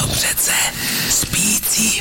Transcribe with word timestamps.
No 0.00 0.08
přece 0.08 0.52
spící 1.10 2.00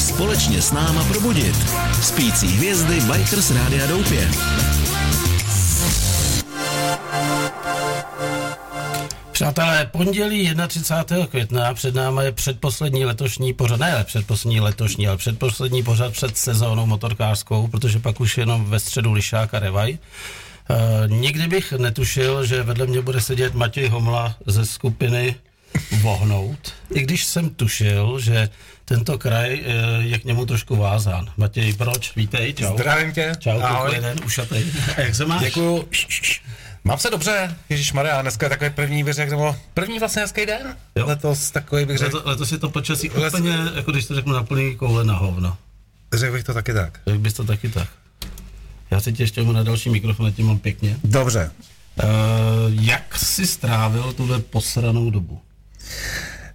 společně 0.00 0.62
s 0.62 0.72
náma 0.72 1.04
probudit. 1.04 1.56
Spící 2.02 2.46
hvězdy 2.46 3.00
Bikers 3.00 3.50
Rádia 3.50 3.86
Doupě. 3.86 4.30
Přátelé, 9.50 9.86
pondělí 9.86 10.54
31. 10.68 11.26
května 11.26 11.74
před 11.74 11.94
námi 11.94 12.24
je 12.24 12.32
předposlední 12.32 13.04
letošní 13.04 13.52
pořad, 13.52 13.80
ne 13.80 14.04
předposlední 14.04 14.60
letošní, 14.60 15.08
ale 15.08 15.16
předposlední 15.16 15.82
pořad 15.82 16.12
před 16.12 16.36
sezónou 16.36 16.86
motorkářskou, 16.86 17.66
protože 17.66 17.98
pak 17.98 18.20
už 18.20 18.38
jenom 18.38 18.64
ve 18.64 18.80
středu 18.80 19.12
Lišák 19.12 19.54
a 19.54 19.58
Revaj. 19.58 19.98
Uh, 20.70 20.76
nikdy 21.06 21.48
bych 21.48 21.72
netušil, 21.72 22.46
že 22.46 22.62
vedle 22.62 22.86
mě 22.86 23.00
bude 23.00 23.20
sedět 23.20 23.54
Matěj 23.54 23.88
Homla 23.88 24.36
ze 24.46 24.66
skupiny 24.66 25.34
Vohnout, 26.00 26.74
i 26.94 27.02
když 27.02 27.24
jsem 27.24 27.50
tušil, 27.50 28.20
že 28.20 28.48
tento 28.84 29.18
kraj 29.18 29.60
uh, 29.60 30.04
je 30.04 30.18
k 30.18 30.24
němu 30.24 30.46
trošku 30.46 30.76
vázán. 30.76 31.30
Matěj, 31.36 31.72
proč? 31.72 32.16
Vítej, 32.16 32.52
čau. 32.52 32.74
Zdravím 32.74 33.12
tě. 33.12 33.32
Čau, 33.38 33.60
Ahoj. 33.60 33.94
jeden, 33.94 34.18
ušatej. 34.24 34.64
A 34.96 35.00
jak 35.00 35.14
se 35.14 35.26
máš? 35.26 35.40
Děkuju. 35.40 35.88
Mám 36.84 36.98
se 36.98 37.10
dobře, 37.10 37.56
Ježíš 37.68 37.92
Maria, 37.92 38.22
dneska 38.22 38.46
je 38.46 38.50
takový 38.50 38.70
první, 38.70 39.04
bych 39.04 39.14
řekl, 39.14 39.30
nebo 39.30 39.56
první 39.74 39.98
vlastně 39.98 40.22
hezký 40.22 40.46
den. 40.46 40.76
Jo. 40.96 41.06
Letos 41.06 41.50
takový 41.50 41.84
bych 41.84 41.98
řekl, 41.98 42.16
Leto, 42.16 42.28
letos 42.28 42.52
je 42.52 42.58
to 42.58 42.70
počasí 42.70 43.10
Les- 43.14 43.34
úplně, 43.34 43.56
jako 43.74 43.92
když 43.92 44.06
to 44.06 44.14
řeknu 44.14 44.32
na 44.32 44.42
plný 44.42 44.76
koule 44.76 45.04
na 45.04 45.14
hovno. 45.14 45.56
řekl 46.14 46.32
bych 46.32 46.44
to 46.44 46.54
taky 46.54 46.72
tak. 46.74 47.00
Řekl 47.06 47.18
bys 47.18 47.34
to 47.34 47.44
taky 47.44 47.68
tak. 47.68 47.88
Já 48.90 49.00
se 49.00 49.12
tě 49.12 49.22
ještě 49.22 49.42
na 49.44 49.62
další 49.62 49.90
mikrofon, 49.90 50.26
ať 50.26 50.34
tě 50.34 50.42
mám 50.42 50.58
pěkně. 50.58 50.96
Dobře. 51.04 51.50
Uh, 52.02 52.08
jak 52.70 53.18
jsi 53.18 53.46
strávil 53.46 54.12
tuhle 54.12 54.38
posranou 54.38 55.10
dobu? 55.10 55.40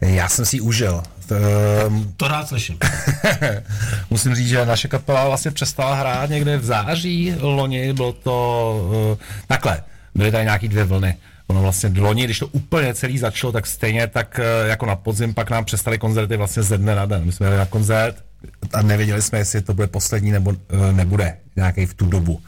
Já 0.01 0.29
jsem 0.29 0.45
si 0.45 0.55
ji 0.55 0.61
užil. 0.61 1.03
Ehm, 1.85 2.13
To 2.17 2.27
rád 2.27 2.47
slyším. 2.47 2.77
Musím 4.09 4.35
říct, 4.35 4.47
že 4.49 4.65
naše 4.65 4.87
kapela 4.87 5.27
vlastně 5.27 5.51
přestala 5.51 5.95
hrát 5.95 6.29
někde 6.29 6.57
v 6.57 6.65
září 6.65 7.33
loni, 7.39 7.93
bylo 7.93 8.13
to 8.13 8.77
uh, 9.11 9.25
takhle, 9.47 9.83
byly 10.15 10.31
tady 10.31 10.43
nějaký 10.43 10.67
dvě 10.67 10.83
vlny. 10.83 11.17
Ono 11.47 11.61
vlastně 11.61 11.91
loni, 11.97 12.23
když 12.23 12.39
to 12.39 12.47
úplně 12.47 12.93
celý 12.93 13.17
začalo, 13.17 13.53
tak 13.53 13.67
stejně 13.67 14.07
tak 14.07 14.39
eh, 14.39 14.67
jako 14.67 14.85
na 14.85 14.95
podzim 14.95 15.33
pak 15.33 15.49
nám 15.49 15.65
přestaly 15.65 15.97
koncerty 15.97 16.37
vlastně 16.37 16.63
ze 16.63 16.77
dne 16.77 16.95
na 16.95 17.05
den. 17.05 17.25
My 17.25 17.31
jsme 17.31 17.45
jeli 17.45 17.57
na 17.57 17.65
koncert 17.65 18.15
a 18.73 18.81
nevěděli 18.81 19.21
jsme, 19.21 19.37
jestli 19.37 19.61
to 19.61 19.73
bude 19.73 19.87
poslední 19.87 20.31
nebo 20.31 20.53
eh, 20.69 20.93
nebude 20.93 21.37
nějaký 21.55 21.85
v 21.85 21.93
tu 21.93 22.05
dobu. 22.05 22.41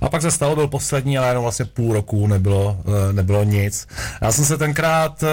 A 0.00 0.08
pak 0.08 0.22
se 0.22 0.30
stalo, 0.30 0.54
byl 0.54 0.68
poslední, 0.68 1.18
ale 1.18 1.28
jenom 1.28 1.42
vlastně 1.42 1.64
půl 1.64 1.92
roku 1.92 2.26
nebylo, 2.26 2.80
eh, 2.86 3.12
nebylo 3.12 3.44
nic. 3.44 3.88
Já 4.22 4.32
jsem 4.32 4.44
se 4.44 4.58
tenkrát, 4.58 5.22
eh, 5.22 5.26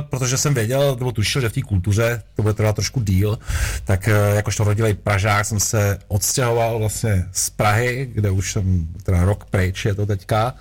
protože 0.00 0.38
jsem 0.38 0.54
věděl, 0.54 0.96
nebo 0.98 1.12
tušil, 1.12 1.42
že 1.42 1.48
v 1.48 1.52
té 1.52 1.62
kultuře 1.62 2.22
to 2.36 2.42
bude 2.42 2.54
trvat 2.54 2.76
trošku 2.76 3.02
díl, 3.02 3.38
tak 3.84 4.08
jakožto 4.34 4.64
rodilej 4.64 4.94
Pražák 4.94 5.46
jsem 5.46 5.60
se 5.60 5.98
odstěhoval 6.08 6.78
vlastně 6.78 7.26
z 7.32 7.50
Prahy, 7.50 8.10
kde 8.14 8.30
už 8.30 8.52
jsem 8.52 8.86
teda 9.02 9.24
rok 9.24 9.44
pryč 9.44 9.84
je 9.84 9.94
to 9.94 10.06
teďka, 10.06 10.54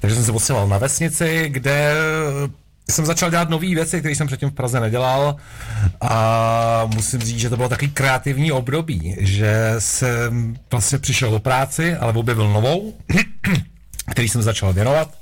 takže 0.00 0.16
jsem 0.16 0.24
se 0.24 0.32
odstěhoval 0.32 0.68
na 0.68 0.78
vesnici, 0.78 1.48
kde 1.48 1.94
jsem 2.90 3.06
začal 3.06 3.30
dělat 3.30 3.48
nové 3.48 3.66
věci, 3.66 3.98
které 3.98 4.14
jsem 4.14 4.26
předtím 4.26 4.50
v 4.50 4.54
Praze 4.54 4.80
nedělal 4.80 5.36
a 6.00 6.90
musím 6.94 7.20
říct, 7.20 7.38
že 7.38 7.50
to 7.50 7.56
bylo 7.56 7.68
takový 7.68 7.90
kreativní 7.90 8.52
období, 8.52 9.16
že 9.18 9.74
jsem 9.78 10.56
vlastně 10.70 10.98
přišel 10.98 11.30
do 11.30 11.38
práci, 11.38 11.96
ale 11.96 12.12
objevil 12.12 12.48
novou, 12.48 12.94
který 14.10 14.28
jsem 14.28 14.42
začal 14.42 14.72
věnovat 14.72 15.14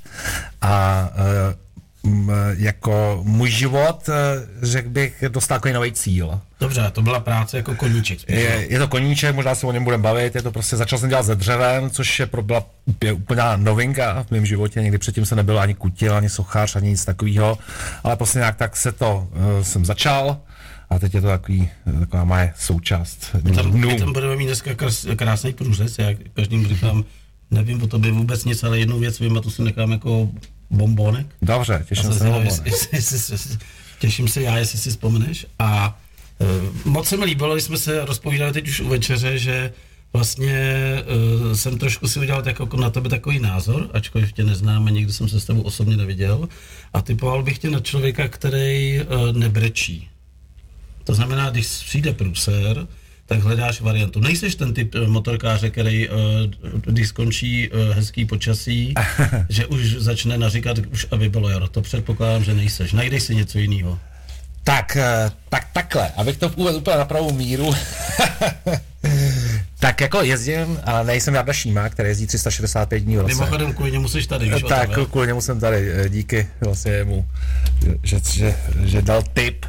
a 0.61 1.09
eh, 1.13 1.71
jako 2.57 3.21
můj 3.23 3.49
život, 3.49 4.09
eh, 4.09 4.13
řekl 4.61 4.89
bych, 4.89 5.23
dostal 5.27 5.57
takový 5.57 5.73
nový 5.73 5.91
cíl. 5.91 6.41
Dobře, 6.61 6.91
to 6.91 7.01
byla 7.01 7.19
práce 7.19 7.57
jako 7.57 7.75
koníček. 7.75 8.19
spíš, 8.19 8.35
no. 8.35 8.41
Je, 8.41 8.67
je 8.69 8.79
to 8.79 8.87
koníček, 8.87 9.35
možná 9.35 9.55
se 9.55 9.67
o 9.67 9.71
něm 9.71 9.83
budeme 9.83 10.03
bavit, 10.03 10.35
je 10.35 10.41
to 10.41 10.51
prostě, 10.51 10.77
začal 10.77 10.99
jsem 10.99 11.09
dělat 11.09 11.25
se 11.25 11.35
dřevem, 11.35 11.89
což 11.89 12.19
je 12.19 12.25
pro, 12.25 12.41
byla 12.41 12.65
úplně, 12.85 13.13
úplná 13.13 13.55
novinka 13.57 14.23
v 14.23 14.31
mém 14.31 14.45
životě, 14.45 14.81
někdy 14.81 14.97
předtím 14.97 15.25
jsem 15.25 15.35
nebyl 15.35 15.59
ani 15.59 15.73
kutil, 15.73 16.15
ani 16.15 16.29
sochař, 16.29 16.75
ani 16.75 16.89
nic 16.89 17.05
takového, 17.05 17.57
ale 18.03 18.15
prostě 18.15 18.39
nějak 18.39 18.55
tak 18.55 18.77
se 18.77 18.91
to, 18.91 19.27
uh, 19.57 19.63
jsem 19.63 19.85
začal 19.85 20.37
a 20.89 20.99
teď 20.99 21.13
je 21.13 21.21
to 21.21 21.27
takový, 21.27 21.69
eh, 21.95 21.99
taková 21.99 22.23
moje 22.23 22.53
součást 22.57 23.35
My 23.43 23.51
tam, 23.51 23.71
my 23.79 23.99
tam 23.99 24.13
budeme 24.13 24.35
mít 24.35 24.45
dneska 24.45 24.73
krás, 24.73 25.07
krásný 25.15 25.53
průřez, 25.53 25.99
já 25.99 26.07
každým 26.33 26.67
říkám, 26.67 27.03
nevím 27.51 27.83
o 27.83 27.87
tobě 27.87 28.11
vůbec 28.11 28.45
nic, 28.45 28.63
ale 28.63 28.79
jednu 28.79 28.99
věc 28.99 29.19
vím 29.19 29.37
a 29.37 29.41
to 29.41 29.51
si 29.51 29.61
nechám 29.61 29.91
jako 29.91 30.29
bombonek. 30.69 31.27
Dobře, 31.41 31.85
těším 31.89 32.13
se 32.13 32.23
na 32.23 32.37
jestli- 32.37 33.57
Těším 33.99 34.27
se 34.27 34.41
já, 34.41 34.57
jestli 34.57 34.79
si 34.79 34.89
vzpomeneš. 34.89 35.45
A 35.59 35.87
uh, 35.87 35.93
moc 36.85 37.07
se 37.07 37.17
mi 37.17 37.25
líbilo, 37.25 37.53
když 37.53 37.63
jsme 37.63 37.77
se 37.77 38.05
rozpovídali 38.05 38.53
teď 38.53 38.67
už 38.67 38.79
u 38.79 38.89
večeře, 38.89 39.37
že 39.37 39.73
vlastně 40.13 40.95
uh, 41.45 41.53
jsem 41.53 41.77
trošku 41.77 42.07
si 42.07 42.19
udělal 42.19 42.43
jako 42.45 42.77
na 42.77 42.89
tebe 42.89 43.09
takový 43.09 43.39
názor, 43.39 43.89
ačkoliv 43.93 44.33
tě 44.33 44.43
neznám 44.43 44.87
a 44.87 44.89
nikdy 44.89 45.13
jsem 45.13 45.29
se 45.29 45.39
s 45.39 45.45
tebou 45.45 45.61
osobně 45.61 45.97
neviděl. 45.97 46.49
A 46.93 47.01
typoval 47.01 47.43
bych 47.43 47.57
tě 47.57 47.69
na 47.69 47.79
člověka, 47.79 48.27
který 48.27 49.01
uh, 49.01 49.37
nebrečí. 49.37 50.09
To 51.03 51.13
znamená, 51.13 51.49
když 51.49 51.67
přijde 51.67 52.13
průser, 52.13 52.87
tak 53.31 53.39
hledáš 53.39 53.81
variantu. 53.81 54.19
Nejseš 54.19 54.55
ten 54.55 54.73
typ 54.73 54.95
eh, 54.95 55.07
motorkáře, 55.07 55.69
který, 55.69 56.09
eh, 56.09 56.11
když 56.83 57.07
skončí 57.07 57.69
eh, 57.71 57.93
hezký 57.93 58.25
počasí, 58.25 58.93
že 59.49 59.65
už 59.65 59.95
začne 59.95 60.37
naříkat, 60.37 60.77
už 60.91 61.07
aby 61.11 61.29
bylo 61.29 61.49
jaro. 61.49 61.67
To 61.67 61.81
předpokládám, 61.81 62.43
že 62.43 62.53
nejseš. 62.53 62.93
Najdeš 62.93 63.23
si 63.23 63.35
něco 63.35 63.59
jiného. 63.59 63.99
Tak, 64.63 64.95
eh, 64.95 65.31
tak 65.49 65.67
takhle, 65.73 66.11
abych 66.17 66.37
to 66.37 66.49
uvedl 66.55 66.77
úplně 66.77 66.97
na 66.97 67.05
pravou 67.05 67.31
míru. 67.31 67.73
tak 69.81 70.01
jako 70.01 70.21
jezdím, 70.21 70.79
ale 70.83 71.03
nejsem 71.03 71.35
Jarda 71.35 71.53
Šíma, 71.53 71.89
který 71.89 72.09
jezdí 72.09 72.27
365 72.27 72.99
dní 72.99 73.17
v 73.17 73.21
roce. 73.21 73.33
Mimochodem, 73.33 73.73
kvůli 73.73 73.91
němu 73.91 74.07
jsi 74.07 74.27
tady, 74.27 74.49
víš 74.49 74.63
o 74.63 74.67
tak, 74.67 74.89
tom, 74.89 75.05
kvůli 75.05 75.27
němu 75.27 75.41
jsem 75.41 75.59
tady, 75.59 75.91
eh, 75.93 76.09
díky 76.09 76.47
vlastně 76.61 77.03
mu, 77.03 77.25
že, 78.03 78.19
že, 78.31 78.55
že 78.83 79.01
dal 79.01 79.23
tip. 79.33 79.65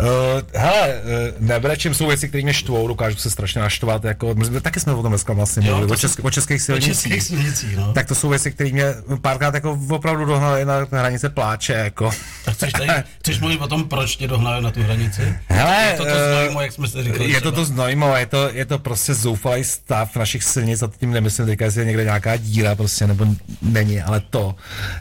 Uh, 0.00 0.06
hele, 0.54 0.88
uh, 0.88 1.46
nebrečím 1.46 1.94
jsou 1.94 2.06
věci, 2.06 2.28
které 2.28 2.42
mě 2.42 2.54
štvou, 2.54 2.88
dokážu 2.88 3.16
se 3.16 3.30
strašně 3.30 3.60
naštvat, 3.60 4.04
jako, 4.04 4.34
my 4.34 4.44
jsme, 4.44 4.60
taky 4.60 4.80
jsme 4.80 4.92
o 4.92 5.02
tom 5.02 5.12
dneska 5.12 5.32
vlastně 5.32 5.66
Jo, 5.66 5.70
mluvili, 5.70 5.88
to 5.88 5.94
o, 5.94 5.96
česk, 5.96 6.24
o 6.24 6.30
českých 6.30 6.62
O 6.62 6.64
silnicích. 6.64 6.94
českých 6.94 7.22
silnicích, 7.22 7.76
no. 7.76 7.92
Tak, 7.92 8.06
to 8.06 8.14
jsou 8.14 8.28
věci, 8.28 8.52
které 8.52 8.70
mě 8.70 8.84
párkrát 9.20 9.54
jako 9.54 9.78
opravdu 9.90 10.24
dohnaly 10.24 10.64
na 10.64 10.86
hranice 10.92 11.28
pláče, 11.28 11.72
jako. 11.72 12.10
tak 12.44 12.54
chceš, 12.54 12.72
tady, 12.72 12.88
chceš 13.18 13.40
mluvit 13.40 13.60
o 13.60 13.68
tom, 13.68 13.88
proč 13.88 14.16
tě 14.16 14.28
dohnali 14.28 14.62
na 14.62 14.70
tu 14.70 14.82
hranici? 14.82 15.38
Hele, 15.48 15.82
je 15.90 15.96
to 15.96 16.04
to 16.04 16.10
eh, 16.10 16.32
znojmo, 16.32 16.60
jak 16.60 16.72
jsme 16.72 16.88
si 16.88 17.02
říkali. 17.02 17.30
Je 17.30 17.40
to 17.40 17.40
třeba. 17.40 17.56
to 17.56 17.64
znojmo, 17.64 18.16
je 18.16 18.26
to, 18.26 18.48
je 18.52 18.64
to 18.64 18.78
prostě 18.78 19.14
zoufalý 19.56 19.64
stav 19.64 20.16
našich 20.16 20.44
silnic 20.44 20.82
a 20.82 20.90
tím 20.98 21.10
nemyslím 21.10 21.46
teďka, 21.46 21.64
jestli 21.64 21.80
je 21.80 21.84
někde 21.84 22.04
nějaká 22.04 22.36
díra 22.36 22.74
prostě, 22.74 23.06
nebo 23.06 23.26
není, 23.62 24.02
ale 24.02 24.20
to, 24.20 24.54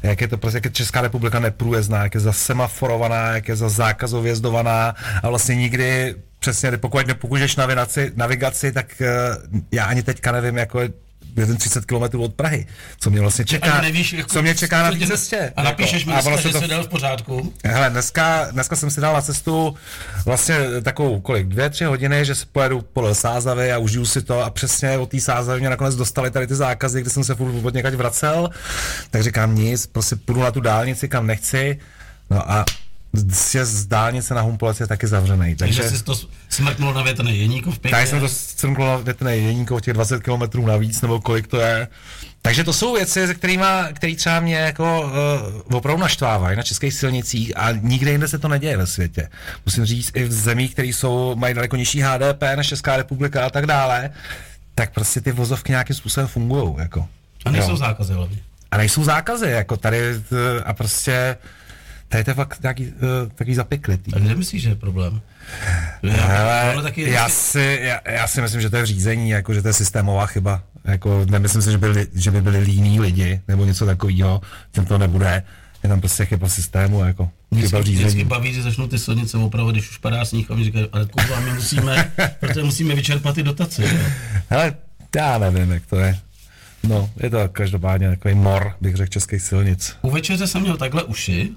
jak 0.04 0.22
je 0.22 0.28
to 0.28 0.38
prostě, 0.38 0.58
jak 0.58 0.66
je 0.66 0.72
Česká 0.72 1.02
republika 1.02 1.40
neprůjezdná, 1.40 2.04
jak 2.04 2.14
je 2.14 2.20
zasemaforovaná, 2.20 3.36
jak 3.36 3.48
je 3.48 3.56
za 3.56 3.70
zákazově 3.70 4.32
jezdovaná 4.32 4.96
a 5.24 5.30
vlastně 5.30 5.56
nikdy 5.56 6.16
přesně, 6.40 6.78
pokud 6.78 7.08
nepokoušeš 7.08 7.56
navigaci, 7.56 8.12
navigaci, 8.16 8.72
tak 8.72 9.02
uh, 9.02 9.60
já 9.72 9.86
ani 9.86 10.04
teďka 10.04 10.32
nevím, 10.32 10.58
jako 10.58 10.80
jeden 11.38 11.58
30 11.58 11.86
km 11.86 12.20
od 12.20 12.34
Prahy, 12.34 12.68
co 13.00 13.10
mě 13.10 13.22
vlastně 13.22 13.46
čeká, 13.46 13.72
Ani 13.74 13.82
nevíš, 13.82 14.14
jako, 14.14 14.30
co 14.30 14.42
mě 14.42 14.56
čeká 14.56 14.84
na 14.84 14.92
té 14.92 14.98
tě- 14.98 15.08
cestě. 15.08 15.54
A 15.56 15.64
napíšeš 15.64 16.06
mi 16.06 16.12
jako, 16.12 16.30
dneska, 16.30 16.34
ono 16.34 16.42
se 16.42 16.48
že 16.48 16.54
to 16.54 16.62
jsi 16.62 16.68
dal 16.68 16.84
v 16.84 16.88
pořádku. 16.88 17.54
Hele, 17.66 17.90
dneska, 17.90 18.48
dneska 18.52 18.76
jsem 18.76 18.90
si 18.92 19.02
dal 19.02 19.14
na 19.14 19.22
cestu 19.22 19.76
vlastně 20.26 20.58
takovou, 20.82 21.22
kolik, 21.22 21.48
dvě, 21.48 21.70
tři 21.70 21.84
hodiny, 21.86 22.26
že 22.26 22.36
si 22.36 22.46
pojedu 22.52 22.82
podle 22.94 23.16
Sázavy 23.16 23.72
a 23.72 23.78
užiju 23.78 24.06
si 24.06 24.22
to 24.22 24.42
a 24.44 24.50
přesně 24.50 24.98
od 24.98 25.10
té 25.10 25.20
Sázavy 25.20 25.60
mě 25.60 25.70
nakonec 25.70 25.96
dostali 25.96 26.32
tady 26.32 26.48
ty 26.48 26.56
zákazy, 26.56 27.02
kdy 27.02 27.10
jsem 27.10 27.24
se 27.24 27.36
furt 27.36 27.66
od 27.66 27.74
někať 27.74 27.94
vracel, 27.94 28.50
tak 29.12 29.24
říkám 29.24 29.56
nic, 29.56 29.86
prostě 29.88 30.16
půjdu 30.16 30.42
na 30.42 30.52
tu 30.52 30.60
dálnici, 30.60 31.08
kam 31.08 31.28
nechci, 31.28 31.80
no 32.30 32.52
a 32.52 32.66
sjezd 33.34 33.74
z 33.74 33.86
dálnice 33.86 34.34
na 34.34 34.42
Humpolec 34.42 34.80
je 34.80 34.88
taky 34.88 35.08
zavřený, 35.08 35.56
Takže 35.56 35.82
takže... 35.82 35.98
jsi 35.98 36.04
to 36.04 36.16
smrknul 36.50 36.94
na 36.94 37.02
větrný 37.02 37.40
jeníkov 37.40 37.80
pěkně. 37.80 37.98
Tak 38.00 38.08
jsem 38.08 38.20
to 38.20 38.28
crnkl 38.56 38.86
na 38.86 38.98
větné 38.98 39.38
jeníko 39.38 39.80
těch 39.80 39.94
20 39.94 40.24
km 40.24 40.66
navíc, 40.66 41.02
nebo 41.02 41.22
kolik 41.22 41.48
to 41.48 41.58
je. 41.58 41.88
Takže 42.42 42.64
to 42.64 42.74
jsou 42.74 42.94
věci, 42.96 43.28
se 43.28 43.34
kterými, 43.34 43.66
který 43.94 44.16
třeba 44.16 44.40
mě 44.40 44.56
jako 44.56 45.02
uh, 45.68 45.78
opravdu 45.78 46.02
naštvávají 46.02 46.58
na 46.58 46.64
českých 46.64 46.94
silnicích 46.94 47.54
a 47.58 47.72
nikde 47.72 48.12
jinde 48.12 48.28
se 48.28 48.40
to 48.40 48.48
neděje 48.48 48.78
ve 48.78 48.88
světě. 48.88 49.30
Musím 49.66 49.86
říct, 49.86 50.12
i 50.16 50.24
v 50.24 50.32
zemích, 50.32 50.74
které 50.74 50.88
jsou, 50.88 51.36
mají 51.36 51.54
daleko 51.54 51.76
nižší 51.76 52.02
HDP 52.02 52.42
než 52.56 52.68
Česká 52.68 52.98
republika 52.98 53.46
a 53.46 53.50
tak 53.50 53.66
dále, 53.66 54.10
tak 54.76 54.92
prostě 54.94 55.22
ty 55.22 55.32
vozovky 55.32 55.72
nějakým 55.72 55.96
způsobem 55.96 56.28
fungují. 56.28 56.76
Jako. 56.78 57.08
A 57.46 57.52
nejsou 57.52 57.70
Jo. 57.70 57.78
zákazy 57.78 58.14
hlavně. 58.14 58.38
A 58.72 58.78
nejsou 58.78 59.04
zákazy, 59.04 59.50
jako 59.50 59.78
tady 59.78 60.20
t- 60.30 60.64
a 60.66 60.74
prostě 60.74 61.38
Tady 62.08 62.24
to 62.24 62.30
je 62.32 62.36
fakt 62.36 62.62
nějaký, 62.62 62.88
uh, 62.88 62.92
takový 63.36 63.56
zapeklitý. 63.56 64.14
A 64.14 64.20
kde 64.20 64.36
myslíš, 64.36 64.62
že 64.62 64.70
je 64.70 64.76
problém? 64.76 65.22
Já, 66.04 66.14
Hele, 66.14 66.66
tohle 66.68 66.84
taky, 66.84 67.12
já, 67.12 67.30
si, 67.30 67.80
já, 67.82 68.00
já, 68.12 68.28
si 68.28 68.42
myslím, 68.42 68.62
že 68.62 68.70
to 68.70 68.78
je 68.78 68.84
v 68.84 68.86
řízení, 68.86 69.30
jako, 69.30 69.54
že 69.54 69.62
to 69.62 69.68
je 69.68 69.74
systémová 69.74 70.26
chyba. 70.26 70.64
Jako, 70.86 71.26
nemyslím 71.30 71.62
si, 71.62 71.72
že, 71.72 71.78
byli, 71.78 72.08
že 72.14 72.32
by 72.32 72.42
byli 72.42 72.60
líní 72.60 73.00
lidi 73.00 73.42
nebo 73.48 73.66
něco 73.66 73.86
takového, 73.86 74.42
tím 74.72 74.86
to 74.86 74.98
nebude. 74.98 75.44
Je 75.84 75.90
tam 75.90 76.00
prostě 76.00 76.26
chyba 76.26 76.50
systému, 76.50 77.06
jako 77.06 77.30
Vždycky, 77.52 77.80
vždycky 77.80 78.24
baví, 78.24 78.54
že 78.54 78.62
začnou 78.62 78.88
ty 78.88 79.00
silnice 79.00 79.38
opravovat, 79.38 79.76
když 79.76 79.90
už 79.90 79.98
padá 79.98 80.26
sníh 80.26 80.52
a 80.52 80.56
mi 80.56 80.64
říkají, 80.64 80.88
ale 80.92 81.06
kurva, 81.06 81.40
my 81.40 81.54
musíme, 81.54 82.12
protože 82.40 82.64
musíme 82.64 82.96
vyčerpat 82.96 83.36
ty 83.36 83.44
dotace. 83.44 83.84
jo. 83.84 84.00
Hele, 84.50 84.76
já 85.16 85.38
nevím, 85.38 85.72
jak 85.72 85.86
to 85.86 85.96
je. 85.96 86.20
No, 86.84 87.10
je 87.24 87.30
to 87.30 87.50
každopádně 87.52 88.10
takový 88.10 88.36
mor, 88.36 88.74
bych 88.82 88.96
řekl, 88.96 89.12
českých 89.12 89.42
silnic. 89.42 89.96
U 90.02 90.10
večeře 90.10 90.48
jsem 90.48 90.62
měl 90.62 90.78
takhle 90.78 91.04
uši, 91.04 91.50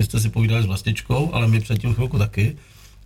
vy 0.00 0.04
jste 0.04 0.20
si 0.20 0.28
povídali 0.28 0.62
s 0.62 0.66
vlastičkou, 0.66 1.34
ale 1.34 1.48
my 1.48 1.60
předtím 1.60 1.94
chvilku 1.94 2.18
taky. 2.18 2.56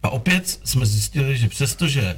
A 0.03 0.11
opět 0.11 0.61
jsme 0.65 0.87
zjistili, 0.87 1.37
že 1.37 1.49
přestože 1.49 2.17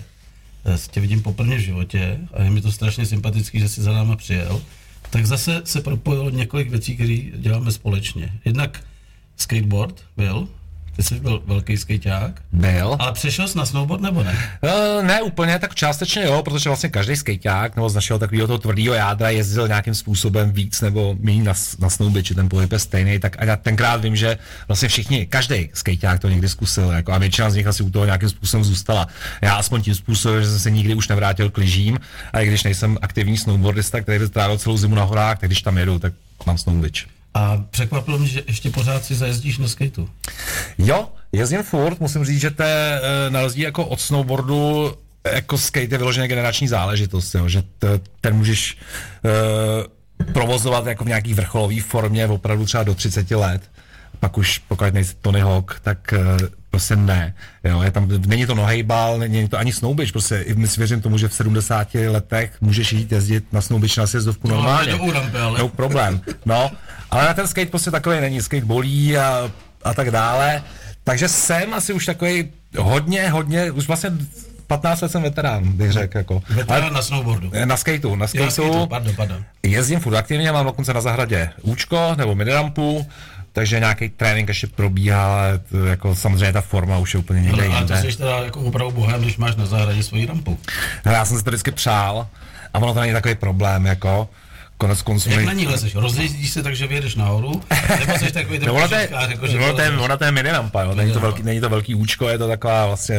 eh, 0.64 0.78
tě 0.90 1.00
vidím 1.00 1.22
poprvé 1.22 1.56
v 1.56 1.60
životě 1.60 2.18
a 2.32 2.42
je 2.42 2.50
mi 2.50 2.60
to 2.60 2.72
strašně 2.72 3.06
sympatický, 3.06 3.60
že 3.60 3.68
jsi 3.68 3.82
za 3.82 3.92
náma 3.92 4.16
přijel, 4.16 4.62
tak 5.10 5.26
zase 5.26 5.62
se 5.64 5.80
propojilo 5.80 6.30
několik 6.30 6.70
věcí, 6.70 6.94
které 6.94 7.16
děláme 7.36 7.72
společně. 7.72 8.32
Jednak 8.44 8.84
skateboard 9.36 10.04
byl, 10.16 10.48
ty 10.96 11.02
jsi 11.02 11.20
byl 11.20 11.42
velký 11.46 11.76
skejťák, 11.76 12.42
Byl. 12.52 12.96
ale 12.98 13.12
přešel 13.12 13.48
jsi 13.48 13.58
na 13.58 13.66
snowboard 13.66 14.02
nebo 14.02 14.22
ne? 14.22 14.38
Uh, 14.62 15.04
ne 15.04 15.22
úplně, 15.22 15.58
tak 15.58 15.74
částečně 15.74 16.24
jo, 16.24 16.42
protože 16.42 16.68
vlastně 16.70 16.88
každý 16.88 17.16
skejťák 17.16 17.76
nebo 17.76 17.88
z 17.88 17.94
našeho 17.94 18.18
takového 18.18 18.46
toho 18.46 18.58
tvrdého 18.58 18.94
jádra 18.94 19.30
jezdil 19.30 19.68
nějakým 19.68 19.94
způsobem 19.94 20.52
víc 20.52 20.80
nebo 20.80 21.16
méně 21.20 21.42
na, 21.42 21.52
na 21.78 21.90
snoubi, 21.90 22.22
či 22.22 22.34
ten 22.34 22.48
pohyb 22.48 22.72
je 22.72 22.78
stejný, 22.78 23.18
tak 23.18 23.36
a 23.38 23.44
já 23.44 23.56
tenkrát 23.56 23.96
vím, 24.02 24.16
že 24.16 24.38
vlastně 24.68 24.88
všichni, 24.88 25.26
každý 25.26 25.70
skejťák 25.74 26.20
to 26.20 26.28
někdy 26.28 26.48
zkusil, 26.48 26.90
jako 26.90 27.12
a 27.12 27.18
většina 27.18 27.50
z 27.50 27.54
nich 27.54 27.66
asi 27.66 27.82
u 27.82 27.90
toho 27.90 28.04
nějakým 28.04 28.28
způsobem 28.28 28.64
zůstala. 28.64 29.08
Já 29.42 29.54
aspoň 29.54 29.82
tím 29.82 29.94
způsobem, 29.94 30.42
že 30.42 30.48
jsem 30.48 30.58
se 30.58 30.70
nikdy 30.70 30.94
už 30.94 31.08
nevrátil 31.08 31.50
k 31.50 31.58
lyžím, 31.58 31.98
a 32.32 32.40
i 32.40 32.46
když 32.46 32.62
nejsem 32.62 32.98
aktivní 33.02 33.36
snowboardista, 33.36 34.00
který 34.00 34.18
by 34.18 34.26
strávil 34.26 34.58
celou 34.58 34.76
zimu 34.76 34.94
na 34.94 35.02
horách, 35.02 35.38
tak 35.38 35.48
když 35.48 35.62
tam 35.62 35.78
jedu, 35.78 35.98
tak 35.98 36.12
mám 36.46 36.58
snowbič. 36.58 37.06
A 37.36 37.62
překvapilo 37.70 38.18
mě, 38.18 38.28
že 38.28 38.42
ještě 38.46 38.70
pořád 38.70 39.04
si 39.04 39.14
zajezdíš 39.14 39.58
na 39.58 39.68
skateu. 39.68 40.08
Jo, 40.78 41.08
jezdím 41.32 41.62
furt, 41.62 42.00
musím 42.00 42.24
říct, 42.24 42.40
že 42.40 42.50
to 42.50 42.62
je 42.62 43.00
eh, 43.02 43.30
na 43.30 43.42
rozdíl 43.42 43.64
jako 43.64 43.86
od 43.86 44.00
snowboardu 44.00 44.94
jako 45.34 45.58
skate 45.58 45.94
je 45.94 45.98
vyloženě 45.98 46.28
generační 46.28 46.68
záležitost, 46.68 47.34
jo, 47.34 47.48
že 47.48 47.62
t, 47.78 48.00
ten 48.20 48.36
můžeš 48.36 48.76
uh, 50.24 50.24
provozovat 50.32 50.86
jako 50.86 51.04
v 51.04 51.08
nějaký 51.08 51.34
vrcholový 51.34 51.80
formě 51.80 52.26
opravdu 52.26 52.64
třeba 52.64 52.82
do 52.84 52.94
30 52.94 53.30
let. 53.30 53.62
Pak 54.20 54.38
už, 54.38 54.58
pokud 54.58 54.94
nejsi 54.94 55.14
Tony 55.22 55.40
Hawk, 55.40 55.80
tak 55.82 56.14
uh, 56.40 56.46
prostě 56.70 56.96
ne. 56.96 57.34
Jo, 57.64 57.82
je 57.82 57.90
tam, 57.90 58.08
není 58.26 58.46
to 58.46 58.54
nohejbal, 58.54 59.18
není 59.18 59.48
to 59.48 59.58
ani 59.58 59.72
snowbič, 59.72 60.10
prostě 60.10 60.36
i 60.40 60.54
my 60.54 60.68
si 60.68 60.80
věřím 60.80 61.00
tomu, 61.00 61.18
že 61.18 61.28
v 61.28 61.34
70 61.34 61.94
letech 61.94 62.52
můžeš 62.60 62.92
jít 62.92 63.12
jezdit 63.12 63.52
na 63.52 63.60
snowbič 63.60 63.96
na 63.96 64.06
sjezdovku 64.06 64.48
No, 64.48 64.54
normálně. 64.54 64.90
ale 64.92 64.98
do 64.98 65.04
úrampy, 65.04 65.38
ale- 65.38 65.58
No, 65.58 65.68
problém. 65.68 66.20
No, 66.44 66.70
ale 67.16 67.26
na 67.26 67.34
ten 67.34 67.46
skate 67.48 67.70
prostě 67.70 67.90
takový 67.90 68.20
není. 68.20 68.42
Skate 68.42 68.64
bolí 68.66 69.18
a, 69.18 69.50
a 69.84 69.94
tak 69.94 70.10
dále. 70.10 70.62
Takže 71.04 71.28
jsem 71.28 71.74
asi 71.74 71.92
už 71.92 72.06
takový 72.06 72.50
hodně, 72.78 73.28
hodně, 73.30 73.70
už 73.70 73.86
vlastně 73.86 74.10
15 74.66 75.00
let 75.00 75.12
jsem 75.12 75.22
veterán, 75.22 75.72
bych 75.72 75.92
řekl. 75.92 76.18
Jako. 76.18 76.42
Veterán 76.48 76.92
na 76.92 77.02
snowboardu. 77.02 77.50
Ale 77.54 77.66
na 77.66 77.76
skateu, 77.76 78.16
na 78.16 78.24
Jo, 78.24 78.28
skateu. 78.28 78.50
skateu, 78.50 78.86
pardon, 78.86 79.14
pardon. 79.16 79.44
Jezdím 79.62 80.00
furt 80.00 80.16
aktivně, 80.16 80.52
mám 80.52 80.64
dokonce 80.66 80.94
na 80.94 81.00
zahradě 81.00 81.50
účko 81.62 82.14
nebo 82.16 82.34
minirampu, 82.34 83.06
takže 83.52 83.80
nějaký 83.80 84.08
trénink 84.08 84.48
ještě 84.48 84.66
probíhá, 84.66 85.24
ale 85.40 85.58
to, 85.58 85.86
jako 85.86 86.14
samozřejmě 86.14 86.52
ta 86.52 86.60
forma 86.60 86.98
už 86.98 87.14
je 87.14 87.20
úplně 87.20 87.40
někde 87.42 87.62
Ale, 87.66 87.76
ale 87.76 87.86
to 87.86 87.92
jinde. 87.94 88.12
jsi 88.12 88.18
teda 88.18 88.38
jako 88.44 88.60
opravdu 88.60 88.90
bohem, 88.94 89.20
když 89.22 89.36
máš 89.36 89.56
na 89.56 89.66
zahradě 89.66 90.02
svoji 90.02 90.26
rampu. 90.26 90.58
Hele, 91.04 91.18
Já 91.18 91.24
jsem 91.24 91.38
si 91.38 91.44
to 91.44 91.50
vždycky 91.50 91.70
přál 91.72 92.28
a 92.74 92.78
ono 92.78 92.94
to 92.94 93.00
není 93.00 93.12
takový 93.12 93.34
problém, 93.34 93.86
jako 93.86 94.28
konec 94.78 95.02
konců. 95.02 95.30
Jak 95.30 95.44
na 95.44 95.52
ní 95.52 95.66
lezeš? 95.66 95.94
Rozjezdíš 95.94 96.50
se 96.50 96.62
tak, 96.62 96.76
že 96.76 96.86
vyjedeš 96.86 97.14
nahoru? 97.14 97.62
Nebo 98.00 98.18
jsi 98.18 98.32
takový 98.32 98.58
ten 98.58 98.68
je, 98.68 98.82
pořádkář, 98.82 99.30
jako, 99.30 99.46
že 99.46 99.58
ono 99.58 99.72
to 99.72 99.80
je, 99.80 99.90
vylezeš? 99.90 100.04
ono 100.04 100.16
to 100.16 100.24
je 100.24 100.32
minirampa, 100.32 100.82
jo. 100.82 100.94
Není, 100.94 101.12
to 101.12 101.20
velký, 101.20 101.42
není 101.42 101.60
to 101.60 101.68
velký 101.68 101.94
účko, 101.94 102.28
je 102.28 102.38
to 102.38 102.48
taková 102.48 102.86
vlastně 102.86 103.18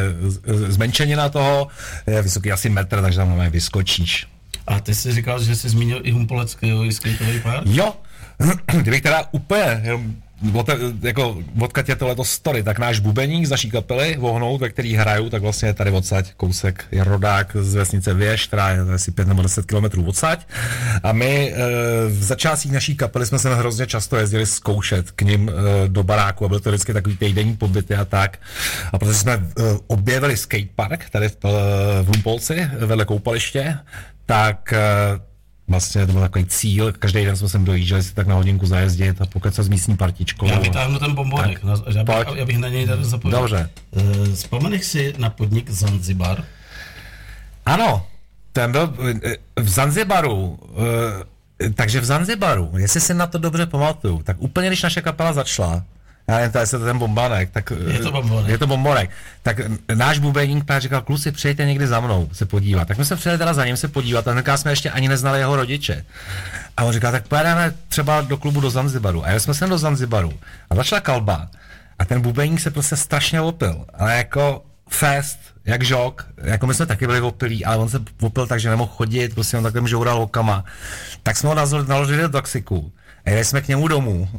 zmenšenina 0.68 1.30
toho, 1.30 1.68
je 2.08 2.22
vysoký 2.22 2.52
asi 2.52 2.70
metr, 2.70 3.02
takže 3.02 3.18
tam 3.18 3.28
normálně 3.28 3.52
vyskočíš. 3.52 4.28
A 4.68 4.80
ty 4.80 4.96
jsi 4.96 5.14
říkal, 5.14 5.44
že 5.44 5.56
jsi 5.56 5.70
zmínil 5.70 6.00
i 6.04 6.12
Humpolecký 6.12 6.92
skateový 6.92 7.40
park? 7.40 7.62
Jo, 7.66 7.94
kdybych 8.82 9.02
teda 9.02 9.24
úplně, 9.32 9.82
jenom 9.84 10.16
od, 10.54 10.70
jako, 11.02 11.38
odkud 11.60 11.90
je 11.90 11.96
tohleto 11.96 12.26
story, 12.26 12.64
tak 12.64 12.80
náš 12.80 13.00
bubeník 13.00 13.46
z 13.46 13.50
naší 13.50 13.72
kapely, 13.72 14.16
Vohnout, 14.20 14.62
ve 14.62 14.70
který 14.70 14.96
hraju, 14.96 15.30
tak 15.30 15.42
vlastně 15.42 15.70
je 15.70 15.74
tady 15.74 15.92
odsaď 15.92 16.34
kousek, 16.34 16.86
je 16.92 17.04
rodák 17.04 17.56
z 17.60 17.76
vesnice 17.76 18.14
Věž, 18.14 18.48
která 18.48 18.70
je 18.70 18.80
asi 18.82 19.12
5 19.12 19.28
nebo 19.28 19.42
10 19.42 19.66
kilometrů 19.66 20.06
odsaď. 20.06 20.48
A 21.04 21.12
my 21.12 21.54
e, 21.54 21.56
v 22.10 22.24
začátcích 22.24 22.72
naší 22.72 22.96
kapely 22.96 23.26
jsme 23.26 23.40
se 23.40 23.56
hrozně 23.56 23.88
často 23.88 24.16
jezdili 24.16 24.46
zkoušet 24.46 25.12
k 25.12 25.22
ním 25.22 25.50
e, 25.50 25.88
do 25.88 26.04
baráku 26.04 26.46
a 26.46 26.50
byl 26.50 26.60
to 26.60 26.70
vždycky 26.70 26.94
takový 26.94 27.18
týdenní 27.18 27.58
pobyty 27.58 27.96
a 27.96 28.06
tak. 28.06 28.38
A 28.94 29.00
protože 29.00 29.18
jsme 29.18 29.34
e, 29.34 29.42
objevili 29.88 30.38
skatepark 30.38 31.10
tady 31.10 31.30
v, 31.30 31.38
v 32.04 32.08
Humpolci 32.08 32.70
vedle 32.80 33.06
koupaliště, 33.06 33.78
tak 34.26 34.74
vlastně 35.68 36.08
to 36.08 36.12
byl 36.12 36.22
takový 36.22 36.46
cíl, 36.46 36.94
každý 36.94 37.26
den 37.26 37.36
jsme 37.36 37.50
sem 37.50 37.66
dojížděli 37.66 38.04
si 38.04 38.14
tak 38.14 38.28
na 38.28 38.36
hodinku 38.36 38.66
zajezdit 38.66 39.22
a 39.22 39.26
pokud 39.26 39.56
se 39.56 39.64
s 39.64 39.70
místní 39.70 39.98
partičkou. 39.98 40.46
Já 40.46 40.60
vytáhnu 40.60 41.00
ten 41.00 41.16
bombonek, 41.16 41.64
na, 41.64 41.74
já, 41.94 42.04
bych, 42.04 42.16
Pojď. 42.16 42.38
já 42.38 42.46
bych 42.46 42.58
na 42.58 42.70
něj 42.70 42.88
tady 42.88 43.06
zapomněl. 43.06 43.40
Dobře. 43.40 43.70
Uh, 43.92 44.34
vzpomeneš 44.34 44.86
si 44.86 45.14
na 45.18 45.30
podnik 45.30 45.70
Zanzibar? 45.70 46.44
Ano, 47.66 48.06
ten 48.54 48.72
byl 48.72 48.94
eh, 49.24 49.38
v 49.56 49.70
Zanzibaru, 49.70 50.60
eh, 51.62 51.70
takže 51.70 52.00
v 52.00 52.06
Zanzibaru, 52.06 52.72
jestli 52.78 53.02
si 53.02 53.14
na 53.14 53.28
to 53.28 53.38
dobře 53.38 53.66
pamatuju, 53.66 54.24
tak 54.24 54.38
úplně 54.40 54.68
když 54.68 54.84
naše 54.84 55.02
kapela 55.02 55.34
začala, 55.34 55.84
já 56.28 56.36
nevím, 56.36 56.52
tady 56.52 56.68
se 56.68 56.80
to 56.80 56.86
ten 56.86 56.98
bombanek, 56.98 57.50
tak... 57.52 57.72
Je 57.88 58.00
to 58.00 58.12
bombonek. 58.12 58.52
Je 58.52 58.58
to 58.58 58.68
bombonek. 58.68 59.10
Tak 59.44 59.58
náš 59.96 60.20
bubeník 60.20 60.66
právě 60.66 60.82
říkal, 60.82 61.02
kluci, 61.02 61.32
přijďte 61.32 61.66
někdy 61.66 61.88
za 61.88 62.00
mnou 62.00 62.30
se 62.34 62.46
podívat. 62.46 62.88
Tak 62.88 62.98
my 62.98 63.06
jsme 63.06 63.16
přijeli 63.16 63.38
teda 63.38 63.54
za 63.54 63.66
ním 63.66 63.78
se 63.78 63.88
podívat 63.88 64.28
a 64.28 64.34
tenkrát 64.34 64.58
jsme 64.58 64.72
ještě 64.72 64.90
ani 64.90 65.08
neznali 65.08 65.40
jeho 65.40 65.56
rodiče. 65.56 66.06
A 66.78 66.84
on 66.84 66.94
říkal, 66.94 67.12
tak 67.12 67.28
pojedeme 67.28 67.74
třeba 67.88 68.22
do 68.22 68.38
klubu 68.38 68.62
do 68.62 68.70
Zanzibaru. 68.70 69.26
A 69.26 69.28
jeli 69.28 69.40
jsme 69.40 69.54
sem 69.54 69.70
do 69.70 69.78
Zanzibaru 69.78 70.34
a 70.70 70.76
začala 70.76 71.02
kalba. 71.02 71.50
A 72.00 72.06
ten 72.06 72.22
bubeník 72.22 72.60
se 72.60 72.72
prostě 72.72 72.96
strašně 72.96 73.42
opil. 73.42 73.86
Ale 73.94 74.18
jako 74.18 74.66
fest, 74.90 75.40
jak 75.66 75.84
žok, 75.84 76.26
jako 76.44 76.68
my 76.68 76.74
jsme 76.74 76.86
taky 76.86 77.08
byli 77.08 77.22
opilí, 77.22 77.66
ale 77.66 77.78
on 77.78 77.90
se 77.90 78.00
opil 78.22 78.48
tak, 78.48 78.60
že 78.60 78.70
nemohl 78.70 78.92
chodit, 78.96 79.34
prostě 79.34 79.58
on 79.58 79.64
takhle 79.64 79.90
žoural 79.90 80.22
okama. 80.22 80.66
Tak 81.24 81.38
jsme 81.38 81.50
ho 81.50 81.56
naložili 81.88 82.22
do 82.22 82.30
taxiku. 82.30 82.92
A 83.28 83.30
jeli 83.30 83.46
jsme 83.46 83.62
k 83.62 83.68
němu 83.68 83.88
domů, 83.88 84.30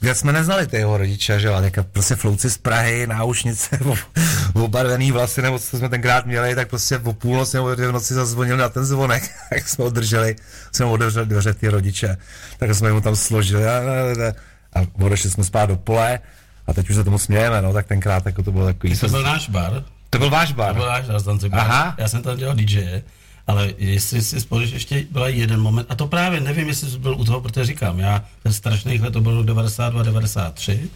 kde 0.00 0.14
jsme 0.14 0.32
neznali 0.32 0.66
ty 0.66 0.76
jeho 0.76 0.98
rodiče, 0.98 1.40
že 1.40 1.48
jo, 1.48 1.60
teďka 1.60 1.82
prostě 1.82 2.16
flouci 2.16 2.50
z 2.50 2.58
Prahy, 2.58 3.06
náušnice, 3.06 3.78
obarvený 4.54 5.12
vlasy, 5.12 5.42
nebo 5.42 5.58
co 5.58 5.78
jsme 5.78 5.88
tenkrát 5.88 6.26
měli, 6.26 6.54
tak 6.54 6.68
prostě 6.68 6.98
o 6.98 7.12
půlnoci 7.12 7.56
nebo 7.56 7.68
v 7.76 7.92
noci 7.92 8.14
zazvonil 8.14 8.56
na 8.56 8.68
ten 8.68 8.84
zvonek, 8.84 9.30
tak 9.50 9.68
jsme 9.68 9.84
ho 9.84 9.90
drželi, 9.90 10.36
jsme 10.72 10.86
mu 10.86 10.92
otevřeli 10.92 11.26
dveře 11.26 11.54
ty 11.54 11.68
rodiče, 11.68 12.16
tak 12.58 12.74
jsme 12.74 12.92
mu 12.92 13.00
tam 13.00 13.16
složili 13.16 13.66
a, 13.66 13.72
a, 13.78 14.80
a 14.80 14.86
odešli 15.04 15.30
jsme 15.30 15.44
spát 15.44 15.66
do 15.66 15.76
pole 15.76 16.18
a 16.66 16.72
teď 16.74 16.90
už 16.90 16.96
se 16.96 17.04
tomu 17.04 17.18
smějeme, 17.18 17.62
no, 17.62 17.72
tak 17.72 17.86
tenkrát 17.86 18.26
jako 18.26 18.42
to 18.42 18.52
bylo 18.52 18.66
takový. 18.66 18.98
To 18.98 19.08
byl 19.08 19.22
náš 19.22 19.48
bar. 19.48 19.84
to 20.10 20.18
byl 20.18 20.30
váš 20.30 20.48
To 20.48 20.54
bar. 20.54 20.74
byl 20.74 20.86
náš. 20.86 21.04
Já 21.98 22.08
jsem 22.08 22.22
tam 22.22 22.36
dělal 22.36 22.54
DJ, 22.54 23.02
ale 23.50 23.74
jestli 23.78 24.22
si 24.22 24.40
spolíš, 24.40 24.70
ještě 24.70 25.06
byl 25.10 25.24
jeden 25.26 25.60
moment, 25.60 25.86
a 25.90 25.94
to 25.94 26.06
právě 26.06 26.40
nevím, 26.40 26.68
jestli 26.68 26.90
jsi 26.90 26.98
byl 26.98 27.14
u 27.14 27.24
toho, 27.24 27.40
protože 27.40 27.64
říkám, 27.64 27.98
já 27.98 28.24
ten 28.42 28.52
strašných 28.52 29.02
let, 29.02 29.10
to 29.10 29.20
bylo 29.20 29.42
92, 29.42 30.02
93, 30.02 30.90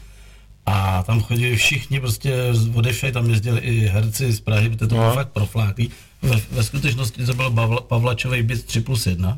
a 0.66 1.02
tam 1.02 1.22
chodili 1.22 1.56
všichni 1.56 2.00
prostě 2.00 2.34
odevšaj, 2.74 3.12
tam 3.12 3.30
jezdili 3.30 3.60
i 3.60 3.86
herci 3.86 4.32
z 4.32 4.40
Prahy, 4.40 4.68
protože 4.68 4.78
to 4.88 4.94
bylo 4.94 5.08
No. 5.08 5.14
fakt 5.14 5.28
profláklý. 5.28 5.90
Ve, 6.22 6.40
ve 6.52 6.64
skutečnosti 6.64 7.26
to 7.26 7.34
byl 7.34 7.50
Pavla, 7.50 7.80
Pavlačový 7.80 8.42
byt 8.42 8.64
3 8.64 8.80
plus 8.80 9.06
1, 9.06 9.36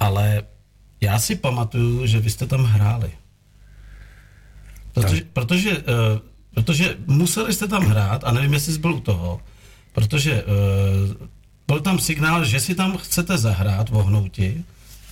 ale 0.00 0.42
já 1.00 1.18
si 1.18 1.36
pamatuju, 1.36 2.06
že 2.06 2.20
vy 2.20 2.30
jste 2.30 2.46
tam 2.46 2.64
hráli. 2.64 3.10
Protože, 4.94 5.22
protože, 5.32 5.70
uh, 5.78 5.84
protože 6.54 6.96
museli 7.06 7.52
jste 7.52 7.68
tam 7.68 7.82
hrát, 7.86 8.24
a 8.24 8.32
nevím, 8.32 8.52
jestli 8.52 8.72
jsi 8.72 8.78
byl 8.78 8.94
u 8.94 9.00
toho, 9.00 9.40
protože 9.92 10.44
uh, 10.44 11.28
byl 11.68 11.80
tam 11.80 11.98
signál, 11.98 12.44
že 12.44 12.60
si 12.60 12.74
tam 12.74 12.96
chcete 12.96 13.38
zahrát 13.38 13.88
vohnouti. 13.88 14.64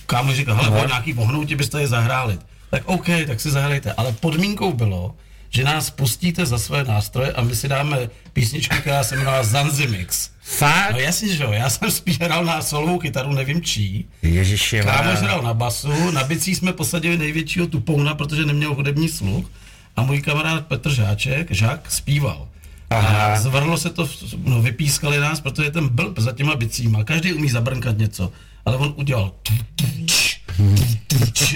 Kámo 0.05 0.33
říkal, 0.33 0.55
hele, 0.55 0.81
no. 0.81 0.87
nějaký 0.87 1.13
vohnouti 1.13 1.55
byste 1.55 1.81
je 1.81 1.87
zahráli. 1.87 2.37
Tak 2.69 2.83
OK, 2.85 3.05
tak 3.27 3.41
si 3.41 3.51
zahrajte. 3.51 3.93
Ale 3.93 4.11
podmínkou 4.11 4.73
bylo, 4.73 5.15
že 5.49 5.63
nás 5.63 5.89
pustíte 5.89 6.45
za 6.45 6.57
své 6.57 6.83
nástroje 6.83 7.31
a 7.31 7.41
my 7.41 7.55
si 7.55 7.67
dáme 7.67 8.09
písničku, 8.33 8.75
která 8.75 9.03
se 9.03 9.15
jmenovala 9.15 9.43
Zanzimix. 9.43 10.29
Fakt? 10.41 10.91
No 10.91 10.99
jasně, 10.99 11.35
že 11.35 11.43
jo, 11.43 11.51
já 11.51 11.69
jsem 11.69 11.91
spíš 11.91 12.19
hrál 12.19 12.45
na 12.45 12.61
solovou 12.61 12.99
kytaru, 12.99 13.33
nevím 13.33 13.61
čí. 13.61 14.05
Ježiši, 14.21 14.81
Maria. 14.81 15.15
hrál 15.15 15.41
na 15.41 15.53
basu, 15.53 16.11
na 16.11 16.23
bicí 16.23 16.55
jsme 16.55 16.73
posadili 16.73 17.17
největšího 17.17 17.67
tupouna, 17.67 18.15
protože 18.15 18.45
neměl 18.45 18.73
hudební 18.73 19.09
sluch 19.09 19.45
a 19.95 20.03
můj 20.03 20.21
kamarád 20.21 20.65
Petr 20.65 20.89
Žáček, 20.89 21.51
Žák, 21.51 21.91
zpíval. 21.91 22.47
Aha. 22.89 23.33
A 23.33 23.39
zvrlo 23.39 23.77
se 23.77 23.89
to, 23.89 24.09
no 24.37 24.61
vypískali 24.61 25.19
nás, 25.19 25.41
protože 25.41 25.71
ten 25.71 25.87
blb 25.87 26.19
za 26.19 26.31
těma 26.31 26.55
bicíma, 26.55 27.03
každý 27.03 27.33
umí 27.33 27.49
zabrnkat 27.49 27.97
něco, 27.97 28.31
ale 28.65 28.77
on 28.77 28.93
udělal 28.97 29.31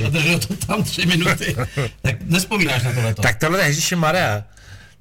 a 0.06 0.10
držel 0.10 0.40
to 0.40 0.56
tam 0.56 0.84
tři 0.84 1.06
minuty. 1.06 1.56
Tak 2.02 2.16
nespomínáš 2.22 2.84
na 2.84 2.94
tohleto? 2.94 3.22
Tak 3.22 3.40
tohle 3.40 3.60
je 3.60 3.66
Ježíši 3.68 3.96
Maria. 3.96 4.44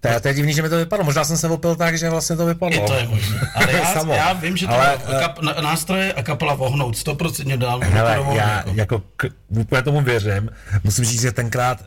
To 0.01 0.09
je, 0.09 0.21
to 0.21 0.29
je 0.29 0.35
divný, 0.35 0.53
že 0.53 0.63
mi 0.63 0.69
to 0.69 0.77
vypadlo. 0.77 1.05
Možná 1.05 1.25
jsem 1.25 1.37
se 1.37 1.49
opil 1.49 1.77
tak, 1.77 1.99
že 1.99 2.11
vlastně 2.11 2.37
to 2.37 2.47
vypadlo. 2.47 2.85
I 2.85 2.87
to 2.87 2.95
je 2.95 3.09
možné. 3.09 3.41
Ale 3.55 3.73
já, 3.73 3.85
Samo. 3.85 4.13
já 4.13 4.33
vím, 4.33 4.57
že 4.57 4.67
to 4.67 4.73
Ale, 4.73 4.99
Ale, 5.07 5.21
kap, 5.21 5.39
nástroje 5.43 6.13
a 6.13 6.23
kapela 6.23 6.55
vohnout, 6.55 6.97
100% 6.97 7.59
dál. 7.59 7.81
Hele, 7.83 8.23
já 8.35 8.57
jako. 8.57 8.71
jako 8.75 9.03
k, 9.17 9.27
úplně 9.49 9.83
tomu 9.83 10.01
věřím. 10.01 10.51
Musím 10.85 11.05
říct, 11.05 11.21
že 11.21 11.33
tenkrát, 11.33 11.81
uh, 11.81 11.87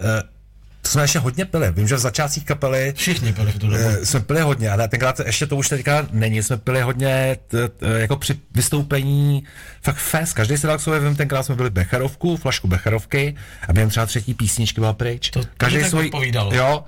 to 0.84 0.90
jsme 0.90 1.02
ještě 1.04 1.20
hodně 1.20 1.46
pili. 1.46 1.72
Vím, 1.72 1.88
že 1.88 1.96
v 1.96 2.00
začátcích 2.00 2.46
kapely 2.46 2.94
Všichni 2.96 3.32
byli 3.32 3.52
v 3.52 3.60
tu 3.60 3.68
dobu. 3.68 3.84
Eh, 3.84 4.06
jsme 4.06 4.20
pili 4.20 4.42
hodně, 4.42 4.70
ale 4.70 4.88
tenkrát 4.88 5.20
ještě 5.20 5.48
to 5.48 5.56
už 5.56 5.70
teďka 5.70 6.08
není, 6.12 6.44
jsme 6.44 6.58
pili 6.58 6.82
hodně 6.82 7.38
t, 7.48 7.68
t, 7.70 8.00
jako 8.00 8.16
při 8.18 8.40
vystoupení 8.56 9.44
fakt 9.82 9.98
fest, 9.98 10.34
každý 10.34 10.58
se 10.58 10.68
dal 10.68 10.78
k 10.78 10.82
sobě, 10.82 11.00
vím, 11.00 11.16
tenkrát 11.16 11.44
jsme 11.44 11.56
byli 11.56 11.70
Becherovku, 11.70 12.38
flašku 12.38 12.68
Becherovky 12.68 13.36
a 13.68 13.74
během 13.74 13.90
třeba 13.90 14.06
třetí 14.06 14.34
písničky 14.34 14.82
byla 14.82 14.94
pryč. 14.94 15.30
To- 15.30 15.44
to 15.44 15.48
tak 15.58 15.94
odpovídalo. 15.94 16.54
Jo, 16.56 16.84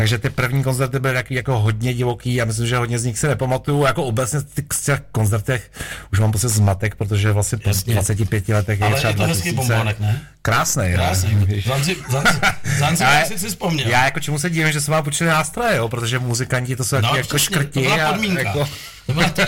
takže 0.00 0.18
ty 0.18 0.30
první 0.30 0.64
koncerty 0.64 0.98
byly 0.98 1.14
taky 1.14 1.34
jako 1.34 1.58
hodně 1.58 1.94
divoký, 1.94 2.34
já 2.34 2.44
myslím, 2.44 2.66
že 2.66 2.76
hodně 2.76 2.98
z 2.98 3.04
nich 3.04 3.18
si 3.18 3.28
nepamatuju, 3.28 3.84
jako 3.84 4.04
obecně 4.04 4.40
ty, 4.40 4.64
z 4.72 4.84
těch 4.84 5.00
koncertech 5.12 5.70
už 6.12 6.20
mám 6.20 6.32
pocit 6.32 6.48
zmatek, 6.48 6.94
protože 6.94 7.32
vlastně 7.32 7.58
po 7.58 7.68
Jasně. 7.68 7.94
25 7.94 8.48
letech 8.48 8.82
Ale 8.82 8.90
je 8.90 8.96
třeba 8.96 9.10
je 9.10 9.16
to 9.16 9.22
hezký 9.22 9.52
2000. 9.52 9.56
bombonek, 9.56 10.00
ne? 10.00 10.22
Krásný, 10.42 10.92
Krásný. 10.94 11.62
Zanzi, 11.66 11.96
zanzi, 12.10 12.38
zanzi, 12.78 13.04
ale 13.04 13.26
si 13.26 13.48
vzpomněl. 13.48 13.88
Já 13.88 14.04
jako 14.04 14.20
čemu 14.20 14.38
se 14.38 14.50
divím, 14.50 14.72
že 14.72 14.80
se 14.80 14.90
má 14.90 15.02
počili 15.02 15.30
nástroje, 15.30 15.76
jo, 15.76 15.88
protože 15.88 16.18
muzikanti 16.18 16.76
to 16.76 16.84
jsou 16.84 17.00
no, 17.00 17.16
jako 17.16 17.28
přesně, 17.28 17.38
škrti. 17.38 17.72
to 17.72 17.80
byla 17.80 18.08
a 18.08 18.12
podmínka. 18.12 18.42
Jako, 18.42 18.68
To 19.10 19.14
byla 19.14 19.28
to, 19.28 19.42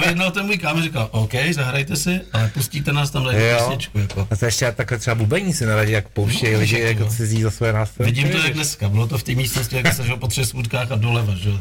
vyjednal 0.00 0.30
ten 0.30 0.46
můj 0.46 0.58
kámo, 0.58 0.82
říkal, 0.82 1.08
OK, 1.10 1.32
zahrajte 1.52 1.96
si, 1.96 2.20
ale 2.32 2.50
pustíte 2.54 2.92
nás 2.92 3.10
tam 3.10 3.28
písničku. 3.58 3.98
Jako. 3.98 4.28
A 4.30 4.36
to 4.36 4.44
ještě 4.44 4.72
takhle 4.72 4.98
třeba 4.98 5.14
bubení 5.14 5.52
si 5.52 5.66
neradí, 5.66 5.92
jak 5.92 6.08
pouštějí 6.08 6.52
No, 6.52 6.58
lidi 6.58 6.74
však 6.74 6.88
jako 6.88 7.02
jo. 7.02 7.08
cizí 7.10 7.42
za 7.42 7.50
své 7.50 7.72
nástroje. 7.72 8.06
Vidím 8.06 8.28
to 8.30 8.38
jak 8.38 8.54
dneska, 8.54 8.88
bylo 8.88 9.06
to 9.06 9.18
v 9.18 9.22
té 9.22 9.34
místnosti, 9.34 9.76
jak 9.76 9.94
se 9.94 10.04
žil 10.06 10.16
po 10.16 10.26
třech 10.28 10.46
smutkách 10.46 10.92
a 10.92 10.96
doleva, 10.96 11.34
že 11.34 11.48
jo. 11.50 11.58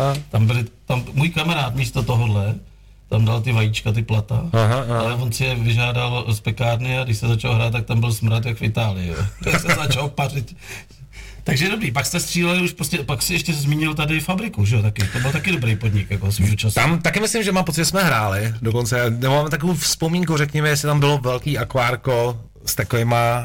A, 0.00 0.14
Tam 0.30 0.46
byli, 0.46 0.64
tam 0.86 1.04
můj 1.12 1.28
kamarád 1.28 1.74
místo 1.74 2.02
tohohle, 2.02 2.54
tam 3.08 3.24
dal 3.24 3.40
ty 3.40 3.52
vajíčka, 3.52 3.92
ty 3.92 4.02
plata, 4.02 4.40
Aha, 4.52 4.84
aha. 4.88 5.00
ale 5.00 5.14
on 5.14 5.32
si 5.32 5.44
je 5.44 5.54
vyžádal 5.54 6.24
z 6.34 6.40
pekárny 6.40 6.98
a 6.98 7.04
když 7.04 7.18
se 7.18 7.28
začal 7.28 7.54
hrát, 7.54 7.70
tak 7.72 7.84
tam 7.86 8.00
byl 8.00 8.12
smrad 8.12 8.46
jak 8.46 8.56
v 8.58 8.62
Itálii, 8.62 9.08
jo. 9.08 9.14
Tak 9.44 9.60
se 9.60 9.68
začal 9.74 10.08
pařit. 10.08 10.56
Takže 11.46 11.68
dobrý, 11.68 11.90
pak 11.90 12.06
jste 12.06 12.20
stříleli 12.20 12.62
už 12.62 12.72
prostě, 12.72 12.98
pak 12.98 13.22
si 13.22 13.32
ještě 13.32 13.52
zmínil 13.54 13.94
tady 13.94 14.20
fabriku, 14.20 14.64
že 14.64 14.76
jo, 14.76 14.82
taky, 14.82 15.02
to 15.12 15.18
byl 15.20 15.32
taky 15.32 15.52
dobrý 15.52 15.76
podnik, 15.76 16.10
jako 16.10 16.32
svýho 16.32 16.56
času. 16.56 16.74
Tam 16.74 16.98
taky 17.00 17.20
myslím, 17.20 17.42
že 17.42 17.52
mám 17.52 17.64
pocit, 17.64 17.80
že 17.80 17.84
jsme 17.84 18.04
hráli, 18.04 18.54
dokonce, 18.62 19.10
nebo 19.10 19.34
mám 19.34 19.50
takovou 19.50 19.74
vzpomínku, 19.74 20.36
řekněme, 20.36 20.68
jestli 20.68 20.86
tam 20.86 21.00
bylo 21.00 21.18
velký 21.18 21.58
akvárko 21.58 22.40
s 22.66 22.74
takovýma, 22.74 23.44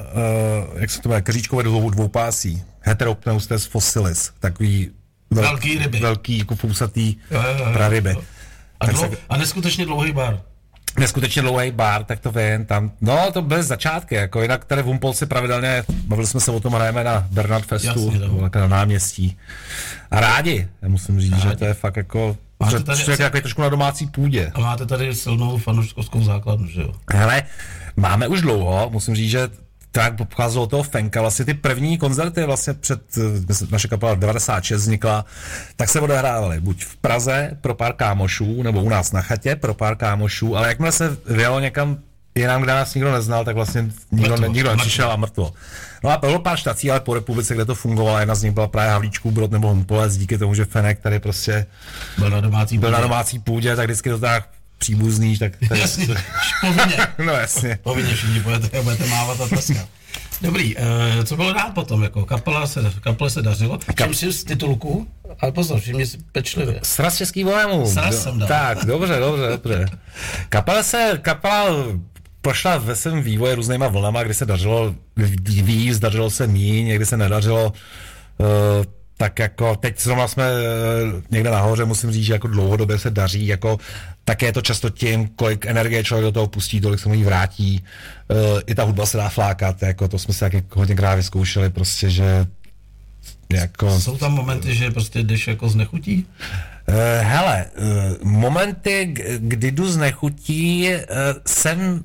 uh, 0.74 0.82
jak 0.82 0.90
se 0.92 1.02
to 1.02 1.10
jmenuje, 1.10 1.22
keříčkové 1.22 1.64
dvou, 1.64 1.90
dvoupásí, 1.90 2.64
heteropneustes 2.80 3.66
fossilis, 3.66 4.32
takový 4.40 4.90
velký, 5.32 5.48
Velký 5.50 5.78
ryby. 5.80 6.00
velký 6.00 6.38
jako 6.38 6.56
fousatý 6.56 7.16
Jo, 7.32 7.42
jo, 7.42 7.66
jo. 7.66 7.74
praryby. 7.74 8.16
A, 8.80 8.86
dlou, 8.86 9.12
a 9.30 9.38
neskutečně 9.38 9.86
dlouhý 9.86 10.12
bar. 10.12 10.42
Neskutečně 11.00 11.42
dlouhý 11.42 11.72
bar, 11.72 12.04
tak 12.04 12.20
to 12.20 12.32
vím, 12.32 12.66
tam, 12.66 12.92
no 13.02 13.32
to 13.32 13.42
byly 13.42 13.64
začátky, 13.64 14.16
jako 14.16 14.42
jinak 14.42 14.66
tady 14.66 14.82
v 14.82 14.86
Humpolci 14.86 15.26
pravidelně, 15.26 15.84
bavili 16.08 16.28
jsme 16.28 16.40
se 16.40 16.52
o 16.52 16.60
tom, 16.60 16.74
hrajeme 16.74 17.04
na 17.04 17.28
Bernard 17.32 17.66
Festu, 17.66 17.88
Jasně, 18.12 18.20
no. 18.28 18.50
na 18.56 18.68
náměstí. 18.68 19.38
A 20.12 20.20
rádi, 20.20 20.68
já 20.82 20.90
musím 20.90 21.20
říct, 21.22 21.32
Rádi. 21.32 21.44
že 21.50 21.56
to 21.56 21.66
je 21.66 21.74
fakt 21.74 21.98
jako, 21.98 22.38
Máte 22.60 22.80
tady 22.84 23.00
člověk 23.00 23.20
asi- 23.20 23.24
jako 23.24 23.42
trošku 23.42 23.62
na 23.62 23.70
domácí 23.70 24.08
půdě. 24.08 24.52
A 24.54 24.60
máte 24.60 24.86
tady 24.86 25.16
silnou 25.16 25.58
fanouškovskou 25.58 26.24
základnu, 26.24 26.68
že 26.68 26.82
jo? 26.82 26.92
Hele, 27.14 27.44
máme 27.96 28.28
už 28.28 28.42
dlouho, 28.42 28.90
musím 28.90 29.16
říct, 29.16 29.30
že 29.32 29.50
tak 29.92 30.14
pocházelo 30.28 30.68
toho 30.68 30.84
Fenka, 30.84 31.22
vlastně 31.22 31.46
ty 31.46 31.54
první 31.54 31.98
koncerty 31.98 32.44
vlastně 32.44 32.74
před, 32.74 33.02
eh, 33.18 33.66
naše 33.72 33.88
kapela 33.88 34.16
96 34.16 34.82
vznikla, 34.82 35.26
tak 35.76 35.90
se 35.90 36.00
odehrávaly 36.00 36.60
buď 36.62 36.86
v 36.86 36.98
Praze 36.98 37.52
pro 37.62 37.76
pár 37.76 37.94
kámošů, 37.94 38.64
nebo 38.64 38.84
u 38.84 38.90
nás 38.90 39.12
na 39.12 39.22
chatě 39.22 39.56
pro 39.56 39.74
pár 39.74 39.96
kámošů, 39.96 40.58
ale 40.58 40.68
jakmile 40.68 40.92
se 40.92 41.18
vyjelo 41.26 41.60
někam 41.60 41.98
jinam, 42.36 42.62
kde 42.62 42.74
nás 42.74 42.94
nikdo 42.96 43.12
neznal, 43.12 43.46
tak 43.46 43.56
vlastně 43.56 43.82
nikdo, 44.12 44.30
Mrtvo, 44.32 44.48
ne, 44.48 44.54
nikdo 44.54 44.70
nepřišel 44.70 45.12
a 45.12 45.16
mrtvo. 45.16 45.54
No 46.04 46.10
a 46.10 46.18
bylo 46.18 46.40
pár 46.40 46.58
štací, 46.58 46.92
ale 46.92 47.00
po 47.00 47.14
republice, 47.14 47.54
kde 47.54 47.66
to 47.66 47.76
fungovalo, 47.76 48.20
jedna 48.20 48.36
z 48.36 48.44
nich 48.44 48.52
byla 48.52 48.68
právě 48.68 48.92
Havlíčků 48.92 49.32
Brod 49.32 49.52
nebo 49.52 49.68
Humpolec, 49.68 50.18
díky 50.18 50.38
tomu, 50.38 50.54
že 50.54 50.66
Fenek 50.66 51.00
tady 51.00 51.20
prostě 51.20 51.66
Byl 52.18 52.30
na 52.30 52.42
domácí 52.42 52.78
byl 52.78 52.92
na 52.92 52.98
půdě. 52.98 53.08
domácí 53.08 53.40
půdě, 53.40 53.76
tak 53.76 53.86
vždycky 53.86 54.10
to 54.10 54.20
tak 54.20 54.44
příbuzný, 54.82 55.38
tak, 55.38 55.54
tak 55.70 55.80
Jasně, 55.80 56.08
povinně. 56.62 56.98
no 57.26 57.34
jasně. 57.34 57.80
Povinně 57.84 58.16
všichni 58.16 58.40
a 58.40 58.82
budete 58.82 59.06
mávat 59.08 59.42
a 59.42 59.48
tleskat. 59.48 59.88
Dobrý, 60.42 60.76
uh, 60.76 60.84
co 61.24 61.36
bylo 61.36 61.54
dál 61.54 61.72
potom? 61.72 62.04
Jako 62.04 62.26
kapela 62.26 62.68
se, 62.68 62.94
kapele 63.02 63.30
se 63.30 63.42
dařilo. 63.42 63.80
Čím 64.04 64.14
si 64.14 64.34
z 64.34 64.44
titulku? 64.44 65.08
Ale 65.40 65.52
pozor, 65.52 65.80
všimni 65.80 66.06
si 66.06 66.18
pečlivě. 66.32 66.80
Sraz 66.84 67.18
český 67.18 67.44
bohemů. 67.44 67.86
Sraz 67.86 68.24
jsem 68.24 68.40
dal. 68.40 68.48
Tak, 68.48 68.86
dobře, 68.86 69.20
dobře, 69.20 69.60
dobře. 69.64 69.86
Kapela 70.50 70.84
se, 70.84 71.20
kapela 71.22 71.66
prošla 72.42 72.78
ve 72.78 72.96
svém 72.96 73.22
vývoji 73.22 73.56
různýma 73.56 73.88
vlnama, 73.88 74.24
kdy 74.24 74.34
se 74.34 74.46
dařilo 74.46 74.96
víc, 75.48 76.00
dařilo 76.00 76.30
se 76.30 76.48
míň, 76.48 76.86
někdy 76.86 77.06
se 77.06 77.18
nedařilo. 77.18 77.74
Uh, 78.38 78.48
tak 79.22 79.40
jako 79.40 79.76
teď 79.76 80.02
zrovna 80.02 80.28
jsme 80.28 80.44
eh, 80.44 81.22
někde 81.32 81.50
nahoře, 81.50 81.86
musím 81.86 82.12
říct, 82.12 82.26
že 82.26 82.34
jako 82.34 82.48
dlouhodobě 82.48 83.00
se 83.00 83.10
daří, 83.10 83.48
jako 83.48 83.78
také 84.26 84.46
je 84.46 84.54
to 84.54 84.62
často 84.62 84.90
tím, 84.90 85.28
kolik 85.28 85.66
energie 85.66 86.04
člověk 86.04 86.26
do 86.26 86.32
toho 86.32 86.48
pustí, 86.48 86.82
tolik 86.82 87.00
se 87.00 87.10
mu 87.10 87.16
jí 87.16 87.24
vrátí. 87.24 87.84
Uh, 88.28 88.62
I 88.66 88.76
ta 88.76 88.84
hudba 88.84 89.06
se 89.06 89.18
dá 89.18 89.30
flákat, 89.30 89.82
jako 89.84 90.08
to 90.08 90.20
jsme 90.20 90.34
si 90.34 90.40
taky 90.40 90.64
hodněkrát 90.74 91.16
vyzkoušeli, 91.16 91.70
prostě, 91.70 92.10
že 92.10 92.46
jako... 93.54 94.00
Jsou 94.00 94.18
tam 94.18 94.34
momenty, 94.34 94.76
že 94.76 94.92
prostě 94.92 95.24
jdeš 95.24 95.48
jako 95.48 95.70
z 95.70 95.76
nechutí? 95.76 96.26
Uh, 96.26 96.71
hele, 97.22 97.66
uh, 97.78 98.28
momenty, 98.28 99.14
kdy 99.38 99.72
jdu 99.72 99.92
z 99.92 99.98
nechutí, 99.98 100.90
uh, 100.90 100.96
jsem, 101.48 102.04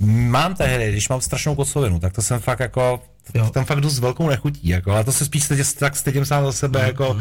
mám 0.00 0.54
tehdy, 0.54 0.92
když 0.92 1.08
mám 1.08 1.20
strašnou 1.20 1.54
kocovinu, 1.54 2.00
tak 2.00 2.12
to 2.12 2.22
jsem 2.22 2.40
fakt 2.40 2.60
jako, 2.60 3.02
Jo. 3.34 3.50
tam 3.50 3.64
fakt 3.64 3.80
jdu 3.80 3.88
s 3.88 3.98
velkou 3.98 4.28
nechutí, 4.28 4.68
jako, 4.68 4.90
ale 4.92 5.04
to 5.04 5.12
se 5.12 5.24
spíš 5.24 5.44
stydě, 5.44 5.62
tak 5.78 5.96
stydím 5.96 6.24
sám 6.24 6.44
za 6.44 6.52
sebe, 6.52 6.80
jako, 6.86 7.20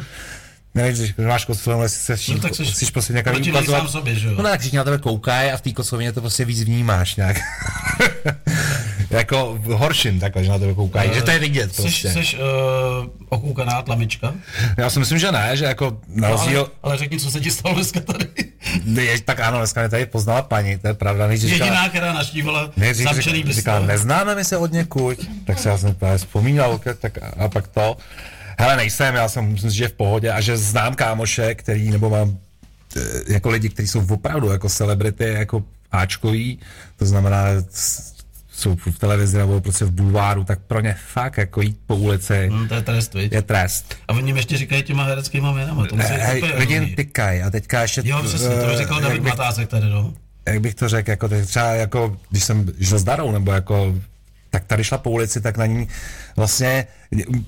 nevím, 0.76 0.96
když 0.96 1.14
máš 1.28 1.46
kocovinu, 1.46 1.84
jestli 1.84 2.18
se 2.18 2.34
No, 2.34 2.40
tak 2.40 2.56
seš 2.56 2.72
chceš 2.72 2.90
prostě 2.90 3.24
protivný 3.24 3.52
ukazovat. 3.52 3.80
sám 3.80 3.88
sobě, 3.88 4.16
že 4.16 4.28
jo? 4.28 4.34
No 4.38 4.44
ne, 4.44 4.50
tak 4.50 4.60
všichni 4.60 4.78
na 4.78 4.84
tebe 4.84 4.98
koukají 4.98 5.52
a 5.52 5.58
v 5.58 5.62
té 5.62 5.72
kocovině 5.72 6.12
to 6.12 6.22
prostě 6.22 6.46
víc 6.46 6.64
vnímáš 6.64 7.16
nějak. 7.16 7.38
jako 9.10 9.58
v 9.62 9.66
horším 9.66 10.20
takhle, 10.20 10.44
že 10.44 10.50
na 10.50 10.60
tebe 10.60 10.74
koukají, 10.74 11.14
že 11.14 11.22
to 11.22 11.32
je 11.32 11.40
vidět 11.40 11.76
prostě. 11.76 12.10
seš 12.10 12.36
uh, 12.36 13.10
okoukaná 13.30 13.82
tlamička? 13.82 14.34
Já 14.78 14.90
si 14.90 15.00
myslím, 15.00 15.20
že 15.20 15.32
ne, 15.32 15.58
že 15.58 15.66
jako 15.66 15.98
na 16.08 16.30
No, 16.30 16.40
ale, 16.42 16.66
ale 16.84 16.98
řekni, 16.98 17.20
co 17.20 17.32
se 17.32 17.40
ti 17.40 17.52
stalo 17.52 17.76
dneska 17.76 18.00
tady. 18.00 18.28
Je, 18.94 19.22
tak 19.22 19.40
ano, 19.40 19.58
dneska 19.58 19.82
mě 19.82 19.90
tady 19.90 20.06
poznala 20.06 20.42
paní, 20.42 20.78
to 20.78 20.88
je 20.88 20.94
pravda. 20.94 21.36
Říkala, 21.36 21.66
Jediná, 21.66 21.90
která 21.90 22.14
naštívala 22.14 22.72
nejdřív 22.78 23.06
zamčený 23.08 23.38
říkala, 23.38 23.54
říkala, 23.54 23.80
neznáme 23.80 24.36
my 24.36 24.46
se 24.46 24.58
od 24.58 24.72
někud, 24.72 25.18
tak 25.48 25.60
se 25.60 25.70
já 25.70 25.78
jsem 25.78 25.96
právě 25.96 26.18
vzpomínal, 26.18 26.80
tak 27.00 27.18
a 27.38 27.48
pak 27.48 27.68
to. 27.68 27.98
Hele, 28.60 28.76
nejsem, 28.76 29.16
já 29.16 29.30
jsem, 29.30 29.52
myslím 29.52 29.72
že 29.72 29.88
v 29.88 29.94
pohodě 29.94 30.32
a 30.32 30.42
že 30.42 30.58
znám 30.58 30.96
kámoše, 30.96 31.56
který, 31.56 31.92
nebo 31.92 32.10
mám 32.10 32.38
eh, 32.98 33.34
jako 33.34 33.50
lidi, 33.50 33.70
kteří 33.70 33.88
jsou 33.88 34.06
opravdu 34.10 34.50
jako 34.50 34.70
celebrity, 34.70 35.24
jako 35.24 35.64
Ačkový, 35.92 36.60
to 36.98 37.06
znamená, 37.06 37.46
jsou 38.56 38.76
v 38.76 39.00
televizi 39.00 39.38
nebo 39.38 39.62
prostě 39.62 39.86
v 39.86 39.92
bulváru, 39.92 40.44
tak 40.44 40.60
pro 40.60 40.80
ně 40.82 40.96
fakt 41.08 41.38
jako 41.38 41.62
jít 41.62 41.78
po 41.88 41.96
ulici 41.96 42.50
Hm, 42.54 42.68
to 42.68 42.76
je 42.76 42.82
trest, 42.82 43.14
viď? 43.14 43.32
je 43.32 43.42
trest. 43.42 43.96
A 44.08 44.14
oni 44.14 44.32
ještě 44.36 44.58
říkají 44.58 44.84
těma 44.84 45.04
hereckýma 45.04 45.52
jménama. 45.52 45.86
To 45.86 45.96
úplně 45.96 46.54
lidi 46.58 46.76
rozumí. 46.80 46.96
tykaj 46.96 47.44
a 47.44 47.50
teďka 47.50 47.82
ještě... 47.82 48.02
Jo, 48.06 48.24
přesně, 48.24 48.50
to 48.50 48.70
eh, 48.74 48.78
říkal 48.78 48.96
jak 48.96 49.04
David 49.04 49.24
Matásek 49.24 49.70
tady, 49.70 49.90
no. 49.90 50.14
jak 50.46 50.60
bych 50.60 50.76
to 50.76 50.90
řekl, 50.90 51.10
jako 51.10 51.28
teď 51.28 51.46
třeba 51.48 51.66
jako, 51.74 52.18
když 52.30 52.44
jsem 52.44 52.66
žil 52.80 53.00
s 53.00 53.04
Darou, 53.04 53.32
nebo 53.32 53.52
jako, 53.52 53.96
tak 54.56 54.66
tady 54.66 54.84
šla 54.84 54.98
po 54.98 55.10
ulici, 55.10 55.42
tak 55.42 55.58
na 55.58 55.66
ní 55.66 55.88
vlastně, 56.36 56.88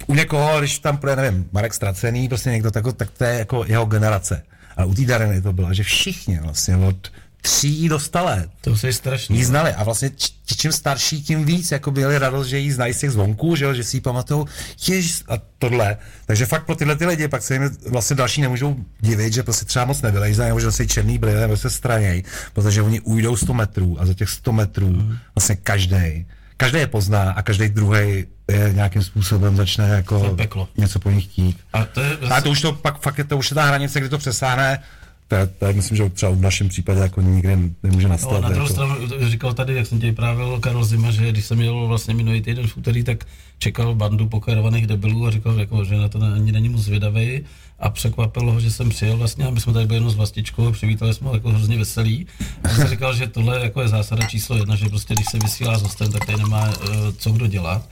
u 0.07 0.15
někoho, 0.15 0.59
když 0.59 0.79
tam 0.79 0.97
bude, 0.97 1.15
nevím, 1.15 1.49
Marek 1.51 1.73
Stracený, 1.73 2.27
prostě 2.27 2.49
někdo 2.49 2.71
tako, 2.71 2.91
tak 2.91 3.09
to 3.17 3.23
je 3.23 3.39
jako 3.39 3.65
jeho 3.67 3.85
generace. 3.85 4.43
Ale 4.77 4.87
u 4.87 4.93
té 4.93 5.05
Dariny 5.05 5.41
to 5.41 5.53
bylo, 5.53 5.73
že 5.73 5.83
všichni 5.83 6.39
vlastně 6.39 6.77
od 6.77 7.11
tří 7.41 7.89
do 7.89 7.99
sta 7.99 8.21
let 8.21 8.49
To 8.61 8.75
je 8.83 8.93
strašný. 8.93 9.37
jí 9.37 9.43
znali 9.43 9.71
a 9.71 9.83
vlastně 9.83 10.11
čím 10.57 10.71
starší, 10.71 11.23
tím 11.23 11.45
víc, 11.45 11.71
jako 11.71 11.91
měli 11.91 12.17
radost, 12.17 12.47
že 12.47 12.57
jí 12.57 12.71
znají 12.71 12.93
z 12.93 12.99
těch 12.99 13.11
zvonků, 13.11 13.55
že, 13.55 13.75
že 13.75 13.83
si 13.83 13.97
ji 13.97 14.01
pamatují, 14.01 14.45
jež 14.87 15.23
a 15.27 15.33
tohle. 15.59 15.97
Takže 16.25 16.45
fakt 16.45 16.65
pro 16.65 16.75
tyhle 16.75 16.95
ty 16.95 17.05
lidi 17.05 17.27
pak 17.27 17.41
se 17.41 17.53
jim 17.53 17.77
vlastně 17.89 18.15
další 18.15 18.41
nemůžou 18.41 18.75
divit, 18.99 19.33
že 19.33 19.43
prostě 19.43 19.65
třeba 19.65 19.85
moc 19.85 20.01
nevylejzají, 20.01 20.47
nebo 20.47 20.59
že 20.59 20.71
se 20.71 20.87
černý 20.87 21.17
brýle 21.17 21.41
nebo 21.41 21.57
se 21.57 21.69
straněj, 21.69 22.23
protože 22.53 22.81
oni 22.81 22.99
ujdou 22.99 23.35
100 23.35 23.53
metrů 23.53 23.97
a 23.99 24.05
za 24.05 24.13
těch 24.13 24.29
100 24.29 24.51
metrů 24.51 25.03
vlastně 25.35 25.55
každý 25.55 26.25
každý 26.57 26.79
je 26.79 26.87
pozná 26.87 27.31
a 27.31 27.41
každý 27.41 27.69
druhý 27.69 28.25
je 28.51 28.71
nějakým 28.73 29.03
způsobem 29.03 29.55
začne 29.55 29.87
jako 29.89 30.33
peklo. 30.35 30.67
něco 30.77 30.99
po 30.99 31.11
nich 31.11 31.23
chtít. 31.23 31.57
A 31.73 31.85
to 31.85 32.01
je 32.01 32.17
A 32.29 32.41
to 32.41 32.49
už 32.49 32.61
to 32.61 32.73
pak 32.73 33.01
fakt 33.01 33.17
je 33.17 33.23
to 33.23 33.37
už 33.37 33.51
je 33.51 33.55
ta 33.55 33.65
hranice, 33.65 33.99
kdy 33.99 34.09
to 34.09 34.17
přesáhne, 34.17 34.79
to, 35.27 35.35
to 35.59 35.65
je, 35.65 35.73
myslím, 35.73 35.97
že 35.97 36.09
třeba 36.09 36.31
v 36.31 36.41
našem 36.41 36.69
případě 36.69 36.99
jako 36.99 37.21
nikdy 37.21 37.57
nemůže 37.83 38.07
nastat. 38.07 38.31
No, 38.31 38.41
na 38.41 38.49
druhou 38.49 38.63
jako. 38.63 38.73
stranu 38.73 38.95
říkal 39.29 39.53
tady, 39.53 39.75
jak 39.75 39.87
jsem 39.87 39.99
tě 39.99 40.07
vyprávěl 40.07 40.59
Karel 40.59 40.85
Zima, 40.85 41.11
že 41.11 41.31
když 41.31 41.45
jsem 41.45 41.61
jel 41.61 41.87
vlastně 41.87 42.13
minulý 42.13 42.41
týden 42.41 42.67
v 42.67 42.77
úterý, 42.77 43.03
tak 43.03 43.25
čekal 43.59 43.95
bandu 43.95 44.27
pokerovaných 44.27 44.87
debilů 44.87 45.27
a 45.27 45.31
říkal, 45.31 45.59
jako, 45.59 45.83
že 45.83 45.97
na 45.97 46.09
to 46.09 46.19
ani 46.35 46.51
není 46.51 46.69
moc 46.69 46.81
zvědavý 46.81 47.43
a 47.79 47.89
překvapilo 47.89 48.51
ho, 48.51 48.59
že 48.59 48.71
jsem 48.71 48.89
přijel 48.89 49.17
vlastně 49.17 49.45
a 49.45 49.49
my 49.49 49.61
jsme 49.61 49.73
tady 49.73 49.85
byli 49.85 49.97
jenom 49.97 50.11
s 50.11 50.15
Vlastičkou 50.15 50.67
a 50.67 50.71
přivítali 50.71 51.13
jsme 51.13 51.27
ho 51.27 51.33
jako 51.33 51.49
hrozně 51.49 51.77
veselý. 51.77 52.27
A 52.63 52.69
jsem 52.69 52.87
říkal, 52.87 53.15
že 53.15 53.27
tohle 53.27 53.59
jako 53.59 53.81
je 53.81 53.87
zásada 53.87 54.25
číslo 54.25 54.57
jedna, 54.57 54.75
že 54.75 54.89
prostě 54.89 55.13
když 55.13 55.25
se 55.31 55.39
vysílá 55.39 55.77
s 55.77 55.81
hostem, 55.81 56.11
tak 56.11 56.25
tady 56.25 56.37
nemá 56.37 56.67
uh, 56.67 56.75
co 57.17 57.31
kdo 57.31 57.47
dělat. 57.47 57.89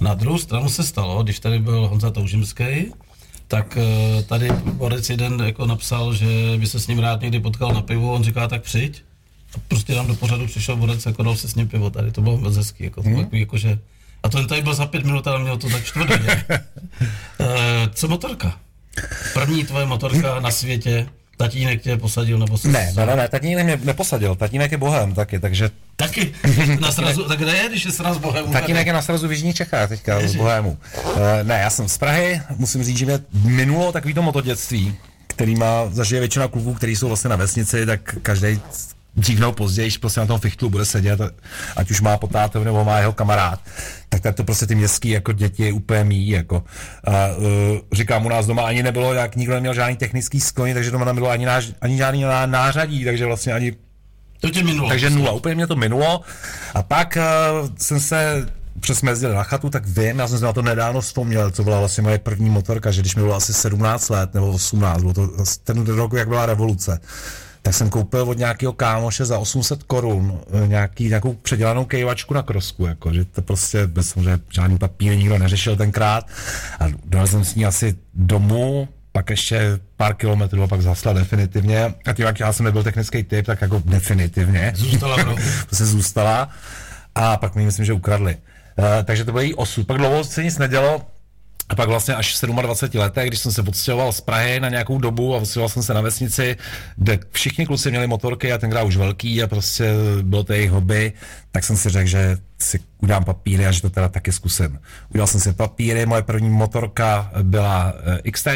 Na 0.00 0.14
druhou 0.14 0.38
stranu 0.38 0.68
se 0.68 0.84
stalo, 0.84 1.22
když 1.22 1.40
tady 1.40 1.58
byl 1.58 1.88
Honza 1.88 2.10
Toužimský, 2.10 2.92
tak 3.48 3.76
eh, 3.76 4.22
tady 4.22 4.48
Borec 4.72 5.10
jeden 5.10 5.40
jako 5.40 5.66
napsal, 5.66 6.14
že 6.14 6.26
by 6.56 6.66
se 6.66 6.80
s 6.80 6.86
ním 6.86 6.98
rád 6.98 7.20
někdy 7.20 7.40
potkal 7.40 7.72
na 7.72 7.82
pivu, 7.82 8.12
on 8.12 8.24
říká, 8.24 8.48
tak 8.48 8.62
přijď. 8.62 9.02
A 9.54 9.58
prostě 9.68 9.94
nám 9.94 10.06
do 10.06 10.14
pořadu 10.14 10.46
přišel 10.46 10.76
Borec, 10.76 11.06
jako 11.06 11.22
dal 11.22 11.36
se 11.36 11.48
s 11.48 11.54
ním 11.54 11.68
pivo 11.68 11.90
tady, 11.90 12.10
to 12.10 12.20
bylo 12.22 12.38
moc 12.38 12.56
hezký, 12.56 12.84
jako, 12.84 13.02
bylo 13.02 13.18
takový, 13.18 13.40
jako 13.40 13.56
že... 13.58 13.78
A 14.22 14.28
to 14.28 14.38
jen 14.38 14.46
tady 14.46 14.62
byl 14.62 14.74
za 14.74 14.86
pět 14.86 15.04
minut, 15.04 15.26
ale 15.26 15.38
měl 15.38 15.56
to 15.56 15.70
tak 15.70 15.84
čtvrt 15.84 16.10
hodiny. 16.10 16.44
Eh, 17.40 17.88
Co 17.94 18.08
motorka? 18.08 18.60
První 19.34 19.64
tvoje 19.64 19.86
motorka 19.86 20.40
na 20.40 20.50
světě, 20.50 21.06
tatínek 21.36 21.82
tě 21.82 21.96
posadil 21.96 22.38
nebo 22.38 22.58
se... 22.58 22.68
Ne, 22.68 22.92
ne, 22.96 23.06
ne, 23.06 23.16
ne, 23.16 23.28
tatínek 23.28 23.64
mě 23.64 23.80
neposadil, 23.84 24.34
tatínek 24.34 24.72
je 24.72 24.78
bohem 24.78 25.14
taky, 25.14 25.38
takže 25.40 25.70
Taky 25.96 26.32
na 26.80 26.92
srazu, 26.92 27.24
tak 27.24 27.38
kde 27.38 27.56
je, 27.56 27.68
když 27.68 27.84
je 27.84 27.92
sraz 27.92 28.18
Bohem? 28.18 28.52
Tatínek 28.52 28.86
je 28.86 28.92
na 28.92 29.02
srazu 29.02 29.28
v 29.28 29.32
Jižních 29.32 29.56
Čechách 29.56 29.88
teďka, 29.88 30.18
z 30.18 30.22
Ježiš. 30.22 30.36
Bohému. 30.36 30.78
Uh, 31.04 31.18
ne, 31.42 31.58
já 31.58 31.70
jsem 31.70 31.88
z 31.88 31.98
Prahy, 31.98 32.40
musím 32.56 32.84
říct, 32.84 32.98
že 32.98 33.06
mě 33.06 33.18
minulo 33.32 33.92
takový 33.92 34.14
to 34.14 34.22
motodětství, 34.22 34.94
který 35.26 35.54
má, 35.56 35.88
zažije 35.90 36.20
většina 36.20 36.48
kluků, 36.48 36.74
kteří 36.74 36.96
jsou 36.96 37.08
vlastně 37.08 37.30
na 37.30 37.36
vesnici, 37.36 37.86
tak 37.86 38.00
každý 38.22 38.60
dřív 39.16 39.38
nebo 39.40 39.52
později, 39.52 39.90
prostě 40.00 40.20
na 40.20 40.26
tom 40.26 40.40
fichtlu 40.40 40.70
bude 40.70 40.84
sedět, 40.84 41.20
ať 41.76 41.90
už 41.90 42.00
má 42.00 42.16
potátovi 42.16 42.64
nebo 42.64 42.84
má 42.84 42.98
jeho 42.98 43.12
kamarád, 43.12 43.60
tak 44.08 44.20
tak 44.20 44.34
to 44.36 44.44
prostě 44.44 44.66
ty 44.66 44.74
městský 44.74 45.08
jako 45.08 45.32
děti 45.32 45.72
úplně 45.72 46.04
míjí, 46.04 46.28
jako. 46.28 46.64
A, 47.04 47.10
uh, 47.36 47.44
říkám, 47.92 48.26
u 48.26 48.28
nás 48.28 48.46
doma 48.46 48.62
ani 48.62 48.82
nebylo, 48.82 49.14
jak 49.14 49.36
nikdo 49.36 49.54
neměl 49.54 49.74
žádný 49.74 49.96
technický 49.96 50.40
sklony, 50.40 50.74
takže 50.74 50.90
doma 50.90 51.04
nebylo 51.04 51.28
ani, 51.30 51.46
nář, 51.46 51.72
ani 51.80 51.96
žádný 51.96 52.22
ná- 52.22 52.46
nářadí, 52.46 53.04
takže 53.04 53.26
vlastně 53.26 53.52
ani 53.52 53.72
To 54.40 54.50
tě 54.50 54.62
minulo. 54.64 54.88
takže 54.88 55.10
nula, 55.10 55.32
úplně 55.32 55.54
mě 55.54 55.66
to 55.66 55.76
minulo. 55.76 56.20
A 56.74 56.82
pak 56.82 57.18
uh, 57.62 57.68
jsem 57.78 58.00
se 58.00 58.46
přes 58.80 58.98
jsme 58.98 59.10
jezdili 59.10 59.34
na 59.34 59.42
chatu, 59.42 59.70
tak 59.70 59.86
vím, 59.86 60.18
já 60.18 60.28
jsem 60.28 60.38
si 60.38 60.44
na 60.44 60.52
to 60.52 60.62
nedávno 60.62 61.00
vzpomněl, 61.00 61.50
co 61.50 61.64
byla 61.64 61.78
vlastně 61.78 62.02
moje 62.02 62.18
první 62.18 62.50
motorka, 62.50 62.90
že 62.90 63.00
když 63.00 63.16
mi 63.16 63.22
bylo 63.22 63.34
asi 63.34 63.54
17 63.54 64.08
let 64.08 64.34
nebo 64.34 64.50
18, 64.50 65.00
bylo 65.00 65.12
to 65.14 65.28
ten 65.64 65.86
rok, 65.86 66.12
jak 66.12 66.28
byla 66.28 66.46
revoluce, 66.46 67.00
tak 67.62 67.74
jsem 67.74 67.90
koupil 67.90 68.22
od 68.22 68.38
nějakého 68.38 68.72
kámoše 68.72 69.24
za 69.24 69.38
800 69.38 69.82
korun 69.82 70.40
eh, 70.64 70.68
nějaký, 70.68 71.08
nějakou 71.08 71.34
předělanou 71.34 71.84
kejvačku 71.84 72.34
na 72.34 72.42
krosku, 72.42 72.86
jako, 72.86 73.12
že 73.12 73.24
to 73.24 73.42
prostě 73.42 73.86
bez 73.86 74.08
samozřejmě 74.08 74.38
žádný 74.50 74.78
papír 74.78 75.16
nikdo 75.16 75.38
neřešil 75.38 75.76
tenkrát 75.76 76.26
a 76.80 76.84
dal 77.04 77.26
jsem 77.26 77.44
s 77.44 77.54
ní 77.54 77.66
asi 77.66 77.94
domů, 78.14 78.88
pak 79.12 79.30
ještě 79.30 79.78
pár 79.96 80.14
kilometrů 80.14 80.62
a 80.62 80.66
pak 80.66 80.82
zasla 80.82 81.12
definitivně. 81.12 81.94
A 82.06 82.12
tím, 82.12 82.26
jak 82.26 82.40
já 82.40 82.52
jsem 82.52 82.64
nebyl 82.64 82.82
technický 82.82 83.22
typ, 83.22 83.46
tak 83.46 83.60
jako 83.60 83.82
definitivně. 83.84 84.72
Zůstala 84.76 85.16
v 85.16 85.66
to 85.70 85.76
se 85.76 85.86
zůstala. 85.86 86.48
A 87.14 87.36
pak 87.36 87.54
mi 87.54 87.64
myslím, 87.64 87.84
že 87.84 87.92
ukradli. 87.92 88.36
Uh, 88.78 88.84
takže 89.04 89.24
to 89.24 89.32
byl 89.32 89.40
její 89.40 89.54
osud. 89.54 89.86
Pak 89.86 89.98
dlouho 89.98 90.24
se 90.24 90.44
nic 90.44 90.58
nedělo. 90.58 91.06
A 91.68 91.74
pak 91.74 91.88
vlastně 91.88 92.14
až 92.14 92.42
v 92.42 92.46
27 92.46 93.00
letech, 93.00 93.28
když 93.28 93.40
jsem 93.40 93.52
se 93.52 93.62
odstěhoval 93.62 94.12
z 94.12 94.20
Prahy 94.20 94.60
na 94.60 94.68
nějakou 94.68 94.98
dobu 94.98 95.34
a 95.34 95.38
odstěhoval 95.38 95.68
jsem 95.68 95.82
se 95.82 95.94
na 95.94 96.00
vesnici, 96.00 96.56
kde 96.96 97.18
všichni 97.30 97.66
kluci 97.66 97.90
měli 97.90 98.06
motorky 98.06 98.52
a 98.52 98.58
tenkrát 98.58 98.82
už 98.82 98.96
velký 98.96 99.42
a 99.42 99.46
prostě 99.46 99.92
bylo 100.22 100.44
to 100.44 100.52
jejich 100.52 100.70
hobby, 100.70 101.12
tak 101.50 101.64
jsem 101.64 101.76
si 101.76 101.88
řekl, 101.88 102.08
že 102.08 102.36
si 102.58 102.80
udám 102.98 103.24
papíry 103.24 103.66
a 103.66 103.72
že 103.72 103.82
to 103.82 103.90
teda 103.90 104.08
taky 104.08 104.32
zkusím. 104.32 104.78
Udělal 105.10 105.26
jsem 105.26 105.40
si 105.40 105.52
papíry, 105.52 106.06
moje 106.06 106.22
první 106.22 106.50
motorka 106.50 107.30
byla 107.42 107.94
eh, 108.24 108.30
XT, 108.30 108.48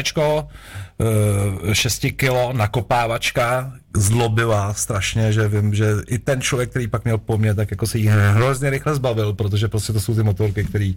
6 1.73 2.05
kilo 2.15 2.53
nakopávačka, 2.53 3.73
zlobila 3.95 4.73
strašně, 4.73 5.33
že 5.33 5.47
vím, 5.47 5.73
že 5.73 5.93
i 6.07 6.19
ten 6.19 6.41
člověk, 6.41 6.69
který 6.69 6.87
pak 6.87 7.03
měl 7.03 7.17
po 7.17 7.37
mně, 7.37 7.53
tak 7.53 7.71
jako 7.71 7.87
se 7.87 7.97
jí 7.97 8.07
hrozně 8.07 8.69
rychle 8.69 8.95
zbavil, 8.95 9.33
protože 9.33 9.67
prostě 9.67 9.93
to 9.93 9.99
jsou 9.99 10.15
ty 10.15 10.23
motorky, 10.23 10.63
které 10.63 10.93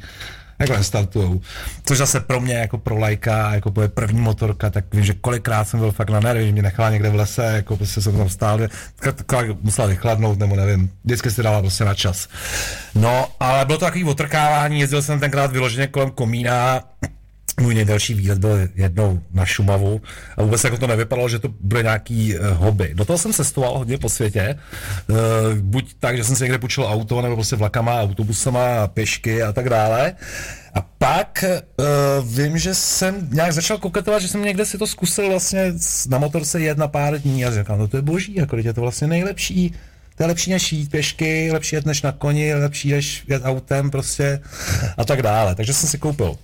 jako 0.60 0.72
nestartujou. 0.72 1.40
Což 1.86 1.98
zase 1.98 2.20
pro 2.20 2.40
mě 2.40 2.54
jako 2.54 2.78
pro 2.78 2.98
lajka, 2.98 3.54
jako 3.54 3.72
moje 3.76 3.88
první 3.88 4.20
motorka, 4.20 4.70
tak 4.70 4.84
vím, 4.94 5.04
že 5.04 5.14
kolikrát 5.14 5.64
jsem 5.64 5.80
byl 5.80 5.92
fakt 5.92 6.10
na 6.10 6.20
nervy, 6.20 6.46
že 6.46 6.52
mě 6.52 6.62
nechala 6.62 6.90
někde 6.90 7.10
v 7.10 7.14
lese, 7.14 7.44
jako 7.44 7.76
prostě 7.76 8.02
jsem 8.02 8.16
tam 8.16 8.28
stál, 8.28 8.60
musela 9.60 9.86
vychladnout, 9.86 10.38
nebo 10.38 10.56
nevím, 10.56 10.90
vždycky 11.04 11.30
si 11.30 11.42
dala 11.42 11.60
prostě 11.60 11.84
na 11.84 11.94
čas. 11.94 12.28
No, 12.94 13.28
ale 13.40 13.64
bylo 13.64 13.78
to 13.78 13.84
takový 13.84 14.04
otrkávání, 14.04 14.80
jezdil 14.80 15.02
jsem 15.02 15.20
tenkrát 15.20 15.52
vyloženě 15.52 15.86
kolem 15.86 16.10
komína, 16.10 16.80
můj 17.60 17.74
nejdelší 17.74 18.14
výlet 18.14 18.38
byl 18.38 18.68
jednou 18.74 19.20
na 19.32 19.46
Šumavu 19.46 20.00
a 20.36 20.42
vůbec 20.42 20.64
jako 20.64 20.78
to 20.78 20.86
nevypadalo, 20.86 21.28
že 21.28 21.38
to 21.38 21.48
bude 21.60 21.82
nějaký 21.82 22.38
uh, 22.38 22.46
hobby. 22.46 22.90
Do 22.94 23.04
toho 23.04 23.18
jsem 23.18 23.32
cestoval 23.32 23.78
hodně 23.78 23.98
po 23.98 24.08
světě, 24.08 24.58
uh, 25.08 25.16
buď 25.58 25.94
tak, 26.00 26.16
že 26.16 26.24
jsem 26.24 26.36
si 26.36 26.42
někde 26.42 26.58
půjčil 26.58 26.86
auto, 26.86 27.22
nebo 27.22 27.34
prostě 27.34 27.56
vlakama, 27.56 28.00
autobusama, 28.00 28.86
pěšky 28.86 29.42
a 29.42 29.52
tak 29.52 29.68
dále. 29.68 30.12
A 30.74 30.80
pak 30.98 31.44
uh, 31.44 32.28
vím, 32.36 32.58
že 32.58 32.74
jsem 32.74 33.28
nějak 33.32 33.52
začal 33.52 33.78
koketovat, 33.78 34.22
že 34.22 34.28
jsem 34.28 34.44
někde 34.44 34.66
si 34.66 34.78
to 34.78 34.86
zkusil 34.86 35.28
vlastně 35.28 35.72
na 36.08 36.18
motorce 36.18 36.60
jet 36.60 36.78
na 36.78 36.88
pár 36.88 37.18
dní 37.18 37.44
a 37.44 37.50
říkal, 37.50 37.78
no 37.78 37.88
to 37.88 37.96
je 37.96 38.02
boží, 38.02 38.34
jako 38.34 38.56
je 38.56 38.72
to 38.72 38.80
vlastně 38.80 39.06
nejlepší. 39.06 39.74
To 40.16 40.22
je 40.22 40.26
lepší 40.26 40.50
než 40.50 40.72
jít 40.72 40.90
pěšky, 40.90 41.52
lepší 41.52 41.76
jet 41.76 41.86
než 41.86 42.02
na 42.02 42.12
koni, 42.12 42.54
lepší 42.54 42.90
než 42.90 43.24
jet 43.28 43.42
autem 43.44 43.90
prostě 43.90 44.40
a 44.96 45.04
tak 45.04 45.22
dále. 45.22 45.54
Takže 45.54 45.74
jsem 45.74 45.88
si 45.88 45.98
koupil 45.98 46.36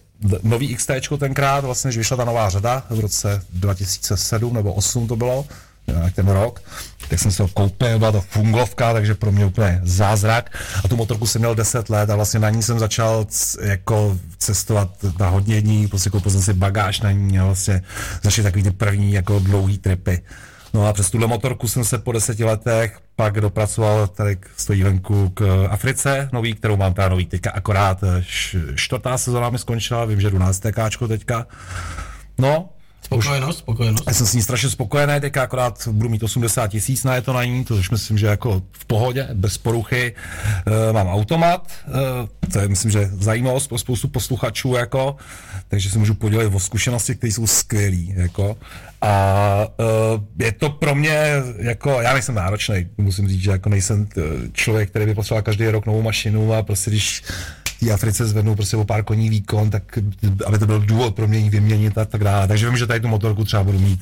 nový 0.42 0.76
XT 0.76 0.90
tenkrát, 1.18 1.64
vlastně, 1.64 1.92
že 1.92 2.00
vyšla 2.00 2.16
ta 2.16 2.24
nová 2.24 2.50
řada 2.50 2.83
v 2.90 3.00
roce 3.00 3.42
2007 3.52 4.55
nebo 4.55 4.72
8 4.74 5.09
to 5.09 5.16
bylo, 5.16 5.46
nějak 5.87 6.14
ten 6.14 6.29
rok, 6.29 6.62
tak 7.09 7.18
jsem 7.18 7.31
si 7.31 7.42
ho 7.42 7.48
koupil, 7.48 7.98
byla 7.98 8.12
to 8.12 8.20
fungovka, 8.20 8.92
takže 8.92 9.14
pro 9.14 9.33
mě 9.33 9.46
úplně 9.46 9.81
zázrak. 9.83 10.59
A 10.85 10.88
tu 10.88 10.96
motorku 10.96 11.26
jsem 11.26 11.40
měl 11.40 11.55
10 11.55 11.90
let 11.90 12.11
a 12.11 12.16
vlastně 12.16 12.40
na 12.40 12.50
ní 12.50 12.62
jsem 12.62 12.79
začal 12.79 13.26
jako 13.62 14.18
cestovat 14.38 14.90
na 15.18 15.29
hodně 15.29 15.62
dní, 15.62 15.88
prostě 15.88 16.11
koupil 16.11 16.33
jsem 16.33 16.42
si 16.42 16.52
bagáž 16.55 17.00
na 17.00 17.12
ní 17.12 17.38
a 17.38 17.44
vlastně 17.44 17.83
začaly 18.22 18.44
takový 18.44 18.62
ty 18.62 18.70
první 18.70 19.12
jako 19.12 19.38
dlouhý 19.38 19.79
tripy. 19.79 20.22
No 20.74 20.87
a 20.87 20.92
přes 20.92 21.11
tuhle 21.11 21.26
motorku 21.26 21.68
jsem 21.68 21.85
se 21.85 21.98
po 21.98 22.12
deseti 22.12 22.44
letech 22.44 22.98
pak 23.16 23.40
dopracoval 23.40 24.07
tady 24.07 24.37
k- 24.37 24.46
stojí 24.57 24.83
venku 24.83 25.29
k 25.35 25.66
Africe, 25.70 26.29
nový, 26.33 26.55
kterou 26.55 26.76
mám 26.76 26.94
teda 26.94 27.09
nový 27.09 27.26
teďka 27.26 27.50
akorát 27.50 28.02
eh, 28.02 28.22
čtvrtá 28.74 29.18
sezóna 29.18 29.50
mi 29.50 29.59
skončila, 29.59 30.05
vím, 30.05 30.20
že 30.20 30.31
jdu 30.31 30.38
na 30.38 30.52
STKčko 30.52 31.09
teďka. 31.09 31.46
No, 32.38 32.68
Spokojenost, 33.07 33.59
spokojenost. 33.59 34.05
já 34.07 34.14
jsem 34.14 34.27
s 34.27 34.35
ní 34.35 34.42
strašně 34.42 34.71
spokojený, 34.71 35.21
teďka 35.21 35.42
akorát 35.42 35.88
budu 35.92 36.09
mít 36.09 36.23
80 36.23 36.69
tisíc 36.69 37.05
na 37.05 37.14
je 37.14 37.23
to 37.23 37.33
na 37.33 37.45
ní, 37.45 37.64
to 37.64 37.75
už 37.75 37.90
myslím, 37.90 38.19
že 38.19 38.27
jako 38.27 38.62
v 38.73 38.85
pohodě, 38.85 39.29
bez 39.35 39.59
poruchy. 39.59 40.14
E, 40.66 40.92
mám 40.92 41.09
automat, 41.09 41.73
e, 41.88 42.49
to 42.53 42.59
je 42.59 42.69
myslím, 42.69 42.90
že 42.90 43.11
zajímavost 43.12 43.69
pro 43.69 43.79
spoustu 43.79 44.09
posluchačů, 44.09 44.75
jako, 44.75 45.16
takže 45.69 45.90
se 45.90 45.99
můžu 45.99 46.14
podělit 46.14 46.55
o 46.55 46.61
zkušenosti, 46.61 47.14
které 47.14 47.33
jsou 47.33 47.47
skvělé. 47.47 48.03
Jako. 48.14 48.57
A 49.01 49.66
e, 50.40 50.45
je 50.45 50.53
to 50.53 50.71
pro 50.71 50.95
mě, 50.95 51.19
jako, 51.59 51.90
já 51.90 52.12
nejsem 52.12 52.35
náročný, 52.35 52.87
musím 52.99 53.29
říct, 53.29 53.42
že 53.42 53.51
jako 53.51 53.69
nejsem 53.69 54.09
člověk, 54.53 54.90
který 54.90 55.07
by 55.07 55.14
potřeboval 55.14 55.42
každý 55.42 55.69
rok 55.69 55.87
novou 55.87 56.03
mašinu 56.03 56.55
a 56.55 56.62
prostě 56.62 56.90
když 56.90 57.23
té 57.80 57.92
Africe 57.92 58.26
zvednou 58.26 58.54
prostě 58.54 58.76
o 58.76 58.84
pár 58.84 59.04
koní 59.04 59.30
výkon, 59.30 59.70
tak 59.70 59.98
aby 60.46 60.58
to 60.58 60.66
byl 60.66 60.80
důvod 60.80 61.14
pro 61.14 61.28
mě 61.28 61.38
ji 61.38 61.50
vyměnit 61.50 61.98
a 61.98 62.04
tak 62.04 62.24
dále. 62.24 62.48
Takže 62.48 62.66
vím, 62.66 62.76
že 62.76 62.86
tady 62.86 63.00
tu 63.00 63.08
motorku 63.08 63.44
třeba 63.44 63.64
budu 63.64 63.78
mít. 63.78 64.00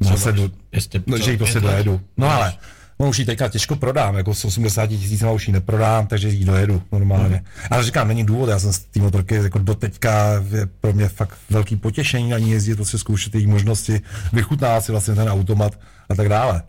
Zase 0.00 0.32
do, 0.32 0.50
Ještě 0.72 1.02
no, 1.06 1.18
že 1.18 1.30
ji 1.30 1.36
prostě 1.36 1.60
dojedu. 1.60 2.00
No 2.16 2.30
ale 2.30 2.52
no, 3.00 3.08
už 3.08 3.18
ji 3.18 3.24
teďka 3.24 3.48
těžko 3.48 3.76
prodám, 3.76 4.16
jako 4.16 4.34
s 4.34 4.44
80 4.44 4.86
tisíc 4.86 5.22
už 5.22 5.48
ji 5.48 5.52
neprodám, 5.52 6.06
takže 6.06 6.28
ji 6.28 6.44
dojedu 6.44 6.82
normálně. 6.92 7.36
Mhm. 7.36 7.44
Ale 7.70 7.84
říkám, 7.84 8.08
není 8.08 8.24
důvod, 8.24 8.48
já 8.48 8.58
jsem 8.58 8.72
z 8.72 8.78
té 8.78 9.00
motorky 9.00 9.34
jako 9.34 9.58
do 9.58 9.74
teďka 9.74 10.44
je 10.50 10.66
pro 10.66 10.92
mě 10.92 11.08
fakt 11.08 11.38
velký 11.50 11.76
potěšení 11.76 12.30
na 12.30 12.38
ní 12.38 12.50
jezdit, 12.50 12.74
prostě 12.74 12.98
zkoušet 12.98 13.34
její 13.34 13.46
možnosti, 13.46 14.00
vychutnávat 14.32 14.84
si 14.84 14.92
vlastně 14.92 15.14
ten 15.14 15.28
automat 15.28 15.78
a 16.08 16.14
tak 16.14 16.28
dále. 16.28 16.62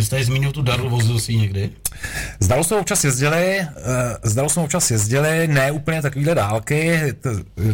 Ty 0.00 0.04
jsi 0.04 0.10
tady 0.10 0.24
zmínil 0.24 0.52
tu 0.52 0.62
daru, 0.62 0.88
vozil 0.90 1.18
ji 1.28 1.36
někdy? 1.36 1.70
Zdalo 2.40 2.64
jsme 2.64 2.76
občas 2.76 3.04
jezdili, 3.04 3.60
uh, 3.60 3.84
zdalo 4.22 4.48
jsme 4.48 4.62
občas 4.62 4.90
jezdili, 4.90 5.48
ne 5.48 5.72
úplně 5.72 6.02
takovýhle 6.02 6.34
dálky, 6.34 7.00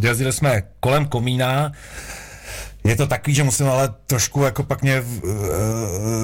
jezdili 0.01 0.33
jsme 0.33 0.63
kolem 0.81 1.07
komína, 1.07 1.73
je 2.85 2.97
to 2.97 3.07
takový, 3.07 3.35
že 3.35 3.43
musím 3.43 3.67
ale 3.67 3.95
trošku 4.07 4.43
jako 4.43 4.63
pak 4.63 4.83
mě 4.83 5.01
uh, 5.01 5.31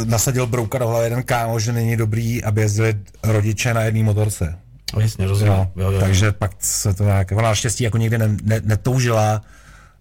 nasadil 0.05 0.47
brouka 0.47 0.79
do 0.79 0.89
hlavy 0.89 1.07
jeden 1.07 1.23
kámo, 1.23 1.59
že 1.59 1.73
není 1.73 1.97
dobrý, 1.97 2.45
aby 2.45 2.61
jezdili 2.61 2.95
rodiče 3.23 3.75
na 3.75 3.83
jedné 3.83 4.03
motorce. 4.03 4.59
No, 4.95 5.01
jasně, 5.01 5.27
rozumím. 5.27 5.53
Jo, 5.53 5.71
Jo, 5.77 5.85
jo, 5.85 5.91
jo. 5.93 6.01
takže 6.01 6.33
pak 6.33 6.51
se 6.59 6.95
to 6.95 7.05
nějak, 7.05 7.33
ona 7.33 7.43
naštěstí 7.43 7.85
jako 7.85 7.99
nikdy 7.99 8.19
ne, 8.19 8.37
ne, 8.43 8.61
netoužila 8.65 9.43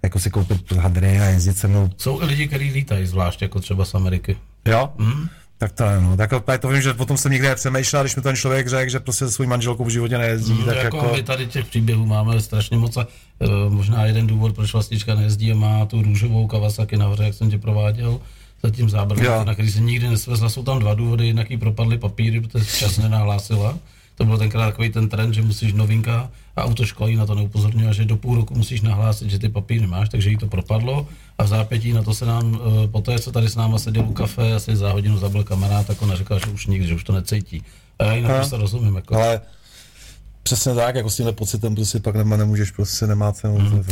jako 0.03 0.19
si 0.19 0.29
koupit 0.29 0.71
hadry 0.71 1.19
a 1.19 1.25
jezdit 1.25 1.57
se 1.57 1.67
mnou. 1.67 1.89
Jsou 1.97 2.21
i 2.21 2.25
lidi, 2.25 2.47
kteří 2.47 2.71
lítají, 2.71 3.05
zvlášť 3.07 3.41
jako 3.41 3.59
třeba 3.59 3.85
z 3.85 3.95
Ameriky. 3.95 4.37
Jo? 4.65 4.93
Mm. 4.97 5.27
Tak 5.61 5.71
to 5.71 5.83
no. 6.01 6.17
Tak 6.17 6.61
to 6.61 6.67
vím, 6.67 6.81
že 6.81 6.93
potom 6.93 7.17
jsem 7.17 7.31
nikdy 7.31 7.47
nepřemýšlel, 7.47 8.03
když 8.03 8.15
mi 8.15 8.21
ten 8.21 8.35
člověk 8.35 8.67
řekl, 8.67 8.91
že 8.91 8.99
prostě 8.99 9.25
se 9.25 9.31
svou 9.31 9.45
manželkou 9.45 9.85
v 9.85 9.89
životě 9.89 10.17
nejezdí, 10.17 10.53
Mm, 10.53 10.65
tak 10.65 10.75
jako, 10.75 10.97
jako... 10.97 11.15
my 11.15 11.23
tady 11.23 11.47
těch 11.47 11.65
příběhů 11.65 12.05
máme 12.05 12.41
strašně 12.41 12.77
moc 12.77 12.97
a 12.97 13.07
uh, 13.39 13.73
možná 13.73 14.05
jeden 14.05 14.27
důvod, 14.27 14.55
proč 14.55 14.73
vlastička 14.73 15.15
nejezdí 15.15 15.51
a 15.51 15.55
má 15.55 15.85
tu 15.85 16.01
růžovou 16.01 16.47
Kawasaki 16.47 16.97
nahoře, 16.97 17.23
jak 17.23 17.33
jsem 17.33 17.51
tě 17.51 17.57
prováděl, 17.57 18.19
za 18.63 18.69
tím 18.69 18.89
Jo. 19.21 19.43
na 19.43 19.53
který 19.53 19.71
se 19.71 19.79
nikdy 19.79 20.09
nesvezla. 20.09 20.49
Jsou 20.49 20.63
tam 20.63 20.79
dva 20.79 20.93
důvody, 20.93 21.27
jednak 21.27 21.51
jí 21.51 21.57
propadly 21.57 21.97
papíry, 21.97 22.41
protože 22.41 22.65
se 22.65 22.75
včas 22.75 22.97
nenahlásila. 22.97 23.77
To 24.21 24.25
byl 24.25 24.37
tenkrát 24.37 24.65
takový 24.65 24.89
ten 24.89 25.09
trend, 25.09 25.33
že 25.33 25.41
musíš 25.41 25.73
novinka 25.73 26.29
a 26.55 26.63
autoškola 26.63 27.09
jí 27.09 27.15
na 27.15 27.25
to 27.25 27.35
neupozorňuje, 27.35 27.93
že 27.93 28.05
do 28.05 28.17
půl 28.17 28.35
roku 28.35 28.53
musíš 28.55 28.81
nahlásit, 28.81 29.29
že 29.29 29.39
ty 29.39 29.49
papíry 29.49 29.87
máš, 29.87 30.09
takže 30.09 30.29
jí 30.29 30.37
to 30.37 30.47
propadlo 30.47 31.07
a 31.37 31.43
v 31.43 31.47
zápětí 31.47 31.93
na 31.93 32.03
to 32.03 32.13
se 32.13 32.25
nám, 32.25 32.53
uh, 32.53 32.87
poté, 32.91 33.19
co 33.19 33.31
tady 33.31 33.49
s 33.49 33.55
náma 33.55 33.79
seděl 33.79 34.03
u 34.03 34.13
kafe, 34.13 34.53
asi 34.53 34.75
za 34.75 34.91
hodinu 34.91 35.17
zabil 35.17 35.43
kamarád, 35.43 35.87
tak 35.87 36.01
ona 36.01 36.15
říkala, 36.15 36.39
že 36.45 36.51
už 36.51 36.67
nikdy, 36.67 36.87
že 36.87 36.95
už 36.95 37.03
to 37.03 37.13
necítí. 37.13 37.63
A 37.99 38.03
já 38.03 38.13
jí 38.13 38.21
na 38.21 38.41
to 38.41 38.49
se 38.49 38.57
rozumím. 38.57 38.95
Jako. 38.95 39.15
Ale 39.15 39.41
přesně 40.43 40.75
tak, 40.75 40.95
jako 40.95 41.09
s 41.09 41.15
tímhle 41.15 41.33
pocitem 41.33 41.75
prostě 41.75 41.99
pak 41.99 42.15
nema, 42.15 42.37
nemůžeš, 42.37 42.71
prostě 42.71 43.07
nemá 43.07 43.31
cenu. 43.31 43.59
Mm. 43.59 43.83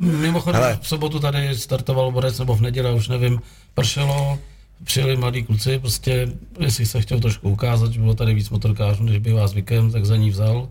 Mimochodem, 0.00 0.62
Hele. 0.62 0.78
v 0.82 0.88
sobotu 0.88 1.20
tady 1.20 1.58
startoval 1.58 2.12
borec, 2.12 2.38
nebo 2.38 2.56
v 2.56 2.60
neděli, 2.60 2.94
už 2.94 3.08
nevím, 3.08 3.40
pršelo, 3.74 4.38
přijeli 4.84 5.16
mladí 5.16 5.42
kluci, 5.42 5.78
prostě, 5.78 6.28
jestli 6.60 6.86
se 6.86 7.00
chtěl 7.00 7.20
trošku 7.20 7.50
ukázat, 7.50 7.92
že 7.92 8.00
bylo 8.00 8.14
tady 8.14 8.34
víc 8.34 8.50
motorkářů, 8.50 9.04
než 9.04 9.18
bývá 9.18 9.46
zvykem, 9.48 9.92
tak 9.92 10.04
za 10.04 10.16
ní 10.16 10.30
vzal. 10.30 10.68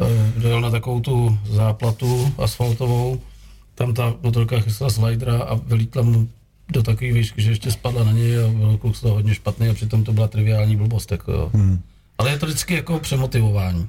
Eh, 0.00 0.40
Dojel 0.40 0.60
na 0.60 0.70
takovou 0.70 1.00
tu 1.00 1.38
záplatu 1.50 2.34
asfaltovou, 2.38 3.20
tam 3.74 3.94
ta 3.94 4.14
motorka 4.22 4.60
chystala 4.60 4.90
slidera 4.90 5.38
a 5.38 5.54
vylítla 5.54 6.02
mu 6.02 6.28
do 6.72 6.82
takové 6.82 7.12
výšky, 7.12 7.42
že 7.42 7.50
ještě 7.50 7.72
spadla 7.72 8.04
na 8.04 8.12
něj 8.12 8.44
a 8.44 8.48
byl 8.48 8.78
kluk 8.78 8.96
z 8.96 9.00
toho 9.00 9.14
hodně 9.14 9.34
špatný 9.34 9.68
a 9.68 9.74
přitom 9.74 10.04
to 10.04 10.12
byla 10.12 10.28
triviální 10.28 10.76
blbost. 10.76 11.12
Jako, 11.12 11.32
jo. 11.32 11.50
hmm. 11.54 11.82
Ale 12.18 12.30
je 12.30 12.38
to 12.38 12.46
vždycky 12.46 12.74
jako 12.74 12.98
přemotivování. 12.98 13.88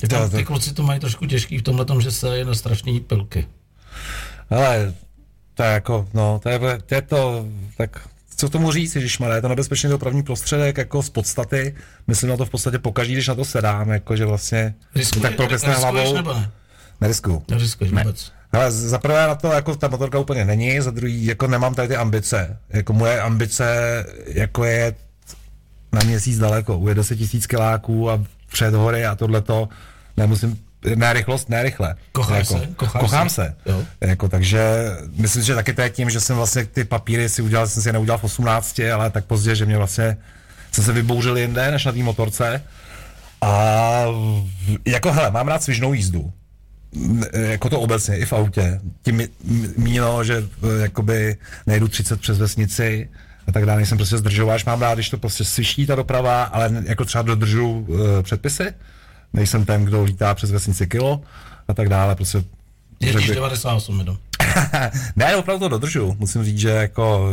Ty, 0.00 0.08
tam, 0.08 0.30
ty 0.30 0.44
kluci 0.44 0.74
to 0.74 0.82
mají 0.82 1.00
trošku 1.00 1.26
těžký 1.26 1.58
v 1.58 1.62
tomhle 1.62 1.84
tom, 1.84 2.00
že 2.00 2.10
se 2.10 2.38
je 2.38 2.44
na 2.44 2.54
strašný 2.54 3.00
pilky. 3.00 3.46
Ale 4.50 4.94
to 5.54 5.62
je 5.62 5.68
jako, 5.68 6.08
no, 6.14 6.40
to 6.42 6.48
je, 6.48 6.58
to 6.86 6.94
je 6.94 7.02
to, 7.02 7.46
tak 7.76 8.08
co 8.38 8.48
k 8.48 8.52
tomu 8.52 8.72
říct, 8.72 8.96
když 8.96 9.18
má 9.18 9.34
je 9.34 9.40
to 9.40 9.48
nebezpečný 9.48 9.90
dopravní 9.90 10.22
prostředek, 10.22 10.78
jako 10.78 11.02
z 11.02 11.10
podstaty, 11.10 11.74
myslím 12.06 12.30
na 12.30 12.36
to 12.36 12.44
v 12.44 12.50
podstatě 12.50 12.78
pokaždý, 12.78 13.12
když 13.12 13.28
na 13.28 13.34
to 13.34 13.44
sedám, 13.44 13.90
jako 13.90 14.16
že 14.16 14.24
vlastně 14.26 14.74
Riskuje, 14.94 15.22
tak 15.22 15.50
riskuješ 15.50 15.78
hlavou, 15.78 16.14
nebo 16.14 16.34
ne? 16.34 16.50
neriskuju. 17.00 17.42
Neriskuješ 17.50 17.92
vůbec. 17.92 18.32
Ale 18.52 18.72
za 18.72 18.98
prvé 18.98 19.26
na 19.26 19.34
to 19.34 19.52
jako 19.52 19.76
ta 19.76 19.88
motorka 19.88 20.18
úplně 20.18 20.44
není, 20.44 20.80
za 20.80 20.90
druhý 20.90 21.26
jako 21.26 21.46
nemám 21.46 21.74
tady 21.74 21.88
ty 21.88 21.96
ambice. 21.96 22.58
Jako 22.68 22.92
moje 22.92 23.20
ambice 23.20 24.04
jako 24.26 24.64
je 24.64 24.94
na 25.92 26.00
měsíc 26.06 26.38
daleko, 26.38 26.78
uje 26.78 26.94
10 26.94 27.16
tisíc 27.16 27.46
kiláků 27.46 28.10
a 28.10 28.24
před 28.52 28.74
hory 28.74 29.06
a 29.06 29.14
tohleto, 29.14 29.68
nemusím, 30.16 30.58
ne 30.94 31.12
rychlost, 31.12 31.48
ne 31.48 31.62
rychle. 31.62 31.94
Kocháš 32.12 32.38
jako, 32.38 32.58
se? 32.58 32.68
Kocháš 32.76 33.00
kochám 33.00 33.28
se? 33.28 33.34
se. 33.34 33.72
Jo. 33.72 33.82
Jako, 34.00 34.28
takže 34.28 34.60
myslím, 35.16 35.42
že 35.42 35.54
taky 35.54 35.72
to 35.72 35.82
je 35.82 35.90
tím, 35.90 36.10
že 36.10 36.20
jsem 36.20 36.36
vlastně 36.36 36.64
ty 36.64 36.84
papíry 36.84 37.28
si 37.28 37.42
udělal, 37.42 37.66
jsem 37.66 37.82
si 37.82 37.88
je 37.88 37.92
neudělal 37.92 38.18
v 38.18 38.24
18, 38.24 38.80
ale 38.94 39.10
tak 39.10 39.24
pozdě, 39.24 39.54
že 39.54 39.66
mě 39.66 39.76
vlastně 39.76 40.16
jsem 40.72 40.84
se 40.84 40.92
vybouřil 40.92 41.38
jinde 41.38 41.70
než 41.70 41.84
na 41.84 41.92
té 41.92 41.98
motorce. 41.98 42.62
A 43.40 44.04
jako 44.86 45.12
hele, 45.12 45.30
mám 45.30 45.48
rád 45.48 45.62
svižnou 45.62 45.92
jízdu. 45.92 46.32
Jako 47.32 47.70
to 47.70 47.80
obecně, 47.80 48.18
i 48.18 48.24
v 48.24 48.32
autě. 48.32 48.80
Tím 49.02 49.22
míněno, 49.76 50.24
že 50.24 50.36
eh, 50.36 50.82
jakoby 50.82 51.36
nejdu 51.66 51.88
30 51.88 52.20
přes 52.20 52.38
vesnici 52.38 53.08
a 53.46 53.52
tak 53.52 53.66
dále, 53.66 53.76
nejsem 53.76 53.98
prostě 53.98 54.18
zdržováš, 54.18 54.64
mám 54.64 54.80
rád, 54.80 54.94
když 54.94 55.10
to 55.10 55.18
prostě 55.18 55.44
sviští 55.44 55.86
ta 55.86 55.94
doprava, 55.94 56.42
ale 56.42 56.70
jako 56.84 57.04
třeba 57.04 57.22
dodržu 57.22 57.86
uh, 57.88 57.98
předpisy, 58.22 58.72
nejsem 59.32 59.64
ten, 59.64 59.84
kdo 59.84 60.02
lítá 60.04 60.34
přes 60.34 60.50
vesnici 60.50 60.86
kilo 60.86 61.20
a 61.68 61.74
tak 61.74 61.88
dále, 61.88 62.14
prostě 62.14 62.38
Jezdíš 63.00 63.12
řekl 63.12 63.26
bych- 63.26 63.34
98 63.34 63.98
jedou. 63.98 64.16
ne, 65.16 65.36
opravdu 65.36 65.60
to 65.64 65.68
dodržu. 65.68 66.16
Musím 66.18 66.44
říct, 66.44 66.58
že 66.58 66.68
jako, 66.68 67.28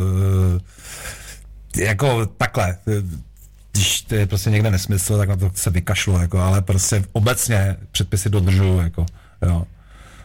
eh, 1.78 1.84
jako 1.84 2.26
takhle, 2.26 2.78
když 3.72 4.02
to 4.02 4.16
je 4.16 4.26
prostě 4.28 4.50
někde 4.50 4.72
nesmysl, 4.72 5.18
tak 5.18 5.30
na 5.30 5.36
to 5.36 5.52
se 5.56 5.70
vykašlu, 5.70 6.20
jako, 6.20 6.40
ale 6.40 6.62
prostě 6.62 7.04
obecně 7.12 7.76
předpisy 7.92 8.30
dodržuju, 8.30 8.80
jako, 8.80 9.06
jo. 9.42 9.66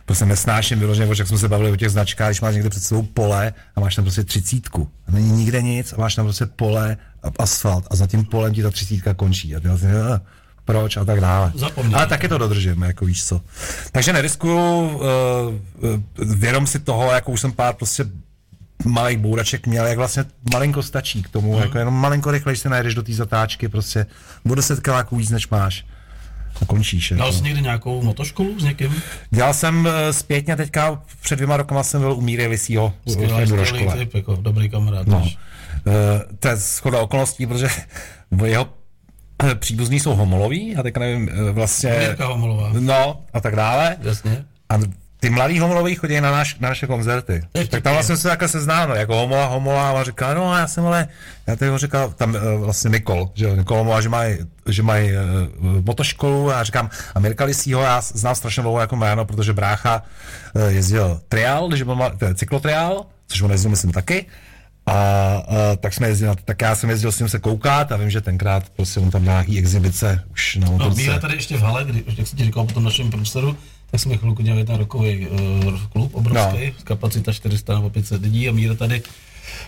Prostě 0.06 0.26
nesnáším 0.26 0.78
vyloženě, 0.78 1.06
protože 1.06 1.20
jak 1.20 1.28
jsme 1.28 1.38
se 1.38 1.48
bavili 1.48 1.70
o 1.70 1.76
těch 1.76 1.90
značkách, 1.90 2.28
když 2.28 2.40
máš 2.40 2.54
někde 2.54 2.70
před 2.70 2.83
sebou 2.83 3.02
pole 3.02 3.52
a 3.76 3.80
máš 3.80 3.94
tam 3.96 4.04
prostě 4.04 4.24
třicítku. 4.24 4.88
A 5.09 5.11
není 5.12 5.30
nikde 5.33 5.62
nic 5.62 5.92
a 5.92 5.96
máš 6.00 6.14
tam 6.14 6.26
prostě 6.26 6.46
pole 6.46 6.96
a 7.22 7.28
asfalt 7.42 7.87
a 7.90 7.96
za 7.96 8.06
tím 8.06 8.24
polem 8.24 8.54
ti 8.54 8.62
ta 8.62 8.70
třicítka 8.70 9.14
končí. 9.14 9.56
A 9.56 9.61
ty 9.61 9.68
vlastně, 9.68 9.88
eh, 10.14 10.20
proč 10.72 10.96
a 10.96 11.04
tak 11.04 11.20
dále. 11.20 11.52
Zapomněl. 11.54 11.98
Ale 11.98 12.06
taky 12.06 12.28
to 12.28 12.38
dodržím, 12.38 12.83
jako 12.83 13.04
víš 13.04 13.24
co. 13.24 13.40
Takže 13.92 14.12
neriskuju, 14.12 14.87
uh, 14.88 15.02
vědom 16.35 16.66
si 16.66 16.78
toho, 16.78 17.12
jako 17.12 17.33
už 17.33 17.40
jsem 17.40 17.52
pár 17.52 17.74
prostě 17.74 18.04
malých 18.85 19.18
bouraček 19.18 19.66
měl, 19.66 19.87
jak 19.87 19.98
vlastně 19.98 20.24
malinko 20.52 20.83
stačí 20.83 21.22
k 21.22 21.28
tomu, 21.28 21.52
Mhm. 21.52 21.62
jako 21.62 21.78
jenom 21.78 21.94
malinko 21.94 22.30
rychle, 22.30 22.52
když 22.52 22.61
se 22.61 22.68
najdeš 22.68 22.94
do 22.94 23.02
té 23.02 23.12
zatáčky, 23.12 23.68
prostě 23.68 24.06
o 24.50 24.54
10 24.54 24.80
kiláků 24.80 25.16
víc, 25.16 25.30
než 25.30 25.48
máš. 25.48 25.85
A 26.62 26.64
končíš. 26.66 27.11
Jako. 27.11 27.22
Dal 27.22 27.33
jsi 27.33 27.42
někdy 27.42 27.62
nějakou 27.62 28.02
motoškolu 28.02 28.61
s 28.61 28.64
někým? 28.64 29.02
Dělal 29.30 29.54
jsem 29.54 29.88
eh, 29.88 30.12
zpětně 30.12 30.56
teďka, 30.56 31.02
před 31.22 31.37
dvěma 31.37 31.56
rokama 31.56 31.83
jsem 31.83 32.00
byl 32.00 32.12
u 32.12 32.20
Míry 32.20 32.46
Lisího 32.46 32.92
Skvělý, 33.09 33.46
typ, 33.98 34.14
jako 34.14 34.37
dobrý 34.37 34.68
kamarád. 34.68 35.06
No. 35.06 35.18
Uh, 35.18 35.92
to 36.38 36.48
je 36.48 36.56
schoda 36.56 36.98
okolností, 36.98 37.46
protože 37.46 37.68
jeho 38.44 38.64
eh, 38.64 38.79
příbuzní 39.55 40.00
jsou 40.00 40.14
homoloví 40.14 40.76
a 40.76 40.83
teďka 40.83 41.00
nevím, 41.00 41.31
eh, 41.33 41.53
vlastně, 41.53 41.90
Mirka 41.90 42.26
Homolová. 42.26 42.70
no 42.81 43.20
a 43.33 43.40
tak 43.40 43.57
dále. 43.57 43.96
Jasně. 44.00 44.44
A 44.68 44.79
ty 45.20 45.31
mladý 45.31 45.59
homolový 45.59 45.94
chodí 45.94 46.20
na, 46.20 46.31
naš, 46.31 46.59
na 46.59 46.68
naše 46.68 46.87
koncerty. 46.87 47.42
To 47.53 47.59
je 47.59 47.66
Tak 47.66 47.83
tam 47.83 47.92
vlastně 47.92 48.16
se 48.16 48.29
takhle 48.29 48.48
seznámil, 48.48 48.96
jako 48.96 49.16
homola, 49.16 49.46
homola, 49.46 49.90
a 49.90 50.05
říká, 50.05 50.35
no 50.35 50.57
já 50.57 50.66
jsem 50.66 50.87
ale, 50.87 51.09
já 51.46 51.57
teď 51.57 51.68
ho 51.68 51.79
říkal, 51.79 52.11
tam 52.11 52.35
uh, 52.35 52.64
vlastně 52.64 52.90
Nikol, 52.90 53.31
že 53.35 53.44
jo, 53.44 53.57
Nikol 53.57 53.79
homola, 53.79 54.00
že 54.00 54.09
mají 54.09 54.38
že 54.66 54.83
maj, 54.83 55.12
uh, 55.12 55.85
motoškolu 55.85 56.50
a 56.50 56.53
já 56.53 56.64
říkám, 56.64 56.90
a 57.14 57.20
Mirka 57.20 57.44
Lisího 57.44 57.83
já 57.83 58.00
znám 58.00 58.35
strašně 58.35 58.62
dlouho 58.62 58.81
jako 58.81 58.96
jméno, 58.96 59.24
protože 59.24 59.53
brácha 59.53 60.03
uh, 60.55 60.62
jezdil 60.62 61.20
triál, 61.29 61.68
když 61.68 61.83
byl 61.83 61.94
mal, 61.94 62.12
cyklotriál, 62.35 63.07
což 63.29 63.42
on 63.42 63.50
jezdil 63.50 63.70
myslím 63.70 63.92
taky, 63.92 64.26
a, 64.90 65.37
a 65.37 65.76
tak 65.76 65.94
jsme 65.94 66.09
jezdili, 66.09 66.35
tak 66.44 66.62
já 66.62 66.74
jsem 66.74 66.90
jezdil 66.90 67.12
s 67.12 67.18
ním 67.18 67.29
se 67.29 67.38
koukat 67.38 67.92
a 67.92 67.96
vím, 67.96 68.11
že 68.11 68.20
tenkrát 68.20 68.68
prostě 68.76 69.00
on 69.00 69.11
tam 69.11 69.22
měl 69.22 69.35
nějaký 69.35 69.59
exibice 69.59 70.24
už 70.33 70.57
na 70.57 70.66
No, 70.66 70.72
motorce. 70.72 71.00
Míra 71.00 71.18
tady 71.18 71.35
ještě 71.35 71.57
v 71.57 71.61
hale, 71.62 71.85
kdy, 71.85 72.05
jak 72.16 72.26
jsem 72.26 72.38
ti 72.38 72.44
říkal 72.44 72.64
po 72.64 72.72
tom 72.72 72.85
našem 72.85 73.11
průseru, 73.11 73.57
tak 73.90 74.00
jsme 74.00 74.16
chvilku 74.16 74.42
dělali 74.42 74.64
ten 74.64 74.76
rokový 74.76 75.29
uh, 75.29 75.38
klub 75.92 76.14
obrovský, 76.14 76.66
no. 76.66 76.72
kapacita 76.85 77.33
400 77.33 77.74
nebo 77.74 77.90
500 77.90 78.22
lidí 78.22 78.48
a 78.48 78.53
Míra 78.53 78.74
tady 78.74 79.03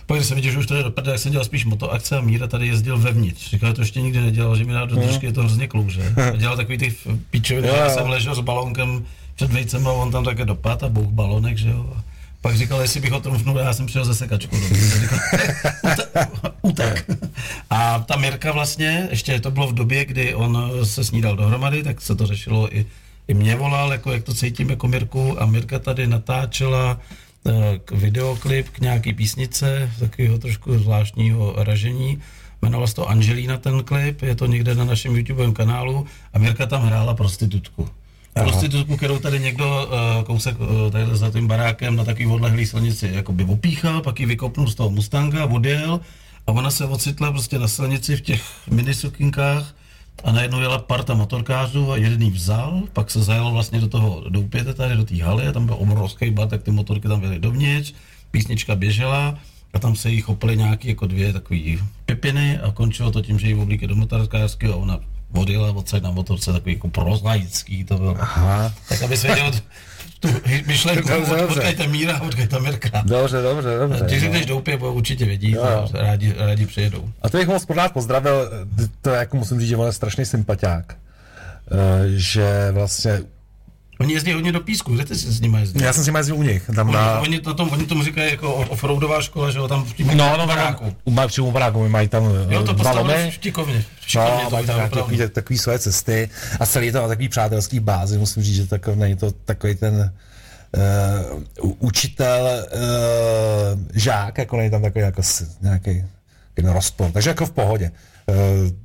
pak 0.07 0.17
když 0.17 0.29
jsem 0.29 0.35
viděl, 0.35 0.53
že 0.53 0.59
už 0.59 0.67
to 0.67 0.75
je 0.75 0.83
do 0.83 0.91
prdele, 0.91 1.15
jak 1.15 1.21
jsem 1.21 1.33
dělal 1.33 1.45
spíš 1.45 1.65
motoakce 1.65 2.17
a 2.17 2.21
Míra 2.21 2.47
tady 2.47 2.67
jezdil 2.67 2.99
vevnitř. 2.99 3.51
Říkal, 3.51 3.71
že 3.71 3.75
to 3.75 3.83
ještě 3.83 4.01
nikdy 4.01 4.21
nedělal, 4.21 4.57
že 4.57 4.65
mi 4.65 4.73
dá 4.73 4.85
do 4.85 4.97
držky, 4.97 5.27
je 5.27 5.33
to 5.33 5.41
hrozně 5.41 5.69
klouže. 5.69 6.15
A 6.33 6.37
dělal 6.37 6.57
takový 6.57 6.79
ty 6.79 6.95
píčoviny, 7.31 7.69
já 7.69 7.91
jsem 7.91 8.07
ležel 8.07 8.35
s 8.35 8.41
balónkem 8.41 9.05
před 9.35 9.53
vejcem 9.53 9.87
a 9.89 9.93
on 9.93 10.13
tam 10.13 10.25
také 10.25 10.45
dopad 10.45 10.83
a 10.83 10.89
bouch 10.89 11.11
balonek, 11.11 11.59
že 11.59 11.69
jo. 11.69 11.93
A 11.97 12.03
pak 12.43 12.57
říkal, 12.57 12.81
jestli 12.81 13.01
bych 13.01 13.13
ho 13.13 13.21
trumfnul, 13.21 13.59
já 13.59 13.73
jsem 13.73 13.87
přijel 13.87 14.05
ze 14.05 14.15
sekačku. 14.15 14.57
No. 14.57 14.69
Říkal, 15.01 15.19
"Ute- 15.85 16.27
Utek. 16.63 17.07
A 17.71 17.99
ta 17.99 18.17
Mirka 18.17 18.53
vlastně, 18.53 19.09
ještě 19.11 19.41
to 19.41 19.51
bylo 19.51 19.67
v 19.67 19.75
době, 19.75 20.05
kdy 20.05 20.35
on 20.35 20.71
se 20.85 21.05
snídal 21.05 21.37
dohromady, 21.37 21.83
tak 21.83 22.01
se 22.01 22.15
to 22.15 22.27
řešilo 22.27 22.77
i, 22.77 22.87
i 23.29 23.35
mě 23.35 23.57
volal, 23.57 23.93
jako 23.93 24.13
jak 24.13 24.23
to 24.25 24.35
cítím 24.35 24.71
jako 24.71 24.89
Mirku 24.89 25.43
a 25.43 25.47
Mirka 25.47 25.79
tady 25.79 26.07
natáčela 26.07 27.01
eh, 27.47 27.53
k 27.85 27.91
videoklip 27.93 28.69
k 28.69 28.79
nějaký 28.81 29.13
písnice, 29.13 29.91
takového 30.01 30.39
trošku 30.39 30.79
zvláštního 30.79 31.55
ražení. 31.57 32.19
Jmenoval 32.63 32.87
se 32.87 32.95
to 32.95 33.09
Angelina 33.09 33.57
ten 33.59 33.83
klip, 33.85 34.23
je 34.23 34.35
to 34.35 34.47
někde 34.47 34.75
na 34.75 34.85
našem 34.85 35.17
YouTubeovém 35.17 35.53
kanálu 35.55 36.07
a 36.33 36.39
Mirka 36.39 36.67
tam 36.67 36.83
hrála 36.83 37.15
prostitutku. 37.15 37.89
Prostitutku, 38.33 38.97
kterou 38.97 39.19
tady 39.19 39.41
někdo 39.41 39.87
uh, 39.87 40.25
kousek 40.25 40.61
uh, 40.61 40.91
tady 40.91 41.05
za 41.13 41.31
tím 41.31 41.47
barákem 41.47 41.97
na 41.97 42.05
takový 42.05 42.27
odlehlý 42.27 42.67
silnici. 42.67 43.11
Jakoby 43.13 43.45
opíchal, 43.45 44.01
pak 44.01 44.21
ji 44.21 44.27
vykopnul 44.27 44.67
z 44.67 44.75
toho 44.75 44.91
Mustanga, 44.91 45.47
odjel 45.47 46.01
a 46.47 46.53
ona 46.53 46.71
se 46.71 46.85
ocitla 46.85 47.33
prostě 47.33 47.59
na 47.59 47.69
silnici 47.69 48.17
v 48.17 48.21
těch 48.21 48.43
minisukinkách 48.71 49.75
a 50.25 50.33
najednou 50.33 50.61
jela 50.61 50.79
parta 50.79 51.15
motorkářů 51.15 51.93
a 51.93 51.97
jeden 51.97 52.31
vzal, 52.31 52.83
pak 52.93 53.11
se 53.11 53.23
zajel 53.23 53.51
vlastně 53.51 53.81
do 53.81 53.89
toho 53.89 54.25
doupěte 54.29 54.75
tady 54.75 54.97
do 54.97 55.05
té 55.05 55.23
haly 55.23 55.47
a 55.47 55.53
tam 55.53 55.67
byl 55.67 55.77
obrovský 55.79 56.31
bar, 56.31 56.49
tak 56.49 56.63
ty 56.63 56.71
motorky 56.71 57.09
tam 57.09 57.21
byly 57.21 57.39
dovnitř, 57.39 57.95
písnička 58.31 58.77
běžela 58.77 59.39
a 59.75 59.79
tam 59.79 59.97
se 59.97 60.11
jí 60.11 60.21
chopily 60.21 60.57
nějaký 60.57 60.89
jako 60.89 61.07
dvě 61.07 61.33
takové 61.33 61.61
pipiny 62.07 62.59
a 62.59 62.71
končilo 62.71 63.11
to 63.11 63.23
tím, 63.23 63.39
že 63.39 63.49
jí 63.49 63.55
oblíky 63.55 63.87
do 63.87 63.95
motorkářského 63.95 64.75
a 64.75 64.77
ona 64.77 64.99
odjel 65.35 65.65
odsaď 65.65 66.03
na 66.03 66.11
motorce, 66.11 66.53
takový 66.53 66.75
jako 66.75 66.89
prozaický 66.89 67.85
to 67.85 67.99
byl. 67.99 68.17
Aha. 68.21 68.73
Tak 68.89 69.03
aby 69.03 69.17
věděl 69.17 69.53
tu 70.21 70.29
myšlenku, 70.67 71.09
Dobře, 71.09 71.37
dobře. 71.37 71.45
odkajte 71.45 71.87
Míra, 71.87 72.21
odkajte 72.21 72.61
Mirka. 72.61 73.03
Dobře, 73.07 73.43
dobře, 73.43 73.69
dobře. 73.79 74.05
Když 74.05 74.15
no. 74.15 74.21
řekneš 74.21 74.47
doupě, 74.47 74.77
bo 74.77 74.93
určitě 74.93 75.25
vědí, 75.25 75.51
Jo, 75.51 75.67
jo. 75.67 75.89
rádi, 75.93 76.35
rádi 76.39 76.67
přijedou. 76.67 77.09
A 77.23 77.29
to 77.29 77.39
bych 77.39 77.49
moc 77.49 77.65
pořád 77.65 77.93
pozdravil, 77.93 78.51
to 79.03 79.11
jako 79.11 79.37
musím 79.37 79.61
říct, 79.61 79.69
že 79.69 79.77
on 79.77 79.87
je 79.87 79.93
strašný 79.93 80.25
sympatiák. 80.25 80.95
Eh, 81.73 82.09
že 82.09 82.69
vlastně, 82.73 83.21
Oni 84.03 84.13
jezdí 84.15 84.33
hodně 84.33 84.53
do 84.53 84.61
písku, 84.61 84.95
kde 84.95 85.05
ty 85.05 85.15
jsi 85.17 85.33
s 85.33 85.41
nimi 85.41 85.61
jezdil? 85.61 85.83
já 85.83 85.93
jsem 85.93 86.03
s 86.05 86.07
nimi 86.07 86.19
jezdil 86.19 86.37
u 86.37 86.43
nich, 86.43 86.71
tam 86.77 86.89
Oni, 86.89 86.97
na, 86.97 87.21
oni, 87.21 87.41
na 87.47 87.55
tom, 87.55 87.69
oni 87.73 87.87
tomu 87.87 88.05
říkají 88.05 88.31
jako 88.31 88.55
offroadová 88.55 89.23
škola, 89.23 89.51
že 89.51 89.59
jo, 89.59 89.69
tam 89.69 89.85
v 89.85 89.93
tím 89.95 90.07
no, 90.07 90.15
no, 90.15 90.37
no, 90.37 90.47
baráku. 90.47 90.97
u 91.05 91.11
má, 91.11 91.27
přímo 91.27 91.47
u 91.47 91.53
baráku, 91.53 91.83
my 91.83 91.89
mají 91.89 92.09
tam 92.09 92.25
eh, 92.51 92.55
Jo, 92.55 92.63
to 92.63 92.73
dva 92.73 92.85
postavili 92.85 93.19
lomy, 93.21 93.33
štikovně. 93.33 93.85
Šikovně 94.07 94.45
No, 94.45 94.51
to 94.51 94.57
mají 94.57 95.19
takový, 95.29 95.59
své 95.59 95.79
cesty 95.79 96.29
a 96.61 96.67
celý 96.67 96.87
je 96.87 96.93
to 96.93 97.03
na 97.03 97.09
takový 97.09 97.29
přátelský 97.29 97.81
bázi, 97.81 98.19
musím 98.19 98.43
říct, 98.43 98.57
že 98.57 98.67
takový, 98.67 98.97
není 98.97 99.17
to 99.17 99.33
takový 99.33 99.75
ten 99.75 100.13
uh, 101.63 101.73
učitel, 101.79 102.49
uh, 102.73 103.81
žák, 103.95 104.39
jako 104.39 104.57
není 104.57 104.71
tam 104.71 104.83
takový 104.83 105.05
jako 105.05 105.23
s- 105.23 105.57
nějaký 105.61 106.05
ten 106.55 106.69
rozpor, 106.71 107.11
takže 107.13 107.31
jako 107.31 107.47
v 107.47 107.51
pohodě. 107.53 107.91
Uh, 108.27 108.37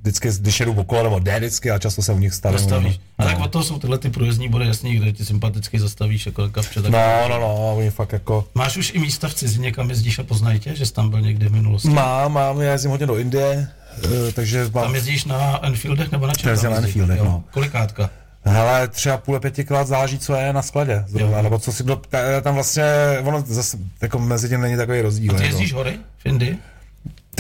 vždycky, 0.02 0.30
když 0.40 0.60
jedu 0.60 0.74
okolo, 0.74 1.04
nebo 1.04 1.20
jde 1.20 1.38
vždycky 1.38 1.72
a 1.72 1.80
často 1.80 2.02
se 2.02 2.14
u 2.14 2.20
nich 2.20 2.34
stavím. 2.34 2.60
Zastavíš. 2.60 3.00
A 3.18 3.24
No. 3.24 3.30
tak 3.30 3.40
od 3.40 3.52
toho 3.52 3.64
jsou 3.64 3.80
tyhle 3.80 3.98
ty 3.98 4.10
průjezdní 4.10 4.50
body 4.50 4.68
jasný, 4.68 4.96
kde 4.96 5.12
ti 5.12 5.26
sympaticky 5.26 5.80
zastavíš 5.80 6.26
jako 6.26 6.50
kapče. 6.50 6.82
Tak... 6.82 6.92
No, 6.92 7.00
no, 7.30 7.40
no, 7.40 7.76
oni 7.78 7.90
fakt 7.92 8.14
jako... 8.14 8.48
Máš 8.56 8.78
už 8.78 8.92
i 8.96 9.00
místa 9.00 9.28
v 9.28 9.34
cizině, 9.34 9.72
kam 9.72 9.90
jezdíš 9.90 10.20
a 10.20 10.24
poznají 10.24 10.60
tě, 10.60 10.76
že 10.76 10.86
jsi 10.86 10.94
tam 10.94 11.10
byl 11.10 11.22
někdy 11.22 11.48
v 11.48 11.52
minulosti? 11.52 11.90
Mám, 11.90 12.34
mám, 12.34 12.62
já 12.62 12.72
jezdím 12.72 12.92
hodně 12.92 13.06
do 13.06 13.18
Indie, 13.18 13.68
uh, 14.06 14.12
takže 14.34 14.64
mám... 14.74 14.84
Tam 14.84 14.96
jezdíš 14.96 15.26
na 15.26 15.66
Enfieldech 15.66 16.12
nebo 16.12 16.28
na 16.28 16.34
čem? 16.34 16.50
Jezdím 16.50 16.70
na? 16.72 16.78
Enfieldech, 16.78 17.20
no. 17.22 17.44
Kolikátka? 17.52 18.10
Hele, 18.44 18.88
třeba 18.88 19.18
půl 19.18 19.40
pětikrát 19.40 19.88
záleží, 19.88 20.20
co 20.20 20.36
je 20.36 20.54
na 20.54 20.62
skladě, 20.62 21.04
zrovna, 21.08 21.42
nebo 21.42 21.60
co 21.60 21.72
si 21.72 21.84
kdo, 21.84 21.96
ta- 21.96 22.42
tam 22.42 22.56
vlastně, 22.56 22.84
ono 23.24 23.42
zase, 23.48 23.78
jako 24.02 24.20
mezi 24.20 24.50
tím 24.50 24.62
není 24.62 24.78
takový 24.78 25.02
rozdíl. 25.02 25.34
Ty 25.34 25.44
jako. 25.44 25.48
jezdíš 25.56 25.74
hory 25.74 25.94
v 26.18 26.26
Indii? 26.26 26.58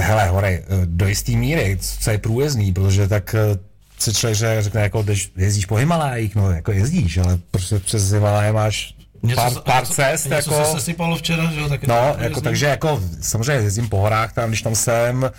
Hele, 0.01 0.27
hory, 0.27 0.63
eh, 0.63 0.63
do 0.85 1.07
jistý 1.07 1.37
míry, 1.37 1.77
co 1.99 2.11
je 2.11 2.17
průjezdný, 2.17 2.73
protože 2.73 3.07
tak 3.07 3.35
eh, 3.35 3.57
se 3.99 4.13
člověk 4.13 4.37
že- 4.37 4.61
řekne, 4.61 4.81
jako 4.81 5.03
když 5.03 5.31
jezdíš 5.37 5.65
po 5.65 5.75
Himalájích, 5.75 6.35
no 6.35 6.51
jako 6.51 6.71
jezdíš, 6.71 7.17
ale 7.17 7.37
prostě 7.51 7.79
přes 7.79 8.11
Himaláje 8.11 8.51
máš 8.53 8.93
pár, 9.35 9.53
se- 9.53 9.59
pár 9.61 9.81
něco- 9.83 9.93
cest, 9.93 10.25
něco 10.25 10.35
jako... 10.53 10.65
se 10.65 10.71
sesypalo 10.71 11.15
včera, 11.15 11.51
že 11.51 11.59
jo? 11.59 11.69
Tak 11.69 11.87
No, 11.87 12.15
jako, 12.19 12.41
takže 12.41 12.65
jako 12.65 13.01
samozřejmě 13.21 13.63
jezdím 13.63 13.89
po 13.89 13.97
horách 13.97 14.33
tam, 14.33 14.49
když 14.49 14.61
tam 14.61 14.75
jsem, 14.75 15.31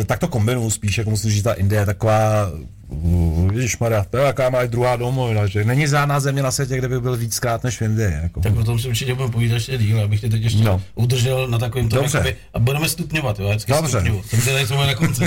eh, 0.00 0.04
tak 0.04 0.18
to 0.18 0.28
kombinuju 0.28 0.70
spíš, 0.70 0.98
jako 0.98 1.10
musím 1.10 1.30
říct, 1.30 1.42
ta 1.42 1.52
Indie 1.52 1.80
je 1.82 1.86
taková, 1.86 2.50
Víš, 3.52 3.78
Maria, 3.78 4.04
to 4.10 4.16
je 4.16 4.24
jaká 4.24 4.50
má 4.50 4.64
druhá 4.66 4.96
domovina, 4.96 5.46
že 5.46 5.64
není 5.64 5.86
žádná 5.88 6.20
země 6.20 6.42
na 6.42 6.50
světě, 6.50 6.78
kde 6.78 6.88
by 6.88 7.00
byl 7.00 7.16
víckrát 7.16 7.64
než 7.64 7.78
v 7.78 7.82
Indii. 7.82 8.12
Jako. 8.22 8.40
Tak 8.40 8.56
o 8.56 8.64
tom 8.64 8.78
si 8.78 8.88
určitě 8.88 9.14
budeme 9.14 9.32
povídat 9.32 9.54
ještě 9.54 9.78
díl, 9.78 10.00
abych 10.00 10.20
tě 10.20 10.28
teď 10.28 10.42
ještě 10.42 10.64
No. 10.64 10.82
udržel 10.94 11.48
na 11.48 11.58
takovém 11.58 11.88
tom, 11.88 11.98
Dobře. 11.98 12.18
jakoby, 12.18 12.36
a 12.54 12.58
budeme 12.58 12.88
stupňovat, 12.88 13.38
jo, 13.40 13.48
vždycky 13.48 13.72
Dobře. 13.72 13.90
stupňuju. 13.90 14.22
Jsem 14.22 14.40
tady 14.40 14.86
na 14.86 14.94
konci, 14.94 15.22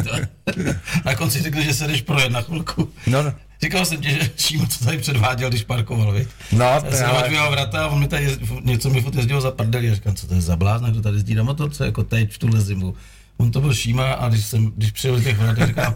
na 1.06 1.16
konci 1.16 1.42
řekl, 1.42 1.62
že 1.62 1.74
se 1.74 1.88
jdeš 1.88 2.02
projet 2.02 2.32
na 2.32 2.42
chvilku. 2.42 2.90
No, 3.08 3.24
no. 3.24 3.34
Říkal 3.64 3.86
jsem 3.86 3.98
ti, 4.02 4.10
že 4.10 4.30
Šímo 4.38 4.66
to 4.80 4.86
tady 4.86 4.98
předváděl, 4.98 5.50
když 5.50 5.64
parkoval, 5.64 6.12
viď? 6.12 6.28
No, 6.52 6.66
Já 6.66 6.82
to 6.82 6.92
jsem 6.92 7.06
ale- 7.10 7.50
vrata 7.52 7.84
a 7.84 7.88
on 7.88 8.00
mi 8.00 8.08
tady 8.08 8.38
něco 8.64 8.90
mi 8.90 9.02
furt 9.02 9.16
jezdil 9.16 9.42
za 9.42 9.52
prdeli. 9.52 9.88
Já 9.88 9.94
říkám, 9.96 10.16
co 10.16 10.28
to 10.28 10.34
je 10.34 10.42
za 10.42 10.56
blázna, 10.56 10.90
kdo 10.90 11.02
tady 11.02 11.16
jezdí 11.18 11.36
na 11.36 11.44
motorce, 11.44 11.86
jako 11.86 12.04
teď 12.04 12.32
v 12.34 12.38
tuhle 12.38 12.62
zimu. 12.62 12.94
On 13.38 13.52
to 13.52 13.62
byl 13.62 13.74
Šíma 13.74 14.12
a 14.14 14.30
když 14.30 14.46
jsem, 14.46 14.72
když 14.78 14.92
přijel 14.92 15.22
těch 15.22 15.38
vrat, 15.38 15.58
říkám, 15.68 15.96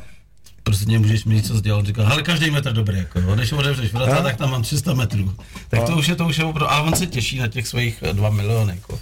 prostě 0.68 0.86
nemůžeš 0.92 1.26
mi 1.26 1.36
nic 1.36 1.48
co 1.48 1.62
dělat. 1.62 1.78
On 1.80 1.86
říkal, 1.86 2.08
ale 2.12 2.24
každý 2.24 2.52
metr 2.52 2.74
dobrý, 2.74 2.98
jako, 2.98 3.20
jo. 3.20 3.36
Když 3.36 3.52
otevřeš 3.52 3.94
vrata, 3.94 4.22
tak 4.22 4.36
tam 4.38 4.52
mám 4.52 4.62
300 4.62 4.94
metrů. 4.94 5.34
Tak 5.70 5.84
to 5.84 5.96
už 5.96 6.08
je, 6.08 6.16
to 6.16 6.26
už 6.26 6.38
je 6.38 6.44
opravdu, 6.46 6.72
a 6.74 6.82
on 6.82 6.96
se 6.96 7.06
těší 7.06 7.40
na 7.40 7.48
těch 7.48 7.68
svých 7.68 8.04
2 8.14 8.30
miliony, 8.30 8.74
jako. 8.74 9.00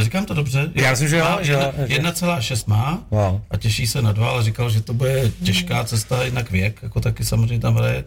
E, 0.00 0.04
říkám 0.04 0.24
to 0.24 0.34
dobře. 0.34 0.70
Já 0.74 0.90
myslím, 0.90 1.08
že 1.08 1.16
jo, 1.16 1.38
že 1.40 1.52
jo, 1.52 1.58
jedna- 1.58 1.86
že- 1.86 1.94
1,6 1.94 2.66
má 2.66 3.02
No. 3.12 3.40
a 3.50 3.56
těší 3.56 3.86
se 3.86 4.02
na 4.02 4.12
dva, 4.12 4.28
ale 4.30 4.42
říkal, 4.42 4.70
že 4.70 4.80
to 4.80 4.94
bude 4.94 5.30
těžká 5.42 5.84
cesta, 5.84 6.24
jinak 6.24 6.50
věk, 6.50 6.80
jako 6.82 7.00
taky 7.00 7.24
samozřejmě 7.24 7.58
tam 7.60 7.74
hraje 7.76 8.04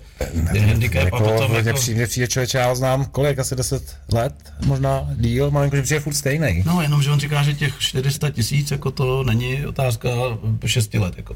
je 0.54 0.62
handicap 0.62 1.04
jako, 1.04 1.16
a 1.18 1.20
potom 1.20 1.56
jako, 1.56 1.74
přijde, 1.74 2.08
přijde 2.08 2.28
člověče, 2.28 2.58
já 2.58 2.76
znám 2.76 3.06
kolik, 3.06 3.40
asi 3.40 3.56
10 3.56 3.98
let, 4.14 4.34
možná 4.66 5.08
díl, 5.16 5.52
malinko, 5.52 5.76
že 5.76 5.82
přijde 5.82 6.00
furt 6.00 6.14
stejný. 6.14 6.64
No, 6.66 6.82
jenom, 6.82 7.04
že 7.04 7.12
on 7.12 7.20
říká, 7.20 7.44
že 7.44 7.54
těch 7.54 7.74
400 7.80 8.30
tisíc, 8.30 8.72
jako 8.72 8.92
to 8.92 9.24
není 9.24 9.66
otázka 9.66 10.10
6 10.66 10.94
let, 10.94 11.14
jako. 11.18 11.36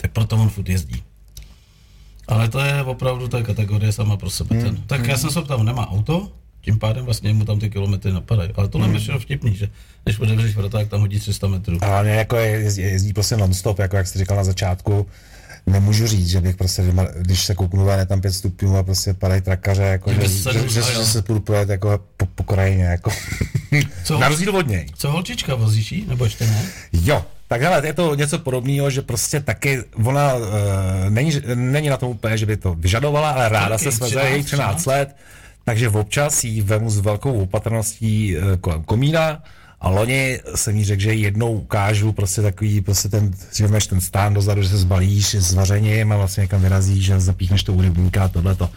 Tak 0.00 0.12
proto 0.12 0.36
on 0.36 0.48
furt 0.48 0.68
jezdí. 0.68 1.02
Ale 2.28 2.48
to 2.48 2.60
je 2.60 2.82
opravdu 2.82 3.28
ta 3.28 3.42
kategorie 3.42 3.92
sama 3.92 4.16
pro 4.16 4.30
sebe. 4.30 4.62
Ten. 4.62 4.76
Tak 4.86 5.06
já 5.06 5.18
jsem 5.18 5.30
se 5.30 5.42
ptal, 5.42 5.64
nemá 5.64 5.90
auto, 5.90 6.32
tím 6.60 6.78
pádem 6.78 7.04
vlastně 7.04 7.32
mu 7.32 7.44
tam 7.44 7.58
ty 7.58 7.70
kilometry 7.70 8.12
napadají. 8.12 8.50
Ale 8.56 8.68
tohle 8.68 8.86
hmm. 8.86 8.94
je 8.94 9.00
všechno 9.00 9.20
vtipný, 9.20 9.56
že 9.56 9.68
když 10.04 10.18
otevřeš 10.18 10.56
vrata, 10.56 10.78
tak 10.78 10.88
tam 10.88 11.00
hodí 11.00 11.20
300 11.20 11.46
metrů. 11.46 11.78
A 11.80 11.86
hlavně 11.86 12.10
jako 12.10 12.36
je, 12.36 12.50
jezdí, 12.50 12.82
jezdí 12.82 13.12
prostě 13.12 13.36
non-stop, 13.36 13.78
jako 13.78 13.96
jak 13.96 14.06
jsi 14.06 14.18
říkal 14.18 14.36
na 14.36 14.44
začátku, 14.44 15.06
nemůžu 15.66 16.06
říct, 16.06 16.28
že 16.28 16.40
bych 16.40 16.56
prostě, 16.56 16.94
když 17.18 17.44
se 17.44 17.54
kouknu 17.54 17.84
ven, 17.84 17.98
je 17.98 18.06
tam 18.06 18.20
pět 18.20 18.32
stupňů 18.32 18.76
a 18.76 18.82
prostě 18.82 19.14
padají 19.14 19.40
trakaře, 19.40 19.82
jako, 19.82 20.12
Že 20.12 20.28
že, 20.28 20.68
že, 20.68 20.82
že, 20.82 21.04
se 21.04 21.22
půjdu 21.22 21.40
projet 21.40 21.68
jako 21.68 22.00
po, 22.16 22.26
po 22.26 22.42
krajině, 22.42 22.84
jako. 22.84 23.10
Co? 24.04 24.18
Na 24.18 24.28
rozdíl 24.28 24.56
od 24.56 24.66
něj. 24.66 24.86
Co 24.94 25.10
holčička 25.10 25.54
vozíš? 25.54 25.94
Nebo 26.08 26.24
ještě 26.24 26.46
ne? 26.46 26.64
Jo, 26.92 27.24
tak 27.52 27.62
hele, 27.62 27.86
je 27.86 27.92
to 27.92 28.14
něco 28.14 28.38
podobného, 28.38 28.90
že 28.90 29.02
prostě 29.02 29.40
taky 29.40 29.84
ona 30.04 30.34
uh, 30.34 30.44
není, 31.08 31.32
není 31.54 31.88
na 31.88 31.96
tom 31.96 32.10
úplně, 32.10 32.38
že 32.38 32.46
by 32.46 32.56
to 32.56 32.74
vyžadovala, 32.74 33.30
ale 33.30 33.48
ráda 33.48 33.78
Kolik 33.78 33.80
se 33.80 33.92
sveze, 33.92 34.16
13, 34.16 34.30
je 34.30 34.36
jí 34.36 34.44
13 34.44 34.86
let, 34.86 35.16
takže 35.64 35.88
občas 35.88 36.44
jí 36.44 36.62
vemu 36.62 36.90
s 36.90 36.98
velkou 37.00 37.32
opatrností 37.32 38.36
uh, 38.36 38.56
kolem 38.56 38.82
komína 38.82 39.42
a 39.82 39.88
loni 39.88 40.40
jsem 40.54 40.76
jí 40.76 40.84
řekl, 40.84 41.02
že 41.02 41.14
jednou 41.14 41.52
ukážu 41.52 42.12
prostě 42.12 42.42
takový, 42.42 42.80
prostě 42.80 43.08
ten, 43.08 43.30
si 43.50 43.62
vezmeš 43.62 43.86
ten 43.86 44.00
stán 44.00 44.34
dozadu, 44.34 44.62
že 44.62 44.68
se 44.68 44.76
zbalíš 44.76 45.34
s 45.34 45.54
vařením 45.54 46.12
a 46.12 46.16
vlastně 46.16 46.40
někam 46.40 46.60
vyrazíš, 46.60 47.04
že 47.04 47.20
zapíchneš 47.20 47.62
to 47.62 47.72
u 47.72 47.80
rybníka 47.80 48.24
a 48.24 48.28
tohleto. 48.28 48.70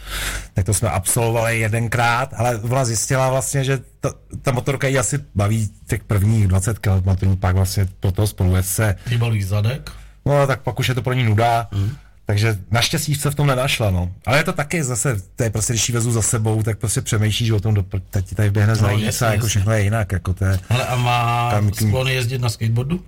Tak 0.54 0.66
to 0.66 0.74
jsme 0.74 0.90
absolvovali 0.90 1.60
jedenkrát, 1.60 2.34
ale 2.36 2.56
ona 2.56 2.84
zjistila 2.84 3.30
vlastně, 3.30 3.64
že 3.64 3.78
ta, 4.00 4.10
ta 4.42 4.52
motorka 4.52 4.88
jí 4.88 4.98
asi 4.98 5.18
baví 5.34 5.70
těch 5.86 6.04
prvních 6.04 6.48
20 6.48 6.78
km, 6.78 7.36
pak 7.40 7.56
vlastně 7.56 7.88
pro 8.00 8.12
toho 8.12 8.26
spolujezdce 8.26 8.96
Vybalíš 9.06 9.46
zadek? 9.46 9.90
No, 10.26 10.46
tak 10.46 10.62
pak 10.62 10.78
už 10.78 10.88
je 10.88 10.94
to 10.94 11.02
pro 11.02 11.12
ní 11.12 11.24
nuda. 11.24 11.68
Mm. 11.72 11.90
Takže 12.26 12.58
naštěstí 12.70 13.14
se 13.14 13.30
v 13.30 13.34
tom 13.34 13.46
nenašla, 13.46 13.90
no. 13.90 14.12
Ale 14.26 14.38
je 14.38 14.44
to 14.44 14.52
taky 14.52 14.84
zase, 14.84 15.16
to 15.36 15.42
je 15.42 15.50
prostě, 15.50 15.72
když 15.72 15.88
ji 15.88 15.92
vezu 15.94 16.12
za 16.12 16.22
sebou, 16.22 16.62
tak 16.62 16.78
prostě 16.78 17.00
přemýšlíš 17.00 17.50
o 17.50 17.60
tom, 17.60 17.74
do, 17.74 17.84
teď 18.10 18.26
ti 18.26 18.34
tady 18.34 18.50
běhne 18.50 18.74
zajíc 18.74 19.04
jasně, 19.04 19.26
a 19.26 19.32
jako 19.32 19.46
všechno 19.46 19.72
je 19.72 19.82
jinak, 19.82 20.12
jako 20.12 20.34
to 20.34 20.44
je. 20.44 20.58
Ale 20.68 20.86
a 20.86 20.96
má 20.96 21.50
Tam- 21.50 21.72
sklony 21.74 22.14
jezdit 22.14 22.38
na 22.38 22.48
skateboardu? 22.48 23.00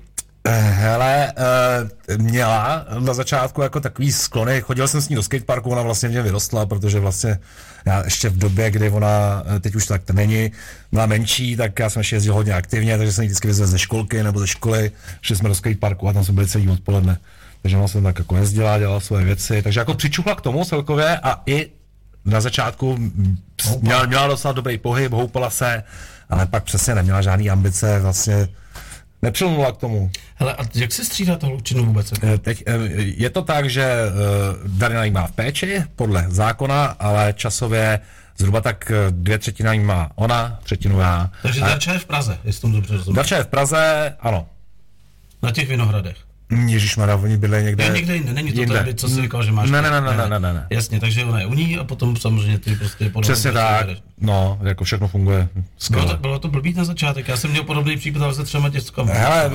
Eh, 0.44 0.60
Hele, 0.60 1.32
uh, 2.08 2.16
měla 2.16 2.86
na 2.98 3.14
začátku 3.14 3.62
jako 3.62 3.80
takový 3.80 4.12
sklony, 4.12 4.60
chodil 4.60 4.88
jsem 4.88 5.00
s 5.00 5.08
ní 5.08 5.16
do 5.16 5.22
skateparku, 5.22 5.70
ona 5.70 5.82
vlastně 5.82 6.08
mě 6.08 6.22
vyrostla, 6.22 6.66
protože 6.66 7.00
vlastně 7.00 7.38
já 7.86 8.04
ještě 8.04 8.28
v 8.28 8.38
době, 8.38 8.70
kdy 8.70 8.90
ona, 8.90 9.42
eh, 9.56 9.60
teď 9.60 9.74
už 9.74 9.86
tak 9.86 10.10
není, 10.10 10.52
byla 10.92 11.06
menší, 11.06 11.56
tak 11.56 11.78
já 11.78 11.90
jsem 11.90 12.00
ještě 12.00 12.16
jezdil 12.16 12.34
hodně 12.34 12.54
aktivně, 12.54 12.98
takže 12.98 13.12
jsem 13.12 13.22
ji 13.22 13.28
vždycky 13.28 13.48
vyzvedl 13.48 13.70
ze 13.70 13.78
školky 13.78 14.22
nebo 14.22 14.40
ze 14.40 14.46
školy, 14.46 14.90
šli 15.22 15.36
jsme 15.36 15.48
do 15.48 15.54
skateparku 15.54 16.08
a 16.08 16.12
tam 16.12 16.24
jsme 16.24 16.34
byli 16.34 16.46
celý 16.46 16.68
odpoledne. 16.68 17.18
Takže 17.62 17.76
ona 17.76 17.88
jsem 17.88 18.02
tak 18.02 18.18
jako 18.18 18.36
jezdila, 18.36 18.78
dělala 18.78 19.00
svoje 19.00 19.24
věci, 19.24 19.62
takže 19.62 19.80
jako 19.80 19.94
přičuchla 19.94 20.34
k 20.34 20.40
tomu 20.40 20.64
celkově 20.64 21.18
a 21.18 21.42
i 21.46 21.70
na 22.24 22.40
začátku 22.40 22.98
měla, 23.80 24.06
měla 24.06 24.26
docela 24.26 24.52
dobrý 24.52 24.78
pohyb, 24.78 25.12
houpala 25.12 25.50
se, 25.50 25.82
ale 26.30 26.46
pak 26.46 26.64
přesně 26.64 26.94
neměla 26.94 27.22
žádný 27.22 27.50
ambice, 27.50 28.00
vlastně 28.00 28.48
nepřilnula 29.22 29.72
k 29.72 29.76
tomu. 29.76 30.10
Hele, 30.34 30.54
a 30.54 30.64
jak 30.74 30.92
se 30.92 31.04
střídá 31.04 31.36
ta 31.36 31.46
holčinu 31.46 31.84
vůbec? 31.86 32.12
Eh, 32.22 32.38
Teď, 32.38 32.62
eh, 32.66 32.72
je 32.96 33.30
to 33.30 33.42
tak, 33.42 33.70
že 33.70 33.82
eh, 33.82 34.08
Darina 34.66 35.04
jí 35.04 35.10
má 35.10 35.26
v 35.26 35.32
péči 35.32 35.82
podle 35.96 36.26
zákona, 36.28 36.84
ale 36.86 37.32
časově 37.36 38.00
zhruba 38.38 38.60
tak 38.60 38.92
dvě 39.10 39.38
třetina 39.38 39.72
jí 39.72 39.80
má 39.80 40.10
ona, 40.14 40.58
třetinu 40.62 41.00
já. 41.00 41.30
Takže 41.42 41.60
Darča 41.60 41.92
je 41.92 41.98
v 41.98 42.04
Praze, 42.06 42.38
jestli 42.44 42.60
tomu 42.60 42.74
dobře 42.74 42.96
rozumím. 42.96 43.16
Darča 43.16 43.36
je 43.36 43.44
v 43.44 43.46
Praze, 43.46 44.14
ano. 44.20 44.46
Na 45.42 45.50
těch 45.50 45.68
vinohradech. 45.68 46.16
Ježíš 46.66 46.96
Mara, 46.96 47.16
oni 47.16 47.36
byli 47.36 47.62
někde... 47.62 47.84
Je 47.84 47.90
někde 47.90 48.14
jinde, 48.14 48.32
není 48.32 48.52
to 48.52 48.60
jinde. 48.60 48.74
tady, 48.74 48.94
co 48.94 49.08
jsi 49.08 49.22
říkal, 49.22 49.42
že 49.42 49.52
máš. 49.52 49.70
Ne, 49.70 49.82
ne, 49.82 49.90
ne, 49.90 50.00
ne, 50.00 50.16
ne, 50.16 50.28
ne, 50.28 50.40
ne, 50.40 50.52
ne. 50.52 50.66
Jasně, 50.70 51.00
takže 51.00 51.24
ona 51.24 51.40
je 51.40 51.46
u 51.46 51.54
ní 51.54 51.78
a 51.78 51.84
potom 51.84 52.16
samozřejmě 52.16 52.58
ty 52.58 52.76
prostě 52.76 53.10
podle 53.10 53.32
Přesně 53.32 53.52
toho, 53.52 53.64
tak, 53.64 53.86
bereš. 53.86 54.02
no, 54.20 54.58
jako 54.62 54.84
všechno 54.84 55.08
funguje 55.08 55.48
Bylo 55.54 55.64
skvěle. 55.78 56.06
to, 56.10 56.16
bylo 56.16 56.38
to 56.38 56.48
blbý 56.48 56.72
na 56.74 56.84
začátek, 56.84 57.28
já 57.28 57.36
jsem 57.36 57.50
měl 57.50 57.64
podobný 57.64 57.96
případ 57.96 58.22
ale 58.22 58.34
se 58.34 58.44
třema 58.44 58.68
dětskami. 58.68 59.10
Hele, 59.14 59.50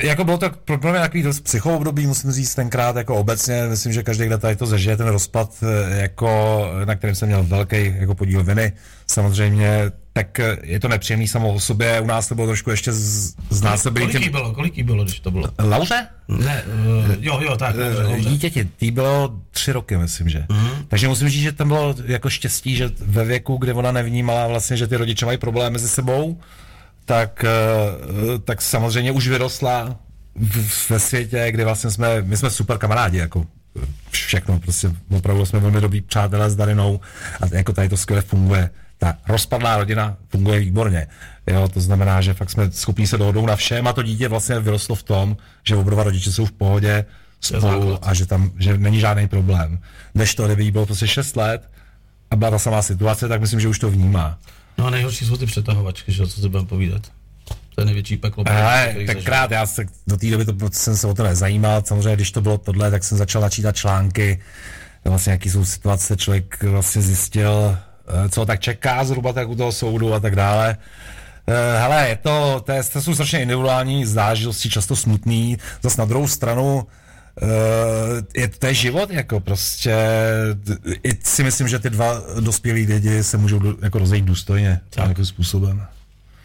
eh, 0.00 0.06
jako 0.06 0.24
bylo 0.24 0.38
to 0.38 0.50
pro 0.64 0.90
mě 0.90 1.00
takový 1.00 1.22
dost 1.22 1.40
psychoobdobí, 1.40 2.06
musím 2.06 2.32
říct 2.32 2.54
tenkrát 2.54 2.96
jako 2.96 3.16
obecně, 3.16 3.66
myslím, 3.68 3.92
že 3.92 4.02
každý, 4.02 4.26
kdo 4.26 4.38
tady 4.38 4.56
to 4.56 4.66
zažije, 4.66 4.96
ten 4.96 5.06
rozpad, 5.08 5.54
eh, 5.62 6.00
jako, 6.00 6.60
na 6.84 6.94
kterém 6.94 7.14
jsem 7.16 7.28
měl 7.28 7.42
velký 7.44 7.94
jako 7.98 8.14
podíl 8.14 8.44
viny, 8.44 8.72
samozřejmě 9.06 9.82
tak 10.18 10.40
eh, 10.40 10.56
je 10.62 10.80
to 10.80 10.88
nepříjemný 10.88 11.28
samo 11.28 11.54
o 11.54 11.60
sobě. 11.60 12.00
U 12.00 12.06
nás 12.06 12.28
to 12.28 12.34
bylo 12.34 12.46
trošku 12.46 12.70
ještě 12.70 12.92
z, 12.92 13.34
znásobený 13.50 14.06
Kolik 14.06 14.22
jí 14.22 14.30
bylo, 14.30 14.52
kolik 14.52 14.76
jí 14.76 14.82
bylo, 14.82 15.04
když 15.04 15.20
to 15.20 15.30
bylo? 15.30 15.48
Lauře? 15.58 16.06
Ne, 16.28 16.62
uh, 16.64 17.14
jo, 17.20 17.40
jo, 17.42 17.56
tak. 17.56 17.76
dobře. 17.76 18.30
Dítěti, 18.30 18.64
tý 18.64 18.90
bylo 18.90 19.40
tři 19.50 19.72
roky, 19.72 19.96
myslím, 19.96 20.28
že. 20.28 20.46
Mm. 20.48 20.68
Takže 20.88 21.08
musím 21.08 21.28
říct, 21.28 21.42
že 21.42 21.52
tam 21.52 21.68
bylo 21.68 21.94
jako 22.04 22.30
štěstí, 22.30 22.76
že 22.76 22.90
ve 22.98 23.24
věku, 23.24 23.56
kdy 23.56 23.72
ona 23.72 23.92
nevnímala 23.92 24.46
vlastně, 24.46 24.76
že 24.76 24.86
ty 24.86 24.96
rodiče 24.96 25.26
mají 25.26 25.38
problém 25.38 25.72
mezi 25.72 25.88
sebou, 25.88 26.40
tak, 27.04 27.44
eh, 27.44 28.38
tak 28.38 28.62
samozřejmě 28.62 29.12
už 29.12 29.28
vyrostla 29.28 29.96
v, 30.34 30.90
ve 30.90 31.00
světě, 31.00 31.46
kde 31.50 31.64
vlastně 31.64 31.90
jsme, 31.90 32.22
my 32.22 32.36
jsme 32.36 32.50
super 32.50 32.78
kamarádi, 32.78 33.18
jako 33.18 33.46
všechno, 34.10 34.60
prostě 34.60 34.90
opravdu 35.10 35.46
jsme 35.46 35.60
velmi 35.60 35.80
dobrý 35.80 36.00
přátelé 36.00 36.50
s 36.50 36.56
Darinou 36.56 37.00
a 37.40 37.56
jako 37.56 37.72
tady 37.72 37.88
to 37.88 37.96
skvěle 37.96 38.22
funguje. 38.22 38.70
Ta 38.98 39.16
rozpadlá 39.28 39.76
rodina 39.76 40.16
funguje 40.28 40.60
výborně. 40.60 41.06
Jo, 41.46 41.68
to 41.68 41.80
znamená, 41.80 42.20
že 42.20 42.34
fakt 42.34 42.50
jsme 42.50 42.70
schopni 42.70 43.06
se 43.06 43.18
dohodnout 43.18 43.46
na 43.46 43.56
všem 43.56 43.86
a 43.86 43.92
to 43.92 44.02
dítě 44.02 44.28
vlastně 44.28 44.60
vyrostlo 44.60 44.94
v 44.94 45.02
tom, 45.02 45.36
že 45.64 45.76
oba 45.76 45.90
dva 45.90 46.02
rodiče 46.02 46.32
jsou 46.32 46.46
v 46.46 46.52
pohodě 46.52 47.04
spolu 47.40 47.98
a 48.02 48.14
že 48.14 48.26
tam 48.26 48.50
že 48.58 48.78
není 48.78 49.00
žádný 49.00 49.28
problém. 49.28 49.78
Než 50.14 50.34
to, 50.34 50.46
kdyby 50.46 50.64
jí 50.64 50.70
bylo 50.70 50.86
prostě 50.86 51.06
6 51.06 51.36
let 51.36 51.70
a 52.30 52.36
byla 52.36 52.50
ta 52.50 52.58
samá 52.58 52.82
situace, 52.82 53.28
tak 53.28 53.40
myslím, 53.40 53.60
že 53.60 53.68
už 53.68 53.78
to 53.78 53.90
vnímá. 53.90 54.38
No 54.78 54.86
a 54.86 54.90
nejhorší 54.90 55.26
jsou 55.26 55.36
ty 55.36 55.46
přetahovačky, 55.46 56.12
že 56.12 56.26
co 56.26 56.40
si 56.40 56.48
budeme 56.48 56.68
povídat. 56.68 57.02
To 57.74 57.82
je 57.82 57.84
největší 57.84 58.16
peklo. 58.16 58.44
Ale 58.46 58.88
který 58.90 59.06
tenkrát 59.06 59.50
já 59.50 59.66
se, 59.66 59.84
do 60.06 60.16
té 60.16 60.30
doby 60.30 60.44
to, 60.44 60.54
jsem 60.72 60.96
se 60.96 61.06
o 61.06 61.14
to 61.14 61.22
nezajímal, 61.22 61.82
samozřejmě 61.84 62.16
když 62.16 62.30
to 62.30 62.40
bylo 62.40 62.58
tohle, 62.58 62.90
tak 62.90 63.04
jsem 63.04 63.18
začal 63.18 63.42
načítat 63.42 63.76
články, 63.76 64.40
vlastně 65.04 65.32
jaký 65.32 65.50
jsou 65.50 65.64
situace, 65.64 66.16
člověk 66.16 66.62
vlastně 66.62 67.02
zjistil, 67.02 67.78
co 68.30 68.40
ho 68.40 68.46
tak 68.46 68.60
čeká 68.60 69.04
zhruba 69.04 69.32
tak 69.32 69.48
u 69.48 69.54
toho 69.54 69.72
soudu 69.72 70.14
a 70.14 70.20
tak 70.20 70.36
dále. 70.36 70.76
Eh, 71.46 71.80
Hele, 71.80 72.08
je 72.08 72.16
to, 72.16 72.62
to, 72.66 72.72
je, 72.72 72.82
to 72.92 73.02
jsou 73.02 73.14
strašně 73.14 73.42
individuální 73.42 74.06
zážitosti, 74.06 74.70
často 74.70 74.96
smutný. 74.96 75.58
Zas 75.82 75.96
na 75.96 76.04
druhou 76.04 76.28
stranu, 76.28 76.86
Uh, 77.42 77.48
je 78.36 78.48
to 78.48 78.66
je 78.66 78.74
život, 78.74 79.10
jako 79.10 79.40
prostě, 79.40 79.94
i 81.04 81.18
si 81.24 81.42
myslím, 81.44 81.68
že 81.68 81.78
ty 81.78 81.90
dva 81.90 82.22
dospělí 82.40 82.86
lidi 82.86 83.24
se 83.24 83.36
můžou 83.36 83.58
do, 83.58 83.74
jako 83.82 83.98
rozejít 83.98 84.24
důstojně, 84.24 84.80
Tak. 84.90 85.04
nějakým 85.04 85.24
způsobem. 85.26 85.82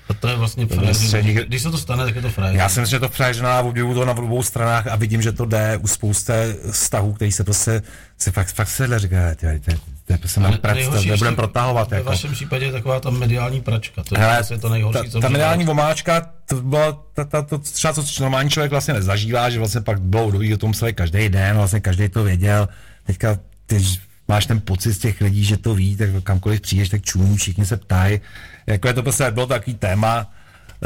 A 0.09 0.13
to 0.13 0.27
je 0.27 0.35
vlastně 0.35 0.63
je 0.63 0.67
frajer. 0.75 0.93
střední- 0.95 1.33
Když 1.47 1.61
se 1.61 1.71
to 1.71 1.77
stane, 1.77 2.05
tak 2.05 2.15
je 2.15 2.21
to 2.21 2.29
frajer. 2.29 2.55
Já 2.55 2.69
si 2.69 2.79
myslím, 2.79 2.91
že 2.95 2.99
to 2.99 3.09
přežná 3.09 3.61
v 3.61 3.65
obdivu 3.67 3.93
to 3.93 4.05
na 4.05 4.11
obou 4.17 4.43
stranách 4.43 4.87
a 4.87 4.95
vidím, 4.95 5.21
že 5.21 5.31
to 5.31 5.45
jde 5.45 5.77
u 5.77 5.87
spousty 5.87 6.33
vztahů, 6.71 7.13
který 7.13 7.31
se 7.31 7.43
prostě, 7.43 7.81
se 8.17 8.31
fakt, 8.31 8.53
fakt 8.53 8.69
se 8.69 8.99
říká, 8.99 9.35
ty, 9.35 9.59
ty, 9.65 9.79
to 10.07 10.13
je 10.13 10.19
Ale 10.37 10.49
nám 10.49 10.57
prac, 10.57 10.77
to 10.85 11.01
nebudeme 11.01 11.35
protahovat. 11.35 11.91
Jako. 11.91 12.09
vašem 12.09 12.31
případě 12.31 12.65
je 12.65 12.71
taková 12.71 12.99
ta 12.99 13.09
mediální 13.09 13.61
pračka. 13.61 14.03
To 14.03 14.15
je 14.15 14.21
Hele, 14.21 14.33
vlastně 14.33 14.57
to 14.57 14.69
nejhorší, 14.69 15.09
co 15.09 15.19
ta, 15.19 15.21
ta 15.21 15.27
může 15.27 15.33
mediální 15.33 15.63
být. 15.63 15.69
omáčka, 15.69 16.29
to 16.49 16.61
bylo 16.61 17.05
ta, 17.13 17.23
ta, 17.23 17.41
to 17.41 17.57
třeba 17.57 17.93
co 17.93 18.03
normální 18.19 18.49
člověk 18.49 18.71
vlastně 18.71 18.93
nezažívá, 18.93 19.49
že 19.49 19.59
vlastně 19.59 19.81
pak 19.81 20.01
bylo 20.01 20.31
doví 20.31 20.53
o 20.53 20.57
tom 20.57 20.71
psali 20.71 20.93
každý 20.93 21.29
den, 21.29 21.55
vlastně 21.57 21.79
každý 21.79 22.09
to 22.09 22.23
věděl. 22.23 22.69
Teďka 23.03 23.39
ty 23.65 23.83
máš 24.27 24.45
ten 24.45 24.61
pocit 24.61 24.93
z 24.93 24.97
těch 24.97 25.21
lidí, 25.21 25.43
že 25.43 25.57
to 25.57 25.75
ví, 25.75 25.97
tak 25.97 26.09
kamkoliv 26.23 26.61
přijdeš, 26.61 26.89
tak 26.89 27.01
čumí, 27.01 27.37
všichni 27.37 27.65
se 27.65 27.77
ptají. 27.77 28.21
Jako 28.67 28.87
je 28.87 28.93
to 28.93 29.03
prostě 29.03 29.31
bylo 29.31 29.45
takový 29.45 29.75
téma, 29.75 30.31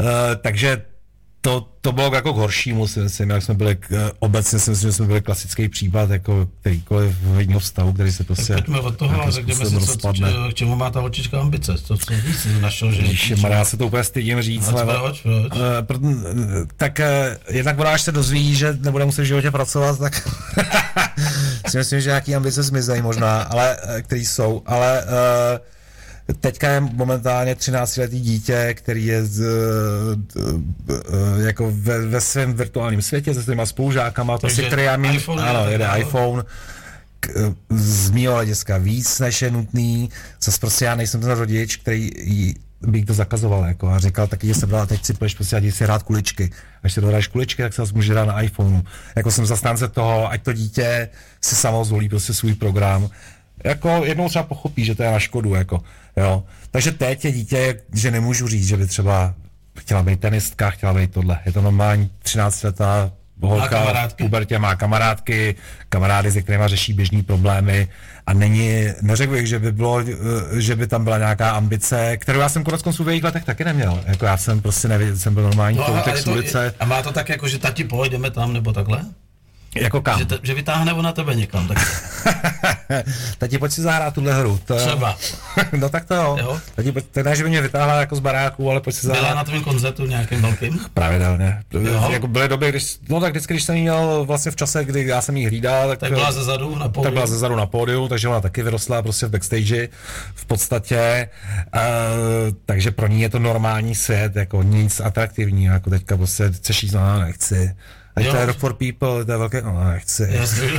uh, 0.00 0.06
takže 0.40 0.82
to, 1.40 1.68
to 1.80 1.92
bylo 1.92 2.14
jako 2.14 2.32
k 2.32 2.36
horšímu, 2.36 2.86
si 2.86 3.00
myslím, 3.00 3.30
jak 3.30 3.42
jsme 3.42 3.54
byli, 3.54 3.76
k, 3.76 4.12
obecně 4.18 4.58
si 4.58 4.70
myslím, 4.70 4.90
že 4.90 4.92
jsme 4.92 5.06
byli 5.06 5.20
klasický 5.20 5.68
případ, 5.68 6.10
jako 6.10 6.48
kterýkoliv 6.60 7.16
jedního 7.38 7.60
vztahu, 7.60 7.92
který 7.92 8.12
se 8.12 8.24
prostě 8.24 8.52
Pojďme 8.52 8.80
od 8.80 8.96
toho 8.96 9.22
a 9.22 9.30
řekněme 9.30 9.66
si, 9.66 9.80
co, 9.80 10.12
č- 10.12 10.22
k 10.50 10.54
čemu 10.54 10.76
má 10.76 10.90
ta 10.90 11.00
holčička 11.00 11.40
ambice. 11.40 11.74
Co, 11.78 11.96
co 11.96 12.12
víc 12.14 12.40
jsi 12.40 12.60
našel, 12.60 12.92
že 12.92 13.02
Ježiši, 13.02 13.34
já 13.48 13.64
se 13.64 13.76
to 13.76 13.86
úplně 13.86 14.04
stydím 14.04 14.42
říct, 14.42 14.68
ale... 14.68 14.84
proč, 14.84 15.20
proč? 15.20 15.52
Eh, 15.54 16.66
tak 16.76 17.00
eh, 17.00 17.38
jednak 17.48 17.78
ona, 17.78 17.90
až 17.90 18.02
se 18.02 18.12
dozví, 18.12 18.54
že 18.54 18.78
nebude 18.80 19.04
muset 19.04 19.22
v 19.22 19.26
životě 19.26 19.50
pracovat, 19.50 19.98
tak 19.98 20.28
si 21.68 21.78
myslím, 21.78 22.00
že 22.00 22.10
nějaký 22.10 22.34
ambice 22.34 22.62
zmizejí 22.62 23.02
možná, 23.02 23.42
ale, 23.42 23.76
eh, 23.82 24.02
který 24.02 24.26
jsou, 24.26 24.62
ale 24.66 25.04
uh, 25.04 25.58
teďka 26.40 26.68
je 26.68 26.80
momentálně 26.80 27.54
13-letý 27.54 28.20
dítě, 28.20 28.74
který 28.74 29.06
je 29.06 29.24
z, 29.24 29.40
uh, 29.40 29.46
jako 31.46 31.72
ve, 31.74 32.06
ve 32.06 32.20
svém 32.20 32.54
virtuálním 32.54 33.02
světě 33.02 33.34
se 33.34 33.42
svýma 33.42 33.66
spolužákama, 33.66 34.38
prostě, 34.38 34.62
Takže 34.62 34.68
který 34.68 34.82
já 34.82 35.12
iPhone 35.12 35.42
ano, 35.42 35.70
jede, 35.70 35.88
iPhone, 35.98 36.42
k, 37.20 37.28
eh, 37.28 37.54
z 37.70 38.10
mýho 38.10 38.34
hlediska 38.34 38.78
víc, 38.78 39.18
než 39.18 39.42
je 39.42 39.50
nutný. 39.50 40.10
Zase 40.42 40.60
prostě 40.60 40.84
já 40.84 40.94
nejsem 40.94 41.20
ten 41.20 41.30
rodič, 41.30 41.76
který 41.76 42.10
jí, 42.16 42.54
bych 42.82 43.04
to 43.04 43.14
zakazoval 43.14 43.64
jako, 43.64 43.88
a 43.88 43.98
říkal 43.98 44.26
taky, 44.26 44.46
že 44.46 44.54
se 44.54 44.66
brala, 44.66 44.86
teď 44.86 45.04
si 45.04 45.14
půjdeš 45.14 45.34
prostě 45.34 45.56
a 45.56 45.70
si 45.70 45.84
hrát 45.84 46.02
kuličky. 46.02 46.50
Až 46.82 46.92
si 46.92 47.00
dohráš 47.00 47.26
kuličky, 47.26 47.62
tak 47.62 47.74
se 47.74 47.82
zase 47.82 47.94
může 47.94 48.12
hrát 48.12 48.24
na 48.24 48.40
iPhoneu. 48.40 48.82
Jako 49.16 49.30
jsem 49.30 49.46
zastánce 49.46 49.88
toho, 49.88 50.30
ať 50.30 50.42
to 50.42 50.52
dítě 50.52 51.08
si 51.40 51.54
samo 51.54 51.84
zvolí 51.84 52.08
prostě 52.08 52.34
svůj 52.34 52.54
program. 52.54 53.10
Jako 53.64 54.00
jednou 54.04 54.28
třeba 54.28 54.42
pochopí, 54.42 54.84
že 54.84 54.94
to 54.94 55.02
je 55.02 55.12
na 55.12 55.18
škodu, 55.18 55.54
jako, 55.54 55.80
jo. 56.18 56.42
Takže 56.70 56.92
teď 56.92 57.24
je 57.24 57.32
dítě, 57.32 57.80
že 57.94 58.10
nemůžu 58.10 58.48
říct, 58.48 58.66
že 58.66 58.76
by 58.76 58.86
třeba 58.86 59.34
chtěla 59.78 60.02
být 60.02 60.20
tenistka, 60.20 60.70
chtěla 60.70 60.94
být 60.94 61.12
tohle. 61.12 61.38
Je 61.46 61.52
to 61.52 61.62
normální 61.62 62.10
13 62.22 62.62
letá 62.62 63.12
holka 63.42 64.08
v 64.08 64.14
pubertě, 64.14 64.58
má 64.58 64.76
kamarádky, 64.76 65.54
kamarády, 65.88 66.32
se 66.32 66.42
kterými 66.42 66.64
řeší 66.66 66.92
běžní 66.92 67.22
problémy 67.22 67.88
a 68.26 68.32
není, 68.32 68.86
neřekl 69.02 69.32
bych, 69.32 69.46
že 69.46 69.58
by 69.58 69.72
bylo, 69.72 70.00
eh, 70.00 70.60
že 70.60 70.76
by 70.76 70.86
tam 70.86 71.04
byla 71.04 71.18
nějaká 71.18 71.50
ambice, 71.50 72.16
kterou 72.16 72.40
já 72.40 72.48
jsem 72.48 72.64
konec 72.64 72.82
konců 72.82 73.04
v 73.04 73.08
jejich 73.08 73.24
letech 73.24 73.44
taky 73.44 73.64
neměl. 73.64 74.04
Jako 74.06 74.24
já 74.24 74.36
jsem 74.36 74.60
prostě 74.60 74.88
nevěděl, 74.88 75.16
jsem 75.16 75.34
byl 75.34 75.42
normální 75.42 75.78
no, 75.78 75.86
a, 75.86 75.90
koutek 75.90 76.16
z 76.16 76.26
ulice. 76.26 76.74
a 76.80 76.84
má 76.84 77.02
to 77.02 77.12
tak 77.12 77.28
jako, 77.28 77.48
že 77.48 77.58
tati 77.58 77.84
pojedeme 77.84 78.30
tam 78.30 78.52
nebo 78.52 78.72
takhle? 78.72 79.04
Jako 79.74 80.00
kam? 80.02 80.18
Že, 80.18 80.24
te, 80.24 80.38
že 80.42 80.54
vytáhne 80.54 80.92
ona 80.92 81.12
tebe 81.12 81.34
někam, 81.34 81.68
tak 81.68 81.78
Tati, 83.38 83.58
pojď 83.58 83.72
si 83.72 83.82
zahrát 83.82 84.14
tuhle 84.14 84.34
hru. 84.34 84.60
To, 84.64 84.76
třeba. 84.76 85.16
no 85.78 85.88
tak 85.88 86.04
to 86.04 86.14
jo. 86.14 86.36
Jo. 86.40 86.60
Tati, 86.74 86.92
pojď, 86.92 87.04
ne, 87.24 87.36
že 87.36 87.42
by 87.42 87.48
mě 87.48 87.60
vytáhla 87.62 87.94
jako 88.00 88.16
z 88.16 88.20
baráku, 88.20 88.70
ale 88.70 88.80
pojď 88.80 88.96
si 88.96 89.06
zahrát. 89.06 89.24
Byla 89.24 89.34
na 89.34 89.44
tvém 89.44 89.64
koncertu 89.64 90.06
nějakým 90.06 90.42
velkým? 90.42 90.78
Pravidelně. 90.94 91.62
Jo. 91.72 92.08
Jako 92.10 92.28
byly 92.28 92.48
doby, 92.48 92.68
když, 92.68 92.98
no 93.08 93.20
tak 93.20 93.30
vždycky, 93.30 93.54
když 93.54 93.64
jsem 93.64 93.76
měl 93.76 94.24
vlastně 94.24 94.50
v 94.50 94.56
čase, 94.56 94.84
kdy 94.84 95.06
já 95.06 95.20
jsem 95.22 95.36
jí 95.36 95.46
hlídal, 95.46 95.88
tak, 95.88 95.98
Tak 95.98 96.12
byla 96.12 96.32
ze 96.32 96.44
zadu 96.44 96.74
na 96.74 96.84
tak 96.84 96.92
pódiu. 96.92 97.12
byla 97.14 97.26
zezadu 97.26 97.56
na 97.56 97.66
pódiu, 97.66 98.08
takže 98.08 98.28
ona 98.28 98.40
taky 98.40 98.62
vyrostla 98.62 99.02
prostě 99.02 99.26
v 99.26 99.30
backstage 99.30 99.88
v 100.34 100.46
podstatě, 100.46 101.28
uh, 101.74 101.80
takže 102.66 102.90
pro 102.90 103.06
ní 103.06 103.20
je 103.20 103.28
to 103.28 103.38
normální 103.38 103.94
svět, 103.94 104.36
jako 104.36 104.62
nic 104.62 105.00
atraktivního, 105.00 105.74
jako 105.74 105.90
teďka 105.90 106.16
prostě 106.16 106.50
chceš 106.52 106.82
jít, 106.82 106.92
no 106.92 107.20
nechci. 107.20 107.74
A 108.18 108.20
Jo. 108.20 108.30
to 108.32 108.36
je 108.38 108.46
Rock 108.46 108.58
for 108.58 108.74
People, 108.74 109.24
to 109.24 109.32
je 109.32 109.38
velké, 109.38 109.62
no 109.62 109.84
nechci. 109.90 110.28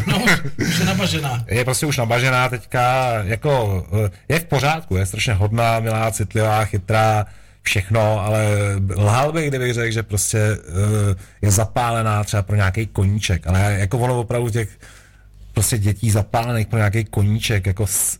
No, 0.08 0.24
už 0.58 0.80
je 0.80 0.86
nabažená. 0.86 1.46
Je 1.50 1.66
prostě 1.66 1.86
už 1.86 1.98
nabažená 1.98 2.50
teďka, 2.50 3.10
jako 3.24 3.86
eh, 4.06 4.10
je 4.30 4.40
v 4.40 4.46
pořádku, 4.46 4.96
je 4.96 5.06
strašně 5.06 5.34
hodná, 5.34 5.80
milá, 5.80 6.12
citlivá, 6.12 6.66
chytrá, 6.66 7.26
všechno, 7.62 8.20
ale 8.26 8.46
lhal 8.96 9.32
bych, 9.32 9.50
kdybych 9.50 9.74
řekl, 9.74 9.92
že 9.94 10.04
prostě 10.04 10.38
eh, 10.40 11.16
je 11.42 11.52
zapálená 11.52 12.24
třeba 12.24 12.44
pro 12.44 12.56
nějaký 12.56 12.88
koníček, 12.88 13.48
ale 13.48 13.76
jako 13.80 13.98
ono 14.00 14.20
opravdu 14.20 14.50
těch 14.50 14.70
prostě 15.54 15.78
dětí 15.78 16.12
zapálených 16.12 16.68
pro 16.68 16.78
nějaký 16.78 17.06
koníček, 17.06 17.66
jako 17.66 17.88
s, 17.88 18.18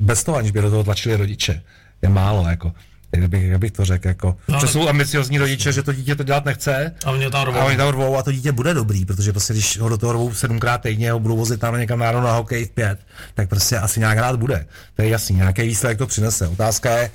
bez 0.00 0.24
toho, 0.24 0.38
aniž 0.38 0.50
by 0.50 0.60
do 0.60 0.70
toho 0.70 0.84
tlačili 0.84 1.16
rodiče, 1.16 1.62
je 2.02 2.08
málo, 2.08 2.48
jako. 2.48 2.72
Jak 3.16 3.28
bych, 3.30 3.42
jak 3.44 3.58
bych 3.60 3.72
to 3.72 3.84
řekl, 3.84 4.08
jako. 4.08 4.36
No, 4.48 4.58
ale- 4.58 4.68
jsou 4.68 4.88
ambiciozní 4.88 5.38
rodiče, 5.38 5.72
že 5.72 5.82
to 5.82 5.92
dítě 5.92 6.14
to 6.16 6.22
dělat 6.22 6.44
nechce, 6.44 6.94
A 7.04 7.12
mě 7.12 7.30
tam 7.30 7.48
a 7.54 7.64
oni 7.64 7.76
tam 7.76 7.88
rvou 7.88 8.16
a 8.16 8.22
to 8.22 8.32
dítě 8.32 8.52
bude 8.52 8.74
dobrý, 8.74 9.04
protože 9.04 9.32
prostě 9.32 9.52
když 9.52 9.78
ho 9.78 9.88
do 9.88 9.98
toho 9.98 10.12
rvou 10.12 10.34
sedmkrát 10.34 10.80
týdně, 10.82 11.12
ho 11.12 11.20
budou 11.20 11.36
vozit 11.36 11.60
tam 11.60 11.78
někam 11.78 11.98
náhodou 11.98 12.20
na 12.20 12.32
hokej 12.32 12.64
v 12.64 12.70
pět, 12.70 12.98
tak 13.34 13.48
prostě 13.48 13.78
asi 13.78 14.00
nějak 14.00 14.18
rád 14.18 14.36
bude. 14.36 14.66
To 14.96 15.02
je 15.02 15.08
jasný, 15.08 15.36
nějaký 15.36 15.62
výsledek 15.62 15.98
to 15.98 16.06
přinese. 16.06 16.48
Otázka 16.48 16.98
je, 16.98 17.10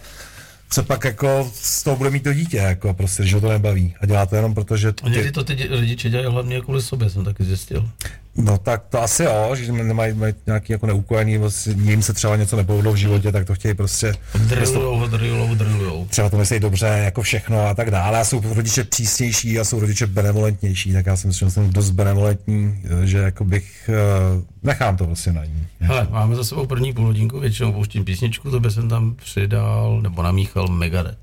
co 0.69 0.83
pak 0.83 1.03
jako 1.05 1.51
z 1.53 1.83
toho 1.83 1.95
bude 1.97 2.09
mít 2.09 2.23
to 2.23 2.33
dítě, 2.33 2.57
jako 2.57 2.93
prostě, 2.93 3.23
když 3.23 3.33
ho 3.33 3.41
to 3.41 3.49
nebaví. 3.49 3.95
A 4.01 4.05
dělá 4.05 4.25
to 4.25 4.35
jenom 4.35 4.53
proto, 4.53 4.77
že 4.77 4.91
ty, 4.91 5.31
to 5.31 5.43
ty 5.43 5.53
dě- 5.53 5.69
rodiče 5.69 6.09
dělají 6.09 6.31
hlavně 6.31 6.61
kvůli 6.61 6.81
sobě, 6.81 7.09
jsem 7.09 7.25
taky 7.25 7.43
zjistil. 7.43 7.89
No 8.35 8.57
tak 8.57 8.83
to 8.89 9.01
asi 9.01 9.23
jo, 9.23 9.55
že 9.55 9.71
nemají, 9.71 10.13
mají 10.13 10.33
nějaký 10.45 10.73
jako 10.73 10.87
neukojený, 10.87 11.37
vlastně, 11.37 11.73
jim 11.73 12.01
se 12.03 12.13
třeba 12.13 12.35
něco 12.35 12.55
nepovedlo 12.55 12.93
v 12.93 12.95
životě, 12.95 13.31
tak 13.31 13.45
to 13.47 13.55
chtějí 13.55 13.73
prostě 13.73 14.13
Drillujou 14.47 15.07
drillujou, 15.07 15.55
drillujou. 15.55 16.05
třeba 16.09 16.29
to 16.29 16.37
myslí 16.37 16.59
dobře, 16.59 16.85
jako 16.85 17.21
všechno 17.21 17.67
a 17.67 17.73
tak 17.73 17.91
dále. 17.91 18.19
A 18.19 18.23
jsou 18.25 18.41
rodiče 18.53 18.83
přísnější 18.83 19.59
a 19.59 19.63
jsou 19.63 19.79
rodiče 19.79 20.07
benevolentnější, 20.07 20.93
tak 20.93 21.05
já 21.05 21.15
si 21.17 21.27
myslím, 21.27 21.47
že 21.47 21.53
jsem 21.53 21.69
dost 21.73 21.89
benevolentní, 21.89 22.81
že 23.03 23.17
jako 23.17 23.45
bych, 23.45 23.89
eh, 23.89 24.41
nechám 24.63 24.97
to 24.97 25.05
vlastně 25.05 25.31
na 25.31 25.45
ní. 25.45 25.67
Hele, 25.79 26.07
máme 26.11 26.35
za 26.35 26.43
sebou 26.43 26.65
první 26.65 26.93
půl 26.93 27.05
hodinku, 27.05 27.39
většinou 27.39 27.73
pouštím 27.73 28.05
písničku, 28.05 28.51
to 28.51 28.59
by 28.59 28.71
jsem 28.71 28.89
tam 28.89 29.15
přidal, 29.15 29.99
nebo 30.01 30.23
namíchal 30.23 30.67
Megadeth. 30.67 31.17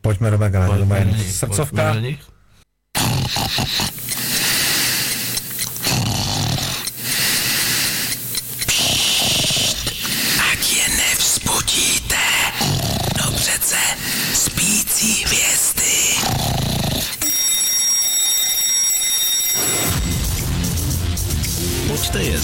Pojďme 0.00 0.30
do 0.30 0.38
Megana. 0.38 0.78
do 0.78 0.84
nich, 1.04 1.32
Srdcovka, 1.32 1.92
pojďme 1.92 2.16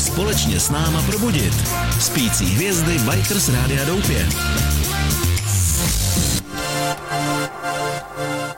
společně 0.03 0.61
s 0.61 0.71
náma 0.71 1.03
probudit. 1.03 1.55
Spící 2.01 2.45
hvězdy 2.45 2.99
Bikers 2.99 3.49
Rádia 3.49 3.85
Doupě. 3.85 4.29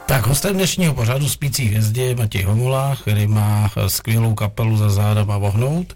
Tak 0.05 0.27
hostem 0.27 0.53
dnešního 0.53 0.93
pořadu 0.93 1.29
Spící 1.29 1.65
hvězdy 1.65 2.01
je 2.01 2.15
Matěj 2.15 2.43
Homula, 2.43 2.97
který 3.01 3.27
má 3.27 3.71
skvělou 3.87 4.33
kapelu 4.33 4.77
za 4.77 4.89
zádama 4.89 5.37
vohnout. 5.37 5.95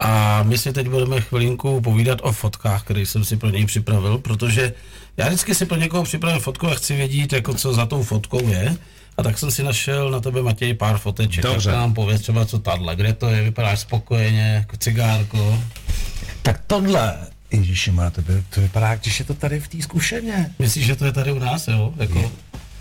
A 0.00 0.42
my 0.42 0.58
si 0.58 0.72
teď 0.72 0.88
budeme 0.88 1.20
chvilinku 1.20 1.80
povídat 1.80 2.18
o 2.22 2.32
fotkách, 2.32 2.82
které 2.82 3.00
jsem 3.00 3.24
si 3.24 3.36
pro 3.36 3.50
něj 3.50 3.66
připravil, 3.66 4.18
protože 4.18 4.72
já 5.16 5.26
vždycky 5.26 5.54
si 5.54 5.66
pro 5.66 5.76
někoho 5.76 6.02
připravím 6.02 6.40
fotku 6.40 6.66
a 6.66 6.74
chci 6.74 6.96
vědět, 6.96 7.32
jako 7.32 7.54
co 7.54 7.74
za 7.74 7.86
tou 7.86 8.02
fotkou 8.02 8.48
je. 8.48 8.76
A 9.16 9.22
tak 9.22 9.38
jsem 9.38 9.50
si 9.50 9.62
našel 9.62 10.10
na 10.10 10.20
tebe, 10.20 10.42
Matěj, 10.42 10.74
pár 10.74 10.98
foteček. 10.98 11.44
Dobře. 11.44 11.70
Tak 11.70 11.78
nám 11.78 11.94
pověz 11.94 12.20
třeba, 12.20 12.46
co 12.46 12.58
tahle, 12.58 12.96
kde 12.96 13.12
to 13.12 13.28
je, 13.28 13.42
vypadáš 13.42 13.80
spokojeně, 13.80 14.54
jako 14.54 14.76
cigárko. 14.76 15.62
Tak 16.42 16.60
tohle, 16.66 17.16
Ježíši, 17.50 17.90
má 17.90 18.10
to, 18.10 18.22
by, 18.22 18.44
to 18.50 18.60
vypadá, 18.60 18.94
když 18.94 19.18
je 19.18 19.24
to 19.24 19.34
tady 19.34 19.60
v 19.60 19.68
té 19.68 19.82
zkušeně. 19.82 20.50
Myslíš, 20.58 20.86
že 20.86 20.96
to 20.96 21.04
je 21.04 21.12
tady 21.12 21.32
u 21.32 21.38
nás, 21.38 21.68
jo? 21.68 21.94
Jako, 21.96 22.32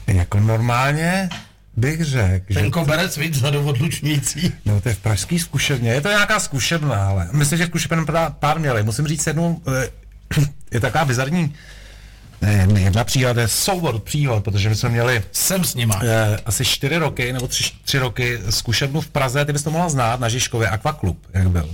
Jako 0.08 0.40
normálně 0.40 1.30
bych 1.78 2.06
řekl, 2.06 2.46
že 2.50 2.60
ten 2.60 2.72
koberec, 2.72 3.18
víc 3.18 3.40
za 3.40 3.60
odlučňující. 3.60 4.54
No, 4.66 4.82
to 4.82 4.90
je 4.90 4.96
v 4.96 5.00
pražský 5.00 5.40
zkušebně. 5.40 5.92
Je 5.92 6.02
to 6.02 6.10
nějaká 6.10 6.40
zkušebna, 6.40 7.08
ale 7.08 7.30
myslím, 7.32 7.58
že 7.58 7.66
zkušeben 7.66 8.06
pár 8.40 8.60
měli. 8.60 8.84
Musím 8.84 9.08
říct 9.08 9.28
jednu, 9.28 9.62
eh, 9.68 9.90
je 10.72 10.80
taková 10.80 11.06
bizarní 11.06 11.54
jedna 12.78 13.04
příhoda, 13.04 13.42
je 13.42 13.48
soubor 13.48 14.00
příhod, 14.00 14.44
protože 14.44 14.70
my 14.70 14.76
jsme 14.76 14.90
měli 14.90 15.24
Jsem 15.32 15.64
s 15.64 15.76
nima. 15.76 16.02
eh, 16.04 16.38
asi 16.46 16.66
čtyři 16.66 16.98
roky, 16.98 17.34
nebo 17.34 17.48
tři, 17.48 17.64
tři 17.86 18.00
roky 18.00 18.40
zkušebnu 18.50 19.02
v 19.02 19.08
Praze, 19.08 19.46
ty 19.46 19.54
bys 19.54 19.64
to 19.64 19.72
mohla 19.72 19.90
znát, 19.90 20.20
na 20.20 20.30
Žižkově, 20.30 20.70
Aquaklub, 20.70 21.18
jak 21.34 21.50
byl. 21.50 21.70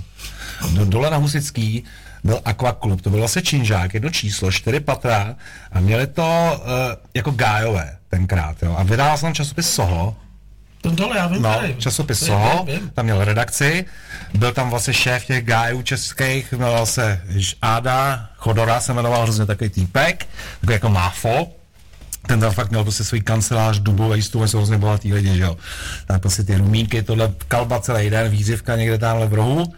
Do, 0.74 0.84
dole 0.84 1.10
na 1.10 1.16
Husický 1.16 1.84
byl 2.24 2.40
Aquaklub, 2.44 3.00
to 3.02 3.10
byl 3.10 3.18
vlastně 3.18 3.42
činžák, 3.42 3.94
jedno 3.94 4.10
číslo, 4.10 4.52
čtyři 4.52 4.80
patra 4.80 5.36
a 5.72 5.80
měli 5.80 6.06
to 6.06 6.60
eh, 6.64 6.96
jako 7.14 7.30
gájové 7.30 7.96
tenkrát, 8.08 8.62
jo. 8.62 8.74
A 8.78 8.82
vydával 8.82 9.18
jsem 9.18 9.34
časopis 9.34 9.70
Soho, 9.70 10.16
To 10.80 10.90
dole, 10.90 11.16
já 11.16 11.26
vím, 11.26 11.42
No, 11.42 11.54
tady. 11.54 11.74
časopis 11.78 12.18
Soho, 12.26 12.66
tam 12.94 13.04
měl 13.04 13.24
redakci, 13.24 13.84
byl 14.34 14.52
tam 14.52 14.70
vlastně 14.70 14.94
šéf 14.94 15.24
těch 15.26 15.44
gájů 15.44 15.82
českých, 15.82 16.52
jmenoval 16.52 16.86
se 16.86 17.20
Ž- 17.28 17.56
Áda 17.62 18.28
Chodora, 18.36 18.80
se 18.80 18.92
jmenoval 18.92 19.22
hrozně 19.22 19.46
takový 19.46 19.70
týpek, 19.70 20.26
takový 20.60 20.72
jako 20.72 20.88
máfo, 20.88 21.48
ten 22.26 22.40
tam 22.40 22.52
fakt 22.52 22.70
měl 22.70 22.82
prostě 22.82 23.04
svůj 23.04 23.20
kancelář, 23.20 23.78
dubový 23.78 24.22
stůl, 24.22 24.48
jsou 24.48 24.56
hrozně 24.58 24.78
bohatý 24.78 25.14
lidi, 25.14 25.36
že 25.36 25.42
jo. 25.42 25.56
Tak 26.06 26.20
prostě 26.22 26.42
ty 26.44 26.56
rumínky, 26.56 27.02
tohle 27.02 27.32
kalba 27.48 27.80
celý 27.80 28.10
den, 28.10 28.28
výřivka 28.30 28.76
někde 28.76 28.98
tamhle 28.98 29.26
v 29.26 29.34
rohu. 29.34 29.74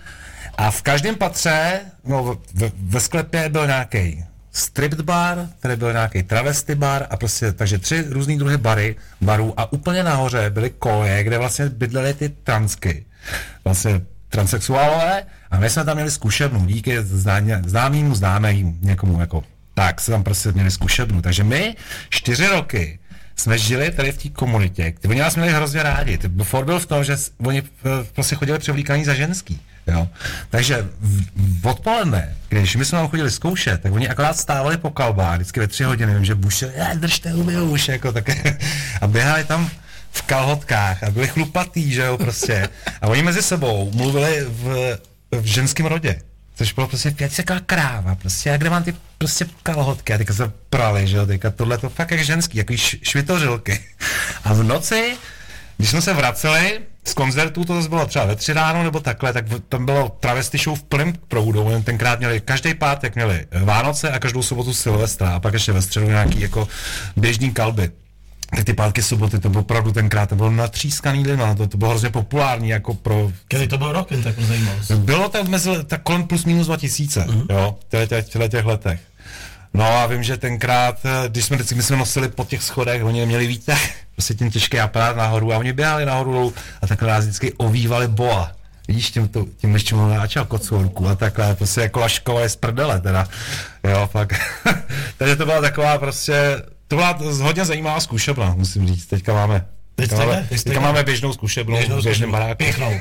A 0.58 0.70
v 0.70 0.82
každém 0.82 1.14
patře, 1.14 1.80
no 2.04 2.38
ve, 2.54 2.70
ve 2.82 3.00
sklepě 3.00 3.48
byl 3.48 3.66
nějaký 3.66 4.24
strip 4.52 4.94
bar, 4.94 5.48
tady 5.60 5.76
byl 5.76 5.92
nějaký 5.92 6.22
travesty 6.22 6.74
bar 6.74 7.06
a 7.10 7.16
prostě, 7.16 7.52
takže 7.52 7.78
tři 7.78 8.04
různý 8.08 8.38
druhy 8.38 8.56
bary, 8.56 8.96
barů 9.20 9.54
a 9.56 9.72
úplně 9.72 10.02
nahoře 10.02 10.50
byly 10.50 10.70
koje, 10.70 11.24
kde 11.24 11.38
vlastně 11.38 11.68
bydlely 11.68 12.14
ty 12.14 12.28
transky. 12.28 13.04
Vlastně 13.64 14.00
transexuálové 14.28 15.22
a 15.50 15.58
my 15.58 15.70
jsme 15.70 15.84
tam 15.84 15.96
měli 15.96 16.10
zkušebnu 16.10 16.66
díky 16.66 16.98
zná- 17.00 17.62
známýmu 17.68 18.14
známému 18.14 18.76
někomu 18.80 19.20
jako 19.20 19.44
tak 19.74 20.00
se 20.00 20.10
tam 20.10 20.22
prostě 20.22 20.52
měli 20.52 20.70
zkušebnu. 20.70 21.22
Takže 21.22 21.44
my 21.44 21.76
čtyři 22.08 22.46
roky 22.46 22.98
jsme 23.36 23.58
žili 23.58 23.90
tady 23.90 24.12
v 24.12 24.22
té 24.22 24.28
komunitě, 24.28 24.94
oni 25.08 25.20
nás 25.20 25.36
měli 25.36 25.52
hrozně 25.52 25.82
rádi. 25.82 26.18
Ty 26.18 26.30
for 26.42 26.64
byl 26.64 26.78
v 26.78 26.86
tom, 26.86 27.04
že 27.04 27.16
oni 27.38 27.62
eh, 27.62 28.04
prostě 28.14 28.36
chodili 28.36 28.58
převlíkaní 28.58 29.04
za 29.04 29.14
ženský. 29.14 29.60
Jo. 29.86 30.08
Takže 30.50 30.88
v, 31.00 31.66
odpoledne, 31.66 32.36
když 32.48 32.76
my 32.76 32.84
jsme 32.84 32.98
tam 32.98 33.08
chodili 33.08 33.30
zkoušet, 33.30 33.82
tak 33.82 33.92
oni 33.92 34.08
akorát 34.08 34.36
stávali 34.36 34.76
po 34.76 34.90
kalbách, 34.90 35.34
vždycky 35.34 35.60
ve 35.60 35.66
tři 35.66 35.84
hodiny, 35.84 36.14
vím, 36.14 36.24
že 36.24 36.34
buše, 36.34 36.72
"Eh, 36.76 36.96
držte 36.96 37.30
huby 37.30 37.56
už, 37.56 37.88
jako 37.88 38.12
tak, 38.12 38.24
a 39.00 39.06
běhali 39.06 39.44
tam 39.44 39.70
v 40.12 40.22
kalhotkách 40.22 41.02
a 41.02 41.10
byli 41.10 41.28
chlupatý, 41.28 41.92
že 41.92 42.02
jo, 42.02 42.18
prostě. 42.18 42.68
A 43.00 43.06
oni 43.08 43.22
mezi 43.22 43.42
sebou 43.42 43.90
mluvili 43.94 44.44
v, 44.48 44.98
v 45.30 45.44
ženském 45.44 45.86
rodě. 45.86 46.20
Což 46.56 46.72
bylo 46.72 46.86
prostě 46.86 47.10
pět 47.10 47.36
taková 47.36 47.60
kráva, 47.60 48.14
prostě, 48.14 48.50
a 48.50 48.56
kde 48.56 48.70
mám 48.70 48.82
ty 48.82 48.94
prostě 49.18 49.46
kalhotky, 49.62 50.14
a 50.14 50.18
teďka 50.18 50.34
se 50.34 50.52
prali, 50.70 51.06
že 51.08 51.16
jo, 51.16 51.26
teďka 51.26 51.50
tohle 51.50 51.78
to 51.78 51.88
fakt 51.88 52.10
jak 52.10 52.24
ženský, 52.24 52.58
jako 52.58 52.72
švitořilky. 53.02 53.80
A 54.44 54.52
v 54.52 54.62
noci, 54.62 55.16
když 55.76 55.90
jsme 55.90 56.02
se 56.02 56.14
vraceli 56.14 56.80
z 57.04 57.14
koncertů, 57.14 57.64
to 57.64 57.74
zase 57.74 57.88
bylo 57.88 58.06
třeba 58.06 58.24
ve 58.24 58.36
tři 58.36 58.52
ráno 58.52 58.82
nebo 58.82 59.00
takhle, 59.00 59.32
tak 59.32 59.44
tam 59.68 59.86
bylo 59.86 60.16
travesty 60.20 60.58
show 60.58 60.78
v 60.78 60.82
plném 60.82 61.12
proudu, 61.28 61.62
oni 61.62 61.82
tenkrát 61.82 62.18
měli, 62.18 62.40
každý 62.40 62.74
pátek 62.74 63.14
měli 63.14 63.46
Vánoce 63.64 64.10
a 64.10 64.18
každou 64.18 64.42
sobotu 64.42 64.74
Silvestra 64.74 65.30
a 65.30 65.40
pak 65.40 65.54
ještě 65.54 65.72
ve 65.72 65.82
středu 65.82 66.06
nějaký 66.06 66.40
jako 66.40 66.68
běžný 67.16 67.50
kalby. 67.52 67.90
Tak 68.56 68.64
ty 68.64 68.72
pátky 68.72 69.02
soboty, 69.02 69.38
to 69.38 69.48
bylo 69.48 69.60
opravdu 69.60 69.92
tenkrát, 69.92 70.28
to 70.28 70.36
bylo 70.36 70.50
natřískaný 70.50 71.26
lidma, 71.26 71.54
to, 71.54 71.66
to 71.66 71.78
bylo 71.78 71.90
hrozně 71.90 72.10
populární 72.10 72.68
jako 72.68 72.94
pro 72.94 73.32
Který 73.48 73.68
to 73.68 73.78
byl 73.78 73.92
rok, 73.92 74.10
jen 74.10 74.22
tak 74.22 74.38
zajímavost. 74.38 74.90
bylo 74.90 75.28
to 75.28 75.44
mezi, 75.44 75.70
tak 75.86 76.02
kolem 76.02 76.26
plus 76.26 76.44
minus 76.44 76.66
2000, 76.66 77.20
mm-hmm. 77.20 77.46
jo, 77.50 77.76
v 77.92 78.06
těch, 78.06 78.28
těch 78.48 78.64
letech. 78.64 79.00
No 79.74 79.84
a 79.84 80.06
vím, 80.06 80.22
že 80.22 80.36
tenkrát, 80.36 80.96
eh, 81.04 81.28
když 81.28 81.44
jsme 81.44 81.56
vždycky 81.56 81.74
my 81.74 81.82
jsme 81.82 81.96
nosili 81.96 82.28
po 82.28 82.44
těch 82.44 82.62
schodech, 82.62 83.04
oni 83.04 83.20
neměli 83.20 83.46
výtah, 83.46 83.80
prostě 84.14 84.34
tím 84.34 84.50
těžký 84.50 84.80
aparát 84.80 85.16
nahoru 85.16 85.52
a 85.52 85.58
oni 85.58 85.72
běhali 85.72 86.06
nahoru 86.06 86.32
dolů 86.32 86.54
a 86.82 86.86
takhle 86.86 87.08
nás 87.08 87.24
vždycky 87.24 87.52
ovývali 87.52 88.08
boa. 88.08 88.52
Vidíš, 88.88 89.10
tím, 89.10 89.28
to, 89.28 89.46
tím 89.56 89.74
ještě 89.74 89.94
mu 89.94 90.08
náčal 90.08 90.44
kocourku 90.44 91.08
a 91.08 91.14
takhle, 91.14 91.54
prostě 91.54 91.80
jako 91.80 92.00
laškové 92.00 92.48
z 92.48 92.56
prdele 92.56 93.00
teda, 93.00 93.28
jo, 93.84 94.08
fakt. 94.12 94.34
Takže 95.18 95.36
to 95.36 95.44
byla 95.46 95.60
taková 95.60 95.98
prostě, 95.98 96.62
to 96.88 96.96
byla 96.96 97.18
hodně 97.42 97.64
zajímavá 97.64 98.00
zkušebna, 98.00 98.54
musím 98.56 98.86
říct, 98.88 99.06
teďka 99.06 99.34
máme 99.34 99.66
Teď 99.94 100.08
teďka 100.10 100.24
máme, 100.24 100.46
teďka 100.48 100.80
máme 100.80 101.02
běžnou 101.02 101.32
zkušebnu 101.32 101.76
Běžnou 101.76 101.94
běžném 101.94 102.14
zkušebnu. 102.14 102.32
baráku. 102.32 102.56
Pěknou. 102.58 102.92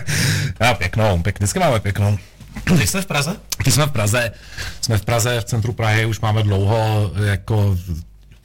Já, 0.60 0.74
pěknou, 0.74 1.22
pěk, 1.22 1.38
vždycky 1.38 1.58
máme 1.58 1.80
pěknou. 1.80 2.18
Teď 2.64 2.88
jste 2.88 3.02
v 3.02 3.06
Praze? 3.06 3.36
My 3.66 3.72
jsme 3.72 3.86
v 3.86 3.90
Praze, 3.90 4.32
jsme 4.80 4.98
v 4.98 5.04
Praze, 5.04 5.40
v 5.40 5.44
centru 5.44 5.72
Prahy, 5.72 6.06
už 6.06 6.20
máme 6.20 6.42
dlouho 6.42 7.12
jako 7.24 7.78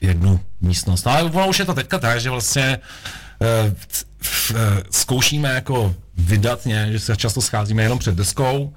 jednu 0.02 0.40
místnost. 0.62 1.06
No, 1.06 1.12
ale 1.12 1.24
ono 1.24 1.48
už 1.48 1.60
je 1.60 1.66
to 1.66 1.74
teďka 1.74 2.00
tak, 2.00 2.22
že 2.22 2.30
vlastně 2.30 2.80
eh, 3.42 3.76
eh, 4.56 4.84
zkoušíme 4.92 5.50
jako 5.50 5.96
vydatně, 6.18 6.88
že 6.92 7.00
se 7.00 7.16
často 7.16 7.42
scházíme 7.42 7.84
jenom 7.84 8.00
před 8.00 8.16
deskou 8.16 8.74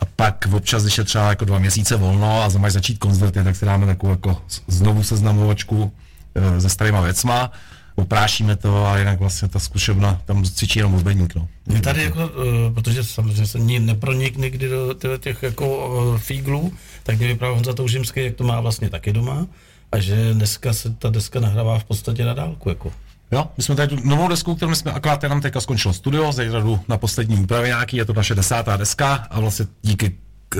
a 0.00 0.04
pak 0.04 0.48
občas, 0.52 0.82
když 0.82 0.98
je 0.98 1.04
třeba 1.04 1.28
jako 1.28 1.44
dva 1.44 1.58
měsíce 1.58 1.96
volno 1.96 2.42
a 2.42 2.48
máš 2.58 2.72
začít 2.72 2.98
koncerty, 2.98 3.44
tak 3.44 3.56
si 3.56 3.64
dáme 3.64 3.86
takovou 3.86 4.12
jako 4.12 4.42
znovu 4.68 5.02
seznamovačku 5.02 5.92
eh, 6.34 6.60
se 6.60 6.68
starýma 6.68 7.00
věcma, 7.00 7.52
oprášíme 7.94 8.56
to 8.56 8.86
a 8.86 8.98
jinak 8.98 9.18
vlastně 9.20 9.48
ta 9.48 9.58
zkušebna, 9.58 10.22
tam 10.24 10.44
cvičí 10.44 10.78
jenom 10.78 10.92
hudebník, 10.92 11.34
no. 11.34 11.48
Mě 11.66 11.80
tady 11.80 12.02
jako, 12.02 12.28
uh, 12.28 12.74
protože 12.74 13.04
samozřejmě 13.04 13.46
jsem 13.46 13.66
ni- 13.66 13.80
nepronik 13.80 14.36
nikdy 14.36 14.68
do 14.68 14.94
těch 15.18 15.42
jako 15.42 15.88
uh, 15.88 16.18
fíglů, 16.18 16.72
tak 17.02 17.18
mě 17.18 17.26
vyprávěl 17.28 17.54
Honza 17.54 17.72
Toužimský, 17.72 18.24
jak 18.24 18.34
to 18.34 18.44
má 18.44 18.60
vlastně 18.60 18.90
taky 18.90 19.12
doma 19.12 19.46
a 19.92 19.98
že 19.98 20.34
dneska 20.34 20.72
se 20.72 20.90
ta 20.90 21.10
deska 21.10 21.40
nahrává 21.40 21.78
v 21.78 21.84
podstatě 21.84 22.24
na 22.24 22.34
dálku, 22.34 22.68
jako. 22.68 22.92
Jo, 23.32 23.46
my 23.56 23.62
jsme 23.62 23.74
tady 23.74 23.96
tu 23.96 24.08
novou 24.08 24.28
desku, 24.28 24.54
kterou 24.54 24.74
jsme 24.74 24.92
akorát 24.92 25.22
jenom 25.22 25.40
teďka 25.40 25.60
skončilo 25.60 25.94
studio, 25.94 26.32
zítra 26.32 26.60
jdu 26.60 26.80
na 26.88 26.98
poslední 26.98 27.36
úpravy 27.36 27.68
nějaký, 27.68 27.96
je 27.96 28.04
to 28.04 28.12
naše 28.12 28.34
desátá 28.34 28.76
deska 28.76 29.14
a 29.14 29.40
vlastně 29.40 29.66
díky 29.82 30.16
k, 30.48 30.56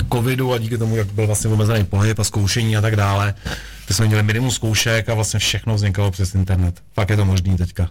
eh, 0.00 0.04
covidu 0.12 0.52
a 0.52 0.58
díky 0.58 0.78
tomu, 0.78 0.96
jak 0.96 1.12
byl 1.12 1.26
vlastně 1.26 1.50
omezený 1.50 1.84
pohyb 1.84 2.18
a 2.18 2.24
zkoušení 2.24 2.76
a 2.76 2.80
tak 2.80 2.96
dále, 2.96 3.34
tak 3.86 3.96
jsme 3.96 4.06
měli 4.06 4.22
minimum 4.22 4.50
zkoušek 4.50 5.08
a 5.08 5.14
vlastně 5.14 5.40
všechno 5.40 5.74
vznikalo 5.74 6.10
přes 6.10 6.34
internet. 6.34 6.82
Fakt 6.92 7.10
je 7.10 7.16
to 7.16 7.24
možný 7.24 7.56
teďka. 7.56 7.90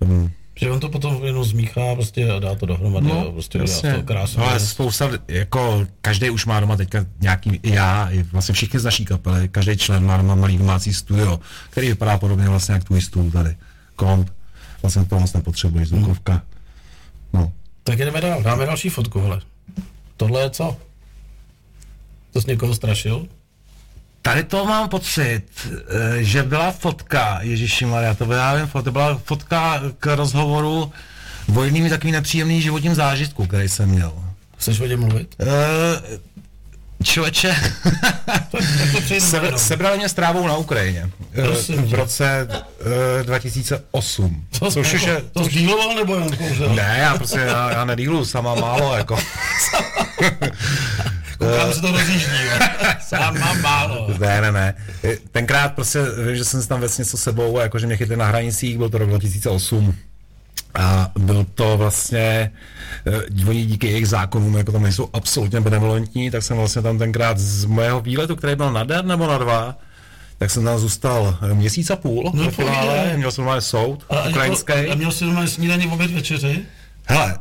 Um, 0.00 0.32
Že 0.54 0.70
on 0.70 0.80
to 0.80 0.88
potom 0.88 1.24
jenom 1.24 1.44
zmíchá 1.44 1.94
prostě 1.94 2.30
a 2.32 2.38
dá 2.38 2.54
to 2.54 2.66
dohromady 2.66 3.06
no, 3.06 3.28
a 3.28 3.32
prostě 3.32 3.62
udělá 3.62 3.96
to 3.96 4.02
krásně. 4.02 4.42
ale 4.42 4.60
spousta, 4.60 5.10
jako 5.28 5.86
každý 6.00 6.30
už 6.30 6.46
má 6.46 6.60
doma 6.60 6.76
teďka 6.76 7.06
nějaký, 7.20 7.60
i 7.62 7.74
já, 7.74 8.08
i 8.10 8.22
vlastně 8.22 8.54
všichni 8.54 8.80
z 8.80 8.84
naší 8.84 9.04
kapely, 9.04 9.48
každý 9.48 9.76
člen 9.76 10.04
má 10.06 10.16
doma 10.16 10.34
malý 10.34 10.58
domácí 10.58 10.94
studio, 10.94 11.40
který 11.70 11.88
vypadá 11.88 12.18
podobně 12.18 12.48
vlastně 12.48 12.72
jak 12.72 12.84
tvůj 12.84 13.02
stůl 13.02 13.30
tady. 13.30 13.56
Komp, 13.96 14.30
vlastně 14.82 15.04
to 15.04 15.20
moc 15.20 15.32
nepotřebuješ, 15.32 15.88
zvukovka. 15.88 16.42
No. 17.32 17.52
Tak 17.82 17.98
jdeme 17.98 18.20
dál, 18.20 18.42
dáme 18.42 18.66
další 18.66 18.88
fotku, 18.88 19.20
hele. 19.20 19.40
Tohle 20.16 20.42
je 20.42 20.50
co? 20.50 20.76
To 22.32 22.40
jsi 22.40 22.50
někoho 22.50 22.74
strašil? 22.74 23.26
Tady 24.22 24.44
to 24.44 24.64
mám 24.64 24.88
pocit, 24.88 25.42
eh, 25.66 26.24
že 26.24 26.42
byla 26.42 26.70
fotka, 26.72 27.38
Ježíši 27.42 27.84
Maria, 27.86 28.14
to 28.14 28.26
byla, 28.26 28.38
já 28.38 28.54
vím, 28.54 28.84
to 28.84 28.92
byla 28.92 29.20
fotka 29.24 29.80
k 30.00 30.16
rozhovoru 30.16 30.92
o 31.56 31.64
jedným 31.64 31.90
takovým 31.90 32.12
nepříjemný 32.12 32.62
životním 32.62 32.94
zážitku, 32.94 33.46
který 33.46 33.68
jsem 33.68 33.88
měl. 33.88 34.12
Chceš 34.58 34.80
o 34.80 34.86
něm 34.86 35.00
mluvit? 35.00 35.34
Eh, 35.40 36.18
Člověče, 37.04 37.56
jenom. 39.10 39.58
sebrali 39.58 39.96
mě 39.98 40.08
s 40.08 40.14
trávou 40.14 40.46
na 40.46 40.56
Ukrajině 40.56 41.10
eh, 41.34 41.42
Prosím 41.42 41.82
v 41.82 41.94
roce 41.94 42.48
eh, 43.20 43.24
2008. 43.24 44.44
To, 44.58 44.70
Což 44.70 44.92
jako, 44.92 45.06
je, 45.06 45.22
to 45.32 45.44
sdíloval 45.44 45.94
nebo 45.94 46.14
jen 46.14 46.36
kouřil? 46.36 46.74
ne, 46.74 46.96
já 47.00 47.14
prostě, 47.16 47.38
já, 47.38 47.70
já 47.70 47.84
nedýlu, 47.84 48.24
sama 48.24 48.54
málo, 48.54 48.96
jako. 48.96 49.18
Koukám 51.38 51.72
se 51.72 51.80
to 51.80 51.92
rozjíždí. 51.92 52.26
Sám 53.00 53.40
mám 53.40 53.60
málo. 53.60 54.08
Ne, 54.20 54.40
ne, 54.40 54.52
ne. 54.52 54.74
Tenkrát 55.32 55.68
prostě, 55.74 55.98
vím, 56.26 56.36
že 56.36 56.44
jsem 56.44 56.62
si 56.62 56.68
tam 56.68 56.80
věc 56.80 56.98
něco 56.98 57.16
s 57.16 57.22
sebou, 57.22 57.58
jakože 57.58 57.86
mě 57.86 57.96
chytli 57.96 58.16
na 58.16 58.26
hranicích, 58.26 58.78
byl 58.78 58.88
to 58.90 58.98
rok 58.98 59.08
2008. 59.08 59.94
A 60.74 61.10
byl 61.18 61.46
to 61.54 61.76
vlastně, 61.76 62.50
eh, 63.06 63.44
oni 63.48 63.64
díky 63.66 63.86
jejich 63.86 64.08
zákonům, 64.08 64.56
jako 64.56 64.72
tam 64.72 64.82
nejsou 64.82 65.08
absolutně 65.12 65.60
benevolentní, 65.60 66.30
tak 66.30 66.42
jsem 66.42 66.56
vlastně 66.56 66.82
tam 66.82 66.98
tenkrát 66.98 67.38
z 67.38 67.64
mého 67.64 68.00
výletu, 68.00 68.36
který 68.36 68.56
byl 68.56 68.72
na 68.72 68.84
den 68.84 69.06
nebo 69.06 69.26
na 69.26 69.38
dva, 69.38 69.78
tak 70.38 70.50
jsem 70.50 70.64
tam 70.64 70.78
zůstal 70.78 71.38
eh, 71.50 71.54
měsíc 71.54 71.90
a 71.90 71.96
půl 71.96 72.30
No, 72.34 72.44
ve 72.44 72.50
finále, 72.50 73.12
měl 73.16 73.32
jsem 73.32 73.42
normálně 73.42 73.60
soud 73.62 74.04
A, 74.10 74.16
a, 74.18 74.28
ukrajinský. 74.28 74.72
jako, 74.76 74.92
a 74.92 74.94
měl 74.94 75.12
jsi 75.12 75.24
normálně 75.24 75.48
snídaní, 75.50 75.86
oběd, 75.86 76.10
večeři? 76.10 76.62
Hele, 77.06 77.34
eh, 77.36 77.38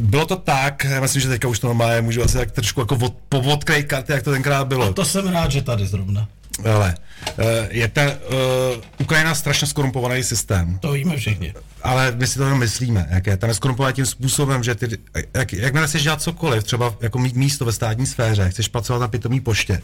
bylo 0.00 0.26
to 0.26 0.36
tak, 0.36 0.84
já 0.84 1.00
myslím, 1.00 1.22
že 1.22 1.28
teďka 1.28 1.48
už 1.48 1.58
to 1.58 1.66
normálně 1.66 2.00
můžu 2.00 2.22
asi 2.22 2.36
tak 2.36 2.50
trošku 2.50 2.80
jako 2.80 2.98
od, 3.30 3.64
karty, 3.64 4.12
jak 4.12 4.22
to 4.22 4.30
tenkrát 4.30 4.64
bylo. 4.64 4.92
To 4.92 5.04
jsem 5.04 5.28
rád, 5.28 5.50
že 5.50 5.62
tady 5.62 5.86
zrovna. 5.86 6.28
Hele, 6.64 6.94
eh, 7.38 7.68
je 7.70 7.88
ta 7.88 8.02
uh, 8.02 8.10
Ukrajina 8.98 9.34
strašně 9.34 9.66
skorumpovaný 9.66 10.22
systém, 10.22 10.78
To 10.78 10.92
víme 10.92 11.16
všichni. 11.16 11.54
ale 11.82 12.12
my 12.16 12.26
si 12.26 12.38
to 12.38 12.44
jenom 12.44 12.58
myslíme, 12.58 13.06
jak 13.10 13.26
je. 13.26 13.36
Tam 13.36 13.50
je 13.50 13.54
skorumpovaný 13.54 13.94
tím 13.94 14.06
způsobem, 14.06 14.62
že 14.64 14.74
ty, 14.74 14.98
jak, 15.34 15.52
jakmile 15.52 15.86
chceš 15.86 16.02
dělat 16.02 16.22
cokoliv, 16.22 16.64
třeba 16.64 16.94
jako 17.00 17.18
mít 17.18 17.36
místo 17.36 17.64
ve 17.64 17.72
státní 17.72 18.06
sféře, 18.06 18.50
chceš 18.50 18.68
pracovat 18.68 18.98
na 18.98 19.08
pitomý 19.08 19.40
poště, 19.40 19.82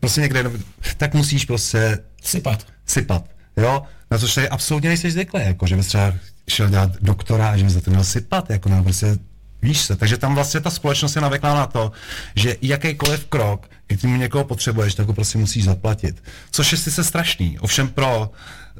prostě 0.00 0.20
někde, 0.20 0.50
tak 0.96 1.14
musíš 1.14 1.44
prostě 1.44 1.98
Sypat. 2.22 2.66
sypat, 2.86 3.24
jo? 3.56 3.82
Na 4.10 4.18
což 4.18 4.34
tady 4.34 4.48
absolutně 4.48 4.88
nejsi 4.88 5.10
zvyklý, 5.10 5.40
jako, 5.44 5.66
že 5.66 5.76
bys 5.76 5.86
třeba 5.86 6.14
šel 6.48 6.68
dělat 6.68 6.90
doktora 7.00 7.48
a 7.48 7.56
že 7.56 7.64
bys 7.64 7.72
za 7.72 7.80
to 7.80 7.90
měl 7.90 8.04
sypat, 8.04 8.50
jako 8.50 8.68
na 8.68 8.82
prostě 8.82 9.18
Víš 9.62 9.80
se, 9.80 9.96
takže 9.96 10.16
tam 10.16 10.34
vlastně 10.34 10.60
ta 10.60 10.70
společnost 10.70 11.16
je 11.16 11.22
navyklá 11.22 11.54
na 11.54 11.66
to, 11.66 11.92
že 12.36 12.56
jakýkoliv 12.62 13.26
krok, 13.26 13.70
kdy 13.86 13.96
ty 13.96 14.06
někoho 14.06 14.44
potřebuješ, 14.44 14.94
tak 14.94 15.06
ho 15.06 15.12
prostě 15.12 15.38
musíš 15.38 15.64
zaplatit. 15.64 16.22
Což 16.50 16.72
je 16.72 16.78
sice 16.78 17.04
strašný, 17.04 17.58
ovšem 17.58 17.88
pro, 17.88 18.30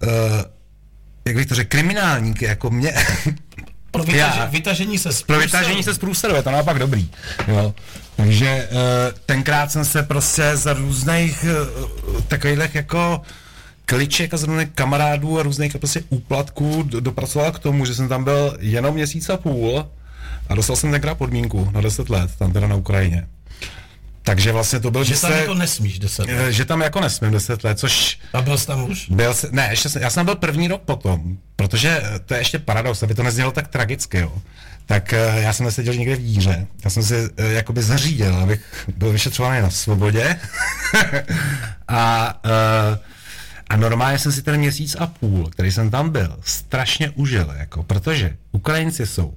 uh, 0.02 0.08
jak 1.24 1.36
bych 1.36 1.46
to 1.46 1.54
řekl, 1.54 1.68
kriminálníky 1.68 2.44
jako 2.44 2.70
mě, 2.70 2.94
Pro 3.90 4.02
vytaže, 4.02 4.38
Já. 4.40 4.44
vytažení 4.44 4.98
se 4.98 5.12
z 5.12 5.22
pro 5.22 5.38
vytážení 5.38 5.82
se 5.82 5.94
z 5.94 5.98
průsledu 5.98 6.34
je 6.34 6.42
to 6.42 6.50
naopak 6.50 6.78
dobrý. 6.78 7.10
Jo. 7.48 7.74
Takže 8.16 8.68
uh, 8.70 8.78
tenkrát 9.26 9.72
jsem 9.72 9.84
se 9.84 10.02
prostě 10.02 10.56
za 10.56 10.72
různých 10.72 11.44
uh, 11.44 12.20
takových 12.20 12.74
jako 12.74 13.22
kliček 13.88 14.34
a 14.34 14.36
z 14.36 14.42
různých 14.42 14.68
kamarádů 14.74 15.38
a 15.40 15.42
různých 15.42 15.78
prostě 15.78 16.02
úplatků 16.08 16.82
do, 16.82 17.00
dopracoval 17.00 17.52
k 17.52 17.58
tomu, 17.58 17.84
že 17.84 17.94
jsem 17.94 18.08
tam 18.08 18.24
byl 18.24 18.56
jenom 18.60 18.94
měsíc 18.94 19.28
a 19.30 19.36
půl 19.36 19.86
a 20.48 20.54
dostal 20.54 20.76
jsem 20.76 20.90
tenkrát 20.90 21.14
podmínku 21.14 21.70
na 21.74 21.80
10 21.80 22.10
let, 22.10 22.30
tam 22.38 22.52
teda 22.52 22.66
na 22.68 22.74
Ukrajině. 22.76 23.26
Takže 24.22 24.52
vlastně 24.52 24.80
to 24.80 24.90
byl, 24.90 25.04
Že 25.04 25.14
že, 25.14 25.20
tam 25.20 25.30
se, 25.32 25.38
jako 25.40 25.54
nesmíš 25.54 25.98
deset. 25.98 26.26
eh, 26.28 26.52
že 26.52 26.64
tam 26.64 26.80
jako 26.80 27.00
nesmím 27.00 27.30
10 27.30 27.64
let, 27.64 27.78
což 27.78 28.18
A 28.32 28.42
byl 28.42 28.58
jsi 28.58 28.66
tam 28.66 28.90
už? 28.90 29.08
byl, 29.10 29.34
ne, 29.50 29.66
ještě 29.70 29.88
jsem, 29.88 30.02
já 30.02 30.10
jsem 30.10 30.24
byl 30.26 30.34
první 30.36 30.68
rok 30.68 30.82
potom, 30.84 31.36
protože 31.56 32.00
eh, 32.04 32.18
to 32.18 32.34
je 32.34 32.40
ještě 32.40 32.58
paradox, 32.58 33.02
aby 33.02 33.14
to 33.14 33.22
neznělo 33.22 33.50
tak 33.52 33.68
tragicky, 33.68 34.18
jo. 34.18 34.32
Tak 34.86 35.12
eh, 35.12 35.40
já 35.40 35.52
jsem 35.52 35.66
neseděl 35.66 35.94
někde 35.94 36.16
v 36.16 36.22
díře, 36.22 36.66
já 36.84 36.90
jsem 36.90 37.02
si 37.02 37.14
jakoby 37.38 37.82
zařídil, 37.82 38.36
abych 38.36 38.60
byl 38.96 39.12
vyšetřovaný 39.12 39.62
na 39.62 39.70
svobodě 39.70 40.36
a, 41.88 42.34
eh, 42.44 42.98
a 43.68 43.76
normálně 43.76 44.18
jsem 44.18 44.32
si 44.32 44.42
ten 44.42 44.56
měsíc 44.56 44.96
a 44.98 45.06
půl, 45.06 45.46
který 45.50 45.72
jsem 45.72 45.90
tam 45.90 46.10
byl, 46.10 46.36
strašně 46.44 47.10
užil, 47.10 47.54
jako, 47.58 47.82
protože 47.82 48.36
Ukrajinci 48.52 49.06
jsou 49.06 49.34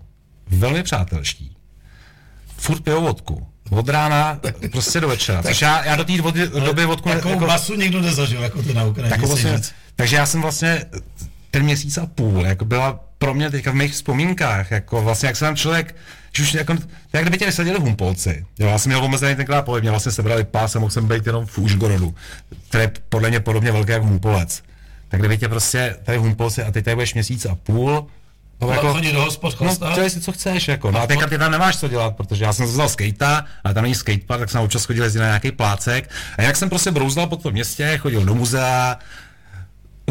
velmi 0.49 0.83
přátelští, 0.83 1.55
furt 2.57 2.81
pijou 2.83 3.01
vodku, 3.01 3.47
od 3.69 3.89
rána 3.89 4.39
prostě 4.71 4.99
do 4.99 5.07
večera, 5.07 5.43
což 5.43 5.61
já, 5.61 5.85
já 5.85 5.95
do 5.95 6.03
té 6.05 6.13
vody- 6.13 6.65
doby 6.65 6.85
vodku 6.85 7.09
Takovou 7.09 7.39
basu 7.39 7.75
nikdo 7.75 8.01
nezažil, 8.01 8.43
jako 8.43 8.63
ty 8.63 8.73
na 8.73 8.83
Ukrajině. 8.83 9.09
tak 9.09 9.21
vlastně, 9.27 9.59
takže 9.95 10.15
já 10.15 10.25
jsem 10.25 10.41
vlastně 10.41 10.85
ten 11.51 11.63
měsíc 11.63 11.97
a 11.97 12.05
půl, 12.05 12.45
jako 12.45 12.65
byla 12.65 12.99
pro 13.17 13.33
mě 13.33 13.49
teďka 13.51 13.71
v 13.71 13.75
mých 13.75 13.93
vzpomínkách, 13.93 14.71
jako 14.71 15.01
vlastně 15.01 15.27
jak 15.27 15.35
se 15.35 15.45
tam 15.45 15.55
člověk, 15.55 15.95
že 16.35 16.43
už 16.43 16.53
jako, 16.53 16.75
jak 17.13 17.23
kdyby 17.23 17.37
tě 17.37 17.45
vysadili 17.45 17.79
v 17.79 17.81
Humpolci. 17.81 18.45
Jo, 18.59 18.67
já 18.67 18.77
jsem 18.77 18.89
měl 18.89 19.03
omezený 19.05 19.35
tenkrát 19.35 19.61
pohyb, 19.61 19.81
mě 19.81 19.91
vlastně 19.91 20.11
sebrali 20.11 20.43
pás 20.43 20.75
a 20.75 20.79
mohl 20.79 20.91
jsem 20.91 21.07
být 21.07 21.25
jenom 21.25 21.45
v 21.45 21.57
Užgorodu, 21.57 22.15
který 22.69 22.83
je 22.83 22.91
podle 23.09 23.29
mě 23.29 23.39
podobně 23.39 23.71
velký 23.71 23.91
jak 23.91 24.03
Humpolec. 24.03 24.63
Tak 25.09 25.19
kdyby 25.19 25.37
tě 25.37 25.49
prostě 25.49 25.95
tady 26.03 26.17
v 26.17 26.21
Humpolci 26.21 26.63
a 26.63 26.71
ty 26.71 26.81
tady 26.81 26.95
budeš 26.95 27.13
měsíc 27.13 27.45
a 27.45 27.55
půl, 27.55 28.07
to 28.59 28.67
No, 28.83 28.93
chodit 28.93 29.13
do 29.13 29.21
hospod, 29.21 29.61
No, 29.61 29.75
dělej 29.93 30.09
si, 30.09 30.21
co 30.21 30.31
chceš, 30.31 30.67
jako. 30.67 30.91
No 30.91 31.01
a 31.01 31.07
teďka 31.07 31.27
ty 31.27 31.37
tam 31.37 31.51
nemáš 31.51 31.77
co 31.77 31.87
dělat, 31.87 32.15
protože 32.15 32.43
já 32.43 32.53
jsem 32.53 32.65
vzal 32.65 32.89
skejta, 32.89 33.45
ale 33.63 33.73
tam 33.73 33.83
není 33.83 33.95
skatepark, 33.95 34.39
tak 34.39 34.49
jsem 34.49 34.61
občas 34.61 34.85
chodil 34.85 35.03
jezdit 35.03 35.19
na 35.19 35.25
nějaký 35.25 35.51
plácek. 35.51 36.09
A 36.37 36.41
jak 36.41 36.55
jsem 36.55 36.69
prostě 36.69 36.91
brouzdal 36.91 37.27
po 37.27 37.35
tom 37.35 37.53
městě, 37.53 37.97
chodil 37.97 38.25
do 38.25 38.35
muzea, 38.35 38.99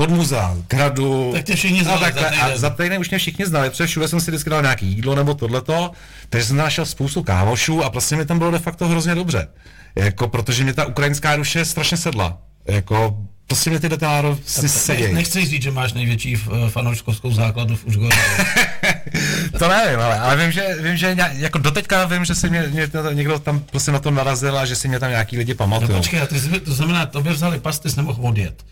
od 0.00 0.10
muzea 0.10 0.56
k 0.68 0.74
hradu. 0.74 1.30
Tak 1.34 1.44
tě 1.44 1.56
všichni 1.56 1.84
znali 1.84 2.00
a, 2.00 2.04
takhle. 2.10 2.22
za 2.38 2.44
a 2.44 2.56
za 2.56 2.70
týden 2.70 3.00
už 3.00 3.10
mě 3.10 3.18
všichni 3.18 3.46
znali, 3.46 3.70
protože 3.70 3.86
všude 3.86 4.08
jsem 4.08 4.20
si 4.20 4.30
vždycky 4.30 4.50
dal 4.50 4.62
nějaký 4.62 4.86
jídlo 4.86 5.14
nebo 5.14 5.34
tohleto, 5.34 5.90
takže 6.28 6.46
jsem 6.46 6.56
našel 6.56 6.86
spoustu 6.86 7.22
kámošů 7.22 7.84
a 7.84 7.90
prostě 7.90 8.16
mi 8.16 8.26
tam 8.26 8.38
bylo 8.38 8.50
de 8.50 8.58
facto 8.58 8.88
hrozně 8.88 9.14
dobře. 9.14 9.48
Jako, 9.96 10.28
protože 10.28 10.64
mě 10.64 10.74
ta 10.74 10.84
ukrajinská 10.86 11.36
duše 11.36 11.64
strašně 11.64 11.96
sedla. 11.96 12.38
Jako, 12.68 13.16
prostě 13.46 13.70
mě 13.70 13.80
ty 13.80 13.88
detaláro 13.88 14.38
si 14.46 14.68
sedějí. 14.68 15.14
Nechci 15.14 15.46
říct, 15.46 15.62
že 15.62 15.70
máš 15.70 15.92
největší 15.92 16.36
eh, 16.66 16.70
fanouškovskou 16.70 17.32
základnu 17.32 17.76
v 17.76 17.84
Užgorodu. 17.84 18.16
To 19.58 19.68
nevím, 19.68 20.00
ale, 20.00 20.18
ale 20.20 20.36
vím, 20.36 20.52
že, 20.52 20.66
vím, 20.82 20.96
že 20.96 21.14
nějak, 21.14 21.32
jako 21.34 21.58
doteďka 21.58 22.04
vím, 22.04 22.24
že 22.24 22.34
si 22.34 22.50
mě, 22.50 22.62
mě 22.62 22.88
to, 22.88 23.12
někdo 23.12 23.38
tam 23.38 23.60
prostě 23.60 23.92
na 23.92 23.98
to 23.98 24.10
narazil 24.10 24.58
a 24.58 24.64
že 24.66 24.76
si 24.76 24.88
mě 24.88 24.98
tam 24.98 25.10
nějaký 25.10 25.38
lidi 25.38 25.52
No 25.52 25.56
pamatují. 25.56 25.96
počkej, 25.98 26.20
a 26.20 26.26
ty 26.26 26.40
to 26.60 26.74
znamená, 26.74 27.06
tobě 27.06 27.32
vzali 27.32 27.60
pas, 27.60 27.78
ty 27.78 27.90
jsi 27.90 27.96
nemohl 27.96 28.26
odjet. 28.28 28.64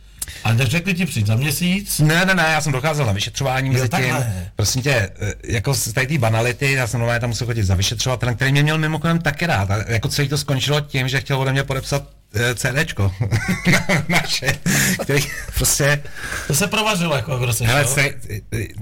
A 0.44 0.54
tak 0.54 0.66
řekli 0.68 0.94
ti 0.94 1.06
přijď 1.06 1.26
za 1.26 1.36
měsíc, 1.36 1.98
Ne, 1.98 2.24
ne, 2.24 2.34
ne, 2.34 2.42
já 2.42 2.60
jsem 2.60 2.72
docházel 2.72 3.06
na 3.06 3.12
vyšetřování 3.12 3.70
mezi 3.70 3.88
tím. 3.88 4.14
Prosím 4.56 4.82
tě, 4.82 4.90
eh, 5.20 5.32
jako 5.44 5.74
z 5.74 5.92
tady 5.92 6.06
té 6.06 6.18
banality, 6.18 6.72
já 6.72 6.86
jsem 6.86 7.00
normálně 7.00 7.20
tam 7.20 7.30
musel 7.30 7.46
chodit 7.46 7.62
za 7.64 7.74
vyšetřovatelem, 7.74 8.34
který 8.34 8.52
mě 8.52 8.62
měl 8.62 8.78
mimochodem 8.78 9.18
taky 9.18 9.46
rád. 9.46 9.70
A 9.70 9.84
jako 9.88 10.08
celý 10.08 10.28
to 10.28 10.38
skončilo 10.38 10.80
tím, 10.80 11.08
že 11.08 11.20
chtěl 11.20 11.40
ode 11.40 11.52
mě 11.52 11.64
podepsat 11.64 12.02
eh, 12.34 12.54
CDčko 12.54 13.12
naše, 14.08 14.58
který 15.02 15.22
prostě, 15.54 16.02
to 16.46 16.54
se 16.54 16.66
provařilo 16.66 17.16
jako 17.16 17.52
se 17.52 17.66
hele, 17.66 17.84
se, 17.84 18.14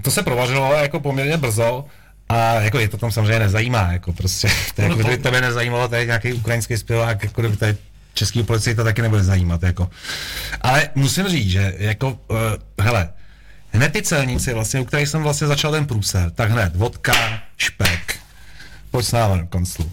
to 0.02 0.10
se 0.10 0.22
provařilo 0.22 0.74
jako 0.74 1.00
poměrně 1.00 1.36
brzo, 1.36 1.84
a 2.28 2.54
jako 2.54 2.78
je 2.78 2.88
to 2.88 2.96
tam 2.96 3.12
samozřejmě 3.12 3.38
nezajímá, 3.38 3.92
jako 3.92 4.12
prostě, 4.12 4.48
to 4.74 4.82
No 4.82 4.88
jako 4.88 5.00
kdyby 5.00 5.18
tebe 5.18 5.40
nezajímalo 5.40 5.88
tady 5.88 6.06
nějaký 6.06 6.32
ukrajinský 6.32 6.76
zpěvák, 6.76 7.22
jako 7.22 7.40
kdyby 7.40 7.56
tady 7.56 7.76
český 8.16 8.42
policii 8.42 8.74
to 8.74 8.84
taky 8.84 9.02
nebude 9.02 9.24
zajímat, 9.24 9.62
jako. 9.62 9.90
Ale 10.60 10.88
musím 10.94 11.28
říct, 11.28 11.50
že 11.50 11.74
jako, 11.78 12.08
uh, 12.10 12.36
hele, 12.80 13.08
hned 13.72 13.92
ty 13.92 14.02
celníci, 14.02 14.54
vlastně, 14.54 14.80
u 14.80 14.84
kterých 14.84 15.08
jsem 15.08 15.22
vlastně 15.22 15.46
začal 15.46 15.72
ten 15.72 15.86
průser, 15.86 16.30
tak 16.30 16.50
hned 16.50 16.76
vodka, 16.76 17.12
špek, 17.56 18.16
pojď 18.90 19.06
s 19.06 19.12
námi 19.12 19.40
do 19.40 19.46
konclu. 19.46 19.92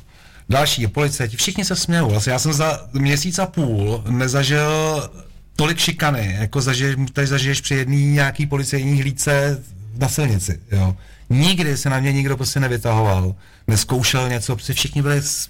Další 0.50 0.88
policajti, 0.88 1.38
všichni 1.38 1.66
se 1.66 1.76
smějou. 1.76 2.10
Vlastně 2.10 2.32
já 2.32 2.40
jsem 2.40 2.54
za 2.54 2.88
měsíc 2.94 3.40
a 3.40 3.46
půl 3.46 4.04
nezažil 4.10 5.10
tolik 5.56 5.78
šikany, 5.78 6.36
jako 6.40 6.62
zažiješ, 6.62 6.96
tady 7.14 7.28
zažiješ 7.28 7.62
při 7.62 7.76
jedné 7.76 7.96
nějaký 7.96 8.46
policejní 8.46 9.02
hlídce 9.02 9.64
na 9.98 10.08
silnici, 10.10 10.60
jo. 10.72 10.98
Nikdy 11.30 11.78
se 11.78 11.90
na 11.90 12.00
mě 12.00 12.14
nikdo 12.14 12.38
prostě 12.38 12.60
nevytahoval, 12.60 13.36
neskoušel 13.68 14.30
něco, 14.30 14.56
prostě 14.56 14.74
všichni 14.74 15.02
byli 15.02 15.22
s- 15.22 15.50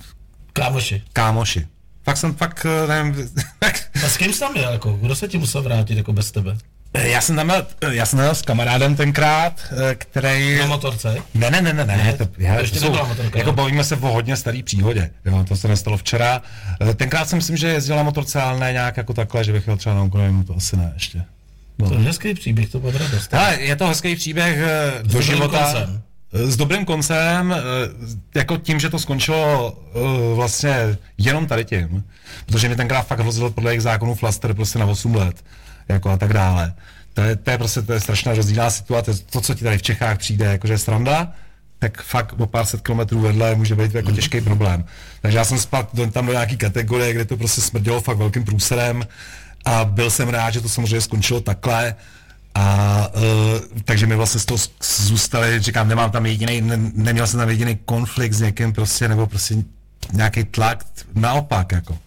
Kámoši. 0.53 1.03
kámoši. 1.13 1.67
Fakt 2.03 2.17
jsem, 2.17 2.35
fakt, 2.35 2.65
eh, 2.65 2.87
nevím, 2.87 3.29
tak, 3.59 3.81
A 4.05 4.09
s 4.09 4.17
kým 4.17 4.33
jsi 4.33 4.39
tam 4.39 4.55
jel, 4.55 4.71
jako? 4.71 4.93
Kdo 4.93 5.15
se 5.15 5.27
ti 5.27 5.37
musel 5.37 5.61
vrátit 5.61 5.97
jako 5.97 6.13
bez 6.13 6.31
tebe? 6.31 6.57
já 7.01 7.21
jsem 7.21 7.35
tam 7.35 7.47
byl, 7.47 7.91
já 7.91 8.05
jsem 8.05 8.19
tam 8.19 8.35
s 8.35 8.41
kamarádem 8.41 8.95
tenkrát, 8.95 9.61
eh, 9.91 9.95
který... 9.95 10.57
Na 10.59 10.65
motorce? 10.65 11.15
Ne, 11.33 11.51
ne, 11.51 11.61
ne, 11.61 11.73
ne, 11.73 11.85
ne, 11.85 12.13
to, 12.17 12.27
já, 12.37 12.55
to 12.55 12.61
ještě 12.61 12.79
to 12.79 12.85
jsou, 12.85 12.91
motorka, 13.07 13.37
jako 13.39 13.49
jo? 13.49 13.53
bavíme 13.53 13.83
se 13.83 13.95
o 13.95 14.07
hodně 14.11 14.37
starý 14.37 14.63
příhodě, 14.63 15.09
jo, 15.25 15.45
to 15.47 15.55
se 15.55 15.67
nestalo 15.67 15.97
včera. 15.97 16.41
Eh, 16.89 16.93
Tenkrát 16.93 17.29
si 17.29 17.35
myslím, 17.35 17.57
že 17.57 17.67
jezdil 17.67 17.95
na 17.95 18.03
motorce, 18.03 18.41
ale 18.41 18.59
ne 18.59 18.71
nějak 18.71 18.97
jako 18.97 19.13
takhle, 19.13 19.43
že 19.43 19.51
bych 19.53 19.67
jel 19.67 19.77
třeba 19.77 19.95
na 19.95 20.03
Ukrajinu, 20.03 20.43
to 20.43 20.55
asi 20.55 20.77
ne 20.77 20.91
ještě. 20.93 21.23
No. 21.79 21.89
To 21.89 21.93
je 21.95 21.99
hezký 21.99 22.33
příběh, 22.33 22.69
to 22.69 22.79
bude 22.79 22.97
radost. 22.97 23.33
Ale 23.33 23.61
je 23.61 23.75
to 23.75 23.87
hezký 23.87 24.15
příběh 24.15 24.57
eh, 24.57 24.91
do 25.03 25.21
života. 25.21 25.63
koncem. 25.63 26.01
S 26.33 26.57
dobrým 26.57 26.85
koncem, 26.85 27.51
eh, 27.51 27.59
jako 28.35 28.57
tím, 28.57 28.79
že 28.79 28.89
to 28.89 28.99
skončilo 28.99 29.77
eh, 29.95 30.35
vlastně 30.35 30.97
jenom 31.17 31.47
tady 31.47 31.65
tím, 31.65 32.03
protože 32.45 32.69
mi 32.69 32.75
tenkrát 32.75 33.01
fakt 33.01 33.19
hrozil 33.19 33.49
podle 33.49 33.71
jejich 33.71 33.81
zákonů 33.81 34.15
flaster 34.15 34.53
prostě 34.53 34.79
na 34.79 34.85
8 34.85 35.15
let, 35.15 35.43
jako 35.89 36.09
a 36.09 36.17
tak 36.17 36.33
dále. 36.33 36.73
To 37.13 37.21
je, 37.21 37.35
to 37.35 37.51
je 37.51 37.57
prostě 37.57 37.81
to 37.81 37.93
je 37.93 37.99
strašná 37.99 38.33
rozdílná 38.33 38.69
situace. 38.69 39.11
To, 39.29 39.41
co 39.41 39.53
ti 39.55 39.63
tady 39.63 39.77
v 39.77 39.81
Čechách 39.81 40.17
přijde, 40.17 40.45
jakože 40.45 40.73
je 40.73 40.77
sranda, 40.77 41.31
tak 41.79 42.01
fakt 42.01 42.33
o 42.39 42.47
pár 42.47 42.65
set 42.65 42.81
kilometrů 42.81 43.19
vedle 43.19 43.55
může 43.55 43.75
být 43.75 43.95
jako 43.95 44.11
těžký 44.11 44.41
problém. 44.41 44.85
Takže 45.21 45.37
já 45.37 45.45
jsem 45.45 45.59
spadl 45.59 45.87
do- 45.93 46.11
tam 46.11 46.25
do 46.25 46.31
nějaký 46.31 46.57
kategorie, 46.57 47.13
kde 47.13 47.25
to 47.25 47.37
prostě 47.37 47.61
smrdělo 47.61 48.01
fakt 48.01 48.17
velkým 48.17 48.43
průserem 48.43 49.07
a 49.65 49.85
byl 49.85 50.09
jsem 50.11 50.29
rád, 50.29 50.49
že 50.53 50.61
to 50.61 50.69
samozřejmě 50.69 51.01
skončilo 51.01 51.41
takhle. 51.41 51.95
A 52.55 53.07
uh, 53.15 53.21
takže 53.85 54.05
mi 54.05 54.15
vlastně 54.15 54.39
z 54.39 54.45
toho 54.45 54.57
zůstali, 54.83 55.59
říkám, 55.59 55.87
nemám 55.87 56.11
tam 56.11 56.25
jediný, 56.25 56.61
ne, 56.61 56.77
neměl 56.93 57.27
jsem 57.27 57.39
tam 57.39 57.49
jediný 57.49 57.79
konflikt 57.85 58.33
s 58.33 58.41
někým 58.41 58.73
prostě, 58.73 59.07
nebo 59.07 59.27
prostě 59.27 59.55
nějaký 60.13 60.43
tlak, 60.43 60.85
naopak 61.15 61.71
jako. 61.71 61.97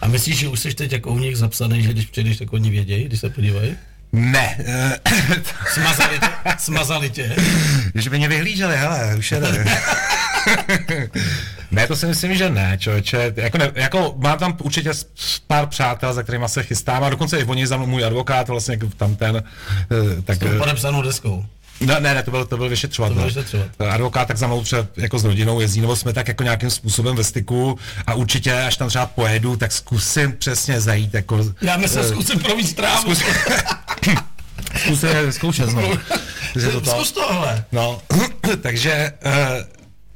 A 0.00 0.08
myslíš, 0.08 0.38
že 0.38 0.48
už 0.48 0.60
jsi 0.60 0.74
teď 0.74 0.92
jako 0.92 1.10
u 1.10 1.18
nich 1.18 1.36
zapsaný, 1.36 1.82
že 1.82 1.92
když 1.92 2.06
přijdeš, 2.06 2.36
tak 2.36 2.52
oni 2.52 2.70
vědějí, 2.70 3.04
když 3.04 3.20
se 3.20 3.30
podívají? 3.30 3.76
Ne, 4.12 4.58
Smazali 5.74 6.18
tě? 6.18 6.28
Smazali 6.58 7.10
tě? 7.10 7.36
že 7.94 8.10
by 8.10 8.18
mě 8.18 8.28
vyhlíželi, 8.28 8.76
hele, 8.76 9.16
už 9.18 9.32
jede. 9.32 9.64
ne, 11.70 11.86
to 11.86 11.96
si 11.96 12.06
myslím, 12.06 12.34
že 12.34 12.50
ne, 12.50 12.76
člověče. 12.80 13.32
Jako, 13.36 13.58
ne, 13.58 13.70
jako 13.74 14.14
mám 14.18 14.38
tam 14.38 14.56
určitě 14.62 14.94
s- 14.94 15.06
s 15.14 15.38
pár 15.38 15.66
přátel, 15.66 16.14
za 16.14 16.22
kterými 16.22 16.44
se 16.48 16.62
chystám, 16.62 17.04
a 17.04 17.10
dokonce 17.10 17.38
i 17.38 17.44
oni 17.44 17.66
za 17.66 17.76
mnou 17.76 17.86
můj 17.86 18.04
advokát, 18.04 18.48
vlastně 18.48 18.78
tam 18.96 19.16
ten, 19.16 19.42
eh, 20.16 20.22
tak... 20.22 20.38
Tou 20.38 20.46
eh, 20.46 20.58
podepsanou 20.58 21.02
deskou. 21.02 21.44
Ne, 21.80 22.00
ne, 22.00 22.14
ne, 22.14 22.22
to 22.22 22.30
byl, 22.30 22.44
to 22.46 22.56
byl 22.56 22.68
vyšetřovatel. 22.68 23.14
To 23.14 23.20
byl 23.20 23.28
vyšetřovatel. 23.28 23.92
Advokát 23.92 24.28
tak 24.28 24.36
za 24.36 24.46
mnou 24.46 24.62
třeba 24.64 24.86
jako 24.96 25.18
s 25.18 25.24
rodinou 25.24 25.60
jezdí, 25.60 25.80
nebo 25.80 25.96
jsme 25.96 26.12
tak 26.12 26.28
jako 26.28 26.42
nějakým 26.42 26.70
způsobem 26.70 27.16
ve 27.16 27.24
styku 27.24 27.78
a 28.06 28.14
určitě, 28.14 28.52
až 28.54 28.76
tam 28.76 28.88
třeba 28.88 29.06
pojedu, 29.06 29.56
tak 29.56 29.72
zkusím 29.72 30.32
přesně 30.32 30.80
zajít 30.80 31.14
jako... 31.14 31.44
Já 31.62 31.76
myslím, 31.76 32.00
eh, 32.04 32.08
zkusím 32.08 32.40
provít 32.40 32.66
strávu. 32.68 33.14
Zkusím 34.76 35.08
zkoušet 35.32 35.70
znovu. 35.70 35.98
Že 36.56 36.68
to 36.68 36.80
to- 36.80 36.90
Zkus 36.90 37.12
tohle. 37.12 37.64
No, 37.72 38.00
takže, 38.62 39.12
uh, 39.26 39.32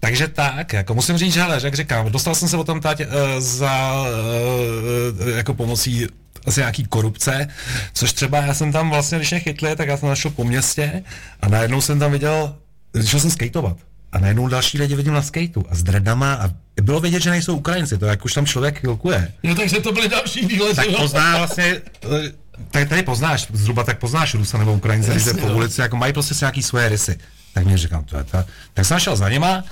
takže 0.01 0.29
tak, 0.29 0.73
jako 0.73 0.95
musím 0.95 1.17
říct, 1.17 1.33
že 1.33 1.43
hele, 1.43 1.61
jak 1.65 1.75
říkám, 1.75 2.13
dostal 2.13 2.35
jsem 2.35 2.49
se 2.49 2.57
o 2.57 2.65
tom 2.65 2.81
tať 2.81 3.01
uh, 3.01 3.07
za 3.39 4.03
uh, 5.23 5.29
jako 5.29 5.55
pomocí 5.55 6.07
asi 6.47 6.61
nějaký 6.61 6.85
korupce, 6.85 7.49
což 7.95 8.13
třeba 8.13 8.39
já 8.39 8.55
jsem 8.55 8.73
tam 8.73 8.91
vlastně, 8.91 9.19
když 9.19 9.31
mě 9.31 9.41
chytli, 9.41 9.77
tak 9.77 9.89
já 9.89 9.97
jsem 9.97 10.09
našel 10.09 10.31
po 10.31 10.45
městě 10.45 11.03
a 11.41 11.49
najednou 11.49 11.81
jsem 11.81 11.99
tam 11.99 12.13
viděl, 12.13 12.57
šel 13.05 13.21
jsem 13.21 13.31
skateovat. 13.31 13.77
A 14.13 14.19
najednou 14.19 14.49
další 14.49 14.79
lidi 14.79 14.95
vidím 14.95 15.13
na 15.13 15.23
skateu 15.23 15.65
a 15.71 15.75
s 15.75 15.83
dreadama 15.83 16.35
a 16.35 16.51
bylo 16.83 17.01
vidět, 17.01 17.23
že 17.23 17.31
nejsou 17.31 17.57
Ukrajinci, 17.57 17.99
to 17.99 18.07
jak 18.07 18.25
už 18.25 18.35
tam 18.35 18.47
člověk 18.47 18.79
chvilkuje 18.79 19.33
Jo, 19.43 19.55
takže 19.55 19.81
to 19.81 19.93
byly 19.93 20.09
další 20.09 20.47
díle. 20.47 20.75
tak 20.75 20.87
pozná 20.97 21.39
vlastně, 21.39 21.65
eh, 21.65 22.33
tak 22.71 22.89
tady 22.89 23.03
poznáš, 23.03 23.47
zhruba 23.53 23.85
tak 23.85 23.99
poznáš 23.99 24.35
Rusa 24.35 24.59
nebo 24.59 24.73
Ukrajince, 24.73 25.11
když 25.11 25.25
po 25.41 25.49
no. 25.49 25.55
ulici, 25.55 25.81
jako 25.81 25.97
mají 25.97 26.13
prostě 26.13 26.35
nějaký 26.41 26.63
svoje 26.63 26.89
rysy. 26.89 27.19
Tak 27.55 27.65
mě 27.65 27.79
říkám, 27.79 28.05
to 28.05 28.19
je 28.19 28.25
to. 28.25 28.45
Tak 28.75 28.85
jsem 28.85 28.99
šel 28.99 29.17
za 29.17 29.29
něma 29.29 29.65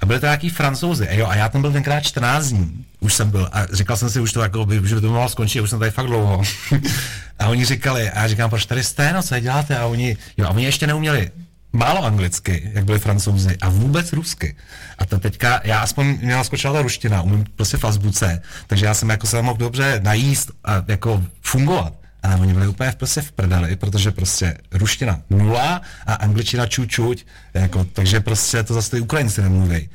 a 0.00 0.06
byli 0.06 0.20
to 0.20 0.26
nějaký 0.26 0.48
francouzi. 0.48 1.08
A 1.08 1.14
jo, 1.14 1.26
a 1.26 1.36
já 1.36 1.48
tam 1.48 1.60
byl 1.60 1.72
tenkrát 1.72 2.00
14 2.00 2.46
dní. 2.46 2.84
Už 3.00 3.14
jsem 3.14 3.30
byl 3.30 3.48
a 3.52 3.66
říkal 3.72 3.96
jsem 3.96 4.10
si, 4.10 4.20
už 4.20 4.32
to 4.32 4.40
jako, 4.42 4.66
by, 4.66 4.88
že 4.88 4.94
by 4.94 5.00
to 5.00 5.10
mohlo 5.10 5.28
skončit, 5.28 5.60
už 5.60 5.70
jsem 5.70 5.78
tady 5.78 5.90
fakt 5.90 6.06
dlouho. 6.06 6.42
a 7.38 7.48
oni 7.48 7.64
říkali, 7.64 8.10
a 8.10 8.20
já 8.20 8.28
říkám, 8.28 8.50
proč 8.50 8.66
tady 8.66 8.84
jste, 8.84 9.12
no, 9.12 9.22
co 9.22 9.40
děláte? 9.40 9.78
A 9.78 9.86
oni, 9.86 10.16
jo, 10.36 10.46
a 10.46 10.50
oni 10.50 10.64
ještě 10.64 10.86
neuměli 10.86 11.30
málo 11.72 12.04
anglicky, 12.04 12.70
jak 12.74 12.84
byli 12.84 12.98
francouzi, 12.98 13.56
a 13.60 13.68
vůbec 13.68 14.12
rusky. 14.12 14.56
A 14.98 15.06
to 15.06 15.18
teďka, 15.18 15.60
já 15.64 15.80
aspoň 15.80 16.06
mě 16.06 16.34
naskočila 16.34 16.72
ta 16.72 16.82
ruština, 16.82 17.22
umím 17.22 17.44
prostě 17.56 17.76
v 17.76 17.84
azbuce, 17.84 18.42
takže 18.66 18.86
já 18.86 18.94
jsem 18.94 19.10
jako 19.10 19.26
se 19.26 19.42
mohl 19.42 19.58
dobře 19.58 20.00
najíst 20.02 20.50
a 20.64 20.84
jako 20.88 21.24
fungovat. 21.42 21.99
A 22.22 22.36
oni 22.36 22.54
byli 22.54 22.68
úplně 22.68 22.90
v- 22.90 22.96
prostě 22.96 23.20
v 23.20 23.32
prdeli, 23.32 23.76
protože 23.76 24.10
prostě 24.10 24.58
ruština 24.72 25.20
nula 25.30 25.82
a 26.06 26.14
angličtina 26.14 26.66
čučuť, 26.66 27.26
jako, 27.54 27.84
takže 27.84 28.20
prostě 28.20 28.62
to 28.62 28.74
zase 28.74 28.90
ty 28.90 29.00
Ukrajinci 29.00 29.42
nemluví. 29.42 29.88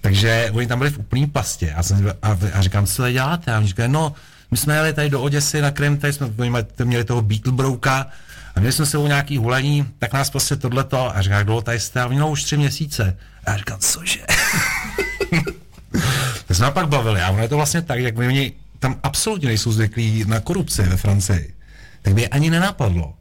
Takže 0.00 0.50
oni 0.52 0.66
tam 0.66 0.78
byli 0.78 0.90
v 0.90 0.98
úplný 0.98 1.26
pastě 1.26 1.72
a, 1.72 1.82
jsem, 1.82 2.12
a, 2.22 2.38
a 2.52 2.62
říkám, 2.62 2.86
co 2.86 3.02
tady 3.02 3.12
děláte? 3.12 3.52
A 3.52 3.58
oni 3.58 3.66
říkají, 3.68 3.92
no, 3.92 4.14
my 4.50 4.56
jsme 4.56 4.74
jeli 4.74 4.92
tady 4.92 5.10
do 5.10 5.20
Oděsy 5.22 5.60
na 5.60 5.70
Krym, 5.70 5.96
tady 5.98 6.12
jsme 6.12 6.30
měli 6.84 7.04
toho 7.04 7.22
Beatlebrouka 7.22 8.06
a 8.54 8.60
měli 8.60 8.72
jsme 8.72 8.86
s 8.86 8.90
sebou 8.90 9.06
nějaký 9.06 9.36
hulení, 9.36 9.86
tak 9.98 10.12
nás 10.12 10.30
prostě 10.30 10.56
tohleto 10.56 11.16
a 11.16 11.22
říká, 11.22 11.36
jak 11.36 11.46
dlouho 11.46 11.62
tady 11.62 11.80
jste? 11.80 12.00
A 12.00 12.06
oni, 12.06 12.18
no 12.18 12.30
už 12.30 12.44
tři 12.44 12.56
měsíce. 12.56 13.16
A 13.44 13.50
já 13.50 13.56
říkám, 13.56 13.78
cože? 13.78 14.20
tak 16.46 16.56
jsme 16.56 16.70
pak 16.70 16.88
bavili 16.88 17.20
a 17.20 17.30
ono 17.30 17.42
je 17.42 17.48
to 17.48 17.56
vlastně 17.56 17.82
tak, 17.82 17.98
jak 18.00 18.18
oni 18.18 18.52
tam 18.78 19.00
absolutně 19.02 19.48
nejsou 19.48 19.72
zvyklí 19.72 20.24
na 20.26 20.40
korupci 20.40 20.82
ve 20.82 20.96
Francii, 20.96 21.54
tak 22.02 22.14
by 22.14 22.22
je 22.22 22.28
ani 22.28 22.50
nenapadlo 22.50 23.14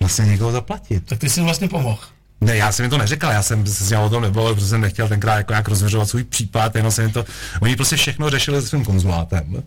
vlastně 0.00 0.24
někoho 0.24 0.52
zaplatit. 0.52 1.06
Tak 1.06 1.18
ty 1.18 1.30
jsi 1.30 1.40
vlastně 1.40 1.68
pomohl. 1.68 1.98
Ne, 2.40 2.56
já 2.56 2.72
jsem 2.72 2.84
jim 2.84 2.90
to 2.90 2.98
neřekl, 2.98 3.26
já 3.26 3.42
jsem 3.42 3.66
se 3.66 3.98
o 3.98 4.10
tom 4.10 4.22
nebyl, 4.22 4.54
protože 4.54 4.66
jsem 4.66 4.80
nechtěl 4.80 5.08
tenkrát 5.08 5.36
jako 5.36 5.52
nějak 5.52 5.68
rozvěřovat 5.68 6.08
svůj 6.08 6.24
případ, 6.24 6.76
jenom 6.76 6.92
jsem 6.92 7.12
to, 7.12 7.24
oni 7.60 7.76
prostě 7.76 7.96
všechno 7.96 8.30
řešili 8.30 8.62
se 8.62 8.68
svým 8.68 8.84
konzulátem. 8.84 9.62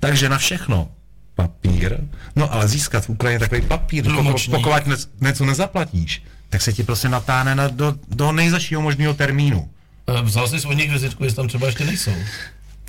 Takže 0.00 0.28
na 0.28 0.38
všechno 0.38 0.88
papír, 1.34 1.98
no 2.36 2.52
ale 2.52 2.68
získat 2.68 3.04
v 3.04 3.08
Ukrajině 3.08 3.38
takový 3.38 3.60
papír, 3.60 4.04
pokud 4.50 4.86
ne, 4.86 4.96
něco 5.20 5.44
nezaplatíš, 5.44 6.22
tak 6.48 6.62
se 6.62 6.72
ti 6.72 6.82
prostě 6.82 7.08
natáhne 7.08 7.54
na, 7.54 7.68
do, 7.68 7.94
do 8.08 8.32
nejzašího 8.32 8.80
možného 8.80 9.14
termínu. 9.14 9.70
Eh, 10.06 10.22
Vzal 10.22 10.48
jsi 10.48 10.66
od 10.66 10.72
nich 10.72 10.90
vizitku, 10.90 11.24
jestli 11.24 11.36
tam 11.36 11.48
třeba 11.48 11.66
ještě 11.66 11.84
nejsou. 11.84 12.12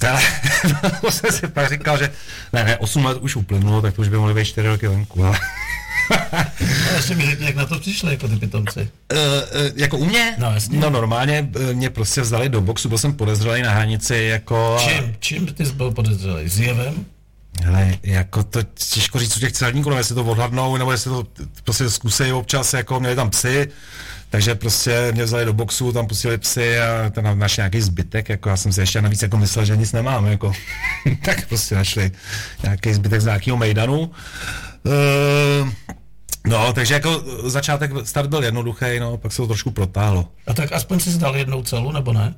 Ale 0.09 0.21
to 1.01 1.11
jsem 1.11 1.31
si 1.31 1.47
pak 1.47 1.69
říkal, 1.69 1.97
že 1.97 2.11
ne, 2.53 2.63
ne, 2.63 2.77
8 2.77 3.05
let 3.05 3.17
už 3.21 3.35
uplynulo, 3.35 3.81
tak 3.81 3.93
to 3.95 4.01
už 4.01 4.07
by 4.07 4.17
mohly 4.17 4.33
být 4.33 4.45
4 4.45 4.67
roky 4.67 4.87
venku. 4.87 5.25
Ale, 5.25 5.39
A 6.31 6.95
ještě 6.95 7.15
mi 7.15 7.25
řekni, 7.25 7.45
jak 7.45 7.55
na 7.55 7.65
to 7.65 7.79
přišli, 7.79 8.11
jako 8.11 8.27
ty 8.27 8.35
pitomci. 8.35 8.79
uh, 8.79 9.17
uh, 9.17 9.71
jako 9.75 9.97
u 9.97 10.05
mě? 10.05 10.35
No, 10.37 10.51
jasně. 10.53 10.79
no 10.79 10.89
normálně 10.89 11.49
uh, 11.55 11.73
mě 11.73 11.89
prostě 11.89 12.21
vzali 12.21 12.49
do 12.49 12.61
boxu, 12.61 12.89
byl 12.89 12.97
jsem 12.97 13.13
podezřelý 13.13 13.61
na 13.61 13.71
hranici 13.71 14.15
jako... 14.15 14.77
Čím? 14.79 15.15
Čím 15.19 15.45
ty 15.45 15.65
jsi 15.65 15.71
byl 15.73 15.91
podezřelý? 15.91 16.49
Zjevem? 16.49 17.05
Hele, 17.63 17.97
jako 18.03 18.43
to 18.43 18.59
těžko 18.93 19.19
říct 19.19 19.37
u 19.37 19.39
těch 19.39 19.51
celníků, 19.51 19.89
nebo 19.89 19.99
jestli 19.99 20.15
to 20.15 20.23
odhadnou, 20.25 20.77
nebo 20.77 20.91
jestli 20.91 21.11
to 21.11 21.27
prostě 21.63 21.89
zkusej 21.89 22.33
občas, 22.33 22.73
jako 22.73 22.99
měli 22.99 23.15
tam 23.15 23.29
psy, 23.29 23.67
takže 24.33 24.55
prostě 24.55 25.11
mě 25.11 25.23
vzali 25.23 25.45
do 25.45 25.53
boxu, 25.53 25.91
tam 25.91 26.07
pustili 26.07 26.37
psy 26.37 26.79
a 26.79 27.09
tam 27.09 27.39
našli 27.39 27.61
nějaký 27.61 27.81
zbytek, 27.81 28.29
jako 28.29 28.49
já 28.49 28.57
jsem 28.57 28.73
si 28.73 28.79
ještě 28.79 29.01
navíc 29.01 29.21
jako 29.21 29.37
myslel, 29.37 29.65
že 29.65 29.77
nic 29.77 29.91
nemám, 29.91 30.25
jako 30.25 30.51
tak 31.25 31.47
prostě 31.47 31.75
našli 31.75 32.11
nějaký 32.63 32.93
zbytek 32.93 33.21
z 33.21 33.25
nějakého 33.25 33.57
mejdanu. 33.57 33.99
Uh, 33.99 35.69
no, 36.47 36.73
takže 36.73 36.93
jako 36.93 37.23
začátek, 37.45 37.91
start 38.03 38.29
byl 38.29 38.43
jednoduchý, 38.43 38.99
no, 38.99 39.17
pak 39.17 39.31
se 39.31 39.37
to 39.37 39.47
trošku 39.47 39.71
protáhlo. 39.71 40.27
A 40.47 40.53
tak 40.53 40.71
aspoň 40.71 40.99
jsi 40.99 41.17
dal 41.17 41.35
jednou 41.35 41.63
celu, 41.63 41.91
nebo 41.91 42.13
ne? 42.13 42.33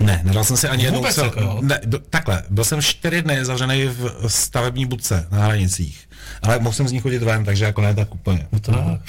Ne, 0.00 0.20
nedal 0.24 0.44
jsem 0.44 0.56
si 0.56 0.68
ani 0.68 0.84
jednou 0.84 0.98
Vůbec 0.98 1.14
cel, 1.14 1.24
jako 1.24 1.58
ne, 1.62 1.80
do, 1.84 1.98
takhle, 1.98 2.42
byl 2.50 2.64
jsem 2.64 2.82
čtyři 2.82 3.22
dny 3.22 3.44
zavřený 3.44 3.86
v 3.86 4.24
stavební 4.26 4.86
budce 4.86 5.26
na 5.30 5.44
hranicích, 5.44 6.08
ale 6.42 6.58
mohl 6.58 6.74
jsem 6.74 6.88
z 6.88 6.92
ní 6.92 7.00
chodit 7.00 7.22
ven, 7.22 7.44
takže 7.44 7.64
jako 7.64 7.80
ne 7.80 7.94
tak 7.94 8.14
úplně. 8.14 8.46
No 8.52 8.60
tak. 8.60 9.00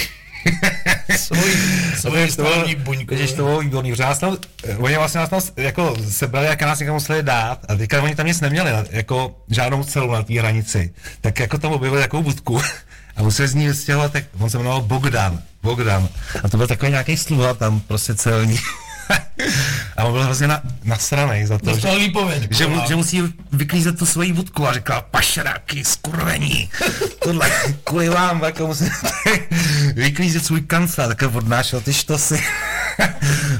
Svojí, 1.17 1.53
svojí 1.99 2.31
stavební 2.31 2.75
buňku. 2.75 3.15
Když 3.15 3.33
to 3.33 3.43
bylo 3.43 3.59
výborný, 3.59 3.91
protože 3.91 4.03
nás 4.03 4.19
tam, 4.19 4.37
oni 4.77 4.97
vlastně 4.97 5.19
nás 5.19 5.29
tam 5.29 5.41
jako 5.57 5.95
sebrali, 6.09 6.47
jak 6.47 6.61
nás 6.61 6.79
někam 6.79 6.93
museli 6.93 7.23
dát 7.23 7.59
a 7.67 7.75
teďka 7.75 8.01
oni 8.01 8.15
tam 8.15 8.25
nic 8.25 8.41
neměli, 8.41 8.71
jako 8.89 9.35
žádnou 9.49 9.83
celu 9.83 10.11
na 10.11 10.23
té 10.23 10.39
hranici, 10.39 10.93
tak 11.21 11.39
jako 11.39 11.57
tam 11.57 11.71
objevili 11.71 12.01
takovou 12.01 12.23
budku 12.23 12.61
a 13.15 13.23
museli 13.23 13.47
z 13.47 13.55
ní 13.55 13.67
vystěhovat, 13.67 14.11
tak 14.11 14.23
on 14.39 14.49
se 14.49 14.57
jmenoval 14.57 14.81
Bogdan, 14.81 15.39
Bogdan 15.63 16.09
a 16.43 16.49
to 16.49 16.57
byl 16.57 16.67
takový 16.67 16.91
nějaký 16.91 17.17
sluha 17.17 17.53
tam 17.53 17.79
prostě 17.79 18.15
celní. 18.15 18.59
a 19.97 20.03
on 20.03 20.13
byl 20.13 20.23
hrozně 20.23 20.47
na, 20.47 20.61
nasranej 20.83 21.45
za 21.45 21.57
to, 21.57 21.65
že, 21.65 21.71
Dostal 21.71 21.99
výpověď. 21.99 22.47
že, 22.51 22.67
mu, 22.67 22.81
že 22.87 22.95
musí 22.95 23.33
vyklízet 23.51 23.99
tu 23.99 24.05
svoji 24.05 24.33
budku 24.33 24.67
a 24.67 24.73
říkal, 24.73 25.05
pašeráky, 25.11 25.83
skurvení, 25.85 26.69
tohle, 27.23 27.51
kvůli 27.83 28.09
vám, 28.09 28.43
jako 28.43 28.67
musím 28.67 28.89
vyklízet 29.95 30.45
svůj 30.45 30.61
kancel, 30.61 31.07
tak 31.07 31.21
odnášel 31.33 31.81
ty 31.81 31.93
štosy. 31.93 32.43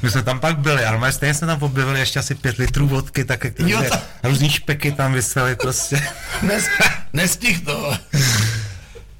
My 0.03 0.11
jsme 0.11 0.23
tam 0.23 0.39
pak 0.39 0.57
byli, 0.59 0.85
ale 0.85 1.11
stejně 1.11 1.33
jsme 1.33 1.47
tam 1.47 1.63
objevili 1.63 1.99
ještě 1.99 2.19
asi 2.19 2.35
pět 2.35 2.57
litrů 2.57 2.87
vodky, 2.87 3.25
tak 3.25 3.43
jak 3.43 3.59
Jo, 3.59 3.83
různý 4.23 4.49
špeky 4.49 4.91
tam 4.91 5.13
vysely 5.13 5.55
prostě. 5.55 6.01
Nes, 6.41 6.65
nestih 7.13 7.61
to. 7.65 7.97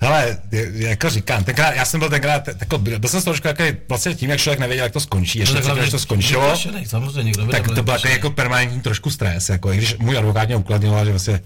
Hele, 0.03 0.37
jako 0.73 1.09
říkám, 1.09 1.43
tenkrát, 1.43 1.75
já 1.75 1.85
jsem 1.85 1.99
byl 1.99 2.09
tenkrát, 2.09 2.47
jako, 2.47 2.77
byl 2.77 3.09
jsem 3.09 3.21
trošku 3.21 3.47
jaký, 3.47 3.63
vlastně 3.89 4.15
tím, 4.15 4.29
jak 4.29 4.39
člověk 4.39 4.59
nevěděl, 4.59 4.85
jak 4.85 4.93
to 4.93 4.99
skončí, 4.99 5.39
ještě 5.39 5.59
předtím, 5.59 5.81
než 5.81 5.91
to 5.91 5.99
skončilo, 5.99 6.55
samozřejmě, 6.85 7.31
kdo 7.31 7.47
tak 7.47 7.67
to 7.75 7.83
byl 7.83 7.93
jako, 7.93 8.07
jako 8.07 8.29
permanentní 8.29 8.81
trošku 8.81 9.09
stres, 9.09 9.49
jako 9.49 9.73
i 9.73 9.77
když 9.77 9.97
můj 9.97 10.17
advokát 10.17 10.47
mě 10.47 10.55
ukladňoval, 10.55 11.05
že 11.05 11.11
vlastně, 11.11 11.41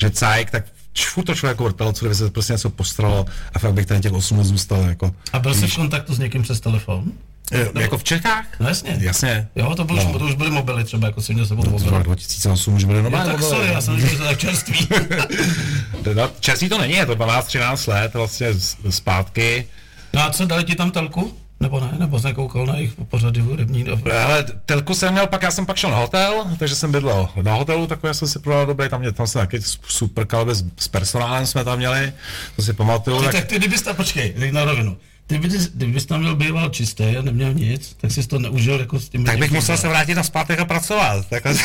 že 0.00 0.10
cajk, 0.10 0.50
tak 0.50 0.64
furt 0.96 1.24
to 1.24 1.34
člověku 1.34 1.64
vrtalo, 1.64 1.92
co 1.92 2.00
kdyby 2.04 2.14
se 2.14 2.30
prostě 2.30 2.52
něco 2.52 2.70
postralo 2.70 3.26
a 3.54 3.58
fakt 3.58 3.72
bych 3.74 3.86
tady 3.86 4.00
těch 4.00 4.12
8 4.12 4.38
let 4.38 4.44
zůstal, 4.44 4.82
jako, 4.82 5.14
A 5.32 5.38
byl 5.38 5.54
jsi 5.54 5.66
v 5.66 5.76
kontaktu 5.76 6.14
s 6.14 6.18
někým 6.18 6.42
přes 6.42 6.60
telefon? 6.60 7.04
e, 7.52 7.80
jako 7.80 7.98
v 7.98 8.04
Čechách? 8.04 8.44
No 8.60 8.68
jasně. 8.68 8.96
Jasně. 9.00 9.48
Jo, 9.56 9.74
to, 9.74 9.84
byl, 9.84 9.96
No. 9.96 10.18
to 10.18 10.24
už 10.24 10.34
byly 10.34 10.50
mobily 10.50 10.84
třeba, 10.84 11.06
jako 11.06 11.22
si 11.22 11.34
měl 11.34 11.46
sebou 11.46 11.62
To 11.62 11.70
bylo 11.70 11.84
mobil. 11.84 12.02
2008, 12.02 12.74
už 12.74 12.84
byly 12.84 13.02
normální 13.02 13.30
tak 13.30 13.40
mobily, 13.40 13.50
sorry, 13.56 13.68
no. 13.68 13.74
já 13.74 13.80
jsem 13.80 14.00
že 14.00 14.16
to 14.18 14.24
tak 14.24 14.38
čerstvý. 14.38 14.88
No, 16.14 16.30
čerstvý 16.40 16.68
to 16.68 16.78
není, 16.78 16.94
je 16.94 17.06
to 17.06 17.14
12-13 17.14 17.88
let 17.92 18.14
vlastně 18.14 18.54
z- 18.54 18.76
zpátky. 18.90 19.66
No 20.14 20.22
a 20.22 20.30
co, 20.30 20.46
dali 20.46 20.64
ti 20.64 20.74
tam 20.74 20.90
telku? 20.90 21.36
Nebo 21.60 21.80
ne, 21.80 21.90
nebo 21.98 22.20
jsem 22.20 22.34
koukal 22.34 22.66
na 22.66 22.76
jejich 22.76 22.92
pořady 23.08 23.40
hudební. 23.40 23.86
Ale 24.26 24.44
telku 24.66 24.94
jsem 24.94 25.12
měl, 25.12 25.26
pak 25.26 25.42
já 25.42 25.50
jsem 25.50 25.66
pak 25.66 25.76
šel 25.76 25.90
na 25.90 25.96
hotel, 25.96 26.44
takže 26.58 26.74
jsem 26.74 26.92
bydlel 26.92 27.28
na 27.42 27.54
hotelu, 27.54 27.86
takový 27.86 28.14
jsem 28.14 28.28
si 28.28 28.38
prodal 28.38 28.66
dobrý, 28.66 28.88
tam, 28.88 29.00
mě, 29.00 29.12
tam 29.12 29.26
jsem 29.26 29.40
taky 29.40 29.60
super 29.88 30.26
kalby 30.26 30.54
s, 30.54 30.64
s 30.78 30.88
personálem 30.88 31.46
jsme 31.46 31.64
tam 31.64 31.78
měli, 31.78 32.12
to 32.56 32.62
si 32.62 32.72
pamatuju. 32.72 33.18
Ty, 33.18 33.24
Tak, 33.24 33.34
tak 33.34 33.44
ty, 33.44 33.56
kdybys 33.58 33.82
tam, 33.82 33.96
počkej, 33.96 34.34
na 34.50 34.64
rovinu. 34.64 34.96
Ty, 35.28 35.38
bys, 35.38 35.68
kdybys 35.74 36.06
tam 36.06 36.20
měl 36.20 36.36
býval 36.36 36.68
čistý 36.68 37.04
a 37.04 37.22
neměl 37.22 37.54
nic, 37.54 37.96
tak 38.00 38.12
jsi 38.12 38.26
to 38.26 38.38
neužil 38.38 38.80
jako 38.80 39.00
s 39.00 39.08
tím. 39.08 39.24
tak 39.24 39.38
bych 39.38 39.50
musel 39.50 39.76
se 39.76 39.88
vrátit 39.88 40.14
na 40.14 40.22
zpátek 40.22 40.60
a 40.60 40.64
pracovat. 40.64 41.26
Takhle. 41.30 41.54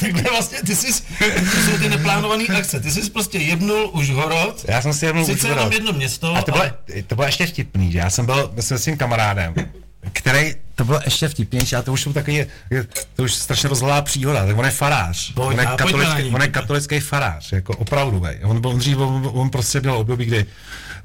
Takhle 0.00 0.22
vlastně 0.30 0.58
ty 0.66 0.76
jsi, 0.76 1.02
to 1.52 1.60
jsou 1.62 1.78
ty 1.78 1.88
neplánované 1.88 2.44
akce, 2.44 2.80
ty 2.80 2.90
jsi 2.90 3.10
prostě 3.10 3.38
jebnul 3.38 3.90
už 3.92 4.10
horod, 4.10 4.64
Já 4.68 4.82
jsem 4.82 4.92
si 4.92 5.06
jednou 5.06 5.24
sice 5.26 5.48
jenom 5.48 5.72
jedno 5.72 5.92
město, 5.92 6.36
A 6.36 6.42
to 6.42 6.52
bylo, 6.52 6.62
ale 6.62 6.72
to 7.06 7.14
bylo 7.14 7.26
ještě 7.26 7.46
vtipný, 7.46 7.92
že 7.92 7.98
já 7.98 8.10
jsem 8.10 8.26
byl 8.26 8.52
s 8.56 8.84
tím 8.84 8.96
kamarádem, 8.96 9.54
který, 10.12 10.54
to 10.74 10.84
bylo 10.84 11.00
ještě 11.04 11.28
vtipnější, 11.28 11.76
a 11.76 11.82
to 11.82 11.92
už 11.92 12.02
jsou 12.02 12.12
takový, 12.12 12.44
to 13.16 13.22
už 13.22 13.34
strašně 13.34 13.68
rozhlá 13.68 14.02
příhoda, 14.02 14.46
tak 14.46 14.58
on 14.58 14.64
je 14.64 14.70
farář, 14.70 15.32
Pojď 15.32 15.48
on 15.48 15.60
je, 15.60 15.66
katolický, 15.66 16.22
on 16.34 16.42
je 16.42 16.48
katolický 16.48 17.00
farář, 17.00 17.52
jako 17.52 17.76
opravdu, 17.76 18.20
vej. 18.20 18.38
On, 18.42 18.60
byl, 18.60 18.70
on 18.70 18.78
dřív, 18.78 18.98
on, 18.98 19.30
on 19.32 19.50
prostě 19.50 19.80
měl 19.80 19.96
období, 19.96 20.24
kdy 20.24 20.46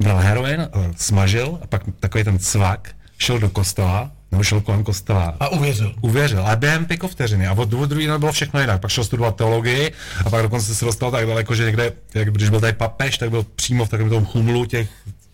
bral 0.01 0.17
heroin, 0.17 0.61
eh, 0.61 0.67
smažil 0.97 1.59
a 1.61 1.67
pak 1.67 1.81
takový 1.99 2.23
ten 2.23 2.39
cvak, 2.39 2.89
šel 3.17 3.39
do 3.39 3.49
kostela, 3.49 4.11
nebo 4.31 4.43
šel 4.43 4.61
kolem 4.61 4.83
kostela 4.83 5.35
a 5.39 5.47
uvěřil. 5.47 5.95
uvěřil, 6.01 6.41
ale 6.47 6.55
během 6.55 6.85
pěko 6.85 7.07
vteřiny. 7.07 7.47
A 7.47 7.53
od 7.53 7.69
důvodu 7.69 7.89
druhý 7.89 8.07
den 8.07 8.19
bylo 8.19 8.31
všechno 8.31 8.59
jinak. 8.61 8.81
Pak 8.81 8.91
šel 8.91 9.03
studovat 9.03 9.35
teologii 9.35 9.91
a 10.25 10.29
pak 10.29 10.41
dokonce 10.41 10.75
se 10.75 10.85
dostal 10.85 11.11
tak 11.11 11.27
daleko, 11.27 11.55
že 11.55 11.65
někde, 11.65 11.93
jak 12.13 12.31
když 12.31 12.49
byl 12.49 12.59
tady 12.59 12.73
papež, 12.73 13.17
tak 13.17 13.29
byl 13.29 13.45
přímo 13.55 13.85
v 13.85 13.89
takovém 13.89 14.09
tom 14.09 14.25
chumlu 14.25 14.65
těch 14.65 14.89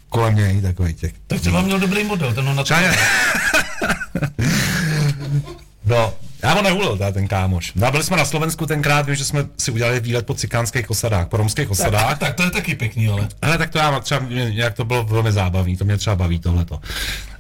kolem 0.10 0.36
něj, 0.36 0.62
takový 0.62 0.94
těch. 0.94 1.14
Tak 1.28 1.42
třeba 1.42 1.62
měl 1.62 1.80
dobrý 1.80 2.04
model, 2.04 2.34
ten 2.34 2.46
ho 2.46 2.54
na. 2.54 2.64
No, 5.86 6.14
já 6.48 6.54
ho 6.54 6.62
nehulil, 6.62 6.98
teda 6.98 7.12
ten 7.12 7.28
kámoš. 7.28 7.72
No, 7.76 7.88
a 7.88 7.92
byli 7.92 8.04
jsme 8.04 8.18
na 8.18 8.26
Slovensku 8.26 8.66
tenkrát, 8.66 9.06
vím, 9.06 9.16
že 9.16 9.26
jsme 9.26 9.46
si 9.58 9.72
udělali 9.72 10.00
výlet 10.00 10.26
po 10.26 10.34
cikánských 10.34 10.90
osadách, 10.90 11.28
po 11.28 11.38
romských 11.38 11.72
osadách. 11.72 12.10
Tak, 12.10 12.20
tak 12.20 12.36
to 12.36 12.44
je 12.44 12.52
taky 12.52 12.76
pěkný, 12.76 13.08
ale. 13.08 13.28
Ale 13.42 13.58
tak 13.58 13.70
to 13.70 13.78
já 13.78 14.00
třeba, 14.00 14.26
jak 14.30 14.74
to 14.74 14.86
bylo 14.86 15.04
velmi 15.04 15.32
zábavný, 15.32 15.78
to 15.78 15.86
mě 15.86 15.98
třeba 15.98 16.16
baví 16.16 16.40
tohleto. 16.40 16.80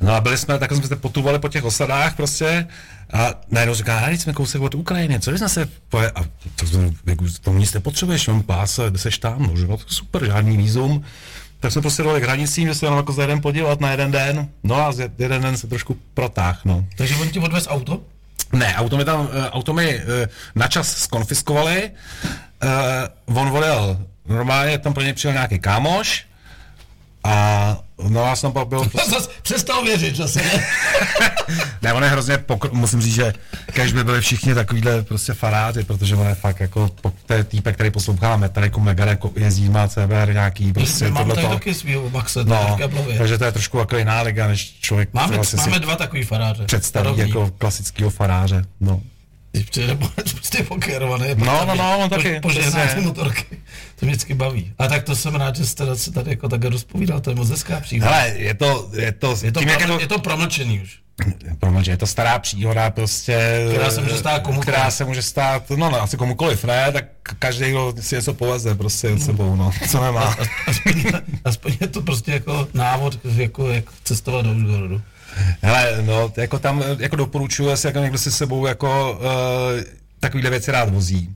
No 0.02 0.14
a 0.14 0.22
byli 0.22 0.38
jsme, 0.38 0.60
tak 0.60 0.72
jsme 0.72 0.88
se 0.88 0.96
potumovali 0.96 1.40
po 1.40 1.50
těch 1.50 1.64
osadách 1.64 2.16
prostě 2.16 2.68
a 3.14 3.34
najednou 3.52 3.76
říká, 3.76 4.00
hele, 4.00 4.18
jsme 4.18 4.34
kousek 4.34 4.62
od 4.62 4.76
Ukrajiny, 4.76 5.20
co 5.20 5.32
jsme 5.32 5.50
se 5.50 5.70
poje... 5.90 6.12
A 6.12 6.24
to, 6.56 6.66
to, 6.72 6.80
jako, 7.06 7.26
to 7.42 7.54
nic 7.54 7.74
nepotřebuješ, 7.74 8.28
mám 8.28 8.44
pás, 8.44 8.80
seš 8.96 9.18
tam, 9.18 9.44
no, 9.44 9.58
že 9.58 9.68
no, 9.68 9.78
to 9.78 9.84
super, 9.88 10.26
žádný 10.26 10.58
vízum. 10.58 11.04
Tak 11.60 11.72
jsme 11.72 11.82
prostě 11.82 12.04
dali 12.04 12.22
k 12.22 12.24
hranicím, 12.24 12.68
že 12.68 12.76
se 12.76 12.86
jenom 12.86 12.98
jako 12.98 13.14
za 13.14 13.22
jeden 13.22 13.42
podívat 13.42 13.82
na 13.82 13.92
jeden 13.92 14.12
den, 14.12 14.48
no 14.64 14.76
a 14.76 14.94
jeden 15.18 15.42
den 15.42 15.58
se 15.58 15.68
trošku 15.68 15.98
protáh, 16.14 16.66
no. 16.66 16.86
Takže 16.98 17.16
on 17.16 17.30
ti 17.30 17.40
odvez 17.40 17.68
auto? 17.70 18.02
Ne, 18.54 18.76
auto 18.76 18.98
mi 18.98 19.06
tam, 19.06 19.28
eh, 19.28 19.50
auto 19.50 19.74
mi 19.74 19.90
eh, 19.90 20.28
na 20.56 20.68
čas 20.68 20.88
skonfiskovali, 21.04 21.92
uh, 22.64 23.38
on 23.38 23.50
volil, 23.50 24.08
normálně 24.26 24.78
tam 24.78 24.94
pro 24.94 25.04
ně 25.04 25.14
přijel 25.14 25.34
nějaký 25.34 25.60
kámoš 25.60 26.26
a 27.28 27.78
no 28.10 28.26
já 28.26 28.36
jsem 28.36 28.52
pak 28.52 28.68
byl, 28.68 28.80
prostě, 28.90 29.12
Zas 29.16 29.30
přestal 29.42 29.84
věřit, 29.84 30.16
že 30.16 30.28
se 30.28 30.40
ne. 30.40 30.68
ne, 31.82 31.94
on 31.94 32.04
je 32.04 32.10
hrozně, 32.10 32.38
pokr- 32.38 32.74
musím 32.74 33.02
říct, 33.02 33.14
že 33.16 33.34
kež 33.74 33.94
by 33.94 34.04
byli 34.04 34.22
všichni 34.22 34.54
takovýhle 34.56 35.04
prostě 35.04 35.34
faráři, 35.34 35.84
protože 35.84 36.16
on 36.16 36.28
je 36.28 36.36
fakt 36.36 36.60
jako, 36.60 36.90
po- 37.02 37.14
to 37.26 37.34
je 37.34 37.44
týpek, 37.44 37.76
který 37.76 37.92
poslouchá 37.92 38.38
Metallica, 38.38 38.80
Megadeth, 38.80 39.20
jezdí, 39.36 39.70
má 39.70 39.88
CBR 39.88 40.34
nějaký, 40.34 40.74
prostě 40.74 41.10
Mám 41.10 41.30
tady 41.30 41.48
taky 41.48 41.74
svýho 41.74 42.10
Maxe, 42.10 42.44
to 42.44 42.50
No, 42.50 42.78
takže 43.18 43.38
to 43.38 43.46
je 43.46 43.52
trošku 43.52 43.78
jako 43.78 43.98
jiná 43.98 44.22
liga, 44.22 44.48
než 44.48 44.78
člověk 44.82 45.14
Máme, 45.14 45.40
máme 45.58 45.80
dva 45.80 45.96
takový 45.96 46.24
faráře. 46.24 46.64
představí 46.66 47.18
jako 47.18 47.52
klasického 47.58 48.10
faráře, 48.10 48.66
no. 48.80 49.02
Když 49.58 49.70
přijde 49.70 49.98
prostě 50.32 50.64
pokerovaný. 50.64 51.26
No, 51.36 51.66
no, 51.66 51.76
no, 51.76 51.98
on 51.98 52.10
taky, 52.10 52.40
Požehná 52.40 52.88
ty 52.88 53.02
motorky. 53.02 53.46
To 53.96 54.06
mě 54.06 54.12
vždycky 54.12 54.34
baví. 54.34 54.74
A 54.80 54.88
tak 54.88 55.04
to 55.04 55.16
jsem 55.16 55.36
rád, 55.36 55.56
že 55.56 55.66
jste 55.66 55.96
se 55.96 56.12
tady 56.12 56.30
jako 56.30 56.50
takhle 56.50 56.70
rozpovídal, 56.70 57.20
to 57.20 57.30
je 57.30 57.36
moc 57.36 57.50
hezká 57.50 57.80
příhoda. 57.80 58.12
Hele, 58.12 58.34
je 58.38 58.54
to, 58.54 58.90
je 58.94 59.12
to, 59.12 59.38
je, 59.44 59.52
to 59.52 59.60
tím, 59.60 59.70
proml- 59.70 59.82
je 59.82 59.88
to, 59.88 60.00
je 60.00 60.08
to 60.08 60.20
promlčený 60.20 60.82
už. 60.82 61.00
Promiň, 61.60 61.84
je 61.88 61.98
to 61.98 62.08
stará 62.08 62.40
příhoda 62.40 62.90
prostě. 62.90 63.66
Která 63.70 63.92
se 63.92 64.02
může 64.02 64.18
stát 64.18 64.42
komukoliv. 64.42 64.68
Která 64.68 64.92
se 64.92 65.06
může 65.06 65.22
stát, 65.22 65.70
no, 65.70 65.90
no 65.90 66.02
asi 66.02 66.18
komukoliv, 66.18 66.64
ne, 66.66 66.92
tak 66.92 67.06
každý, 67.40 67.70
kdo 67.70 67.94
si 68.00 68.16
něco 68.16 68.34
poveze 68.34 68.76
prostě 68.76 69.18
s 69.18 69.26
sebou, 69.26 69.56
no, 69.56 69.72
co 69.90 70.04
nemá. 70.04 70.36
Aspoň, 70.68 71.04
aspoň 71.46 71.78
je 71.82 71.88
to 71.88 72.02
prostě 72.02 72.32
jako 72.32 72.68
návod, 72.74 73.20
jako 73.36 73.70
jak 73.70 73.86
cestovat 74.04 74.46
do 74.46 74.52
Užgorodu. 74.52 75.02
Hele, 75.62 76.02
no, 76.06 76.32
jako 76.38 76.60
tam, 76.60 76.84
jako 77.00 77.16
doporučuji, 77.16 77.70
jestli 77.70 77.88
jako 77.90 78.00
někdo 78.00 78.18
si 78.18 78.32
s 78.32 78.38
sebou 78.38 78.66
jako 78.66 79.20
uh, 79.20 79.84
takovýhle 80.20 80.50
věci 80.50 80.72
rád 80.72 80.90
vozí, 80.90 81.30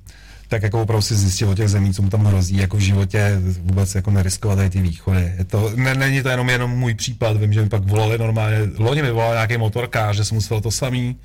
tak 0.48 0.64
jako 0.64 0.82
opravdu 0.82 1.02
si 1.02 1.16
zjistit 1.16 1.46
o 1.46 1.56
těch 1.56 1.70
zemí, 1.70 1.94
co 1.94 2.02
mu 2.02 2.10
tam 2.10 2.26
hrozí, 2.26 2.58
jako 2.58 2.78
v 2.78 2.80
životě 2.80 3.38
vůbec 3.62 3.96
jako 3.96 4.12
neriskovat 4.12 4.58
tady 4.58 4.70
ty 4.70 4.82
východy. 4.82 5.34
Je 5.38 5.46
to, 5.46 5.72
ne, 5.76 5.96
není 5.96 6.24
to 6.24 6.30
jenom 6.30 6.50
jenom 6.50 6.72
můj 6.72 6.94
případ, 6.94 7.38
vím, 7.38 7.54
že 7.54 7.62
mi 7.62 7.70
pak 7.70 7.84
volali 7.84 8.18
normálně, 8.18 8.58
loni 8.78 9.02
mi 9.02 9.12
volal 9.12 9.34
nějaký 9.34 9.58
motorkář, 9.58 10.16
že 10.16 10.26
jsem 10.26 10.36
musel 10.36 10.62
to 10.62 10.72
samý, 10.72 11.16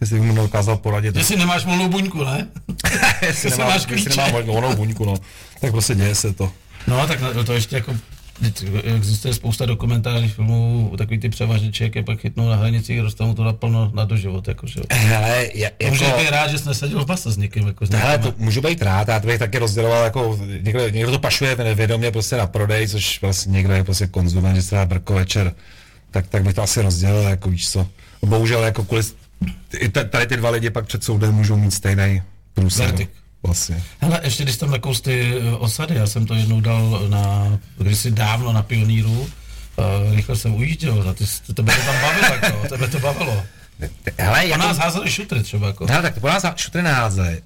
jestli 0.00 0.20
bych 0.20 0.28
mu 0.28 0.34
dokázal 0.34 0.76
poradit. 0.76 1.16
Jestli 1.16 1.36
nemáš 1.36 1.64
volnou 1.64 1.88
buňku, 1.88 2.24
ne? 2.24 2.46
jestli 3.22 3.26
jestli 3.26 3.50
nemá, 3.50 3.64
máš 3.64 3.74
jestli 3.74 3.94
klíče. 3.94 4.10
nemá 4.10 4.40
volnou 4.40 4.76
buňku, 4.76 5.04
no. 5.04 5.14
Tak 5.60 5.70
prostě 5.70 5.94
děje 5.94 6.14
se 6.14 6.32
to. 6.32 6.52
No, 6.86 7.06
tak 7.06 7.18
to 7.46 7.52
ještě 7.52 7.76
jako 7.76 7.96
existuje 8.96 9.34
spousta 9.34 9.66
dokumentárních 9.66 10.34
filmů, 10.34 10.92
takový 10.98 11.18
ty 11.18 11.28
převažeči, 11.28 11.84
jak 11.84 11.94
je 11.94 12.02
pak 12.02 12.20
chytnou 12.20 12.48
na 12.48 12.56
hranicích, 12.56 13.00
dostanou 13.00 13.34
to 13.34 13.44
naplno 13.44 13.90
na 13.94 14.04
doživot, 14.04 14.48
jako, 14.48 14.66
že. 14.66 14.80
Hele, 14.90 15.48
Jako... 15.54 15.74
Může 15.88 16.04
být 16.04 16.30
rád, 16.30 16.50
že 16.50 16.58
jsi 16.58 16.68
neseděl 16.68 17.04
v 17.04 17.06
base 17.06 17.32
s 17.32 17.36
někým, 17.36 17.66
jako 17.66 17.86
s 17.86 17.90
někým. 17.90 18.06
Hele, 18.06 18.18
to 18.18 18.34
můžu 18.36 18.60
být 18.60 18.82
rád, 18.82 19.08
já 19.08 19.20
to 19.20 19.26
bych 19.26 19.38
taky 19.38 19.58
rozděloval, 19.58 20.04
jako 20.04 20.38
někdo, 20.60 20.88
někdo 20.88 21.10
to 21.10 21.18
pašuje 21.18 21.74
vědomě 21.74 22.10
prostě 22.10 22.36
na 22.36 22.46
prodej, 22.46 22.88
což 22.88 23.20
vlastně 23.20 23.52
někdo 23.52 23.74
je 23.74 23.84
prostě 23.84 24.06
konzument, 24.06 24.56
že 24.56 24.62
se 24.62 24.74
dá 24.74 24.86
brko 24.86 25.14
večer, 25.14 25.54
tak, 26.10 26.26
tak 26.26 26.42
bych 26.42 26.54
to 26.54 26.62
asi 26.62 26.82
rozdělil, 26.82 27.22
jako 27.22 27.50
víš 27.50 27.70
co. 27.70 27.88
Bohužel 28.22 28.62
jako 28.64 28.84
kvůli, 28.84 29.02
tady 30.10 30.26
ty 30.26 30.36
dva 30.36 30.50
lidi 30.50 30.70
pak 30.70 30.86
před 30.86 31.04
soudem 31.04 31.34
můžou 31.34 31.56
mít 31.56 31.70
stejný 31.70 32.22
průser. 32.54 32.94
Vlastně. 33.46 33.82
Hele, 33.98 34.20
ještě 34.24 34.42
když 34.42 34.56
tam 34.56 34.70
nakous 34.70 35.00
ty 35.00 35.34
eh, 35.36 35.56
osady, 35.56 35.94
já 35.94 36.06
jsem 36.06 36.26
to 36.26 36.34
jednou 36.34 36.60
dal 36.60 37.02
na, 37.08 37.58
kdysi 37.78 38.10
dávno 38.10 38.52
na 38.52 38.62
pioníru, 38.62 39.20
uh, 39.20 40.16
rychle 40.16 40.36
jsem 40.36 40.54
ujížděl, 40.54 41.04
a 41.10 41.14
ty, 41.14 41.24
tebe 41.54 41.72
to 41.76 41.82
tam 41.82 42.00
bavilo, 42.02 42.26
jako, 42.26 42.68
tebe 42.68 42.88
to 42.88 42.98
bavilo. 42.98 43.42
Hele, 44.18 44.38
A 44.38 44.42
jako, 44.42 44.62
nás 44.62 44.78
házeli 44.78 45.10
šutry 45.10 45.42
třeba, 45.42 45.66
jako. 45.66 45.86
Hele, 45.86 46.02
tak 46.02 46.14
to 46.14 46.20
po 46.20 46.28
nás 46.28 46.44
šutry 46.56 46.82
neházeli. 46.82 47.42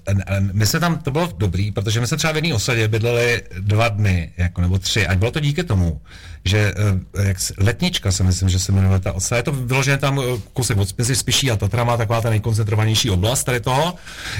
My 0.51 0.65
jsme 0.65 0.79
tam, 0.79 0.97
to 0.97 1.11
bylo 1.11 1.33
dobrý, 1.37 1.71
protože 1.71 1.99
my 2.01 2.07
jsme 2.07 2.17
třeba 2.17 2.33
v 2.33 2.35
jedné 2.35 2.53
osadě 2.53 2.87
bydleli 2.87 3.41
dva 3.59 3.89
dny, 3.89 4.31
jako, 4.37 4.61
nebo 4.61 4.79
tři. 4.79 5.07
A 5.07 5.15
bylo 5.15 5.31
to 5.31 5.39
díky 5.39 5.63
tomu, 5.63 6.01
že 6.45 6.73
eh, 7.17 7.27
jak, 7.27 7.39
se- 7.39 7.53
letnička 7.57 8.11
se 8.11 8.23
myslím, 8.23 8.49
že 8.49 8.59
se 8.59 8.71
jmenuje 8.71 8.99
ta 8.99 9.13
osada. 9.13 9.37
Je 9.37 9.43
to 9.43 9.51
vyložené 9.51 9.97
tam 9.97 10.19
eh, 10.19 10.23
kousek 10.53 10.77
od 10.77 10.97
mezi 10.97 11.15
Spiší 11.15 11.51
a 11.51 11.55
Tatra 11.55 11.83
má 11.83 11.97
taková 11.97 12.21
ta 12.21 12.29
nejkoncentrovanější 12.29 13.09
oblast 13.09 13.43
tady 13.43 13.59
toho. 13.59 13.95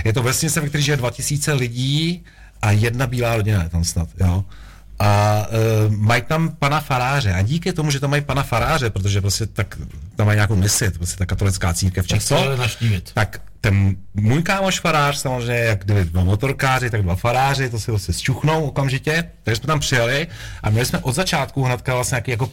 Je 0.06 0.14
to 0.14 0.24
vesnice, 0.24 0.62
ve 0.62 0.70
které 0.70 0.82
žije 0.82 0.98
2000 0.98 1.54
lidí 1.54 2.24
a 2.62 2.72
jedna 2.72 3.08
bílá 3.08 3.36
rodina 3.36 3.64
je 3.64 3.70
tam 3.70 3.84
snad, 3.84 4.10
jo. 4.20 4.44
A 5.00 5.46
uh, 5.88 5.96
mají 5.96 6.22
tam 6.22 6.50
pana 6.50 6.80
faráře. 6.80 7.34
A 7.34 7.42
díky 7.42 7.74
tomu, 7.74 7.92
že 7.92 8.00
tam 8.00 8.10
mají 8.10 8.22
pana 8.22 8.44
faráře, 8.44 8.90
protože 8.90 9.22
prostě 9.22 9.46
tak 9.46 9.78
tam 10.16 10.28
mají 10.28 10.38
nějakou 10.38 10.56
misi, 10.56 10.92
prostě 10.92 11.18
ta 11.18 11.26
katolická 11.26 11.74
církev 11.74 12.06
naštívit. 12.58 13.12
tak 13.14 13.42
ten 13.62 13.96
můj 14.14 14.44
kámoš 14.44 14.80
farář, 14.80 15.18
samozřejmě, 15.18 15.60
jak 15.60 15.86
kdyby 15.86 16.06
dva 16.06 16.24
motorkáři, 16.24 16.90
tak 16.90 17.02
dva 17.02 17.16
faráři, 17.16 17.70
to 17.70 17.80
si 17.80 17.92
vlastně 17.92 18.14
zčuchnou 18.14 18.66
okamžitě, 18.66 19.24
takže 19.44 19.56
jsme 19.56 19.68
tam 19.68 19.80
přijeli 19.80 20.28
a 20.64 20.70
měli 20.70 20.86
jsme 20.86 21.00
od 21.00 21.16
začátku 21.16 21.64
hnedka 21.64 21.96
vlastně 21.96 22.16
nějaký 22.16 22.32
jako, 22.32 22.50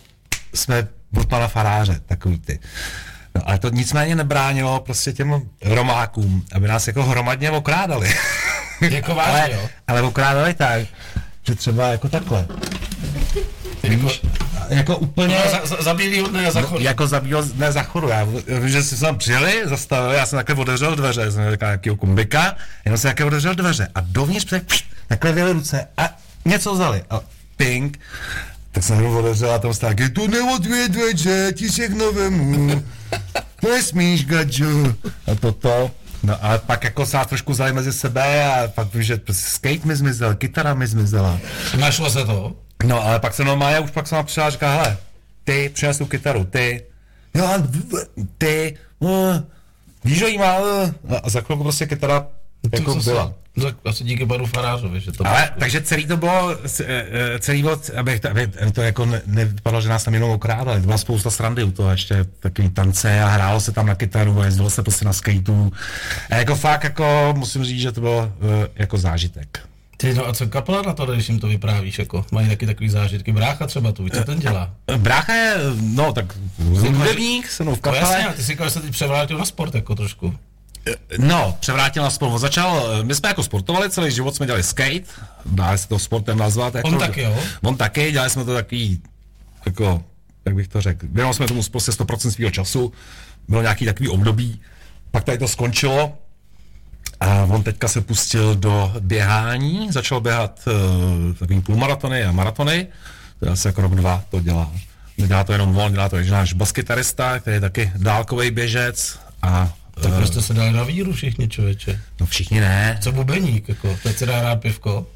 jsme 0.55 0.89
od 1.17 1.29
pana 1.29 1.49
faráře, 1.49 2.01
takový 2.07 2.39
ty. 2.39 2.59
No, 3.35 3.43
ale 3.49 3.59
to 3.59 3.69
nicméně 3.69 4.17
nebránilo 4.17 4.81
prostě 4.81 5.13
těm 5.13 5.43
romákům, 5.65 6.45
aby 6.53 6.69
nás 6.69 6.87
jako 6.87 7.03
hromadně 7.03 7.51
okrádali. 7.51 8.15
Jako 8.91 9.15
vážně, 9.15 9.41
ale, 9.41 9.53
jo. 9.53 9.69
ale 9.89 10.03
okrádali 10.03 10.55
tak, 10.55 10.87
že 11.47 11.55
třeba 11.55 11.89
jako 11.89 12.09
takhle. 12.09 12.47
Jako, 13.83 14.09
Jako 14.69 14.97
úplně... 14.97 15.35
no, 15.45 15.51
za, 15.51 15.77
za, 15.77 15.83
za 15.83 15.95
bílýho 15.95 16.29
dne 16.29 16.51
za 16.53 16.63
chodu. 16.63 16.85
Jako 16.85 17.07
zabíjel 17.07 17.49
ne 17.55 17.73
za 17.73 17.83
chodu. 17.83 18.09
Já 18.09 18.25
vím, 18.25 18.69
že 18.69 18.83
jsme 18.83 18.99
tam 18.99 19.19
přijeli, 19.19 19.63
zastavili, 19.65 20.17
já 20.17 20.27
jsem 20.27 20.37
takhle 20.37 20.55
otevřel 20.57 20.97
dveře, 20.97 21.33
jsem 21.33 21.51
říkal 21.51 21.69
nějakého 21.69 21.97
kumbika, 21.97 22.57
jenom 22.85 22.99
jsem 22.99 23.09
takhle 23.09 23.27
otevřel 23.27 23.55
dveře 23.55 23.89
a 23.95 24.01
dovnitř 24.01 24.55
pš, 24.67 24.85
takhle 25.09 25.33
vyjeli 25.33 25.53
ruce 25.53 25.89
a 25.97 26.09
něco 26.45 26.75
vzali. 26.75 27.03
A 27.11 27.21
ping. 27.57 27.99
Tak 28.73 28.85
jsem 28.85 28.97
jenom 28.97 29.17
otevřel 29.17 29.51
a 29.51 29.59
tam 29.59 29.75
stál, 29.75 29.91
taky, 29.91 30.09
tu 30.09 30.27
neotvě 30.27 30.89
dveře, 30.89 31.53
ti 31.55 31.69
všechno 31.69 32.13
vemu. 32.13 32.83
Nesmíš, 33.69 34.27
gadžu. 34.27 34.95
A 35.33 35.35
toto. 35.41 35.91
No 36.27 36.45
a 36.45 36.59
pak 36.59 36.85
jako 36.85 37.07
se 37.07 37.17
nás 37.17 37.27
trošku 37.27 37.53
vzali 37.53 37.73
mezi 37.73 37.93
sebe 37.93 38.45
a 38.45 38.69
pak 38.69 38.95
vím, 38.95 39.03
že 39.03 39.21
skate 39.31 39.87
mi 39.87 39.97
zmizel, 39.97 40.35
kytara 40.35 40.75
mi 40.75 40.87
zmizela. 40.87 41.39
Našlo 41.79 42.11
se 42.11 42.25
to. 42.25 42.57
No 42.85 43.07
ale 43.07 43.21
pak 43.21 43.35
se 43.35 43.45
normálně, 43.45 43.81
už 43.81 43.91
pak 43.91 44.07
jsem 44.07 44.25
přišel 44.25 44.45
a 44.45 44.51
říkal, 44.51 44.71
hele, 44.71 44.97
ty, 45.45 45.71
přines 45.75 45.99
tu 45.99 46.07
kytaru, 46.07 46.45
ty, 46.45 46.83
jo, 47.35 47.49
ty, 48.39 48.77
uh, 48.99 49.37
víš, 50.05 50.19
že 50.19 50.29
jí 50.29 50.39
má, 50.39 50.59
uh, 50.59 50.91
a 51.23 51.31
za 51.31 51.41
chvilku 51.41 51.63
prostě 51.63 51.87
kytara 51.87 52.27
jako 52.73 52.85
To 52.95 53.01
zase- 53.01 53.11
byla. 53.11 53.33
Tak 53.63 53.75
asi 53.85 54.05
díky 54.05 54.27
panu 54.27 54.47
Farářovi, 54.47 55.01
že 55.01 55.13
to 55.13 55.27
Ale, 55.27 55.51
takže 55.59 55.81
celý 55.81 56.07
to 56.07 56.17
bylo, 56.17 56.51
eh, 56.51 56.57
eh, 56.85 57.39
celý 57.39 57.63
bylo, 57.63 57.81
aby 57.97 58.21
to, 58.21 58.31
aby 58.31 58.51
to 58.73 58.83
jako 58.83 59.07
ne- 59.07 59.23
nevypadalo, 59.27 59.81
že 59.83 59.89
nás 59.89 60.05
tam 60.05 60.15
jenom 60.15 60.31
okrádali, 60.31 60.81
byla 60.81 60.99
spousta 60.99 61.31
srandy 61.31 61.65
u 61.65 61.71
toho, 61.71 61.91
ještě 61.91 62.27
takový 62.41 62.69
tance 62.71 63.21
a 63.23 63.29
hrálo 63.29 63.61
se 63.61 63.73
tam 63.73 63.87
na 63.87 63.95
kytaru 63.95 64.41
a 64.41 64.45
jezdilo 64.45 64.71
se 64.71 64.83
prostě 64.83 65.05
na 65.05 65.13
skateu. 65.13 65.73
A 66.31 66.37
jako 66.37 66.57
fakt, 66.57 66.85
jako 66.85 67.35
musím 67.37 67.65
říct, 67.65 67.81
že 67.81 67.93
to 67.93 68.01
bylo 68.01 68.33
eh, 68.65 68.69
jako 68.77 68.99
zážitek. 68.99 69.61
Ty, 69.97 70.15
no 70.15 70.27
a 70.29 70.33
co 70.33 70.47
kapela 70.47 70.83
na 70.83 70.93
to, 70.93 71.07
když 71.07 71.29
jim 71.29 71.39
to 71.39 71.47
vyprávíš, 71.47 71.99
jako, 71.99 72.27
mají 72.33 72.49
taky 72.49 72.67
takový 72.67 72.89
zážitky, 72.89 73.33
brácha 73.33 73.67
třeba 73.67 73.93
tu, 73.93 74.09
co 74.09 74.25
ten 74.25 74.39
dělá? 74.39 74.71
Brácha 74.97 75.33
je, 75.35 75.57
no 75.81 76.13
tak 76.13 76.35
hudebník, 76.59 77.49
se 77.51 77.63
mnou 77.63 77.75
v 77.75 77.81
No 77.87 77.93
jasně, 77.95 78.01
kapele. 78.07 78.25
ale 78.25 78.35
ty 78.35 78.43
si 78.43 78.49
říkal, 78.49 78.67
že 78.67 78.71
se 78.71 78.81
teď 78.81 78.91
převrátil 78.91 79.39
na 79.39 79.45
sport, 79.45 79.75
jako 79.75 79.95
trošku. 79.95 80.35
No, 81.19 81.57
převrátil 81.61 82.11
sport. 82.11 82.33
On 82.33 82.39
Začal, 82.39 82.89
my 83.03 83.15
jsme 83.15 83.29
jako 83.29 83.43
sportovali, 83.43 83.91
celý 83.91 84.11
život 84.11 84.37
jsme 84.37 84.47
dělali 84.47 84.63
skate, 84.63 85.03
dá 85.47 85.77
se 85.77 85.89
to 85.89 85.99
sportem 85.99 86.39
nazvat. 86.39 86.75
Jako, 86.75 86.89
On 86.89 86.99
taky, 86.99 87.23
jo? 87.23 87.39
On 87.63 87.77
taky, 87.77 88.13
dělali 88.13 88.31
jsme 88.31 88.45
to 88.45 88.55
takový, 88.55 89.03
jako, 89.67 90.05
jak 90.45 90.55
bych 90.55 90.69
to 90.69 90.81
řekl, 90.81 91.07
věnovali 91.11 91.35
jsme 91.35 91.47
tomu 91.47 91.63
prostě 91.63 91.93
100% 91.93 92.31
svého 92.31 92.51
času, 92.51 92.93
bylo 93.49 93.63
nějaký 93.63 93.85
takový 93.85 94.09
období, 94.09 94.61
pak 95.11 95.25
tady 95.25 95.39
to 95.39 95.49
skončilo 95.49 96.13
a 97.21 97.45
on 97.45 97.63
teďka 97.63 97.89
se 97.89 98.01
pustil 98.01 98.55
do 98.55 98.93
běhání, 99.01 99.93
začal 99.93 100.21
běhat 100.21 100.61
uh, 100.67 101.35
takový 101.35 101.61
půlmaratony 101.61 102.25
a 102.25 102.33
maratony, 102.33 102.87
to 103.39 103.47
je 103.47 103.53
asi 103.53 103.69
jako 103.69 103.81
rok, 103.83 103.95
dva 103.95 104.25
to 104.31 104.41
dělá. 104.41 104.73
Nedělá 105.19 105.45
to 105.45 105.53
jenom 105.53 105.77
on, 105.77 105.93
dělá 105.93 106.09
to 106.09 106.19
i 106.19 106.31
náš 106.31 106.53
baskytarista, 106.53 107.39
který 107.39 107.55
je 107.55 107.61
taky 107.61 107.93
dálkový 107.97 108.51
běžec 108.51 109.19
a 109.43 109.73
Tak 110.03 110.15
prostě 110.15 110.43
se 110.43 110.55
dali 110.55 110.73
na 110.73 110.83
víru 110.85 111.13
všichni, 111.13 111.49
člověče. 111.49 112.01
No 112.21 112.27
všichni 112.27 112.61
ne. 112.61 112.99
Co 113.03 113.13
bubeník, 113.13 113.69
jako, 113.69 113.99
teď 114.03 114.17
se 114.17 114.27
dá 114.27 114.43
rád 114.43 114.61
pivko. 114.61 115.07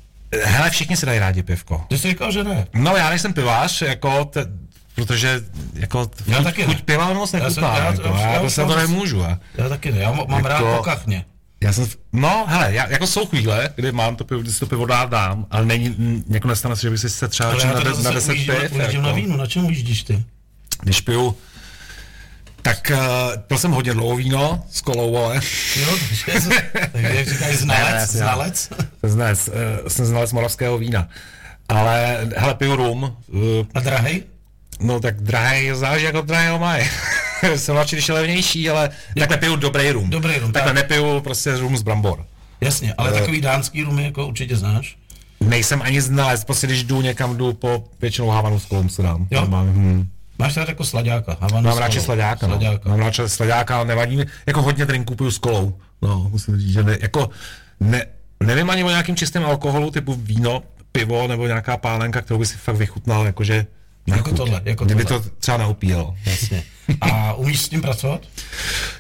Hele, 0.45 0.71
všichni 0.71 0.97
si 0.97 1.07
dají 1.07 1.19
rádi 1.19 1.43
pivko. 1.43 1.85
Ty 1.89 1.99
jsi 1.99 2.09
říkal, 2.09 2.33
že 2.33 2.45
ne. 2.45 2.67
No 2.75 2.97
já 2.97 3.09
nejsem 3.11 3.33
pivář, 3.33 3.83
jako, 3.83 4.25
te, 4.25 4.47
protože 4.95 5.41
jako 5.75 6.11
Já 6.27 6.37
chuť, 6.37 6.45
taky 6.45 6.63
chuť 6.63 6.77
ne. 6.77 6.83
piva 6.85 7.13
moc 7.13 7.33
Já 7.35 7.39
jsem- 7.41 7.49
nechutná, 7.49 7.79
já- 7.79 7.85
jako, 7.93 8.09
já- 8.09 8.21
já, 8.21 8.33
já 8.33 8.41
to 8.41 8.47
už 8.47 8.53
se 8.53 8.65
to 8.65 8.77
nemůžu. 8.77 9.25
A, 9.25 9.39
Já 9.55 9.69
taky 9.69 9.93
ne, 9.93 9.99
já 9.99 10.13
mám 10.13 10.31
Jako- 10.31 10.49
rád 10.49 10.77
po 10.77 10.83
kachně. 10.83 11.25
já 11.61 11.73
jsem, 11.73 11.87
no 12.13 12.45
hele, 12.49 12.75
já, 12.75 12.89
jako 12.89 13.07
jsou 13.07 13.27
chvíle, 13.27 13.69
kdy 13.77 13.93
mám 13.93 14.17
to 14.17 14.25
pivo, 14.25 14.41
kdy 14.41 14.53
si 14.53 14.61
to 14.61 14.67
pivo 14.67 14.87
dát 14.87 15.11
dám, 15.11 15.47
ale 15.51 15.67
není, 15.67 16.25
jako 16.29 16.49
nestane 16.49 16.77
se, 16.77 16.83
že 16.83 16.91
bych 16.91 17.01
si 17.01 17.11
se 17.11 17.29
třeba 17.29 17.53
na, 17.55 17.59
já 17.63 17.73
na 17.73 17.95
zase 17.95 18.13
10 18.15 18.33
ujíždím, 18.33 18.55
piv, 18.55 18.73
ujíždím 18.73 19.03
na 19.03 19.09
jako, 19.09 19.21
vínu, 19.21 19.37
na 19.37 19.47
čem 19.47 19.67
ujíždíš 19.67 20.03
ty? 20.03 20.25
když 20.83 21.01
piju, 21.01 21.37
tak 22.63 22.93
uh, 22.95 22.99
pil 23.47 23.59
jsem 23.59 23.71
hodně 23.71 23.93
dlouho 23.93 24.17
víno 24.17 24.63
s 24.71 24.81
kolou, 24.81 25.17
ale 25.17 25.41
Jo, 25.77 25.99
takže, 26.09 26.41
takže 26.93 27.09
jak 27.17 27.29
říkají 27.29 27.57
znalec, 27.57 28.13
ne, 28.13 28.19
znalec. 28.19 28.69
znalec, 29.03 29.49
uh, 29.49 29.89
jsem 29.89 30.07
znalec 30.07 30.33
moravského 30.33 30.79
vína. 30.79 31.09
Ale 31.69 32.19
hele, 32.37 32.55
piju 32.55 32.77
rum, 32.77 33.17
uh, 33.29 33.41
A 33.75 33.81
drahej? 33.81 34.23
No 34.81 35.01
tak 35.01 35.21
drahý, 35.21 35.71
záleží 35.75 36.05
jako 36.05 36.21
drahý 36.21 36.49
ho 36.49 36.59
mají. 36.59 36.89
Jsem 37.57 37.77
radši, 37.77 37.97
když 37.97 38.09
je 38.09 38.15
levnější, 38.15 38.71
ale 38.71 38.91
takhle 39.19 39.37
piju 39.37 39.57
dobrý 39.57 39.91
rum. 39.91 40.11
Dobrý 40.11 40.39
rum, 40.39 40.53
Takhle 40.53 40.75
tak. 40.75 40.83
nepiju 40.83 41.21
prostě 41.21 41.57
rum 41.57 41.77
z 41.77 41.83
brambor. 41.83 42.25
Jasně, 42.61 42.95
ale 42.99 43.13
takový 43.13 43.41
dánský 43.41 43.83
rumy 43.83 44.05
jako 44.05 44.27
určitě 44.27 44.57
znáš. 44.57 44.97
Nejsem 45.41 45.83
ani 45.83 46.01
znalec, 46.01 46.45
prostě 46.45 46.67
když 46.67 46.85
jdu 46.85 47.01
někam, 47.01 47.37
jdu 47.37 47.53
po 47.53 47.85
většinou 48.01 48.29
Havanu 48.29 48.61
s 48.61 48.65
kolem 48.67 48.89
se 48.89 49.03
dám. 49.03 49.27
Jo? 49.31 49.47
Mám, 49.47 49.67
hm. 49.67 50.09
Máš 50.41 50.57
rád 50.57 50.69
jako 50.69 50.85
sladáka. 50.85 51.37
Havanu 51.41 51.69
Mám 51.69 51.79
radši 51.79 52.01
sladáka, 52.01 52.47
no. 52.47 52.59
sladáka. 52.59 52.89
Mám 52.89 52.99
radši 53.01 53.23
sladáka, 53.27 53.77
ale 53.77 53.85
nevadí 53.85 54.17
mi, 54.17 54.27
jako 54.47 54.63
hodně 54.63 54.87
drinků 54.87 55.15
piju 55.15 55.31
s 55.31 55.39
kolou. 55.39 55.79
No, 56.03 56.29
musím 56.33 56.57
říct, 56.59 56.73
že 56.73 56.83
ne, 56.83 56.99
jako, 57.01 57.31
ne, 57.81 58.07
nevím 58.43 58.71
ani 58.71 58.85
o 58.85 58.89
nějakým 58.89 59.17
čistém 59.17 59.45
alkoholu, 59.45 59.91
typu 59.91 60.15
víno, 60.15 60.63
pivo 60.93 61.29
nebo 61.29 61.47
nějaká 61.47 61.77
pálenka, 61.77 62.21
kterou 62.23 62.39
by 62.39 62.47
si 62.47 62.57
fakt 62.57 62.77
vychutnal, 62.77 63.27
jakože 63.27 63.67
na 64.07 64.17
Jako 64.17 64.29
chuť. 64.29 64.37
tohle, 64.37 64.61
jako 64.65 64.85
Kdyby 64.85 65.05
tohle. 65.05 65.23
to 65.23 65.31
třeba 65.39 65.57
neopíjelo. 65.57 66.17
Jasně. 66.27 66.63
A 67.01 67.33
umíš 67.35 67.61
s 67.61 67.69
tím 67.69 67.81
pracovat? 67.81 68.21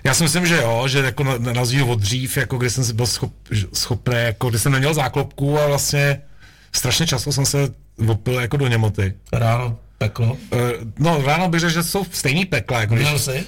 Já 0.04 0.14
si 0.14 0.22
myslím, 0.22 0.46
že 0.46 0.56
jo, 0.56 0.88
že 0.88 0.98
jako 0.98 1.24
na, 1.24 1.38
na 1.38 1.52
rozdíl 1.52 1.90
od 1.92 1.98
dřív, 2.00 2.36
jako 2.36 2.58
kdy 2.58 2.70
jsem 2.70 2.96
byl 2.96 3.06
schop, 3.06 3.32
schopný, 3.74 4.14
jako 4.16 4.50
kdy 4.50 4.58
jsem 4.58 4.72
neměl 4.72 4.94
záklopku 4.94 5.58
a 5.60 5.66
vlastně 5.66 6.20
strašně 6.72 7.06
často 7.06 7.32
jsem 7.32 7.46
se 7.46 7.68
opil 8.08 8.34
jako 8.40 8.56
do 8.56 8.66
němoty. 8.68 9.14
Ráno 9.32 9.78
peklo. 10.00 10.32
Uh, 10.32 10.60
no 10.98 11.22
ráno 11.26 11.48
bych 11.48 11.60
řekl, 11.60 11.72
že 11.72 11.82
jsou 11.82 12.04
stejný 12.10 12.44
pekla, 12.44 12.80
jako 12.80 12.94
když, 12.94 13.06
Blil 13.06 13.18
jsi? 13.18 13.44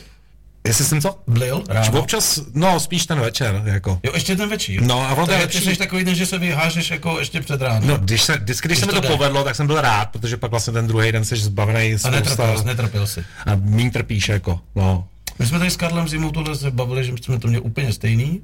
jestli 0.67 0.85
jsem 0.85 1.01
co? 1.01 1.19
Blil 1.27 1.65
ráno? 1.69 2.01
Občas, 2.01 2.41
no 2.55 2.81
spíš 2.81 3.07
ten 3.07 3.21
večer, 3.21 3.63
jako. 3.65 4.01
Jo, 4.03 4.13
ještě 4.15 4.37
ten 4.37 4.49
večír. 4.49 4.83
No, 4.83 5.03
a 5.09 5.13
ono 5.13 5.27
to 5.27 5.33
je 5.33 5.39
lepší. 5.39 5.65
jsi 5.65 5.77
takový 5.77 6.05
den, 6.05 6.15
že 6.15 6.27
se 6.27 6.39
vyhážeš 6.39 6.91
jako 6.91 7.19
ještě 7.19 7.41
před 7.41 7.63
ránem. 7.63 7.89
No, 7.89 7.97
když 7.97 8.23
se, 8.23 8.37
vždycky, 8.39 8.69
když 8.69 8.79
se 8.79 8.87
mi 8.87 8.93
to 8.93 9.01
to 9.01 9.03
jde. 9.03 9.09
povedlo, 9.09 9.45
tak 9.45 9.57
jsem 9.57 9.67
byl 9.67 9.81
rád, 9.81 10.05
protože 10.11 10.37
pak 10.37 10.51
vlastně 10.51 10.73
ten 10.73 10.87
druhý 10.87 11.13
den 11.13 11.25
jsi 11.25 11.37
zbavený 11.37 11.97
a 12.05 12.11
netrpěl, 12.11 12.59
jsi, 12.59 12.65
netrpěl 12.65 13.07
jsi. 13.07 13.25
a 13.47 13.55
mín 13.55 13.91
trpíš, 13.91 14.29
jako, 14.29 14.61
no. 14.75 15.09
My 15.39 15.47
jsme 15.47 15.59
tady 15.59 15.71
s 15.71 15.77
Karlem 15.77 16.09
zimou 16.09 16.31
tohle 16.31 16.57
se 16.57 16.71
bavili, 16.71 17.05
že 17.05 17.13
jsme 17.23 17.39
to 17.39 17.49
měli 17.49 17.63
úplně 17.63 17.93
stejný. 17.93 18.41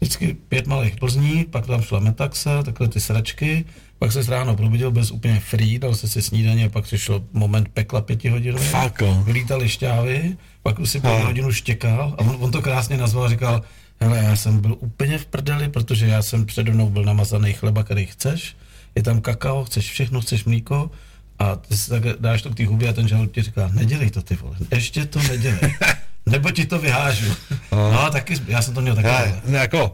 Vždycky 0.00 0.36
pět 0.48 0.66
malých 0.66 0.96
Plzní, 0.96 1.44
pak 1.44 1.66
tam 1.66 1.82
šla 1.82 2.00
metaxa, 2.00 2.62
takhle 2.62 2.88
ty 2.88 3.00
sračky, 3.00 3.64
pak 4.02 4.12
se 4.12 4.22
ráno 4.30 4.56
probudil 4.56 4.90
bez 4.90 5.10
úplně 5.10 5.40
free, 5.40 5.78
dal 5.78 5.94
se 5.94 6.08
si 6.08 6.22
snídaně, 6.22 6.68
pak 6.68 6.84
přišel 6.84 7.22
moment 7.32 7.68
pekla 7.68 8.00
pěti 8.00 8.28
hodin. 8.28 8.58
Fakt. 8.58 9.02
Vylítali 9.24 9.68
šťávy, 9.68 10.36
pak 10.62 10.78
už 10.78 10.90
si 10.90 11.00
pět 11.00 11.24
hodinu 11.24 11.52
štěkal 11.52 12.14
a 12.18 12.20
on, 12.20 12.36
on, 12.40 12.50
to 12.50 12.62
krásně 12.62 12.96
nazval, 12.96 13.28
říkal, 13.28 13.62
hele, 14.00 14.18
já 14.18 14.36
jsem 14.36 14.60
byl 14.60 14.76
úplně 14.78 15.18
v 15.18 15.26
prdeli, 15.26 15.68
protože 15.68 16.06
já 16.06 16.22
jsem 16.22 16.46
přede 16.46 16.72
mnou 16.72 16.90
byl 16.90 17.04
namazaný 17.04 17.52
chleba, 17.52 17.82
který 17.82 18.06
chceš, 18.06 18.56
je 18.94 19.02
tam 19.02 19.20
kakao, 19.20 19.64
chceš 19.64 19.90
všechno, 19.90 20.20
chceš 20.20 20.44
mlíko, 20.44 20.90
a 21.38 21.56
ty 21.56 21.76
si 21.76 21.90
tak 21.90 22.02
dáš 22.20 22.42
to 22.42 22.50
k 22.50 22.54
té 22.54 22.66
hubě 22.66 22.88
a 22.88 22.92
ten 22.92 23.08
žalud 23.08 23.32
ti 23.32 23.42
říká, 23.42 23.70
nedělej 23.72 24.10
to 24.10 24.22
ty 24.22 24.34
vole, 24.34 24.56
ještě 24.72 25.06
to 25.06 25.22
nedělej, 25.22 25.74
nebo 26.26 26.50
ti 26.50 26.66
to 26.66 26.78
vyhážu. 26.78 27.34
No, 27.72 28.10
taky, 28.10 28.34
já 28.46 28.62
jsem 28.62 28.74
to 28.74 28.80
měl 28.80 28.94
vole. 28.94 29.40
ne, 29.46 29.58
jako, 29.58 29.92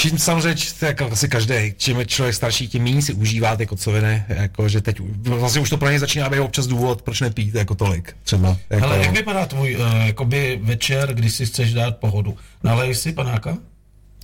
čím 0.00 0.18
samozřejmě, 0.18 0.62
jako 0.82 1.10
asi 1.12 1.28
každý, 1.28 1.74
čím 1.76 1.98
je 1.98 2.06
člověk 2.06 2.34
starší, 2.34 2.68
tím 2.68 2.84
méně 2.84 3.02
si 3.02 3.12
užívá 3.12 3.56
ty 3.56 3.66
kocoviny, 3.66 4.24
jako, 4.28 4.68
že 4.68 4.80
teď 4.80 5.00
vlastně 5.24 5.60
už 5.60 5.70
to 5.70 5.78
pro 5.78 5.90
ně 5.90 5.98
začíná 5.98 6.28
být 6.28 6.40
občas 6.40 6.66
důvod, 6.66 7.02
proč 7.02 7.20
nepít 7.20 7.54
jako 7.54 7.74
tolik, 7.74 8.16
třeba. 8.22 8.56
Jako, 8.70 8.86
Hele, 8.86 8.98
jak 8.98 9.16
vypadá 9.16 9.46
tvůj 9.46 9.76
uh, 9.76 10.06
jakoby 10.06 10.60
večer, 10.62 11.14
když 11.14 11.34
si 11.34 11.46
chceš 11.46 11.72
dát 11.72 11.96
pohodu? 11.96 12.36
Nalej 12.62 12.94
si 12.94 13.12
panáka? 13.12 13.56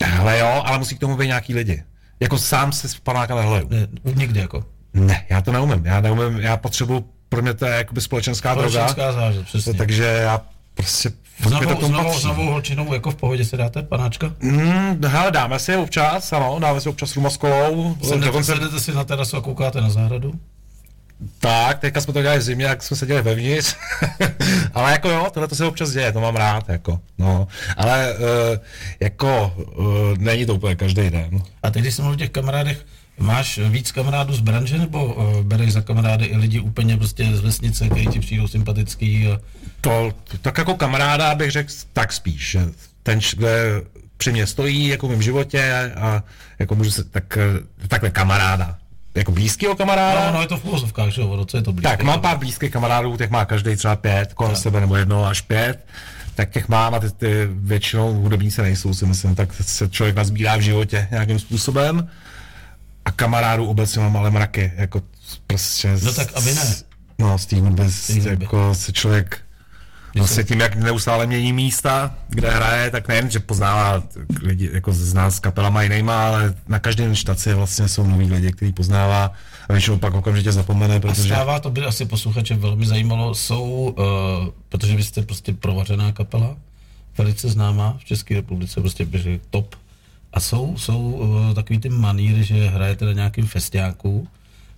Hele 0.05 0.39
jo, 0.39 0.63
ale 0.65 0.79
musí 0.79 0.97
k 0.97 0.99
tomu 0.99 1.17
být 1.17 1.27
nějaký 1.27 1.55
lidi. 1.55 1.83
Jako 2.21 2.39
sám 2.39 2.73
se 2.73 2.89
z 2.89 2.95
panáka 2.95 3.35
nehleju. 3.35 3.69
Ne, 3.69 3.87
nikdy 4.15 4.41
jako. 4.41 4.65
Ne, 4.95 5.25
já 5.29 5.41
to 5.43 5.53
neumím, 5.53 5.87
já 5.87 6.01
neumím, 6.01 6.39
já 6.41 6.57
potřebuji, 6.57 7.05
pro 7.29 7.43
mě 7.43 7.55
to 7.55 7.67
je 7.67 7.73
jakoby 7.73 8.01
společenská, 8.01 8.55
droga, 8.55 8.69
Společenská 8.71 9.13
zážit, 9.13 9.45
přesně. 9.45 9.75
takže 9.75 10.05
já 10.05 10.41
prostě, 10.75 11.11
To 11.43 11.89
novou, 12.29 12.51
holčinou 12.51 12.95
jako 12.95 13.11
v 13.11 13.15
pohodě 13.15 13.45
si 13.45 13.57
dáte 13.57 13.83
panáčka? 13.83 14.35
Mm, 14.41 15.01
hele, 15.07 15.31
dáme 15.31 15.59
si 15.59 15.77
občas, 15.77 16.33
ano, 16.33 16.59
dáme 16.61 16.81
si 16.81 16.89
občas 16.89 17.17
rum 17.17 17.27
a 17.27 17.31
s 17.31 17.37
kolou, 17.37 17.97
Sednete, 18.03 18.27
dokonce 18.27 18.53
sednete 18.53 18.81
si 18.81 18.93
na 18.93 19.05
terasu 19.05 19.37
a 19.37 19.41
koukáte 19.41 19.81
na 19.81 19.91
zahradu? 19.91 20.35
Tak, 21.39 21.79
teďka 21.79 22.01
jsme 22.01 22.13
to 22.13 22.23
dělali 22.23 22.39
v 22.39 22.43
zimě, 22.43 22.65
jak 22.65 22.83
jsme 22.83 22.97
seděli 22.97 23.23
vevnitř. 23.23 23.77
ale 24.75 24.93
jako 24.93 25.09
jo, 25.09 25.27
tohle 25.35 25.49
to 25.49 25.55
se 25.55 25.65
občas 25.65 25.91
děje, 25.91 26.13
to 26.13 26.21
mám 26.21 26.37
rád, 26.37 26.69
jako, 26.69 27.01
no. 27.19 27.49
Ale 27.77 28.15
uh, 28.15 28.27
jako 29.01 29.55
uh, 29.77 29.87
není 30.19 30.47
to 30.47 30.55
úplně 30.55 30.77
každý 30.77 31.11
den. 31.11 31.43
A 31.63 31.71
teď, 31.71 31.83
když 31.83 31.95
jsem 31.95 32.05
mluvil 32.05 32.17
o 32.17 32.19
těch 32.19 32.31
kamarádech, 32.31 32.87
máš 33.19 33.59
víc 33.59 33.93
kamarádů 33.93 34.35
z 34.35 34.41
branže, 34.41 34.79
nebo 34.79 35.15
uh, 35.15 35.43
bereš 35.43 35.73
za 35.73 35.81
kamarády 35.81 36.25
i 36.25 36.37
lidi 36.37 36.61
úplně 36.61 36.97
prostě 36.97 37.37
z 37.37 37.41
vesnice, 37.41 37.89
kteří 37.89 38.07
ti 38.07 38.21
přijdou 38.21 38.49
sympatický? 38.49 39.27
A... 39.27 39.41
To, 39.81 40.13
tak 40.43 40.59
jako 40.59 40.75
kamaráda 40.75 41.35
bych 41.35 41.51
řekl 41.51 41.73
tak 41.93 42.13
spíš, 42.13 42.57
ten, 43.03 43.21
kde 43.37 43.83
při 44.17 44.33
mě 44.33 44.47
stojí, 44.47 44.89
jako 44.89 45.07
v 45.07 45.11
mém 45.11 45.23
životě 45.23 45.93
a 46.01 46.23
jako 46.59 46.75
můžu 46.75 46.91
se, 46.91 47.05
tak, 47.05 47.37
eh, 47.37 47.89
takhle 47.89 48.11
kamaráda. 48.11 48.77
Jako 49.15 49.33
blízkého 49.33 49.77
kamaráda. 49.77 50.27
No, 50.27 50.33
no, 50.33 50.41
je 50.41 50.47
to 50.47 50.57
v 50.57 50.65
úvozovkách, 50.65 51.11
že 51.11 51.21
jo, 51.21 51.45
co 51.45 51.57
je 51.57 51.63
to 51.63 51.73
blízké. 51.73 51.97
Tak, 51.97 52.03
mám 52.03 52.21
pár 52.21 52.39
blízkých 52.39 52.71
kamarádů, 52.71 53.17
těch 53.17 53.31
má 53.31 53.45
každý 53.45 53.77
třeba 53.77 53.97
pět, 53.97 54.35
kolem 54.35 54.53
tak. 54.53 54.63
sebe, 54.63 54.81
nebo 54.81 54.97
jedno 54.97 55.27
až 55.27 55.41
pět. 55.41 55.87
Tak 56.35 56.51
těch 56.51 56.69
mám 56.69 56.95
a 56.95 56.99
ty, 56.99 57.11
ty 57.11 57.49
většinou 57.51 58.15
hudebníci 58.15 58.63
nejsou, 58.63 58.95
si 58.95 59.07
myslím, 59.07 59.35
tak 59.35 59.55
se 59.61 59.89
člověk 59.89 60.17
nazbírá 60.17 60.57
v 60.57 60.61
životě 60.61 61.09
nějakým 61.11 61.39
způsobem. 61.39 62.09
A 63.07 63.11
kamarádů 63.11 63.67
obecně 63.67 64.01
mám 64.01 64.17
ale 64.17 64.31
mraky, 64.31 64.73
jako 64.77 65.03
prostě... 65.47 65.99
No 66.03 66.13
tak 66.13 66.29
aby 66.35 66.55
ne. 66.55 66.75
No, 67.19 67.39
z 67.39 67.47
té 67.47 67.61
hudby, 67.61 67.83
jako 68.25 68.75
se 68.75 68.93
člověk 68.93 69.47
Vlastně 70.19 70.45
tím, 70.45 70.61
jak 70.61 70.77
neustále 70.77 71.27
mění 71.27 71.53
místa, 71.53 72.15
kde 72.29 72.51
hraje, 72.51 72.91
tak 72.91 73.09
nejen, 73.09 73.31
že 73.31 73.41
poznává 73.41 74.03
lidi, 74.43 74.71
jako 74.73 74.93
z 74.93 75.15
nás 75.15 75.37
s 75.37 75.41
kapelama 75.41 75.83
jinýma, 75.83 76.27
ale 76.27 76.55
na 76.69 76.79
každém 76.79 77.15
štaci 77.15 77.55
vlastně 77.55 77.89
jsou 77.89 78.07
noví 78.07 78.33
lidi, 78.33 78.53
který 78.53 78.73
poznává 78.73 79.33
a 79.69 79.73
většinou 79.73 79.99
pak 79.99 80.15
okamžitě 80.15 80.53
zapomene, 80.53 80.97
A 80.97 81.01
protože... 81.01 81.23
stává, 81.23 81.61
to 81.61 81.71
by 81.71 81.85
asi 81.85 82.05
posluchače 82.05 82.55
velmi 82.55 82.87
zajímalo, 82.87 83.35
jsou, 83.35 83.95
uh, 83.99 84.05
protože 84.69 84.97
vy 84.97 85.03
jste 85.03 85.23
prostě 85.23 85.53
provařená 85.53 86.13
kapela, 86.13 86.57
velice 87.19 87.49
známá 87.49 87.97
v 88.01 88.05
České 88.05 88.35
republice, 88.35 88.81
prostě 88.81 89.05
běží 89.05 89.41
top. 89.51 89.75
A 90.37 90.41
jsou, 90.41 90.77
jsou 90.79 90.99
uh, 91.13 91.55
takový 91.55 91.79
ty 91.79 91.89
maníry, 91.89 92.45
že 92.45 92.55
hrajete 92.69 93.05
na 93.05 93.13
nějakým 93.13 93.47
festiáku 93.47 94.29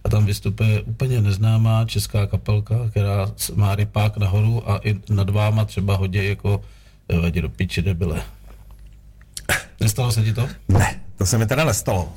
a 0.04 0.08
tam 0.08 0.26
vystupuje 0.26 0.80
úplně 0.82 1.20
neznámá 1.20 1.84
česká 1.84 2.26
kapelka, 2.26 2.74
která 2.90 3.30
má 3.54 3.74
rypák 3.74 4.16
nahoru 4.16 4.70
a 4.70 4.80
i 4.84 4.96
nad 5.10 5.30
váma 5.30 5.64
třeba 5.64 5.96
hodě 5.96 6.24
jako 6.28 6.60
"Jo, 7.12 7.26
jdi 7.26 7.42
do 7.42 7.48
piči, 7.48 7.82
debile. 7.82 8.22
Nestalo 9.80 10.12
se 10.12 10.22
ti 10.22 10.32
to? 10.32 10.48
Ne, 10.68 11.00
to 11.16 11.26
se 11.26 11.38
mi 11.38 11.46
teda 11.46 11.64
nestalo. 11.64 12.12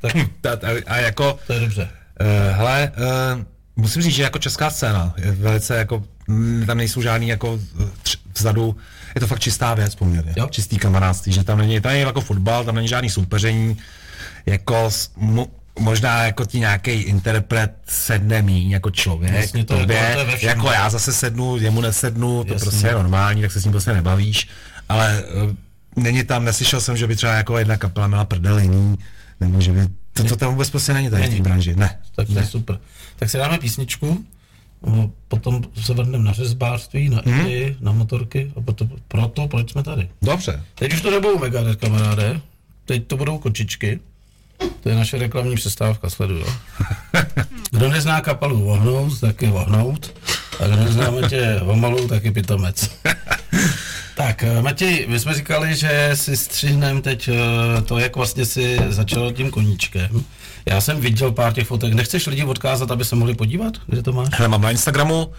Tak 0.00 0.12
Ta- 0.40 0.56
ta- 0.56 0.68
a 0.86 0.96
jako, 0.96 1.38
to 1.46 1.52
je 1.52 1.60
dobře. 1.60 1.82
uh, 2.20 2.56
hele, 2.56 2.92
uh, 3.36 3.42
musím 3.76 4.02
říct, 4.02 4.14
že 4.14 4.22
jako 4.22 4.38
česká 4.38 4.70
scéna 4.70 5.14
je 5.16 5.32
velice 5.32 5.76
jako, 5.76 6.04
mm, 6.28 6.64
tam 6.66 6.76
nejsou 6.78 7.02
žádný 7.02 7.28
jako 7.28 7.58
eh, 7.80 7.84
tř- 8.02 8.18
vzadu, 8.38 8.76
je 9.14 9.20
to 9.20 9.26
fakt 9.26 9.40
čistá 9.40 9.74
věc 9.74 9.94
poměrně, 9.94 10.32
Jo. 10.36 10.48
čistý 10.50 10.78
kamarádství, 10.78 11.32
že 11.32 11.44
tam 11.44 11.58
není, 11.58 11.80
tam 11.80 11.92
není 11.92 12.02
jako 12.02 12.20
fotbal, 12.20 12.64
tam 12.64 12.74
není 12.74 12.88
žádný 12.88 13.10
soupeření, 13.10 13.76
jako 14.46 14.90
možná 15.78 16.22
jako 16.24 16.44
ti 16.44 16.58
nějaký 16.58 16.90
interpret 16.90 17.72
sedne 17.88 18.42
míň 18.42 18.70
jako 18.70 18.90
člověk, 18.90 19.32
Jasně, 19.34 19.64
to 19.64 19.74
je- 19.74 19.80
tobě, 19.80 20.10
to 20.14 20.18
je 20.20 20.24
ve 20.26 20.36
všem. 20.36 20.48
jako 20.48 20.70
já 20.72 20.90
zase 20.90 21.12
sednu, 21.12 21.56
jemu 21.58 21.80
nesednu, 21.80 22.44
to 22.44 22.52
Jasně. 22.52 22.70
prostě 22.70 22.86
je 22.86 22.94
normální, 22.94 23.42
tak 23.42 23.52
se 23.52 23.60
s 23.60 23.64
ním 23.64 23.72
prostě 23.72 23.92
nebavíš, 23.92 24.48
ale 24.88 25.22
uh, 25.44 25.52
není 26.04 26.24
tam, 26.24 26.44
neslyšel 26.44 26.80
jsem, 26.80 26.96
že 26.96 27.06
by 27.06 27.16
třeba 27.16 27.32
jako 27.34 27.58
jedna 27.58 27.76
kapela 27.76 28.06
měla 28.06 28.24
prdel 28.24 28.58
jiný, 28.58 28.96
nebo 29.40 29.60
že 29.60 29.72
by, 29.72 29.80
to, 30.12 30.24
to 30.24 30.36
tam 30.36 30.50
vůbec 30.50 30.70
prostě 30.70 30.92
není 30.94 31.10
tady 31.10 31.22
v 31.22 31.26
té 31.26 31.30
Není. 31.30 31.42
branži, 31.42 31.76
ne. 31.76 31.98
Tak 32.16 32.26
to 32.26 32.38
je 32.38 32.46
super. 32.46 32.78
Tak 33.18 33.30
si 33.30 33.38
dáme 33.38 33.58
písničku, 33.58 34.24
potom 35.28 35.62
se 35.82 35.94
vrhneme 35.94 36.24
na 36.24 36.32
řezbářství, 36.32 37.08
na 37.08 37.22
Mhm. 37.26 37.40
idei, 37.40 37.76
na 37.80 37.92
motorky 37.92 38.52
a 38.56 38.60
proto, 38.60 38.88
proto 39.08 39.48
proč 39.48 39.70
jsme 39.72 39.82
tady. 39.82 40.08
Dobře. 40.22 40.62
Teď 40.74 40.92
už 40.94 41.00
to 41.00 41.10
nebudou 41.10 41.38
Megadeth, 41.38 41.80
kamaráde, 41.80 42.40
teď 42.84 43.06
to 43.06 43.16
budou 43.16 43.38
kočičky. 43.38 44.00
To 44.82 44.88
je 44.88 44.94
naše 44.94 45.18
reklamní 45.18 45.54
přestávka, 45.56 46.10
sleduju. 46.10 46.44
Kdo 47.70 47.88
nezná 47.90 48.20
kapelu 48.20 48.64
Vohnout, 48.64 49.20
tak 49.20 49.42
je 49.42 49.50
Vohnout. 49.50 50.14
A 50.60 50.66
kdo 50.66 50.76
nezná 50.76 51.10
Matěje 51.10 51.60
Vomalu, 51.64 52.08
tak 52.08 52.24
je 52.24 52.32
Pitomec. 52.32 52.90
Tak, 54.16 54.42
eh, 54.42 54.62
Matěj, 54.62 55.06
my 55.08 55.18
jsme 55.20 55.34
říkali, 55.34 55.76
že 55.76 56.10
si 56.14 56.36
střihnem 56.36 57.02
teď 57.02 57.28
eh, 57.28 57.82
to, 57.82 57.98
jak 57.98 58.16
vlastně 58.16 58.44
si 58.46 58.78
začal 58.88 59.32
tím 59.32 59.50
koníčkem. 59.50 60.24
Já 60.66 60.80
jsem 60.80 61.00
viděl 61.00 61.32
pár 61.32 61.52
těch 61.52 61.66
fotek. 61.66 61.92
Nechceš 61.92 62.26
lidi 62.26 62.44
odkázat, 62.44 62.90
aby 62.90 63.04
se 63.04 63.16
mohli 63.16 63.34
podívat? 63.34 63.74
Kde 63.86 64.02
to 64.02 64.12
máš? 64.12 64.28
Hele, 64.32 64.48
mám 64.48 64.62
na 64.62 64.70
Instagramu 64.70 65.32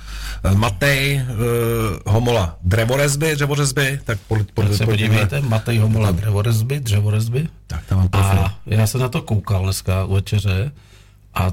eh, 0.43 0.55
Matej 0.55 1.21
uh, 1.21 2.13
Homola 2.13 2.57
Drevorezby, 2.63 3.35
dřevorezby, 3.35 3.99
tak 4.03 4.19
pod, 4.27 4.51
pod, 4.53 4.67
Tak 4.67 4.73
se 4.73 4.85
podívejte, 4.85 5.41
Matej 5.41 5.77
Homola, 5.77 6.11
dřevorezby, 6.11 6.79
dřevorezby. 6.79 7.47
Tak 7.67 7.85
tam 7.85 7.97
mám 7.97 8.09
profil. 8.09 8.39
A 8.39 8.59
já 8.65 8.87
jsem 8.87 9.01
na 9.01 9.09
to 9.09 9.21
koukal 9.21 9.63
dneska 9.63 10.05
u 10.05 10.13
večeře 10.13 10.71
a 11.33 11.51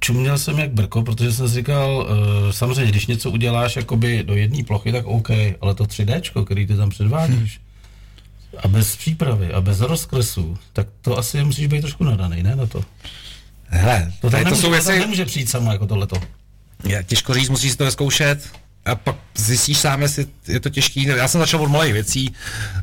čuměl 0.00 0.38
jsem 0.38 0.58
jak 0.58 0.70
brko, 0.70 1.02
protože 1.02 1.32
jsem 1.32 1.48
si 1.48 1.54
říkal, 1.54 2.08
uh, 2.10 2.50
samozřejmě, 2.50 2.90
když 2.90 3.06
něco 3.06 3.30
uděláš 3.30 3.76
jakoby 3.76 4.22
do 4.22 4.34
jedné 4.34 4.64
plochy, 4.64 4.92
tak 4.92 5.06
OK, 5.06 5.30
ale 5.60 5.74
to 5.74 5.84
3D, 5.84 6.44
který 6.44 6.66
ty 6.66 6.76
tam 6.76 6.90
předvádíš, 6.90 7.60
a 8.58 8.68
bez 8.68 8.96
přípravy 8.96 9.52
a 9.52 9.60
bez 9.60 9.80
rozkresu, 9.80 10.58
tak 10.72 10.86
to 11.02 11.18
asi 11.18 11.44
musíš 11.44 11.66
být 11.66 11.80
trošku 11.80 12.04
nadaný, 12.04 12.42
ne, 12.42 12.56
na 12.56 12.66
to. 12.66 12.84
Hele, 13.64 14.12
To, 14.20 14.30
tady 14.30 14.44
to 14.44 14.50
nemůže, 14.50 14.62
jsou 14.62 14.68
to 14.68 14.72
věci, 14.72 14.98
nemůže 14.98 15.24
přijít 15.24 15.50
samo 15.50 15.72
jako 15.72 15.86
tohleto. 15.86 16.16
já, 16.84 17.02
těžko 17.02 17.34
říct, 17.34 17.48
musíš 17.48 17.70
si 17.70 17.76
to 17.76 17.90
zkoušet 17.90 18.48
a 18.84 18.94
pak 18.94 19.16
zjistíš 19.36 19.78
sám, 19.78 20.02
jestli 20.02 20.26
je 20.48 20.60
to 20.60 20.70
těžký. 20.70 21.04
Já 21.04 21.28
jsem 21.28 21.40
začal 21.40 21.62
od 21.62 21.70
malých 21.70 21.92
věcí, 21.92 22.34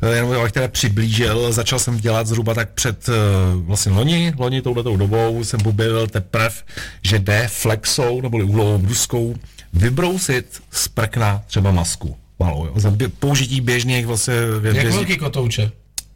eh, 0.02 0.16
jenom 0.16 0.32
abych 0.32 0.52
teda 0.52 0.68
přiblížil, 0.68 1.52
začal 1.52 1.78
jsem 1.78 1.98
dělat 2.00 2.26
zhruba 2.26 2.54
tak 2.54 2.70
před 2.70 3.08
eh, 3.08 3.12
vlastně 3.54 3.92
loni, 3.92 4.34
loni 4.38 4.62
touhletou 4.62 4.96
dobou 4.96 5.44
jsem 5.44 5.60
objevil 5.66 6.06
teprve, 6.06 6.50
že 7.02 7.18
jde 7.18 7.48
flexou 7.48 8.20
neboli 8.20 8.44
úlovou 8.44 8.78
bruskou 8.78 9.34
vybrousit 9.72 10.62
z 10.70 10.88
prkna 10.88 11.42
třeba 11.46 11.70
masku. 11.70 12.16
Malou, 12.38 12.66
jo, 12.66 12.72
za 12.76 12.90
bě- 12.90 13.10
použití 13.18 13.60
běžných 13.60 14.06
vlastně 14.06 14.34
bě- 14.34 14.74
Jak 14.76 14.86
velký 14.92 15.16
kotouče? 15.16 15.70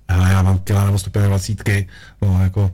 Hele, 0.08 0.30
já 0.30 0.42
mám 0.42 0.58
kila 0.58 0.84
nebo 0.84 0.98
125, 0.98 1.86
no 2.22 2.42
jako 2.42 2.70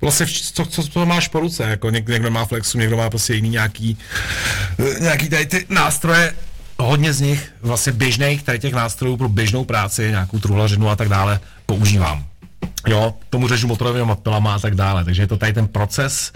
Vlastně, 0.00 0.26
co, 0.52 0.66
co, 0.66 0.82
co 0.82 1.06
máš 1.06 1.28
po 1.28 1.40
ruce, 1.40 1.62
jako 1.62 1.90
něk, 1.90 2.08
někdo 2.08 2.30
má 2.30 2.44
flexu, 2.44 2.78
někdo 2.78 2.96
má 2.96 3.10
prostě 3.10 3.34
jiný 3.34 3.48
nějaký, 3.48 3.98
eh, 4.78 5.00
nějaký 5.00 5.28
tady 5.28 5.46
ty 5.46 5.66
nástroje, 5.68 6.34
hodně 6.78 7.12
z 7.12 7.20
nich, 7.20 7.52
vlastně 7.62 7.92
běžných, 7.92 8.42
tady 8.42 8.58
těch 8.58 8.72
nástrojů 8.74 9.16
pro 9.16 9.28
běžnou 9.28 9.64
práci, 9.64 10.10
nějakou 10.10 10.38
truhlařinu 10.38 10.88
a 10.88 10.96
tak 10.96 11.08
dále, 11.08 11.40
používám. 11.66 12.24
Jo, 12.88 13.14
tomu 13.30 13.48
řežu 13.48 13.66
motorovými 13.66 14.12
pilama 14.22 14.54
a 14.54 14.58
tak 14.58 14.74
dále, 14.74 15.04
takže 15.04 15.22
je 15.22 15.26
to 15.26 15.36
tady 15.36 15.52
ten 15.52 15.68
proces 15.68 16.32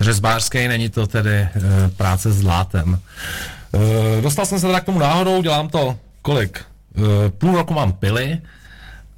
řezbářský, 0.00 0.68
není 0.68 0.88
to 0.90 1.06
tedy 1.06 1.30
e, 1.34 1.50
práce 1.96 2.32
s 2.32 2.42
látem. 2.42 2.98
E, 3.74 4.22
dostal 4.22 4.46
jsem 4.46 4.60
se 4.60 4.66
teda 4.66 4.80
k 4.80 4.84
tomu 4.84 4.98
náhodou, 4.98 5.42
dělám 5.42 5.68
to 5.68 5.98
kolik? 6.22 6.58
E, 6.58 7.30
půl 7.30 7.56
roku 7.56 7.74
mám 7.74 7.92
pily 7.92 8.38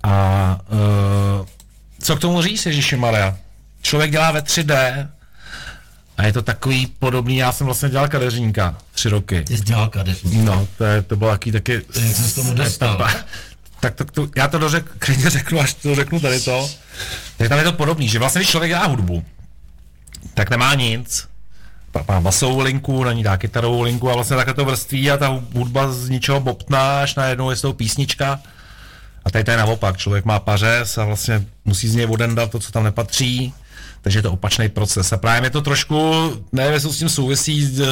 a 0.03 0.59
e, 0.71 1.47
co 2.01 2.17
k 2.17 2.21
tomu 2.21 2.43
říct, 2.43 2.67
Ježíši 2.67 2.97
Maria? 2.97 3.37
Člověk 3.83 4.11
dělá 4.11 4.31
ve 4.31 4.41
3D 4.41 5.09
a 6.17 6.27
je 6.27 6.33
to 6.33 6.43
takový 6.43 6.87
podobný, 6.87 7.37
já 7.37 7.53
jsem 7.53 7.65
vlastně 7.65 7.89
dělal 7.89 8.09
kadeřníka 8.09 8.77
tři 8.93 9.09
roky. 9.09 9.43
Ty 9.43 9.57
jsi 9.57 9.65
dělal 9.65 9.89
kadeřník. 9.89 10.45
No, 10.45 10.69
to, 10.79 10.85
je, 10.85 11.03
to 11.03 11.17
bylo 11.17 11.31
taky 11.31 11.53
taky... 11.53 11.73
Jak 11.73 12.17
jsi 12.17 12.23
s 12.23 12.35
tomu 12.35 12.55
dostal? 12.55 12.95
etapa. 12.95 13.15
Tak 13.81 13.95
to, 13.95 14.05
to, 14.05 14.29
já 14.37 14.49
to 14.49 14.59
dořek, 14.59 14.85
klidně 14.99 15.31
řeknu, 15.31 15.61
až 15.61 15.75
to 15.75 15.95
řeknu 15.95 16.21
tady 16.21 16.41
to. 16.41 16.71
Tak 17.37 17.49
tam 17.49 17.59
je 17.59 17.65
to 17.65 17.73
podobný, 17.73 18.09
že 18.09 18.19
vlastně, 18.19 18.39
když 18.39 18.51
člověk 18.51 18.71
dělá 18.71 18.87
hudbu, 18.87 19.25
tak 20.35 20.51
nemá 20.51 20.75
nic. 20.75 21.29
Má 22.09 22.21
basovou 22.21 22.61
linku, 22.61 23.05
na 23.05 23.13
ní 23.13 23.23
dá 23.23 23.37
kytarovou 23.37 23.83
linku 23.83 24.11
a 24.11 24.15
vlastně 24.15 24.37
takhle 24.37 24.55
to 24.55 24.65
vrství 24.65 25.11
a 25.11 25.17
ta 25.17 25.43
hudba 25.55 25.93
z 25.93 26.09
ničeho 26.09 26.41
bobtná, 26.41 27.01
až 27.01 27.15
najednou 27.15 27.51
je 27.51 27.57
z 27.57 27.61
toho 27.61 27.75
písnička. 27.75 28.41
A 29.25 29.31
tady 29.31 29.45
to 29.45 29.51
je 29.51 29.57
naopak, 29.57 29.97
člověk 29.97 30.25
má 30.25 30.39
pařez 30.39 30.99
a 30.99 31.05
vlastně 31.05 31.45
musí 31.65 31.89
z 31.89 31.95
něj 31.95 32.07
odendat 32.07 32.51
to, 32.51 32.59
co 32.59 32.73
tam 32.73 32.85
nepatří, 32.85 33.55
takže 34.01 34.19
je 34.19 34.23
to 34.23 34.33
opačný 34.33 34.69
proces. 34.69 35.13
A 35.13 35.17
právě 35.17 35.47
je 35.47 35.51
to 35.51 35.63
trošku, 35.63 36.13
nevím, 36.53 36.73
jestli 36.73 36.93
s 36.93 36.99
tím 36.99 37.09
souvisí, 37.09 37.83
eh, 37.83 37.87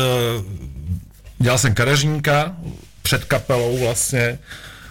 dělal 1.38 1.58
jsem 1.58 1.74
kadeřníka 1.74 2.56
před 3.02 3.24
kapelou 3.24 3.78
vlastně 3.78 4.38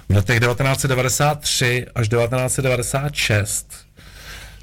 v 0.09 0.15
letech 0.15 0.39
1993 0.39 1.85
až 1.95 2.09
1996 2.09 3.67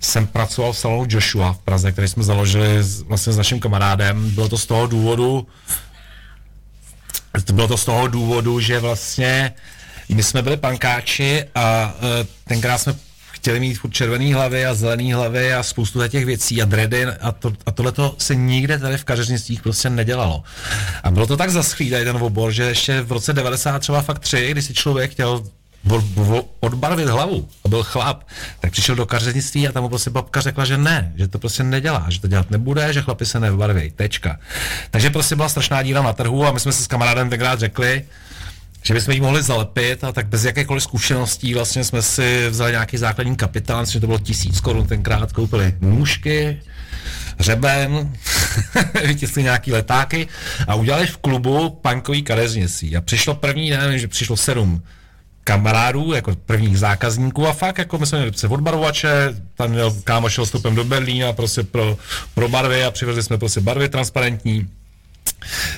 jsem 0.01 0.27
pracoval 0.27 0.73
v 0.73 0.79
salonu 0.79 1.07
Joshua 1.09 1.53
v 1.53 1.59
Praze, 1.59 1.93
který 1.93 2.09
jsme 2.09 2.25
založili 2.25 2.83
s, 2.83 3.01
vlastně 3.01 3.33
s 3.33 3.37
naším 3.37 3.61
kamarádem. 3.61 4.31
Bylo 4.31 4.49
to 4.49 4.59
z 4.59 4.67
toho 4.67 4.87
důvodu, 4.87 5.47
bylo 7.53 7.69
to 7.69 7.77
z 7.77 7.85
toho 7.85 8.09
důvodu, 8.09 8.61
že 8.61 8.81
vlastně 8.81 9.53
my 10.09 10.23
jsme 10.23 10.43
byli 10.43 10.57
pankáči 10.57 11.45
a 11.55 11.95
uh, 11.95 12.27
tenkrát 12.45 12.79
jsme 12.79 12.95
chtěli 13.33 13.61
mít 13.61 13.75
furt 13.75 13.91
červený 13.91 14.33
hlavy 14.33 14.67
a 14.67 14.75
zelený 14.75 15.13
hlavy 15.13 15.55
a 15.55 15.63
spoustu 15.63 16.09
těch 16.09 16.25
věcí 16.25 16.63
a 16.63 16.65
dready 16.65 17.07
a, 17.07 17.33
to, 17.33 17.53
a 17.67 17.71
tohle 17.71 17.93
se 18.19 18.35
nikde 18.35 18.79
tady 18.79 18.97
v 18.97 19.05
kařeřnictvích 19.05 19.63
prostě 19.63 19.91
nedělalo. 19.91 20.43
A 21.03 21.11
bylo 21.11 21.27
to 21.27 21.37
tak 21.37 21.51
zaschlý 21.51 21.91
ten 21.91 22.17
obor, 22.17 22.53
že 22.53 22.63
ještě 22.63 23.01
v 23.01 23.13
roce 23.13 23.33
90 23.33 23.79
třeba 23.79 24.03
fakt 24.03 24.19
tři, 24.19 24.51
kdy 24.51 24.63
si 24.63 24.75
člověk 24.75 25.11
chtěl 25.11 25.45
odbarvit 26.61 27.09
hlavu 27.09 27.49
a 27.65 27.69
byl 27.69 27.83
chlap, 27.83 28.25
tak 28.61 28.73
přišel 28.73 28.95
do 28.95 29.07
kařenictví 29.07 29.69
a 29.69 29.73
tam 29.73 29.83
mu 29.83 29.89
prostě 29.89 30.11
babka 30.11 30.41
řekla, 30.41 30.65
že 30.65 30.79
ne, 30.79 31.13
že 31.17 31.29
to 31.29 31.39
prostě 31.39 31.63
nedělá, 31.63 32.07
že 32.09 32.21
to 32.21 32.29
dělat 32.29 32.51
nebude, 32.51 32.93
že 32.93 33.03
chlapi 33.03 33.27
se 33.27 33.41
nebarví, 33.41 33.91
tečka. 33.91 34.39
Takže 34.91 35.11
prostě 35.11 35.37
byla 35.37 35.49
strašná 35.49 35.83
díra 35.83 36.03
na 36.03 36.13
trhu 36.13 36.47
a 36.47 36.53
my 36.53 36.61
jsme 36.61 36.73
si 36.73 36.83
s 36.83 36.87
kamarádem 36.87 37.31
tenkrát 37.31 37.61
řekli, 37.61 38.05
že 38.83 38.95
bychom 38.95 39.15
ji 39.15 39.21
mohli 39.21 39.43
zalepit 39.43 40.05
a 40.05 40.13
tak 40.13 40.27
bez 40.27 40.45
jakékoliv 40.45 40.83
zkušeností 40.83 41.55
vlastně 41.55 41.85
jsme 41.85 42.03
si 42.03 42.49
vzali 42.49 42.73
nějaký 42.73 42.97
základní 42.97 43.37
kapitán, 43.37 43.87
že 43.87 44.01
to 44.01 44.07
bylo 44.07 44.19
tisíc 44.19 44.61
korun 44.61 44.87
tenkrát, 44.87 45.33
koupili 45.33 45.75
nůžky, 45.81 46.61
řeben, 47.41 48.13
vytiskli 49.07 49.43
nějaký 49.43 49.73
letáky 49.73 50.29
a 50.69 50.75
udělali 50.75 51.07
v 51.07 51.17
klubu 51.17 51.71
punkový 51.71 52.23
kadeřnictví. 52.23 52.97
A 52.97 53.01
přišlo 53.01 53.35
první 53.35 53.71
den, 53.71 53.99
že 53.99 54.09
přišlo 54.09 54.37
sedm 54.37 54.83
kamarádů, 55.49 56.13
jako 56.13 56.37
prvních 56.47 56.79
zákazníků 56.79 57.47
a 57.47 57.53
fakt 57.53 57.79
jako 57.79 57.99
my 57.99 58.07
jsme 58.07 58.19
měli 58.19 58.31
prostě 58.31 58.49
odbarvovače, 58.49 59.35
tam 59.57 59.71
měl 59.71 59.97
kámoš 60.05 60.33
šel 60.33 60.47
stupem 60.47 60.75
do 60.75 60.85
Berlína 60.85 61.33
prostě 61.33 61.63
pro, 61.63 61.97
pro 62.35 62.49
barvy 62.49 62.85
a 62.85 62.91
přivezli 62.91 63.23
jsme 63.23 63.39
prostě 63.39 63.61
barvy 63.61 63.89
transparentní. 63.89 64.69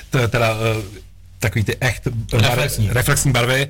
To 0.09 0.17
je 0.17 0.27
teda, 0.27 0.49
eh, 0.51 1.01
takový 1.39 1.63
ty 1.63 1.77
echt 1.79 2.07
Reflexní. 2.33 2.87
Bar, 2.87 2.95
reflexní 2.95 3.31
barvy. 3.31 3.67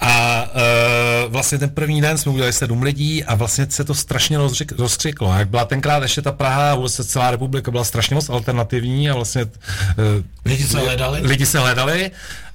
A 0.00 0.44
uh, 0.44 1.32
vlastně 1.32 1.58
ten 1.58 1.70
první 1.70 2.00
den 2.00 2.18
jsme 2.18 2.32
udělali 2.32 2.52
sedm 2.52 2.82
lidí 2.82 3.24
a 3.24 3.34
vlastně 3.34 3.66
se 3.70 3.84
to 3.84 3.94
strašně 3.94 4.38
rozřik, 4.38 4.72
rozkřiklo. 4.72 5.34
Jak 5.38 5.48
byla 5.48 5.64
tenkrát 5.64 6.02
ještě 6.02 6.22
ta 6.22 6.32
Praha, 6.32 6.74
vůbec 6.74 7.06
celá 7.06 7.30
republika 7.30 7.70
byla 7.70 7.84
strašně 7.84 8.14
moc 8.14 8.28
alternativní 8.28 9.10
a 9.10 9.14
vlastně 9.14 9.44
uh, 9.44 9.50
Lidi 10.44 10.64
se 10.64 10.78
hledali? 10.78 11.20
lidi 11.22 11.46
se 11.46 11.58
hledali 11.58 12.10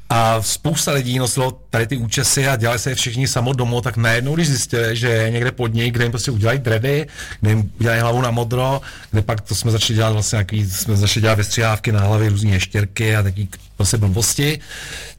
a 0.09 0.41
spousta 0.41 0.91
lidí 0.91 1.19
nosilo 1.19 1.51
tady 1.69 1.87
ty 1.87 1.97
účesy 1.97 2.47
a 2.47 2.55
dělali 2.55 2.79
se 2.79 2.89
je 2.89 2.95
všichni 2.95 3.27
samo 3.27 3.53
domů, 3.53 3.81
tak 3.81 3.97
najednou, 3.97 4.35
když 4.35 4.47
zjistili, 4.47 4.95
že 4.95 5.07
je 5.07 5.29
někde 5.29 5.51
pod 5.51 5.73
něj, 5.73 5.91
kde 5.91 6.05
jim 6.05 6.11
prostě 6.11 6.31
udělají 6.31 6.59
dready, 6.59 7.07
kde 7.41 7.51
jim 7.51 7.71
udělají 7.79 8.01
hlavu 8.01 8.21
na 8.21 8.31
modro, 8.31 8.81
kde 9.11 9.21
pak 9.21 9.41
to 9.41 9.55
jsme 9.55 9.71
začali 9.71 9.97
dělat 9.97 10.11
vlastně 10.11 10.35
nějaký, 10.35 10.69
jsme 10.69 10.95
začali 10.95 11.21
dělat 11.21 11.35
vystřihávky 11.35 11.91
na 11.91 11.99
hlavě, 11.99 12.29
různé 12.29 12.51
ještěrky 12.51 13.15
a 13.15 13.23
taky 13.23 13.47
prostě 13.77 13.97
blbosti, 13.97 14.59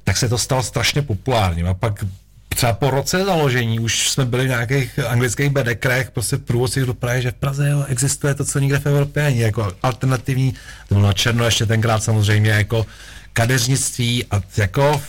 tak 0.05 0.16
se 0.16 0.28
to 0.28 0.38
stalo 0.38 0.62
strašně 0.62 1.03
populárním. 1.03 1.66
A 1.66 1.74
pak 1.74 2.05
třeba 2.49 2.72
po 2.72 2.91
roce 2.91 3.24
založení 3.24 3.80
už 3.80 4.11
jsme 4.11 4.24
byli 4.24 4.45
v 4.45 4.49
nějakých 4.49 4.99
anglických 4.99 5.51
bedekrech, 5.51 6.11
prostě 6.11 6.36
průvodcích 6.36 6.84
do 6.84 6.95
Prahy, 6.95 7.22
že 7.22 7.30
v 7.30 7.34
Praze 7.34 7.68
jo, 7.68 7.84
existuje 7.88 8.34
to, 8.34 8.45
co 8.45 8.59
nikde 8.59 8.78
v 8.78 8.86
Evropě 8.86 9.22
není, 9.22 9.38
jako 9.38 9.72
alternativní, 9.82 10.53
to 10.88 10.95
bylo 10.95 11.07
na 11.07 11.12
černo 11.12 11.45
ještě 11.45 11.66
tenkrát 11.66 12.03
samozřejmě 12.03 12.51
jako 12.51 12.86
kadeřnictví 13.33 14.24
a 14.31 14.43
jako 14.57 15.03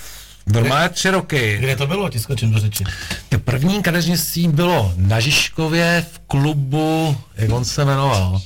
normálně 0.48 0.90
tři 0.90 1.10
roky. 1.10 1.58
Kde 1.60 1.76
to 1.76 1.88
bylo, 1.88 2.10
ti 2.10 2.20
skočím 2.20 2.52
do 2.52 2.60
řeči? 2.60 2.84
To 3.30 3.40
první 3.40 3.84
kadeřnictví 3.84 4.48
bylo 4.48 4.94
na 4.98 5.20
Žižkově 5.20 6.06
v 6.12 6.20
klubu, 6.28 7.18
jak 7.36 7.52
on 7.52 7.66
se 7.66 7.86
jmenoval, 7.86 8.42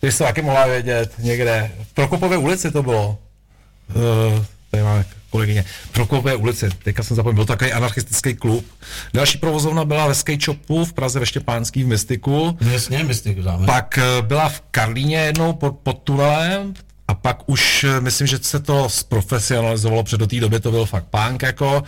ty 0.00 0.12
jsi 0.12 0.18
to 0.18 0.24
taky 0.24 0.42
mohla 0.42 0.66
vědět, 0.66 1.12
někde, 1.18 1.70
v 1.82 1.94
Prokopové 1.94 2.36
ulici 2.36 2.70
to 2.70 2.82
bylo. 2.82 3.18
Uh, 3.94 4.44
tady 4.70 4.82
máme 4.82 5.04
kolegyně. 5.30 5.64
V 5.84 5.88
Prokopové 5.88 6.36
ulici, 6.36 6.68
teďka 6.82 7.02
jsem 7.02 7.16
zapomněl, 7.16 7.34
byl 7.34 7.44
to 7.44 7.52
takový 7.52 7.72
anarchistický 7.72 8.34
klub. 8.34 8.66
Další 9.14 9.38
provozovna 9.38 9.84
byla 9.84 10.06
ve 10.06 10.14
skate 10.14 10.44
shopu 10.44 10.84
v 10.84 10.92
Praze 10.92 11.20
ve 11.20 11.26
Štěpánský 11.26 11.84
v 11.84 11.86
Mystiku. 11.86 12.58
No 12.60 12.70
jasně, 12.70 13.04
mystik 13.04 13.40
dáme. 13.40 13.66
Pak 13.66 13.98
eh, 13.98 14.22
byla 14.22 14.48
v 14.48 14.62
Karlíně 14.70 15.16
jednou 15.16 15.52
pod, 15.52 15.78
pod 15.82 15.98
tunelem, 16.04 16.74
a 17.12 17.14
pak 17.14 17.38
už 17.46 17.84
eh, 17.84 18.00
myslím, 18.00 18.26
že 18.26 18.38
se 18.42 18.60
to 18.60 18.88
zprofesionalizovalo, 18.88 20.02
protože 20.02 20.16
do 20.16 20.26
té 20.26 20.40
doby 20.40 20.60
to 20.60 20.70
byl 20.70 20.86
fakt 20.86 21.04
punk 21.04 21.42
jako 21.42 21.82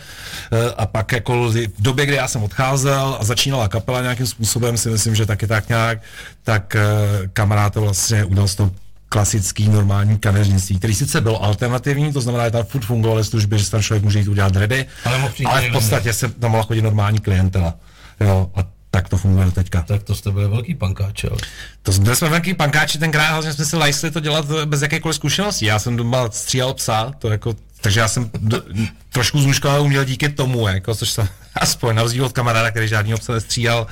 eh, 0.53 0.71
a 0.77 0.85
pak 0.85 1.11
jako 1.11 1.49
v 1.49 1.81
době, 1.81 2.05
kdy 2.05 2.15
já 2.15 2.27
jsem 2.27 2.43
odcházel 2.43 3.17
a 3.19 3.23
začínala 3.23 3.67
kapela 3.67 4.01
nějakým 4.01 4.27
způsobem, 4.27 4.77
si 4.77 4.89
myslím, 4.89 5.15
že 5.15 5.25
taky 5.25 5.47
tak 5.47 5.69
nějak, 5.69 5.99
tak 6.43 6.75
eh, 6.75 6.85
kamarád 7.33 7.73
to 7.73 7.81
vlastně 7.81 8.25
udělal 8.25 8.47
z 8.47 8.55
toho 8.55 8.71
klasický 9.09 9.69
normální 9.69 10.17
kadeřnictví, 10.17 10.77
který 10.77 10.95
sice 10.95 11.21
byl 11.21 11.37
alternativní, 11.41 12.13
to 12.13 12.21
znamená, 12.21 12.45
že 12.45 12.51
tam 12.51 12.63
furt 12.63 12.85
fungovaly 12.85 13.23
služby, 13.23 13.59
že 13.59 13.71
tam 13.71 13.81
člověk 13.81 14.03
může 14.03 14.19
jít 14.19 14.27
udělat 14.27 14.53
dready, 14.53 14.85
Ale 15.05 15.31
ale 15.45 15.69
v 15.69 15.71
podstatě 15.71 16.13
se 16.13 16.29
tam 16.29 16.51
mohla 16.51 16.65
chodit 16.65 16.81
normální 16.81 17.19
klientela. 17.19 17.73
Jo, 18.19 18.49
a 18.55 18.74
tak 18.95 19.09
to 19.09 19.17
funguje 19.17 19.51
teďka. 19.51 19.81
Tak 19.81 20.03
to 20.03 20.15
jste 20.15 20.31
byli 20.31 20.47
velký 20.47 20.75
pankáč, 20.75 21.23
jo. 21.23 21.37
To 21.83 21.91
byli 21.91 22.15
jsme 22.15 22.29
velký 22.29 22.53
pankáči 22.53 22.97
tenkrát, 22.97 23.31
hlavně 23.31 23.53
jsme 23.53 23.65
si 23.65 23.75
lajsli 23.75 24.11
to 24.11 24.19
dělat 24.19 24.45
bez 24.65 24.81
jakékoliv 24.81 25.15
zkušenosti. 25.15 25.65
Já 25.65 25.79
jsem 25.79 25.95
doma 25.95 26.31
stříhal 26.31 26.73
psa, 26.73 27.11
to 27.19 27.29
jako, 27.29 27.55
takže 27.81 27.99
já 27.99 28.07
jsem 28.07 28.29
do, 28.39 28.63
trošku 29.09 29.41
zůžkovat 29.41 29.79
uměl 29.79 30.05
díky 30.05 30.29
tomu, 30.29 30.67
jako, 30.67 30.95
což 30.95 31.09
jsem 31.09 31.27
aspoň 31.55 31.95
na 31.95 32.01
rozdíl 32.01 32.25
od 32.25 32.31
kamaráda, 32.31 32.71
který 32.71 32.87
žádný 32.87 33.13
psa 33.15 33.33
nestříhal. 33.33 33.87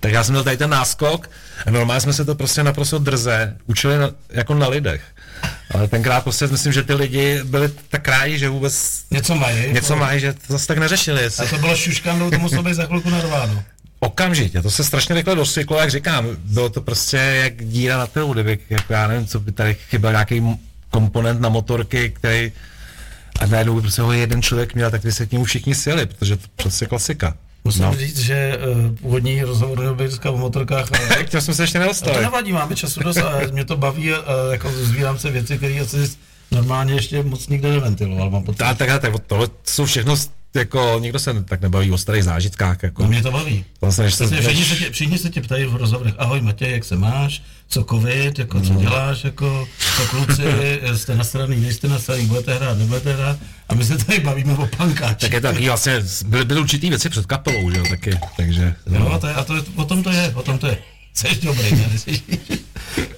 Tak 0.00 0.12
já 0.12 0.24
jsem 0.24 0.32
měl 0.32 0.44
tady 0.44 0.56
ten 0.56 0.70
náskok 0.70 1.30
a 1.66 1.70
normálně 1.70 2.00
jsme 2.00 2.12
se 2.12 2.24
to 2.24 2.34
prostě 2.34 2.62
naprosto 2.62 2.98
drze 2.98 3.56
učili 3.66 3.98
na, 3.98 4.10
jako 4.30 4.54
na 4.54 4.68
lidech. 4.68 5.02
Ale 5.70 5.88
tenkrát 5.88 6.20
prostě 6.24 6.46
myslím, 6.46 6.72
že 6.72 6.82
ty 6.82 6.94
lidi 6.94 7.40
byli 7.44 7.70
tak 7.88 8.08
rádi, 8.08 8.38
že 8.38 8.48
vůbec 8.48 9.04
Něco 9.10 9.34
mají. 9.34 9.72
něco 9.72 9.96
mají, 9.96 10.20
že 10.20 10.32
to 10.32 10.52
zase 10.52 10.66
tak 10.66 10.78
neřešili. 10.78 11.20
A 11.20 11.22
Jestli... 11.22 11.48
to 11.48 11.58
bylo 11.58 11.76
šuškandou, 11.76 12.30
to 12.30 12.38
muselo 12.38 12.62
být 12.62 12.74
za 12.74 12.86
chvilku 12.86 13.10
narváno. 13.10 13.64
Okamžitě, 14.04 14.62
to 14.62 14.70
se 14.70 14.84
strašně 14.84 15.14
rychle 15.14 15.34
dostřiklo, 15.34 15.78
jak 15.78 15.90
říkám, 15.90 16.26
bylo 16.38 16.68
to 16.68 16.80
prostě 16.80 17.16
jak 17.16 17.64
díra 17.64 17.98
na 17.98 18.06
tylu, 18.06 18.32
kdyby, 18.32 18.58
jako 18.70 18.92
já 18.92 19.08
nevím, 19.08 19.26
co 19.26 19.40
by 19.40 19.52
tady 19.52 19.74
chyběl 19.74 20.12
nějaký 20.12 20.42
komponent 20.90 21.40
na 21.40 21.48
motorky, 21.48 22.10
který 22.10 22.52
a 23.40 23.46
najednou 23.46 23.74
by 23.74 23.80
prostě 23.80 24.02
ho 24.02 24.12
jeden 24.12 24.42
člověk 24.42 24.74
měl, 24.74 24.90
tak 24.90 25.02
by 25.02 25.12
se 25.12 25.26
k 25.26 25.32
němu 25.32 25.44
všichni 25.44 25.74
sjeli, 25.74 26.06
protože 26.06 26.36
to 26.36 26.42
je 26.42 26.48
prostě 26.56 26.86
klasika. 26.86 27.36
Musím 27.64 27.82
No. 27.82 27.94
říct, 27.96 28.18
že 28.18 28.58
uh, 28.88 28.96
původní 28.96 29.42
rozhovor 29.42 29.94
být 29.94 30.04
dneska 30.06 30.30
o 30.30 30.36
motorkách, 30.36 30.88
ale 30.92 31.24
těm 31.24 31.40
jsme 31.40 31.54
se 31.54 31.62
ještě 31.62 31.78
A 31.78 31.94
to 31.94 32.20
nevadí, 32.20 32.52
máme 32.52 32.76
času 32.76 33.00
dost 33.02 33.16
a 33.16 33.40
mě 33.52 33.64
to 33.64 33.76
baví, 33.76 34.12
a, 34.12 34.24
jako 34.52 34.72
zbírám 34.72 35.18
se 35.18 35.30
věci, 35.30 35.56
které 35.56 35.80
asi 35.80 36.10
normálně 36.50 36.94
ještě 36.94 37.22
moc 37.22 37.48
nikde 37.48 37.68
neventiloval, 37.72 38.30
mám 38.30 38.42
pocit. 38.44 38.62
A 38.62 38.74
tak, 38.74 39.02
tak, 39.02 39.12
tohle 39.26 39.48
jsou 39.64 39.84
všechno, 39.86 40.16
jako 40.54 40.96
nikdo 41.00 41.18
se 41.18 41.42
tak 41.42 41.60
nebaví 41.60 41.90
o 41.90 41.98
starých 41.98 42.24
zážitkách, 42.24 42.82
jako. 42.82 43.02
No 43.02 43.08
mě 43.08 43.22
to 43.22 43.30
baví. 43.30 43.64
Vlastně, 43.80 44.04
než 44.04 44.14
se, 44.14 44.26
všichni, 44.26 44.64
se 44.64 44.76
tě, 44.76 44.90
všichni 44.90 45.18
se 45.18 45.30
tě 45.30 45.40
ptají 45.40 45.64
v 45.64 45.76
rozhovorech, 45.76 46.14
ahoj 46.18 46.40
Matěj, 46.40 46.72
jak 46.72 46.84
se 46.84 46.96
máš, 46.96 47.42
co 47.68 47.84
covid, 47.84 48.38
jako 48.38 48.60
co 48.60 48.74
děláš, 48.74 49.24
jako 49.24 49.68
co 49.96 50.06
kluci, 50.06 50.42
jste 50.94 51.16
nasraný, 51.16 51.56
nejste 51.56 51.88
nasraný, 51.88 52.26
budete 52.26 52.54
hrát, 52.54 52.78
nebudete 52.78 53.12
hrát 53.12 53.38
a 53.68 53.74
my 53.74 53.84
se 53.84 53.98
tady 54.04 54.20
bavíme 54.20 54.52
o 54.52 54.68
pankáči. 54.76 55.16
tak 55.20 55.32
je 55.32 55.40
to 55.40 55.46
taky 55.46 55.66
vlastně, 55.66 56.00
byly, 56.26 56.44
byly 56.44 56.60
určitý 56.60 56.88
věci 56.88 57.08
před 57.08 57.26
kapelou, 57.26 57.70
že 57.70 57.78
jo, 57.78 57.84
taky, 57.90 58.18
takže. 58.36 58.74
Jo, 58.86 59.12
a 59.12 59.18
to 59.18 59.26
je, 59.26 59.34
a 59.34 59.44
to 59.44 59.56
je, 59.56 59.62
o 59.76 59.84
tom 59.84 60.02
to 60.02 60.10
je, 60.10 60.32
o 60.34 60.42
tom 60.42 60.58
to 60.58 60.66
je. 60.66 60.78
Jsi 61.14 61.28
dobrý, 61.42 61.72
ne? 61.72 61.88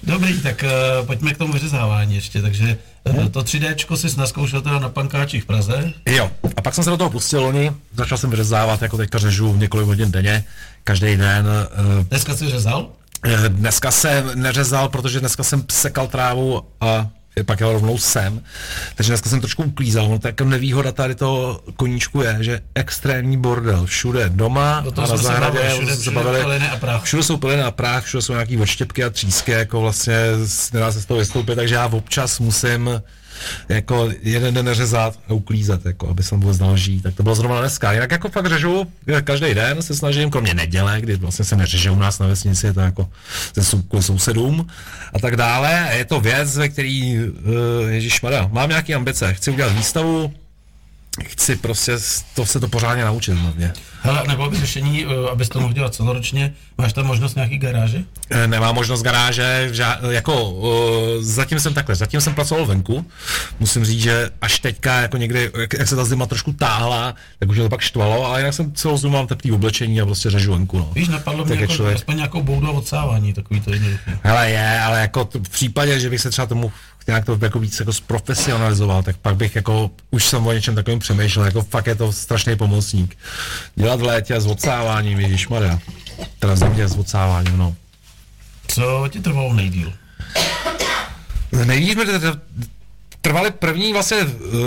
Dobrý, 0.03 0.41
tak 0.41 0.63
uh, 0.99 1.05
pojďme 1.07 1.33
k 1.33 1.37
tomu 1.37 1.53
vyřezávání 1.53 2.15
ještě. 2.15 2.41
Takže 2.41 2.77
uh, 3.09 3.27
to 3.27 3.41
3D 3.41 3.95
jsi 3.95 4.19
naskoušel 4.19 4.61
teda 4.61 4.79
na 4.79 4.89
pankáčích 4.89 5.43
v 5.43 5.45
Praze. 5.45 5.93
Jo, 6.05 6.31
a 6.57 6.61
pak 6.61 6.75
jsem 6.75 6.83
se 6.83 6.89
do 6.89 6.97
toho 6.97 7.09
pustil 7.09 7.41
loni, 7.43 7.71
začal 7.93 8.17
jsem 8.17 8.29
vyřezávat, 8.29 8.81
jako 8.81 8.97
teďka 8.97 9.17
řežu 9.17 9.55
několik 9.55 9.85
hodin 9.87 10.11
denně, 10.11 10.43
každý 10.83 11.17
den. 11.17 11.47
eh, 12.01 12.03
Dneska 12.03 12.35
jsi 12.35 12.49
řezal? 12.49 12.89
Dneska 13.47 13.91
jsem 13.91 14.31
neřezal, 14.41 14.89
protože 14.89 15.19
dneska 15.19 15.43
jsem 15.43 15.63
sekal 15.71 16.07
trávu 16.07 16.61
a 16.81 17.07
pak 17.43 17.59
jel 17.59 17.71
rovnou 17.73 17.97
sem. 17.97 18.41
Takže 18.95 19.11
dneska 19.11 19.29
jsem 19.29 19.41
trošku 19.41 19.63
uklízel. 19.63 20.09
No, 20.09 20.19
tak 20.19 20.41
nevýhoda 20.41 20.91
tady 20.91 21.15
toho 21.15 21.61
koníčku 21.75 22.21
je, 22.21 22.37
že 22.39 22.61
extrémní 22.75 23.37
bordel 23.37 23.85
všude 23.85 24.29
doma 24.29 24.77
a 24.97 25.01
na 25.01 25.07
se 25.07 25.17
zahradě. 25.17 25.57
bavili, 25.59 25.79
všude- 25.79 25.95
všude 26.01 26.15
bavili- 26.15 26.43
plyny 26.43 26.69
a 26.69 26.77
prach. 26.77 27.03
Všude 27.03 27.23
jsou 27.23 27.37
plyny 27.37 27.61
a 27.61 27.71
prach, 27.71 28.03
všude 28.03 28.21
jsou 28.21 28.33
nějaký 28.33 28.57
odštěpky 28.57 29.03
a 29.03 29.09
třísky, 29.09 29.51
jako 29.51 29.81
vlastně 29.81 30.15
nedá 30.73 30.91
se 30.91 31.01
z 31.01 31.05
toho 31.05 31.19
vystoupit, 31.19 31.55
takže 31.55 31.75
já 31.75 31.85
občas 31.87 32.39
musím 32.39 33.01
jako 33.69 34.09
jeden 34.21 34.53
den 34.53 34.65
neřezat 34.65 35.19
a 35.29 35.33
uklízet, 35.33 35.85
jako, 35.85 36.09
aby 36.09 36.23
jsem 36.23 36.39
vůbec 36.39 36.57
dal 36.57 36.77
žít. 36.77 37.03
Tak 37.03 37.15
to 37.15 37.23
bylo 37.23 37.35
zrovna 37.35 37.59
dneska. 37.59 37.93
Jinak 37.93 38.11
jako 38.11 38.29
fakt 38.29 38.45
řežu 38.45 38.87
eh, 39.07 39.21
každý 39.21 39.53
den, 39.53 39.81
se 39.81 39.95
snažím, 39.95 40.29
kromě 40.29 40.53
neděle, 40.53 41.01
kdy 41.01 41.15
vlastně 41.15 41.45
se 41.45 41.55
neřeže 41.55 41.91
u 41.91 41.95
nás 41.95 42.19
na 42.19 42.27
vesnici, 42.27 42.65
je 42.65 42.73
to 42.73 42.79
jako 42.79 43.09
ze 43.53 44.01
sousedům 44.01 44.67
a 45.13 45.19
tak 45.19 45.35
dále. 45.35 45.89
A 45.89 45.91
je 45.91 46.05
to 46.05 46.19
věc, 46.19 46.57
ve 46.57 46.69
který, 46.69 47.19
uh, 47.19 47.31
ježišmarja, 47.89 48.49
mám 48.51 48.69
nějaké 48.69 48.93
ambice. 48.93 49.33
Chci 49.33 49.51
udělat 49.51 49.73
výstavu, 49.73 50.33
chci 51.25 51.55
prostě 51.55 51.97
to 52.35 52.45
se 52.45 52.59
to 52.59 52.67
pořádně 52.67 53.05
naučit 53.05 53.31
hlavně. 53.33 53.73
Hele, 54.01 54.23
nebo 54.27 54.49
by 54.49 54.57
řešení, 54.57 55.05
uh, 55.05 55.11
abys 55.31 55.49
to 55.49 55.59
mohl 55.59 55.73
dělat 55.73 55.95
celoročně, 55.95 56.53
máš 56.77 56.93
tam 56.93 57.05
možnost 57.05 57.35
nějaký 57.35 57.57
garáže? 57.57 58.03
Eh, 58.29 58.47
Nemám 58.47 58.75
možnost 58.75 59.01
garáže, 59.01 59.69
ža- 59.73 60.09
jako 60.09 60.49
uh, 60.51 60.69
zatím 61.19 61.59
jsem 61.59 61.73
takhle, 61.73 61.95
zatím 61.95 62.21
jsem 62.21 62.33
pracoval 62.35 62.65
venku, 62.65 63.05
musím 63.59 63.85
říct, 63.85 64.01
že 64.01 64.29
až 64.41 64.59
teďka 64.59 64.99
jako 65.01 65.17
někdy, 65.17 65.51
jak, 65.59 65.73
jak 65.73 65.87
se 65.87 65.95
ta 65.95 66.05
zima 66.05 66.25
trošku 66.25 66.53
táhla, 66.53 67.15
tak 67.39 67.49
už 67.49 67.55
mě 67.55 67.63
to 67.63 67.69
pak 67.69 67.81
štvalo, 67.81 68.25
ale 68.25 68.39
jinak 68.39 68.53
jsem 68.53 68.71
celou 68.73 68.97
zimu 68.97 69.13
mám 69.13 69.27
teplý 69.27 69.51
oblečení 69.51 70.01
a 70.01 70.05
prostě 70.05 70.29
řežu 70.29 70.51
venku, 70.53 70.77
no. 70.79 70.89
Víš, 70.95 71.07
napadlo 71.07 71.45
mě 71.45 71.55
je 71.55 71.61
jako, 71.61 71.73
člověk. 71.73 71.95
aspoň 71.97 72.15
nějakou 72.15 72.43
boudu 72.43 72.67
a 72.67 72.71
odsávání, 72.71 73.33
takový 73.33 73.61
to 73.61 73.73
jednoduchý. 73.73 74.11
Hele 74.23 74.49
je, 74.51 74.79
ale 74.81 74.99
jako 75.01 75.25
t- 75.25 75.39
v 75.39 75.49
případě, 75.49 75.99
že 75.99 76.09
bych 76.09 76.21
se 76.21 76.29
třeba 76.29 76.45
tomu 76.47 76.71
nějak 77.07 77.25
to 77.25 77.37
jako 77.41 77.59
víc 77.59 77.79
jako 77.79 77.93
zprofesionalizoval, 77.93 79.03
tak 79.03 79.17
pak 79.17 79.35
bych 79.35 79.55
jako, 79.55 79.91
už 80.11 80.25
jsem 80.25 80.47
o 80.47 80.53
něčem 80.53 80.75
takovým 80.75 80.99
přemýšlel, 80.99 81.45
jako 81.45 81.61
fakt 81.61 81.87
je 81.87 81.95
to 81.95 82.13
strašný 82.13 82.55
pomocník. 82.55 83.17
Dělat 83.75 83.99
v 83.99 84.03
létě 84.03 84.41
s 84.41 84.45
odsáváním, 84.45 85.19
ježišmarja. 85.19 85.79
Teda 86.39 86.53
v 86.53 86.57
zimě 86.57 86.87
s 86.87 86.95
odsáváním, 86.97 87.57
no. 87.57 87.75
Co 88.67 89.07
ti 89.09 89.19
trvalo 89.19 89.53
nejdíl? 89.53 89.93
Mi 91.65 91.95
t- 91.95 92.19
t- 92.19 92.39
trvaly 93.21 93.51
první 93.51 93.93
vlastně 93.93 94.17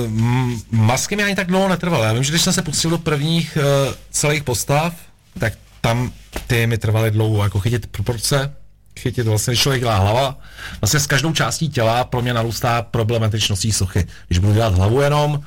m- 0.07 0.61
masky 0.71 1.17
mi 1.17 1.23
ani 1.23 1.37
tak 1.37 1.47
dlouho 1.47 1.69
netrvaly. 1.69 2.05
Já 2.07 2.13
vím, 2.13 2.25
že 2.25 2.31
když 2.31 2.43
jsem 2.43 2.53
se 2.53 2.63
pustil 2.63 2.91
do 2.91 2.99
prvních 2.99 3.59
uh, 3.61 3.95
celých 4.11 4.45
postav, 4.45 4.95
tak 5.39 5.53
tam 5.81 6.13
ty 6.47 6.67
mi 6.67 6.79
trvaly 6.79 7.11
dlouho, 7.11 7.45
jako 7.45 7.61
chytit 7.61 7.87
proporce, 7.87 8.55
chytit 8.99 9.27
vlastně, 9.27 9.51
když 9.51 9.61
člověk 9.61 9.83
dělá 9.83 9.99
hlava, 9.99 10.39
vlastně 10.81 11.01
s 11.01 11.07
každou 11.07 11.33
částí 11.33 11.69
těla 11.69 12.05
pro 12.05 12.23
mě 12.23 12.35
narůstá 12.35 12.83
problematičností 12.83 13.73
sochy. 13.73 14.07
Když 14.27 14.39
budu 14.39 14.55
dělat 14.55 14.75
hlavu 14.75 15.01
jenom, 15.01 15.41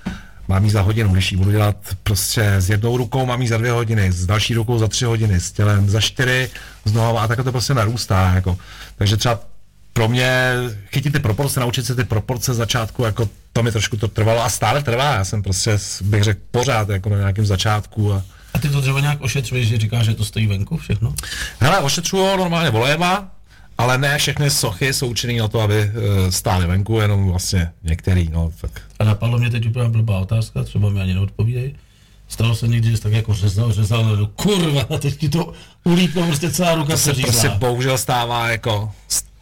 mám 0.48 0.66
jí 0.66 0.72
za 0.72 0.82
hodinu, 0.82 1.14
když 1.14 1.32
ji 1.32 1.38
budu 1.38 1.52
dělat 1.52 1.76
prostě 2.04 2.54
s 2.54 2.70
jednou 2.70 2.98
rukou, 2.98 3.26
mám 3.26 3.42
jí 3.42 3.48
za 3.48 3.58
dvě 3.58 3.72
hodiny, 3.72 4.12
s 4.12 4.26
další 4.26 4.54
rukou 4.54 4.80
za 4.80 4.88
tři 4.88 5.06
hodiny, 5.06 5.40
s 5.40 5.52
tělem 5.52 5.90
za 5.90 6.02
čtyři, 6.02 6.50
s 6.86 6.94
nohama 6.94 7.22
a 7.22 7.28
takhle 7.28 7.44
to 7.44 7.52
prostě 7.52 7.74
narůstá, 7.74 8.32
jako. 8.36 8.58
Takže 8.98 9.18
třeba 9.18 9.40
pro 9.94 10.08
mě 10.08 10.54
chytit 10.92 11.14
ty 11.14 11.20
proporce, 11.20 11.60
naučit 11.60 11.86
se 11.86 11.96
ty 11.96 12.04
proporce 12.04 12.54
začátku, 12.54 13.04
jako 13.04 13.30
to 13.54 13.64
mi 13.64 13.72
trošku 13.72 13.98
to 13.98 14.08
trvalo 14.08 14.44
a 14.44 14.50
stále 14.50 14.84
trvá. 14.84 15.14
Já 15.14 15.26
jsem 15.26 15.44
prostě, 15.44 15.78
bych 16.02 16.24
řekl, 16.24 16.40
pořád 16.52 16.90
jako 16.90 17.10
na 17.10 17.18
nějakém 17.18 17.46
začátku. 17.46 18.14
A... 18.14 18.24
Ty 18.64 18.70
to 18.70 18.82
třeba 18.82 19.00
nějak 19.00 19.22
ošetřuješ, 19.22 19.68
že 19.68 19.78
říkáš, 19.78 20.06
že 20.06 20.14
to 20.14 20.26
stojí 20.26 20.48
venku 20.48 20.78
všechno? 20.78 21.14
Hele, 21.60 21.80
ošetřuju 21.80 22.38
normálně 22.38 22.70
volejba, 22.70 23.28
ale 23.78 23.98
ne 23.98 24.18
všechny 24.18 24.50
sochy 24.50 24.94
jsou 24.94 25.08
určený 25.08 25.38
na 25.38 25.48
to, 25.48 25.60
aby 25.62 25.92
uh, 25.96 26.30
stály 26.30 26.66
venku, 26.68 27.00
jenom 27.00 27.30
vlastně 27.30 27.72
některý, 27.84 28.30
no, 28.34 28.52
tak. 28.62 28.82
A 29.00 29.04
napadlo 29.04 29.38
mě 29.40 29.50
teď 29.50 29.68
úplně 29.68 29.90
blbá 29.90 30.20
otázka, 30.20 30.64
třeba 30.64 30.90
mi 30.90 31.02
ani 31.02 31.14
neodpovídej. 31.14 31.76
Stalo 32.28 32.56
se 32.56 32.68
někdy, 32.68 32.90
že 32.92 32.98
jsi 32.98 33.04
tak 33.04 33.14
jako 33.14 33.34
řezal, 33.34 33.74
řezal, 33.74 34.04
no 34.04 34.28
kurva, 34.28 34.82
a 34.96 34.98
teď 34.98 35.18
ti 35.18 35.30
to 35.30 35.54
ulítlo 35.84 36.26
prostě 36.26 36.52
celá 36.52 36.76
ruka 36.76 36.94
To 36.94 36.98
se 36.98 37.14
řízla. 37.14 37.32
prostě 37.32 37.50
bohužel 37.50 37.98
stává 37.98 38.50
jako... 38.50 38.92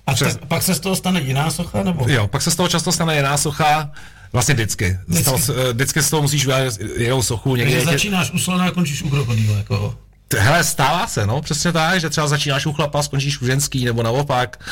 A 0.07 0.13
přes- 0.13 0.35
tak, 0.35 0.45
pak 0.47 0.63
se 0.63 0.75
z 0.75 0.79
toho 0.79 0.95
stane 0.95 1.21
jiná 1.21 1.51
socha, 1.51 1.83
nebo? 1.83 2.05
Jo, 2.09 2.27
pak 2.27 2.41
se 2.41 2.51
z 2.51 2.55
toho 2.55 2.69
často 2.69 2.91
stane 2.91 3.15
jiná 3.15 3.37
socha, 3.37 3.91
vlastně 4.33 4.53
vždycky. 4.53 4.97
Vždycky. 5.07 5.23
Z 5.23 5.25
toho, 5.25 5.37
s- 5.37 5.49
eh, 5.69 5.73
vždycky 5.73 6.01
z 6.01 6.09
toho 6.09 6.21
musíš 6.21 6.45
udělat 6.45 6.73
jinou 6.97 7.21
sochu. 7.23 7.55
Někdy 7.55 7.73
Takže 7.73 7.79
je 7.79 7.85
tě- 7.85 7.91
začínáš 7.91 8.31
u 8.31 8.39
slona 8.39 8.65
a 8.65 8.71
končíš 8.71 9.01
u 9.01 9.09
krokodýla, 9.09 9.57
jako. 9.57 9.95
Hele, 10.37 10.63
stává 10.63 11.07
se, 11.07 11.27
no, 11.27 11.41
přesně 11.41 11.71
tak, 11.71 12.01
že 12.01 12.09
třeba 12.09 12.27
začínáš 12.27 12.65
u 12.65 12.73
chlapa, 12.73 13.03
skončíš 13.03 13.41
u 13.41 13.45
ženský, 13.45 13.85
nebo 13.85 14.03
naopak. 14.03 14.69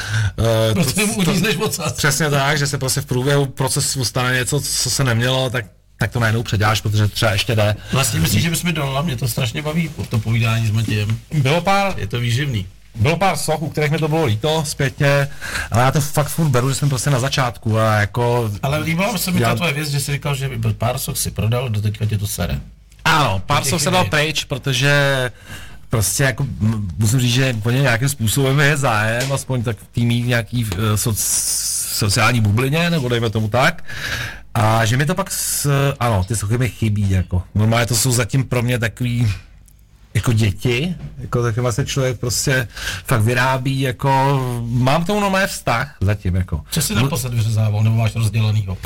Eh, 0.69 0.73
Prostě 0.73 1.05
mu 1.05 1.15
uřízneš 1.15 1.55
ocas. 1.55 1.93
Přesně 1.93 2.29
tak, 2.29 2.57
že 2.57 2.67
se 2.67 2.77
prostě 2.77 3.01
v 3.01 3.05
průběhu 3.05 3.45
procesu 3.45 4.05
stane 4.05 4.33
něco, 4.33 4.61
co 4.61 4.89
se 4.89 5.03
nemělo, 5.03 5.49
tak, 5.49 5.65
tak 5.97 6.11
to 6.11 6.19
najednou 6.19 6.43
předěláš, 6.43 6.81
protože 6.81 7.07
třeba 7.07 7.31
ještě 7.31 7.55
jde. 7.55 7.75
Vlastně 7.91 8.19
myslíš, 8.19 8.43
že 8.43 8.49
bychom 8.49 8.73
dolala, 8.73 9.01
mě 9.01 9.15
to 9.17 9.27
strašně 9.27 9.61
baví, 9.61 9.89
to 10.09 10.19
povídání 10.19 10.67
s 10.67 10.71
Matějem. 10.71 11.19
Bylo 11.33 11.61
pár, 11.61 11.93
Je 11.97 12.07
to 12.07 12.19
výživný. 12.19 12.67
Bylo 12.95 13.17
pár 13.17 13.37
soch, 13.37 13.61
u 13.61 13.69
kterých 13.69 13.91
mi 13.91 13.97
to 13.97 14.07
bylo 14.07 14.25
líto 14.25 14.63
zpětně, 14.65 15.27
ale 15.71 15.83
já 15.83 15.91
to 15.91 16.01
fakt 16.01 16.27
furt 16.27 16.49
beru, 16.49 16.69
že 16.69 16.75
jsem 16.75 16.89
prostě 16.89 17.09
na 17.09 17.19
začátku 17.19 17.79
a 17.79 17.93
jako... 17.93 18.51
Ale 18.63 18.77
líbila 18.77 19.17
se 19.17 19.31
mi 19.31 19.41
Já- 19.41 19.49
ta 19.49 19.55
tvoje 19.55 19.73
věc, 19.73 19.89
že 19.89 19.99
jsi 19.99 20.11
říkal, 20.11 20.35
že 20.35 20.49
pár 20.77 20.97
soch 20.97 21.17
si 21.17 21.31
prodal, 21.31 21.69
do 21.69 21.81
teďka 21.81 22.05
tě 22.05 22.17
to 22.17 22.27
sere. 22.27 22.59
Ano, 23.05 23.41
pár 23.45 23.63
soch 23.63 23.81
se 23.81 23.91
dal 23.91 24.05
pryč, 24.05 24.43
protože 24.43 25.31
prostě 25.89 26.23
jako 26.23 26.47
musím 26.97 27.19
říct, 27.19 27.33
že 27.33 27.53
po 27.53 27.71
ně 27.71 27.81
nějakým 27.81 28.09
způsobem 28.09 28.59
je 28.59 28.77
zájem, 28.77 29.31
aspoň 29.31 29.63
tak 29.63 29.77
v 29.77 29.87
týmí 29.91 30.21
nějaký 30.21 30.67
eh, 30.73 30.97
soc, 30.97 31.19
sociální 31.93 32.41
bublině, 32.41 32.89
nebo 32.89 33.09
dejme 33.09 33.29
tomu 33.29 33.47
tak. 33.47 33.83
A 34.53 34.85
že 34.85 34.97
mi 34.97 35.05
to 35.05 35.15
pak, 35.15 35.31
s, 35.31 35.71
ano, 35.99 36.23
ty 36.23 36.35
sochy 36.35 36.57
mi 36.57 36.69
chybí, 36.69 37.09
jako. 37.09 37.43
Normálně 37.55 37.85
to 37.85 37.95
jsou 37.95 38.11
zatím 38.11 38.43
pro 38.43 38.61
mě 38.61 38.79
takový, 38.79 39.31
jako 40.13 40.33
děti, 40.33 40.95
jako 41.17 41.43
taky 41.43 41.61
vlastně 41.61 41.85
člověk 41.85 42.19
prostě 42.19 42.67
fakt 43.05 43.21
vyrábí, 43.21 43.81
jako, 43.81 44.39
mám 44.63 45.03
k 45.03 45.07
tomu 45.07 45.19
normálně 45.19 45.47
vztah 45.47 45.95
zatím, 46.01 46.35
jako. 46.35 46.61
Co 46.71 46.81
jsi 46.81 46.95
naposled 46.95 47.33
vyřezával, 47.33 47.83
nebo 47.83 47.95
máš 47.95 48.15
rozdělanýho? 48.15 48.77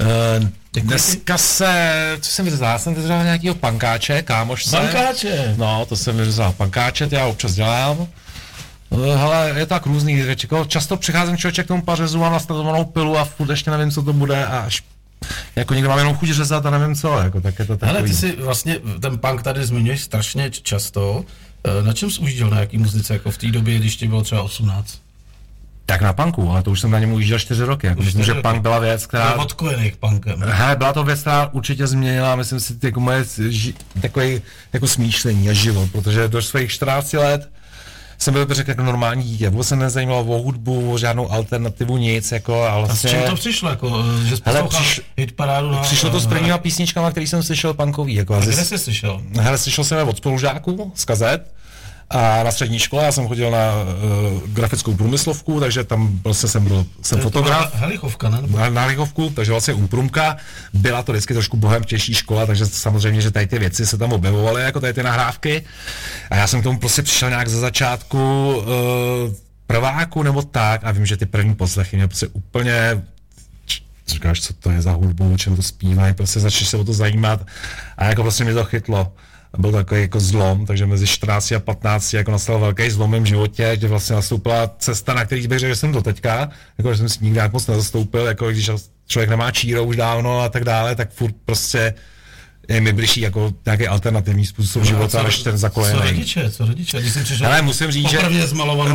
Uh, 0.00 0.48
dneska 0.72 1.38
se, 1.38 1.92
co 2.20 2.30
jsem 2.30 2.44
vyřezal, 2.44 2.78
jsem 2.78 2.94
vyřezal 2.94 3.24
nějakýho 3.24 3.54
pankáče, 3.54 4.22
kámošce. 4.22 4.76
Bankáče! 4.76 5.54
No, 5.58 5.86
to 5.86 5.96
jsem 5.96 6.16
vyřezal 6.16 6.52
pankáče, 6.52 7.06
to 7.06 7.14
já 7.14 7.26
občas 7.26 7.52
dělám. 7.52 8.06
Eh, 8.92 9.16
Hele, 9.16 9.52
je 9.56 9.66
to 9.66 9.74
tak 9.74 9.86
různý 9.86 10.14
věci. 10.14 10.46
Jako 10.46 10.64
často 10.64 10.96
přicházím 10.96 11.36
člověče 11.36 11.64
k 11.64 11.68
tomu 11.68 11.82
pařezu, 11.82 12.18
mám 12.18 12.32
nastavovanou 12.32 12.84
pilu 12.84 13.18
a 13.18 13.24
furt 13.24 13.50
ještě 13.50 13.70
nevím, 13.70 13.90
co 13.90 14.02
to 14.02 14.12
bude 14.12 14.46
a 14.46 14.58
až 14.58 14.82
jako 15.56 15.74
někdo 15.74 15.88
mám 15.88 15.98
jenom 15.98 16.16
chuť 16.16 16.28
řezat 16.30 16.66
a 16.66 16.70
nevím 16.70 16.94
co, 16.94 17.18
jako 17.18 17.40
tak 17.40 17.58
je 17.58 17.64
to 17.64 17.76
takový. 17.76 17.96
Hele, 17.98 18.08
ty 18.08 18.14
si 18.16 18.36
vlastně 18.36 18.76
ten 19.00 19.18
punk 19.18 19.42
tady 19.42 19.64
zmiňuješ 19.66 20.00
strašně 20.02 20.50
často. 20.50 21.24
Eh, 21.64 21.82
Na 21.82 21.92
čem 21.92 22.10
jsi 22.10 22.20
užíval, 22.20 22.50
na 22.50 22.60
jaký 22.60 22.78
muzice, 22.78 23.12
jako 23.12 23.30
v 23.30 23.38
té 23.38 23.46
době, 23.50 23.78
když 23.78 23.96
ti 23.96 24.08
bylo 24.08 24.22
třeba 24.22 24.42
18? 24.42 24.98
Tak 25.86 26.00
na 26.00 26.12
punku, 26.12 26.50
ale 26.50 26.62
to 26.62 26.70
už 26.70 26.80
jsem 26.80 26.90
na 26.90 26.98
něm 26.98 27.12
ujížděl 27.12 27.38
čtyři 27.38 27.64
roky. 27.64 27.86
Jako 27.86 28.02
myslím, 28.02 28.24
že 28.24 28.34
punk 28.34 28.62
byla 28.62 28.78
věc, 28.78 29.06
která... 29.06 29.30
Byla 29.32 29.42
odkojených 29.44 29.96
punkem. 29.96 30.42
Hele, 30.46 30.76
byla 30.76 30.92
to 30.92 31.04
věc, 31.04 31.20
která 31.20 31.48
určitě 31.52 31.86
změnila, 31.86 32.36
myslím 32.36 32.60
si, 32.60 32.74
jako 32.82 33.00
moje 33.00 33.22
ži- 33.22 33.74
takový 34.02 34.42
jako 34.72 34.86
smýšlení 34.88 35.50
a 35.50 35.52
život, 35.52 35.88
protože 35.92 36.28
do 36.28 36.42
svých 36.42 36.70
14 36.70 37.12
let 37.12 37.50
jsem 38.22 38.34
byl, 38.34 38.46
řekl, 38.50 38.70
jako 38.70 38.82
normální 38.82 39.22
dítě. 39.22 39.48
Vůbec 39.50 39.68
se 39.68 39.76
nezajímalo 39.76 40.24
o 40.24 40.42
hudbu, 40.42 40.92
o 40.92 40.98
žádnou 40.98 41.32
alternativu, 41.32 41.96
nic, 41.96 42.32
jako, 42.32 42.62
a 42.62 42.70
A 42.70 42.84
s 42.84 42.86
vlastně... 42.86 43.10
čím 43.10 43.22
to 43.22 43.34
přišlo, 43.34 43.70
jako, 43.70 44.04
eh, 44.22 44.26
že 44.26 44.36
jsi 44.36 44.42
Hele, 44.46 44.62
přiš- 44.62 45.00
hitparádu 45.16 45.70
na... 45.70 45.78
Přišlo 45.80 46.10
to 46.10 46.20
s 46.20 46.26
prvníma 46.26 46.58
písničkama, 46.58 47.10
který 47.10 47.26
jsem 47.26 47.42
slyšel 47.42 47.74
punkový. 47.74 48.14
Jako, 48.14 48.34
a 48.34 48.40
Kde 48.40 48.52
jsi 48.52 48.78
slyšel? 48.78 49.20
Hele, 49.40 49.58
slyšel 49.58 49.84
jsem 49.84 49.98
je 49.98 50.04
od 50.04 50.16
spolužáků 50.16 50.92
z 50.94 51.04
kazet 51.04 51.54
a 52.12 52.42
na 52.42 52.52
střední 52.52 52.78
škole, 52.78 53.04
já 53.04 53.12
jsem 53.12 53.28
chodil 53.28 53.50
na 53.50 53.72
uh, 53.72 54.48
grafickou 54.48 54.94
průmyslovku, 54.94 55.60
takže 55.60 55.84
tam 55.84 56.20
vlastně 56.24 56.48
jsem 56.48 56.64
byl, 56.64 56.86
jsem 57.02 57.20
fotograf. 57.20 57.74
Helichovka, 57.74 58.28
ne? 58.28 58.38
Na, 58.46 58.70
na 58.70 58.86
Lichovku, 58.86 59.30
takže 59.30 59.52
vlastně 59.52 59.74
úprumka. 59.74 60.36
Byla 60.72 61.02
to 61.02 61.12
vždycky 61.12 61.34
trošku 61.34 61.56
bohem 61.56 61.84
těžší 61.84 62.14
škola, 62.14 62.46
takže 62.46 62.66
samozřejmě, 62.66 63.20
že 63.20 63.30
tady 63.30 63.46
ty 63.46 63.58
věci 63.58 63.86
se 63.86 63.98
tam 63.98 64.12
objevovaly, 64.12 64.62
jako 64.62 64.80
tady 64.80 64.92
ty 64.92 65.02
nahrávky. 65.02 65.64
A 66.30 66.36
já 66.36 66.46
jsem 66.46 66.60
k 66.60 66.64
tomu 66.64 66.78
prostě 66.78 67.02
přišel 67.02 67.28
nějak 67.28 67.48
ze 67.48 67.60
začátku 67.60 68.54
uh, 68.56 68.64
prváku 69.66 70.22
nebo 70.22 70.42
tak 70.42 70.80
a 70.84 70.90
vím, 70.90 71.06
že 71.06 71.16
ty 71.16 71.26
první 71.26 71.54
poslechy 71.54 71.96
mě 71.96 72.08
prostě 72.08 72.26
úplně 72.26 73.02
říkáš, 74.08 74.40
co 74.40 74.52
to 74.52 74.70
je 74.70 74.82
za 74.82 74.92
hudbu, 74.92 75.34
o 75.34 75.38
čem 75.38 75.56
to 75.56 75.62
zpívají, 75.62 76.14
prostě 76.14 76.40
začneš 76.40 76.68
se 76.68 76.76
o 76.76 76.84
to 76.84 76.92
zajímat 76.92 77.46
a 77.96 78.04
jako 78.04 78.22
prostě 78.22 78.44
mě 78.44 78.54
to 78.54 78.64
chytlo. 78.64 79.12
Byl 79.58 79.70
to 79.70 79.76
takový 79.76 80.00
jako 80.00 80.20
zlom, 80.20 80.66
takže 80.66 80.86
mezi 80.86 81.06
14 81.06 81.52
a 81.52 81.60
15 81.60 82.14
jako 82.14 82.30
nastal 82.30 82.60
velký 82.60 82.90
zlom 82.90 83.10
v 83.10 83.12
mém 83.12 83.26
životě, 83.26 83.72
kde 83.76 83.88
vlastně 83.88 84.16
nastoupila 84.16 84.70
cesta, 84.78 85.14
na 85.14 85.24
který 85.24 85.48
bych 85.48 85.58
řekl, 85.58 85.72
že 85.72 85.76
jsem 85.76 85.92
do 85.92 86.02
teďka, 86.02 86.50
jako 86.78 86.92
že 86.92 86.98
jsem 86.98 87.08
si 87.08 87.18
nikdy 87.20 87.34
nějak 87.34 87.52
moc 87.52 87.66
nezastoupil, 87.66 88.26
jako 88.26 88.50
když 88.50 88.70
člověk 89.06 89.30
nemá 89.30 89.50
číro 89.50 89.84
už 89.84 89.96
dávno 89.96 90.40
a 90.40 90.48
tak 90.48 90.64
dále, 90.64 90.96
tak 90.96 91.10
furt 91.10 91.34
prostě 91.44 91.94
je 92.68 92.80
mi 92.80 92.92
blížší 92.92 93.20
jako 93.20 93.52
nějaký 93.66 93.86
alternativní 93.86 94.46
způsob 94.46 94.84
života, 94.84 95.22
než 95.22 95.38
ten 95.38 95.52
Co 95.52 95.58
zakojený. 95.58 96.00
rodiče, 96.00 96.50
co 96.50 96.66
rodiče, 96.66 97.00
když 97.00 97.12
jsem 97.12 97.24
přišel 97.24 97.46
Hele, 97.46 97.62
musím 97.62 97.90
říct, 97.90 98.10
že... 98.10 98.18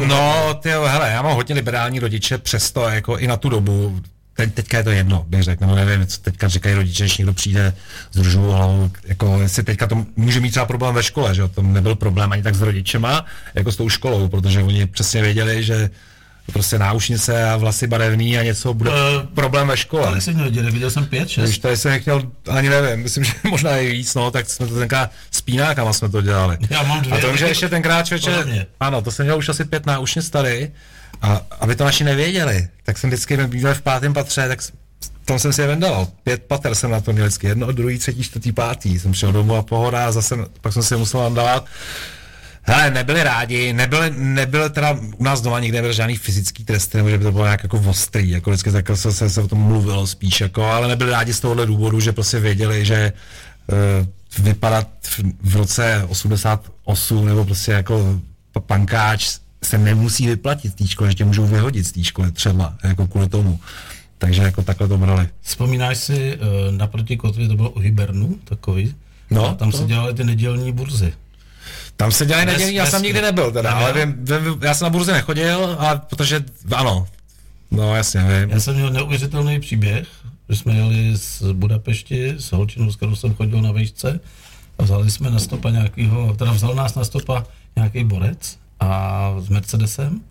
No, 0.07 0.53
ty 0.53 0.69
hele, 0.69 1.09
já 1.11 1.21
mám 1.21 1.35
hodně 1.35 1.55
liberální 1.55 1.99
rodiče, 1.99 2.37
přesto 2.37 2.89
jako 2.89 3.17
i 3.17 3.27
na 3.27 3.37
tu 3.37 3.49
dobu, 3.49 4.01
teď, 4.37 4.53
teďka 4.53 4.77
je 4.77 4.83
to 4.83 4.91
jedno, 4.91 5.25
bych 5.27 5.43
řekl, 5.43 5.63
nebo 5.63 5.75
nevím, 5.75 6.07
co 6.07 6.21
teďka 6.21 6.47
říkají 6.47 6.75
rodiče, 6.75 7.03
když 7.03 7.17
někdo 7.17 7.33
přijde 7.33 7.73
s 8.11 8.15
družovou 8.17 8.51
hlavou, 8.51 8.91
jako 9.05 9.39
jestli 9.41 9.63
teďka 9.63 9.87
to 9.87 10.05
může 10.15 10.39
mít 10.39 10.51
třeba 10.51 10.65
problém 10.65 10.95
ve 10.95 11.03
škole, 11.03 11.35
že 11.35 11.41
jo, 11.41 11.47
to 11.47 11.61
nebyl 11.61 11.95
problém 11.95 12.31
ani 12.31 12.43
tak 12.43 12.55
s 12.55 12.61
rodičema, 12.61 13.25
jako 13.55 13.71
s 13.71 13.75
tou 13.75 13.89
školou, 13.89 14.27
protože 14.27 14.63
oni 14.63 14.85
přesně 14.85 15.21
věděli, 15.21 15.63
že 15.63 15.89
prostě 16.53 16.79
náušnice 16.79 17.49
a 17.49 17.57
vlasy 17.57 17.87
barevný 17.87 18.37
a 18.37 18.43
něco 18.43 18.73
bude 18.73 18.91
Eh, 18.91 19.27
problém 19.35 19.67
ve 19.67 19.77
škole. 19.77 20.07
Ale 20.07 20.21
jsi 20.21 20.33
děli, 20.49 20.71
viděl 20.71 20.91
jsem 20.91 21.05
pět, 21.05 21.21
Když 21.23 21.31
šest. 21.33 21.57
tady 21.57 21.77
jsem 21.77 21.91
nechtěl, 21.91 22.21
ani 22.49 22.69
nevím, 22.69 23.03
myslím, 23.03 23.23
že 23.23 23.33
možná 23.49 23.77
i 23.77 23.91
víc, 23.91 24.15
no, 24.15 24.31
tak 24.31 24.49
jsme 24.49 24.67
to 24.67 24.75
tenkrát 24.79 25.11
s 25.31 25.41
pínákama 25.41 25.93
jsme 25.93 26.09
to 26.09 26.21
dělali. 26.21 26.57
Já 26.69 26.83
mám 26.83 27.01
dvě. 27.01 27.17
A 27.17 27.21
to, 27.21 27.37
že 27.37 27.45
ještě 27.47 27.69
tenkrát 27.69 28.05
člověče, 28.05 28.31
Podobně. 28.31 28.65
ano, 28.79 29.01
to 29.01 29.11
jsem 29.11 29.25
měl 29.25 29.37
už 29.37 29.49
asi 29.49 29.65
pět 29.65 29.85
náušně 29.85 30.21
starý, 30.21 30.69
a 31.21 31.41
aby 31.59 31.75
to 31.75 31.83
naši 31.83 32.03
nevěděli, 32.03 32.67
tak 32.83 32.97
jsem 32.97 33.09
vždycky 33.09 33.37
býval 33.37 33.73
v 33.73 33.81
pátém 33.81 34.13
patře, 34.13 34.47
tak 34.47 34.61
tam 35.25 35.39
jsem 35.39 35.53
si 35.53 35.61
je 35.61 35.67
vendal. 35.67 36.07
Pět 36.23 36.43
pater 36.43 36.75
jsem 36.75 36.91
na 36.91 37.01
to 37.01 37.13
měl 37.13 37.25
vždycky, 37.25 37.47
jedno, 37.47 37.71
druhý, 37.71 37.97
třetí, 37.97 38.23
čtvrtý, 38.23 38.51
pátý. 38.51 38.99
Jsem 38.99 39.13
šel 39.13 39.31
domů 39.31 39.55
a 39.55 39.61
pohoda 39.61 40.07
a 40.07 40.11
zase, 40.11 40.35
pak 40.61 40.73
jsem 40.73 40.83
si 40.83 40.93
je 40.93 40.97
musel 40.97 41.29
nadávat. 41.29 41.65
Hele, 42.61 42.91
nebyli 42.91 43.23
rádi, 43.23 43.73
nebyly, 43.73 44.11
nebyly 44.17 44.69
teda 44.69 44.97
u 45.17 45.23
nás 45.23 45.41
doma 45.41 45.59
nikdy 45.59 45.77
nebyly 45.77 45.93
žádný 45.93 46.17
fyzický 46.17 46.63
tresty, 46.63 46.97
nebo 46.97 47.09
že 47.09 47.17
by 47.17 47.23
to 47.23 47.31
bylo 47.31 47.45
nějak 47.45 47.63
jako 47.63 47.83
ostrý, 47.87 48.29
jako 48.29 48.49
vždycky 48.49 48.71
tak 48.71 48.87
se, 48.93 49.11
se, 49.11 49.29
se 49.29 49.41
o 49.41 49.47
tom 49.47 49.59
mluvilo 49.59 50.07
spíš, 50.07 50.41
jako, 50.41 50.65
ale 50.65 50.87
nebyli 50.87 51.11
rádi 51.11 51.33
z 51.33 51.39
tohohle 51.39 51.65
důvodu, 51.65 51.99
že 51.99 52.11
prostě 52.11 52.39
věděli, 52.39 52.85
že 52.85 53.13
uh, 53.67 54.43
vypadat 54.45 54.87
v, 55.01 55.19
v 55.43 55.55
roce 55.55 56.05
88 56.07 57.25
nebo 57.25 57.45
prostě 57.45 57.71
jako 57.71 58.19
pankáč 58.59 59.39
se 59.67 59.77
nemusí 59.77 60.27
vyplatit 60.27 60.75
té 60.75 60.87
škole, 60.87 61.09
že 61.09 61.15
tě 61.15 61.25
můžou 61.25 61.45
vyhodit 61.45 61.87
z 61.87 61.91
té 61.91 62.03
školy 62.03 62.31
třeba, 62.31 62.73
jako 62.83 63.07
kvůli 63.07 63.29
tomu. 63.29 63.59
Takže 64.17 64.41
jako 64.41 64.61
takhle 64.63 64.87
to 64.87 64.97
brali. 64.97 65.29
Vzpomínáš 65.41 65.97
si, 65.97 66.33
eh, 66.33 66.71
naproti 66.71 67.17
kotvě 67.17 67.47
to 67.47 67.55
bylo 67.55 67.69
u 67.69 67.79
Hibernu, 67.79 68.35
takový. 68.43 68.95
No, 69.29 69.49
a 69.49 69.53
tam 69.53 69.71
to- 69.71 69.77
se 69.77 69.83
dělaly 69.85 70.13
ty 70.13 70.23
nedělní 70.23 70.71
burzy. 70.71 71.13
Tam 71.95 72.11
se 72.11 72.25
dělají 72.25 72.45
nedělí, 72.45 72.75
já 72.75 72.85
jsem 72.85 73.03
nikdy 73.03 73.21
nebyl 73.21 73.51
teda, 73.51 73.71
ale 73.71 73.93
vím, 73.93 74.25
vím, 74.25 74.59
já 74.61 74.73
jsem 74.73 74.85
na 74.85 74.89
burze 74.89 75.11
nechodil, 75.13 75.75
ale 75.79 76.01
protože, 76.09 76.43
ano, 76.75 77.07
no 77.71 77.95
jasně, 77.95 78.21
vím. 78.21 78.49
Já 78.49 78.59
jsem 78.59 78.75
měl 78.75 78.89
neuvěřitelný 78.89 79.59
příběh, 79.59 80.07
že 80.49 80.55
jsme 80.55 80.73
jeli 80.75 81.17
z 81.17 81.41
Budapešti 81.53 82.33
s 82.37 82.51
holčinou, 82.51 82.91
s 82.91 82.95
kterou 82.95 83.15
jsem 83.15 83.33
chodil 83.33 83.61
na 83.61 83.71
vejšce 83.71 84.19
a 84.79 84.83
vzali 84.83 85.11
jsme 85.11 85.29
na 85.29 85.39
stopa 85.39 85.69
nějakýho, 85.69 86.35
teda 86.35 86.51
vzal 86.51 86.75
nás 86.75 86.95
na 86.95 87.03
stopa 87.03 87.45
nějaký 87.75 88.03
borec 88.03 88.57
a 88.79 89.33
s 89.39 89.49
Mercedesem 89.49 90.21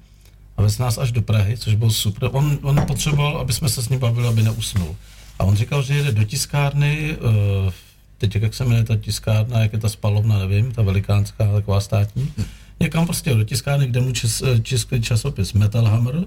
a 0.57 0.63
vezl 0.63 0.83
nás 0.83 0.99
až 0.99 1.13
do 1.13 1.23
Prahy, 1.23 1.59
což 1.59 1.75
bylo 1.75 1.91
super. 1.91 2.31
On, 2.33 2.59
on 2.63 2.83
potřeboval, 2.87 3.39
aby 3.39 3.53
jsme 3.53 3.69
se 3.69 3.83
s 3.83 3.89
ním 3.89 4.01
bavili, 4.01 4.29
aby 4.29 4.43
neusnul. 4.43 4.97
A 5.39 5.45
on 5.45 5.57
říkal, 5.57 5.83
že 5.83 5.95
jede 5.95 6.13
do 6.13 6.25
tiskárny, 6.25 7.17
uh, 7.17 7.73
teď 8.19 8.37
jak 8.37 8.55
se 8.55 8.65
jmenuje 8.65 8.85
ta 8.85 8.97
tiskárna, 8.97 9.61
jak 9.61 9.73
je 9.73 9.79
ta 9.79 9.89
spalovna, 9.89 10.39
nevím, 10.39 10.73
ta 10.73 10.83
velikánská, 10.83 11.53
taková 11.53 11.81
státní, 11.81 12.33
někam 12.81 13.05
prostě 13.05 13.35
do 13.35 13.45
tiskárny, 13.45 13.87
kde 13.87 14.01
mu 14.01 14.13
čes, 14.13 14.43
eh, 14.43 14.61
český 14.61 15.01
časopis 15.01 15.53
Metal 15.53 15.85
Hammer, 15.85 16.25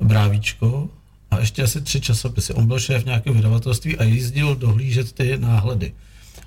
Brávíčko 0.00 0.88
a 1.30 1.38
ještě 1.38 1.62
asi 1.62 1.80
tři 1.80 2.00
časopisy. 2.00 2.52
On 2.54 2.66
byl 2.66 2.78
šéf 2.78 3.04
nějakého 3.04 3.34
vydavatelství 3.34 3.98
a 3.98 4.02
jezdil 4.02 4.56
dohlížet 4.56 5.12
ty 5.12 5.38
náhledy. 5.38 5.92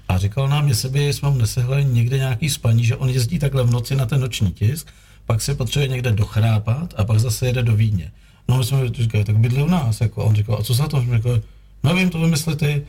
A 0.07 0.17
říkal 0.17 0.49
nám, 0.49 0.67
jestli 0.67 0.89
by 0.89 1.13
jsme 1.13 1.29
mu 1.29 1.37
nesehlali 1.37 1.85
někde 1.85 2.17
nějaký 2.17 2.49
spaní, 2.49 2.85
že 2.85 2.95
on 2.95 3.09
jezdí 3.09 3.39
takhle 3.39 3.63
v 3.63 3.71
noci 3.71 3.95
na 3.95 4.05
ten 4.05 4.21
noční 4.21 4.51
tisk, 4.51 4.87
pak 5.25 5.41
se 5.41 5.55
potřebuje 5.55 5.87
někde 5.87 6.11
dochrápat 6.11 6.93
a 6.97 7.03
pak 7.03 7.19
zase 7.19 7.45
jede 7.45 7.63
do 7.63 7.75
Vídně. 7.75 8.11
No 8.47 8.57
my 8.57 8.63
jsme 8.63 8.89
říkali, 8.89 9.23
tak 9.23 9.37
bydli 9.37 9.63
u 9.63 9.67
nás. 9.67 10.01
Jako. 10.01 10.21
A 10.21 10.25
on 10.25 10.35
říkal, 10.35 10.57
a 10.59 10.63
co 10.63 10.73
za 10.73 10.87
to? 10.87 11.01
My 11.01 11.17
říkali, 11.17 11.41
nevím, 11.83 12.09
to 12.09 12.19
vymysli 12.19 12.55
ty. 12.55 12.81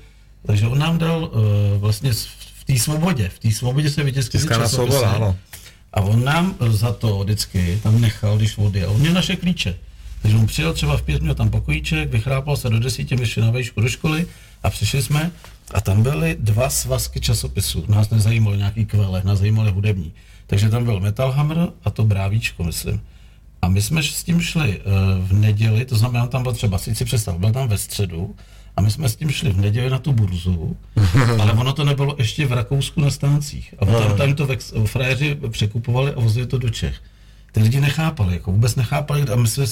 Takže 0.47 0.67
on 0.67 0.79
nám 0.79 0.99
dal 0.99 1.25
uh, 1.25 1.81
vlastně 1.81 2.13
v 2.59 2.65
té 2.65 2.79
svobodě, 2.79 3.29
v 3.29 3.39
té 3.39 3.51
svobodě 3.51 3.91
se 3.91 4.03
vytiskli 4.03 4.39
Tiskaná 4.39 4.69
svoboda, 4.69 5.11
ano. 5.11 5.37
A 5.93 6.01
on 6.01 6.25
nám 6.25 6.55
za 6.69 6.93
to 6.93 7.19
vždycky 7.19 7.81
tam 7.83 8.01
nechal, 8.01 8.37
když 8.37 8.59
odjel. 8.59 8.91
On 8.91 9.01
měl 9.01 9.13
naše 9.13 9.37
klíče. 9.37 9.75
Takže 10.23 10.37
on 10.37 10.47
přijel 10.47 10.75
třeba 10.75 10.97
v 10.97 11.03
pět, 11.03 11.23
měl 11.23 11.35
tam 11.35 11.51
pokojíček, 11.51 12.11
vychrápal 12.11 12.57
se 12.57 12.71
do 12.71 12.79
desíti, 12.79 13.17
my 13.17 13.27
šli 13.27 13.43
na 13.43 13.51
vejšku 13.51 13.81
do 13.81 13.89
školy 13.89 14.27
a 14.63 14.71
přišli 14.71 15.03
jsme 15.03 15.31
a 15.75 15.81
tam 15.81 16.03
byly 16.03 16.37
dva 16.41 16.71
svazky 16.71 17.21
časopisů. 17.21 17.85
Nás 17.89 18.11
nezajímalo 18.11 18.57
nějaký 18.57 18.87
kvele, 18.87 19.23
nás 19.25 19.39
zajímaly 19.39 19.71
hudební. 19.71 20.13
Takže 20.47 20.69
tam 20.69 20.85
byl 20.85 21.01
Metal 21.01 21.33
Hammer 21.33 21.69
a 21.85 21.91
to 21.91 22.05
Brávíčko, 22.05 22.65
myslím. 22.65 23.01
A 23.63 23.69
my 23.69 23.83
jsme 23.83 24.03
s 24.03 24.25
tím 24.25 24.41
šli 24.41 24.79
uh, 24.79 24.85
v 25.29 25.33
neděli, 25.33 25.85
to 25.85 25.97
znamená, 25.97 26.27
tam 26.27 26.43
byl 26.43 26.53
třeba, 26.53 26.79
si 26.79 27.05
představ, 27.05 27.39
byl 27.39 27.53
tam 27.53 27.69
ve 27.69 27.79
středu, 27.79 28.35
a 28.77 28.81
my 28.81 28.91
jsme 28.91 29.09
s 29.09 29.17
tím 29.17 29.31
šli 29.31 29.51
v 29.51 29.61
neděli 29.61 29.91
na 29.91 29.99
tu 29.99 30.13
burzu, 30.13 30.77
ale 31.41 31.53
ono 31.53 31.73
to 31.73 31.85
nebylo 31.85 32.15
ještě 32.19 32.47
v 32.47 32.53
Rakousku 32.53 33.01
na 33.01 33.11
stáncích. 33.11 33.75
A 33.79 33.87
tam, 33.87 34.17
tam 34.17 34.35
to 34.35 34.49
frajeři 34.87 35.39
překupovali 35.51 36.13
a 36.13 36.21
vozili 36.21 36.47
to 36.47 36.59
do 36.59 36.71
Čech. 36.71 37.03
Ty 37.59 37.65
lidi 37.65 37.81
nechápali, 37.81 38.35
jako 38.35 38.53
vůbec 38.53 38.77
nechápali, 38.77 39.23
a 39.23 39.37
my 39.37 39.49
jsme 39.49 39.65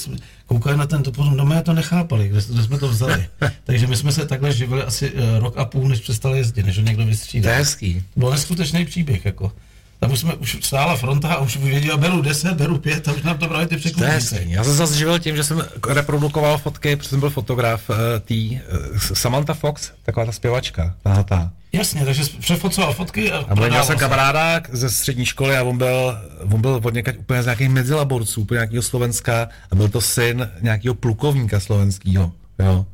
koukali 0.47 0.77
na 0.77 0.87
ten 0.87 1.03
topon, 1.03 1.37
no 1.37 1.45
my 1.47 1.63
to 1.63 1.73
nechápali, 1.73 2.29
kde, 2.29 2.41
kde 2.49 2.63
jsme 2.63 2.79
to 2.79 2.89
vzali. 2.89 3.27
Takže 3.65 3.87
my 3.87 3.97
jsme 3.97 4.13
se 4.13 4.27
takhle 4.27 4.53
živili 4.53 4.83
asi 4.83 5.13
eh, 5.15 5.39
rok 5.39 5.59
a 5.59 5.65
půl, 5.65 5.89
než 5.89 6.01
přestali 6.01 6.39
jezdit, 6.39 6.67
než 6.67 6.79
ho 6.79 6.85
někdo 6.85 7.03
To 7.03 7.07
je 7.07 7.11
vystřídal. 7.11 7.55
hezký. 7.55 8.03
Byl 8.17 8.31
neskutečný 8.31 8.85
příběh, 8.85 9.25
jako. 9.25 9.53
Tam 10.01 10.13
už 10.13 10.21
jsme, 10.21 10.35
už 10.35 10.59
stála 10.61 10.97
fronta 10.97 11.29
a 11.29 11.39
už 11.39 11.57
věděl, 11.57 11.99
beru 11.99 12.23
10, 12.23 12.55
beru 12.55 12.79
5 12.79 13.09
a 13.09 13.13
už 13.13 13.23
nám 13.23 13.39
to 13.39 13.49
brali 13.49 13.67
ty 13.67 13.77
hezký. 13.97 14.51
Já 14.51 14.65
jsem 14.65 14.73
se 14.73 14.79
zase 14.79 14.99
živil 14.99 15.19
tím, 15.19 15.37
že 15.37 15.45
jsem 15.45 15.65
reprodukoval 15.89 16.59
fotky, 16.59 16.97
protože 16.97 17.09
jsem 17.09 17.21
byl 17.21 17.31
fotograf 17.31 17.91
uh, 17.91 17.97
tý 18.25 18.61
uh, 18.93 18.99
Samantha 18.99 19.55
Fox, 19.55 19.91
taková 20.03 20.27
ta 20.27 20.33
zpěvačka, 20.33 20.95
tahle 21.03 21.25
ta. 21.25 21.51
Jasně, 21.79 22.05
takže 22.05 22.23
přefocoval 22.41 22.93
fotky 22.95 23.33
a, 23.33 23.39
A 23.49 23.55
byl 23.55 23.69
měl 23.69 23.85
jsem 23.85 23.97
se. 23.99 24.01
kamaráda 24.01 24.61
ze 24.73 24.91
střední 24.91 25.27
školy 25.27 25.57
a 25.57 25.63
on 25.63 25.79
byl, 25.79 26.19
on 26.53 26.61
byl 26.61 26.81
od 26.85 26.95
někaď 26.95 27.19
úplně 27.19 27.43
z 27.43 27.47
nějakých 27.47 27.69
mezilaborců, 27.69 28.41
úplně 28.41 28.59
nějakého 28.59 28.83
Slovenska 28.83 29.49
a 29.71 29.75
byl 29.75 29.89
to 29.89 30.01
syn 30.01 30.49
nějakého 30.63 30.95
plukovníka 30.95 31.61
slovenského, 31.61 32.33
jo. 32.59 32.87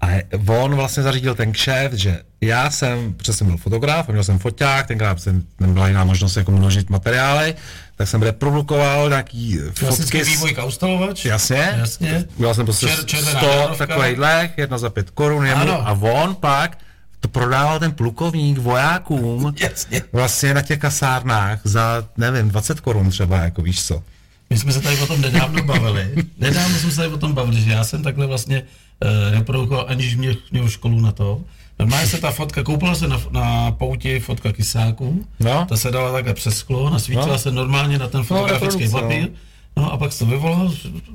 A 0.00 0.06
on 0.46 0.74
vlastně 0.74 1.02
zařídil 1.02 1.34
ten 1.34 1.52
kšeft, 1.52 1.94
že 1.94 2.20
já 2.40 2.70
jsem, 2.70 3.14
protože 3.14 3.32
jsem 3.32 3.46
byl 3.46 3.56
fotograf, 3.56 4.08
a 4.08 4.12
měl 4.12 4.24
jsem 4.24 4.38
foťák, 4.38 4.86
tenkrát 4.86 5.20
jsem 5.20 5.42
nebyla 5.60 5.88
jiná 5.88 6.04
možnost 6.04 6.36
jako 6.36 6.50
množit 6.52 6.90
materiály, 6.90 7.54
tak 7.96 8.08
jsem 8.08 8.22
reprodukoval 8.22 9.08
nějaký 9.08 9.58
Klasický 9.78 10.18
fotky. 10.18 10.30
vývoj 10.30 10.54
kaustalovač. 10.54 11.24
Jasně. 11.24 11.74
Jasně. 11.78 12.24
Udělal 12.36 12.54
jsem 12.54 12.64
prostě 12.66 12.86
Čer- 12.86 13.04
červená 13.04 13.40
100 13.40 13.46
nárovka. 13.48 13.86
takovýchhle, 13.86 14.50
jedna 14.56 14.78
za 14.78 14.90
pět 14.90 15.10
korun 15.10 15.46
jemu, 15.46 15.60
Ano. 15.62 15.88
a 15.88 15.92
on 15.92 16.34
pak 16.34 16.78
to 17.26 17.32
prodával 17.32 17.78
ten 17.78 17.92
plukovník 17.92 18.58
vojákům 18.58 19.54
Jasně. 19.60 20.02
vlastně 20.12 20.54
na 20.54 20.62
těch 20.62 20.78
kasárnách 20.78 21.60
za, 21.64 22.08
nevím, 22.16 22.48
20 22.48 22.80
korun 22.80 23.10
třeba, 23.10 23.36
jako 23.36 23.62
víš 23.62 23.84
co. 23.84 24.02
My 24.50 24.58
jsme 24.58 24.72
se 24.72 24.80
tady 24.80 24.98
o 24.98 25.06
tom 25.06 25.20
nedávno 25.20 25.62
bavili. 25.62 26.08
Nedávno 26.38 26.78
jsme 26.78 26.90
se 26.90 26.96
tady 26.96 27.08
o 27.08 27.16
tom 27.18 27.32
bavili, 27.32 27.60
že 27.60 27.70
já 27.72 27.84
jsem 27.84 28.02
takhle 28.02 28.26
vlastně 28.26 28.62
uh, 28.62 29.34
reprodukoval, 29.34 29.84
aniž 29.88 30.16
mě 30.16 30.36
měl 30.52 30.68
školu 30.68 31.00
na 31.00 31.12
to. 31.12 31.40
Normálně 31.78 32.06
se 32.06 32.18
ta 32.20 32.30
fotka, 32.30 32.62
koupila 32.62 32.94
se 32.94 33.08
na, 33.08 33.20
na 33.30 33.70
pouti 33.72 34.20
fotka 34.20 34.52
kysáků, 34.52 35.26
No. 35.40 35.66
ta 35.68 35.76
se 35.76 35.90
dala 35.90 36.12
takhle 36.12 36.34
přes 36.34 36.56
sklo, 36.58 36.90
nasvítila 36.90 37.26
No. 37.26 37.38
se 37.38 37.50
normálně 37.52 37.98
na 37.98 38.08
ten 38.08 38.22
fotografický 38.24 38.84
reprodukce, 38.84 38.96
no. 38.96 39.02
papír. 39.02 39.28
No 39.76 39.92
a 39.92 39.96
pak 39.96 40.12
se 40.12 40.18
to 40.18 40.26
vyvolal, 40.26 40.72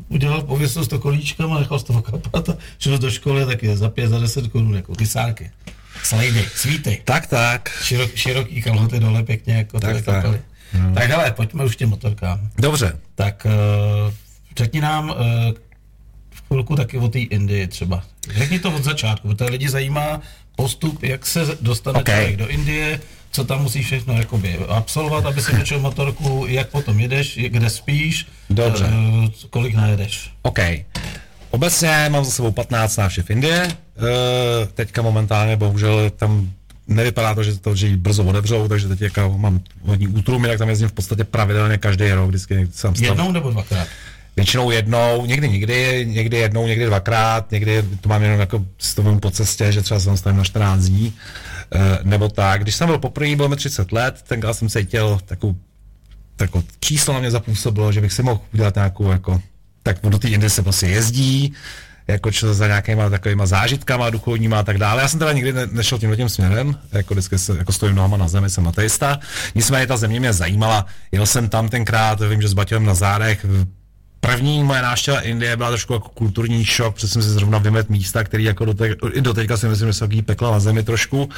udělal, 0.09 0.41
pověsil 0.41 0.85
to 0.85 0.99
kolíčkama, 0.99 1.59
nechal 1.59 1.79
z 1.79 1.83
toho 1.83 2.01
kapat 2.01 2.49
a 2.49 2.57
šel 2.79 2.97
do 2.97 3.11
školy 3.11 3.45
taky 3.45 3.77
za 3.77 3.89
pět, 3.89 4.07
za 4.09 4.19
deset 4.19 4.47
korun, 4.47 4.75
jako 4.75 4.95
kysáky. 4.95 5.51
Slejdy, 6.03 6.45
svíty, 6.55 7.01
Tak, 7.05 7.27
tak. 7.27 7.69
širok, 7.83 8.15
široký 8.15 8.61
kalhoty 8.61 8.99
dole 8.99 9.23
pěkně, 9.23 9.53
jako 9.53 9.79
Tak, 9.79 9.93
tak, 9.95 10.05
tak. 10.05 10.23
tak. 10.23 10.41
Tak 10.93 11.09
hele, 11.09 11.31
pojďme 11.31 11.65
už 11.65 11.75
těm 11.75 11.89
motorkám. 11.89 12.49
Dobře. 12.57 12.97
Tak 13.15 13.47
uh, 14.07 14.13
řekni 14.57 14.81
nám 14.81 15.09
uh, 15.09 15.15
v 16.33 16.47
chvilku 16.47 16.75
taky 16.75 16.97
o 16.97 17.07
té 17.07 17.19
Indii 17.19 17.67
třeba. 17.67 18.03
Řekni 18.33 18.59
to 18.59 18.71
od 18.71 18.83
začátku, 18.83 19.27
protože 19.27 19.49
lidi 19.51 19.69
zajímá 19.69 20.21
postup, 20.55 21.03
jak 21.03 21.25
se 21.25 21.57
dostane 21.61 21.99
OK. 21.99 22.01
okay. 22.01 22.15
člověk 22.15 22.37
do 22.37 22.47
Indie, 22.47 22.99
co 23.31 23.43
tam 23.43 23.61
musíš 23.61 23.85
všechno 23.85 24.13
jakoby 24.13 24.57
absolvovat, 24.67 25.25
aby 25.25 25.41
si 25.41 25.51
točil 25.57 25.79
motorku, 25.79 26.45
jak 26.47 26.69
potom 26.69 26.99
jedeš, 26.99 27.37
kde 27.47 27.69
spíš, 27.69 28.27
Dobře. 28.49 28.85
uh, 28.85 29.25
kolik 29.49 29.75
najedeš. 29.75 30.31
OK. 30.41 30.59
Obecně 31.51 32.07
mám 32.09 32.25
za 32.25 32.31
sebou 32.31 32.51
15 32.51 32.97
návštěv 32.97 33.29
Indie. 33.29 33.67
Uh, 33.67 34.07
teďka 34.73 35.01
momentálně 35.01 35.55
bohužel 35.57 36.09
tam 36.09 36.51
nevypadá 36.87 37.35
to, 37.35 37.43
že 37.43 37.59
to 37.59 37.75
že 37.75 37.87
ji 37.87 37.97
brzo 37.97 38.23
otevřou, 38.23 38.67
takže 38.67 38.87
teď 38.87 39.01
jako 39.01 39.37
mám 39.37 39.59
vodní 39.83 40.07
útrum, 40.07 40.43
jinak 40.43 40.57
tam 40.57 40.69
jezdím 40.69 40.87
v 40.87 40.91
podstatě 40.91 41.23
pravidelně 41.23 41.77
každý 41.77 42.11
rok, 42.11 42.29
vždycky 42.29 42.67
jsem 42.73 42.95
stav, 42.95 43.07
Jednou 43.07 43.31
nebo 43.31 43.51
dvakrát? 43.51 43.87
Většinou 44.35 44.71
jednou, 44.71 45.25
někdy 45.25 45.49
nikdy, 45.49 46.05
někdy 46.09 46.37
jednou, 46.37 46.67
někdy 46.67 46.85
dvakrát, 46.85 47.51
někdy 47.51 47.83
to 48.01 48.09
mám 48.09 48.23
jenom 48.23 48.39
jako 48.39 48.65
s 48.77 48.95
tovým 48.95 49.19
po 49.19 49.31
cestě, 49.31 49.71
že 49.71 49.81
třeba 49.81 49.99
jsem 49.99 50.17
stavím 50.17 50.37
na 50.37 50.43
14 50.43 50.83
dní, 50.83 51.13
eh, 51.75 51.99
nebo 52.03 52.29
tak. 52.29 52.61
Když 52.61 52.75
jsem 52.75 52.87
byl 52.87 52.97
poprvé, 52.97 53.35
bylo 53.35 53.49
mi 53.49 53.55
30 53.55 53.91
let, 53.91 54.23
tenkrát 54.27 54.53
jsem 54.53 54.69
cítil 54.69 55.19
takovou, 55.25 55.55
takovou 56.35 56.63
číslo 56.79 57.13
na 57.13 57.19
mě 57.19 57.31
zapůsobilo, 57.31 57.91
že 57.91 58.01
bych 58.01 58.13
si 58.13 58.23
mohl 58.23 58.39
udělat 58.53 58.75
nějakou 58.75 59.11
jako, 59.11 59.41
tak 59.83 59.97
do 60.03 60.19
té 60.19 60.27
Indie 60.27 60.49
se 60.49 60.63
prostě 60.63 60.87
jezdí, 60.87 61.53
jako 62.07 62.31
čo 62.31 62.53
za 62.53 62.67
nějakýma 62.67 63.09
takovýma 63.09 63.45
zážitkama 63.45 64.09
duchovníma 64.09 64.59
a 64.59 64.63
tak 64.63 64.77
dále. 64.77 65.01
Já 65.01 65.07
jsem 65.07 65.19
teda 65.19 65.31
nikdy 65.31 65.53
ne, 65.53 65.67
nešel 65.71 65.99
tímhle 65.99 66.17
tím 66.17 66.29
směrem, 66.29 66.75
jako 66.91 67.13
vždycky 67.13 67.39
se, 67.39 67.57
jako 67.57 67.71
stojím 67.71 67.95
nohama 67.95 68.17
na 68.17 68.27
zemi, 68.27 68.49
jsem 68.49 68.67
ateista. 68.67 69.19
Nicméně 69.55 69.87
ta 69.87 69.97
země 69.97 70.19
mě 70.19 70.33
zajímala, 70.33 70.85
jel 71.11 71.25
jsem 71.25 71.49
tam 71.49 71.69
tenkrát, 71.69 72.21
vím, 72.21 72.41
že 72.41 72.47
s 72.47 72.53
Batěm 72.53 72.85
na 72.85 72.93
zádech, 72.93 73.45
První 74.23 74.63
moje 74.63 74.81
návštěva 74.81 75.19
Indie 75.19 75.57
byla 75.57 75.69
trošku 75.69 75.93
jako 75.93 76.09
kulturní 76.09 76.65
šok, 76.65 76.93
protože 76.93 77.07
jsem 77.07 77.21
si 77.21 77.29
zrovna 77.29 77.57
vymet 77.57 77.89
místa, 77.89 78.23
který 78.23 78.43
jako 78.43 78.65
do, 78.65 78.73
te, 78.73 78.95
i 79.13 79.21
do 79.21 79.33
teďka 79.33 79.57
si 79.57 79.67
myslím, 79.67 79.89
že 79.89 79.93
jsou 79.93 80.07
pekla 80.25 80.51
na 80.51 80.59
zemi 80.59 80.83
trošku. 80.83 81.29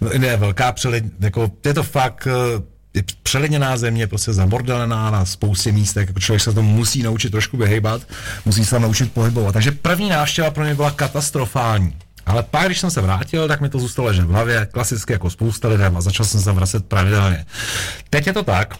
No, 0.00 0.12
Indie 0.12 0.32
je 0.32 0.36
velká 0.36 0.72
přelid, 0.72 1.04
jako 1.20 1.50
je 1.66 1.74
to 1.74 1.82
fakt 1.82 2.26
eh, 2.26 2.62
je 2.94 3.02
přelidněná 3.22 3.76
země, 3.76 4.06
prostě 4.06 4.32
zamordelená 4.32 5.10
na 5.10 5.24
spoustě 5.24 5.72
míst, 5.72 5.96
jako 5.96 6.20
člověk 6.20 6.42
se 6.42 6.52
tomu 6.52 6.72
musí 6.72 7.02
naučit 7.02 7.30
trošku 7.30 7.56
vyhejbat, 7.56 8.02
musí 8.44 8.64
se 8.64 8.70
tam 8.70 8.82
naučit 8.82 9.12
pohybovat. 9.12 9.52
Takže 9.52 9.72
první 9.72 10.08
návštěva 10.08 10.50
pro 10.50 10.64
mě 10.64 10.74
byla 10.74 10.90
katastrofální. 10.90 11.96
Ale 12.26 12.42
pak, 12.42 12.66
když 12.66 12.80
jsem 12.80 12.90
se 12.90 13.00
vrátil, 13.00 13.48
tak 13.48 13.60
mi 13.60 13.68
to 13.68 13.78
zůstalo 13.78 14.12
že 14.12 14.22
v 14.22 14.28
hlavě, 14.28 14.68
klasicky 14.72 15.12
jako 15.12 15.30
spousta 15.30 15.68
lidem 15.68 15.96
a 15.96 16.00
začal 16.00 16.26
jsem 16.26 16.40
se 16.40 16.52
vracet 16.52 16.84
pravidelně. 16.84 17.46
Teď 18.10 18.26
je 18.26 18.32
to 18.32 18.42
tak, 18.42 18.74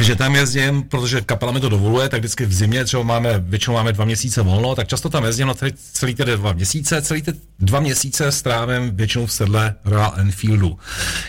že 0.00 0.16
tam 0.16 0.34
jezdím, 0.34 0.82
protože 0.82 1.20
kapela 1.20 1.52
mi 1.52 1.60
to 1.60 1.68
dovoluje, 1.68 2.08
tak 2.08 2.20
vždycky 2.20 2.46
v 2.46 2.52
zimě, 2.52 2.84
třeba 2.84 3.02
máme, 3.02 3.38
většinou 3.38 3.74
máme 3.74 3.92
dva 3.92 4.04
měsíce 4.04 4.42
volno, 4.42 4.74
tak 4.74 4.88
často 4.88 5.08
tam 5.08 5.24
jezdím 5.24 5.46
na 5.46 5.54
celý, 5.54 5.72
celý 5.92 6.14
ty 6.14 6.24
dva 6.24 6.52
měsíce, 6.52 7.02
celý 7.02 7.22
ty 7.22 7.32
dva 7.58 7.80
měsíce 7.80 8.32
strávím 8.32 8.96
většinou 8.96 9.26
v 9.26 9.32
sedle 9.32 9.74
Royal 9.84 10.12
Enfieldu, 10.16 10.78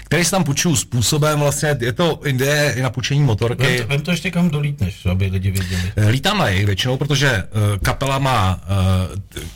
který 0.04 0.26
si 0.26 0.32
tam 0.32 0.44
půjčuju 0.44 0.76
způsobem, 0.76 1.40
vlastně 1.40 1.78
je 1.82 1.94
to 1.94 2.20
Indie 2.26 2.74
i 2.78 2.82
na 2.82 2.90
půjčení 2.90 3.22
motorky. 3.22 3.64
Vem 3.64 3.78
to, 3.78 3.88
vem 3.88 4.02
to 4.02 4.12
ještě 4.12 4.32
kam 4.32 4.50
dolítneš, 4.50 5.06
aby 5.06 5.26
lidi 5.26 5.52
věděli. 5.52 5.92
Eh, 5.96 6.10
Lítám 6.10 6.38
na 6.38 6.48
jejich 6.48 6.66
většinou, 6.66 6.98
protože 6.98 7.44
uh, 7.44 7.78
kapela 7.78 8.20
má 8.20 8.62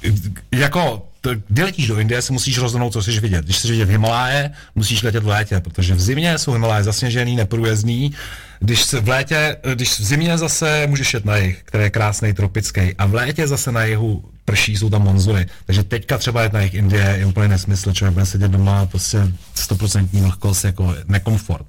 uh, 0.04 0.16
jako 0.52 1.09
kdy 1.50 1.64
letíš 1.64 1.88
do 1.88 2.00
Indie, 2.00 2.22
se 2.22 2.34
musíš 2.34 2.58
rozhodnout, 2.58 2.94
co 2.94 3.02
chceš 3.02 3.20
vidět. 3.20 3.46
Když 3.46 3.58
chceš 3.58 3.72
vidět 3.72 3.90
Himaláje, 3.90 4.52
musíš 4.76 5.04
letět 5.04 5.24
v 5.24 5.28
létě, 5.28 5.60
protože 5.60 5.96
v 5.96 6.02
zimě 6.02 6.38
jsou 6.38 6.52
Himaláje 6.52 6.84
zasněžený, 6.84 7.36
neprůjezdný. 7.36 8.12
Když 8.60 8.84
se 8.84 9.00
v 9.00 9.08
létě, 9.08 9.58
eh, 9.64 9.76
když 9.76 10.00
v 10.00 10.04
zimě 10.04 10.38
zase 10.38 10.88
můžeš 10.88 11.14
jet 11.14 11.26
na 11.26 11.38
jih, 11.38 11.62
který 11.66 11.84
je 11.84 11.90
krásný, 11.90 12.34
tropický, 12.34 12.96
a 12.98 13.06
v 13.06 13.14
létě 13.14 13.48
zase 13.48 13.72
na 13.72 13.84
jihu 13.84 14.24
prší, 14.46 14.78
jsou 14.78 14.90
tam 14.90 15.04
monzuny. 15.04 15.46
Takže 15.66 15.84
teďka 15.84 16.18
třeba 16.18 16.44
jet 16.44 16.54
na 16.54 16.62
jich 16.62 16.74
Indie 16.74 17.16
je 17.18 17.26
úplně 17.26 17.48
nesmysl, 17.48 17.94
člověk 17.94 18.14
bude 18.14 18.26
sedět 18.26 18.52
doma, 18.52 18.86
prostě 18.86 19.18
100% 19.56 20.22
vlhkost, 20.22 20.66
jako 20.66 20.96
nekomfort. 21.08 21.66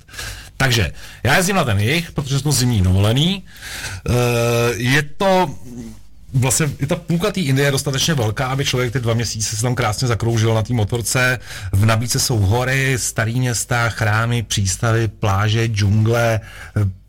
Takže 0.57 0.93
já 1.23 1.37
jezdím 1.37 1.57
na 1.57 1.65
ten 1.65 1.79
jich, 1.79 2.13
protože 2.13 2.39
jsou 2.39 2.53
zimní 2.53 2.83
dovolený. 2.83 3.45
Uh, 4.09 4.15
je 4.77 5.03
to 5.03 5.55
vlastně 6.35 6.69
i 6.79 6.87
ta 6.87 6.97
půlka 6.97 7.31
té 7.33 7.41
Indie 7.41 7.69
je 7.69 7.73
dostatečně 7.73 8.15
velká, 8.15 8.47
aby 8.47 8.65
člověk 8.65 8.93
ty 8.93 9.01
dva 9.01 9.15
měsíce 9.15 9.57
se 9.57 9.63
tam 9.63 9.75
krásně 9.75 10.09
zakroužil 10.09 10.55
na 10.55 10.63
té 10.63 10.75
motorce. 10.75 11.39
V 11.73 11.85
nabídce 11.85 12.21
jsou 12.21 12.39
hory, 12.39 12.99
starý 12.99 13.41
města, 13.41 13.89
chrámy, 13.89 14.43
přístavy, 14.43 15.09
pláže, 15.09 15.67
džungle, 15.67 16.41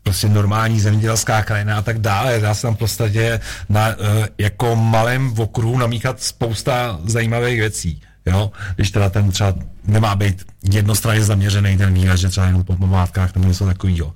prostě 0.02 0.28
normální 0.28 0.80
zemědělská 0.80 1.42
krajina 1.42 1.78
a 1.78 1.82
tak 1.82 1.98
dále. 1.98 2.40
Dá 2.40 2.54
se 2.54 2.62
tam 2.62 2.74
v 2.74 2.78
podstatě 2.78 3.40
na 3.68 3.88
uh, 3.88 3.94
jako 4.38 4.76
malém 4.76 5.38
okruhu 5.38 5.78
namíchat 5.78 6.22
spousta 6.22 7.00
zajímavých 7.04 7.58
věcí. 7.58 8.02
Jo? 8.26 8.50
Když 8.76 8.90
teda 8.90 9.10
ten 9.10 9.30
třeba 9.30 9.54
nemá 9.84 10.14
být 10.14 10.44
jednostranně 10.70 11.24
zaměřený 11.24 11.78
ten 11.78 11.94
výlet, 11.94 12.16
že 12.16 12.28
třeba 12.28 12.46
jenom 12.46 12.64
po 12.64 12.76
pomátkách 12.76 13.34
nebo 13.34 13.48
něco 13.48 13.66
takového. 13.66 14.14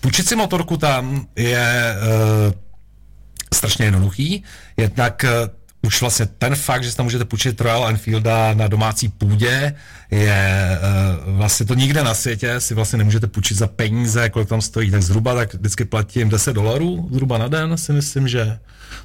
Půjčit 0.00 0.28
si 0.28 0.36
motorku 0.36 0.76
tam 0.76 1.26
je 1.36 1.94
uh, 2.46 2.52
strašně 3.54 3.84
jednoduchý. 3.84 4.42
Jednak 4.76 5.24
uh, 5.24 5.48
už 5.82 6.00
vlastně 6.00 6.26
ten 6.26 6.56
fakt, 6.56 6.84
že 6.84 6.90
si 6.90 6.96
tam 6.96 7.06
můžete 7.06 7.24
půjčit 7.24 7.60
Royal 7.60 7.88
Enfielda 7.88 8.54
na 8.54 8.68
domácí 8.68 9.08
půdě, 9.08 9.74
je 10.10 10.78
uh, 11.26 11.36
vlastně 11.36 11.66
to 11.66 11.74
nikde 11.74 12.04
na 12.04 12.14
světě 12.14 12.60
si 12.60 12.74
vlastně 12.74 12.98
nemůžete 12.98 13.26
půjčit 13.26 13.56
za 13.56 13.66
peníze, 13.66 14.30
kolik 14.30 14.48
tam 14.48 14.60
stojí, 14.60 14.90
tak 14.90 15.02
zhruba 15.02 15.34
tak 15.34 15.54
vždycky 15.54 15.84
platím 15.84 16.28
10 16.28 16.52
dolarů, 16.52 17.08
zhruba 17.12 17.38
na 17.38 17.48
den 17.48 17.78
si 17.78 17.92
myslím, 17.92 18.28
že 18.28 18.58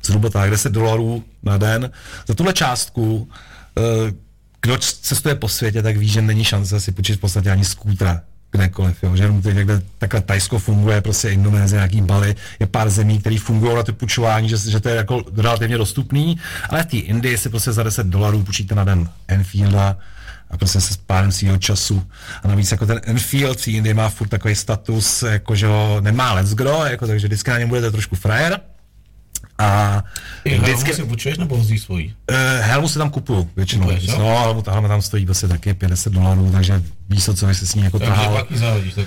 zhruba 0.03 0.29
tak 0.29 0.49
10 0.49 0.71
dolarů 0.71 1.23
na 1.43 1.57
den. 1.57 1.91
Za 2.27 2.33
tuhle 2.33 2.53
částku 2.53 3.15
uh, 3.17 4.09
kdo 4.61 4.77
cestuje 4.77 5.35
po 5.35 5.49
světě, 5.49 5.81
tak 5.81 5.97
ví, 5.97 6.07
že 6.07 6.21
není 6.21 6.43
šance 6.43 6.79
si 6.79 6.91
půjčit 6.91 7.15
v 7.15 7.19
podstatě 7.19 7.51
ani 7.51 7.65
skútra 7.65 8.21
kdekoliv, 8.53 9.03
jo. 9.03 9.15
že 9.15 9.23
jenom 9.23 9.41
teď, 9.41 9.55
takhle, 9.55 9.81
takhle 9.97 10.21
Tajsko 10.21 10.59
funguje, 10.59 11.01
prostě 11.01 11.29
Indonésie, 11.29 11.77
nějaký 11.77 12.01
Bali, 12.01 12.35
je 12.59 12.67
pár 12.67 12.89
zemí, 12.89 13.19
které 13.19 13.37
fungují 13.39 13.75
na 13.75 13.83
ty 13.83 13.91
půjčování, 13.91 14.49
že, 14.49 14.57
že 14.57 14.79
to 14.79 14.89
je 14.89 14.95
jako 14.95 15.23
relativně 15.37 15.77
dostupný, 15.77 16.39
ale 16.69 16.83
v 16.83 16.85
té 16.85 16.97
Indii 16.97 17.37
si 17.37 17.49
prostě 17.49 17.71
za 17.71 17.83
10 17.83 18.07
dolarů 18.07 18.43
půjčíte 18.43 18.75
na 18.75 18.83
den 18.83 19.09
Enfielda 19.27 19.97
a 20.49 20.57
prostě 20.57 20.81
se 20.81 20.93
s 20.93 20.97
párem 20.97 21.31
svého 21.31 21.57
času. 21.57 22.03
A 22.43 22.47
navíc 22.47 22.71
jako 22.71 22.85
ten 22.85 23.01
Enfield 23.03 23.61
v 23.61 23.67
Indii 23.67 23.93
má 23.93 24.09
furt 24.09 24.27
takový 24.27 24.55
status, 24.55 25.23
jako 25.23 25.55
že 25.55 25.67
ho 25.67 26.01
nemá 26.01 26.33
let's 26.33 26.53
go, 26.53 26.85
jako, 26.85 27.07
takže 27.07 27.27
vždycky 27.27 27.51
na 27.51 27.57
něm 27.57 27.69
budete 27.69 27.91
trošku 27.91 28.15
frajer. 28.15 28.59
A 29.59 30.03
vždycky... 30.45 30.93
si 30.93 31.03
půjčuješ 31.03 31.37
nebo 31.37 31.57
vozíš 31.57 31.81
svojí? 31.81 32.15
Uh, 32.31 32.37
helmu 32.61 32.87
si 32.87 32.97
tam 32.97 33.09
kupuju 33.09 33.49
většinou. 33.55 33.83
Kupuješ, 33.83 34.07
no, 34.07 34.41
helmu, 34.43 34.63
helma 34.69 34.87
tam 34.87 35.01
stojí 35.01 35.25
prostě 35.25 35.47
taky 35.47 35.73
50 35.73 36.13
dolarů, 36.13 36.51
takže 36.51 36.83
víš 37.09 37.25
co, 37.25 37.45
by 37.45 37.55
se 37.55 37.67
s 37.67 37.75
ní 37.75 37.83
jako 37.83 37.99
Takže 37.99 38.13
tahal. 38.13 38.33
pak 38.33 38.51
ji 38.51 38.57
zahodíš. 38.57 38.93
Tak. 38.93 39.05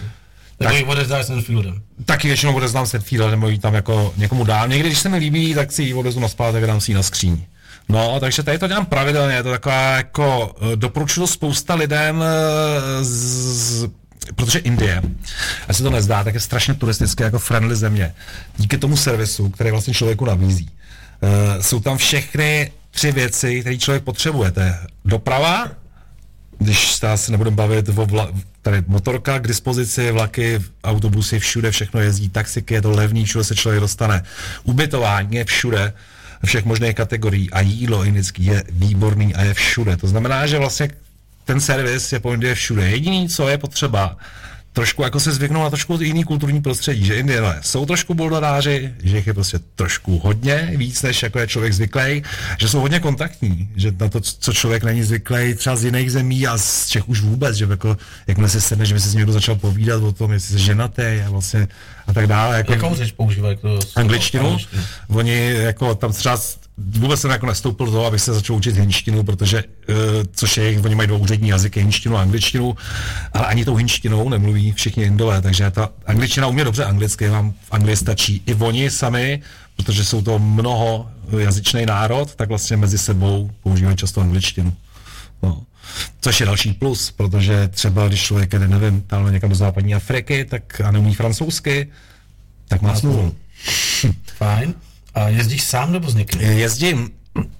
Nebo 0.60 0.74
ji 0.74 0.84
odezdáš 0.84 1.26
s 1.26 1.30
Enfieldem. 1.30 1.82
Taky 2.04 2.28
většinou 2.28 2.56
odeznám 2.56 2.86
Setfield, 2.86 3.30
nebo 3.30 3.48
ji 3.48 3.58
tam 3.58 3.74
jako 3.74 4.14
někomu 4.16 4.44
dál. 4.44 4.68
Někdy, 4.68 4.88
když 4.88 4.98
se 4.98 5.08
mi 5.08 5.16
líbí, 5.16 5.54
tak 5.54 5.72
si 5.72 5.82
ji 5.82 5.94
odezdu 5.94 6.20
na 6.20 6.28
zpátek 6.28 6.64
a 6.64 6.66
dám 6.66 6.80
si 6.80 6.90
ji 6.90 6.94
na 6.94 7.02
skříň. 7.02 7.42
No, 7.88 8.20
takže 8.20 8.42
tady 8.42 8.58
to 8.58 8.68
dělám 8.68 8.86
pravidelně, 8.86 9.34
je 9.34 9.42
to 9.42 9.50
taková 9.50 9.96
jako, 9.96 10.54
eh, 10.72 10.76
doporučuji 10.76 11.20
to 11.20 11.26
spousta 11.26 11.74
lidem 11.74 12.22
eh, 12.22 13.04
z 13.04 13.88
protože 14.34 14.58
Indie, 14.58 15.02
a 15.68 15.72
se 15.72 15.82
to 15.82 15.90
nezdá, 15.90 16.24
tak 16.24 16.34
je 16.34 16.40
strašně 16.40 16.74
turistické 16.74 17.24
jako 17.24 17.38
friendly 17.38 17.76
země. 17.76 18.14
Díky 18.56 18.78
tomu 18.78 18.96
servisu, 18.96 19.48
který 19.48 19.70
vlastně 19.70 19.94
člověku 19.94 20.24
nabízí. 20.24 20.70
Uh, 21.20 21.62
jsou 21.62 21.80
tam 21.80 21.98
všechny 21.98 22.72
tři 22.90 23.12
věci, 23.12 23.60
které 23.60 23.78
člověk 23.78 24.04
potřebuje. 24.04 24.50
To 24.50 24.60
je 24.60 24.78
doprava, 25.04 25.68
když 26.58 26.92
se 27.14 27.32
nebudeme 27.32 27.56
bavit 27.56 27.88
o 27.88 28.06
vla, 28.06 28.28
tady 28.62 28.84
motorka 28.86 29.38
k 29.38 29.48
dispozici, 29.48 30.10
vlaky, 30.10 30.60
autobusy, 30.84 31.38
všude 31.38 31.70
všechno 31.70 32.00
jezdí, 32.00 32.28
taxiky, 32.28 32.74
je 32.74 32.82
to 32.82 32.90
levný, 32.90 33.24
všude 33.24 33.44
se 33.44 33.54
člověk 33.54 33.80
dostane. 33.80 34.22
Ubytování 34.64 35.36
je 35.36 35.44
všude, 35.44 35.92
všech 36.44 36.64
možných 36.64 36.94
kategorií 36.94 37.50
a 37.50 37.60
jídlo 37.60 38.04
indický 38.04 38.44
je 38.44 38.64
výborný 38.70 39.34
a 39.34 39.42
je 39.42 39.54
všude. 39.54 39.96
To 39.96 40.08
znamená, 40.08 40.46
že 40.46 40.58
vlastně 40.58 40.88
ten 41.46 41.60
servis 41.60 42.12
je 42.12 42.20
poměrně 42.20 42.54
všude. 42.54 42.90
Jediný, 42.90 43.28
co 43.28 43.48
je 43.48 43.58
potřeba, 43.58 44.16
trošku 44.72 45.02
jako 45.02 45.20
se 45.20 45.32
zvyknou 45.32 45.62
na 45.62 45.70
trošku 45.70 45.98
jiný 46.00 46.24
kulturní 46.24 46.62
prostředí, 46.62 47.04
že 47.04 47.16
Indiané 47.16 47.58
jsou 47.62 47.86
trošku 47.86 48.14
buldoráři, 48.14 48.92
že 49.02 49.16
jich 49.16 49.26
je 49.26 49.34
prostě 49.34 49.58
trošku 49.74 50.18
hodně, 50.18 50.72
víc 50.76 51.02
než 51.02 51.22
jako 51.22 51.38
je 51.38 51.46
člověk 51.46 51.72
zvyklý, 51.72 52.22
že 52.58 52.68
jsou 52.68 52.80
hodně 52.80 53.00
kontaktní, 53.00 53.68
že 53.76 53.92
na 54.00 54.08
to, 54.08 54.20
co 54.20 54.52
člověk 54.52 54.84
není 54.84 55.02
zvyklý 55.02 55.54
třeba 55.54 55.76
z 55.76 55.84
jiných 55.84 56.12
zemí 56.12 56.46
a 56.46 56.58
z 56.58 56.88
Čech 56.88 57.08
už 57.08 57.20
vůbec, 57.20 57.56
že 57.56 57.66
jako, 57.70 57.96
jakmile 58.26 58.48
se 58.48 58.60
sedne, 58.60 58.86
že 58.86 58.94
by 58.94 59.00
se 59.00 59.08
s 59.08 59.14
někdo 59.14 59.32
začal 59.32 59.54
povídat 59.54 60.02
o 60.02 60.12
tom, 60.12 60.32
jestli 60.32 60.52
se 60.52 60.58
ženatý 60.58 61.02
a 61.26 61.30
vlastně 61.30 61.68
a 62.06 62.12
tak 62.12 62.26
dále. 62.26 62.56
Jako, 62.56 62.72
Jakou 62.72 62.94
řeč 62.94 63.12
používají? 63.12 63.56
To 63.56 63.78
angličtinu. 63.96 64.46
angličtinu. 64.46 64.82
Oni 65.08 65.52
jako 65.52 65.94
tam 65.94 66.12
třeba 66.12 66.38
vůbec 66.76 67.20
jsem 67.20 67.30
jako 67.30 67.46
nestoupil 67.46 67.90
to, 67.90 68.06
abych 68.06 68.22
se 68.22 68.34
začal 68.34 68.56
učit 68.56 68.76
hinštinu, 68.76 69.22
protože, 69.22 69.64
uh, 69.88 69.94
což 70.32 70.56
je, 70.56 70.80
oni 70.80 70.94
mají 70.94 71.06
dva 71.06 71.18
úřední 71.18 71.48
jazyky, 71.48 71.80
hinštinu 71.80 72.16
a 72.16 72.20
angličtinu, 72.22 72.76
ale 73.32 73.46
ani 73.46 73.64
tou 73.64 73.76
hinštinou 73.76 74.28
nemluví 74.28 74.72
všichni 74.72 75.04
indové, 75.04 75.42
takže 75.42 75.70
ta 75.70 75.88
angličtina 76.06 76.46
umí 76.46 76.64
dobře 76.64 76.84
anglicky, 76.84 77.28
vám 77.28 77.52
v 77.52 77.72
Anglii 77.72 77.96
stačí. 77.96 78.42
I 78.46 78.54
oni 78.54 78.90
sami, 78.90 79.42
protože 79.76 80.04
jsou 80.04 80.22
to 80.22 80.38
mnoho 80.38 81.10
jazyčný 81.38 81.86
národ, 81.86 82.34
tak 82.34 82.48
vlastně 82.48 82.76
mezi 82.76 82.98
sebou 82.98 83.50
používají 83.62 83.96
často 83.96 84.20
angličtinu. 84.20 84.72
No. 85.42 85.62
Což 86.20 86.40
je 86.40 86.46
další 86.46 86.72
plus, 86.72 87.10
protože 87.10 87.68
třeba 87.68 88.08
když 88.08 88.22
člověk 88.22 88.50
jde, 88.52 88.68
nevím, 88.68 89.00
tam 89.00 89.32
někam 89.32 89.50
do 89.50 89.56
západní 89.56 89.94
Afriky, 89.94 90.44
tak 90.44 90.80
a 90.80 90.90
neumí 90.90 91.14
francouzsky, 91.14 91.88
tak 92.68 92.82
má 92.82 92.94
smůlu. 92.94 93.34
Fajn. 94.36 94.74
A 95.16 95.28
jezdíš 95.28 95.62
sám 95.62 95.92
nebo 95.92 96.10
s 96.10 96.14
někým? 96.14 96.40
Jezdím 96.40 97.10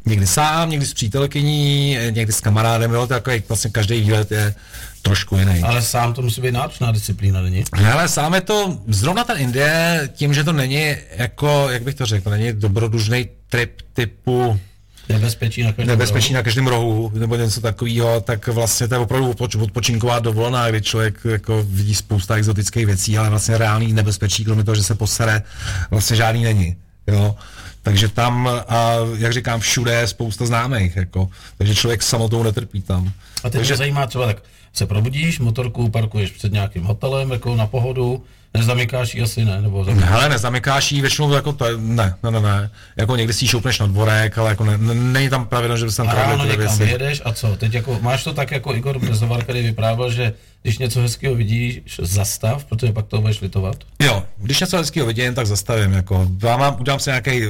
někdy 0.07 0.27
sám, 0.27 0.71
někdy 0.71 0.87
s 0.87 0.95
přítelkyní, 0.95 1.99
někdy 2.11 2.33
s 2.33 2.41
kamarádem, 2.41 2.93
jo, 2.93 3.07
takový 3.07 3.43
vlastně 3.49 3.71
každý 3.71 4.01
výlet 4.01 4.33
je 4.33 4.55
trošku 5.03 5.37
jiný. 5.37 5.63
Ale 5.63 5.83
sám 5.83 6.13
to 6.13 6.23
musí 6.23 6.41
být 6.41 6.53
náročná 6.53 6.93
disciplína, 6.93 7.43
není? 7.43 7.65
Ale 7.73 8.09
sám 8.09 8.35
je 8.35 8.41
to, 8.41 8.79
zrovna 8.89 9.25
ten 9.25 9.39
Indie, 9.39 10.09
tím, 10.15 10.35
že 10.35 10.45
to 10.45 10.53
není 10.53 10.97
jako, 11.17 11.69
jak 11.71 11.83
bych 11.83 11.95
to 11.95 12.07
řekl, 12.07 12.31
není 12.31 12.53
dobrodružný 12.53 13.29
trip 13.49 13.83
typu 13.93 14.61
nebezpečí 15.09 15.63
na 15.63 15.73
každém 15.73 15.87
nebezpečí 15.87 16.29
rohu. 16.29 16.35
na 16.35 16.43
každém 16.43 16.67
rohu 16.67 17.13
nebo 17.15 17.37
něco 17.37 17.61
takového, 17.61 18.21
tak 18.21 18.49
vlastně 18.49 18.89
to 18.89 18.95
je 18.95 18.99
opravdu 18.99 19.31
odpoč, 19.31 19.55
odpočinková 19.55 20.19
dovolená, 20.19 20.71
kdy 20.71 20.83
člověk 20.83 21.19
jako 21.25 21.65
vidí 21.69 21.95
spousta 21.95 22.35
exotických 22.35 22.87
věcí, 22.87 23.19
ale 23.19 23.31
vlastně 23.31 23.59
reálný 23.59 23.93
nebezpečí, 23.93 24.45
kromě 24.45 24.65
toho, 24.65 24.75
že 24.75 24.83
se 24.83 24.95
posere, 24.95 25.43
vlastně 25.91 26.17
žádný 26.17 26.43
není. 26.43 26.77
Jo? 27.07 27.37
Takže 27.83 28.09
tam, 28.09 28.49
a 28.69 28.93
jak 29.19 29.33
říkám, 29.33 29.61
všude 29.61 29.93
je 29.93 30.07
spousta 30.07 30.47
známých, 30.47 30.97
jako, 30.97 31.29
takže 31.59 31.75
člověk 31.75 32.03
samotou 32.03 32.43
netrpí 32.43 32.83
tam. 32.83 33.07
A 33.07 33.11
teď 33.43 33.53
takže... 33.53 33.73
mě 33.73 33.77
zajímá 33.77 34.07
třeba, 34.07 34.27
tak 34.27 34.43
se 34.77 34.87
probudíš, 34.87 35.39
motorku 35.39 35.91
parkuješ 35.91 36.31
před 36.31 36.53
nějakým 36.53 36.83
hotelem, 36.85 37.31
jako 37.31 37.57
na 37.57 37.67
pohodu, 37.67 38.25
nezamykáš 38.55 39.15
ji 39.15 39.23
asi 39.23 39.45
ne, 39.45 39.63
nebo 39.63 39.85
zamykáš? 39.85 40.11
Hele, 40.11 40.29
nezamykáš 40.29 40.93
ji, 40.93 41.01
většinou 41.01 41.33
jako 41.33 41.53
to, 41.53 41.65
ne, 41.79 42.15
ne, 42.23 42.31
ne, 42.31 42.41
ne, 42.41 42.71
jako 42.97 43.17
někdy 43.17 43.33
si 43.33 43.45
ji 43.45 43.49
šoupneš 43.49 43.79
na 43.79 43.87
dvorek, 43.87 44.39
ale 44.39 44.51
jako 44.51 44.65
ne, 44.65 44.79
ne, 44.79 44.95
není 44.95 45.29
tam 45.29 45.47
pravidlo, 45.47 45.77
že 45.77 45.85
bys 45.85 45.97
tam 45.97 46.09
A 46.09 46.15
ráno 46.15 46.47
ty 46.47 46.57
věci. 46.57 46.83
jedeš 46.83 47.23
a 47.25 47.33
co? 47.33 47.57
Teď 47.57 47.75
jako, 47.75 47.99
máš 48.01 48.25
to 48.25 48.35
tak 48.35 48.51
jako 48.51 48.75
Igor 48.75 48.99
Brezovar, 48.99 49.43
který 49.45 49.63
vyprávěl, 49.63 50.11
že 50.11 50.33
když 50.63 50.79
něco 50.79 51.01
hezkého 51.01 51.35
vidíš, 51.35 51.81
zastav, 52.03 52.65
protože 52.65 52.93
pak 52.93 53.07
to 53.07 53.21
budeš 53.21 53.41
litovat. 53.41 53.77
Jo, 54.03 54.23
když 54.37 54.61
něco 54.61 54.77
hezkého 54.77 55.07
vidím, 55.07 55.35
tak 55.35 55.47
zastavím, 55.47 55.93
jako, 55.93 56.29
já 56.43 56.57
mám, 56.57 56.77
udělám 56.81 57.01
si 57.01 57.11
nějaký, 57.11 57.43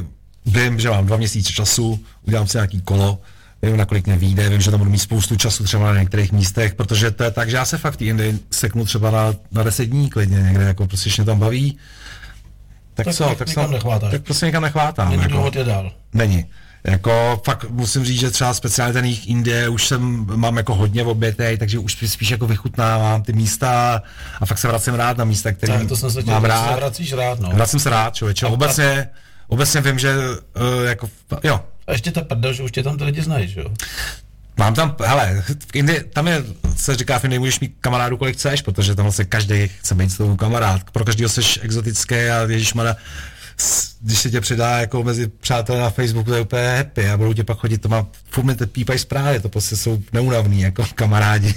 vím, 0.47 0.81
že 0.81 0.91
mám 0.91 1.07
dva 1.07 1.17
měsíce 1.17 1.53
času, 1.53 2.01
udělám 2.27 2.47
si 2.47 2.57
nějaký 2.57 2.81
kolo, 2.83 3.19
vím, 3.63 3.77
nakolik 3.77 4.07
mě 4.07 4.17
vyjde, 4.17 4.49
vím, 4.49 4.61
že 4.61 4.71
tam 4.71 4.79
budu 4.81 4.91
mít 4.91 4.99
spoustu 4.99 5.37
času 5.37 5.65
třeba 5.65 5.93
na 5.93 6.01
některých 6.01 6.33
místech, 6.33 6.75
protože 6.75 7.11
to 7.11 7.25
je 7.25 7.31
tak, 7.31 7.51
že 7.51 7.57
já 7.57 7.65
se 7.65 7.79
fakt 7.79 8.03
jindy 8.03 8.39
seknu 8.51 8.85
třeba 8.85 9.11
na, 9.11 9.35
na 9.53 9.63
10 9.63 9.85
dní 9.85 10.11
klidně 10.11 10.39
někde, 10.43 10.65
jako 10.65 10.87
prostě 10.87 11.11
mě 11.17 11.25
tam 11.27 11.39
baví. 11.39 11.79
Tak, 12.95 13.07
Tak 13.07 13.15
co, 13.15 13.35
tak 13.39 13.49
jsem, 13.49 13.71
nechvátáš. 13.71 14.11
tak 14.11 14.23
prostě 14.23 14.47
někam 14.47 14.63
nechvátám. 14.63 15.11
Není 15.11 15.23
jako. 15.23 15.35
důvod 15.35 15.57
je 15.57 15.65
dál. 15.65 15.93
Není. 16.15 16.45
Jako 16.85 17.41
fakt 17.45 17.71
musím 17.71 18.05
říct, 18.05 18.21
že 18.21 18.31
třeba 18.31 18.55
speciálně 18.55 18.93
ten 18.93 19.05
jejich 19.05 19.29
Indie 19.29 19.69
už 19.69 19.87
jsem, 19.87 20.27
mám 20.37 20.57
jako 20.57 20.75
hodně 20.75 21.05
obětej, 21.05 21.59
takže 21.59 21.79
už 21.79 21.93
spíš, 21.93 22.13
spíš 22.13 22.31
jako 22.31 22.47
vychutnávám 22.47 23.23
ty 23.23 23.33
místa 23.33 24.03
a 24.41 24.47
fakt 24.47 24.59
se 24.59 24.69
vracím 24.69 24.95
rád 24.95 25.17
na 25.17 25.25
místa, 25.25 25.53
které 25.53 25.73
se 25.73 25.79
mám 26.05 26.43
že 26.43 26.49
se 26.49 26.49
rád. 26.49 26.77
vracíš 26.77 27.13
rád, 27.13 27.41
no. 27.41 27.51
Vracím 27.55 27.81
se 27.81 27.91
rád, 27.91 28.15
člověče. 28.15 28.47
A- 28.47 28.49
Obecně, 28.49 29.09
obecně 29.49 29.81
vím, 29.81 29.99
že 29.99 30.17
uh, 30.19 30.85
jako, 30.85 31.11
jo, 31.45 31.61
A 31.87 31.93
ještě 31.93 32.13
ta 32.13 32.21
prdel, 32.21 32.53
že 32.53 32.63
už 32.63 32.73
tě 32.73 32.83
tam 32.83 32.99
ty 32.99 33.05
lidi 33.05 33.23
znají, 33.23 33.49
že 33.49 33.61
jo? 33.61 33.71
Mám 34.59 34.75
tam, 34.75 34.97
hele, 35.05 35.43
v 35.73 35.77
Indii, 35.77 36.01
tam 36.01 36.27
je, 36.29 36.45
se 36.77 36.97
říká, 36.97 37.19
v 37.19 37.25
Indii 37.25 37.39
můžeš 37.39 37.61
mít 37.61 37.77
kamarádu, 37.81 38.17
kolik 38.17 38.37
chceš, 38.37 38.63
protože 38.63 38.95
tam 38.95 39.05
vlastně 39.05 39.25
každý 39.25 39.69
chce 39.69 39.95
být 39.95 40.11
s 40.11 40.37
kamarád. 40.37 40.91
Pro 40.91 41.05
každého 41.05 41.29
jsi 41.29 41.41
exotický 41.61 42.15
a 42.15 42.43
ježišmana, 42.43 42.91
s- 42.91 42.97
když 44.01 44.19
se 44.19 44.31
tě 44.31 44.41
přidá 44.41 44.79
jako 44.79 45.03
mezi 45.03 45.29
přátelé 45.29 45.79
na 45.81 45.91
Facebooku, 45.91 46.31
to 46.31 46.37
je 46.37 46.43
úplně 46.43 46.77
happy 46.77 47.09
a 47.09 47.17
budou 47.17 47.33
tě 47.33 47.45
pak 47.45 47.59
chodit, 47.59 47.79
to 47.79 47.89
má, 47.89 48.07
furt 48.31 48.45
mi 48.45 48.55
pípají 48.55 48.99
zprávy, 48.99 49.41
to 49.41 49.49
prostě 49.49 49.77
jsou 49.77 50.03
neunavní 50.13 50.61
jako 50.61 50.85
kamarádi. 50.95 51.55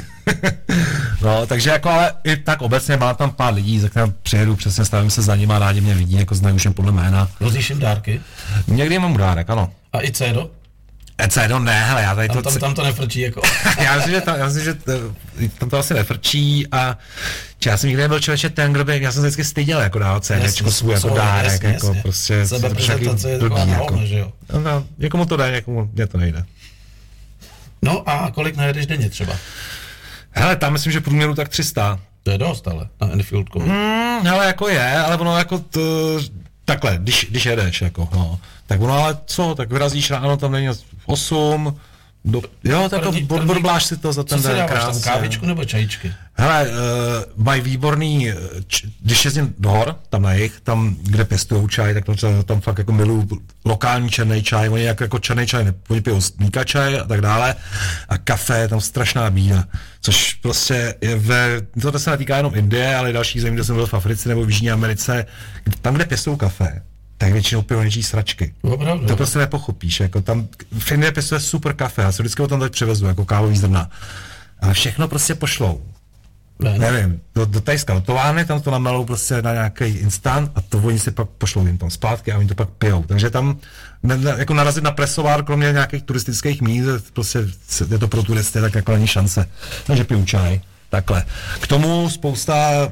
no, 1.22 1.46
takže 1.46 1.70
jako 1.70 1.90
ale 1.90 2.14
i 2.24 2.38
tak 2.38 2.62
obecně 2.62 2.98
mám 2.98 3.16
tam 3.16 3.32
pár 3.32 3.54
lidí, 3.54 3.80
za 3.80 3.90
kterým 3.90 4.14
přijedu, 4.24 4.56
přesně 4.56 4.86
stavím 4.86 5.12
se 5.12 5.22
za 5.22 5.36
nimi 5.36 5.54
a 5.54 5.60
rádi 5.60 5.82
mě 5.82 5.96
vidí, 5.96 6.16
jako 6.16 6.36
znají 6.36 6.56
už 6.56 6.66
jen 6.66 6.74
podle 6.74 6.92
jména. 6.92 7.30
Rozíš 7.40 7.70
jim 7.70 7.80
dárky. 7.80 8.22
Někdy 8.68 9.00
mám 9.00 9.18
dárek, 9.18 9.50
ano. 9.50 9.72
A 9.94 10.04
i 10.04 10.12
Cedo? 10.12 10.50
EC, 11.20 11.38
no 11.48 11.60
ne, 11.60 11.84
hele, 11.86 12.02
já 12.02 12.16
tady 12.16 12.28
Tam, 12.28 12.38
to... 12.38 12.50
tam, 12.50 12.60
tam 12.60 12.74
to 12.74 12.84
nefrčí 12.84 13.20
jako. 13.20 13.42
já 13.82 13.96
myslím, 13.96 14.14
že, 14.14 14.22
to, 14.22 14.30
já 14.30 14.46
myslím, 14.46 14.64
že 14.64 14.74
to, 14.74 14.92
tam 15.58 15.70
to 15.70 15.78
asi 15.78 15.94
nefrčí 15.94 16.68
a 16.72 16.98
já 17.66 17.78
jsem 17.78 17.88
nikdy 17.88 18.02
nebyl 18.02 18.20
člověče 18.20 18.50
ten, 18.50 18.74
kdo 18.74 18.86
by, 18.86 19.02
já 19.02 19.12
jsem 19.12 19.22
se 19.22 19.28
vždycky 19.28 19.44
styděl 19.44 19.82
jako 19.82 20.00
dát 20.00 20.26
CDčko 20.26 20.72
svůj 20.72 20.94
jako 20.94 21.10
dárek, 21.10 21.52
jasně, 21.52 21.70
jako 21.70 21.88
jasně. 21.88 22.02
prostě 22.02 22.48
Sebeprezentace 22.48 23.30
je 23.30 23.40
taková 23.40 23.66
jako. 23.66 24.00
že 24.04 24.20
jo. 24.20 24.32
No, 24.54 24.60
no, 24.60 24.86
někomu 24.98 25.26
to 25.26 25.38
jde, 25.38 25.52
někomu 25.52 25.90
mě 25.94 26.08
to 26.08 26.18
nejde. 26.18 26.44
No 27.82 28.10
a 28.10 28.32
kolik 28.32 28.56
najedeš 28.56 28.86
denně 28.86 29.10
třeba? 29.10 29.34
Hele, 30.32 30.56
tam 30.56 30.74
myslím, 30.74 30.92
že 30.94 31.02
průměru 31.02 31.36
tak 31.36 31.50
300. 31.50 32.00
To 32.24 32.32
je 32.32 32.38
dost 32.38 32.68
ale, 32.68 32.88
na 33.02 33.12
Enfield. 33.12 33.56
Hmm, 33.56 34.26
hele, 34.26 34.46
jako 34.46 34.70
je, 34.70 34.98
ale 34.98 35.18
ono 35.18 35.38
jako 35.38 35.60
to, 35.60 36.20
takhle, 36.66 36.98
když, 36.98 37.28
když 37.30 37.46
jedeš, 37.46 37.82
jako, 37.82 38.10
no, 38.14 38.40
tak 38.68 38.82
ono 38.82 38.94
ale 38.94 39.18
co, 39.26 39.56
tak 39.56 39.72
vyrazíš 39.72 40.12
ráno, 40.12 40.38
tam 40.38 40.52
není 40.52 40.68
8, 41.10 41.76
do, 42.26 42.42
jo, 42.64 42.90
tak 42.90 43.02
První- 43.02 43.28
si 43.80 43.98
to 43.98 44.14
za 44.14 44.24
ten 44.24 44.42
den 44.42 44.68
krásně. 44.68 45.04
kávičku 45.04 45.46
nebo 45.46 45.66
čajíčky? 45.66 46.14
Hele, 46.34 46.68
uh, 46.68 47.44
mají 47.44 47.62
výborný, 47.62 48.30
eh, 48.30 48.36
č, 48.68 48.88
když 49.02 49.26
jezdím 49.26 49.56
do 49.60 49.70
hor, 49.70 49.96
tam 50.10 50.22
na 50.22 50.34
jich, 50.34 50.60
tam, 50.64 50.96
kde 51.02 51.26
pěstují 51.26 51.68
čaj, 51.68 51.94
tak 51.94 52.06
tam, 52.06 52.16
tam 52.46 52.62
fakt 52.62 52.78
jako 52.78 52.92
miluju 52.92 53.28
lokální 53.66 54.10
černý 54.10 54.44
čaj, 54.44 54.70
oni 54.70 54.84
jako, 54.84 55.04
jako 55.04 55.20
černý 55.20 55.48
čaj, 55.48 55.64
ne, 55.64 55.74
oni 55.90 56.02
pijou 56.02 56.20
čaj 56.66 57.00
a 57.00 57.04
tak 57.04 57.22
dále, 57.22 57.56
a 58.10 58.18
kafe, 58.18 58.58
je 58.60 58.68
tam 58.68 58.82
strašná 58.82 59.30
bída, 59.30 59.64
což 60.02 60.34
prostě 60.34 60.96
je 61.02 61.16
ve, 61.16 61.62
to 61.92 62.00
se 62.00 62.10
netýká 62.10 62.38
jenom 62.38 62.56
Indie, 62.56 62.96
ale 62.96 63.10
i 63.10 63.14
dalších 63.14 63.42
zemí, 63.42 63.56
kde 63.56 63.64
jsem 63.64 63.76
byl 63.76 63.88
v 63.88 63.94
Africe 63.94 64.30
nebo 64.30 64.46
v 64.46 64.50
Jižní 64.50 64.72
Americe, 64.72 65.26
tam, 65.82 65.94
kde 65.96 66.06
pěstují 66.06 66.38
kafe, 66.38 66.82
tak 67.20 67.34
většinou 67.34 67.62
pijou 67.62 67.84
něčí 67.84 68.04
sračky. 68.04 68.54
Opravdu. 68.62 69.08
To 69.08 69.16
prostě 69.16 69.40
nepochopíš, 69.40 70.00
jako 70.00 70.22
tam 70.22 70.48
v 70.80 70.92
Indii 70.92 71.12
pěstuje 71.12 71.40
super 71.40 71.74
kafe, 71.74 72.02
já 72.02 72.12
se 72.12 72.24
vždycky 72.24 72.42
o 72.42 72.48
tam 72.48 72.60
teď 72.60 72.72
přivezu, 72.72 73.06
jako 73.06 73.26
kávový 73.26 73.58
zrna. 73.58 73.90
Ale 74.62 74.74
všechno 74.74 75.08
prostě 75.08 75.36
pošlou. 75.36 75.82
Ne, 76.60 76.80
ne. 76.80 76.92
Nevím, 76.92 77.22
do, 77.36 77.46
do 77.46 77.62
Tajska, 77.62 77.94
do 77.94 78.02
továrny, 78.02 78.46
tam 78.46 78.62
to 78.62 78.72
namelou 78.72 79.06
prostě 79.06 79.42
na 79.42 79.54
nějaký 79.54 79.84
instant 79.84 80.52
a 80.56 80.62
to 80.62 80.78
oni 80.78 81.00
si 81.00 81.12
pak 81.12 81.30
pošlou 81.30 81.66
jim 81.66 81.78
tam 81.78 81.90
zpátky 81.90 82.32
a 82.32 82.38
oni 82.38 82.48
to 82.48 82.56
pak 82.56 82.70
pijou. 82.70 83.04
Takže 83.04 83.30
tam 83.30 83.58
ne, 84.04 84.18
ne, 84.18 84.36
jako 84.38 84.54
narazit 84.54 84.84
na 84.84 84.92
presovár, 84.92 85.44
kromě 85.44 85.72
nějakých 85.72 86.04
turistických 86.04 86.62
míst, 86.62 87.12
prostě 87.14 87.40
je 87.90 87.98
to 87.98 88.08
pro 88.08 88.24
turisty, 88.24 88.62
tak 88.62 88.76
jako 88.76 88.92
není 88.92 89.08
šance. 89.08 89.50
Takže 89.88 90.04
piju 90.04 90.26
čaj, 90.26 90.62
takhle. 90.90 91.26
K 91.60 91.68
tomu 91.68 92.10
spousta 92.10 92.90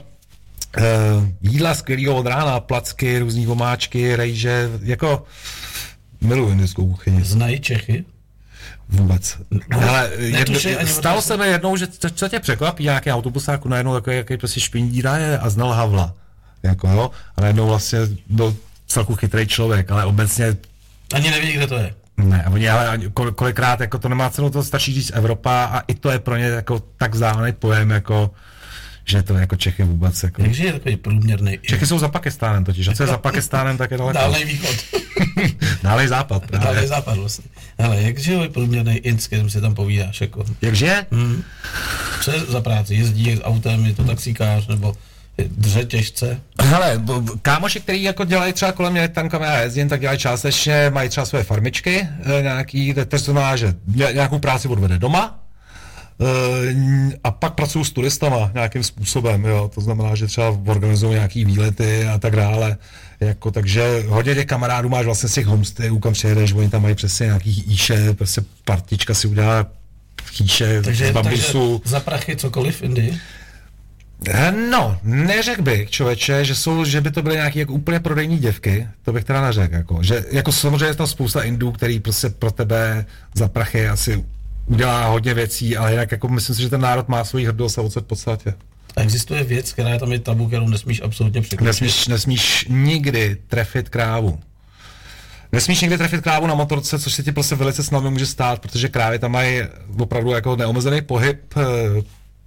jídla 1.42 1.76
skvělého 1.76 2.16
od 2.16 2.26
rána, 2.26 2.60
placky, 2.60 3.20
různý 3.20 3.48
omáčky, 3.48 4.16
rejže, 4.16 4.70
jako 4.82 5.24
miluji 6.22 6.52
indickou 6.52 6.88
kuchyni. 6.88 7.24
Znají 7.24 7.60
Čechy? 7.60 8.06
Vůbec. 8.90 9.38
Ale 9.72 10.12
jedno, 10.18 10.60
stalo 10.86 11.22
se 11.22 11.38
mi 11.38 11.48
jednou, 11.48 11.78
že 11.78 11.88
co, 11.88 12.10
co 12.10 12.30
tě 12.30 12.40
překvapí, 12.40 12.84
nějaký 12.84 13.12
autobusáku 13.12 13.70
najednou 13.70 13.94
takový, 13.94 14.16
jaký 14.16 14.38
prostě 14.38 14.60
špindíra 14.60 15.18
je 15.18 15.40
a 15.40 15.50
znal 15.50 15.72
Havla. 15.72 16.14
Jako 16.64 16.88
jo, 16.90 17.12
a 17.38 17.42
najednou 17.42 17.68
vlastně 17.68 18.00
byl 18.30 18.56
celku 18.88 19.16
chytrý 19.16 19.48
člověk, 19.48 19.92
ale 19.92 20.06
obecně 20.06 20.58
Ani 21.14 21.32
neví, 21.32 21.52
kde 21.52 21.68
to 21.68 21.76
je. 21.76 21.94
ne, 22.18 22.44
a 22.44 22.50
oni 22.50 22.70
ale 22.70 23.00
kolikrát 23.36 23.80
jako 23.80 24.00
to 24.00 24.10
nemá 24.10 24.30
cenu, 24.30 24.50
to 24.50 24.64
stačí 24.64 24.94
říct 24.94 25.12
Evropa 25.14 25.66
a 25.66 25.80
i 25.80 25.96
to 25.96 26.12
je 26.12 26.20
pro 26.20 26.38
ně 26.38 26.46
jako 26.46 26.84
tak 26.98 27.14
vzdálený 27.14 27.54
pojem, 27.54 27.90
jako 27.90 28.32
že 29.08 29.24
to 29.24 29.34
jako 29.34 29.56
Čechy 29.56 29.84
vůbec 29.84 30.24
jako. 30.24 30.42
Takže 30.42 30.66
je 30.66 30.74
takový 30.74 30.96
průměrný. 30.98 31.60
Čechy 31.62 31.88
jsou 31.88 32.00
za 32.00 32.08
Pakistánem 32.08 32.64
totiž, 32.66 32.88
a 32.88 32.94
co 32.94 33.04
je 33.04 33.08
za 33.08 33.18
Pakistánem, 33.18 33.78
tak 33.78 33.92
je 33.92 33.98
daleko. 33.98 34.20
Dálej 34.20 34.46
východ. 34.46 34.76
Dálej 35.84 36.08
západ 36.08 36.46
právě. 36.48 36.66
Dálej 36.68 36.88
západ 36.88 37.18
vlastně. 37.18 37.46
Hele, 37.80 38.02
jak 38.02 38.18
žije 38.20 38.50
průměrný 38.50 38.96
Ind, 38.98 39.22
s 39.22 39.28
kterým 39.28 39.50
si 39.50 39.62
tam 39.62 39.74
povídáš? 39.76 40.22
Jako, 40.22 40.44
Jakže? 40.62 41.06
co 42.22 42.32
je 42.32 42.40
za 42.40 42.62
práci? 42.62 42.96
Jezdí 42.96 43.36
s 43.36 43.44
autem, 43.44 43.86
je 43.86 43.94
to 43.94 44.04
taxíkář, 44.04 44.68
nebo 44.68 44.94
dře 45.48 45.86
těžce? 45.86 46.40
Hele, 46.62 47.02
kámoši, 47.42 47.80
který 47.80 48.04
jako 48.04 48.26
dělají 48.26 48.54
třeba 48.54 48.72
kolem 48.72 48.94
mě 48.94 49.08
tam, 49.08 49.30
kam 49.30 49.42
já 49.42 49.60
jezdím, 49.62 49.90
tak 49.90 50.00
dělají 50.02 50.20
částečně, 50.20 50.90
mají 50.90 51.10
třeba 51.10 51.26
své 51.26 51.44
farmičky, 51.44 52.08
eh, 52.40 52.42
nějaký, 52.42 52.94
to 52.94 53.06
to 53.06 53.18
znamená, 53.18 53.56
že 53.56 53.74
ně- 53.88 54.10
nějakou 54.14 54.40
práci 54.40 54.68
odvede 54.68 54.98
doma, 54.98 55.40
a 57.24 57.32
pak 57.32 57.54
pracuju 57.54 57.84
s 57.86 57.92
turistama 57.92 58.52
nějakým 58.54 58.84
způsobem, 58.84 59.46
jo, 59.46 59.72
to 59.76 59.82
znamená, 59.82 60.16
že 60.16 60.28
třeba 60.28 60.58
organizují 60.66 61.14
nějaký 61.14 61.46
výlety 61.46 62.08
a 62.08 62.18
tak 62.18 62.36
dále, 62.36 62.78
jako, 63.20 63.52
takže 63.52 64.04
hodně 64.08 64.36
těch 64.36 64.46
kamarádů 64.46 64.90
máš 64.90 65.06
vlastně 65.06 65.30
z 65.30 65.34
těch 65.34 65.46
homestayů, 65.46 66.00
kam 66.00 66.14
přijedeš, 66.14 66.54
oni 66.54 66.70
tam 66.70 66.82
mají 66.82 66.96
přesně 66.96 67.26
nějaký 67.26 67.64
jíše, 67.68 68.14
prostě 68.14 68.42
partička 68.66 69.14
si 69.14 69.28
udělá 69.28 69.66
chýše 70.32 70.82
Takže, 70.82 71.08
z 71.08 71.12
bambusu. 71.12 71.80
takže 71.80 71.92
za 71.92 72.00
prachy 72.00 72.36
cokoliv 72.36 72.78
v 72.80 72.84
Indii? 72.84 73.18
Eh, 74.28 74.52
No, 74.72 74.98
neřekl 75.04 75.62
bych, 75.62 75.90
člověče, 75.90 76.46
že, 76.46 76.56
jsou, 76.56 76.86
že 76.86 77.02
by 77.02 77.12
to 77.12 77.22
byly 77.22 77.36
nějaké 77.36 77.60
jako 77.60 77.74
úplně 77.74 78.00
prodejní 78.00 78.38
děvky, 78.38 78.88
to 79.04 79.14
bych 79.14 79.24
teda 79.24 79.42
neřekl. 79.42 79.76
Jako, 79.76 80.04
že, 80.04 80.26
jako 80.32 80.52
samozřejmě 80.52 80.86
je 80.86 80.96
tam 80.96 81.08
spousta 81.08 81.42
indů, 81.44 81.72
který 81.72 82.00
prostě 82.00 82.30
pro 82.30 82.52
tebe 82.52 83.06
za 83.34 83.48
prachy 83.48 83.88
asi 83.88 84.26
udělá 84.68 85.08
hodně 85.08 85.34
věcí, 85.34 85.78
ale 85.78 85.92
jinak 85.92 86.12
jako 86.12 86.28
myslím 86.28 86.56
si, 86.56 86.62
že 86.62 86.70
ten 86.70 86.82
národ 86.82 87.08
má 87.08 87.24
svoji 87.24 87.46
hrdost 87.46 87.80
a 87.80 87.82
v 87.82 88.02
podstatě. 88.02 88.54
A 88.96 89.02
existuje 89.02 89.44
věc, 89.44 89.74
která 89.74 89.90
je 89.90 90.00
tam 90.00 90.12
je 90.12 90.20
tabu, 90.20 90.48
kterou 90.48 90.68
nesmíš 90.68 91.02
absolutně 91.02 91.42
překročit. 91.42 91.82
Nesmíš, 91.82 92.08
nesmíš 92.08 92.66
nikdy 92.70 93.38
trefit 93.48 93.90
krávu. 93.90 94.40
Nesmíš 95.52 95.82
nikdy 95.82 95.98
trefit 95.98 96.22
krávu 96.22 96.48
na 96.48 96.56
motorce, 96.56 97.00
což 97.00 97.14
se 97.14 97.24
ti 97.24 97.32
prostě 97.32 97.56
velice 97.56 97.84
snadno 97.84 98.12
může 98.12 98.26
stát, 98.26 98.60
protože 98.60 98.90
krávy 98.90 99.20
tam 99.20 99.32
mají 99.32 99.62
opravdu 100.00 100.32
jako 100.32 100.56
neomezený 100.56 101.02
pohyb 101.02 101.40
eh, 101.58 101.64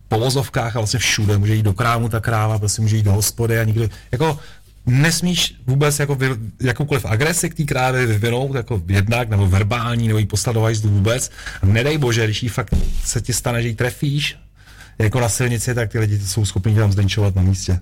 po 0.09 0.19
vozovkách 0.19 0.77
a 0.77 0.81
vlastně 0.81 0.99
všude. 0.99 1.39
Může 1.39 1.55
jít 1.55 1.63
do 1.63 1.75
krámu 1.75 2.09
ta 2.09 2.21
kráva, 2.21 2.59
prostě 2.59 2.83
může 2.83 2.97
jít 2.97 3.03
do 3.03 3.13
hospody 3.13 3.59
a 3.61 3.65
nikdy, 3.65 3.89
jako 4.13 4.39
nesmíš 4.87 5.55
vůbec 5.67 5.99
jako 5.99 6.15
vy, 6.15 6.29
jakoukoliv 6.61 7.05
agresi 7.05 7.51
k 7.51 7.55
té 7.55 7.65
krávě 7.65 8.07
vyvinout, 8.07 8.55
jako 8.55 8.83
jednak, 8.89 9.29
nebo 9.29 9.47
verbální, 9.47 10.09
nebo 10.09 10.19
jí 10.19 10.27
poslat 10.27 10.53
do 10.53 10.61
hajzlu 10.61 10.91
vůbec. 10.91 11.31
A 11.63 11.67
nedej 11.67 11.99
bože, 11.99 12.25
když 12.25 12.43
jí 12.43 12.49
fakt 12.49 12.75
se 13.05 13.21
ti 13.21 13.33
stane, 13.33 13.63
že 13.63 13.69
jí 13.69 13.75
trefíš, 13.75 14.37
jako 14.99 15.21
na 15.21 15.29
silnici, 15.29 15.75
tak 15.75 15.91
ty 15.91 15.99
lidi 15.99 16.19
jsou 16.19 16.45
schopni 16.45 16.75
tam 16.75 16.93
zdenčovat 16.93 17.35
na 17.35 17.43
místě. 17.43 17.81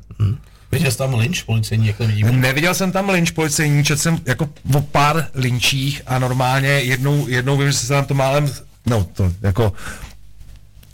Viděl 0.73 0.91
jsi 0.91 0.99
tam 0.99 1.15
lynč 1.15 1.43
policejní, 1.43 1.87
jak 1.87 1.97
to 1.97 2.07
vidíme? 2.07 2.33
Neviděl 2.33 2.75
jsem 2.75 2.93
tam 2.93 3.09
lynč 3.09 3.31
policejní, 3.31 3.85
četl 3.85 4.03
jsem 4.03 4.19
jako 4.27 4.49
o 4.75 4.81
pár 4.81 5.29
lynčích 5.35 6.03
a 6.07 6.19
normálně 6.19 6.69
jednou, 6.69 7.29
jednou 7.29 7.57
vím, 7.57 7.71
že 7.71 7.79
se 7.79 7.89
tam 7.89 8.05
to 8.05 8.15
málem, 8.15 8.53
no 8.87 9.05
to 9.05 9.33
jako, 9.43 9.73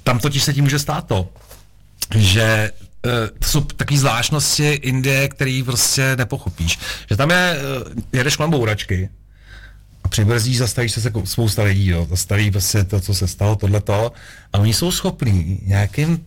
tam 0.02 0.18
totiž 0.18 0.42
se 0.42 0.54
ti 0.54 0.62
může 0.62 0.78
stát 0.78 1.06
to, 1.06 1.28
že 2.14 2.70
to 3.38 3.48
jsou 3.48 3.60
takové 3.60 4.00
zvláštnosti 4.00 4.68
Indie, 4.68 5.28
který 5.28 5.62
prostě 5.62 6.16
nepochopíš. 6.16 6.78
Že 7.10 7.16
tam 7.16 7.30
je, 7.30 7.56
uh, 7.86 8.02
jedeš 8.12 8.36
kolem 8.36 8.50
bouračky 8.50 9.08
a 10.04 10.08
přibrzdíš, 10.08 10.58
zastavíš 10.58 10.92
se 10.92 11.00
jako 11.04 11.26
spousta 11.26 11.62
lidí, 11.62 11.86
jo, 11.86 12.06
zastaví 12.10 12.50
prostě 12.50 12.84
to, 12.84 13.00
co 13.00 13.14
se 13.14 13.28
stalo, 13.28 13.56
tohleto 13.56 14.12
a 14.52 14.58
oni 14.58 14.74
jsou 14.74 14.92
schopní 14.92 15.60
nějakým 15.62 16.24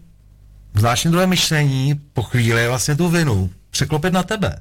zvláštním 0.75 1.11
druhém 1.11 1.29
myšlení 1.29 1.95
po 2.13 2.23
chvíli 2.23 2.67
vlastně 2.67 2.95
tu 2.95 3.09
vinu 3.09 3.49
překlopit 3.69 4.13
na 4.13 4.23
tebe. 4.23 4.59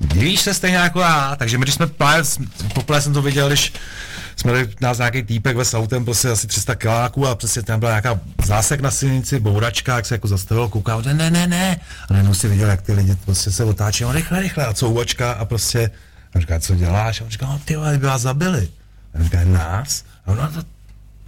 Divíš 0.00 0.40
se 0.40 0.54
stejně 0.54 0.76
jako 0.76 1.00
já, 1.00 1.36
takže 1.36 1.58
my 1.58 1.62
když 1.62 1.74
jsme 1.74 1.86
právě, 1.86 2.24
poprvé 2.74 3.02
jsem 3.02 3.12
to 3.12 3.22
viděl, 3.22 3.48
když 3.48 3.72
jsme 4.40 4.52
měli 4.52 4.68
nás 4.80 4.98
nějaký 4.98 5.22
týpek 5.22 5.56
ve 5.56 5.64
autem, 5.74 6.04
prostě 6.04 6.28
asi 6.28 6.46
300 6.46 6.74
kiláků 6.74 7.26
a 7.26 7.34
přesně 7.34 7.62
tam 7.62 7.80
byla 7.80 7.90
nějaká 7.90 8.20
zásek 8.44 8.80
na 8.80 8.90
silnici, 8.90 9.40
bouračka, 9.40 9.96
jak 9.96 10.06
se 10.06 10.14
jako 10.14 10.28
zastavil, 10.28 10.68
koukal, 10.68 11.02
ne, 11.02 11.14
ne, 11.14 11.30
ne, 11.30 11.46
ne. 11.46 11.80
A 12.08 12.12
najednou 12.12 12.34
si 12.34 12.48
viděl, 12.48 12.68
jak 12.68 12.82
ty 12.82 12.92
lidi 12.92 13.16
prostě 13.24 13.50
se 13.50 13.64
otáčí, 13.64 14.04
on 14.04 14.14
rychle, 14.14 14.40
rychle 14.40 14.66
a 14.66 14.74
couvačka 14.74 15.32
a 15.32 15.44
prostě, 15.44 15.90
a 16.34 16.40
říká, 16.40 16.60
co 16.60 16.74
děláš? 16.74 17.20
A 17.20 17.24
on 17.24 17.30
říká, 17.30 17.46
no 17.46 17.60
ty 17.64 17.76
vole, 17.76 17.98
by 17.98 18.06
vás 18.06 18.22
zabili. 18.22 18.68
A 19.14 19.18
on 19.18 19.24
říká, 19.24 19.44
nás? 19.44 20.04
A 20.26 20.30
on, 20.30 20.36
no, 20.36 20.52
to, 20.52 20.68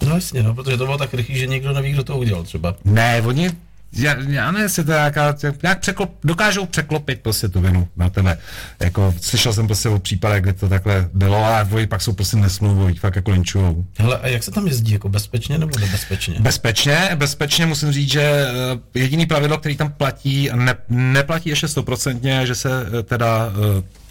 No 0.06 0.14
jasně, 0.14 0.42
no, 0.42 0.54
protože 0.54 0.76
to 0.76 0.84
bylo 0.84 0.98
tak 0.98 1.14
rychlý, 1.14 1.38
že 1.38 1.46
nikdo 1.46 1.72
neví, 1.72 1.92
kdo 1.92 2.04
to 2.04 2.18
udělal 2.18 2.42
třeba. 2.42 2.74
Ne, 2.84 3.22
oni, 3.22 3.50
já, 3.92 4.16
já 4.28 4.50
nevím, 4.50 4.62
jestli 4.62 4.84
to 4.84 4.92
nějaká, 4.92 5.36
nějak 5.62 5.80
překlop, 5.80 6.14
dokážou 6.24 6.66
překlopit 6.66 7.20
prostě 7.20 7.48
tu 7.48 7.60
vinu 7.60 7.88
na 7.96 8.10
tebe. 8.10 8.38
Jako, 8.80 9.14
slyšel 9.20 9.52
jsem 9.52 9.66
prostě 9.66 9.88
o 9.88 9.98
případech, 9.98 10.42
kde 10.42 10.52
to 10.52 10.68
takhle 10.68 11.08
bylo, 11.14 11.44
ale 11.44 11.68
oni 11.72 11.86
pak 11.86 12.02
jsou 12.02 12.12
prostě 12.12 12.36
nesmluvoví, 12.36 12.96
fakt 12.96 13.16
jako 13.16 13.30
linčujou. 13.30 13.84
Hele, 13.98 14.18
a 14.18 14.28
jak 14.28 14.42
se 14.42 14.50
tam 14.50 14.66
jezdí, 14.66 14.92
jako 14.92 15.08
bezpečně 15.08 15.58
nebo 15.58 15.78
nebezpečně? 15.78 16.34
Bezpečně, 16.40 17.10
bezpečně 17.14 17.66
musím 17.66 17.92
říct, 17.92 18.12
že 18.12 18.22
eh, 18.22 18.98
jediný 18.98 19.26
pravidlo, 19.26 19.58
který 19.58 19.76
tam 19.76 19.92
platí, 19.92 20.50
a 20.50 20.56
ne, 20.56 20.74
neplatí 20.88 21.48
ještě 21.48 21.68
stoprocentně, 21.68 22.46
že 22.46 22.54
se 22.54 22.86
eh, 22.98 23.02
teda 23.02 23.52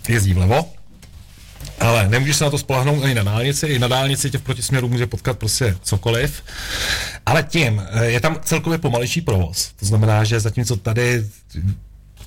eh, 0.07 0.11
jezdí 0.13 0.33
vlevo, 0.33 0.65
ale 1.79 2.09
nemůžeš 2.09 2.37
se 2.37 2.43
na 2.43 2.49
to 2.49 2.57
spolehnout 2.57 3.03
ani 3.03 3.15
na 3.15 3.23
dálnici, 3.23 3.67
i 3.67 3.79
na 3.79 3.87
dálnici 3.87 4.31
tě 4.31 4.37
v 4.37 4.41
protisměru 4.41 4.89
může 4.89 5.07
potkat 5.07 5.37
prostě 5.37 5.75
cokoliv. 5.81 6.43
Ale 7.25 7.43
tím, 7.43 7.83
eh, 7.91 8.05
je 8.05 8.19
tam 8.19 8.39
celkově 8.43 8.79
pomalejší 8.79 9.21
provoz. 9.21 9.71
To 9.79 9.85
znamená, 9.85 10.23
že 10.23 10.39
zatímco 10.39 10.75
tady 10.75 11.25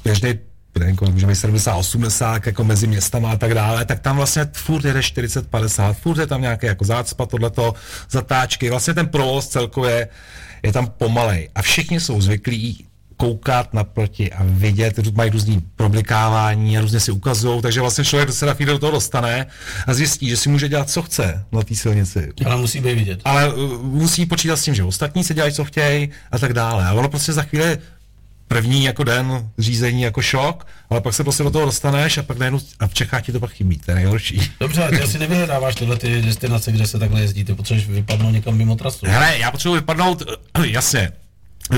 běžný 0.05 0.39
jako, 0.81 1.11
může 1.11 1.27
být 1.27 1.35
70, 1.35 1.77
80, 1.77 2.47
jako 2.47 2.65
mezi 2.65 2.86
městama 2.86 3.31
a 3.31 3.36
tak 3.36 3.55
dále, 3.55 3.85
tak 3.85 4.01
tam 4.01 4.16
vlastně 4.16 4.47
furt 4.52 4.85
jede 4.85 5.02
40, 5.02 5.48
50, 5.48 5.93
furt 5.93 6.19
je 6.19 6.27
tam 6.27 6.43
nějaké 6.43 6.66
jako 6.66 6.85
zácpa, 6.85 7.27
tohleto, 7.27 7.74
zatáčky, 8.11 8.70
vlastně 8.70 8.94
ten 8.94 9.06
provoz 9.06 9.48
celkově 9.48 10.09
je 10.62 10.73
tam 10.73 10.86
pomalej 10.86 11.51
a 11.55 11.62
všichni 11.62 12.01
jsou 12.01 12.20
zvyklí 12.20 12.86
koukat 13.16 13.74
naproti 13.74 14.32
a 14.32 14.43
vidět, 14.45 15.16
mají 15.16 15.31
různý 15.31 15.62
problikávání 15.77 16.78
a 16.78 16.81
různě 16.81 17.01
si 17.01 17.11
ukazují, 17.11 17.62
takže 17.62 17.81
vlastně 17.81 18.05
člověk 18.05 18.32
se 18.32 18.47
na 18.47 18.55
do 18.65 18.78
toho 18.78 18.93
dostane 18.93 19.47
a 19.86 19.95
zjistí, 19.95 20.28
že 20.28 20.36
si 20.36 20.49
může 20.49 20.69
dělat, 20.69 20.91
co 20.91 21.03
chce 21.03 21.45
na 21.53 21.62
té 21.62 21.74
silnici. 21.74 22.32
Ale 22.45 22.57
musí 22.57 22.81
být 22.81 22.95
vidět. 22.95 23.20
Ale 23.24 23.55
uh, 23.55 23.82
musí 23.82 24.27
počítat 24.27 24.57
s 24.57 24.65
tím, 24.65 24.74
že 24.74 24.85
ostatní 24.85 25.24
se 25.24 25.35
dělají, 25.35 25.53
co 25.53 25.65
chtějí 25.65 26.09
a 26.32 26.39
tak 26.39 26.53
dále. 26.53 26.86
A 26.86 26.93
ono 26.93 27.09
prostě 27.09 27.32
za 27.32 27.43
chvíli 27.43 27.78
první 28.49 28.85
jako 28.85 29.05
den 29.05 29.51
řízení 29.59 30.03
jako 30.03 30.23
šok, 30.23 30.66
ale 30.91 31.01
pak 31.01 31.15
se 31.15 31.24
prostě 31.24 31.43
do 31.43 31.51
toho 31.51 31.66
dostaneš 31.66 32.19
a 32.19 32.23
pak 32.23 32.39
najednou 32.39 32.61
a 32.81 32.86
v 32.86 32.95
Čechách 32.95 33.23
ti 33.23 33.32
to 33.32 33.41
pak 33.41 33.51
chybí, 33.51 33.78
to 33.78 33.91
je 33.91 33.95
nejhorší. 33.95 34.41
Dobře, 34.61 34.82
ale 34.82 34.91
ty 34.91 35.01
asi 35.01 35.19
nevyhledáváš 35.19 35.74
tyhle 35.74 35.97
ty 35.97 36.23
destinace, 36.23 36.73
kde 36.73 36.86
se 36.86 36.99
takhle 36.99 37.20
jezdí, 37.20 37.45
ty 37.45 37.55
potřebuješ 37.55 37.89
vypadnout 37.89 38.31
někam 38.31 38.57
mimo 38.57 38.77
trasu. 38.77 39.07
Hele, 39.07 39.39
já 39.39 39.51
potřebuji 39.51 39.74
vypadnout, 39.74 40.23
jasně, 40.65 41.12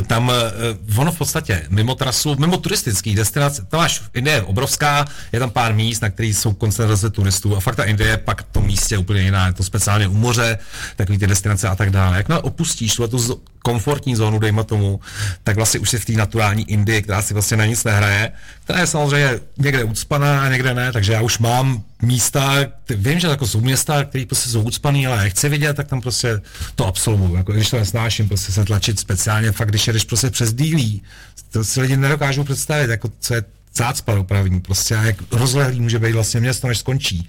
tam 0.06 0.28
uh, 0.28 0.98
ono 0.98 1.12
v 1.12 1.18
podstatě 1.18 1.66
mimo 1.68 1.94
trasu, 1.94 2.36
mimo 2.38 2.56
turistický 2.56 3.14
destinace, 3.14 3.62
to 3.68 3.76
máš, 3.76 4.02
Indie 4.14 4.36
je 4.36 4.42
obrovská, 4.42 5.04
je 5.32 5.40
tam 5.40 5.50
pár 5.50 5.74
míst, 5.74 6.00
na 6.00 6.10
kterých 6.10 6.36
jsou 6.36 6.52
koncentrace 6.52 7.10
turistů 7.10 7.56
a 7.56 7.60
fakt 7.60 7.76
ta 7.76 7.84
Indie 7.84 8.10
je 8.10 8.16
pak 8.16 8.42
to 8.42 8.60
místě 8.60 8.98
úplně 8.98 9.20
jiná, 9.20 9.46
je 9.46 9.52
to 9.52 9.62
speciálně 9.62 10.08
u 10.08 10.14
moře, 10.14 10.58
takový 10.96 11.18
ty 11.18 11.26
destinace 11.26 11.68
a 11.68 11.76
tak 11.76 11.90
dále. 11.90 12.16
Jak 12.16 12.28
opustíš 12.44 12.94
tu 12.94 13.42
komfortní 13.62 14.16
zónu, 14.16 14.38
dejme 14.38 14.64
tomu, 14.64 15.00
tak 15.44 15.56
vlastně 15.56 15.80
už 15.80 15.90
si 15.90 15.98
v 15.98 16.04
té 16.04 16.12
naturální 16.12 16.70
Indii, 16.70 17.02
která 17.02 17.22
si 17.22 17.34
vlastně 17.34 17.56
na 17.56 17.66
nic 17.66 17.84
nehraje, 17.84 18.32
která 18.64 18.80
je 18.80 18.86
samozřejmě 18.86 19.40
někde 19.58 19.84
ucpaná 19.84 20.42
a 20.42 20.48
někde 20.48 20.74
ne, 20.74 20.92
takže 20.92 21.12
já 21.12 21.20
už 21.20 21.38
mám 21.38 21.82
místa, 22.02 22.56
vím, 22.90 23.20
že 23.20 23.27
jako 23.27 23.47
jsou 23.47 23.60
města, 23.60 24.05
které 24.05 24.27
prostě 24.27 24.51
jsou 24.51 24.62
ucpaný, 24.62 25.06
ale 25.06 25.24
já 25.24 25.31
chci 25.31 25.48
vidět, 25.48 25.74
tak 25.74 25.89
tam 25.89 26.01
prostě 26.01 26.40
to 26.74 26.86
absolvuju. 26.86 27.36
Jako, 27.36 27.52
když 27.52 27.70
to 27.70 27.77
nesnáším, 27.77 28.28
prostě 28.28 28.52
se 28.52 28.64
tlačit 28.64 29.01
speciálně, 29.01 29.52
fakt 29.52 29.68
když 29.68 29.86
jedeš 29.86 30.05
prostě 30.05 30.31
přes 30.31 30.55
dílí, 30.55 31.02
to 31.51 31.64
si 31.64 31.81
lidi 31.81 31.97
nedokážou 31.97 32.44
představit, 32.44 32.90
jako 32.90 33.10
co 33.20 33.35
je 33.35 33.44
zácpa 33.74 34.14
dopravní, 34.14 34.60
prostě 34.60 34.97
a 34.97 35.02
jak 35.02 35.16
rozlehlý 35.32 35.81
může 35.81 35.98
být 35.98 36.12
vlastně 36.12 36.40
město, 36.40 36.68
než 36.68 36.78
skončí. 36.78 37.28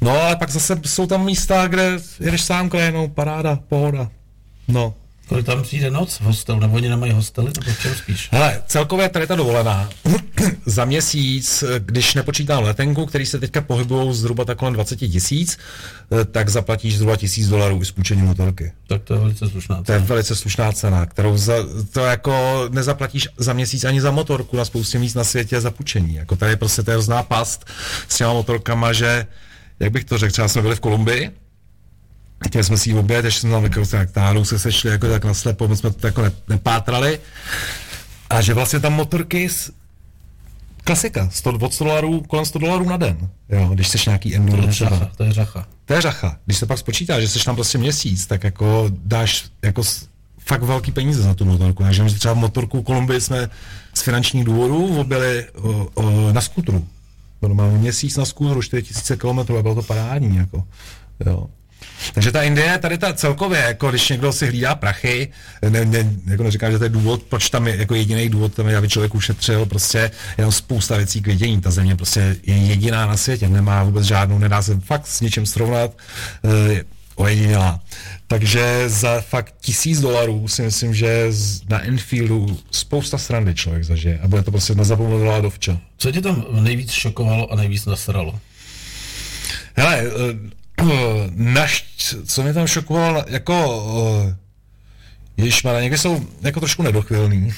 No 0.00 0.10
ale 0.10 0.36
pak 0.36 0.50
zase 0.50 0.80
jsou 0.86 1.06
tam 1.06 1.24
místa, 1.24 1.66
kde 1.66 1.98
jedeš 2.20 2.42
sám 2.42 2.70
krajinou, 2.70 3.08
paráda, 3.08 3.58
pohoda. 3.68 4.10
No, 4.68 4.94
Kolik 5.28 5.46
tam 5.46 5.62
přijde 5.62 5.90
noc 5.90 6.16
v 6.16 6.20
hostelu, 6.20 6.60
nebo 6.60 6.76
oni 6.76 6.88
nemají 6.88 7.12
hostely, 7.12 7.46
nebo 7.46 7.72
v 7.72 7.80
čem 7.82 7.94
spíš? 7.94 8.28
Hele, 8.32 8.62
celkově 8.66 9.08
tady 9.08 9.26
ta 9.26 9.34
dovolená 9.34 9.90
za 10.66 10.84
měsíc, 10.84 11.64
když 11.78 12.14
nepočítám 12.14 12.62
letenku, 12.62 13.06
který 13.06 13.26
se 13.26 13.38
teďka 13.38 13.60
pohybují 13.60 14.14
zhruba 14.14 14.44
tak 14.44 14.58
kolem 14.58 14.74
20 14.74 14.96
tisíc, 14.96 15.58
eh, 16.12 16.24
tak 16.24 16.48
zaplatíš 16.48 16.96
zhruba 16.96 17.16
tisíc 17.16 17.48
dolarů 17.48 17.82
i 17.82 17.84
s 17.84 17.90
půjčením 17.90 18.24
motorky. 18.24 18.72
Tak 18.86 19.02
to 19.02 19.14
je 19.14 19.20
velice 19.20 19.48
slušná 19.48 19.74
cena. 19.74 19.84
To 19.84 19.92
je 19.92 19.98
velice 19.98 20.36
slušná 20.36 20.72
cena, 20.72 21.06
kterou 21.06 21.36
za, 21.36 21.54
to 21.92 22.00
jako 22.00 22.64
nezaplatíš 22.70 23.28
za 23.36 23.52
měsíc 23.52 23.84
ani 23.84 24.00
za 24.00 24.10
motorku 24.10 24.56
na 24.56 24.64
spoustě 24.64 24.98
míst 24.98 25.14
na 25.14 25.24
světě 25.24 25.60
za 25.60 25.70
půjčení. 25.70 26.14
Jako 26.14 26.36
tady 26.36 26.56
prostě 26.56 26.82
to 26.82 26.90
je 26.90 26.94
hrozná 26.94 27.22
past 27.22 27.64
s 28.08 28.16
těma 28.16 28.32
motorkama, 28.32 28.92
že 28.92 29.26
jak 29.80 29.92
bych 29.92 30.04
to 30.04 30.18
řekl, 30.18 30.32
třeba 30.32 30.48
jsme 30.48 30.62
byli 30.62 30.76
v 30.76 30.80
Kolumbii, 30.80 31.30
chtěli 32.46 32.64
jsme 32.64 32.76
si 32.76 32.90
ji 32.90 32.94
obět, 32.94 33.24
ještě 33.24 33.40
jsme 33.40 33.50
tam 33.50 33.64
jako, 33.64 33.86
tak 33.86 34.16
náhodou 34.16 34.44
se 34.44 34.58
sešli 34.58 34.90
jako 34.90 35.08
tak 35.08 35.24
naslepo, 35.24 35.68
my 35.68 35.76
jsme 35.76 35.90
to 35.90 36.06
jako 36.06 36.22
nepátrali. 36.48 37.20
A 38.30 38.40
že 38.40 38.54
vlastně 38.54 38.80
tam 38.80 38.92
motorky 38.92 39.48
s, 39.48 39.72
klasika, 40.84 41.28
100, 41.32 41.50
od 41.50 41.74
100 41.74 41.84
dolarů, 41.84 42.20
kolem 42.20 42.44
100 42.44 42.58
dolarů 42.58 42.88
na 42.88 42.96
den, 42.96 43.28
jo, 43.48 43.70
když 43.74 43.88
jsi 43.88 43.98
nějaký 44.06 44.36
enduro 44.36 44.62
To 44.62 44.68
je 44.68 44.72
třeba. 44.72 44.90
řacha, 44.90 45.10
to 45.16 45.24
je 45.24 45.32
řacha. 45.32 45.66
To 45.84 45.94
je 45.94 46.00
řacha. 46.00 46.36
Když 46.44 46.58
se 46.58 46.66
pak 46.66 46.78
spočítá, 46.78 47.20
že 47.20 47.28
jsi 47.28 47.44
tam 47.44 47.54
prostě 47.54 47.78
měsíc, 47.78 48.26
tak 48.26 48.44
jako 48.44 48.90
dáš 49.04 49.44
jako 49.62 49.82
fakt 50.38 50.62
velký 50.62 50.92
peníze 50.92 51.22
za 51.22 51.34
tu 51.34 51.44
motorku. 51.44 51.82
Takže 51.82 52.02
my 52.02 52.10
třeba 52.10 52.34
motorku 52.34 52.82
Kolumbii 52.82 53.20
jsme 53.20 53.50
z 53.94 54.02
finančních 54.02 54.44
důvodů 54.44 55.00
objeli 55.00 55.46
o, 55.54 55.88
o, 55.94 56.32
na 56.32 56.40
skutru. 56.40 56.86
Normálně 57.42 57.78
měsíc 57.78 58.16
na 58.16 58.24
skutru, 58.24 58.62
4000 58.62 59.16
km 59.16 59.38
a 59.38 59.62
bylo 59.62 59.74
to 59.74 59.82
parádní. 59.82 60.36
Jako. 60.36 60.64
Jo. 61.26 61.46
Takže 62.14 62.32
ta 62.32 62.42
Indie, 62.42 62.78
tady 62.78 62.98
ta 62.98 63.12
celkově, 63.12 63.58
jako 63.58 63.90
když 63.90 64.08
někdo 64.08 64.32
si 64.32 64.46
hlídá 64.46 64.74
prachy, 64.74 65.28
ne, 65.68 65.84
ne, 65.84 66.12
jako 66.26 66.42
neříkám, 66.42 66.72
že 66.72 66.78
to 66.78 66.84
je 66.84 66.90
důvod, 66.90 67.22
proč 67.22 67.50
tam 67.50 67.68
je 67.68 67.76
jako 67.76 67.94
jediný 67.94 68.28
důvod, 68.28 68.54
tam 68.54 68.68
je, 68.68 68.76
aby 68.76 68.88
člověk 68.88 69.14
ušetřil, 69.14 69.66
prostě 69.66 69.98
je 70.38 70.44
tam 70.44 70.52
spousta 70.52 70.96
věcí 70.96 71.20
k 71.20 71.26
vidění. 71.26 71.60
Ta 71.60 71.70
země 71.70 71.96
prostě 71.96 72.36
je 72.42 72.56
jediná 72.56 73.06
na 73.06 73.16
světě, 73.16 73.48
nemá 73.48 73.82
vůbec 73.82 74.04
žádnou, 74.04 74.38
nedá 74.38 74.62
se 74.62 74.80
fakt 74.80 75.06
s 75.06 75.20
něčím 75.20 75.46
srovnat, 75.46 75.90
je 76.70 76.84
ojedinělá. 77.14 77.80
Takže 78.26 78.88
za 78.88 79.20
fakt 79.20 79.54
tisíc 79.60 80.00
dolarů 80.00 80.48
si 80.48 80.62
myslím, 80.62 80.94
že 80.94 81.26
na 81.68 81.84
Enfieldu 81.84 82.58
spousta 82.70 83.18
srandy 83.18 83.54
člověk 83.54 83.84
zažije 83.84 84.18
a 84.22 84.28
bude 84.28 84.42
to 84.42 84.50
prostě 84.50 84.74
nezapomenutelná 84.74 85.40
dovča. 85.40 85.80
Co 85.98 86.12
tě 86.12 86.20
tam 86.20 86.44
nejvíc 86.50 86.90
šokovalo 86.90 87.52
a 87.52 87.56
nejvíc 87.56 87.86
nasralo? 87.86 88.40
Hele, 89.76 89.98
eh, 89.98 90.63
naš, 91.34 91.84
co 92.26 92.42
mě 92.42 92.52
tam 92.52 92.66
šokovalo, 92.66 93.24
jako, 93.28 93.84
uh, 93.84 94.32
ježišmarja, 95.36 95.80
někdy 95.80 95.98
jsou 95.98 96.26
jako 96.42 96.60
trošku 96.60 96.82
nedochvilný. 96.82 97.54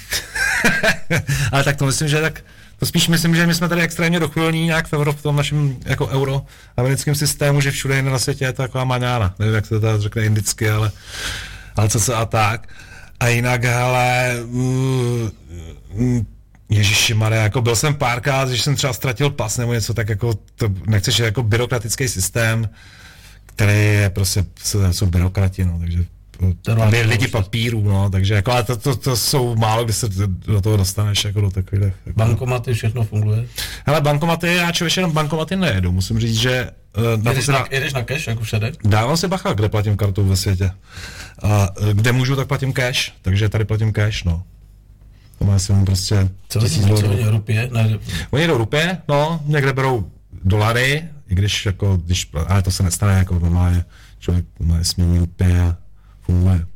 Ale 1.52 1.64
tak 1.64 1.76
to 1.76 1.86
myslím, 1.86 2.08
že 2.08 2.20
tak, 2.20 2.44
to 2.78 2.86
spíš 2.86 3.08
myslím, 3.08 3.34
že 3.34 3.46
my 3.46 3.54
jsme 3.54 3.68
tady 3.68 3.82
extrémně 3.82 4.20
dochvilní 4.20 4.64
nějak 4.64 4.86
v, 4.86 4.92
Euro, 4.92 5.12
v 5.12 5.22
tom 5.22 5.36
našem 5.36 5.76
jako 5.84 6.06
euroamerickém 6.06 7.14
systému, 7.14 7.60
že 7.60 7.70
všude 7.70 7.96
jinde 7.96 8.10
na 8.10 8.18
světě 8.18 8.44
je 8.44 8.52
to 8.52 8.62
taková 8.62 8.84
maňána. 8.84 9.34
Nevím, 9.38 9.54
jak 9.54 9.66
se 9.66 9.74
to 9.74 9.80
teda 9.80 9.98
řekne 9.98 10.24
indicky, 10.24 10.70
ale, 10.70 10.90
ale 11.76 11.88
co 11.88 12.00
se 12.00 12.14
a 12.14 12.24
tak. 12.24 12.68
A 13.20 13.28
jinak, 13.28 13.64
hele, 13.64 14.36
uh, 14.44 15.30
mm, 15.94 16.26
Ježíši 16.68 17.14
Maria, 17.14 17.42
jako 17.42 17.62
byl 17.62 17.76
jsem 17.76 17.94
párkrát, 17.94 18.48
když 18.48 18.62
jsem 18.62 18.76
třeba 18.76 18.92
ztratil 18.92 19.30
pas 19.30 19.58
nebo 19.58 19.74
něco, 19.74 19.94
tak 19.94 20.08
jako 20.08 20.34
to 20.54 20.68
nechceš 20.86 21.18
jako 21.18 21.42
byrokratický 21.42 22.08
systém, 22.08 22.68
který 23.56 23.78
je 23.78 24.10
prostě, 24.10 24.44
jsou, 24.90 25.06
byrokrati, 25.06 25.64
no, 25.64 25.78
takže 25.78 26.04
To 26.62 26.74
tady 26.76 27.02
lidi 27.02 27.28
papírů, 27.28 27.84
no, 27.84 28.10
takže 28.10 28.34
jako, 28.34 28.52
ale 28.52 28.64
to, 28.64 28.76
to, 28.76 28.96
to, 28.96 29.16
jsou 29.16 29.56
málo, 29.56 29.84
kdy 29.84 29.92
se 29.92 30.08
do 30.46 30.60
toho 30.60 30.76
dostaneš, 30.76 31.24
jako 31.24 31.40
do 31.40 31.50
takových. 31.50 31.92
Jako. 32.06 32.18
Bankomaty, 32.18 32.74
všechno 32.74 33.04
funguje? 33.04 33.46
Hele, 33.86 34.00
bankomaty, 34.00 34.54
já 34.54 34.72
člověk 34.72 34.96
jenom 34.96 35.12
bankomaty 35.12 35.56
nejedu, 35.56 35.92
musím 35.92 36.18
říct, 36.18 36.36
že 36.36 36.70
uh, 36.96 37.04
na 37.04 37.16
to 37.22 37.28
Jedeš 37.28 37.48
na, 37.48 37.66
jedeš 37.70 37.92
na 37.92 38.02
cash, 38.02 38.26
jako 38.26 38.42
všade? 38.42 38.72
dávám 38.84 39.16
si 39.16 39.28
bacha, 39.28 39.52
kde 39.52 39.68
platím 39.68 39.96
kartou 39.96 40.24
ve 40.24 40.36
světě. 40.36 40.70
A 41.42 41.68
eh, 41.82 41.94
kde 41.94 42.12
můžu, 42.12 42.36
tak 42.36 42.48
platím 42.48 42.72
cash, 42.72 43.12
takže 43.22 43.48
tady 43.48 43.64
platím 43.64 43.92
cash, 43.92 44.24
no. 44.24 44.42
To 45.38 45.44
má 45.44 45.58
si 45.58 45.72
prostě 45.86 46.28
Co 46.48 46.60
tisíc 46.60 46.86
co 46.86 46.94
oni 46.94 47.24
rupě? 47.28 47.68
Ne, 47.72 47.98
Oni 48.30 48.46
jdou 48.46 48.58
rupě, 48.58 48.98
no, 49.08 49.40
někde 49.46 49.72
berou 49.72 50.10
dolary, 50.44 51.04
i 51.28 51.34
když 51.34 51.66
jako, 51.66 51.96
když, 51.96 52.30
ale 52.46 52.62
to 52.62 52.70
se 52.70 52.82
nestane, 52.82 53.18
jako 53.18 53.38
normálně 53.38 53.84
člověk 54.18 54.46
normálně 54.60 54.84
smění 54.84 55.18
rupě 55.18 55.60
a 55.60 55.76
funguje. 56.20 56.66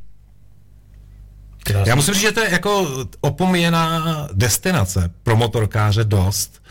krásný. 1.63 1.89
Já 1.89 1.95
musím 1.95 2.13
říct, 2.13 2.23
že 2.23 2.31
to 2.31 2.39
je 2.39 2.51
jako 2.51 2.87
opomíjená 3.21 4.27
destinace 4.33 5.11
pro 5.23 5.35
motorkáře 5.35 6.03
dost. 6.03 6.63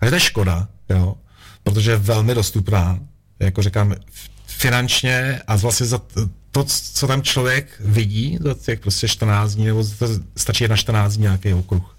A 0.00 0.04
že 0.06 0.10
to 0.10 0.16
je 0.16 0.20
škoda, 0.20 0.68
jo, 0.88 1.14
protože 1.62 1.90
je 1.90 1.96
velmi 1.96 2.34
dostupná, 2.34 2.98
jako 3.40 3.62
říkám, 3.62 3.94
finančně 4.46 5.40
a 5.46 5.56
vlastně 5.56 5.86
za 5.86 6.00
to, 6.50 6.64
co 6.64 7.06
tam 7.06 7.22
člověk 7.22 7.66
vidí 7.80 8.38
za 8.40 8.54
těch 8.54 8.80
prostě 8.80 9.08
14 9.08 9.54
dní, 9.54 9.66
nebo 9.66 9.84
to 9.98 10.06
stačí 10.36 10.68
na 10.68 10.76
14 10.76 11.14
dní 11.14 11.22
nějaký 11.22 11.54
okruh. 11.54 11.97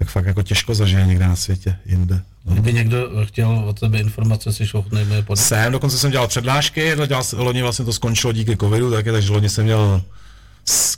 Tak 0.00 0.08
fakt 0.08 0.26
jako 0.26 0.42
těžko 0.42 0.74
zažije 0.74 1.06
někde 1.06 1.28
na 1.28 1.36
světě, 1.36 1.76
jinde. 1.86 2.20
No. 2.44 2.52
Kdyby 2.52 2.72
někdo 2.72 3.10
chtěl 3.24 3.64
od 3.66 3.80
tebe 3.80 3.98
informace, 3.98 4.52
si 4.52 4.62
ochotný 4.72 5.04
mi 5.04 5.22
podat. 5.22 5.44
Jsem, 5.44 5.72
dokonce 5.72 5.98
jsem 5.98 6.10
dělal 6.10 6.28
přednášky, 6.28 6.96
dělal, 7.06 7.24
loni 7.36 7.62
vlastně 7.62 7.84
to 7.84 7.92
skončilo 7.92 8.32
díky 8.32 8.56
covidu, 8.56 8.90
taky, 8.90 9.12
takže 9.12 9.32
loni 9.32 9.48
jsem 9.48 9.64
měl 9.64 10.02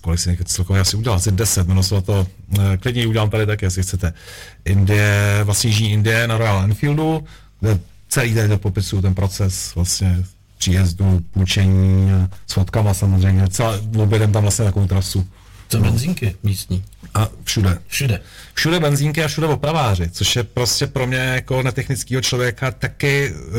kolik 0.00 0.20
jsem 0.20 0.36
celkově 0.44 0.82
asi 0.82 0.96
udělal, 0.96 1.16
asi 1.16 1.32
10, 1.32 1.66
jmenovalo 1.66 1.82
se 1.82 2.02
to, 2.02 2.26
eh, 2.58 2.76
klidně 2.76 3.00
ji 3.00 3.06
udělám 3.06 3.30
tady 3.30 3.46
taky, 3.46 3.64
jestli 3.64 3.82
chcete. 3.82 4.12
Indie, 4.64 5.40
vlastně 5.44 5.70
Jižní 5.70 5.92
Indie 5.92 6.28
na 6.28 6.38
Royal 6.38 6.62
Enfieldu, 6.62 7.24
kde 7.60 7.78
celý 8.08 8.34
tady 8.34 8.56
popisuju 8.56 9.02
ten 9.02 9.14
proces 9.14 9.74
vlastně 9.74 10.24
příjezdu, 10.58 11.20
půjčení, 11.30 12.10
s 12.46 12.52
fotkama 12.52 12.94
samozřejmě, 12.94 13.48
celá, 13.48 13.78
objedem 13.96 14.32
tam 14.32 14.42
vlastně 14.42 14.64
takovou 14.64 14.86
trasu. 14.86 15.26
Co 15.68 15.80
benzínky 15.80 16.36
místní? 16.42 16.84
A 17.14 17.28
všude. 17.44 17.78
Všude. 17.86 18.20
Všude 18.54 18.80
benzínky 18.80 19.24
a 19.24 19.28
všude 19.28 19.46
opraváři, 19.46 20.10
což 20.10 20.36
je 20.36 20.44
prostě 20.44 20.86
pro 20.86 21.06
mě 21.06 21.18
jako 21.18 21.62
netechnického 21.62 22.22
člověka 22.22 22.70
taky 22.70 23.32
uh, 23.32 23.54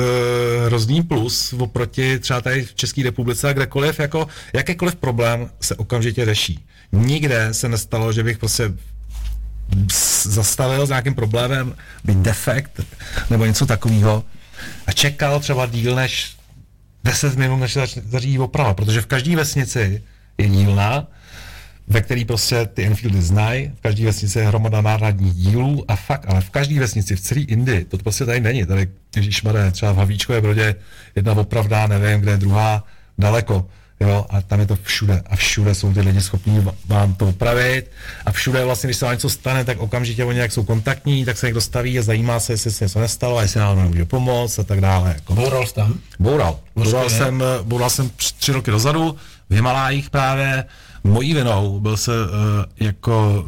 hrozný 0.65 1.03
plus 1.03 1.53
oproti 1.53 2.19
třeba 2.19 2.41
tady 2.41 2.65
v 2.65 2.75
České 2.75 3.03
republice 3.03 3.49
a 3.49 3.53
kdekoliv, 3.53 3.99
jako 3.99 4.27
jakýkoliv 4.53 4.95
problém 4.95 5.49
se 5.61 5.75
okamžitě 5.75 6.25
řeší. 6.25 6.65
Nikde 6.91 7.53
se 7.53 7.69
nestalo, 7.69 8.13
že 8.13 8.23
bych 8.23 8.37
prostě 8.37 8.73
zastavil 10.23 10.85
s 10.85 10.89
nějakým 10.89 11.15
problémem, 11.15 11.75
být 12.03 12.17
defekt 12.17 12.81
nebo 13.29 13.45
něco 13.45 13.65
takového 13.65 14.23
a 14.87 14.91
čekal 14.91 15.39
třeba 15.39 15.65
díl 15.65 15.95
než 15.95 16.35
10 17.03 17.35
minut, 17.35 17.57
než 17.57 17.73
se 17.73 17.85
zařídí 18.09 18.39
oprava, 18.39 18.73
protože 18.73 19.01
v 19.01 19.05
každé 19.05 19.35
vesnici 19.35 20.03
je 20.37 20.49
dílna, 20.49 21.07
ve 21.87 22.01
který 22.01 22.25
prostě 22.25 22.65
ty 22.65 22.85
Enfieldy 22.85 23.21
znají, 23.21 23.71
v 23.75 23.81
každé 23.81 24.05
vesnici 24.05 24.39
je 24.39 24.47
hromada 24.47 24.81
náhradních 24.81 25.33
dílů 25.33 25.85
a 25.87 25.95
fakt, 25.95 26.25
ale 26.27 26.41
v 26.41 26.49
každé 26.49 26.79
vesnici, 26.79 27.15
v 27.15 27.21
celé 27.21 27.41
Indii, 27.41 27.85
to 27.85 27.97
prostě 27.97 28.25
tady 28.25 28.39
není. 28.39 28.65
Tady, 28.65 28.87
když 29.13 29.43
třeba 29.71 29.91
v 29.91 29.97
Havíčkové 29.97 30.41
Brodě 30.41 30.75
jedna 31.15 31.33
opravdá, 31.33 31.87
nevím, 31.87 32.21
kde 32.21 32.31
je 32.31 32.37
druhá 32.37 32.83
daleko. 33.17 33.67
Jo, 33.99 34.25
a 34.29 34.41
tam 34.41 34.59
je 34.59 34.65
to 34.65 34.77
všude. 34.83 35.21
A 35.25 35.35
všude 35.35 35.75
jsou 35.75 35.93
ty 35.93 36.01
lidi 36.01 36.21
schopní 36.21 36.67
vám 36.87 37.13
to 37.13 37.27
opravit. 37.27 37.91
A 38.25 38.31
všude 38.31 38.65
vlastně, 38.65 38.87
když 38.87 38.97
se 38.97 39.05
vám 39.05 39.13
něco 39.13 39.29
stane, 39.29 39.65
tak 39.65 39.79
okamžitě 39.79 40.25
oni 40.25 40.39
jak 40.39 40.51
jsou 40.51 40.63
kontaktní, 40.63 41.25
tak 41.25 41.37
se 41.37 41.45
někdo 41.45 41.61
staví 41.61 41.99
a 41.99 42.01
zajímá 42.01 42.39
se, 42.39 42.53
jestli 42.53 42.71
se 42.71 42.85
něco 42.85 42.99
nestalo, 42.99 43.37
a 43.37 43.41
jestli 43.41 43.59
nám 43.59 43.87
může 43.87 44.05
pomoct 44.05 44.59
a 44.59 44.63
tak 44.63 44.81
dále. 44.81 45.13
Jako. 45.15 45.35
Boural 45.35 45.67
jsi 45.67 45.73
tam? 45.73 45.93
Boural. 46.19 46.59
Boural 46.75 47.09
skvělé. 47.09 47.09
jsem, 47.09 47.43
eh, 47.43 47.63
boural 47.63 47.89
jsem 47.89 48.09
tři 48.09 48.33
tři 48.33 48.51
roky 48.51 48.71
dozadu 48.71 49.15
v 49.49 49.53
Himalájích 49.53 50.09
právě. 50.09 50.65
Mojí 51.03 51.33
vinou 51.33 51.79
byl 51.79 51.97
se 51.97 52.11
uh, 52.11 52.29
jako 52.79 53.45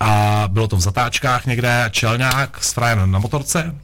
a 0.00 0.44
bylo 0.48 0.68
to 0.68 0.76
v 0.76 0.80
zatáčkách 0.80 1.46
někde, 1.46 1.88
čelňák 1.90 2.64
s 2.64 2.72
frajem 2.72 3.10
na 3.10 3.18
motorce. 3.18 3.74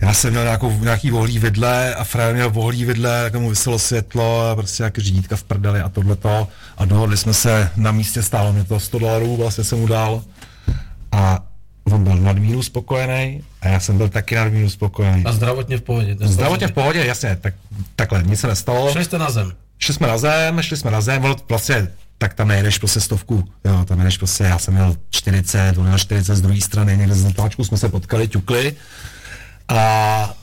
Já 0.00 0.14
jsem 0.14 0.30
měl 0.30 0.42
nějakou, 0.42 0.78
nějaký 0.78 1.10
vohlí 1.10 1.38
vidle 1.38 1.94
a 1.94 2.04
frajer 2.04 2.34
měl 2.34 2.50
vohlí 2.50 2.84
vidle, 2.84 3.30
tak 3.30 3.40
mu 3.40 3.50
vyselo 3.50 3.78
světlo 3.78 4.50
a 4.50 4.56
prostě 4.56 4.82
jak 4.82 4.98
řídítka 4.98 5.36
v 5.36 5.42
prdeli 5.42 5.80
a 5.80 5.88
tohleto. 5.88 6.48
A 6.76 6.84
dohodli 6.84 7.16
jsme 7.16 7.34
se, 7.34 7.70
na 7.76 7.92
místě 7.92 8.22
stálo 8.22 8.52
mě 8.52 8.64
to 8.64 8.80
100 8.80 8.98
dolarů, 8.98 9.36
vlastně 9.36 9.64
jsem 9.64 9.78
mu 9.78 9.86
dal. 9.86 10.22
A 11.12 11.44
on 11.84 12.04
byl 12.04 12.16
nadmíru 12.16 12.62
spokojený 12.62 13.44
a 13.60 13.68
já 13.68 13.80
jsem 13.80 13.96
byl 13.96 14.08
taky 14.08 14.34
nadmíru 14.34 14.70
spokojený. 14.70 15.24
A 15.24 15.32
zdravotně 15.32 15.78
v 15.78 15.82
pohodě. 15.82 16.16
Zdravotně 16.20 16.68
v 16.68 16.72
pohodě, 16.72 17.06
jasně, 17.06 17.36
tak, 17.40 17.54
takhle, 17.96 18.22
nic 18.22 18.40
se 18.40 18.46
nestalo. 18.46 18.92
Šli 18.92 19.04
jste 19.04 19.18
na 19.18 19.30
zem. 19.30 19.52
Šli 19.82 19.94
jsme 19.94 20.06
na 20.06 20.18
zem, 20.18 20.62
šli 20.62 20.76
jsme 20.76 20.90
na 20.90 21.00
zem, 21.00 21.22
vlastně, 21.48 21.88
tak 22.18 22.34
tam 22.34 22.48
nejedeš 22.48 22.78
prostě 22.78 23.00
stovku, 23.00 23.44
jo, 23.64 23.84
tam 23.84 23.98
jedeš 23.98 24.18
prostě, 24.18 24.44
já 24.44 24.58
jsem 24.58 24.74
měl 24.74 24.96
40, 25.10 25.78
on 25.78 25.84
měl 25.84 25.98
40 25.98 26.36
z 26.36 26.40
druhé 26.40 26.60
strany, 26.60 26.96
někde 26.96 27.14
z 27.14 27.24
natáčku 27.24 27.64
jsme 27.64 27.78
se 27.78 27.88
potkali, 27.88 28.28
ťukli. 28.28 28.74
A 29.68 30.34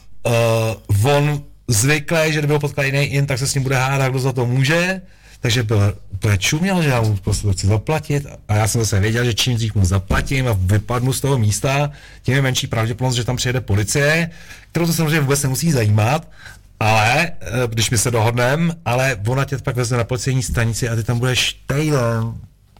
uh, 0.97 1.11
on 1.11 1.43
zvyklý, 1.67 2.33
že 2.33 2.39
kdyby 2.39 2.53
ho 2.53 2.59
potkal 2.59 2.85
jiný 2.85 3.03
in, 3.03 3.25
tak 3.25 3.39
se 3.39 3.47
s 3.47 3.53
ním 3.53 3.63
bude 3.63 3.75
hádat, 3.75 4.09
kdo 4.09 4.19
za 4.19 4.31
to 4.31 4.45
může, 4.45 5.01
takže 5.41 5.63
byl 5.63 5.97
úplně 6.09 6.37
čuměl, 6.37 6.81
že 6.81 6.89
já 6.89 7.01
mu 7.01 7.15
prostě 7.15 7.47
to 7.47 7.53
chci 7.53 7.67
zaplatit. 7.67 8.25
A 8.47 8.55
já 8.55 8.67
jsem 8.67 8.81
zase 8.81 8.99
věděl, 8.99 9.25
že 9.25 9.33
čím 9.33 9.55
dřív 9.55 9.75
mu 9.75 9.85
zaplatím 9.85 10.47
a 10.47 10.57
vypadnu 10.59 11.13
z 11.13 11.21
toho 11.21 11.37
místa, 11.37 11.91
tím 12.21 12.35
je 12.35 12.41
menší 12.41 12.67
pravděpodobnost, 12.67 13.15
že 13.15 13.23
tam 13.23 13.35
přijede 13.35 13.61
policie, 13.61 14.29
kterou 14.71 14.85
to 14.85 14.93
samozřejmě 14.93 15.19
vůbec 15.19 15.43
nemusí 15.43 15.71
zajímat, 15.71 16.27
ale, 16.79 17.31
eh, 17.41 17.67
když 17.67 17.89
my 17.89 17.97
se 17.97 18.11
dohodneme, 18.11 18.73
ale 18.85 19.17
ona 19.27 19.45
tě 19.45 19.57
pak 19.57 19.75
vezme 19.75 19.97
na 19.97 20.03
policejní 20.03 20.43
stanici 20.43 20.89
a 20.89 20.95
ty 20.95 21.03
tam 21.03 21.19
budeš 21.19 21.53
týden 21.67 22.33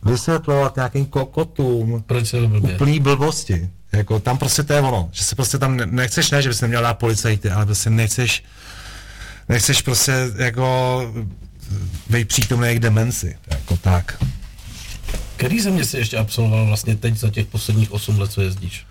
vysvětlovat 0.04 0.76
nějakým 0.76 1.06
kokotům 1.06 2.04
Proč 2.08 2.28
se 2.28 2.40
to 2.42 2.48
blbě? 2.48 2.76
úplný 2.76 3.00
blbosti. 3.00 3.70
Jako 3.92 4.20
tam 4.20 4.38
prostě 4.38 4.64
to 4.64 4.74
je 4.74 4.80
ono, 4.82 5.10
že 5.12 5.24
se 5.24 5.36
prostě 5.36 5.58
tam 5.58 5.78
ne- 5.78 5.86
nechceš, 5.86 6.32
ne, 6.32 6.42
že 6.42 6.50
bys 6.50 6.62
neměl 6.62 6.82
dát 6.82 6.94
policajty, 6.94 7.50
ale 7.50 7.66
prostě 7.66 7.90
nechceš, 7.90 8.44
nechceš 9.50 9.82
prostě 9.82 10.14
jako 10.36 11.02
být 12.10 12.28
přítomný 12.28 12.76
k 12.76 12.80
demenci, 12.80 13.38
jako 13.48 13.78
tak. 13.78 14.24
Který 15.38 15.62
země 15.62 15.86
jsi 15.86 15.98
ještě 15.98 16.18
absolvoval 16.18 16.66
vlastně 16.66 16.96
teď 16.96 17.18
za 17.18 17.30
těch 17.30 17.46
posledních 17.48 17.92
8 17.92 18.20
let, 18.20 18.32
co 18.32 18.42
jezdíš? 18.42 18.86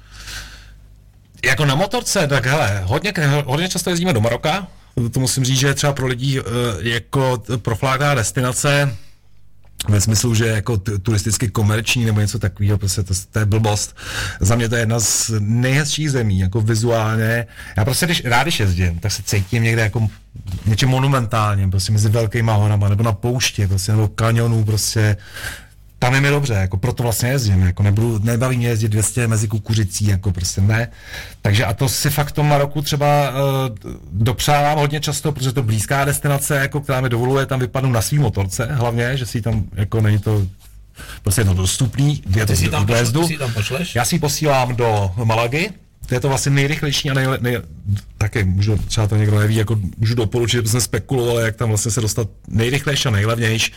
Jako 1.44 1.64
na 1.64 1.74
motorce, 1.74 2.26
tak 2.26 2.46
hele, 2.46 2.82
hodně, 2.84 3.12
hodně 3.44 3.68
často 3.68 3.90
jezdíme 3.90 4.12
do 4.12 4.20
Maroka, 4.20 4.66
to 5.12 5.20
musím 5.20 5.44
říct, 5.44 5.58
že 5.58 5.66
je 5.66 5.74
třeba 5.74 5.92
pro 5.92 6.06
lidi 6.06 6.40
eh, 6.40 6.42
jako 6.80 7.42
proflákná 7.62 8.14
destinace, 8.14 8.96
ve 9.88 10.00
smyslu, 10.00 10.34
že 10.34 10.46
jako 10.46 10.76
turisticky 10.76 11.48
komerční 11.48 12.04
nebo 12.04 12.20
něco 12.20 12.38
takového, 12.38 12.78
prostě 12.78 13.02
to, 13.02 13.14
to 13.32 13.38
je 13.38 13.44
blbost. 13.44 13.96
Za 14.40 14.56
mě 14.56 14.68
to 14.68 14.74
je 14.74 14.82
jedna 14.82 15.00
z 15.00 15.30
nejhezčích 15.38 16.10
zemí, 16.10 16.38
jako 16.38 16.60
vizuálně. 16.60 17.46
Já 17.76 17.84
prostě, 17.84 18.06
když 18.06 18.24
rád 18.24 18.42
když 18.42 18.60
jezdím, 18.60 18.98
tak 18.98 19.12
se 19.12 19.22
cítím 19.22 19.62
někde 19.62 19.82
jako 19.82 20.08
něčem 20.66 20.88
monumentálním, 20.88 21.70
prostě 21.70 21.92
mezi 21.92 22.08
velkýma 22.08 22.54
horama, 22.54 22.88
nebo 22.88 23.02
na 23.02 23.12
pouště, 23.12 23.68
prostě, 23.68 23.92
nebo 23.92 24.08
kanionů, 24.08 24.64
prostě 24.64 25.16
tam 26.06 26.14
je 26.14 26.20
mi 26.20 26.30
dobře, 26.30 26.54
jako 26.54 26.76
proto 26.76 27.02
vlastně 27.02 27.28
jezdím, 27.28 27.62
jako 27.62 27.82
nebudu, 27.82 28.18
nebaví 28.22 28.56
mě 28.56 28.68
jezdit 28.68 28.88
200 28.88 29.28
mezi 29.28 29.48
kukuřicí, 29.48 30.06
jako 30.06 30.32
prostě 30.32 30.60
ne. 30.60 30.88
Takže 31.42 31.64
a 31.64 31.74
to 31.74 31.88
si 31.88 32.10
fakt 32.10 32.28
v 32.28 32.32
tom 32.32 32.48
Maroku 32.48 32.82
třeba 32.82 33.30
uh, 33.30 33.36
dopřávám 34.12 34.78
hodně 34.78 35.00
často, 35.00 35.32
protože 35.32 35.52
to 35.52 35.62
blízká 35.62 36.04
destinace, 36.04 36.56
jako 36.56 36.80
která 36.80 37.00
mi 37.00 37.08
dovoluje 37.08 37.46
tam 37.46 37.60
vypadnout 37.60 37.92
na 37.92 38.02
svý 38.02 38.18
motorce, 38.18 38.68
hlavně, 38.70 39.16
že 39.16 39.26
si 39.26 39.42
tam, 39.42 39.64
jako 39.74 40.00
není 40.00 40.18
to 40.18 40.46
prostě 41.22 41.40
je 41.40 41.44
to 41.44 41.54
dostupný, 41.54 42.22
je 42.36 42.46
to 42.46 42.56
si 42.56 42.68
tam, 42.68 42.84
v 42.84 42.86
pošle, 42.86 43.26
si 43.26 43.38
tam 43.38 43.52
pošleš? 43.52 43.94
Já 43.94 44.04
si 44.04 44.18
posílám 44.18 44.76
do 44.76 45.10
Malagy, 45.24 45.70
to 46.06 46.14
je 46.14 46.20
to 46.20 46.28
vlastně 46.28 46.52
nejrychlejší 46.52 47.10
a 47.10 47.14
nejle, 47.14 47.38
nej, 47.40 47.58
taky 48.18 48.44
můžu, 48.44 48.76
třeba 48.78 49.06
to 49.06 49.16
někdo 49.16 49.38
neví, 49.38 49.56
jako 49.56 49.80
můžu 49.98 50.14
doporučit, 50.14 50.56
protože 50.62 50.70
jsme 50.70 50.80
spekulovali, 50.80 51.42
jak 51.42 51.56
tam 51.56 51.68
vlastně 51.68 51.90
se 51.90 52.00
dostat 52.00 52.28
nejrychlejší 52.48 53.08
a 53.08 53.10
nejlevnější. 53.10 53.72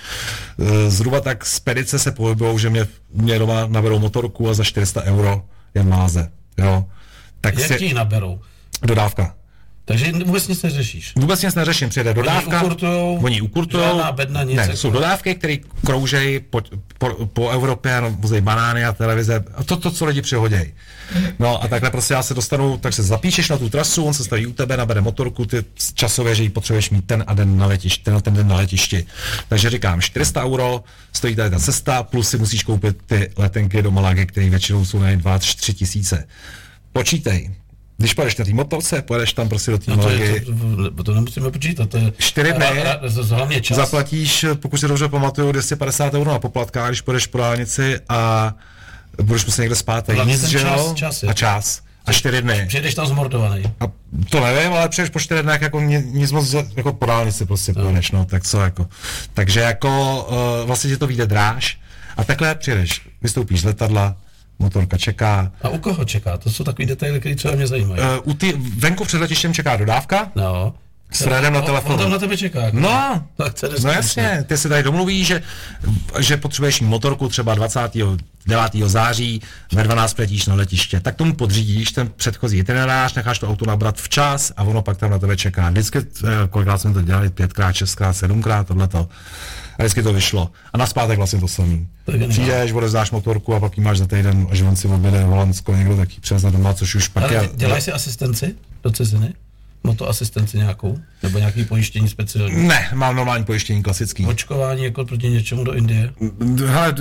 Eh, 0.60 0.90
Zhruba 0.90 1.22
tak 1.22 1.46
spedice 1.46 2.00
se 2.00 2.12
pohybují, 2.12 2.60
že 2.60 2.70
mě, 2.70 2.88
mě 3.14 3.40
doma 3.40 3.68
naberou 3.68 4.00
motorku 4.00 4.50
a 4.50 4.54
za 4.54 4.64
400 4.64 5.02
euro 5.04 5.46
je 5.76 5.84
máze, 5.84 6.32
jo. 6.58 6.86
Tak 7.42 7.58
Jak 7.60 7.68
si, 7.68 7.78
ti 7.78 7.86
ji 7.86 7.94
naberou? 7.94 8.42
dodávka. 8.86 9.36
Takže 9.90 10.12
vůbec 10.12 10.48
nic 10.48 10.62
neřešíš. 10.62 11.14
Vůbec 11.16 11.42
nic 11.42 11.56
neřeším, 11.56 11.90
přijede 11.90 12.14
dodávka. 12.14 12.64
ukurtujou, 12.64 13.20
oni 13.24 13.42
ukurtujou. 13.42 13.84
žádná 13.84 14.12
bedna, 14.12 14.44
nic 14.44 14.58
Ne, 14.58 14.62
jako. 14.64 14.78
jsou 14.78 14.92
dodávky, 14.92 15.36
které 15.36 15.58
kroužejí 15.86 16.40
po, 16.40 16.62
po, 16.98 17.28
po 17.34 17.50
Evropě, 17.50 18.02
no, 18.02 18.18
banány 18.42 18.86
a 18.86 18.94
televize, 18.94 19.44
a 19.56 19.64
to, 19.64 19.78
to, 19.78 19.92
co 19.92 20.06
lidi 20.06 20.22
přihodějí. 20.22 20.74
No 21.40 21.64
a 21.64 21.68
takhle 21.68 21.92
prostě 21.92 22.14
já 22.14 22.24
se 22.24 22.34
dostanu, 22.34 22.78
tak 22.78 22.94
se 22.94 23.04
zapíšeš 23.04 23.50
na 23.50 23.58
tu 23.58 23.70
trasu, 23.70 24.04
on 24.06 24.14
se 24.14 24.24
staví 24.24 24.48
u 24.48 24.54
tebe, 24.54 24.78
nabere 24.78 25.02
motorku, 25.02 25.46
ty 25.46 25.58
časově, 25.94 26.36
že 26.36 26.44
ji 26.44 26.50
potřebuješ 26.50 26.90
mít 26.90 27.06
ten 27.06 27.24
a 27.28 27.34
den 27.34 27.58
na 27.58 27.66
letišti, 27.66 28.04
ten 28.04 28.16
a 28.16 28.22
ten 28.22 28.34
den 28.34 28.48
na 28.48 28.56
letišti. 28.56 29.06
Takže 29.48 29.70
říkám, 29.70 30.02
400 30.02 30.46
euro 30.46 30.84
stojí 31.14 31.36
tady 31.36 31.50
ta 31.50 31.60
cesta, 31.60 32.04
plus 32.04 32.30
si 32.30 32.38
musíš 32.38 32.64
koupit 32.64 32.98
ty 33.06 33.32
letenky 33.38 33.82
do 33.82 33.92
Malagy, 33.92 34.26
které 34.26 34.50
většinou 34.50 34.86
jsou 34.86 35.00
na 35.00 35.10
2-3 35.10 35.74
tisíce. 35.74 36.28
Počítej, 36.94 37.52
když 38.00 38.14
pojedeš 38.14 38.38
na 38.38 38.46
té 38.46 38.54
motorce, 38.54 39.02
pojedeš 39.02 39.34
tam 39.34 39.50
prostě 39.50 39.72
do 39.72 39.78
té 39.78 39.92
No 39.92 39.98
to, 39.98 40.10
je, 40.10 40.42
to, 40.96 41.04
to 41.04 41.14
nemusíme 41.14 41.52
počítat. 41.52 41.90
To 41.90 41.98
je, 41.98 42.14
Čtyři 42.18 42.54
dny. 42.54 42.66
Hlavně 43.30 43.62
čas. 43.62 43.78
Zaplatíš, 43.78 44.46
pokud 44.60 44.78
si 44.78 44.88
dobře 44.88 45.08
pamatuju, 45.08 45.52
250 45.52 46.14
euro 46.14 46.32
na 46.32 46.40
poplatkách, 46.40 46.90
když 46.90 47.02
půjdeš 47.02 47.28
po 47.28 47.38
dálnici 47.38 48.00
a 48.10 48.54
budeš 49.22 49.46
muset 49.46 49.62
někde 49.62 49.76
spát 49.76 50.10
a 50.10 50.14
Hlavně 50.14 50.38
ten 50.38 50.50
že 50.50 50.60
čas- 50.60 50.94
čas 50.94 51.24
je. 51.24 51.30
a 51.30 51.34
čas. 51.34 51.82
A 52.06 52.14
čtyři 52.14 52.42
dny. 52.42 52.66
Přijedeš 52.68 52.96
tam 52.96 53.08
zmordovaný. 53.08 53.64
A 53.80 53.86
to 54.30 54.40
nevím, 54.40 54.74
ale 54.74 54.90
přijdeš 54.90 55.10
po 55.10 55.20
čtyři 55.20 55.44
dnech 55.44 55.62
jako 55.62 55.80
ni- 55.80 56.04
nic 56.06 56.32
moc, 56.32 56.54
jako 56.76 56.94
po 56.94 57.06
dálnici 57.06 57.46
prostě 57.46 57.74
pojedeš, 57.74 58.12
no, 58.12 58.26
tak 58.26 58.44
co 58.44 58.62
jako. 58.62 58.88
Takže 59.34 59.60
jako 59.60 60.24
uh, 60.62 60.68
vlastně 60.68 60.90
ti 60.90 60.98
to 60.98 61.08
vyjde 61.08 61.26
dráž 61.28 61.80
a 62.18 62.24
takhle 62.24 62.56
přijedeš, 62.56 63.02
vystoupíš 63.22 63.62
z 63.62 63.64
letadla, 63.64 64.16
motorka 64.60 64.98
čeká, 64.98 65.52
A 65.62 65.70
u 65.70 65.78
koho 65.78 66.06
čeká? 66.06 66.38
To 66.38 66.52
jsou 66.52 66.64
takový 66.64 66.86
detaily, 66.86 67.20
které 67.20 67.36
třeba 67.36 67.56
mě 67.56 67.68
zajímají. 67.68 68.02
uh, 68.02 68.08
u 68.24 68.34
ty, 68.34 68.54
venku 68.78 69.06
před 69.06 69.18
letištěm 69.18 69.54
čeká 69.54 69.76
dodávka, 69.78 70.32
No. 70.36 70.74
s 71.12 71.22
Fredem 71.24 71.54
na 71.54 71.60
On- 71.60 71.66
telefonu. 71.66 71.94
On 71.96 72.00
tam 72.02 72.12
na 72.12 72.18
tebe 72.20 72.38
čeká. 72.38 72.62
jako. 72.62 72.80
No, 72.80 73.24
tak 73.38 73.54
to 73.54 73.66
je 73.66 73.72
no 73.84 73.92
jasně, 73.92 74.44
ty 74.48 74.58
se 74.58 74.70
tady 74.70 74.84
domluví, 74.84 75.26
že, 75.26 75.42
že 76.20 76.38
potřebuješ 76.38 76.82
motorku 76.82 77.30
třeba 77.30 77.56
29. 77.56 78.22
září, 78.86 79.42
ve 79.74 79.84
12 79.84 80.18
letíš 80.20 80.46
na 80.46 80.56
letiště, 80.56 81.00
tak 81.00 81.16
tomu 81.16 81.34
podřídíš 81.34 81.92
ten 81.92 82.10
předchozí 82.16 82.58
itinerář, 82.58 83.14
necháš 83.14 83.40
to 83.40 83.48
auto 83.50 83.66
nabrat 83.66 83.98
včas 83.98 84.52
a 84.58 84.64
ono 84.64 84.82
pak 84.82 84.98
tam 84.98 85.12
na 85.12 85.20
tebe 85.20 85.38
čeká. 85.38 85.70
Vždycky, 85.70 85.98
eh, 86.00 86.04
kolikrát 86.50 86.78
jsme 86.78 86.94
to 86.94 87.02
dělali, 87.02 87.30
pětkrát, 87.30 87.76
šestkrát, 87.76 88.14
sedmkrát, 88.14 88.68
tohleto. 88.68 89.10
A 89.80 89.84
vždycky 89.84 90.04
to 90.04 90.14
vyšlo. 90.14 90.52
A 90.74 90.78
na 90.78 90.86
zpátek 90.86 91.18
vlastně 91.18 91.40
to 91.40 91.48
samý. 91.48 91.88
To. 92.06 92.12
Přijdeš, 92.30 92.72
odezdáš 92.72 93.12
motorku 93.12 93.56
a 93.56 93.60
pak 93.60 93.78
ji 93.78 93.84
máš 93.84 93.98
za 93.98 94.08
týden, 94.08 94.48
až 94.52 94.62
on 94.62 94.76
si 94.76 94.88
objede 94.88 95.24
Holandsko, 95.24 95.76
někdo 95.76 95.98
taky 95.98 96.22
přiveze 96.22 96.52
domů, 96.52 96.74
což 96.74 96.96
už 96.96 97.08
pak 97.08 97.24
Ale 97.24 97.34
je... 97.34 97.40
dě- 97.40 97.50
dělají 97.56 97.82
si 97.82 97.92
asistenci 97.92 98.56
do 98.84 98.92
ciziny? 98.92 99.34
Motoasistenci 99.84 100.58
nějakou? 100.58 101.00
Nebo 101.24 101.38
nějaký 101.40 101.66
pojištění 101.66 102.10
speciální? 102.10 102.68
Ne, 102.68 102.90
mám 102.94 103.16
normální 103.16 103.46
pojištění 103.46 103.84
klasický. 103.84 104.26
Očkování 104.26 104.84
jako 104.84 105.06
proti 105.06 105.30
něčemu 105.30 105.64
do 105.64 105.74
Indie? 105.74 106.14
Hele, 106.66 106.96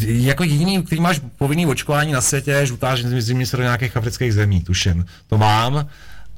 jako 0.00 0.44
jediný, 0.44 0.82
který 0.82 1.00
máš 1.00 1.20
povinný 1.38 1.66
očkování 1.66 2.12
na 2.12 2.20
světě, 2.20 2.60
žlutá 2.64 2.96
zimě 3.18 3.46
se 3.46 3.56
do 3.56 3.62
nějakých 3.62 3.96
afrických 3.96 4.34
zemí, 4.34 4.60
tuším. 4.60 5.06
To 5.26 5.38
mám 5.38 5.86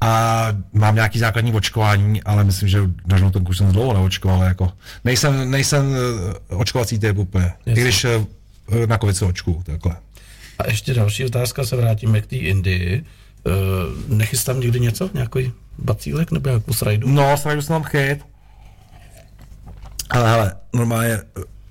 a 0.01 0.47
mám 0.73 0.95
nějaký 0.95 1.19
základní 1.19 1.53
očkování, 1.53 2.23
ale 2.23 2.43
myslím, 2.43 2.69
že 2.69 2.79
na 3.05 3.31
už 3.49 3.57
jsem 3.57 3.71
dlouho 3.71 3.93
neočkoval, 3.93 4.43
jako 4.43 4.71
nejsem, 5.03 5.51
nejsem 5.51 5.95
eh, 6.49 6.55
očkovací 6.55 6.99
typ 6.99 7.17
úplně. 7.17 7.53
I 7.65 7.81
když 7.81 8.05
eh, 8.05 8.25
na 8.85 8.97
covid 8.97 9.17
se 9.17 9.25
očku, 9.25 9.63
takhle. 9.65 9.95
A 10.59 10.67
ještě 10.67 10.93
další 10.93 11.25
otázka, 11.25 11.65
se 11.65 11.75
vrátíme 11.75 12.21
k 12.21 12.27
té 12.27 12.35
Indii. 12.35 13.05
Uh, 13.43 14.17
nechystám 14.17 14.59
někdy 14.59 14.79
něco? 14.79 15.09
Nějaký 15.13 15.51
bacílek 15.77 16.31
nebo 16.31 16.49
nějakou 16.49 16.73
srajdu? 16.73 17.07
No, 17.09 17.37
srajdu 17.37 17.61
jsem 17.61 17.73
tam 17.73 17.83
chyt. 17.83 18.19
Ale 20.09 20.29
hele, 20.29 20.55
normálně, 20.73 21.21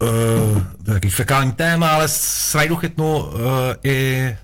uh, 0.02 0.62
to 0.84 0.90
je 0.90 0.94
takový 0.94 1.10
fekální 1.10 1.52
téma, 1.52 1.88
ale 1.88 2.08
srajdu 2.08 2.76
chytnu 2.76 3.18
uh, 3.18 3.40
i 3.84 4.36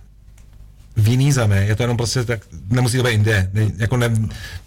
v 0.96 1.08
jiný 1.08 1.32
zemi, 1.32 1.66
je 1.66 1.76
to 1.76 1.82
jenom 1.82 1.96
prostě 1.96 2.24
tak, 2.24 2.40
nemusí 2.70 2.96
to 2.96 3.02
být 3.02 3.10
Indie, 3.10 3.50
ne, 3.52 3.70
jako 3.76 3.96
ne, 3.96 4.10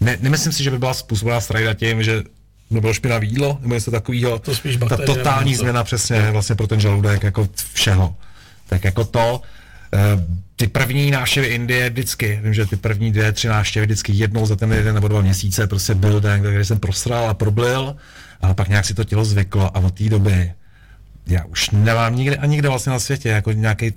ne, 0.00 0.18
nemyslím 0.20 0.52
si, 0.52 0.62
že 0.62 0.70
by 0.70 0.78
byla 0.78 0.94
způsobená 0.94 1.40
strajda 1.40 1.74
tím, 1.74 2.02
že 2.02 2.22
nebylo 2.70 2.94
špinavé 2.94 3.26
jídlo, 3.26 3.58
nebo 3.60 3.74
něco 3.74 3.90
takového. 3.90 4.38
To 4.38 4.54
spíš 4.54 4.78
Ta 4.88 4.96
totální 4.96 5.52
to. 5.52 5.58
změna 5.58 5.84
přesně 5.84 6.30
vlastně 6.30 6.54
pro 6.54 6.66
ten 6.66 6.80
žaludek, 6.80 7.22
jako 7.22 7.48
všeho. 7.72 8.14
Tak 8.68 8.84
jako 8.84 9.04
to, 9.04 9.42
eh, 9.94 9.98
ty 10.56 10.66
první 10.66 11.10
návštěvy 11.10 11.46
Indie 11.46 11.90
vždycky, 11.90 12.40
vím, 12.42 12.54
že 12.54 12.66
ty 12.66 12.76
první 12.76 13.12
dvě, 13.12 13.32
tři 13.32 13.48
návštěvy 13.48 13.86
vždycky 13.86 14.12
jednou 14.12 14.46
za 14.46 14.56
ten 14.56 14.72
jeden 14.72 14.94
nebo 14.94 15.08
dva 15.08 15.20
měsíce 15.20 15.66
prostě 15.66 15.94
byl 15.94 16.20
den, 16.20 16.40
kde 16.40 16.64
jsem 16.64 16.78
prosral 16.78 17.30
a 17.30 17.34
problil, 17.34 17.96
ale 18.42 18.54
pak 18.54 18.68
nějak 18.68 18.84
si 18.84 18.94
to 18.94 19.04
tělo 19.04 19.24
zvyklo 19.24 19.76
a 19.76 19.80
od 19.80 19.94
té 19.94 20.04
doby 20.08 20.52
já 21.26 21.44
už 21.44 21.70
nemám 21.70 22.16
nikde 22.16 22.36
a 22.36 22.46
nikde 22.46 22.68
vlastně 22.68 22.92
na 22.92 22.98
světě 22.98 23.28
jako 23.28 23.52
nějaký 23.52 23.92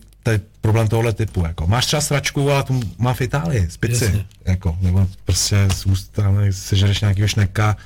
problém 0.62 0.88
tohohle 0.88 1.14
typu. 1.14 1.44
Jako. 1.48 1.68
Máš 1.68 1.86
třeba 1.86 2.02
sračku, 2.02 2.52
ale 2.52 2.64
tu 2.64 2.80
mám 2.98 3.14
v 3.14 3.22
Itálii, 3.22 3.68
z 3.70 3.78
pici. 3.78 4.04
Jasně. 4.04 4.26
Jako, 4.46 4.78
nebo 4.82 5.08
prostě 5.26 5.68
z 5.74 5.86
úst, 5.86 6.12
tam 6.12 6.38
sežereš 6.52 7.02
nějakého 7.02 7.28
šneka, 7.28 7.78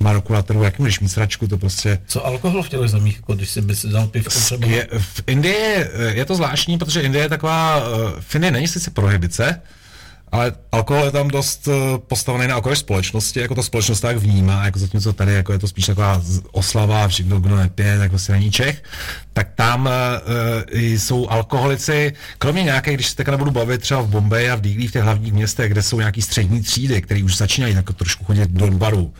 má 0.00 0.12
ruku 0.12 0.32
na 0.32 0.42
trhu, 0.42 0.62
jak 0.62 0.78
můžeš 0.78 1.00
mít 1.00 1.08
sračku, 1.08 1.48
to 1.48 1.58
prostě 1.58 1.98
Co 2.06 2.26
alkohol 2.26 2.62
v 2.62 2.68
těch 2.68 2.88
zemích, 2.88 3.16
jako 3.16 3.34
když 3.34 3.50
si 3.50 3.60
by 3.60 3.76
si 3.76 3.88
dal 3.88 4.06
pivko 4.06 4.30
třeba? 4.30 4.66
je, 4.66 4.88
v 4.98 5.22
Indii 5.26 5.76
eh, 5.76 5.88
je 6.14 6.24
to 6.24 6.34
zvláštní, 6.34 6.78
protože 6.78 7.00
Indie 7.00 7.24
je 7.24 7.28
taková, 7.28 7.88
uh, 7.88 8.10
v 8.20 8.34
Indii 8.34 8.50
není 8.50 8.68
sice 8.68 8.90
prohibice, 8.90 9.60
ale 10.32 10.52
alkohol 10.72 11.04
je 11.04 11.10
tam 11.10 11.28
dost 11.28 11.66
uh, 11.66 11.74
postavený 11.98 12.48
na 12.48 12.56
okolo 12.56 12.76
společnosti, 12.76 13.40
jako 13.40 13.54
ta 13.54 13.62
společnost 13.62 14.00
tak 14.00 14.16
vnímá, 14.16 14.64
jako 14.64 14.78
zatímco 14.78 15.12
tady 15.12 15.32
jako 15.32 15.52
je 15.52 15.58
to 15.58 15.68
spíš 15.68 15.86
taková 15.86 16.22
oslava, 16.52 17.08
všechno, 17.08 17.40
kdo 17.40 17.56
nepije, 17.56 17.98
tak 17.98 18.10
prostě 18.10 18.32
není 18.32 18.50
Čech, 18.50 18.82
tak 19.32 19.48
tam 19.54 19.86
uh, 19.86 20.78
jsou 20.78 21.28
alkoholici, 21.28 22.12
kromě 22.38 22.62
nějaké, 22.62 22.94
když 22.94 23.08
se 23.08 23.16
teďka 23.16 23.32
nebudu 23.32 23.50
bavit 23.50 23.80
třeba 23.80 24.00
v 24.00 24.08
Bombeji 24.08 24.50
a 24.50 24.54
v 24.54 24.60
Dílí, 24.60 24.88
v 24.88 24.92
těch 24.92 25.02
hlavních 25.02 25.32
městech, 25.32 25.72
kde 25.72 25.82
jsou 25.82 25.98
nějaký 25.98 26.22
střední 26.22 26.60
třídy, 26.60 27.02
které 27.02 27.22
už 27.22 27.36
začínají 27.36 27.74
jako 27.74 27.92
trošku 27.92 28.24
chodit 28.24 28.50
do 28.50 28.70
baru, 28.70 29.12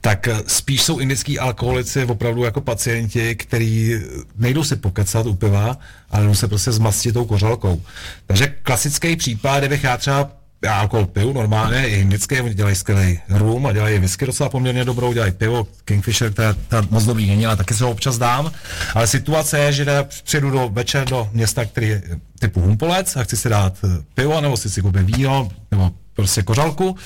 tak 0.00 0.28
eh, 0.28 0.42
spíš 0.46 0.82
jsou 0.82 0.98
indický 0.98 1.38
alkoholici 1.38 2.04
opravdu 2.04 2.44
jako 2.44 2.60
pacienti, 2.60 3.34
kteří 3.34 3.94
nejdou 4.36 4.64
si 4.64 4.76
pokecat 4.76 5.26
u 5.26 5.34
piva, 5.34 5.78
ale 6.10 6.26
jdou 6.26 6.34
se 6.34 6.48
prostě 6.48 6.72
zmastit 6.72 7.12
tou 7.12 7.24
kořalkou. 7.24 7.82
Takže 8.26 8.54
klasický 8.62 9.16
případ, 9.16 9.58
kdybych 9.58 9.84
já 9.84 9.96
třeba 9.96 10.30
já 10.64 10.74
alkohol 10.80 11.06
piju 11.06 11.32
normálně, 11.32 11.88
i 11.88 12.00
indické, 12.00 12.42
oni 12.42 12.54
dělají 12.54 12.76
skvělý 12.76 13.20
rum 13.28 13.66
a 13.66 13.72
dělají 13.72 13.98
whisky 13.98 14.26
docela 14.26 14.48
poměrně 14.48 14.84
dobrou, 14.84 15.12
dělají 15.12 15.32
pivo, 15.32 15.66
Kingfisher, 15.84 16.32
která 16.32 16.54
ta 16.68 16.86
moc 16.90 17.04
dobrý 17.04 17.26
není, 17.26 17.46
ale 17.46 17.56
taky 17.56 17.74
se 17.74 17.84
ho 17.84 17.90
občas 17.90 18.18
dám. 18.18 18.52
Ale 18.94 19.06
situace 19.06 19.58
je, 19.58 19.72
že 19.72 19.86
přijdu 20.24 20.50
do 20.50 20.68
večer 20.68 21.08
do 21.08 21.28
města, 21.32 21.64
který 21.64 21.88
je 21.88 22.02
typu 22.38 22.60
Humpolec 22.60 23.16
a 23.16 23.24
chci 23.24 23.36
si 23.36 23.48
dát 23.48 23.78
eh, 23.84 23.88
pivo, 24.14 24.40
nebo 24.40 24.56
si 24.56 24.70
si 24.70 24.82
koupit 24.82 25.16
víno, 25.16 25.48
nebo 25.70 25.90
prostě 26.14 26.42
kořalku, 26.42 26.96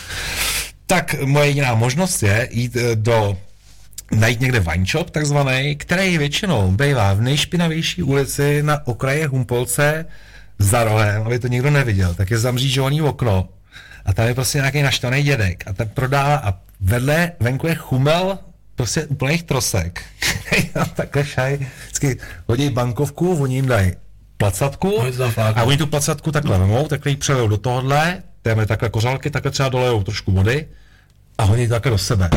tak 0.86 1.22
moje 1.24 1.46
jediná 1.46 1.74
možnost 1.74 2.22
je 2.22 2.48
jít 2.50 2.76
eh, 2.76 2.96
do 2.96 3.38
najít 4.10 4.40
někde 4.40 4.60
wine 4.60 4.84
shop 4.86 5.10
takzvaný, 5.10 5.76
který 5.76 6.18
většinou 6.18 6.70
bývá 6.70 7.14
v 7.14 7.20
nejšpinavější 7.20 8.02
ulici 8.02 8.62
na 8.62 8.86
okraji 8.86 9.24
Humpolce 9.24 10.04
za 10.62 10.84
rohem, 10.84 11.22
aby 11.22 11.39
to 11.39 11.48
nikdo 11.48 11.70
neviděl, 11.70 12.14
tak 12.14 12.30
je 12.30 12.39
zamřížovaný 12.39 13.02
okno 13.02 13.48
a 14.05 14.12
tam 14.12 14.26
je 14.26 14.34
prostě 14.34 14.59
nějaký 14.59 14.82
naštvaný 14.82 15.22
dědek 15.22 15.64
a 15.66 15.72
ten 15.72 15.89
prodává 15.89 16.36
a 16.36 16.55
vedle 16.80 17.32
venku 17.40 17.66
je 17.66 17.74
chumel 17.74 18.39
prostě 18.74 19.06
úplných 19.06 19.43
trosek. 19.43 20.02
a 20.80 20.84
takhle 20.84 21.24
šaj, 21.24 21.59
vždycky 21.84 22.18
hodí 22.48 22.70
bankovku, 22.70 23.43
oni 23.43 23.55
jim 23.55 23.66
dají 23.66 23.93
placatku 24.36 25.01
A 25.01 25.02
oni 25.02 25.12
fláknou. 25.12 25.62
a 25.62 25.64
oni 25.64 25.76
tu 25.76 25.86
placatku 25.86 26.32
takhle 26.32 26.59
vemou, 26.59 26.89
takhle 26.89 27.10
ji 27.10 27.16
přelejou 27.16 27.48
do 27.48 27.56
tohohle, 27.56 28.22
téme 28.43 28.66
takhle 28.66 28.89
kořálky, 28.89 29.30
takhle 29.30 29.51
třeba 29.51 29.68
dolejou 29.68 30.02
trošku 30.02 30.32
vody 30.32 30.66
a 31.39 31.44
hodí 31.44 31.68
takhle 31.68 31.90
do 31.90 31.98
sebe. 31.98 32.30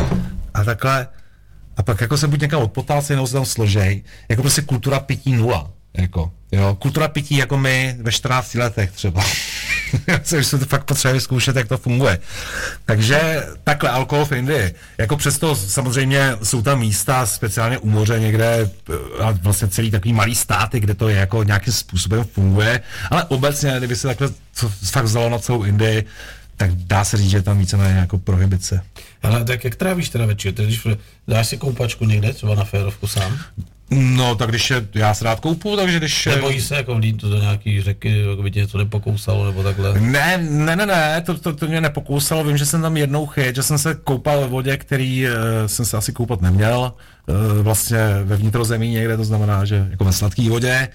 A 0.54 0.64
takhle, 0.64 1.08
a 1.78 1.84
pak 1.84 2.02
jako 2.02 2.18
se 2.18 2.28
buď 2.28 2.42
někam 2.42 2.62
odpotálce, 2.62 3.16
nebo 3.16 3.28
se 3.28 3.34
tam 3.34 3.46
složej, 3.46 4.04
jako 4.30 4.42
prostě 4.42 4.62
kultura 4.62 5.00
pití 5.00 5.32
nula. 5.34 5.72
Jako, 5.98 6.32
jo, 6.56 6.76
kultura 6.80 7.08
pití 7.08 7.38
jako 7.38 7.58
my 7.58 7.98
ve 8.02 8.12
14 8.12 8.56
letech 8.56 8.92
třeba. 8.92 9.24
Což 10.24 10.48
se 10.48 10.58
to 10.58 10.66
fakt 10.66 10.84
potřebuje 10.84 11.22
zkoušet, 11.22 11.56
jak 11.56 11.68
to 11.68 11.78
funguje. 11.78 12.20
Takže 12.86 13.44
takhle 13.64 13.90
alkohol 13.90 14.26
v 14.26 14.32
Indii. 14.32 14.76
Jako 14.98 15.18
přesto 15.18 15.56
samozřejmě 15.56 16.32
jsou 16.44 16.62
tam 16.62 16.80
místa, 16.80 17.26
speciálně 17.26 17.78
u 17.78 17.90
moře 17.90 18.20
někde, 18.20 18.70
a 19.20 19.32
vlastně 19.32 19.68
celý 19.68 19.92
takový 19.92 20.14
malý 20.14 20.36
státy, 20.36 20.80
kde 20.80 20.94
to 20.94 21.10
je 21.10 21.16
jako 21.16 21.44
nějakým 21.44 21.74
způsobem 21.74 22.24
funguje, 22.24 22.82
ale 23.12 23.24
obecně, 23.24 23.74
kdyby 23.78 23.96
se 23.96 24.08
takhle 24.08 24.30
fakt 24.84 25.06
vzalo 25.06 25.30
na 25.30 25.40
celou 25.40 25.64
Indii, 25.64 26.06
tak 26.58 26.72
dá 26.76 27.06
se 27.06 27.18
říct, 27.18 27.30
že 27.30 27.38
je 27.38 27.42
tam 27.42 27.58
víceméně 27.58 28.00
jako 28.00 28.18
prohibice. 28.18 28.82
Ale 29.24 29.44
tak 29.44 29.64
jak 29.64 29.76
trávíš 29.76 30.10
teda 30.10 30.26
večer? 30.26 30.54
Když 30.54 30.88
dáš 31.28 31.48
si 31.48 31.58
koupačku 31.58 32.06
někde, 32.06 32.34
třeba 32.34 32.56
na 32.56 32.64
férovku 32.64 33.08
sám? 33.08 33.38
No, 33.90 34.36
tak 34.36 34.50
když 34.50 34.70
je, 34.70 34.88
já 34.94 35.14
se 35.14 35.26
rád 35.26 35.40
koupu, 35.40 35.76
takže 35.76 35.98
když... 35.98 36.26
Nebojí 36.26 36.62
se 36.62 36.76
jako 36.76 36.96
vlít 36.96 37.16
do 37.16 37.38
nějaký 37.38 37.82
řeky, 37.82 38.20
jako 38.30 38.44
by 38.44 38.52
tě 38.52 38.60
něco 38.60 38.78
nepokousalo, 38.78 39.46
nebo 39.46 39.64
takhle? 39.64 40.00
Ne, 40.00 40.38
ne, 40.38 40.76
ne, 40.76 40.86
ne, 40.86 41.22
to, 41.26 41.38
to, 41.38 41.54
to 41.54 41.68
mě 41.68 41.82
nepokousalo, 41.82 42.44
vím, 42.44 42.58
že 42.58 42.66
jsem 42.66 42.82
tam 42.82 42.98
jednou 42.98 43.26
chyt, 43.26 43.56
že 43.56 43.64
jsem 43.64 43.78
se 43.78 43.96
koupal 44.04 44.42
ve 44.42 44.48
vodě, 44.48 44.78
který 44.78 45.26
uh, 45.26 45.32
jsem 45.66 45.86
se 45.86 45.98
asi 45.98 46.12
koupat 46.12 46.42
neměl, 46.42 46.94
uh, 47.28 47.62
vlastně 47.62 47.98
ve 48.24 48.36
vnitrozemí 48.36 48.90
někde, 48.90 49.18
to 49.18 49.24
znamená, 49.24 49.66
že 49.66 49.88
jako 49.90 50.04
ve 50.04 50.14
sladké 50.14 50.50
vodě. 50.50 50.88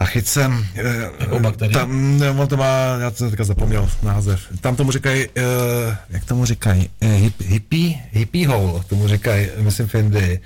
A 0.00 0.04
chyt 0.04 0.26
jsem, 0.28 0.66
Jako 0.74 1.52
tam, 1.72 2.22
on 2.38 2.48
to 2.48 2.56
má, 2.56 2.96
já 3.00 3.10
jsem 3.10 3.30
teďka 3.30 3.44
zapomněl 3.44 3.88
název, 4.02 4.40
tam 4.60 4.76
tomu 4.76 4.92
říkají, 4.92 5.28
uh, 5.28 5.94
jak 6.10 6.24
tomu 6.24 6.44
říkají, 6.44 6.90
uh, 7.00 7.10
hip, 7.10 7.40
hippie, 7.40 7.94
hippie 8.10 8.48
hole, 8.48 8.80
tomu 8.88 9.08
říkají, 9.08 9.48
myslím 9.58 9.88
v 9.88 9.94
Indii. 9.94 10.40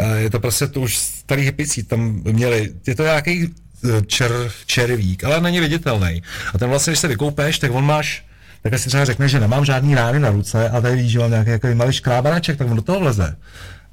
Uh, 0.00 0.16
je 0.16 0.30
to 0.30 0.40
prostě, 0.40 0.66
to 0.66 0.80
už 0.80 0.96
starý 1.26 1.42
hippicí 1.42 1.82
tam 1.82 2.22
měli, 2.22 2.72
je 2.86 2.94
to 2.94 3.02
nějaký 3.02 3.54
eh, 3.84 4.02
čer, 4.06 4.32
červík, 4.66 5.24
ale 5.24 5.40
není 5.40 5.60
viditelný. 5.60 6.22
A 6.54 6.58
ten 6.58 6.68
vlastně, 6.68 6.90
když 6.90 7.00
se 7.00 7.08
vykoupeš, 7.08 7.58
tak 7.58 7.70
on 7.74 7.84
máš, 7.84 8.24
tak 8.62 8.78
si 8.78 8.88
třeba 8.88 9.04
řekne, 9.04 9.28
že 9.28 9.40
nemám 9.40 9.64
žádný 9.64 9.94
rány 9.94 10.18
na 10.18 10.30
ruce 10.30 10.70
a 10.70 10.80
tady 10.80 10.96
víš, 10.96 11.12
že 11.12 11.18
mám 11.18 11.30
nějaký 11.30 11.50
jako 11.50 11.68
malý 11.74 11.92
škrábanáček, 11.92 12.58
tak 12.58 12.70
on 12.70 12.76
do 12.76 12.82
toho 12.82 13.00
vleze 13.00 13.36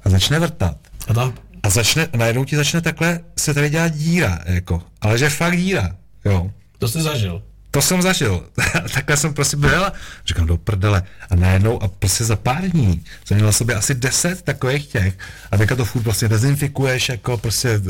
a 0.04 0.10
začne 0.10 0.38
vrtat. 0.38 0.76
A 1.08 1.14
tam 1.14 1.34
A 1.64 1.70
začne, 1.70 2.08
najednou 2.16 2.44
ti 2.44 2.56
začne 2.56 2.80
takhle 2.80 3.20
se 3.38 3.54
tady 3.54 3.70
dělat 3.70 3.88
díra, 3.88 4.38
jako, 4.44 4.82
ale 5.00 5.18
že 5.18 5.30
fakt 5.30 5.56
díra, 5.56 5.96
jo. 6.24 6.50
to 6.78 6.88
jsi 6.88 7.02
zažil. 7.02 7.42
To 7.70 7.82
jsem 7.82 8.02
zažil. 8.02 8.46
Takhle 8.94 9.16
jsem 9.16 9.34
prostě 9.34 9.56
byl. 9.56 9.92
Říkám, 10.26 10.46
do 10.46 10.56
prdele. 10.56 11.02
A 11.30 11.36
najednou, 11.36 11.82
a 11.82 11.88
prostě 11.88 12.24
za 12.24 12.36
pár 12.36 12.62
dní 12.62 13.04
jsem 13.24 13.36
měl 13.36 13.46
na 13.46 13.52
sobě 13.52 13.74
asi 13.74 13.94
deset 13.94 14.42
takových 14.42 14.86
těch. 14.86 15.18
A 15.50 15.56
teďka 15.56 15.76
to 15.76 15.84
furt 15.84 16.02
prostě 16.02 16.28
dezinfikuješ, 16.28 17.08
jako 17.08 17.36
prostě 17.36 17.78
uh, 17.78 17.84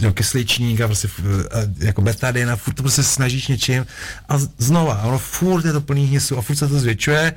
jo, 0.00 0.12
kysličník 0.12 0.80
a 0.80 0.86
prostě 0.86 1.08
uh, 1.18 1.34
jako 1.78 2.02
betadin 2.02 2.50
a 2.50 2.56
furt 2.56 2.74
to 2.74 2.82
prostě 2.82 3.02
snažíš 3.02 3.48
něčím 3.48 3.86
a 4.28 4.38
znova, 4.58 4.94
a 4.94 5.06
ono 5.06 5.18
furt 5.18 5.64
je 5.64 5.72
to 5.72 5.80
plný 5.80 6.06
hnisu 6.06 6.38
a 6.38 6.42
furt 6.42 6.56
se 6.56 6.68
to 6.68 6.78
zvětšuje 6.78 7.32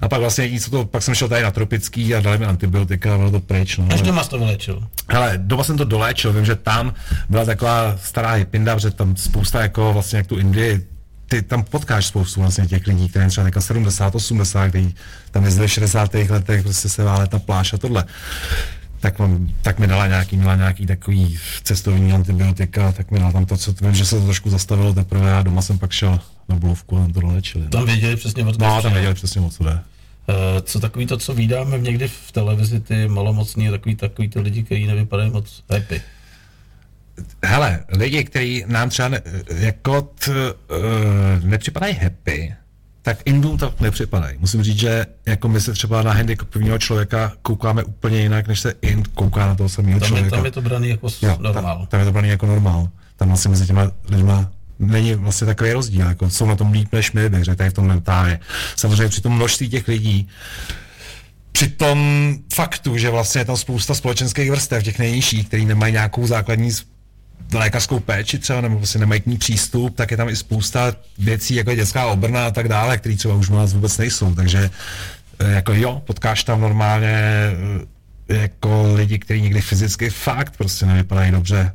a 0.00 0.08
pak 0.08 0.20
vlastně 0.20 0.50
něco 0.50 0.70
to, 0.70 0.84
pak 0.84 1.02
jsem 1.02 1.14
šel 1.14 1.28
tady 1.28 1.42
na 1.42 1.50
tropický 1.50 2.14
a 2.14 2.20
dali 2.20 2.38
mi 2.38 2.46
antibiotika 2.46 3.14
a 3.14 3.18
bylo 3.18 3.30
to 3.30 3.40
pryč. 3.40 3.76
No, 3.76 3.88
Až 3.92 4.02
doma 4.02 4.24
jsi 4.24 4.30
to 4.30 4.38
vylečil. 4.38 4.88
Hele, 5.08 5.32
doma 5.36 5.64
jsem 5.64 5.76
to 5.78 5.84
doléčil, 5.84 6.32
vím, 6.32 6.44
že 6.44 6.54
tam 6.54 6.94
byla 7.28 7.44
taková 7.44 7.96
stará 8.02 8.32
hypinda, 8.32 8.78
že 8.78 8.90
tam 8.90 9.16
spousta 9.16 9.62
jako 9.62 9.92
vlastně 9.92 10.16
jak 10.16 10.26
tu 10.26 10.36
Indii, 10.36 10.86
ty 11.28 11.42
tam 11.42 11.62
potkáš 11.62 12.06
spoustu 12.06 12.40
vlastně 12.40 12.66
těch 12.66 12.86
lidí, 12.86 13.08
kteří 13.08 13.28
třeba 13.28 13.44
teďka 13.44 13.60
70, 13.60 14.14
80, 14.14 14.68
kteří 14.68 14.94
tam 15.30 15.44
jezdili 15.44 15.68
v 15.68 15.72
60. 15.72 16.14
letech, 16.14 16.62
prostě 16.62 16.88
se 16.88 17.04
válet 17.04 17.32
na 17.32 17.38
pláž 17.38 17.72
a 17.72 17.78
tohle. 17.78 18.04
Tak, 19.04 19.20
tak 19.62 19.78
mi 19.78 19.86
dala 19.86 20.06
nějaký, 20.06 20.36
měla 20.36 20.56
nějaký 20.56 20.86
takový 20.86 21.38
cestovní 21.62 22.12
antibiotika, 22.12 22.92
tak 22.92 23.10
mi 23.10 23.18
dala 23.18 23.32
tam 23.32 23.46
to, 23.46 23.56
co 23.56 23.72
vím, 23.80 23.94
že 23.94 24.04
se 24.04 24.18
to 24.18 24.24
trošku 24.24 24.50
zastavilo 24.50 24.94
teprve 24.94 25.34
a 25.34 25.42
doma 25.42 25.62
jsem 25.62 25.78
pak 25.78 25.92
šel 25.92 26.20
na 26.48 26.56
bulovku 26.56 26.96
a 26.96 27.00
tam 27.00 27.12
to 27.12 27.20
doléčili. 27.20 27.68
Tam 27.68 27.86
věděli 27.86 28.16
přesně, 28.16 28.44
od 28.44 28.58
No, 28.58 28.82
tam 28.82 28.92
věděli 28.92 29.14
přesně 29.14 29.40
o 29.40 29.50
co 29.50 29.64
jde. 29.64 29.78
Eh, 30.28 30.62
Co 30.62 30.80
takový 30.80 31.06
to, 31.06 31.16
co 31.16 31.34
vydáme 31.34 31.78
někdy 31.78 32.08
v 32.08 32.32
televizi, 32.32 32.80
ty 32.80 33.08
malomocní, 33.08 33.70
takový, 33.70 33.96
takový 33.96 34.28
ty 34.28 34.40
lidi, 34.40 34.62
kteří 34.62 34.86
nevypadají 34.86 35.30
moc 35.30 35.64
happy. 35.70 36.02
Hele, 37.44 37.84
lidi, 37.88 38.24
kteří 38.24 38.64
nám 38.66 38.88
třeba 38.88 39.08
ne, 39.08 39.22
jako 39.58 40.02
t, 40.02 40.30
uh, 40.30 41.44
nepřipadají 41.44 41.94
happy, 41.94 42.54
tak 43.04 43.18
Indům 43.24 43.58
to 43.58 43.74
nepřipadají. 43.80 44.36
Musím 44.38 44.62
říct, 44.62 44.78
že 44.78 45.06
jako 45.26 45.48
my 45.48 45.60
se 45.60 45.72
třeba 45.72 46.02
na 46.02 46.12
handicapovaného 46.12 46.78
člověka 46.78 47.32
koukáme 47.42 47.84
úplně 47.84 48.20
jinak, 48.20 48.48
než 48.48 48.60
se 48.60 48.74
Ind 48.82 49.06
kouká 49.06 49.46
na 49.46 49.54
toho 49.54 49.68
samého 49.68 50.00
Tam 50.00 50.06
je, 50.06 50.08
člověka. 50.08 50.36
tam 50.36 50.44
je 50.44 50.50
to 50.50 50.62
braný 50.62 50.88
jako 50.88 51.08
Jo, 51.22 51.36
normál. 51.40 51.78
Tam, 51.78 51.86
tam 51.86 52.00
je 52.00 52.06
to 52.06 52.12
braný 52.12 52.28
jako 52.28 52.46
normál. 52.46 52.88
Tam 53.16 53.28
vlastně 53.28 53.48
mezi 53.48 53.66
těma 53.66 53.90
lidma 54.08 54.50
není 54.78 55.14
vlastně 55.14 55.46
takový 55.46 55.72
rozdíl, 55.72 56.06
jako 56.06 56.30
jsou 56.30 56.46
na 56.46 56.56
tom 56.56 56.72
líp 56.72 56.88
než 56.92 57.12
my, 57.12 57.28
bych 57.28 57.44
řekl, 57.44 57.56
tady 57.56 57.70
v 57.70 57.72
tom 57.72 57.86
mentálně. 57.86 58.40
Samozřejmě 58.76 59.08
při 59.08 59.20
tom 59.20 59.36
množství 59.36 59.68
těch 59.68 59.88
lidí, 59.88 60.28
při 61.52 61.68
tom 61.68 62.34
faktu, 62.54 62.96
že 62.96 63.10
vlastně 63.10 63.40
je 63.40 63.44
tam 63.44 63.56
spousta 63.56 63.94
společenských 63.94 64.50
vrstev, 64.50 64.82
těch 64.82 64.98
nejnižších, 64.98 65.48
který 65.48 65.64
nemají 65.64 65.92
nějakou 65.92 66.26
základní 66.26 66.70
lékařskou 67.58 68.00
péči 68.00 68.38
třeba, 68.38 68.60
nebo 68.60 68.76
prostě 68.76 68.98
nemají 68.98 69.20
k 69.20 69.26
ní 69.26 69.36
přístup, 69.38 69.96
tak 69.96 70.10
je 70.10 70.16
tam 70.16 70.28
i 70.28 70.36
spousta 70.36 70.96
věcí, 71.18 71.54
jako 71.54 71.70
je 71.70 71.76
dětská 71.76 72.06
obrna 72.06 72.46
a 72.46 72.50
tak 72.50 72.68
dále, 72.68 72.98
které 72.98 73.16
třeba 73.16 73.34
už 73.34 73.48
u 73.50 73.54
nás 73.54 73.72
vůbec 73.72 73.98
nejsou, 73.98 74.34
takže 74.34 74.70
eh, 75.38 75.50
jako 75.52 75.72
jo, 75.72 76.02
potkáš 76.06 76.44
tam 76.44 76.60
normálně 76.60 77.12
eh, 78.28 78.34
jako 78.36 78.92
lidi, 78.94 79.18
kteří 79.18 79.40
někdy 79.42 79.60
fyzicky 79.60 80.10
fakt 80.10 80.56
prostě 80.56 80.86
nevypadají 80.86 81.32
dobře. 81.32 81.72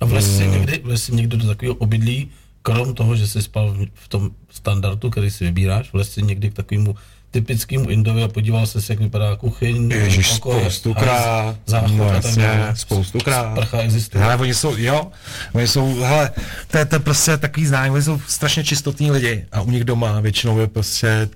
A 0.00 0.04
vlez 0.04 0.36
si 0.36 0.42
Eh. 0.44 0.46
někdy, 0.46 0.80
vlez 0.84 1.02
si 1.04 1.14
někdo 1.14 1.36
do 1.36 1.46
takového 1.46 1.74
obydlí, 1.74 2.30
krom 2.62 2.94
toho, 2.94 3.16
že 3.16 3.26
jsi 3.26 3.42
spal 3.42 3.72
v- 3.74 3.86
v 3.94 4.08
tom 4.08 4.30
standardu, 4.50 5.10
který 5.10 5.30
si 5.30 5.44
vybíráš, 5.44 5.92
vlez 5.92 6.12
si 6.12 6.22
někdy 6.22 6.50
k 6.50 6.54
takovému 6.54 6.94
typickému 7.32 7.90
Indovi 7.90 8.22
a 8.22 8.28
podíval 8.28 8.66
se, 8.66 8.78
jak 8.88 9.00
vypadá 9.00 9.36
kuchyň, 9.36 9.90
Ježíš, 9.90 10.28
pokoje, 10.28 10.60
spoustukrát, 10.60 11.44
hajzl, 11.44 11.58
záchod 11.66 11.96
no 11.96 12.12
jasně, 12.14 12.42
dále. 12.42 12.76
spoustukrát. 12.76 13.56
Sprcha 13.56 13.78
existuje. 13.78 14.24
Hele, 14.24 14.36
oni 14.36 14.54
jsou, 14.54 14.76
jo, 14.76 15.10
oni 15.52 15.68
jsou, 15.68 16.00
hele, 16.00 16.30
to 16.70 16.78
je, 16.78 16.84
to 16.84 16.94
je 16.94 17.00
prostě 17.00 17.36
takový 17.36 17.66
znání, 17.66 17.90
oni 17.90 18.02
jsou 18.02 18.20
strašně 18.28 18.64
čistotní 18.64 19.10
lidi 19.10 19.46
a 19.52 19.60
u 19.60 19.70
nich 19.70 19.84
doma 19.84 20.20
většinou 20.20 20.58
je 20.58 20.66
prostě 20.66 21.28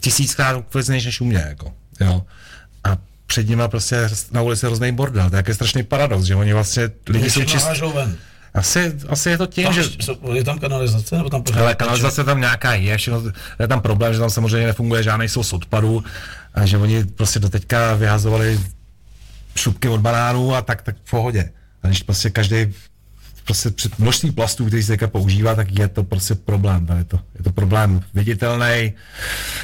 tisíckrát 0.00 0.56
uklidnější 0.56 1.06
než 1.06 1.20
u 1.20 1.24
mě, 1.24 1.44
jako, 1.48 1.72
jo. 2.00 2.22
A 2.84 2.98
před 3.26 3.48
nima 3.48 3.68
prostě 3.68 4.08
na 4.32 4.42
ulici 4.42 4.66
hrozný 4.66 4.92
bordel, 4.92 5.30
to 5.30 5.36
je 5.46 5.54
strašný 5.54 5.82
paradox, 5.82 6.24
že 6.24 6.34
oni 6.36 6.52
vlastně, 6.52 6.90
lidi 7.08 7.30
jsou 7.30 7.40
Všechno 7.40 7.52
čist, 7.52 7.66
hážou 7.66 7.92
ven. 7.92 8.16
Asi, 8.56 8.92
asi 9.08 9.30
je 9.30 9.38
to 9.38 9.46
tím, 9.46 9.64
Tam, 9.64 9.72
že... 9.72 9.82
je 10.32 10.44
tam 10.44 10.58
kanalizace, 10.58 11.16
nebo 11.16 11.30
tam 11.30 11.42
pořád 11.42 11.60
Ale 11.60 11.74
kanalizace 11.74 12.24
tam 12.24 12.40
nějaká 12.40 12.74
je, 12.74 12.96
všechno, 12.96 13.22
je 13.60 13.68
tam 13.68 13.80
problém, 13.80 14.12
že 14.14 14.18
tam 14.18 14.30
samozřejmě 14.30 14.66
nefunguje 14.66 15.02
žádný 15.02 15.28
sous 15.28 15.52
odpadu 15.52 16.04
a 16.54 16.66
že 16.66 16.78
oni 16.78 17.04
prostě 17.04 17.38
do 17.38 17.48
teďka 17.48 17.94
vyhazovali 17.94 18.60
šupky 19.56 19.88
od 19.88 20.00
banánů 20.00 20.54
a 20.54 20.62
tak, 20.62 20.82
tak 20.82 20.96
v 21.04 21.10
pohodě. 21.10 21.50
A 21.82 21.86
když 21.86 22.02
prostě 22.02 22.30
každý 22.30 22.74
prostě 23.46 23.70
množství 23.98 24.30
plastů, 24.30 24.66
který 24.66 24.82
se 24.82 24.92
teďka 24.92 25.06
používá, 25.06 25.54
tak 25.54 25.78
je 25.78 25.88
to 25.88 26.04
prostě 26.04 26.34
problém. 26.34 26.86
Je 26.98 27.04
to, 27.04 27.20
je 27.38 27.44
to 27.44 27.52
problém 27.52 28.00
viditelný, 28.14 28.92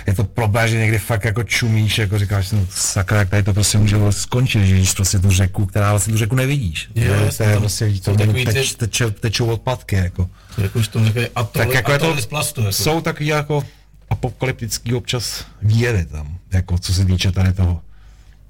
je 0.07 0.15
to 0.17 0.25
problém, 0.25 0.69
že 0.69 0.79
někdy 0.79 0.99
fakt 0.99 1.25
jako 1.25 1.43
čumíš, 1.43 1.99
jako 1.99 2.19
říkáš, 2.19 2.51
no 2.51 2.67
sakra, 2.71 3.19
jak 3.19 3.29
tady 3.31 3.43
to 3.43 3.55
prostě 3.55 3.79
může 3.79 3.97
skončit, 4.11 4.67
že 4.67 4.75
vidíš 4.75 4.93
prostě 4.93 5.19
tu 5.19 5.31
řeku, 5.31 5.67
která 5.67 5.91
vlastně 5.91 6.13
tu 6.13 6.19
řeku 6.19 6.35
nevidíš. 6.37 6.91
To, 6.95 7.01
je- 7.01 7.31
to 7.37 7.43
je 7.43 7.57
prostě, 7.61 7.85
vidíš, 7.85 8.03
jsou 8.03 8.13
to 8.13 8.19
takový 8.19 8.45
ty- 8.47 8.53
teč, 8.53 8.75
teče, 8.75 9.11
tečou 9.11 9.47
odpadky, 9.47 9.97
jako 9.97 10.31
Jak 10.59 10.77
už 10.77 10.89
to 10.89 11.01
atol, 11.35 11.63
tak 11.65 11.75
jako 11.75 11.93
je 11.93 11.99
to, 11.99 12.21
z 12.21 12.27
plastu. 12.27 12.61
Jako. 12.61 12.73
jsou 12.73 13.01
takový 13.01 13.27
jako 13.27 13.65
apokalyptický 14.11 14.95
občas 14.95 15.45
výjevy 15.63 16.05
tam, 16.05 16.39
jako 16.53 16.79
co 16.79 16.95
se 16.95 17.05
týče 17.05 17.33
tady 17.33 17.53
toho. 17.53 17.81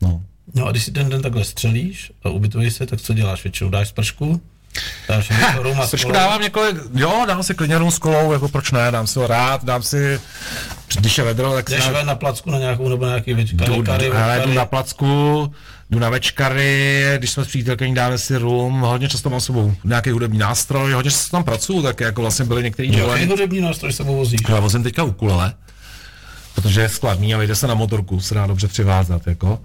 No. 0.02 0.22
No 0.54 0.66
a 0.66 0.70
když 0.70 0.84
si 0.84 0.90
ten 0.92 1.08
den 1.08 1.22
takhle 1.22 1.44
střelíš 1.44 2.12
a 2.24 2.28
ubytuješ 2.28 2.74
se, 2.74 2.86
tak 2.86 3.00
co 3.00 3.14
děláš 3.14 3.42
většinou? 3.44 3.70
Dáš 3.70 3.88
spršku? 3.88 4.40
Dáš 5.08 5.30
ha, 5.30 5.62
rum 5.62 5.80
a 5.80 5.86
Trošku 5.86 5.96
skolo? 5.98 6.14
dávám 6.14 6.42
několik, 6.42 6.76
jo, 6.94 7.24
dám 7.28 7.42
si 7.42 7.54
klidně 7.54 7.78
rum 7.78 7.90
s 7.90 7.98
kolou, 7.98 8.32
jako 8.32 8.48
proč 8.48 8.70
ne, 8.70 8.90
dám 8.90 9.06
si 9.06 9.18
ho 9.18 9.26
rád, 9.26 9.64
dám 9.64 9.82
si, 9.82 10.20
když 10.98 11.18
je 11.18 11.24
vedro, 11.24 11.52
tak 11.52 11.68
si 11.70 11.74
Jdeš 11.74 11.88
na 12.04 12.14
placku 12.14 12.50
na 12.50 12.58
nějakou 12.58 12.88
nebo 12.88 13.04
na 13.04 13.10
nějaký 13.10 13.34
větší 13.34 13.56
kary, 13.56 13.72
jdu, 13.72 13.82
kary, 13.82 14.10
hele, 14.14 14.42
jdu 14.44 14.52
na 14.52 14.66
placku, 14.66 15.52
jdu 15.90 15.98
na 15.98 16.10
večkary, 16.10 17.04
když 17.18 17.30
jsme 17.30 17.44
s 17.44 17.48
přítelkyní 17.48 17.94
dáme 17.94 18.18
si 18.18 18.36
rum, 18.36 18.80
hodně 18.80 19.08
často 19.08 19.30
mám 19.30 19.40
s 19.40 19.44
sebou 19.44 19.74
nějaký 19.84 20.10
hudební 20.10 20.38
nástroj, 20.38 20.92
hodně 20.92 21.10
často 21.10 21.36
tam 21.36 21.44
pracuju, 21.44 21.82
tak 21.82 22.00
jako 22.00 22.20
vlastně 22.20 22.44
byly 22.44 22.62
některý 22.62 22.88
Jaký 22.88 23.00
dovolený. 23.00 23.26
hudební 23.26 23.60
nástroj 23.60 23.92
s 23.92 23.96
sebou 23.96 24.16
vozíš? 24.16 24.40
Já 24.48 24.60
vozím 24.60 24.82
teďka 24.82 25.02
ukulele, 25.04 25.54
protože 26.54 26.80
je 26.80 26.88
skladný 26.88 27.34
a 27.34 27.38
vejde 27.38 27.54
se 27.54 27.66
na 27.66 27.74
motorku, 27.74 28.20
se 28.20 28.34
dá 28.34 28.46
dobře 28.46 28.68
přivázat, 28.68 29.26
jako. 29.26 29.58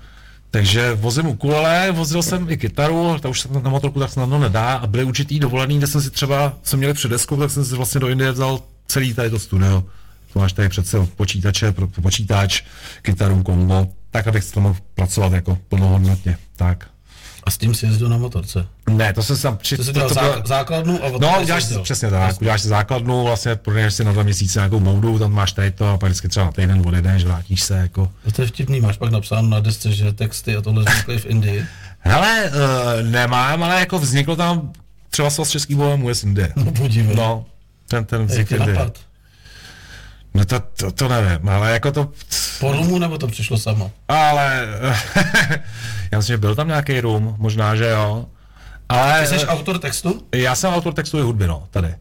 Takže 0.52 0.94
vozím 0.94 1.28
ukulele, 1.28 1.92
vozil 1.92 2.24
jsem 2.24 2.50
i 2.50 2.58
kytaru, 2.58 3.20
ta 3.20 3.30
už 3.30 3.42
se 3.42 3.50
na 3.64 3.70
motorku 3.70 4.00
tak 4.00 4.10
snadno 4.10 4.40
nedá 4.40 4.74
a 4.74 4.88
byly 4.88 5.04
určitý 5.04 5.40
dovolený, 5.40 5.78
kde 5.78 5.88
jsem 5.88 6.02
si 6.02 6.12
třeba, 6.12 6.54
jsem 6.64 6.80
měl 6.80 6.94
před 6.94 7.12
deskou, 7.12 7.38
tak 7.38 7.52
jsem 7.52 7.66
si 7.66 7.76
vlastně 7.76 8.00
do 8.00 8.08
Indie 8.08 8.32
vzal 8.32 8.60
celý 8.88 9.14
tady 9.14 9.30
to 9.30 9.40
studio. 9.40 9.84
To 10.34 10.40
máš 10.40 10.54
tady 10.54 10.70
přece 10.70 10.98
počítače, 11.16 11.72
pro, 11.72 11.88
počítač, 11.88 12.62
kytaru, 13.02 13.44
kombo, 13.44 13.88
tak 14.12 14.28
abych 14.28 14.52
tam 14.52 14.64
mohl 14.64 14.76
pracovat 14.96 15.34
jako 15.34 15.58
plnohodnotně, 15.70 16.38
tak. 16.56 16.90
A 17.48 17.52
s 17.52 17.58
tím 17.58 17.76
si 17.76 17.86
jezdil 17.86 18.10
na 18.10 18.18
motorce. 18.18 18.66
Ne, 18.90 19.14
to 19.14 19.24
jsem 19.24 19.38
tam 19.38 19.58
při... 19.58 19.78
To 19.78 19.84
to, 19.84 19.92
dělal 19.92 20.10
to 20.10 20.16
bylo- 20.16 20.42
základnu 20.46 21.04
a 21.06 21.10
No, 21.20 21.42
uděláš 21.42 21.64
si 21.64 21.80
přesně 21.80 22.10
tak, 22.10 22.42
uděláš 22.42 22.62
si 22.62 22.68
základnu, 22.68 23.24
vlastně 23.24 23.56
projdeš 23.56 23.94
si 23.94 24.04
na 24.04 24.12
dva 24.12 24.24
měsíce 24.24 24.60
nějakou 24.60 24.80
moudu, 24.80 25.20
tam 25.20 25.32
máš 25.34 25.52
tady 25.52 25.72
to 25.72 25.88
a 25.90 25.98
pak 25.98 26.10
vždycky 26.10 26.28
třeba 26.30 26.46
na 26.46 26.52
týden 26.52 26.84
odjedeš, 26.88 27.24
vrátíš 27.24 27.62
se 27.62 27.78
jako. 27.78 28.12
No 28.26 28.32
to 28.32 28.42
je 28.42 28.48
vtipný, 28.48 28.82
máš 28.82 28.98
pak 28.98 29.12
napsáno 29.12 29.50
na 29.50 29.60
desce, 29.60 29.92
že 29.92 30.14
texty 30.14 30.56
a 30.56 30.62
tohle 30.62 30.84
vznikly 30.84 31.20
v 31.20 31.26
Indii. 31.26 31.66
Hele, 32.00 32.44
uh, 32.50 33.10
nemám, 33.12 33.64
ale 33.64 33.80
jako 33.80 34.00
vzniklo 34.00 34.36
tam 34.36 34.72
třeba 35.10 35.30
svaz 35.30 35.50
český 35.50 35.76
bohemů 35.76 36.10
je 36.10 36.16
z 36.16 36.24
Indie. 36.24 36.54
No 36.56 36.72
podívej. 36.72 37.16
No, 37.16 37.46
ten, 37.88 38.06
ten 38.06 38.26
vznikl 38.26 38.58
napad? 38.58 38.98
No 40.34 40.46
to, 40.46 40.60
to, 40.60 40.92
to 40.92 41.08
nevím, 41.08 41.50
ale 41.50 41.72
jako 41.72 41.92
to, 41.92 42.12
Po 42.60 42.72
rumu 42.72 43.00
nebo 43.00 43.18
to 43.18 43.28
přišlo 43.28 43.58
samo? 43.58 43.92
ale 44.08 44.68
já 46.12 46.18
myslím, 46.18 46.34
že 46.34 46.38
byl 46.38 46.56
tam 46.56 46.68
nějaký 46.68 47.02
rum, 47.02 47.36
možná, 47.38 47.76
že 47.76 47.90
jo. 47.90 48.26
Ale 48.90 49.22
Ty 49.22 49.28
jsi 49.40 49.46
autor 49.48 49.80
textu? 49.80 50.22
já 50.36 50.56
jsem 50.56 50.74
autor 50.74 50.94
textu 50.94 51.20
i 51.20 51.22
hudby, 51.22 51.48
no, 51.48 51.68
tady. 51.72 51.96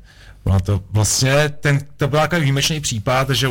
No 0.46 0.60
to 0.60 0.80
vlastně, 0.90 1.48
ten, 1.48 1.80
to 1.96 2.08
byl 2.08 2.20
takový 2.20 2.40
výjimečný 2.40 2.80
případ, 2.80 3.30
že 3.30 3.48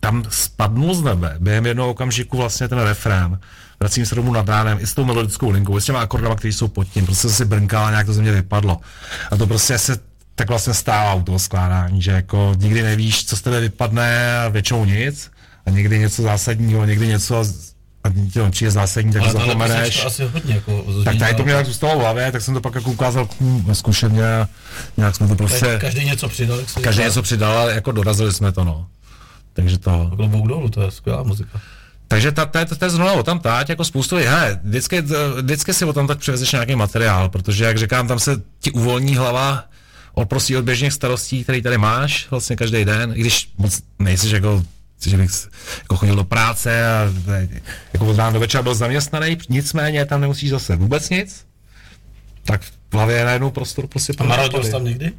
tam 0.00 0.24
spadnul 0.28 0.94
z 0.94 1.02
nebe 1.02 1.36
během 1.40 1.66
jednoho 1.66 1.90
okamžiku 1.90 2.36
vlastně 2.36 2.68
ten 2.68 2.78
refrén. 2.78 3.40
Vracím 3.80 4.06
se 4.06 4.14
domů 4.14 4.32
nad 4.32 4.48
ránem 4.48 4.78
i 4.80 4.86
s 4.86 4.94
tou 4.94 5.04
melodickou 5.04 5.50
linkou, 5.50 5.78
i 5.78 5.80
s 5.80 5.84
těma 5.84 6.00
akordama, 6.00 6.34
které 6.34 6.52
jsou 6.52 6.68
pod 6.68 6.84
tím. 6.84 7.04
Prostě 7.06 7.20
jsem 7.28 7.36
si 7.36 7.44
brnkal 7.44 7.84
a 7.86 7.90
nějak 7.90 8.06
to 8.06 8.12
ze 8.12 8.22
mě 8.22 8.32
vypadlo. 8.32 8.80
A 9.30 9.36
to 9.36 9.46
prostě 9.46 9.78
se 9.78 9.98
tak 10.34 10.48
vlastně 10.48 10.74
stává 10.74 11.14
u 11.14 11.22
toho 11.22 11.38
skládání, 11.38 12.02
že 12.02 12.10
jako 12.10 12.54
nikdy 12.58 12.82
nevíš, 12.82 13.26
co 13.26 13.36
z 13.36 13.42
tebe 13.42 13.60
vypadne 13.60 14.38
a 14.38 14.48
většinou 14.48 14.84
nic. 14.84 15.30
A 15.66 15.70
někdy 15.70 15.98
něco 15.98 16.22
zásadního, 16.22 16.84
někdy 16.84 17.06
něco 17.06 17.44
a 18.04 18.08
ti 18.32 18.40
přijde 18.50 18.70
zásadní, 18.70 19.12
tak 19.12 19.22
Ale 19.22 19.32
to 19.32 19.38
zapomeneš. 19.38 20.04
asi 20.04 20.24
hodně 20.24 20.54
jako 20.54 20.84
Tak 21.04 21.18
tady 21.18 21.34
to 21.34 21.44
mě 21.44 21.52
tak 21.54 21.66
zůstalo 21.66 21.98
v 21.98 22.00
hlavě, 22.00 22.32
tak 22.32 22.42
jsem 22.42 22.54
to 22.54 22.60
pak 22.60 22.74
jako 22.74 22.90
ukázal 22.90 23.28
ve 23.40 23.74
zkušebně 23.74 24.34
a 24.34 24.48
nějak 24.96 25.16
jsme 25.16 25.28
to 25.28 25.34
prostě, 25.34 25.78
Každý 25.80 26.04
něco 26.04 26.28
přidal, 26.28 26.58
jak 26.58 26.68
každý 26.82 27.02
něco 27.02 27.22
přidal 27.22 27.58
a 27.58 27.70
jako 27.70 27.92
dorazili 27.92 28.32
jsme 28.32 28.52
to, 28.52 28.64
no. 28.64 28.86
Takže 29.52 29.78
to, 29.78 30.10
Klobouk 30.16 30.48
dolů, 30.48 30.68
to 30.68 30.82
je 30.82 30.90
skvělá 30.90 31.22
muzika. 31.22 31.60
takže 32.08 32.32
ta, 32.32 32.46
ta, 32.46 32.64
ta, 32.64 32.74
ta 32.74 32.86
je 32.86 32.90
zrovna 32.90 33.12
o 33.12 33.22
tam 33.22 33.38
táť, 33.38 33.68
jako 33.68 33.84
spoustu, 33.84 34.16
he, 34.16 34.60
vždycky, 34.64 35.02
vždycky 35.36 35.74
si 35.74 35.84
o 35.84 35.92
tam 35.92 36.06
tak 36.06 36.18
přivezeš 36.18 36.52
nějaký 36.52 36.76
materiál, 36.76 37.28
protože 37.28 37.64
jak 37.64 37.78
říkám, 37.78 38.08
tam 38.08 38.18
se 38.18 38.42
ti 38.60 38.70
uvolní 38.70 39.16
hlava 39.16 39.64
oprostí 40.12 40.56
od 40.56 40.64
běžných 40.64 40.92
starostí, 40.92 41.42
který 41.42 41.62
tady 41.62 41.78
máš 41.78 42.30
vlastně 42.30 42.56
každý 42.56 42.84
den, 42.84 43.12
i 43.16 43.20
když 43.20 43.50
moc 43.58 43.82
nejsi 43.98 44.34
jako 44.34 44.64
že 45.06 45.16
bych 45.16 45.30
jako 45.82 45.96
chodil 45.96 46.16
do 46.16 46.24
práce 46.24 46.86
a 46.86 47.12
jako 47.92 48.06
od 48.06 48.16
rána 48.16 48.30
do 48.30 48.40
večera 48.40 48.62
byl 48.62 48.74
zaměstnaný, 48.74 49.38
nicméně 49.48 50.04
tam 50.06 50.20
nemusíš 50.20 50.50
zase 50.50 50.76
vůbec 50.76 51.10
nic, 51.10 51.46
tak 52.44 52.62
v 52.62 52.94
hlavě 52.94 53.16
je 53.16 53.24
najednou 53.24 53.50
prostor 53.50 53.86
prostě 53.86 54.12
A 54.12 54.16
pro 54.16 54.26
narodil 54.28 54.48
nápady. 54.52 54.64
jsi 54.64 54.72
tam 54.72 54.84
někdy? 54.84 55.12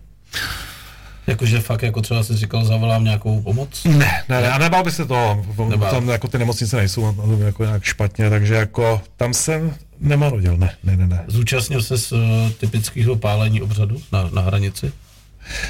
Jakože 1.27 1.59
fakt, 1.59 1.81
jako 1.83 2.01
třeba 2.01 2.23
jsi 2.23 2.37
říkal, 2.37 2.65
zavolám 2.65 3.03
nějakou 3.03 3.41
pomoc? 3.41 3.83
Ne, 3.83 4.23
ne, 4.29 4.41
ne, 4.41 4.51
a 4.51 4.57
nebál 4.57 4.83
by 4.83 4.91
se 4.91 5.05
toho, 5.05 5.45
Nebál. 5.69 5.91
tam 5.91 6.09
jako 6.09 6.27
ty 6.27 6.37
nemocnice 6.37 6.77
nejsou 6.77 7.15
jako 7.45 7.63
nějak 7.63 7.83
špatně, 7.83 8.29
takže 8.29 8.53
jako 8.53 9.01
tam 9.17 9.33
jsem 9.33 9.75
nemarodil, 9.99 10.57
ne, 10.57 10.75
ne, 10.83 10.97
ne, 10.97 11.07
ne. 11.07 11.23
Zúčastnil 11.27 11.81
se 11.81 11.97
z 11.97 12.11
uh, 12.11 12.19
typického 12.57 13.15
pálení 13.15 13.61
obřadu 13.61 14.01
na, 14.11 14.29
na 14.33 14.41
hranici? 14.41 14.91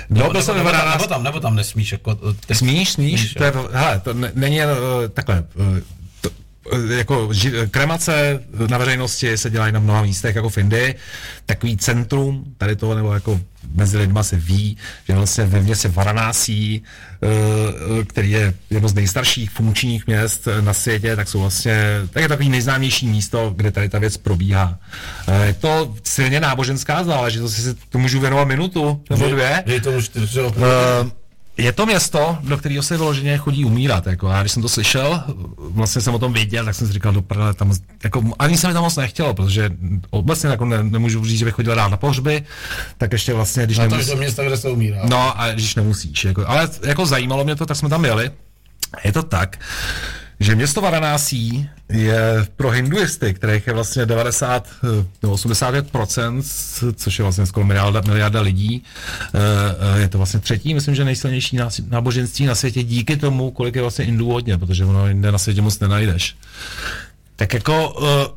No, 0.10 0.16
byl 0.16 0.28
nebo, 0.28 0.42
jsem 0.42 0.58
nebo, 0.58 0.70
ve 0.70 0.78
tam, 0.78 0.92
nebo, 0.92 1.08
tam, 1.08 1.24
nebo 1.24 1.40
tam 1.40 1.56
nesmíš, 1.56 1.92
jako... 1.92 2.16
uh, 2.16 2.34
Ty, 2.46 2.56
Smíš, 2.56 2.90
smíš, 2.92 3.20
Smíš, 3.20 3.34
to 3.34 3.44
je, 3.44 3.54
hele, 3.72 4.00
to 4.00 4.14
ne, 4.14 4.32
není 4.36 4.56
jen, 4.56 4.70
eh, 4.70 5.10
takhle, 5.10 5.38
eh, 5.38 5.44
to, 5.54 5.62
eh, 5.78 5.82
jako 6.98 7.30
ži, 7.34 7.52
kremace 7.72 8.40
na 8.70 8.78
veřejnosti 8.78 9.38
se 9.38 9.50
dělají 9.50 9.74
na 9.74 9.80
mnoha 9.80 10.02
místech, 10.02 10.36
jako 10.36 10.50
v 10.50 10.58
Indii, 10.58 10.96
takový 11.46 11.78
centrum 11.78 12.44
tady 12.58 12.76
toho, 12.76 12.96
nebo 12.96 13.14
jako 13.14 13.40
mezi 13.76 13.98
lidma 13.98 14.24
se 14.24 14.36
ví, 14.36 14.78
že 15.08 15.14
vlastně 15.16 15.46
ve 15.46 15.62
městě 15.62 15.88
Varanasi, 15.88 16.82
eh, 17.24 17.28
eh, 18.02 18.04
který 18.06 18.32
je 18.32 18.54
jedno 18.70 18.90
z 18.90 18.94
nejstarších 18.94 19.50
funkčních 19.52 20.08
měst 20.08 20.48
eh, 20.48 20.62
na 20.62 20.74
světě, 20.74 21.16
tak 21.16 21.28
jsou 21.28 21.40
vlastně, 21.40 21.84
tak 22.10 22.24
je 22.24 22.30
takový 22.30 22.50
nejznámější 22.50 23.08
místo, 23.08 23.54
kde 23.56 23.72
tady 23.72 23.90
ta 23.90 24.00
věc 24.00 24.18
probíhá. 24.18 24.80
Eh, 25.28 25.46
Je 25.48 25.54
to 25.54 25.96
silně 26.04 26.40
náboženská 26.40 27.04
záležitost, 27.04 27.58
jestli 27.58 27.76
to 27.90 27.98
můžu 27.98 28.20
věnovat 28.20 28.46
minutu 28.48 29.04
nebo 29.10 29.28
dvě. 29.28 29.64
Dej 29.66 29.82
tomu 29.82 30.02
čtyři, 30.02 30.42
Uh, 30.42 30.54
je 31.58 31.72
to 31.72 31.86
město, 31.86 32.38
do 32.44 32.58
kterého 32.58 32.84
se 32.84 32.98
vyloženě 32.98 33.38
chodí 33.38 33.66
umírat. 33.66 34.08
Jako. 34.08 34.30
A 34.30 34.42
když 34.42 34.52
jsem 34.52 34.62
to 34.62 34.70
slyšel, 34.70 35.24
vlastně 35.58 36.02
jsem 36.02 36.14
o 36.16 36.20
tom 36.20 36.34
věděl, 36.34 36.66
tak 36.66 36.76
jsem 36.76 36.88
si 36.88 36.94
říkal, 36.94 37.14
do 37.14 37.22
prdele, 37.22 37.54
tam, 37.54 37.74
jako, 38.04 38.24
ani 38.40 38.58
se 38.58 38.68
mi 38.68 38.74
tam 38.74 38.84
moc 38.84 38.96
nechtělo, 38.96 39.34
protože 39.34 39.70
obecně 40.10 40.50
jako 40.50 40.66
ne, 40.66 40.84
nemůžu 40.84 41.26
říct, 41.26 41.40
že 41.40 41.46
bych 41.46 41.54
chodil 41.54 41.76
rád 41.76 41.88
na 41.88 41.98
pohřby, 41.98 42.44
tak 42.98 43.12
ještě 43.12 43.34
vlastně, 43.34 43.64
když 43.64 43.80
A 43.80 43.84
to 43.84 43.90
nemusí, 43.90 44.10
je 44.10 44.16
do 44.16 44.22
města, 44.22 44.44
kde 44.44 44.58
se 44.58 44.70
umírá. 44.70 45.02
No, 45.10 45.42
a 45.42 45.52
když 45.52 45.76
nemusíš. 45.76 46.26
Jako, 46.26 46.48
ale 46.48 46.70
jako 46.86 47.06
zajímalo 47.06 47.44
mě 47.44 47.56
to, 47.56 47.66
tak 47.66 47.78
jsme 47.78 47.90
tam 47.90 48.06
jeli. 48.06 48.32
Je 49.04 49.12
to 49.12 49.24
tak, 49.24 49.60
že 50.42 50.56
město 50.56 50.82
Varanásí 50.82 51.70
je 51.90 52.48
pro 52.56 52.70
hinduisty, 52.70 53.34
kterých 53.34 53.68
je 53.68 53.74
vlastně 53.74 54.06
90 54.06 54.70
nebo 55.22 55.36
85%, 55.36 56.94
což 56.96 57.20
je 57.20 57.24
vlastně 57.24 57.46
skoro 57.46 57.66
miliarda, 57.66 58.02
miliarda 58.02 58.42
lidí, 58.42 58.84
eh, 58.84 59.40
eh, 59.98 60.02
je 60.02 60.08
to 60.08 60.18
vlastně 60.18 60.40
třetí, 60.40 60.74
myslím, 60.74 60.96
že 60.96 61.06
nejsilnější 61.06 61.58
náboženství 61.90 62.46
na 62.46 62.56
světě 62.56 62.84
díky 62.84 63.18
tomu, 63.18 63.52
kolik 63.52 63.76
je 63.76 63.82
vlastně 63.82 64.06
Indů 64.06 64.28
hodně, 64.32 64.58
protože 64.58 64.86
ono 64.86 65.08
jinde 65.08 65.32
na 65.32 65.38
světě 65.38 65.62
moc 65.62 65.80
nenajdeš. 65.80 66.38
Tak 67.36 67.54
jako 67.54 67.96
eh, 68.02 68.30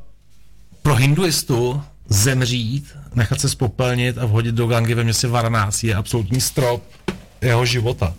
pro 0.83 0.95
hinduistu 0.95 1.83
zemřít, 2.09 2.97
nechat 3.15 3.41
se 3.41 3.49
spopelnit 3.49 4.19
a 4.19 4.27
vhodit 4.27 4.55
do 4.55 4.67
gangy 4.67 4.95
ve 4.95 5.05
městě 5.05 5.29
Varanasi 5.29 5.87
je 5.87 5.95
absolutní 5.95 6.41
strop 6.41 6.83
jeho 7.41 7.67
života. 7.67 8.15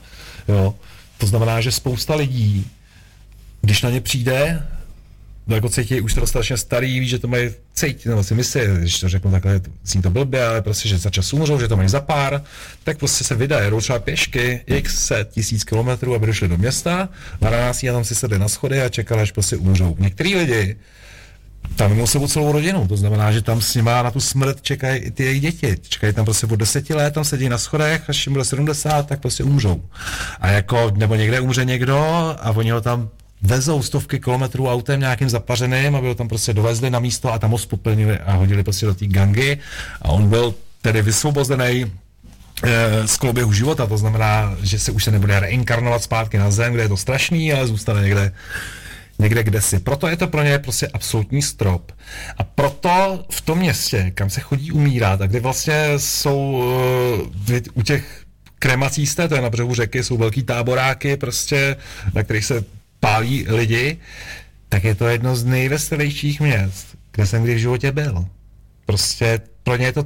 Jo? 0.47 0.75
To 1.17 1.27
znamená, 1.27 1.61
že 1.61 1.71
spousta 1.71 2.15
lidí, 2.15 2.67
když 3.65 3.81
na 3.81 3.89
ně 3.89 4.01
přijde, 4.01 4.63
no 5.47 5.55
jako 5.55 5.69
cítí 5.69 6.01
už 6.01 6.13
to 6.13 6.27
strašně 6.27 6.57
starý, 6.57 6.99
ví, 6.99 7.07
že 7.07 7.19
to 7.19 7.27
mají 7.27 7.49
cítit, 7.73 8.09
nebo 8.09 8.23
si 8.23 8.35
myslí, 8.35 8.61
když 8.77 8.99
to 8.99 9.09
řeknu 9.09 9.31
takhle, 9.31 9.61
zní 9.83 10.01
to 10.01 10.09
blbě, 10.09 10.45
ale 10.45 10.61
prostě, 10.61 10.89
že 10.89 10.97
za 10.97 11.09
čas 11.09 11.33
umřou, 11.33 11.59
že 11.59 11.67
to 11.67 11.77
mají 11.77 11.89
za 11.89 12.01
pár, 12.01 12.41
tak 12.83 12.97
prostě 12.97 13.23
se 13.23 13.35
vydají, 13.35 13.65
jedou 13.65 13.81
třeba 13.81 13.99
pěšky 13.99 14.61
x 14.65 15.05
set 15.05 15.29
tisíc 15.31 15.63
kilometrů, 15.63 16.15
aby 16.15 16.27
došli 16.27 16.47
do 16.47 16.57
města, 16.57 17.09
Varanasi 17.41 17.89
a 17.89 17.93
tam 17.93 18.03
si 18.03 18.15
sedli 18.15 18.39
na 18.39 18.47
schody 18.47 18.81
a 18.81 18.89
čekali, 18.89 19.21
až 19.21 19.31
prostě 19.31 19.57
umřou. 19.57 19.95
Některý 19.99 20.35
lidi 20.35 20.75
tam 21.75 21.91
mimo 21.91 22.07
sebou 22.07 22.27
celou 22.27 22.51
rodinu, 22.51 22.87
to 22.87 22.97
znamená, 22.97 23.31
že 23.31 23.41
tam 23.41 23.61
s 23.61 23.75
nima 23.75 24.03
na 24.03 24.11
tu 24.11 24.19
smrt 24.19 24.61
čekají 24.61 25.01
i 25.01 25.11
ty 25.11 25.23
jejich 25.23 25.41
děti. 25.41 25.77
Čekají 25.89 26.13
tam 26.13 26.25
prostě 26.25 26.47
od 26.47 26.55
deseti 26.55 26.93
let, 26.93 27.13
tam 27.13 27.23
sedí 27.23 27.49
na 27.49 27.57
schodech, 27.57 28.09
až 28.09 28.27
jim 28.27 28.33
bude 28.33 28.45
70, 28.45 29.07
tak 29.07 29.19
prostě 29.19 29.43
umřou. 29.43 29.83
A 30.39 30.47
jako, 30.47 30.91
nebo 30.95 31.15
někde 31.15 31.39
umře 31.39 31.65
někdo 31.65 31.97
a 32.39 32.51
oni 32.51 32.71
ho 32.71 32.81
tam 32.81 33.09
vezou 33.41 33.83
stovky 33.83 34.19
kilometrů 34.19 34.69
autem 34.69 34.99
nějakým 34.99 35.29
zapařeným, 35.29 35.95
aby 35.95 36.07
ho 36.07 36.15
tam 36.15 36.27
prostě 36.27 36.53
dovezli 36.53 36.89
na 36.89 36.99
místo 36.99 37.33
a 37.33 37.39
tam 37.39 37.51
ho 37.51 37.57
spopelnili 37.57 38.19
a 38.19 38.33
hodili 38.33 38.63
prostě 38.63 38.85
do 38.85 38.95
té 38.95 39.05
gangy 39.05 39.57
a 40.01 40.09
on 40.09 40.29
byl 40.29 40.55
tedy 40.81 41.01
vysvobozený 41.01 41.85
eh, 42.63 43.07
z 43.07 43.17
koloběhu 43.17 43.53
života, 43.53 43.87
to 43.87 43.97
znamená, 43.97 44.57
že 44.61 44.79
se 44.79 44.91
už 44.91 45.03
se 45.03 45.11
nebude 45.11 45.39
reinkarnovat 45.39 46.03
zpátky 46.03 46.37
na 46.37 46.51
zem, 46.51 46.73
kde 46.73 46.83
je 46.83 46.89
to 46.89 46.97
strašný, 46.97 47.53
ale 47.53 47.67
zůstane 47.67 48.01
někde 48.01 48.31
někde 49.19 49.43
kde 49.43 49.61
si. 49.61 49.79
Proto 49.79 50.07
je 50.07 50.17
to 50.17 50.27
pro 50.27 50.43
ně 50.43 50.59
prostě 50.59 50.87
absolutní 50.87 51.41
strop. 51.41 51.91
A 52.37 52.43
proto 52.43 53.25
v 53.31 53.41
tom 53.41 53.57
městě, 53.57 54.11
kam 54.15 54.29
se 54.29 54.41
chodí 54.41 54.71
umírat, 54.71 55.21
a 55.21 55.27
kde 55.27 55.39
vlastně 55.39 55.93
jsou 55.97 56.63
uh, 57.49 57.59
u 57.73 57.81
těch 57.81 58.23
kremací 58.59 59.07
jste, 59.07 59.27
to 59.27 59.35
je 59.35 59.41
na 59.41 59.49
břehu 59.49 59.73
řeky, 59.73 60.03
jsou 60.03 60.17
velký 60.17 60.43
táboráky, 60.43 61.17
prostě, 61.17 61.75
na 62.13 62.23
kterých 62.23 62.45
se 62.45 62.63
pálí 63.15 63.45
lidi, 63.47 63.97
tak 64.69 64.83
je 64.83 64.95
to 64.95 65.07
jedno 65.07 65.35
z 65.35 65.43
nejveselějších 65.43 66.41
měst, 66.41 66.87
kde 67.11 67.25
jsem 67.25 67.43
kdy 67.43 67.55
v 67.55 67.57
životě 67.57 67.91
byl. 67.91 68.25
Prostě 68.85 69.41
pro 69.63 69.75
ně 69.75 69.85
je 69.85 69.93
to 69.93 70.05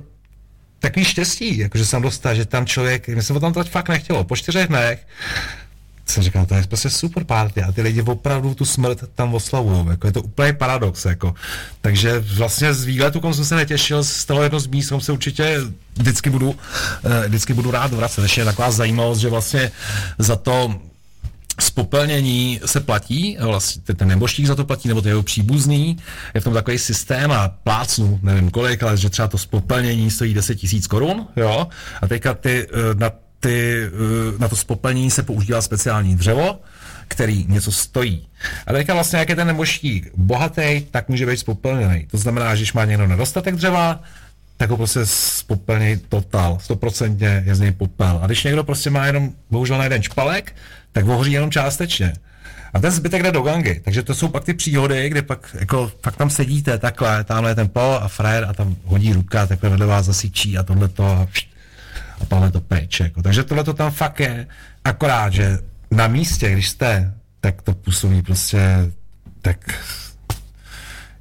takový 0.79 1.05
štěstí, 1.05 1.57
jakože 1.57 1.85
jsem 1.85 2.01
dostal, 2.01 2.35
že 2.35 2.45
tam 2.45 2.65
člověk, 2.65 3.07
mě 3.07 3.23
se 3.23 3.33
o 3.33 3.39
tam 3.39 3.53
to 3.53 3.63
fakt 3.63 3.89
nechtělo, 3.89 4.23
po 4.23 4.35
čtyřech 4.35 4.67
dnech 4.67 5.07
jsem 6.05 6.23
říkal, 6.23 6.45
to 6.45 6.55
je 6.55 6.63
prostě 6.67 6.89
super 6.89 7.23
party 7.23 7.63
a 7.63 7.71
ty 7.71 7.81
lidi 7.81 8.01
opravdu 8.01 8.53
tu 8.53 8.65
smrt 8.65 9.03
tam 9.15 9.33
oslavují, 9.33 9.87
jako 9.89 10.07
je 10.07 10.13
to 10.13 10.21
úplně 10.21 10.53
paradox, 10.53 11.05
jako. 11.05 11.35
Takže 11.81 12.19
vlastně 12.19 12.73
z 12.73 12.83
výletu, 12.83 13.19
kom 13.19 13.33
jsem 13.33 13.45
se 13.45 13.55
netěšil, 13.55 14.03
z 14.03 14.25
toho 14.25 14.43
jedno 14.43 14.59
z 14.59 14.67
míst, 14.67 14.93
se 14.99 15.11
určitě 15.11 15.61
vždycky 15.97 16.29
budu, 16.29 16.55
eh, 17.05 17.27
vždycky 17.27 17.53
budu 17.53 17.71
rád 17.71 17.93
vracet. 17.93 18.21
Ještě 18.21 18.41
je 18.41 18.45
taková 18.45 18.71
zajímavost, 18.71 19.19
že 19.19 19.29
vlastně 19.29 19.71
za 20.17 20.35
to 20.35 20.81
spopelnění 21.61 22.59
se 22.65 22.79
platí, 22.79 23.37
vlastně 23.41 23.95
ten 23.95 24.07
neboštík 24.07 24.45
za 24.45 24.55
to 24.55 24.65
platí, 24.65 24.87
nebo 24.87 25.01
to 25.01 25.07
jeho 25.07 25.23
příbuzný, 25.23 25.97
je 26.33 26.41
v 26.41 26.43
tom 26.43 26.53
takový 26.53 26.77
systém 26.77 27.31
a 27.31 27.47
plácnu, 27.47 28.19
nevím 28.23 28.51
kolik, 28.51 28.83
ale 28.83 28.97
že 28.97 29.09
třeba 29.09 29.27
to 29.27 29.37
spopelnění 29.37 30.11
stojí 30.11 30.33
10 30.33 30.55
tisíc 30.55 30.87
korun, 30.87 31.27
jo, 31.35 31.67
a 32.01 32.07
teďka 32.07 32.33
ty 32.33 32.67
eh, 32.69 32.95
na 32.95 33.11
ty, 33.39 33.83
eh, 33.83 34.39
na 34.39 34.47
to 34.47 34.55
spopelnění 34.55 35.11
se 35.11 35.23
používá 35.23 35.61
speciální 35.61 36.15
dřevo, 36.15 36.59
který 37.07 37.45
něco 37.47 37.71
stojí. 37.71 38.27
A 38.67 38.73
teďka 38.73 38.93
vlastně, 38.93 39.19
jak 39.19 39.29
je 39.29 39.35
ten 39.35 39.47
neboštík 39.47 40.11
bohatý, 40.15 40.85
tak 40.91 41.09
může 41.09 41.25
být 41.25 41.37
spopelněný. 41.37 42.07
To 42.11 42.17
znamená, 42.17 42.55
že 42.55 42.61
když 42.61 42.73
má 42.73 42.85
někdo 42.85 43.07
nedostatek 43.07 43.55
dřeva, 43.55 44.01
tak 44.57 44.69
ho 44.69 44.77
prostě 44.77 44.99
spopelní 45.03 45.97
total, 45.97 46.57
stoprocentně 46.61 47.43
je 47.45 47.55
z 47.55 47.59
něj 47.59 47.71
popel. 47.71 48.19
A 48.21 48.25
když 48.25 48.43
někdo 48.43 48.63
prostě 48.63 48.89
má 48.89 49.05
jenom, 49.05 49.31
bohužel 49.51 49.77
na 49.77 49.83
jeden 49.83 50.03
špalek, 50.03 50.55
tak 50.91 51.07
ohoří 51.07 51.31
jenom 51.31 51.51
částečně. 51.51 52.13
A 52.73 52.79
ten 52.79 52.91
zbytek 52.91 53.23
jde 53.23 53.31
do 53.31 53.41
gangy. 53.41 53.81
Takže 53.83 54.03
to 54.03 54.15
jsou 54.15 54.27
pak 54.27 54.43
ty 54.43 54.53
příhody, 54.53 55.09
kde 55.09 55.21
pak 55.21 55.55
jako, 55.59 55.91
fakt 56.03 56.15
tam 56.15 56.29
sedíte 56.29 56.77
takhle, 56.77 57.23
tamhle 57.23 57.51
je 57.51 57.55
ten 57.55 57.67
pol 57.69 57.99
a 58.01 58.07
frajer 58.07 58.45
a 58.49 58.53
tam 58.53 58.75
hodí 58.85 59.13
ruka, 59.13 59.47
takhle 59.47 59.69
vedle 59.69 59.85
vás 59.85 60.05
zasyčí 60.05 60.57
a 60.57 60.63
tohle 60.63 60.87
to 60.87 61.05
a, 61.05 61.27
a 62.21 62.25
tohle 62.27 62.51
to 62.51 62.61
péče. 62.61 63.03
Jako. 63.03 63.21
Takže 63.21 63.43
tohle 63.43 63.63
to 63.63 63.73
tam 63.73 63.91
fakt 63.91 64.19
je. 64.19 64.47
Akorát, 64.83 65.33
že 65.33 65.59
na 65.91 66.07
místě, 66.07 66.51
když 66.51 66.69
jste, 66.69 67.13
tak 67.41 67.61
to 67.61 67.73
působí 67.73 68.21
prostě 68.21 68.59
tak 69.41 69.57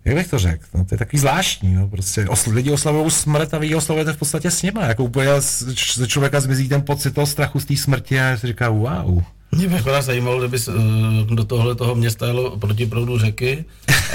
jak 0.05 0.16
bych 0.16 0.28
to 0.28 0.39
řekl, 0.39 0.65
no, 0.74 0.85
to 0.85 0.95
je 0.95 0.99
takový 0.99 1.19
zvláštní, 1.19 1.74
no, 1.74 1.89
prostě 1.89 2.24
osl- 2.24 2.53
lidi 2.55 2.70
oslavují 2.70 3.11
smrt 3.11 3.55
a 3.55 3.59
vy 3.59 3.74
oslavujete 3.74 4.12
v 4.12 4.16
podstatě 4.16 4.51
s 4.51 4.62
nima, 4.62 4.85
jako 4.85 5.05
úplně 5.05 5.40
z- 5.40 5.95
ze 5.95 6.07
člověka 6.09 6.40
zmizí 6.40 6.69
ten 6.69 6.82
pocit 6.82 7.15
toho 7.15 7.27
strachu 7.27 7.61
z 7.61 7.65
té 7.65 7.77
smrti 7.77 8.20
a 8.20 8.36
si 8.36 8.47
říká, 8.47 8.69
wow. 8.69 9.23
Mě 9.53 9.69
by 9.69 9.75
akorát 9.75 10.03
zajímalo, 10.03 10.39
kdyby 10.39 10.59
uh, 10.69 11.35
do 11.35 11.45
tohle 11.45 11.75
toho 11.75 11.95
města 11.95 12.27
jelo 12.27 12.57
proti 12.57 12.87
proudu 12.87 13.19
řeky 13.19 13.65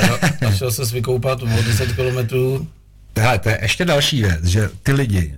a, 0.02 0.48
a 0.48 0.52
šel 0.52 0.72
se 0.72 0.86
vykoupat 0.86 1.44
o 1.44 1.46
10 1.46 1.92
kilometrů. 1.96 2.68
Hele, 3.18 3.40
to 3.40 3.50
je 3.50 3.60
ještě 3.62 3.86
další 3.86 4.22
věc, 4.22 4.46
že 4.46 4.70
ty 4.84 4.92
lidi, 4.92 5.36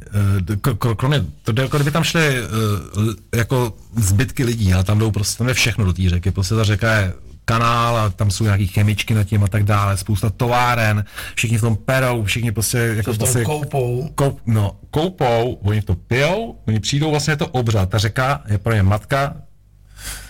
eh, 0.53 0.95
kromě, 0.95 1.25
to 1.43 1.51
jde 1.51 1.63
jako 1.63 1.77
kdyby 1.77 1.91
tam 1.91 2.03
šly 2.03 2.37
eh, 2.37 3.37
jako 3.37 3.73
zbytky 3.95 4.43
lidí, 4.43 4.73
ale 4.73 4.83
tam 4.83 4.99
jdou 4.99 5.11
prostě, 5.11 5.37
tam 5.37 5.47
je 5.47 5.53
všechno 5.53 5.85
do 5.85 5.93
té 5.93 6.09
řeky, 6.09 6.31
prostě 6.31 6.55
ta 6.55 6.63
řeka 6.63 6.93
je 6.93 7.13
kanál 7.45 7.97
a 7.97 8.09
tam 8.09 8.31
jsou 8.31 8.43
nějaký 8.43 8.67
chemičky 8.67 9.13
nad 9.13 9.23
tím 9.23 9.43
a 9.43 9.47
tak 9.47 9.63
dále, 9.63 9.97
spousta 9.97 10.29
továren, 10.29 11.05
všichni 11.35 11.57
v 11.57 11.61
tom 11.61 11.75
perou, 11.75 12.23
všichni 12.23 12.51
prostě 12.51 12.77
jako 12.77 13.13
v 13.13 13.17
tom 13.17 13.27
prostě, 13.27 13.43
koupou. 13.43 14.09
Koup, 14.15 14.41
no, 14.45 14.75
koupou, 14.91 15.59
oni 15.63 15.81
to 15.81 15.95
pijou, 15.95 16.55
oni 16.67 16.79
přijdou 16.79 17.11
vlastně 17.11 17.33
je 17.33 17.37
to 17.37 17.47
obřad. 17.47 17.89
Ta 17.89 17.97
řeka 17.97 18.41
je 18.47 18.57
pro 18.57 18.73
ně 18.73 18.83
matka, 18.83 19.35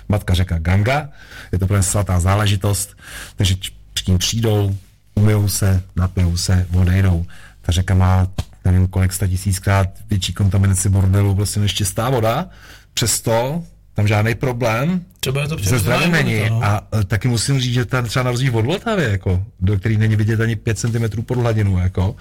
matka 0.10 0.34
řeka 0.34 0.60
Ganga, 0.60 1.10
je 1.52 1.60
to 1.60 1.68
pro 1.68 1.78
ně 1.78 1.84
svatá 1.84 2.20
záležitost, 2.20 2.98
takže 3.36 3.56
tím 4.04 4.18
přijdou, 4.18 4.76
umyjou 5.16 5.50
se, 5.50 5.82
napijou 5.96 6.38
se, 6.38 6.68
odejdou. 6.74 7.26
Ta 7.62 7.72
řeka 7.72 7.94
má, 7.94 8.28
nevím 8.66 8.88
kolik 8.88 9.14
sta 9.14 9.28
tisíckrát 9.28 9.90
větší 10.10 10.34
kontaminaci 10.34 10.90
bordelu, 10.90 11.36
prostě 11.36 11.60
než 11.60 11.74
čistá 11.74 12.10
voda, 12.10 12.50
přesto 12.94 13.64
tam 13.94 14.08
žádný 14.08 14.36
problém, 14.36 15.02
Třeba 15.20 15.42
je 15.42 15.48
to 15.48 15.56
přirozená 15.56 15.98
zdravím 15.98 16.12
není. 16.12 16.50
no. 16.50 16.64
A 16.64 16.88
e, 17.00 17.04
taky 17.04 17.28
musím 17.28 17.60
říct, 17.60 17.74
že 17.74 17.86
tam 17.86 18.06
třeba 18.06 18.24
na 18.24 18.32
rozdíl 18.32 18.58
od 18.58 18.66
Vltavy, 18.66 19.04
jako, 19.04 19.46
do 19.60 19.80
který 19.80 19.98
není 19.98 20.16
vidět 20.16 20.42
ani 20.42 20.56
5 20.56 20.80
cm 20.80 21.22
pod 21.22 21.38
hladinu, 21.38 21.78
jako, 21.78 22.16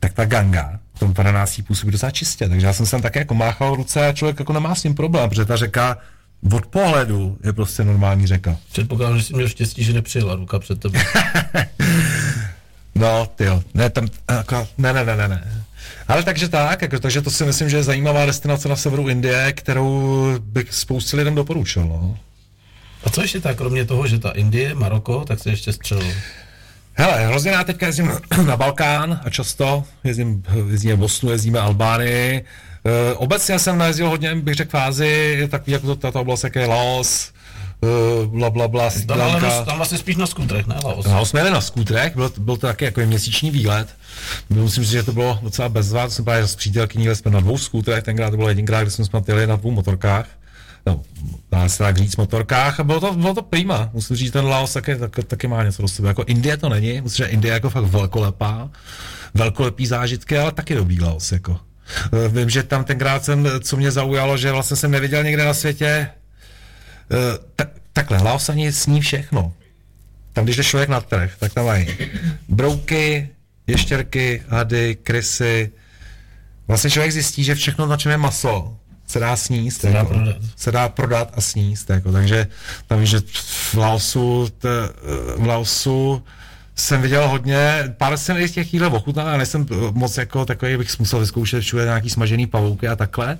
tak 0.00 0.12
ta 0.12 0.24
ganga 0.24 0.78
v 0.94 0.98
tom 0.98 1.12
Varanásí 1.12 1.62
působí 1.62 1.92
docela 1.92 2.10
čistě. 2.10 2.48
Takže 2.48 2.66
já 2.66 2.72
jsem 2.72 2.86
se 2.86 2.90
tam 2.90 3.02
také 3.02 3.18
jako 3.18 3.34
máchal 3.34 3.74
ruce 3.74 4.06
a 4.06 4.12
člověk 4.12 4.38
jako 4.38 4.52
nemá 4.52 4.74
s 4.74 4.82
tím 4.82 4.94
problém, 4.94 5.28
protože 5.28 5.44
ta 5.44 5.56
řeka 5.56 5.98
od 6.52 6.66
pohledu 6.66 7.38
je 7.44 7.52
prostě 7.52 7.84
normální 7.84 8.26
řeka. 8.26 8.56
Předpokládám, 8.72 9.18
že 9.18 9.24
jsi 9.24 9.34
měl 9.34 9.48
štěstí, 9.48 9.84
že 9.84 9.92
nepřijela 9.92 10.34
ruka 10.34 10.58
před 10.58 10.80
tebou. 10.80 10.98
No, 12.94 13.26
ty 13.36 13.44
jo, 13.44 13.62
ne, 13.74 13.90
tam, 13.90 14.08
jako, 14.30 14.68
ne, 14.78 14.92
ne, 14.92 15.04
ne, 15.04 15.16
ne, 15.16 15.28
ne. 15.28 15.64
Ale 16.08 16.22
takže 16.22 16.48
tak, 16.48 16.82
jako, 16.82 16.98
takže 16.98 17.22
to 17.22 17.30
si 17.30 17.44
myslím, 17.44 17.70
že 17.70 17.76
je 17.76 17.82
zajímavá 17.82 18.26
destinace 18.26 18.68
na 18.68 18.76
severu 18.76 19.08
Indie, 19.08 19.52
kterou 19.52 20.38
bych 20.38 20.74
spoustě 20.74 21.16
lidem 21.16 21.34
doporučil, 21.34 21.84
no. 21.84 22.18
A 23.04 23.10
co 23.10 23.22
ještě 23.22 23.40
tak, 23.40 23.56
kromě 23.56 23.84
toho, 23.84 24.06
že 24.06 24.18
ta 24.18 24.30
Indie, 24.30 24.74
Maroko, 24.74 25.24
tak 25.24 25.38
se 25.38 25.50
ještě 25.50 25.72
střelil. 25.72 26.12
Hele, 26.94 27.26
hrozně 27.26 27.50
rád 27.50 27.66
teďka 27.66 27.86
jezdím 27.86 28.12
na 28.46 28.56
Balkán 28.56 29.20
a 29.24 29.30
často 29.30 29.84
jezdím, 30.04 30.42
jezdíme 30.70 30.96
Bosnu, 30.96 31.30
jezdíme 31.30 31.60
Albánii. 31.60 32.44
E, 32.86 33.14
obecně 33.14 33.58
jsem 33.58 33.78
najezdil 33.78 34.08
hodně, 34.08 34.34
bych 34.34 34.54
řekl, 34.54 34.70
fázi, 34.70 35.48
takový 35.50 35.72
jako 35.72 35.86
to, 35.86 35.96
tato 35.96 36.20
oblast, 36.20 36.44
jak 36.44 36.54
je 36.54 36.66
Laos, 36.66 37.32
e, 37.82 38.26
bla, 38.26 38.50
bla, 38.50 38.68
bla, 38.68 38.90
Tam, 39.06 39.20
ale 39.20 39.40
na, 39.40 39.64
tam 39.64 39.76
vlastně 39.76 39.98
spíš 39.98 40.16
na 40.16 40.26
skutrech, 40.26 40.66
ne 40.66 40.76
Laos. 40.84 41.06
No, 41.06 41.26
jsme 41.26 41.50
na 41.50 41.60
skútrech, 41.60 42.16
byl, 42.16 42.32
byl 42.38 42.56
to 42.56 42.66
taky 42.66 42.84
jako 42.84 43.00
měsíční 43.00 43.50
výlet. 43.50 43.88
Musím 44.50 44.82
říct, 44.82 44.92
že 44.92 45.02
to 45.02 45.12
bylo 45.12 45.38
docela 45.42 45.68
bezvá, 45.68 46.04
to 46.04 46.10
jsem 46.10 46.24
právě 46.24 46.46
s 46.46 46.56
přítelkyní, 46.56 47.08
jsme 47.14 47.30
na 47.30 47.40
dvou 47.40 47.58
skútrech, 47.58 48.02
tenkrát 48.02 48.30
to 48.30 48.36
bylo 48.36 48.48
jedinkrát, 48.48 48.82
kdy 48.82 48.90
jsme 48.90 49.04
snad 49.04 49.28
jeli 49.28 49.46
na 49.46 49.56
dvou 49.56 49.70
motorkách. 49.70 50.26
no, 50.86 51.02
dá 51.50 51.68
se 51.68 51.78
tak 51.78 51.98
říct, 51.98 52.16
motorkách 52.16 52.80
a 52.80 52.84
bylo 52.84 53.00
to, 53.00 53.12
bylo 53.12 53.34
to 53.34 53.42
prima. 53.42 53.90
Musím 53.92 54.16
říct, 54.16 54.30
ten 54.32 54.44
Laos 54.44 54.72
taky, 54.72 54.96
taky, 54.96 55.22
taky 55.22 55.46
má 55.46 55.64
něco 55.64 55.82
do 55.82 55.88
sebe. 55.88 56.08
Jako 56.08 56.24
Indie 56.24 56.56
to 56.56 56.68
není, 56.68 57.00
musím 57.00 57.08
říct, 57.08 57.16
že 57.16 57.24
Indie 57.32 57.50
je 57.50 57.54
jako 57.54 57.70
fakt 57.70 57.84
velkolepá, 57.84 58.70
velkolepý 59.34 59.86
zážitky, 59.86 60.38
ale 60.38 60.52
taky 60.52 60.74
dobrý 60.74 61.00
Laos, 61.00 61.32
jako. 61.32 61.60
Eh, 62.12 62.28
Vím, 62.28 62.50
že 62.50 62.62
tam 62.62 62.84
tenkrát 62.84 63.24
jsem, 63.24 63.48
co 63.60 63.76
mě 63.76 63.90
zaujalo, 63.90 64.36
že 64.36 64.52
vlastně 64.52 64.76
jsem 64.76 64.90
neviděl 64.90 65.24
někde 65.24 65.44
na 65.44 65.54
světě, 65.54 65.86
eh, 65.86 67.38
tak, 67.56 67.68
takhle, 67.92 68.18
Laos 68.22 68.48
ani 68.48 68.72
sní 68.72 69.00
všechno. 69.00 69.52
Tam, 70.32 70.44
když 70.44 70.56
jde 70.56 70.64
člověk 70.64 70.88
na 70.88 71.00
trh, 71.00 71.32
tak 71.38 71.54
tam 71.54 71.66
mají 71.66 71.88
brouky, 72.48 73.28
ještěrky, 73.66 74.42
hady, 74.48 74.96
krysy. 75.02 75.72
Vlastně 76.68 76.90
člověk 76.90 77.12
zjistí, 77.12 77.44
že 77.44 77.54
všechno, 77.54 77.86
na 77.86 77.96
čem 77.96 78.12
je 78.12 78.18
maso, 78.18 78.76
se 79.06 79.18
dá 79.18 79.36
sníst. 79.36 79.80
Se 79.80 79.90
dá 79.90 79.98
jako, 79.98 80.14
prodat. 80.14 80.36
Se 80.56 80.72
dá 80.72 80.88
prodat 80.88 81.32
a 81.34 81.40
sníst. 81.40 81.90
Jako, 81.90 82.12
takže 82.12 82.46
tam 82.86 83.00
víš, 83.00 83.10
že 83.10 83.20
v 83.72 83.74
Laosu, 83.74 84.48
t, 84.58 84.68
v 85.36 85.46
Laosu 85.46 86.22
jsem 86.76 87.02
viděl 87.02 87.28
hodně, 87.28 87.94
pár 87.98 88.16
jsem 88.16 88.36
i 88.36 88.48
těch 88.48 88.74
jídel 88.74 88.96
ochutnal, 88.96 89.28
ale 89.28 89.36
nejsem 89.36 89.66
moc 89.92 90.16
jako 90.16 90.44
takový, 90.44 90.76
bych 90.76 90.98
musel 90.98 91.20
vyzkoušet 91.20 91.62
všude 91.62 91.84
nějaký 91.84 92.10
smažený 92.10 92.46
pavouky 92.46 92.88
a 92.88 92.96
takhle. 92.96 93.38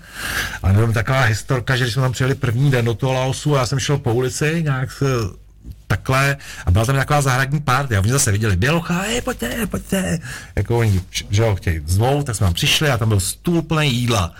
A 0.62 0.70
jenom 0.70 0.92
taková 0.92 1.20
historka, 1.20 1.76
že 1.76 1.84
když 1.84 1.94
jsme 1.94 2.02
tam 2.02 2.12
přijeli 2.12 2.34
první 2.34 2.70
den 2.70 2.84
do 2.84 2.94
toho 2.94 3.12
Laosu 3.12 3.56
a 3.56 3.58
já 3.58 3.66
jsem 3.66 3.78
šel 3.78 3.98
po 3.98 4.14
ulici 4.14 4.62
nějak 4.62 5.02
eh, 5.02 5.44
takhle 5.86 6.36
a 6.66 6.70
byla 6.70 6.84
tam 6.84 6.96
taková 6.96 7.22
zahradní 7.22 7.60
party 7.60 7.96
a 7.96 8.00
oni 8.00 8.10
zase 8.10 8.32
viděli 8.32 8.56
bělocha, 8.56 9.00
hej, 9.00 9.20
pojďte, 9.20 9.66
pojďte. 9.66 10.18
Jako 10.56 10.78
oni, 10.78 11.00
že 11.30 11.42
ho 11.42 11.56
chtějí 11.56 11.80
zvou, 11.86 12.22
tak 12.22 12.36
jsme 12.36 12.44
tam 12.44 12.54
přišli 12.54 12.90
a 12.90 12.98
tam 12.98 13.08
byl 13.08 13.20
stůl 13.20 13.62
plný 13.62 13.94
jídla. 13.94 14.34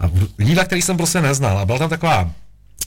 A 0.00 0.10
jídla, 0.38 0.64
který 0.64 0.82
jsem 0.82 0.96
prostě 0.96 1.20
neznal. 1.20 1.58
A 1.58 1.66
byla 1.66 1.78
tam 1.78 1.90
taková 1.90 2.30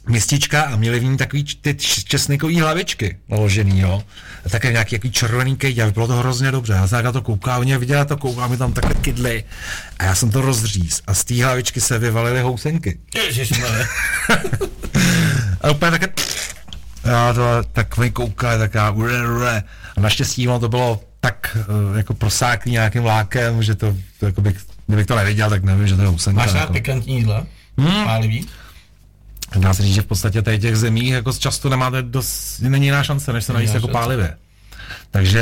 městička 0.09 0.61
a 0.61 0.75
měli 0.75 0.99
v 0.99 1.03
ní 1.03 1.17
takový 1.17 1.43
ty 1.43 1.75
česnekový 2.05 2.59
hlavičky 2.59 3.17
naložený, 3.29 3.79
jo. 3.79 4.03
A 4.45 4.49
také 4.49 4.71
nějaký 4.71 4.95
jaký 4.95 5.11
červený 5.11 5.55
kejť 5.57 5.79
a 5.79 5.91
bylo 5.91 6.07
to 6.07 6.13
hrozně 6.13 6.51
dobře. 6.51 6.73
Já 6.73 6.87
jsem 6.87 6.97
tak 6.97 7.05
na 7.05 7.11
to 7.11 7.21
koukal, 7.21 7.59
oni 7.59 7.77
viděli 7.77 8.05
to 8.05 8.17
koukal, 8.17 8.49
mi 8.49 8.57
tam 8.57 8.73
takhle 8.73 8.93
kydly 8.93 9.43
a 9.99 10.03
já 10.03 10.15
jsem 10.15 10.31
to 10.31 10.41
rozříz 10.41 11.01
a 11.07 11.13
z 11.13 11.23
té 11.23 11.43
hlavičky 11.43 11.81
se 11.81 11.99
vyvalily 11.99 12.41
housenky. 12.41 12.99
Ježišmarja. 13.15 13.85
A 15.61 15.71
úplně 15.71 15.91
také... 15.91 16.07
Já 17.03 17.33
to 17.33 17.41
takový 17.73 18.11
koukal, 18.11 18.57
taká 18.57 18.91
ure, 18.91 19.27
ure. 19.27 19.63
A 19.97 19.99
naštěstí 19.99 20.47
ono 20.47 20.59
to 20.59 20.69
bylo 20.69 20.99
tak 21.19 21.57
eh, 21.59 21.97
jako 21.97 22.13
prosáklý 22.13 22.71
nějakým 22.71 23.01
vlákem, 23.01 23.63
že 23.63 23.75
to, 23.75 23.95
to 24.19 24.25
jako 24.25 24.41
bych, 24.41 24.57
kdybych 24.87 25.05
to 25.05 25.15
neviděl, 25.15 25.49
tak 25.49 25.63
nevím, 25.63 25.87
že 25.87 25.95
to 25.95 26.01
je 26.01 26.07
housenka. 26.07 26.41
Máš 26.41 26.53
rád 26.53 26.59
jako. 26.59 26.73
pikantní 26.73 27.15
jídla? 27.15 27.45
Hmm. 27.77 28.05
Pálivý? 28.05 28.47
Dá 29.55 29.73
se 29.73 29.83
říct, 29.83 29.95
že 29.95 30.01
v 30.01 30.05
podstatě 30.05 30.41
tady 30.41 30.59
těch 30.59 30.77
zemích 30.77 31.11
jako 31.11 31.33
často 31.33 31.69
nemáte 31.69 32.01
dost, 32.01 32.59
není 32.59 32.85
jiná 32.85 33.03
šance, 33.03 33.33
než 33.33 33.45
se 33.45 33.53
najíst 33.53 33.73
jako 33.73 33.87
pálivě. 33.87 34.37
Takže 35.11 35.39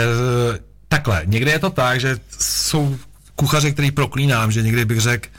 eh, 0.53 0.59
takhle, 0.87 1.21
někdy 1.25 1.51
je 1.51 1.59
to 1.59 1.69
tak, 1.69 1.99
že 1.99 2.17
jsou 2.39 2.97
kuchaři, 3.35 3.73
který 3.73 3.91
proklínám, 3.91 4.51
že 4.51 4.61
někdy 4.61 4.85
bych 4.85 4.99
řekl, 4.99 5.29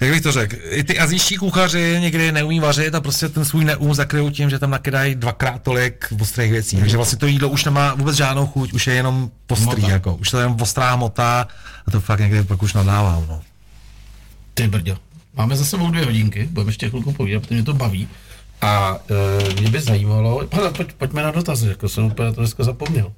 jak 0.00 0.10
bych 0.10 0.20
to 0.22 0.32
řekl, 0.32 0.56
i 0.68 0.84
ty 0.84 0.98
azijští 0.98 1.36
kuchaři 1.36 1.96
někdy 2.00 2.32
neumí 2.32 2.60
vařit 2.60 2.94
a 2.94 3.00
prostě 3.00 3.28
ten 3.28 3.44
svůj 3.44 3.64
neum 3.64 3.94
zakryjou 3.94 4.30
tím, 4.30 4.50
že 4.50 4.58
tam 4.58 4.70
nakydají 4.70 5.14
dvakrát 5.14 5.62
tolik 5.62 6.06
ostrých 6.20 6.50
věcí. 6.52 6.76
Takže 6.76 6.96
vlastně 6.96 7.18
to 7.18 7.26
jídlo 7.26 7.48
už 7.48 7.64
nemá 7.64 7.94
vůbec 7.94 8.16
žádnou 8.16 8.46
chuť, 8.46 8.72
už 8.72 8.86
je 8.86 8.94
jenom 8.94 9.30
postrý, 9.46 9.66
Hmota. 9.82 9.92
jako, 9.92 10.14
už 10.14 10.30
to 10.30 10.38
je 10.38 10.42
jenom 10.42 10.60
ostrá 10.60 10.94
hmota 10.94 11.48
a 11.86 11.90
to 11.90 12.00
fakt 12.00 12.20
někdy 12.20 12.42
pak 12.42 12.62
už 12.62 12.72
nadává. 12.74 13.24
No. 13.28 13.42
Ty 14.54 14.68
brďo. 14.68 14.96
Máme 15.36 15.56
za 15.56 15.64
sebou 15.64 15.90
dvě 15.90 16.04
hodinky, 16.04 16.48
budeme 16.50 16.68
ještě 16.68 16.88
chvilku 16.88 17.12
povídat, 17.12 17.42
protože 17.42 17.54
mě 17.54 17.64
to 17.64 17.74
baví. 17.74 18.08
A 18.60 18.98
e, 19.50 19.60
mě 19.60 19.70
by 19.70 19.80
zajímalo, 19.80 20.46
pojď, 20.46 20.76
pojď, 20.76 20.92
pojďme 20.92 21.22
na 21.22 21.30
dotazy, 21.30 21.68
jako 21.68 21.88
jsem 21.88 22.04
úplně 22.04 22.32
to 22.32 22.40
dneska 22.40 22.64
zapomněl. 22.64 23.12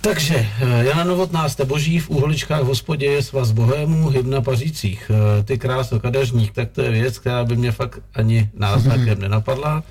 Takže, 0.00 0.46
e, 0.60 0.84
Jana 0.84 1.04
Novotná, 1.04 1.48
jste 1.48 1.64
boží 1.64 1.98
v 1.98 2.10
úholičkách 2.10 2.62
v 2.62 2.66
hospodě 2.66 3.06
je 3.06 3.22
svaz 3.22 3.50
bohémů, 3.50 4.08
hymna 4.08 4.40
pařících. 4.40 5.10
E, 5.10 5.42
ty 5.42 5.58
krásno 5.58 6.00
kadeřník, 6.00 6.52
tak 6.52 6.70
to 6.70 6.82
je 6.82 6.90
věc, 6.90 7.18
která 7.18 7.44
by 7.44 7.56
mě 7.56 7.72
fakt 7.72 7.98
ani 8.14 8.50
náznakem 8.54 9.18
nenapadla. 9.20 9.82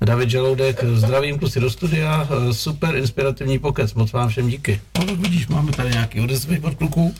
David 0.00 0.30
Žaloudek, 0.30 0.84
zdravím 0.84 1.38
kluci 1.38 1.60
do 1.60 1.70
studia, 1.70 2.28
e, 2.50 2.54
super 2.54 2.96
inspirativní 2.96 3.58
pokec, 3.58 3.94
moc 3.94 4.12
vám 4.12 4.28
všem 4.28 4.48
díky. 4.48 4.80
No 4.98 5.04
tak 5.04 5.18
vidíš, 5.18 5.46
máme 5.46 5.72
tady 5.72 5.90
nějaký 5.90 6.20
odezvy 6.20 6.60
od 6.60 6.74
kluků. 6.74 7.14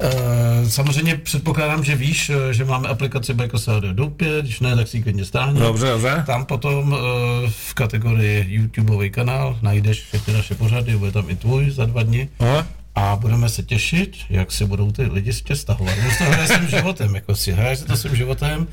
Eh, 0.00 0.70
samozřejmě 0.70 1.16
předpokládám, 1.16 1.84
že 1.84 1.96
víš, 1.96 2.30
eh, 2.30 2.54
že 2.54 2.64
máme 2.64 2.88
aplikaci 2.88 3.34
Bajkosa 3.34 3.72
Radio 3.72 3.92
Doupě, 3.92 4.42
když 4.42 4.60
ne, 4.60 4.76
tak 4.76 4.88
si 4.88 4.96
ji 4.96 5.02
klidně 5.02 5.24
stáhni. 5.24 5.60
Dobře, 5.60 5.86
dobře. 5.86 6.22
Tam 6.26 6.44
potom 6.44 6.96
eh, 6.98 7.50
v 7.50 7.74
kategorii 7.74 8.46
YouTubeový 8.48 9.10
kanál 9.10 9.58
najdeš 9.62 10.02
všechny 10.02 10.34
naše 10.34 10.54
pořady, 10.54 10.96
bude 10.96 11.12
tam 11.12 11.30
i 11.30 11.36
tvůj 11.36 11.70
za 11.70 11.86
dva 11.86 12.02
dny. 12.02 12.28
Aha. 12.38 12.66
A 12.94 13.16
budeme 13.16 13.48
se 13.48 13.62
těšit, 13.62 14.16
jak 14.30 14.52
se 14.52 14.66
budou 14.66 14.92
ty 14.92 15.02
lidi 15.02 15.32
tě 15.32 15.56
stahovat. 15.56 15.94
Už 16.08 16.18
to 16.18 16.24
hraje 16.24 16.48
svým 16.48 16.68
životem, 16.68 17.14
jako 17.14 17.36
si 17.36 17.52
hraješ 17.52 17.78
si 17.78 17.84
to 17.84 17.96
svým 17.96 18.16
životem. 18.16 18.66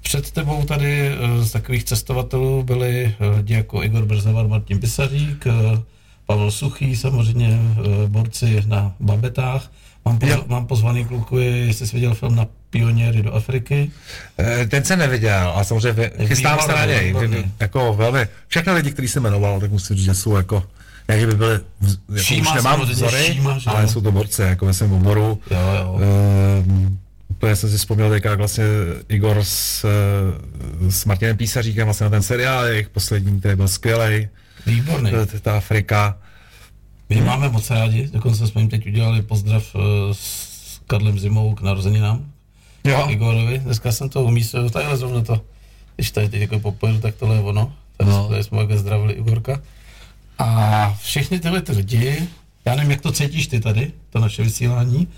Před 0.00 0.30
tebou 0.30 0.64
tady 0.64 1.10
z 1.40 1.50
takových 1.50 1.84
cestovatelů 1.84 2.62
byli 2.62 3.14
lidi 3.36 3.54
jako 3.54 3.82
Igor 3.82 4.04
Brzovar, 4.04 4.48
Martin 4.48 4.80
Pisařík, 4.80 5.44
Pavel 6.26 6.50
Suchý, 6.50 6.96
samozřejmě 6.96 7.58
borci 8.06 8.62
na 8.66 8.94
babetách. 9.00 9.70
Mám, 10.04 10.18
pozv, 10.18 10.46
mám 10.46 10.66
pozvaný 10.66 11.04
kluky, 11.04 11.36
jestli 11.66 11.86
jsi 11.86 11.96
viděl 11.96 12.14
film 12.14 12.36
na 12.36 12.46
pioněry 12.70 13.22
do 13.22 13.34
Afriky. 13.34 13.90
Eh, 14.38 14.66
Ten 14.66 14.84
jsem 14.84 14.98
neviděl, 14.98 15.52
a 15.56 15.64
samozřejmě 15.64 16.10
chystám 16.26 16.58
se 16.60 16.72
na 16.72 16.84
něj. 16.84 17.14
Jako 17.60 17.94
velmi. 17.94 18.28
Všechny 18.48 18.72
lidi, 18.72 18.90
kteří 18.90 19.08
se 19.08 19.20
jmenoval, 19.20 19.60
tak 19.60 19.70
musím 19.70 19.96
říct, 19.96 20.04
že 20.04 20.14
jsou 20.14 20.36
jako, 20.36 20.62
ne, 21.08 21.20
že 21.20 21.26
by 21.26 21.34
byli, 21.34 21.54
vz- 21.82 21.98
jako 22.08 22.22
Šíma 22.22 22.50
už 22.50 22.56
nemám 22.56 22.80
vzory, 22.80 23.24
Šíma, 23.24 23.58
ale 23.66 23.88
jsou 23.88 24.00
to 24.00 24.12
borci, 24.12 24.42
jako 24.42 24.66
ve 24.66 24.74
svém 24.74 24.92
oboru. 24.92 25.40
Jo, 25.50 25.58
jo. 25.80 26.00
Ehm, 26.02 26.98
úplně 27.28 27.56
jsem 27.56 27.70
si 27.70 27.78
vzpomněl 27.78 28.10
teďka, 28.10 28.28
jak 28.30 28.38
vlastně 28.38 28.64
Igor 29.08 29.38
s, 29.44 29.84
eh, 29.84 30.90
s 30.90 31.04
Martinem 31.04 31.36
Písaříkem 31.36 31.84
vlastně 31.84 32.04
na 32.04 32.10
ten 32.10 32.22
seriál, 32.22 32.64
jejich 32.64 32.88
poslední, 32.88 33.40
který 33.40 33.56
byl 33.56 33.68
skvělý, 33.68 34.28
Výborný. 34.66 35.10
ta 35.42 35.56
Afrika. 35.56 36.18
My 37.10 37.16
je 37.16 37.22
máme 37.24 37.48
moc 37.48 37.70
rádi, 37.70 38.08
dokonce 38.12 38.46
jsme 38.46 38.60
jim 38.60 38.70
teď 38.70 38.86
udělali 38.86 39.22
pozdrav 39.22 39.76
eh, 39.76 39.78
s 40.14 40.80
Karlem 40.86 41.18
Zimou 41.18 41.54
k 41.54 41.60
narozeninám. 41.60 42.26
Jo. 42.84 43.06
Igorovi. 43.08 43.58
Dneska 43.58 43.92
jsem 43.92 44.08
to 44.08 44.24
umístil, 44.24 44.70
takhle 44.70 44.96
zrovna 44.96 45.20
to, 45.22 45.40
když 45.96 46.10
tady 46.10 46.28
teď 46.28 46.40
jako 46.40 46.58
popojedu, 46.60 47.00
tak 47.00 47.14
tohle 47.14 47.36
je 47.36 47.40
ono. 47.42 47.72
Tady, 47.96 48.10
No. 48.10 48.16
no. 48.22 48.28
tady 48.28 48.44
jsme 48.44 48.58
takhle 48.58 48.78
zdravili 48.78 49.12
Igorka. 49.12 49.60
A 50.38 50.90
všechny 51.02 51.40
tyhle 51.40 51.60
ty 51.62 51.72
lidi, 51.72 52.28
já 52.64 52.74
nevím, 52.74 52.90
jak 52.90 53.00
to 53.00 53.12
cítíš 53.12 53.46
ty 53.46 53.60
tady, 53.60 53.92
to 54.10 54.18
naše 54.20 54.42
vysílání, 54.42 55.08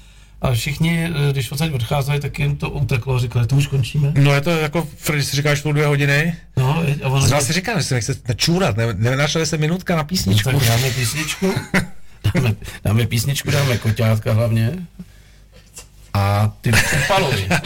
ale 0.43 0.55
všichni, 0.55 1.11
eh, 1.29 1.33
když 1.33 1.53
odsaď 1.53 1.73
odcházeli, 1.73 2.21
tak 2.21 2.39
jim 2.39 2.57
to 2.57 2.71
uteklo 2.71 3.15
a 3.15 3.19
říkali, 3.19 3.47
to 3.47 3.57
už 3.57 3.67
končíme. 3.67 4.13
No 4.17 4.35
je 4.35 4.41
to 4.41 4.51
jako, 4.51 4.89
když 5.13 5.25
si 5.27 5.37
říkáš 5.37 5.63
tu 5.63 5.73
dvě 5.73 5.87
hodiny, 5.87 6.35
No, 6.57 6.85
a 7.03 7.09
ono, 7.09 7.21
zrovna 7.21 7.41
si 7.41 7.53
říkám, 7.53 7.79
že 7.79 7.85
se 7.85 7.95
nechce 7.95 8.15
načůrat, 8.29 8.77
ne, 8.77 8.87
nenašla 8.95 9.47
se 9.47 9.59
minutka 9.59 9.97
na 9.97 10.05
písničku. 10.05 10.51
tak 10.51 10.65
dáme 10.69 10.91
písničku, 10.91 11.55
dáme, 12.35 12.55
dáme 12.85 13.07
písničku, 13.07 13.51
dáme 13.51 13.79
koťátka 13.79 14.33
hlavně. 14.33 14.73
A 16.15 16.53
ty 16.61 16.71
upalovi. 17.05 17.49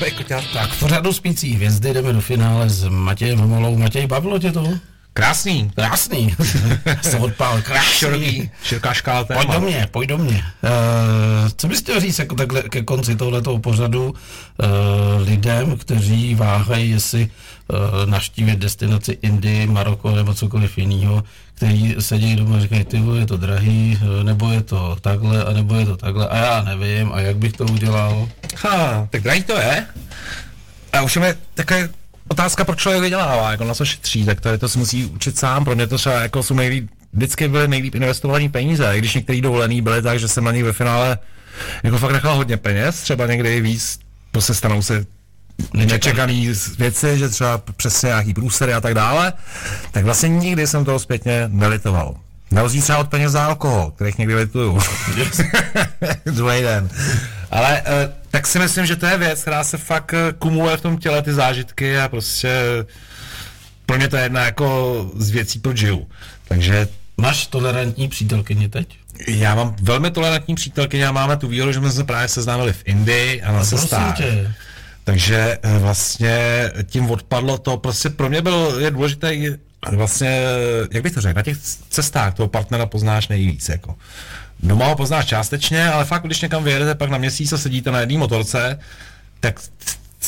Tak 0.52 0.70
v 0.70 0.78
pořadu 0.78 1.12
spící 1.12 1.54
hvězdy 1.54 1.94
jdeme 1.94 2.12
do 2.12 2.20
finále 2.20 2.70
s 2.70 2.88
Matějem 2.88 3.38
Homolou. 3.38 3.76
Matěj, 3.76 4.06
bavilo 4.06 4.38
tě 4.38 4.52
to? 4.52 4.78
Krásný. 5.16 5.70
Krásný. 5.74 6.36
Jsem 7.02 7.20
odpál, 7.20 7.62
krásný. 7.62 7.92
Široký, 7.92 8.50
široká 8.62 8.92
škála 8.92 9.24
téma. 9.24 9.40
Pojď 9.40 9.52
do 9.52 9.60
mě, 9.60 9.88
pojď 9.90 10.08
do 10.08 10.18
mě. 10.18 10.44
Uh, 10.62 11.48
co 11.56 11.68
bys 11.68 11.80
chtěl 11.80 12.00
říct 12.00 12.18
jako 12.18 12.34
takhle 12.34 12.62
ke 12.62 12.82
konci 12.82 13.16
tohletoho 13.16 13.58
pořadu 13.58 14.04
uh, 14.10 14.16
lidem, 15.28 15.76
kteří 15.76 16.34
váhají, 16.34 16.90
jestli 16.90 17.28
uh, 17.68 18.10
naštívit 18.10 18.58
destinaci 18.58 19.18
Indii, 19.22 19.66
Maroko 19.66 20.10
nebo 20.10 20.34
cokoliv 20.34 20.78
jiného, 20.78 21.24
kteří 21.54 21.96
sedějí 21.98 22.36
doma 22.36 22.56
a 22.56 22.60
říkají, 22.60 22.84
ty 22.84 23.02
je 23.18 23.26
to 23.26 23.36
drahý, 23.36 23.98
eh, 24.20 24.24
nebo 24.24 24.52
je 24.52 24.62
to 24.62 24.96
takhle, 25.00 25.44
a 25.44 25.52
nebo 25.52 25.74
je 25.74 25.86
to 25.86 25.96
takhle, 25.96 26.28
a 26.28 26.36
já 26.36 26.62
nevím, 26.62 27.12
a 27.12 27.20
jak 27.20 27.36
bych 27.36 27.52
to 27.52 27.64
udělal. 27.64 28.28
Ha, 28.56 29.08
tak 29.10 29.22
drahý 29.22 29.42
to 29.42 29.58
je. 29.58 29.86
A 30.92 31.02
už 31.02 31.16
je 31.16 31.36
taková 31.54 31.80
otázka, 32.28 32.64
proč 32.64 32.78
člověk 32.78 33.02
vydělává, 33.02 33.50
jako 33.50 33.64
na 33.64 33.74
co 33.74 33.84
šetří, 33.84 34.24
tak 34.24 34.40
to, 34.40 34.48
je, 34.48 34.58
to 34.58 34.68
si 34.68 34.78
musí 34.78 35.04
učit 35.04 35.38
sám. 35.38 35.64
Pro 35.64 35.74
mě 35.74 35.86
to 35.86 35.98
třeba 35.98 36.14
jako 36.14 36.42
jsou 36.42 36.54
nejlíp, 36.54 36.90
vždycky 37.12 37.48
byly 37.48 37.68
nejlíp 37.68 37.94
investované 37.94 38.48
peníze, 38.48 38.92
i 38.94 38.98
když 38.98 39.14
některý 39.14 39.40
dovolený 39.40 39.82
byly 39.82 40.02
tak, 40.02 40.18
že 40.18 40.28
jsem 40.28 40.44
na 40.44 40.52
nich 40.52 40.64
ve 40.64 40.72
finále 40.72 41.18
jako 41.82 41.98
fakt 41.98 42.12
nechal 42.12 42.36
hodně 42.36 42.56
peněz, 42.56 43.00
třeba 43.00 43.26
někdy 43.26 43.60
víc, 43.60 43.98
prostě 44.32 44.54
stanou 44.54 44.82
se 44.82 45.06
nečekaný 45.74 46.52
věci, 46.78 47.18
že 47.18 47.28
třeba 47.28 47.58
přesně 47.76 48.06
nějaký 48.06 48.34
průsery 48.34 48.74
a 48.74 48.80
tak 48.80 48.94
dále, 48.94 49.32
tak 49.92 50.04
vlastně 50.04 50.28
nikdy 50.28 50.66
jsem 50.66 50.84
toho 50.84 50.98
zpětně 50.98 51.44
nelitoval. 51.48 52.16
Rozdíl 52.52 52.82
třeba 52.82 52.98
od 52.98 53.08
peněz 53.08 53.32
za 53.32 53.46
alkohol, 53.46 53.90
kterých 53.90 54.18
někdy 54.18 54.34
lituju. 54.34 54.78
Druhý 56.24 56.60
den. 56.62 56.88
Ale 57.50 57.82
eh, 57.84 58.12
tak 58.30 58.46
si 58.46 58.58
myslím, 58.58 58.86
že 58.86 58.96
to 58.96 59.06
je 59.06 59.18
věc, 59.18 59.40
která 59.42 59.64
se 59.64 59.78
fakt 59.78 60.14
eh, 60.14 60.32
kumuluje 60.38 60.76
v 60.76 60.80
tom 60.80 60.98
těle, 60.98 61.22
ty 61.22 61.32
zážitky 61.34 61.98
a 61.98 62.08
prostě 62.08 62.58
pro 63.86 63.96
mě 63.96 64.08
to 64.08 64.16
je 64.16 64.22
jedna 64.22 64.44
jako 64.44 65.06
z 65.16 65.30
věcí, 65.30 65.58
proč 65.58 65.76
žiju. 65.76 66.06
Takže 66.48 66.88
Máš 67.16 67.46
tolerantní 67.46 68.08
přítelkyni 68.08 68.68
teď? 68.68 68.88
já 69.28 69.54
mám 69.54 69.76
velmi 69.82 70.10
tolerantní 70.10 70.54
přítelkyně 70.54 71.06
a 71.06 71.12
máme 71.12 71.36
tu 71.36 71.48
výhodu, 71.48 71.72
že 71.72 71.78
jsme 71.78 71.90
se 71.92 72.04
právě 72.04 72.28
seznámili 72.28 72.72
v 72.72 72.82
Indii 72.84 73.42
a 73.42 73.52
na 73.52 73.58
Prosím 73.58 73.78
cestách. 73.78 74.16
tě. 74.16 74.52
Takže 75.04 75.58
eh, 75.62 75.78
vlastně 75.78 76.38
tím 76.86 77.10
odpadlo 77.10 77.58
to, 77.58 77.76
prostě 77.76 78.10
pro 78.10 78.28
mě 78.28 78.42
bylo 78.42 78.78
je 78.78 78.90
důležité 78.90 79.32
vlastně, 79.92 80.42
jak 80.92 81.02
bych 81.02 81.12
to 81.12 81.20
řekl, 81.20 81.36
na 81.36 81.42
těch 81.42 81.58
cestách 81.90 82.34
toho 82.34 82.48
partnera 82.48 82.86
poznáš 82.86 83.28
nejvíc, 83.28 83.68
jako. 83.68 83.94
Doma 84.60 84.86
ho 84.86 84.96
poznáš 84.96 85.26
částečně, 85.26 85.88
ale 85.88 86.04
fakt, 86.04 86.22
když 86.22 86.40
někam 86.40 86.64
vyjedete 86.64 86.94
pak 86.94 87.10
na 87.10 87.18
měsíc 87.18 87.52
a 87.52 87.58
sedíte 87.58 87.90
na 87.90 88.00
jedné 88.00 88.18
motorce, 88.18 88.78
tak 89.40 89.60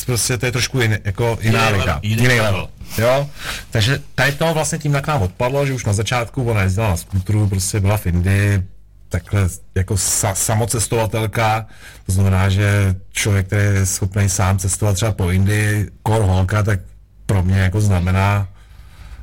prostě 0.06 0.39
to 0.39 0.47
je 0.47 0.52
trošku 0.52 0.80
jiný, 0.80 0.97
jako 1.05 1.39
jiná 1.40 1.66
Jiný 1.68 1.78
liga, 1.78 2.01
jiný 2.02 2.22
jiný 2.22 2.35
level. 2.40 2.44
level. 2.44 2.68
Jo, 2.98 3.30
takže 3.70 4.01
tady 4.14 4.32
to 4.32 4.55
vlastně 4.55 4.78
tím 4.78 4.93
tak 4.93 5.06
nám 5.06 5.22
odpadlo, 5.22 5.66
že 5.66 5.72
už 5.72 5.85
na 5.85 5.93
začátku 5.93 6.44
ona 6.44 6.62
jezdila 6.62 6.89
na 6.89 6.97
skutru, 6.97 7.48
prostě 7.48 7.80
byla 7.80 7.97
v 7.97 8.06
Indii, 8.06 8.62
takhle 9.09 9.48
jako 9.74 9.97
sa, 9.97 10.35
samocestovatelka, 10.35 11.66
to 12.06 12.12
znamená, 12.12 12.48
že 12.48 12.94
člověk, 13.12 13.47
který 13.47 13.62
je 13.62 13.86
schopný 13.86 14.28
sám 14.28 14.59
cestovat 14.59 14.94
třeba 14.94 15.12
po 15.12 15.30
Indii, 15.30 15.89
kor 16.02 16.22
holka, 16.22 16.62
tak 16.62 16.80
pro 17.26 17.43
mě 17.43 17.59
jako 17.59 17.80
znamená 17.80 18.48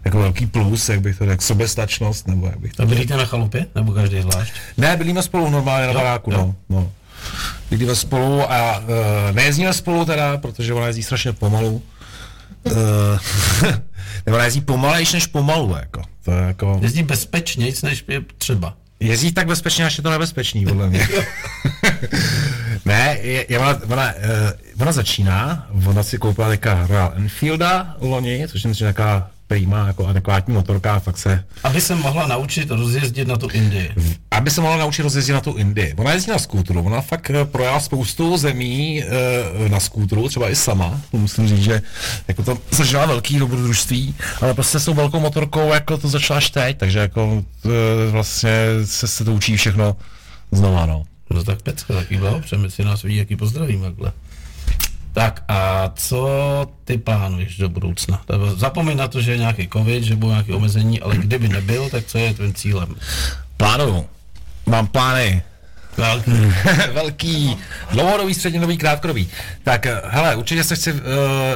jako 0.06 0.19
velký 0.19 0.45
plus, 0.45 0.90
jak 0.90 1.02
bych 1.02 1.18
to 1.18 1.26
řekl, 1.26 1.44
soběstačnost, 1.44 2.27
nebo 2.27 2.45
jak 2.45 2.60
bych 2.60 2.73
to 2.73 2.84
A 2.84 2.86
bydlíte 2.86 3.18
na 3.18 3.26
chalupě? 3.26 3.65
Nebo 3.76 3.91
každý 3.91 4.22
zvlášť? 4.22 4.53
ne, 4.77 4.98
bydlíme 4.98 5.23
spolu 5.23 5.49
normálně 5.49 5.88
na 5.88 5.94
baráku, 5.94 6.32
jo. 6.32 6.38
no. 6.38 6.56
no. 6.69 6.91
Bydlíme 7.69 7.95
spolu 7.95 8.52
a 8.52 8.80
uh, 8.80 8.86
nejezdíme 9.32 9.73
spolu 9.73 10.06
teda, 10.06 10.38
protože 10.38 10.73
ona 10.73 10.88
jezdí 10.88 11.03
strašně 11.03 11.34
pomalu. 11.34 11.82
Uh, 12.64 12.72
nebo 14.26 14.36
ona 14.36 14.45
jezdí 14.45 14.61
pomalejš 14.61 15.14
než 15.14 15.27
pomalu, 15.27 15.76
jako. 15.76 16.02
To 16.26 16.32
je 16.32 16.44
jako... 16.44 16.80
Jezdí 16.82 17.03
bezpečně, 17.03 17.73
než 17.84 18.06
je 18.07 18.22
třeba. 18.38 18.73
Jezdí 18.99 19.32
tak 19.32 19.48
bezpečně, 19.48 19.86
až 19.86 19.98
je 19.98 20.03
to 20.03 20.10
nebezpečný, 20.10 20.65
podle 20.65 20.90
mě. 20.90 21.07
ne, 22.86 23.18
je, 23.22 23.45
je, 23.49 23.60
ona, 23.60 23.80
ona, 23.88 24.14
uh, 24.14 24.82
ona 24.82 24.91
začíná, 24.91 25.68
ona 25.86 26.03
si 26.03 26.18
koupila 26.18 26.49
teďka 26.49 26.88
Royal 26.88 27.14
Enfielda 27.15 27.95
loni, 27.99 28.48
což 28.48 28.64
je 28.64 28.68
myslím, 28.68 28.88
že 28.88 28.94
taková 29.47 29.55
prýma, 29.55 29.88
jako 29.88 30.07
adekvátní 30.07 30.53
motorka, 30.53 30.99
fakt 30.99 31.17
se 31.17 31.43
Aby 31.63 31.81
se 31.81 31.95
mohla 31.95 32.27
naučit 32.27 32.72
rozjezdit 32.72 33.27
na 33.27 33.38
tu 33.38 33.49
Indii. 33.49 33.91
aby 34.31 34.51
se 34.51 34.61
mohla 34.61 34.77
naučit 34.77 35.01
rozjezdit 35.03 35.34
na 35.34 35.41
tu 35.41 35.53
Indii. 35.53 35.93
Ona 35.97 36.13
jezdí 36.13 36.31
na 36.31 36.39
skútru, 36.39 36.84
ona 36.84 37.01
fakt 37.01 37.30
eh, 37.30 37.45
projela 37.45 37.80
spoustu 37.80 38.38
zemí 38.38 39.03
e, 39.03 39.69
na 39.69 39.80
skútru, 39.80 40.30
třeba 40.30 40.49
i 40.49 40.55
sama. 40.55 41.01
To 41.11 41.17
musím 41.17 41.47
říct, 41.47 41.63
že 41.63 41.81
jako 42.27 42.43
to 42.43 42.57
zažila 42.72 43.05
velký 43.05 43.39
dobrodružství, 43.39 44.15
ale 44.41 44.53
prostě 44.53 44.80
s 44.80 44.85
tou 44.85 44.93
velkou 44.93 45.19
motorkou 45.19 45.73
jako 45.73 45.97
to 45.97 46.09
začala 46.09 46.38
až 46.38 46.49
teď, 46.49 46.77
takže 46.77 46.99
jako 46.99 47.43
e, 47.65 48.11
vlastně 48.11 48.51
se, 48.85 49.07
se 49.07 49.26
to 49.26 49.34
učí 49.34 49.57
všechno 49.57 49.95
znova, 50.51 50.85
no. 50.85 51.03
No 51.31 51.43
tak 51.43 51.61
pecka, 51.61 51.93
taky 51.93 52.17
blahopřejeme, 52.17 52.63
my 52.63 52.72
si 52.72 52.84
nás 52.84 53.03
vidí, 53.03 53.17
jaký 53.17 53.35
pozdravím 53.35 53.81
takhle. 53.81 54.11
Tak 55.15 55.43
a 55.47 55.91
co 55.95 56.27
ty 56.83 56.97
plánuješ 56.97 57.57
do 57.57 57.69
budoucna? 57.69 58.21
Zapomeň 58.55 58.97
na 58.97 59.07
to, 59.07 59.21
že 59.21 59.31
je 59.31 59.37
nějaký 59.37 59.67
covid, 59.73 60.03
že 60.03 60.15
budou 60.15 60.31
nějaké 60.31 60.53
omezení, 60.53 61.01
ale 61.01 61.17
kdyby 61.17 61.49
nebyl, 61.49 61.89
tak 61.89 62.05
co 62.05 62.17
je 62.17 62.33
tvým 62.33 62.53
cílem? 62.53 62.95
Plánuju. 63.57 64.05
Mám 64.65 64.87
plány. 64.87 65.41
Velký. 65.97 66.31
Velký, 66.93 67.57
dlouhodobý, 67.91 68.34
střednědobý, 68.34 68.77
krátkodobý. 68.77 69.30
Tak 69.63 69.85
eh, 69.85 70.01
hele, 70.05 70.35
určitě 70.35 70.63
se 70.63 70.76
chci, 70.76 70.93
uh, 70.93 70.99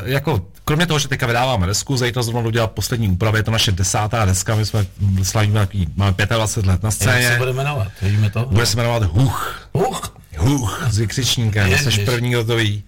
jako, 0.05 0.45
kromě 0.65 0.85
toho, 0.85 0.99
že 0.99 1.07
teďka 1.07 1.27
vydáváme 1.27 1.67
desku, 1.67 1.97
zítra 1.97 2.23
zrovna 2.23 2.41
dodělat 2.41 2.71
poslední 2.71 3.09
úpravy, 3.09 3.39
je 3.39 3.43
to 3.43 3.51
naše 3.51 3.71
desátá 3.71 4.25
deska, 4.25 4.55
my 4.55 4.65
jsme 4.65 4.85
slavíme 5.23 5.67
máme 5.95 6.15
25 6.27 6.65
let 6.65 6.83
na 6.83 6.87
Jak 6.87 6.93
se 6.93 7.03
scéně, 7.03 7.35
bude 7.37 7.53
jmenovat? 7.53 7.87
Víme 8.01 8.29
to? 8.29 8.45
bude 8.45 8.65
se 8.65 8.77
jmenovat 8.77 9.03
Huch. 9.03 9.69
Uch, 9.73 10.17
Huch, 10.37 10.87
s 10.89 10.97
vykřičníkem, 10.97 11.77
jsi 11.77 12.05
první, 12.05 12.29
kdo 12.29 12.43
to 12.45 12.55
ví. 12.55 12.83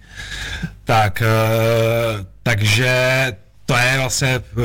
Tak, 0.84 1.22
uh, 1.22 2.26
takže 2.42 3.26
to 3.66 3.76
je 3.76 3.98
vlastně 3.98 4.38
uh, 4.38 4.64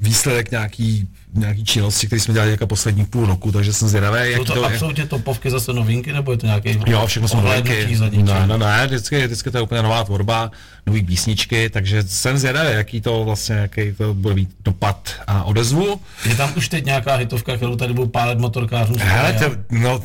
výsledek 0.00 0.50
nějaký, 0.50 1.08
nějaký 1.34 1.64
činnosti, 1.64 2.06
který 2.06 2.20
jsme 2.20 2.34
dělali 2.34 2.50
jako 2.50 2.66
poslední 2.66 3.04
půl 3.04 3.26
roku, 3.26 3.52
takže 3.52 3.72
jsem 3.72 3.88
zvědavý, 3.88 4.30
jak 4.30 4.36
jsou 4.36 4.44
to, 4.44 4.52
to 4.52 4.60
je. 4.60 4.66
absolutně 4.66 5.06
topovky 5.06 5.50
zase 5.50 5.72
novinky, 5.72 6.12
nebo 6.12 6.32
je 6.32 6.38
to 6.38 6.46
nějaký 6.46 6.78
Jo, 6.86 7.06
všechno 7.06 7.28
jsou 7.28 7.40
novinky. 7.40 7.96
Ne, 8.22 8.46
ne, 8.46 8.58
ne, 8.58 8.86
vždycky, 8.86 9.26
vždycky 9.26 9.50
to 9.50 9.58
je 9.58 9.62
úplně 9.62 9.82
nová 9.82 10.04
tvorba, 10.04 10.50
nový 10.86 11.02
písničky, 11.02 11.70
takže 11.70 12.02
jsem 12.02 12.38
zvědavý, 12.38 12.74
jaký 12.74 13.00
to 13.00 13.24
vlastně, 13.24 13.56
jaký 13.56 13.92
to 13.92 14.14
bude 14.14 14.34
mít 14.34 14.50
dopad 14.64 15.12
a 15.26 15.44
odezvu. 15.44 16.00
Je 16.28 16.34
tam 16.34 16.52
už 16.56 16.68
teď 16.68 16.84
nějaká 16.84 17.14
hitovka, 17.16 17.56
kterou 17.56 17.76
tady 17.76 17.92
budou 17.92 18.08
pálet 18.08 18.38
motorkářům? 18.38 18.96
Hele, 18.98 19.32
to, 19.32 19.44
no, 19.70 20.00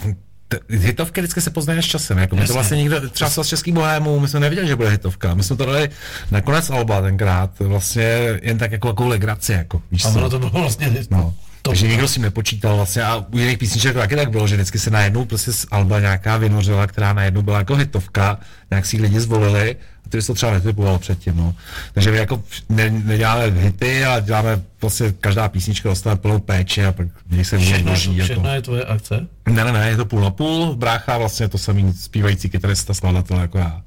hitovky 0.70 1.22
vždycky 1.22 1.42
se 1.42 1.50
poznají 1.50 1.82
s 1.82 1.86
časem, 1.86 2.18
jako 2.18 2.36
my 2.36 2.48
to 2.48 2.54
vlastně 2.54 2.78
nikdo, 2.78 3.10
třeba 3.10 3.30
z 3.30 3.48
český 3.48 3.72
bohému, 3.72 4.20
my 4.20 4.28
jsme 4.28 4.40
nevěděli, 4.40 4.68
že 4.68 4.76
bude 4.76 4.90
hitovka, 4.90 5.34
my 5.34 5.44
jsme 5.44 5.56
to 5.56 5.66
dali 5.66 5.90
na 6.32 6.42
konec 6.42 6.70
alba 6.70 7.02
tenkrát, 7.02 7.60
vlastně 7.60 8.40
jen 8.42 8.58
tak 8.58 8.72
jako, 8.72 8.88
jako 8.88 9.08
legraci, 9.08 9.52
jako, 9.52 9.82
víš 9.92 10.06
A 10.06 10.10
ono 10.10 10.30
to 10.30 10.40
bylo 10.40 10.52
vlastně... 10.52 10.94
No. 11.12 11.34
To, 11.70 11.72
Takže 11.72 11.88
nikdo 11.88 12.08
si 12.08 12.20
nepočítal 12.20 12.76
vlastně 12.76 13.04
a 13.04 13.18
u 13.18 13.38
jiných 13.38 13.58
písniček 13.58 13.94
to 13.94 14.00
taky 14.00 14.16
tak 14.16 14.30
bylo, 14.30 14.48
že 14.48 14.56
vždycky 14.56 14.80
se 14.80 14.90
najednou 14.90 15.26
prostě 15.26 15.54
z 15.54 15.66
Alba 15.72 16.00
nějaká 16.00 16.38
vynořila, 16.38 16.88
která 16.88 17.14
najednou 17.14 17.42
byla 17.42 17.58
jako 17.58 17.76
hitovka, 17.76 18.40
nějak 18.72 18.86
si 18.86 18.98
lidi 18.98 19.20
zvolili 19.20 19.76
a 20.06 20.10
ty 20.10 20.18
bys 20.18 20.28
to 20.28 20.34
třeba 20.34 20.52
netypoval 20.52 21.00
předtím, 21.00 21.38
no. 21.38 21.56
Takže 21.94 22.12
my 22.12 22.18
jako 22.18 22.44
ne, 22.70 22.90
neděláme 22.90 23.46
hity, 23.46 24.06
ale 24.06 24.22
děláme 24.22 24.62
vlastně 24.82 25.14
každá 25.20 25.50
písnička 25.50 25.90
dostane 25.90 26.16
plnou 26.16 26.40
péči 26.40 26.86
a 26.86 26.92
pak 26.92 27.08
něj 27.32 27.46
se 27.46 27.58
všechno, 27.58 27.92
boží, 27.92 28.18
jako. 28.18 28.26
všechno 28.26 28.54
je 28.54 28.62
tvoje 28.62 28.84
akce? 28.84 29.28
Ne, 29.50 29.64
ne, 29.64 29.72
ne, 29.72 29.90
je 29.90 29.98
to 29.98 30.06
půl 30.06 30.22
na 30.22 30.30
půl, 30.32 30.76
brácha 30.76 31.18
vlastně 31.18 31.48
to 31.48 31.58
samý 31.58 31.94
zpívající 31.94 32.50
kytarista, 32.50 32.94
skladatel 32.94 33.40
jako 33.40 33.58
já. 33.58 33.82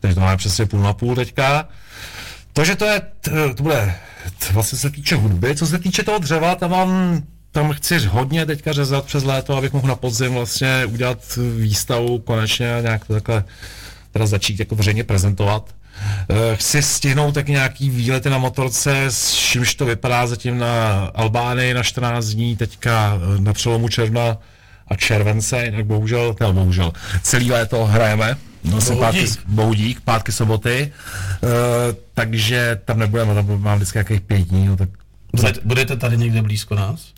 Takže 0.00 0.14
to 0.14 0.20
máme 0.20 0.36
přesně 0.36 0.66
půl 0.66 0.80
na 0.80 0.92
půl 0.92 1.14
teďka. 1.14 1.68
To, 2.52 2.64
že 2.64 2.76
to 2.76 2.84
je, 2.84 3.02
to 3.56 3.62
bude, 3.62 3.94
vlastně 4.52 4.78
se 4.78 4.90
týče 4.90 5.16
hudby, 5.16 5.56
co 5.56 5.66
se 5.66 5.78
týče 5.78 6.02
toho 6.02 6.18
dřeva, 6.18 6.54
tam 6.54 6.70
mám, 6.70 7.22
tam 7.52 7.72
chci 7.72 7.98
hodně 7.98 8.46
teďka 8.46 8.72
řezat 8.72 9.04
přes 9.04 9.24
léto, 9.24 9.56
abych 9.56 9.72
mohl 9.72 9.88
na 9.88 9.96
podzim 9.96 10.34
vlastně 10.34 10.86
udělat 10.86 11.38
výstavu 11.56 12.18
konečně 12.18 12.74
a 12.74 12.80
nějak 12.80 13.04
to 13.04 13.12
takhle 13.12 13.44
teda 14.12 14.26
začít 14.26 14.60
jako 14.60 14.74
veřejně 14.74 15.04
prezentovat. 15.04 15.74
Eh, 16.30 16.56
Chci 16.56 16.82
stihnout 16.82 17.34
tak 17.34 17.48
nějaký 17.48 17.90
výlety 17.90 18.30
na 18.30 18.38
motorce, 18.38 19.04
s 19.04 19.34
čímž 19.34 19.74
to 19.74 19.86
vypadá 19.86 20.26
zatím 20.26 20.58
na 20.58 21.04
Albánii 21.14 21.74
na 21.74 21.82
14 21.82 22.26
dní, 22.26 22.56
teďka 22.56 23.18
eh, 23.36 23.40
na 23.40 23.52
přelomu 23.52 23.88
června 23.88 24.38
a 24.88 24.96
července, 24.96 25.64
jinak 25.64 25.86
bohužel, 25.86 26.36
ne, 26.40 26.52
bohužel, 26.52 26.92
celý 27.22 27.50
léto 27.50 27.84
hrajeme, 27.84 28.36
no, 28.64 28.80
se 28.80 28.96
pátky, 28.96 29.18
Bohudík. 29.18 29.46
bohudík, 29.46 30.00
pátky, 30.00 30.32
soboty, 30.32 30.92
uh, 31.42 31.50
takže 32.14 32.80
tam 32.84 32.98
nebudeme, 32.98 33.34
tam 33.34 33.62
mám 33.62 33.76
vždycky 33.76 33.96
nějakých 33.96 34.20
pět 34.20 34.40
dní, 34.40 34.66
no, 34.66 34.76
tak 34.76 34.88
Budete, 35.36 35.60
budete 35.64 35.96
tady 35.96 36.16
někde 36.16 36.42
blízko 36.42 36.74
nás? 36.74 37.12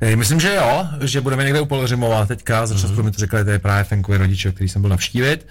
Eh, 0.00 0.16
Myslím, 0.16 0.40
že 0.40 0.54
jo, 0.54 0.86
že 1.00 1.20
budeme 1.20 1.44
někde 1.44 1.60
u 1.60 1.66
Polřimova 1.66 2.26
teďka, 2.26 2.66
začas 2.66 2.90
mm-hmm. 2.90 3.02
mi 3.02 3.10
to 3.10 3.18
řekli, 3.18 3.44
to 3.44 3.50
je 3.50 3.58
právě 3.58 3.84
Fenkovi 3.84 4.18
rodiče, 4.18 4.52
který 4.52 4.68
jsem 4.68 4.82
byl 4.82 4.90
navštívit, 4.90 5.46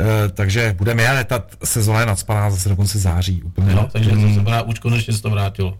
uh, 0.00 0.06
takže 0.32 0.74
budeme 0.78 1.02
jet, 1.02 1.28
ta 1.28 1.44
sezóna 1.64 2.00
je 2.00 2.06
nadspaná 2.06 2.50
zase 2.50 2.68
do 2.68 2.76
konce 2.76 2.98
září 2.98 3.42
úplně. 3.42 3.74
No, 3.74 3.88
takže 3.92 4.10
to 4.10 4.16
znamená, 4.32 4.62
už 4.62 4.78
konečně 4.78 5.14
se 5.14 5.22
to 5.22 5.30
vrátilo. 5.30 5.78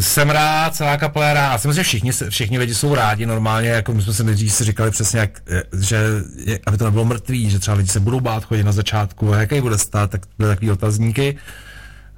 Jsem 0.00 0.30
rád, 0.30 0.74
celá 0.74 0.96
kapela 0.96 1.28
je 1.28 1.34
rád. 1.34 1.52
Já 1.52 1.58
si 1.58 1.68
myslím, 1.68 1.84
že 1.84 1.88
všichni, 1.88 2.12
všichni 2.28 2.58
lidi 2.58 2.74
jsou 2.74 2.94
rádi 2.94 3.26
normálně, 3.26 3.68
jako 3.68 3.94
my 3.94 4.02
jsme 4.02 4.12
se 4.12 4.24
nejdřív 4.24 4.52
si 4.52 4.64
říkali 4.64 4.90
přesně, 4.90 5.20
jak, 5.20 5.30
eh, 5.50 5.62
že 5.80 6.06
aby 6.66 6.78
to 6.78 6.84
nebylo 6.84 7.04
mrtvý, 7.04 7.50
že 7.50 7.58
třeba 7.58 7.76
lidi 7.76 7.88
se 7.88 8.00
budou 8.00 8.20
bát 8.20 8.44
chodit 8.44 8.64
na 8.64 8.72
začátku, 8.72 9.32
a 9.34 9.40
jaký 9.40 9.60
bude 9.60 9.78
stát, 9.78 10.10
tak 10.10 10.20
byly 10.38 10.50
takový 10.50 10.70
otazníky. 10.70 11.36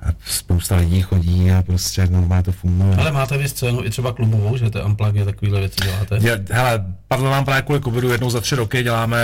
A 0.02 0.08
spousta 0.26 0.76
lidí 0.76 1.02
chodí 1.02 1.50
a 1.52 1.62
prostě 1.62 2.06
normálně 2.06 2.42
to 2.42 2.52
funguje. 2.52 2.96
Ale 2.96 3.12
máte 3.12 3.38
vy 3.38 3.48
scénu 3.48 3.84
i 3.84 3.90
třeba 3.90 4.12
klubovou, 4.12 4.56
že 4.56 4.70
to 4.70 4.84
Unplug 4.84 5.14
je 5.14 5.24
takovýhle 5.24 5.60
věci 5.60 5.76
děláte? 5.84 6.18
Je, 6.20 6.44
hele, 6.50 6.84
padlo 7.08 7.30
nám 7.30 7.44
právě 7.44 7.62
kvůli 7.62 7.80
covidu 7.80 8.12
jednou 8.12 8.30
za 8.30 8.40
tři 8.40 8.56
roky, 8.56 8.82
děláme 8.82 9.18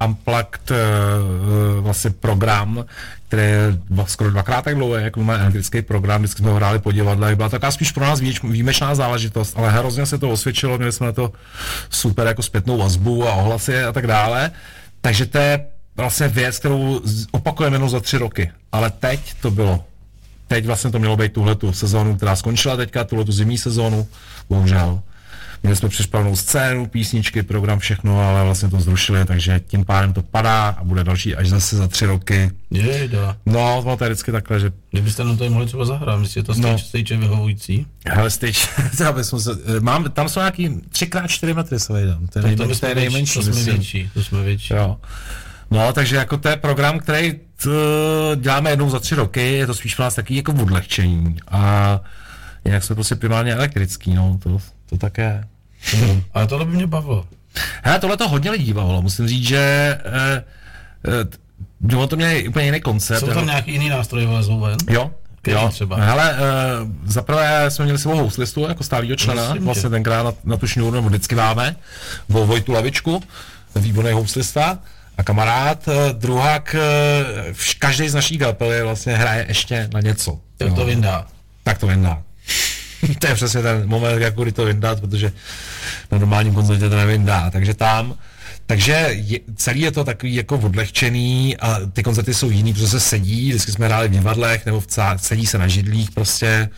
uh, 0.00 0.08
Unplugged 0.08 0.70
uh, 0.70 0.76
vlastně 1.84 2.10
program, 2.10 2.84
který 3.28 3.42
je 3.42 3.78
dva, 3.90 4.06
skoro 4.06 4.30
dvakrát 4.30 4.64
tak 4.64 4.74
dlouhý, 4.74 5.02
jako 5.02 5.22
má 5.22 5.36
anglický 5.36 5.82
program, 5.82 6.20
vždycky 6.20 6.42
jsme 6.42 6.50
ho 6.50 6.56
hráli 6.56 6.78
po 6.78 6.92
divadle, 6.92 7.36
byla 7.36 7.48
taková 7.48 7.70
spíš 7.70 7.92
pro 7.92 8.04
nás 8.04 8.20
výjič, 8.20 8.42
výjimečná 8.42 8.94
záležitost, 8.94 9.54
ale 9.56 9.70
hrozně 9.70 10.06
se 10.06 10.18
to 10.18 10.30
osvědčilo, 10.30 10.78
měli 10.78 10.92
jsme 10.92 11.06
na 11.06 11.12
to 11.12 11.32
super 11.90 12.26
jako 12.26 12.42
zpětnou 12.42 12.78
vazbu 12.78 13.28
a 13.28 13.32
ohlasy 13.32 13.84
a 13.84 13.92
tak 13.92 14.06
dále, 14.06 14.50
takže 15.00 15.26
to 15.26 15.38
je 15.38 15.66
vlastně 15.96 16.28
věc, 16.28 16.58
kterou 16.58 17.00
opakujeme 17.30 17.76
jenom 17.76 17.88
za 17.88 18.00
tři 18.00 18.18
roky, 18.18 18.50
ale 18.72 18.90
teď 18.90 19.34
to 19.40 19.50
bylo. 19.50 19.84
Teď 20.46 20.66
vlastně 20.66 20.90
to 20.90 20.98
mělo 20.98 21.16
být 21.16 21.32
tuhle 21.32 21.54
tu 21.54 21.72
sezónu, 21.72 22.16
která 22.16 22.36
skončila 22.36 22.76
teďka, 22.76 23.04
tuhle 23.04 23.24
tu 23.24 23.32
zimní 23.32 23.58
sezónu, 23.58 24.06
bohužel. 24.48 25.02
Měli 25.62 25.76
jsme 25.76 25.88
připravenou 25.88 26.36
scénu, 26.36 26.86
písničky, 26.86 27.42
program, 27.42 27.78
všechno, 27.78 28.20
ale 28.20 28.44
vlastně 28.44 28.68
to 28.68 28.80
zrušili, 28.80 29.24
takže 29.24 29.60
tím 29.66 29.84
pádem 29.84 30.12
to 30.12 30.22
padá 30.22 30.68
a 30.68 30.84
bude 30.84 31.04
další 31.04 31.36
až 31.36 31.48
zase 31.48 31.76
za 31.76 31.88
tři 31.88 32.06
roky. 32.06 32.50
Jejda. 32.70 33.36
No, 33.46 33.96
to 33.98 34.04
je 34.04 34.10
vždycky 34.10 34.32
takhle, 34.32 34.60
že 34.60 34.72
Kdybyste 34.90 35.24
nám 35.24 35.36
tady 35.36 35.50
mohli 35.50 35.66
třeba 35.66 35.84
zahrát, 35.84 36.20
myslíte, 36.20 36.40
že 36.40 36.44
to 36.44 36.54
No. 36.68 36.72
no. 36.72 36.78
stage 36.78 37.14
je 37.14 37.18
vyhovující? 37.18 37.86
hele, 38.06 38.30
stage, 38.30 38.60
třeba 38.92 39.22
jsme 39.22 39.40
se, 39.40 39.50
mám, 39.80 40.04
tam 40.10 40.28
jsou 40.28 40.40
nějaký 40.40 40.68
3x4 40.68 41.54
metry, 41.54 41.80
se 41.80 41.92
vejdám, 41.92 42.26
to 42.26 42.38
je, 42.38 42.56
to, 42.56 42.62
to 42.62 42.68
větší, 42.68 42.94
nejmenší, 42.94 43.34
to 43.34 43.42
jsme 43.42 43.54
myslím. 43.54 43.74
větší, 43.74 44.10
to 44.14 44.22
jsme 44.24 44.42
větší. 44.42 44.74
Jo. 44.74 44.96
No, 45.70 45.92
takže 45.92 46.16
jako 46.16 46.36
to 46.36 46.48
je 46.48 46.56
program, 46.56 46.98
který 46.98 47.32
t, 47.32 47.68
děláme 48.36 48.70
jednou 48.70 48.90
za 48.90 49.00
tři 49.00 49.14
roky, 49.14 49.52
je 49.52 49.66
to 49.66 49.74
spíš 49.74 49.94
pro 49.94 50.04
nás 50.04 50.14
taky 50.14 50.36
jako 50.36 50.52
odlehčení. 50.52 51.36
A 51.48 52.00
jinak 52.64 52.84
jsme 52.84 52.94
prostě 52.94 53.14
primárně 53.14 53.54
elektrický, 53.54 54.14
no, 54.14 54.38
to, 54.42 54.58
to 54.88 54.96
tak 54.96 55.18
je. 55.18 55.44
Ale 56.34 56.46
tohle 56.46 56.64
by 56.64 56.72
mě 56.72 56.86
bavilo. 56.86 57.26
Hele, 57.82 57.98
tohle 57.98 58.16
to 58.16 58.28
hodně 58.28 58.50
lidí 58.50 58.72
bavilo, 58.72 59.02
musím 59.02 59.28
říct, 59.28 59.48
že 59.48 59.98
eh, 60.04 60.44
eh, 61.92 62.06
to 62.06 62.16
měli 62.16 62.48
úplně 62.48 62.64
jiný 62.64 62.80
koncept. 62.80 63.20
Jsou 63.20 63.26
tam 63.26 63.46
nějaký 63.46 63.72
jiný 63.72 63.88
nástroje 63.88 64.26
vlezou 64.26 64.60
ven? 64.60 64.76
Jo, 64.90 65.10
jo. 65.46 65.68
třeba? 65.68 65.96
Hele, 65.96 66.32
uh, 66.32 66.38
zaprvé 67.04 67.70
jsme 67.70 67.84
měli 67.84 67.98
svou 67.98 68.16
houslistu 68.16 68.60
jako 68.68 68.84
stálýho 68.84 69.16
člena, 69.16 69.52
tě. 69.52 69.60
vlastně 69.60 69.90
tenkrát 69.90 70.22
na, 70.22 70.32
na 70.44 70.56
tu 70.56 70.66
šňůru, 70.66 70.90
nebo 70.90 71.08
vždycky 71.08 71.34
máme, 71.34 71.76
Vo, 72.28 72.46
Vojtu 72.46 72.72
Lavičku, 72.72 73.22
výborný 73.76 74.12
houslista 74.12 74.78
a 75.18 75.22
kamarád. 75.22 75.88
Uh, 75.88 75.94
druhák, 76.12 76.76
uh, 77.48 77.54
každý 77.78 78.08
z 78.08 78.14
naší 78.14 78.38
kapely 78.38 78.82
vlastně 78.82 79.16
hraje 79.16 79.44
ještě 79.48 79.88
na 79.94 80.00
něco. 80.00 80.38
Jak 80.60 80.74
to 80.74 80.84
vyndá? 80.84 81.26
Tak 81.62 81.78
to 81.78 81.86
vyndá. 81.86 82.22
to 83.18 83.26
je 83.26 83.34
přesně 83.34 83.62
ten 83.62 83.82
moment, 83.86 84.20
jak 84.20 84.34
kdy 84.34 84.52
to 84.52 84.64
vyndat, 84.64 85.00
protože 85.00 85.32
na 86.12 86.18
normálním 86.18 86.54
koncertě 86.54 86.88
to 86.88 86.96
nevyndá. 86.96 87.50
Takže 87.50 87.74
tam, 87.74 88.14
takže 88.68 89.08
je, 89.10 89.40
celý 89.56 89.80
je 89.80 89.92
to 89.92 90.04
takový 90.04 90.34
jako 90.34 90.58
odlehčený 90.58 91.56
a 91.56 91.80
ty 91.92 92.02
koncerty 92.02 92.34
jsou 92.34 92.50
jiný, 92.50 92.72
protože 92.72 92.88
se 92.88 93.00
sedí, 93.00 93.48
vždycky 93.48 93.72
jsme 93.72 93.86
hráli 93.86 94.08
v 94.08 94.10
divadlech 94.10 94.66
nebo 94.66 94.80
v 94.80 94.86
cá, 94.86 95.18
sedí 95.18 95.46
se 95.46 95.58
na 95.58 95.68
židlích 95.68 96.10
prostě. 96.10 96.68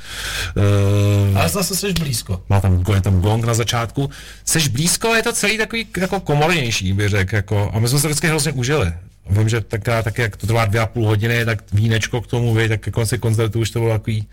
Uh, 1.31 1.39
Ale 1.39 1.49
zase 1.49 1.77
jsi 1.77 1.93
blízko. 1.93 2.43
má 2.49 2.61
tam, 2.61 2.85
je 2.95 3.01
tam 3.01 3.21
gong 3.21 3.45
na 3.45 3.55
začátku. 3.55 4.11
Seš 4.45 4.69
blízko, 4.69 5.15
je 5.15 5.23
to 5.23 5.33
celý 5.33 5.59
takový 5.59 5.87
jako 5.97 6.21
komornější, 6.21 6.93
bych 6.93 7.09
řekl. 7.09 7.37
Jako, 7.37 7.71
a 7.75 7.79
my 7.79 7.89
jsme 7.89 7.99
se 7.99 8.09
vždycky 8.09 8.27
hrozně 8.29 8.53
užili. 8.53 8.93
Vím, 9.31 9.49
že 9.49 9.61
taká, 9.61 10.03
tak 10.03 10.19
jak 10.19 10.37
to 10.37 10.47
trvá 10.47 10.65
dvě 10.65 10.81
a 10.81 10.87
půl 10.87 11.07
hodiny, 11.07 11.45
tak 11.45 11.59
vínečko 11.73 12.21
k 12.21 12.27
tomu, 12.27 12.55
vej, 12.55 12.69
tak 12.69 12.81
ke 12.81 12.91
konci 12.91 13.19
koncertu 13.19 13.61
už 13.61 13.71
to 13.71 13.79
bylo 13.79 13.93
takový... 13.93 14.27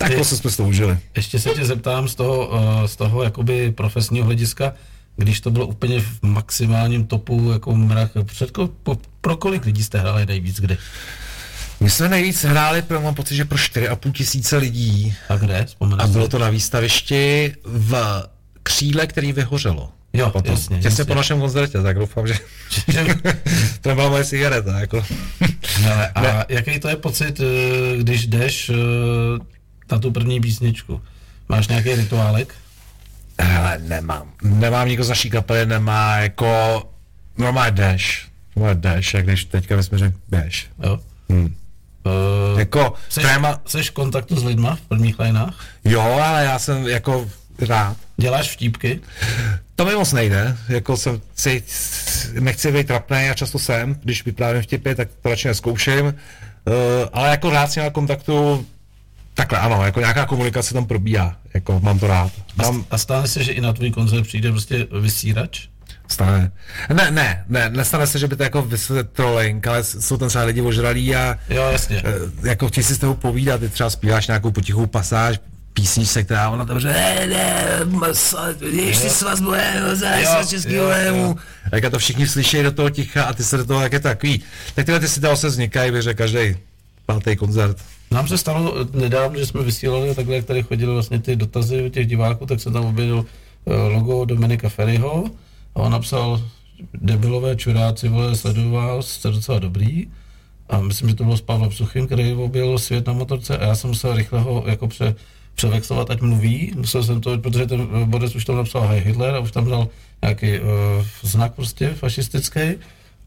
Tak 0.00 0.14
to 0.14 0.24
jsme 0.24 0.50
to 0.50 0.64
užili. 0.64 0.98
Ještě 1.16 1.40
se 1.40 1.50
tě 1.50 1.64
zeptám 1.64 2.08
z 2.08 2.14
toho, 2.14 2.50
eh, 2.84 2.88
z 2.88 2.96
toho 2.96 3.22
jakoby 3.22 3.72
profesního 3.72 4.26
hlediska, 4.26 4.72
když 5.16 5.40
to 5.40 5.50
bylo 5.50 5.66
úplně 5.66 6.00
v 6.00 6.22
maximálním 6.22 7.06
topu, 7.06 7.50
jako 7.52 7.74
mrach, 7.76 8.10
před, 8.24 8.50
ko- 8.50 8.70
po, 8.82 8.98
pro 9.20 9.36
kolik 9.36 9.64
lidí 9.64 9.84
jste 9.84 9.98
hráli 9.98 10.26
nejvíc 10.26 10.60
kdy? 10.60 10.76
My 11.80 11.90
jsme 11.90 12.08
nejvíc 12.08 12.44
hráli, 12.44 12.82
pro, 12.82 13.00
mám 13.00 13.14
pocit, 13.14 13.34
že 13.36 13.44
pro 13.44 13.58
4,5 13.58 14.12
tisíce 14.12 14.56
lidí. 14.56 15.14
A 15.28 15.36
kde? 15.36 15.64
Vzpomeneš 15.64 16.04
A 16.04 16.06
bylo 16.06 16.28
to 16.28 16.38
na 16.38 16.50
výstavišti 16.50 17.52
v 17.64 18.22
kříle, 18.62 19.06
který 19.06 19.32
vyhořelo. 19.32 19.90
Jo, 20.12 20.30
potom, 20.30 20.52
jasně, 20.52 20.76
těsně 20.76 20.88
jasně. 20.88 21.04
po 21.04 21.14
našem 21.14 21.40
koncertě, 21.40 21.82
tak 21.82 21.98
doufám, 21.98 22.26
že 22.26 22.34
to 23.80 23.88
nebyla 23.88 24.08
moje 24.08 24.24
cigareta. 24.24 24.80
Jako. 24.80 25.04
Hele, 25.74 26.08
a 26.08 26.20
Ne. 26.20 26.44
jaký 26.48 26.78
to 26.78 26.88
je 26.88 26.96
pocit, 26.96 27.40
eh, 27.40 27.96
když 27.96 28.26
jdeš 28.26 28.70
eh, 28.70 28.74
na 29.92 29.98
tu 29.98 30.10
první 30.12 30.40
písničku? 30.40 31.00
Máš 31.48 31.68
nějaký 31.68 31.94
rituálek? 31.94 32.54
Hele, 33.40 33.78
nemám. 33.78 34.30
Nemám 34.42 34.88
nikdo 34.88 35.04
z 35.04 35.08
naší 35.08 35.30
kapely, 35.30 35.66
nemá 35.66 36.16
jako 36.16 36.82
normálně 37.38 37.70
dash. 37.70 38.04
Normálně 38.56 38.80
dash, 38.80 39.14
jak 39.14 39.24
když 39.24 39.44
teďka 39.44 39.76
bychom 39.76 39.98
řekli 39.98 40.20
dash. 40.28 40.66
Jo? 40.84 40.98
Hmm. 41.30 41.54
Uh, 42.54 42.58
Jako, 42.58 42.92
Seš, 43.08 43.24
téma, 43.24 43.60
seš 43.66 43.90
v 43.90 43.92
kontaktu 43.92 44.36
s 44.40 44.44
lidma 44.44 44.76
v 44.76 44.80
prvních 44.80 45.18
lineách? 45.18 45.54
jo, 45.84 46.00
ale 46.00 46.44
já 46.44 46.58
jsem 46.58 46.86
jako 46.88 47.30
rád. 47.68 47.96
Děláš 48.16 48.50
vtípky? 48.52 49.00
To 49.76 49.84
mi 49.84 49.94
moc 49.94 50.12
nejde, 50.12 50.56
jako 50.68 50.96
jsem 50.96 51.20
si, 51.36 51.62
nechci 52.40 52.72
být 52.72 52.86
trapný 52.86 53.16
a 53.30 53.34
často 53.34 53.58
jsem, 53.58 53.94
když 54.02 54.24
vyprávím 54.24 54.62
vtipy, 54.62 54.94
tak 54.94 55.08
to 55.22 55.28
radši 55.28 55.48
neskouším, 55.48 56.04
uh, 56.06 56.12
ale 57.12 57.28
jako 57.30 57.50
rád 57.50 57.76
nimi 57.76 57.84
na 57.84 57.90
kontaktu, 57.90 58.66
takhle 59.34 59.58
ano, 59.58 59.84
jako 59.84 60.00
nějaká 60.00 60.26
komunikace 60.26 60.74
tam 60.74 60.86
probíhá, 60.86 61.36
jako 61.54 61.80
mám 61.80 61.98
to 61.98 62.06
rád. 62.06 62.32
A, 62.58 62.62
Mám, 62.62 62.84
a 62.90 62.98
stane 62.98 63.28
se, 63.28 63.44
že 63.44 63.52
i 63.52 63.60
na 63.60 63.72
tvůj 63.72 63.90
koncert 63.90 64.22
přijde 64.22 64.50
prostě 64.50 64.86
vysírač? 65.00 65.68
stane. 66.08 66.52
Ne, 66.92 67.10
ne, 67.10 67.44
ne, 67.48 67.70
nestane 67.70 68.06
se, 68.06 68.18
že 68.18 68.28
by 68.28 68.36
to 68.36 68.42
jako 68.42 68.62
vysvětlit 68.62 69.10
trolling, 69.12 69.66
ale 69.66 69.84
jsou 69.84 70.16
tam 70.16 70.28
třeba 70.28 70.44
lidi 70.44 70.60
ožralí 70.60 71.16
a 71.16 71.38
Jo, 71.48 71.68
jasně. 71.72 72.02
eh, 72.04 72.48
jako 72.48 72.68
chtějí 72.68 72.84
si 72.84 72.94
z 72.94 72.98
toho 72.98 73.14
povídat, 73.14 73.60
ty 73.60 73.68
třeba 73.68 73.90
zpíváš 73.90 74.26
nějakou 74.26 74.50
potichou 74.50 74.86
pasáž, 74.86 75.40
písničce, 75.74 76.22
která 76.22 76.50
ona 76.50 76.64
tam 76.64 76.80
že 76.80 76.88
ne, 76.88 77.28
ještě 78.72 79.10
s 79.10 79.22
vás 79.22 79.40
Jo, 80.24 80.44
z 80.44 80.48
českého 80.48 80.88
lému. 80.88 81.36
Jak 81.72 81.82
to 81.90 81.98
všichni 81.98 82.28
slyší 82.28 82.62
do 82.62 82.72
toho 82.72 82.90
ticha 82.90 83.24
a 83.24 83.32
ty 83.32 83.44
se 83.44 83.56
do 83.56 83.64
toho, 83.64 83.80
jak 83.80 83.92
je 83.92 84.00
takový. 84.00 84.42
Tak 84.74 84.86
tyhle 84.86 85.00
ty 85.00 85.08
situace 85.08 85.48
vznikají, 85.48 85.92
bych 85.92 86.02
řekl, 86.02 86.18
každý 86.18 86.56
pátý 87.06 87.36
koncert. 87.36 87.76
Nám 88.10 88.28
se 88.28 88.38
stalo 88.38 88.74
nedávno, 88.92 89.38
že 89.38 89.46
jsme 89.46 89.62
vysílali 89.62 90.14
takhle, 90.14 90.36
jak 90.36 90.44
tady 90.44 90.62
chodily 90.62 90.92
vlastně 90.92 91.18
ty 91.18 91.36
dotazy 91.36 91.82
od 91.82 91.92
těch 91.92 92.06
diváků, 92.06 92.46
tak 92.46 92.60
se 92.60 92.70
tam 92.70 92.84
objevil 92.84 93.24
eh, 93.66 93.74
logo 93.74 94.24
Dominika 94.24 94.68
Ferryho 94.68 95.24
a 95.74 95.80
on 95.80 95.92
napsal 95.92 96.42
debilové 96.94 97.56
čuráci, 97.56 98.08
vole, 98.08 98.36
sleduju 98.36 98.70
vás, 98.70 99.08
jste 99.08 99.30
docela 99.30 99.58
dobrý. 99.58 100.06
A 100.68 100.80
myslím, 100.80 101.08
že 101.08 101.14
to 101.14 101.24
bylo 101.24 101.36
s 101.36 101.40
Pavlem 101.40 101.72
Suchým, 101.72 102.06
který 102.06 102.34
objevil 102.34 102.78
svět 102.78 103.06
na 103.06 103.12
motorce 103.12 103.58
a 103.58 103.66
já 103.66 103.74
jsem 103.74 103.90
musel 103.90 104.16
rychle 104.16 104.40
ho 104.40 104.64
jako 104.66 104.88
pře, 104.88 105.14
převexlovat, 105.54 106.10
ať 106.10 106.20
mluví. 106.20 106.72
Musel 106.76 107.04
jsem 107.04 107.20
to, 107.20 107.38
protože 107.38 107.66
ten 107.66 107.88
Boris 108.04 108.34
už 108.34 108.44
tam 108.44 108.56
napsal 108.56 108.82
Hej 108.82 109.00
Hitler 109.00 109.34
a 109.34 109.38
už 109.38 109.52
tam 109.52 109.70
dal 109.70 109.88
nějaký 110.22 110.60
uh, 110.60 110.66
znak 111.22 111.54
prostě 111.54 111.88
fašistický. 111.88 112.60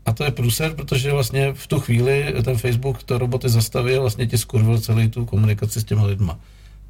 A 0.06 0.14
to 0.14 0.24
je 0.24 0.32
průser, 0.32 0.74
protože 0.74 1.12
vlastně 1.12 1.54
v 1.54 1.68
tu 1.68 1.80
chvíli 1.80 2.34
ten 2.44 2.58
Facebook 2.58 3.04
to 3.04 3.18
roboty 3.18 3.50
zastavil, 3.50 4.02
vlastně 4.02 4.28
ti 4.28 4.38
skurvil 4.38 4.80
celý 4.80 5.10
tu 5.10 5.26
komunikaci 5.26 5.82
s 5.82 5.84
těma 5.84 6.06
lidma. 6.06 6.40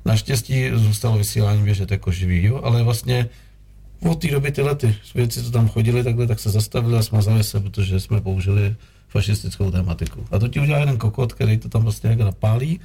Naštěstí 0.06 0.69
zůstalo 0.73 1.18
vysílání 1.18 1.64
běžet 1.64 1.91
jako 1.91 2.11
živý, 2.11 2.44
jo, 2.44 2.61
ale 2.64 2.84
vlastně 2.84 3.30
od 4.10 4.22
té 4.22 4.27
doby 4.27 4.52
tyhle 4.52 4.76
ty 4.76 4.95
věci, 5.15 5.44
co 5.44 5.52
tam 5.52 5.69
chodili 5.69 6.03
takhle, 6.03 6.27
tak 6.27 6.40
se 6.40 6.49
zastavili 6.49 6.98
a 6.98 7.03
smazali 7.03 7.44
se, 7.44 7.60
protože 7.60 7.99
jsme 7.99 8.22
použili 8.22 8.76
fašistickou 9.10 9.72
tématiku. 9.72 10.26
A 10.31 10.40
to 10.40 10.48
ti 10.48 10.60
udělal 10.60 10.80
jeden 10.81 10.98
kokot, 10.98 11.34
který 11.34 11.57
to 11.57 11.69
tam 11.69 11.84
vlastně 11.84 12.10
jako 12.10 12.23
napálí 12.23 12.80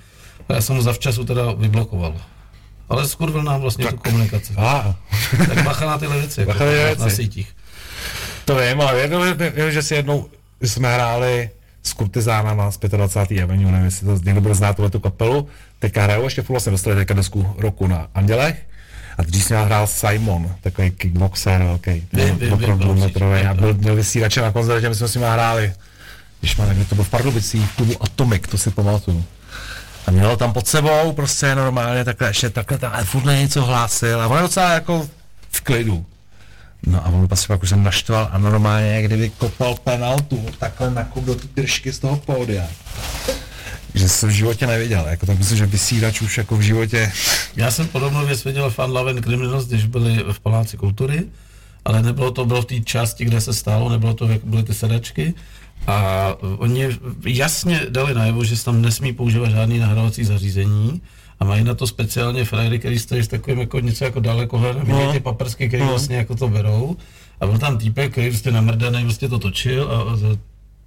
a 0.49 0.55
já 0.55 0.61
jsem 0.61 0.77
ho 0.77 0.83
zavčasu 0.83 1.25
teda 1.25 1.53
vyblokoval. 1.53 2.15
Ale 2.89 3.09
skurvil 3.09 3.43
nám 3.43 3.61
vlastně 3.61 3.87
tu 3.87 3.97
komunikaci. 3.97 4.55
A, 4.57 4.97
Tak 5.49 5.65
bacha 5.65 5.87
na 5.87 5.99
tyhle 5.99 6.19
věci, 6.19 6.41
jako 6.41 6.53
na 6.53 6.59
tyhle 6.59 6.95
na, 6.99 7.05
věci. 7.05 7.17
sítích. 7.17 7.57
To 8.49 8.57
vím, 8.57 8.81
ale 8.81 9.01
jednou, 9.01 9.21
vím, 9.57 9.73
že 9.73 9.83
si 9.83 9.95
jednou 9.95 10.29
jsme 10.63 10.95
hráli 10.95 11.51
s 11.83 11.93
kurtizánama 11.93 12.71
z 12.71 12.79
25. 12.79 13.43
Avenue, 13.43 13.73
nevím, 13.73 13.85
jestli 13.85 14.07
to 14.07 14.19
někdo 14.25 14.41
bude 14.41 14.55
znát 14.55 14.77
tuhle 14.77 14.91
tu 14.91 15.01
kapelu. 15.01 15.49
Teďka 15.79 16.03
hrajou, 16.03 16.25
ještě 16.25 16.43
furt 16.43 16.55
vlastně 16.55 16.73
dostali 16.73 16.97
teďka 16.97 17.15
desku 17.15 17.55
roku 17.59 17.87
na 17.87 18.09
Andělech. 18.15 18.67
A 19.19 19.23
dřív 19.23 19.45
ním 19.45 19.63
hrál 19.63 19.87
Simon, 19.87 20.55
takový 20.61 20.91
kickboxer 20.91 21.63
velký, 21.63 22.07
opravdu 22.51 22.95
metrový. 22.95 23.41
A 23.41 23.55
byl, 23.55 23.75
měl 23.75 23.97
vysílače 23.97 24.41
na 24.41 24.53
koncertě, 24.53 24.89
my 24.89 24.95
jsme 24.95 25.09
s 25.09 25.15
ním 25.15 25.25
hráli. 25.25 25.73
Když 26.41 26.57
má, 26.57 26.67
to 26.89 26.95
byl 26.95 27.05
v 27.05 27.11
Pardubicích, 27.11 27.71
v 27.71 27.77
klubu 27.77 28.03
Atomic, 28.03 28.43
to 28.51 28.59
si 28.59 28.71
pamatuju. 28.71 29.25
A 30.07 30.11
měl 30.11 30.37
tam 30.37 30.53
pod 30.53 30.67
sebou 30.67 31.13
prostě 31.13 31.55
normálně 31.55 32.05
takhle, 32.05 32.29
ještě 32.29 32.51
takhle 32.51 32.79
tam, 32.79 32.93
ale 32.95 33.05
furt 33.05 33.25
něco 33.25 33.65
hlásil 33.65 34.23
a 34.23 34.27
on 34.27 34.37
je 34.37 34.43
docela 34.43 34.73
jako 34.73 35.09
v 35.51 35.61
klidu. 35.61 36.07
No 36.87 37.07
a 37.07 37.09
on 37.09 37.29
pak 37.29 37.63
už 37.63 37.69
jsem 37.69 37.83
naštval 37.83 38.29
a 38.33 38.39
normálně, 38.39 38.89
jak 38.89 39.05
kdyby 39.05 39.31
kopal 39.31 39.75
penaltu, 39.75 40.47
takhle 40.59 40.91
nakop 40.91 41.25
do 41.25 41.35
ty 41.35 41.49
držky 41.57 41.93
z 41.93 41.99
toho 41.99 42.17
pódia. 42.17 42.65
Že 43.95 44.09
jsem 44.09 44.29
v 44.29 44.33
životě 44.33 44.67
neviděl, 44.67 45.07
jako 45.09 45.27
tak 45.27 45.39
myslím, 45.39 45.59
že 45.59 45.67
vysílač 45.67 46.21
už 46.21 46.39
jako 46.39 46.57
v 46.57 46.61
životě, 46.61 47.13
Já 47.57 47.71
jsem 47.71 47.89
podobnou 47.89 48.27
věc 48.27 48.45
viděl 48.45 48.71
Fan 48.71 48.91
Love 48.91 49.11
and 49.11 49.25
Criminals, 49.25 49.67
když 49.67 49.87
byli 49.87 50.25
v 50.33 50.41
Paláci 50.41 50.77
kultury, 50.77 51.23
ale 51.85 52.03
nebylo 52.03 52.31
to, 52.31 52.45
bylo 52.45 52.63
v 52.63 52.65
té 52.65 52.81
části, 52.81 53.25
kde 53.25 53.41
se 53.41 53.53
stálo, 53.53 53.89
nebylo 53.89 54.15
to, 54.15 54.27
jak 54.27 54.45
byly 54.45 54.63
ty 54.63 54.75
sedačky. 54.75 55.35
A 55.87 56.29
oni 56.59 56.89
jasně 57.27 57.87
dali 57.89 58.15
najevo, 58.15 58.45
že 58.45 58.57
se 58.57 58.65
tam 58.65 58.83
nesmí 58.83 59.13
používat 59.13 59.51
žádný 59.51 59.79
nahrávací 59.79 60.25
zařízení 60.25 61.01
a 61.41 61.45
mají 61.45 61.65
na 61.65 61.75
to 61.75 61.87
speciálně 61.87 62.45
frajery, 62.45 62.79
který 62.79 62.99
stojí 62.99 63.23
s 63.23 63.29
takovým 63.29 63.61
jako 63.61 63.81
něco 63.81 64.05
jako 64.05 64.21
dalekohledem, 64.21 64.89
no. 64.89 65.13
ty 65.13 65.21
paprsky, 65.21 65.69
které 65.69 65.83
No. 65.83 65.91
vlastně 65.91 66.17
jako 66.17 66.35
to 66.35 66.49
berou. 66.49 66.97
A 67.41 67.47
byl 67.47 67.59
tam 67.59 67.79
týpek, 67.79 68.13
který 68.13 68.29
prostě 68.29 68.51
namrdaný 68.53 69.03
vlastně 69.05 69.29
to 69.29 69.39
točil 69.39 69.89
a, 69.93 70.13
a 70.13 70.37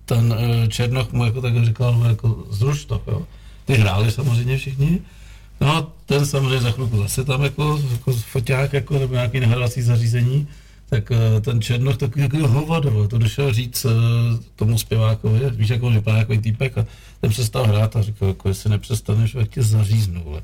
ten 0.06 0.36
eh, 0.38 0.68
Černoch 0.68 1.12
mu 1.12 1.26
jako 1.26 1.42
tak 1.42 1.66
říkal, 1.66 1.98
no, 2.00 2.10
jako 2.10 2.44
zruš 2.50 2.86
to, 2.86 3.02
jo. 3.08 3.22
Ty 3.66 3.74
hráli 3.74 4.12
samozřejmě 4.12 4.58
všichni. 4.58 5.00
No, 5.62 5.88
ten 6.06 6.26
samozřejmě 6.26 6.60
za 6.60 6.72
chvilku 6.72 6.98
zase 6.98 7.24
tam 7.24 7.44
jako, 7.44 7.82
jako 7.92 8.14
foťák 8.14 8.74
jako, 8.74 9.00
nebo 9.00 9.14
nějaký 9.14 9.40
nahrávací 9.40 9.82
zařízení, 9.82 10.48
tak 10.90 11.12
eh, 11.12 11.42
ten 11.42 11.62
Černoch 11.62 11.98
takový 11.98 12.24
jako 12.24 12.48
hovado, 12.48 13.08
to 13.08 13.18
došel 13.18 13.54
říct 13.54 13.86
eh, 13.86 13.90
tomu 14.56 14.78
zpěvákovi, 14.78 15.40
víš, 15.52 15.70
jak 15.70 15.84
on 15.84 15.94
vypadá 15.94 16.18
jako 16.18 16.36
týpek 16.38 16.78
a 16.78 16.86
ten 17.22 17.30
přestal 17.30 17.68
hrát 17.68 17.96
a 17.96 18.02
říkal, 18.02 18.28
jako 18.28 18.48
jestli 18.48 18.70
nepřestaneš, 18.70 19.32
tak 19.32 19.50
tě 19.50 19.64
zaříznu. 19.64 20.24
Vole. 20.24 20.42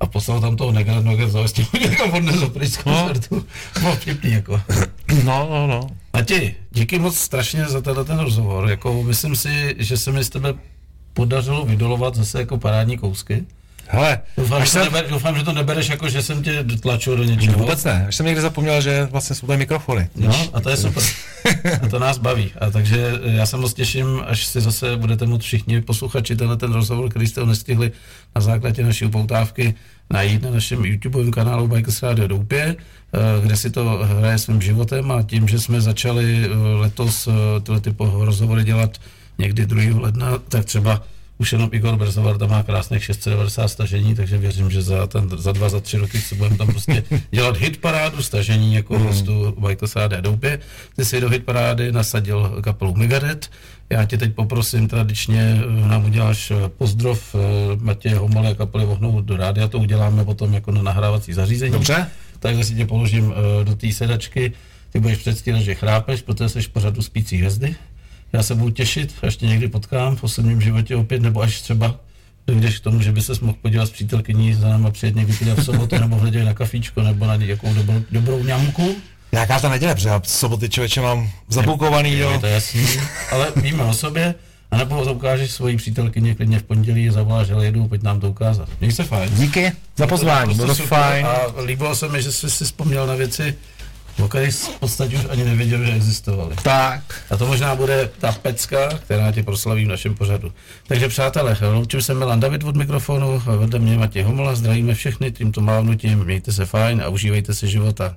A 0.00 0.06
poslal 0.06 0.40
tam 0.40 0.56
toho 0.56 0.72
Negrad 0.72 1.06
a 1.06 1.24
vzal 1.24 1.48
s 1.48 1.52
tím 1.52 1.66
jako 1.80 2.16
odnesl 2.16 2.48
pryč 2.48 2.72
z 2.72 2.76
koncertu. 2.76 3.46
Bylo 3.80 3.96
vtipný 3.96 4.32
jako. 4.32 4.60
No, 5.24 5.48
no, 5.50 5.66
no. 5.66 5.86
A 6.12 6.22
ti, 6.22 6.54
díky 6.70 6.98
moc 6.98 7.16
strašně 7.18 7.64
za 7.64 7.80
tenhle 7.80 8.04
ten 8.04 8.18
rozhovor. 8.18 8.68
Jako, 8.68 9.02
myslím 9.02 9.36
si, 9.36 9.74
že 9.78 9.96
se 9.96 10.12
mi 10.12 10.24
z 10.24 10.30
tebe 10.30 10.54
podařilo 11.14 11.66
vydolovat 11.66 12.14
zase 12.14 12.38
jako 12.38 12.58
parádní 12.58 12.98
kousky. 12.98 13.44
Hele, 13.88 14.20
Doufám, 14.36 14.62
až 14.62 14.68
že, 14.68 14.78
to 14.78 14.84
jsem, 14.84 14.92
neber, 14.92 15.10
doufám, 15.10 15.36
že 15.38 15.44
to 15.44 15.52
nebereš 15.52 15.88
jako, 15.88 16.08
že 16.08 16.22
jsem 16.22 16.42
tě 16.42 16.64
tlačil 16.80 17.16
do 17.16 17.24
něčeho. 17.24 17.58
vůbec 17.58 17.84
ne, 17.84 18.04
až 18.08 18.16
jsem 18.16 18.26
někdy 18.26 18.40
zapomněl, 18.40 18.80
že 18.80 19.08
vlastně 19.10 19.36
jsou 19.36 19.46
tady 19.46 19.58
mikrofony. 19.58 20.08
No, 20.16 20.48
a 20.52 20.60
to 20.60 20.70
je 20.70 20.76
super. 20.76 21.02
A 21.82 21.88
to 21.88 21.98
nás 21.98 22.18
baví. 22.18 22.52
A 22.60 22.70
takže 22.70 23.12
já 23.22 23.46
se 23.46 23.56
moc 23.56 23.74
těším, 23.74 24.22
až 24.26 24.46
si 24.46 24.60
zase 24.60 24.96
budete 24.96 25.26
moct 25.26 25.42
všichni 25.44 25.80
posluchači 25.80 26.36
tenhle 26.36 26.56
ten 26.56 26.72
rozhovor, 26.72 27.08
který 27.08 27.26
jste 27.26 27.40
ho 27.40 27.46
nestihli 27.46 27.92
na 28.34 28.40
základě 28.40 28.84
naší 28.84 29.04
upoutávky 29.04 29.74
najít 30.10 30.42
na 30.42 30.50
našem 30.50 30.84
YouTubeovém 30.84 31.30
kanálu 31.30 31.68
Bikers 31.68 32.02
Radio 32.02 32.28
Doupě, 32.28 32.76
eh, 32.76 33.18
kde 33.42 33.56
si 33.56 33.70
to 33.70 33.84
hraje 33.84 34.38
svým 34.38 34.62
životem 34.62 35.10
a 35.10 35.22
tím, 35.22 35.48
že 35.48 35.58
jsme 35.60 35.80
začali 35.80 36.44
eh, 36.44 36.48
letos 36.76 37.28
eh, 37.28 37.60
tyhle 37.60 37.80
typu 37.80 38.24
rozhovory 38.24 38.64
dělat 38.64 38.98
někdy 39.38 39.66
2. 39.66 40.00
ledna, 40.00 40.38
tak 40.48 40.64
třeba 40.64 41.02
už 41.38 41.52
jenom 41.52 41.70
Igor 41.72 41.96
Brzovar 41.96 42.38
tam 42.38 42.50
má 42.50 42.62
krásných 42.62 43.04
690 43.04 43.68
stažení, 43.68 44.14
takže 44.14 44.38
věřím, 44.38 44.70
že 44.70 44.82
za, 44.82 45.06
ten, 45.06 45.28
za 45.36 45.52
dva, 45.52 45.68
za 45.68 45.80
tři 45.80 45.98
roky 45.98 46.20
si 46.20 46.34
budeme 46.34 46.56
tam 46.56 46.66
prostě 46.66 47.02
dělat 47.30 47.56
hit 47.56 47.80
parádu 47.80 48.22
stažení 48.22 48.74
jako 48.74 48.98
mm. 48.98 49.04
hostu 49.04 49.54
Michael 49.58 49.88
Sáde 49.88 50.22
Doupě. 50.22 50.58
Ty 50.96 51.04
si 51.04 51.20
do 51.20 51.28
hit 51.28 51.44
parády 51.44 51.92
nasadil 51.92 52.58
kapelu 52.62 52.94
Megadeth. 52.94 53.50
Já 53.90 54.04
tě 54.04 54.18
teď 54.18 54.34
poprosím, 54.34 54.88
tradičně 54.88 55.60
eh, 55.60 55.88
nám 55.88 56.04
uděláš 56.04 56.50
eh, 56.50 56.54
pozdrov 56.68 57.34
eh, 57.34 57.38
Matěje 57.80 58.14
Homole 58.14 58.54
kapely 58.54 58.84
Vohnou 58.84 59.20
do 59.20 59.36
rádia, 59.36 59.68
to 59.68 59.78
uděláme 59.78 60.24
potom 60.24 60.54
jako 60.54 60.72
na 60.72 60.82
nahrávací 60.82 61.32
zařízení. 61.32 61.72
Dobře. 61.72 62.06
Takhle 62.38 62.64
si 62.64 62.74
tě 62.74 62.86
položím 62.86 63.34
do 63.64 63.74
té 63.74 63.92
sedačky, 63.92 64.52
ty 64.92 65.00
budeš 65.00 65.18
předstírat, 65.18 65.60
že 65.60 65.74
chrápeš, 65.74 66.22
protože 66.22 66.48
jsi 66.48 66.68
pořadu 66.68 67.02
spící 67.02 67.36
hvězdy. 67.36 67.76
Já 68.32 68.42
se 68.42 68.54
budu 68.54 68.70
těšit, 68.70 69.14
až 69.22 69.36
tě 69.36 69.46
někdy 69.46 69.68
potkám 69.68 70.16
v 70.16 70.24
osobním 70.24 70.60
životě 70.60 70.96
opět, 70.96 71.22
nebo 71.22 71.40
až 71.40 71.60
třeba 71.60 71.94
dojdeš 72.46 72.78
k 72.78 72.82
tomu, 72.82 73.00
že 73.00 73.12
by 73.12 73.22
se 73.22 73.32
mohl 73.40 73.56
podívat 73.62 73.86
s 73.86 73.90
přítelkyní 73.90 74.54
za 74.54 74.68
náma 74.68 74.90
přijet 74.90 75.16
někdy 75.16 75.32
v 75.32 75.64
sobotu, 75.64 75.96
nebo 76.00 76.16
v 76.16 76.24
neděli 76.24 76.44
na 76.44 76.54
kafíčko, 76.54 77.02
nebo 77.02 77.26
na 77.26 77.36
nějakou 77.36 77.74
dobrou, 77.74 78.02
dobrou 78.10 78.44
ňamku. 78.44 78.96
Nějaká 79.32 79.60
ta 79.60 79.68
neděle, 79.68 79.94
protože 79.94 80.08
já 80.08 80.22
soboty 80.24 80.68
člověče 80.68 81.00
mám 81.00 81.30
zaboukovaný, 81.48 82.18
jo. 82.18 82.30
Je 82.30 82.38
to 82.38 82.46
jasný, 82.46 82.86
ale 83.30 83.52
víme 83.56 83.84
o 83.84 83.94
sobě, 83.94 84.34
a 84.70 84.76
nebo 84.76 85.04
to 85.04 85.14
ukážeš 85.14 85.50
svojí 85.50 85.76
přítelkyni 85.76 86.34
klidně 86.34 86.58
v 86.58 86.62
pondělí, 86.62 87.10
zavoláš, 87.10 87.46
že 87.46 87.54
jedu, 87.60 87.88
pojď 87.88 88.02
nám 88.02 88.20
to 88.20 88.30
ukázat. 88.30 88.68
Měj 88.80 88.92
se 88.92 89.04
fajn. 89.04 89.30
Díky 89.34 89.72
za 89.96 90.06
pozvání, 90.06 90.54
bylo 90.54 90.68
to 90.68 90.74
super 90.74 90.88
fajn. 90.88 91.26
A 91.26 91.60
líbilo 91.64 91.96
se 91.96 92.08
mi, 92.08 92.22
že 92.22 92.32
jsi 92.32 92.50
si 92.50 92.64
vzpomněl 92.64 93.06
na 93.06 93.14
věci, 93.14 93.54
jsi 94.18 94.72
v 94.72 94.78
podstatě 94.80 95.16
už 95.16 95.26
ani 95.30 95.44
nevěděl, 95.44 95.84
že 95.84 95.92
existovaly. 95.92 96.56
Tak. 96.62 97.02
A 97.30 97.36
to 97.36 97.46
možná 97.46 97.74
bude 97.74 98.10
ta 98.18 98.32
pecka, 98.32 98.88
která 98.98 99.32
tě 99.32 99.42
proslaví 99.42 99.84
v 99.84 99.88
našem 99.88 100.14
pořadu. 100.14 100.52
Takže 100.86 101.08
přátelé, 101.08 101.56
loučím 101.72 102.02
se 102.02 102.14
Milan 102.14 102.40
David 102.40 102.64
od 102.64 102.76
mikrofonu, 102.76 103.42
vedle 103.46 103.78
mě 103.78 103.98
Matěj 103.98 104.22
Homola, 104.22 104.54
zdravíme 104.54 104.94
všechny 104.94 105.32
tímto 105.32 105.60
mávnutím, 105.60 106.24
mějte 106.24 106.52
se 106.52 106.66
fajn 106.66 107.02
a 107.02 107.08
užívejte 107.08 107.54
si 107.54 107.68
života. 107.68 108.16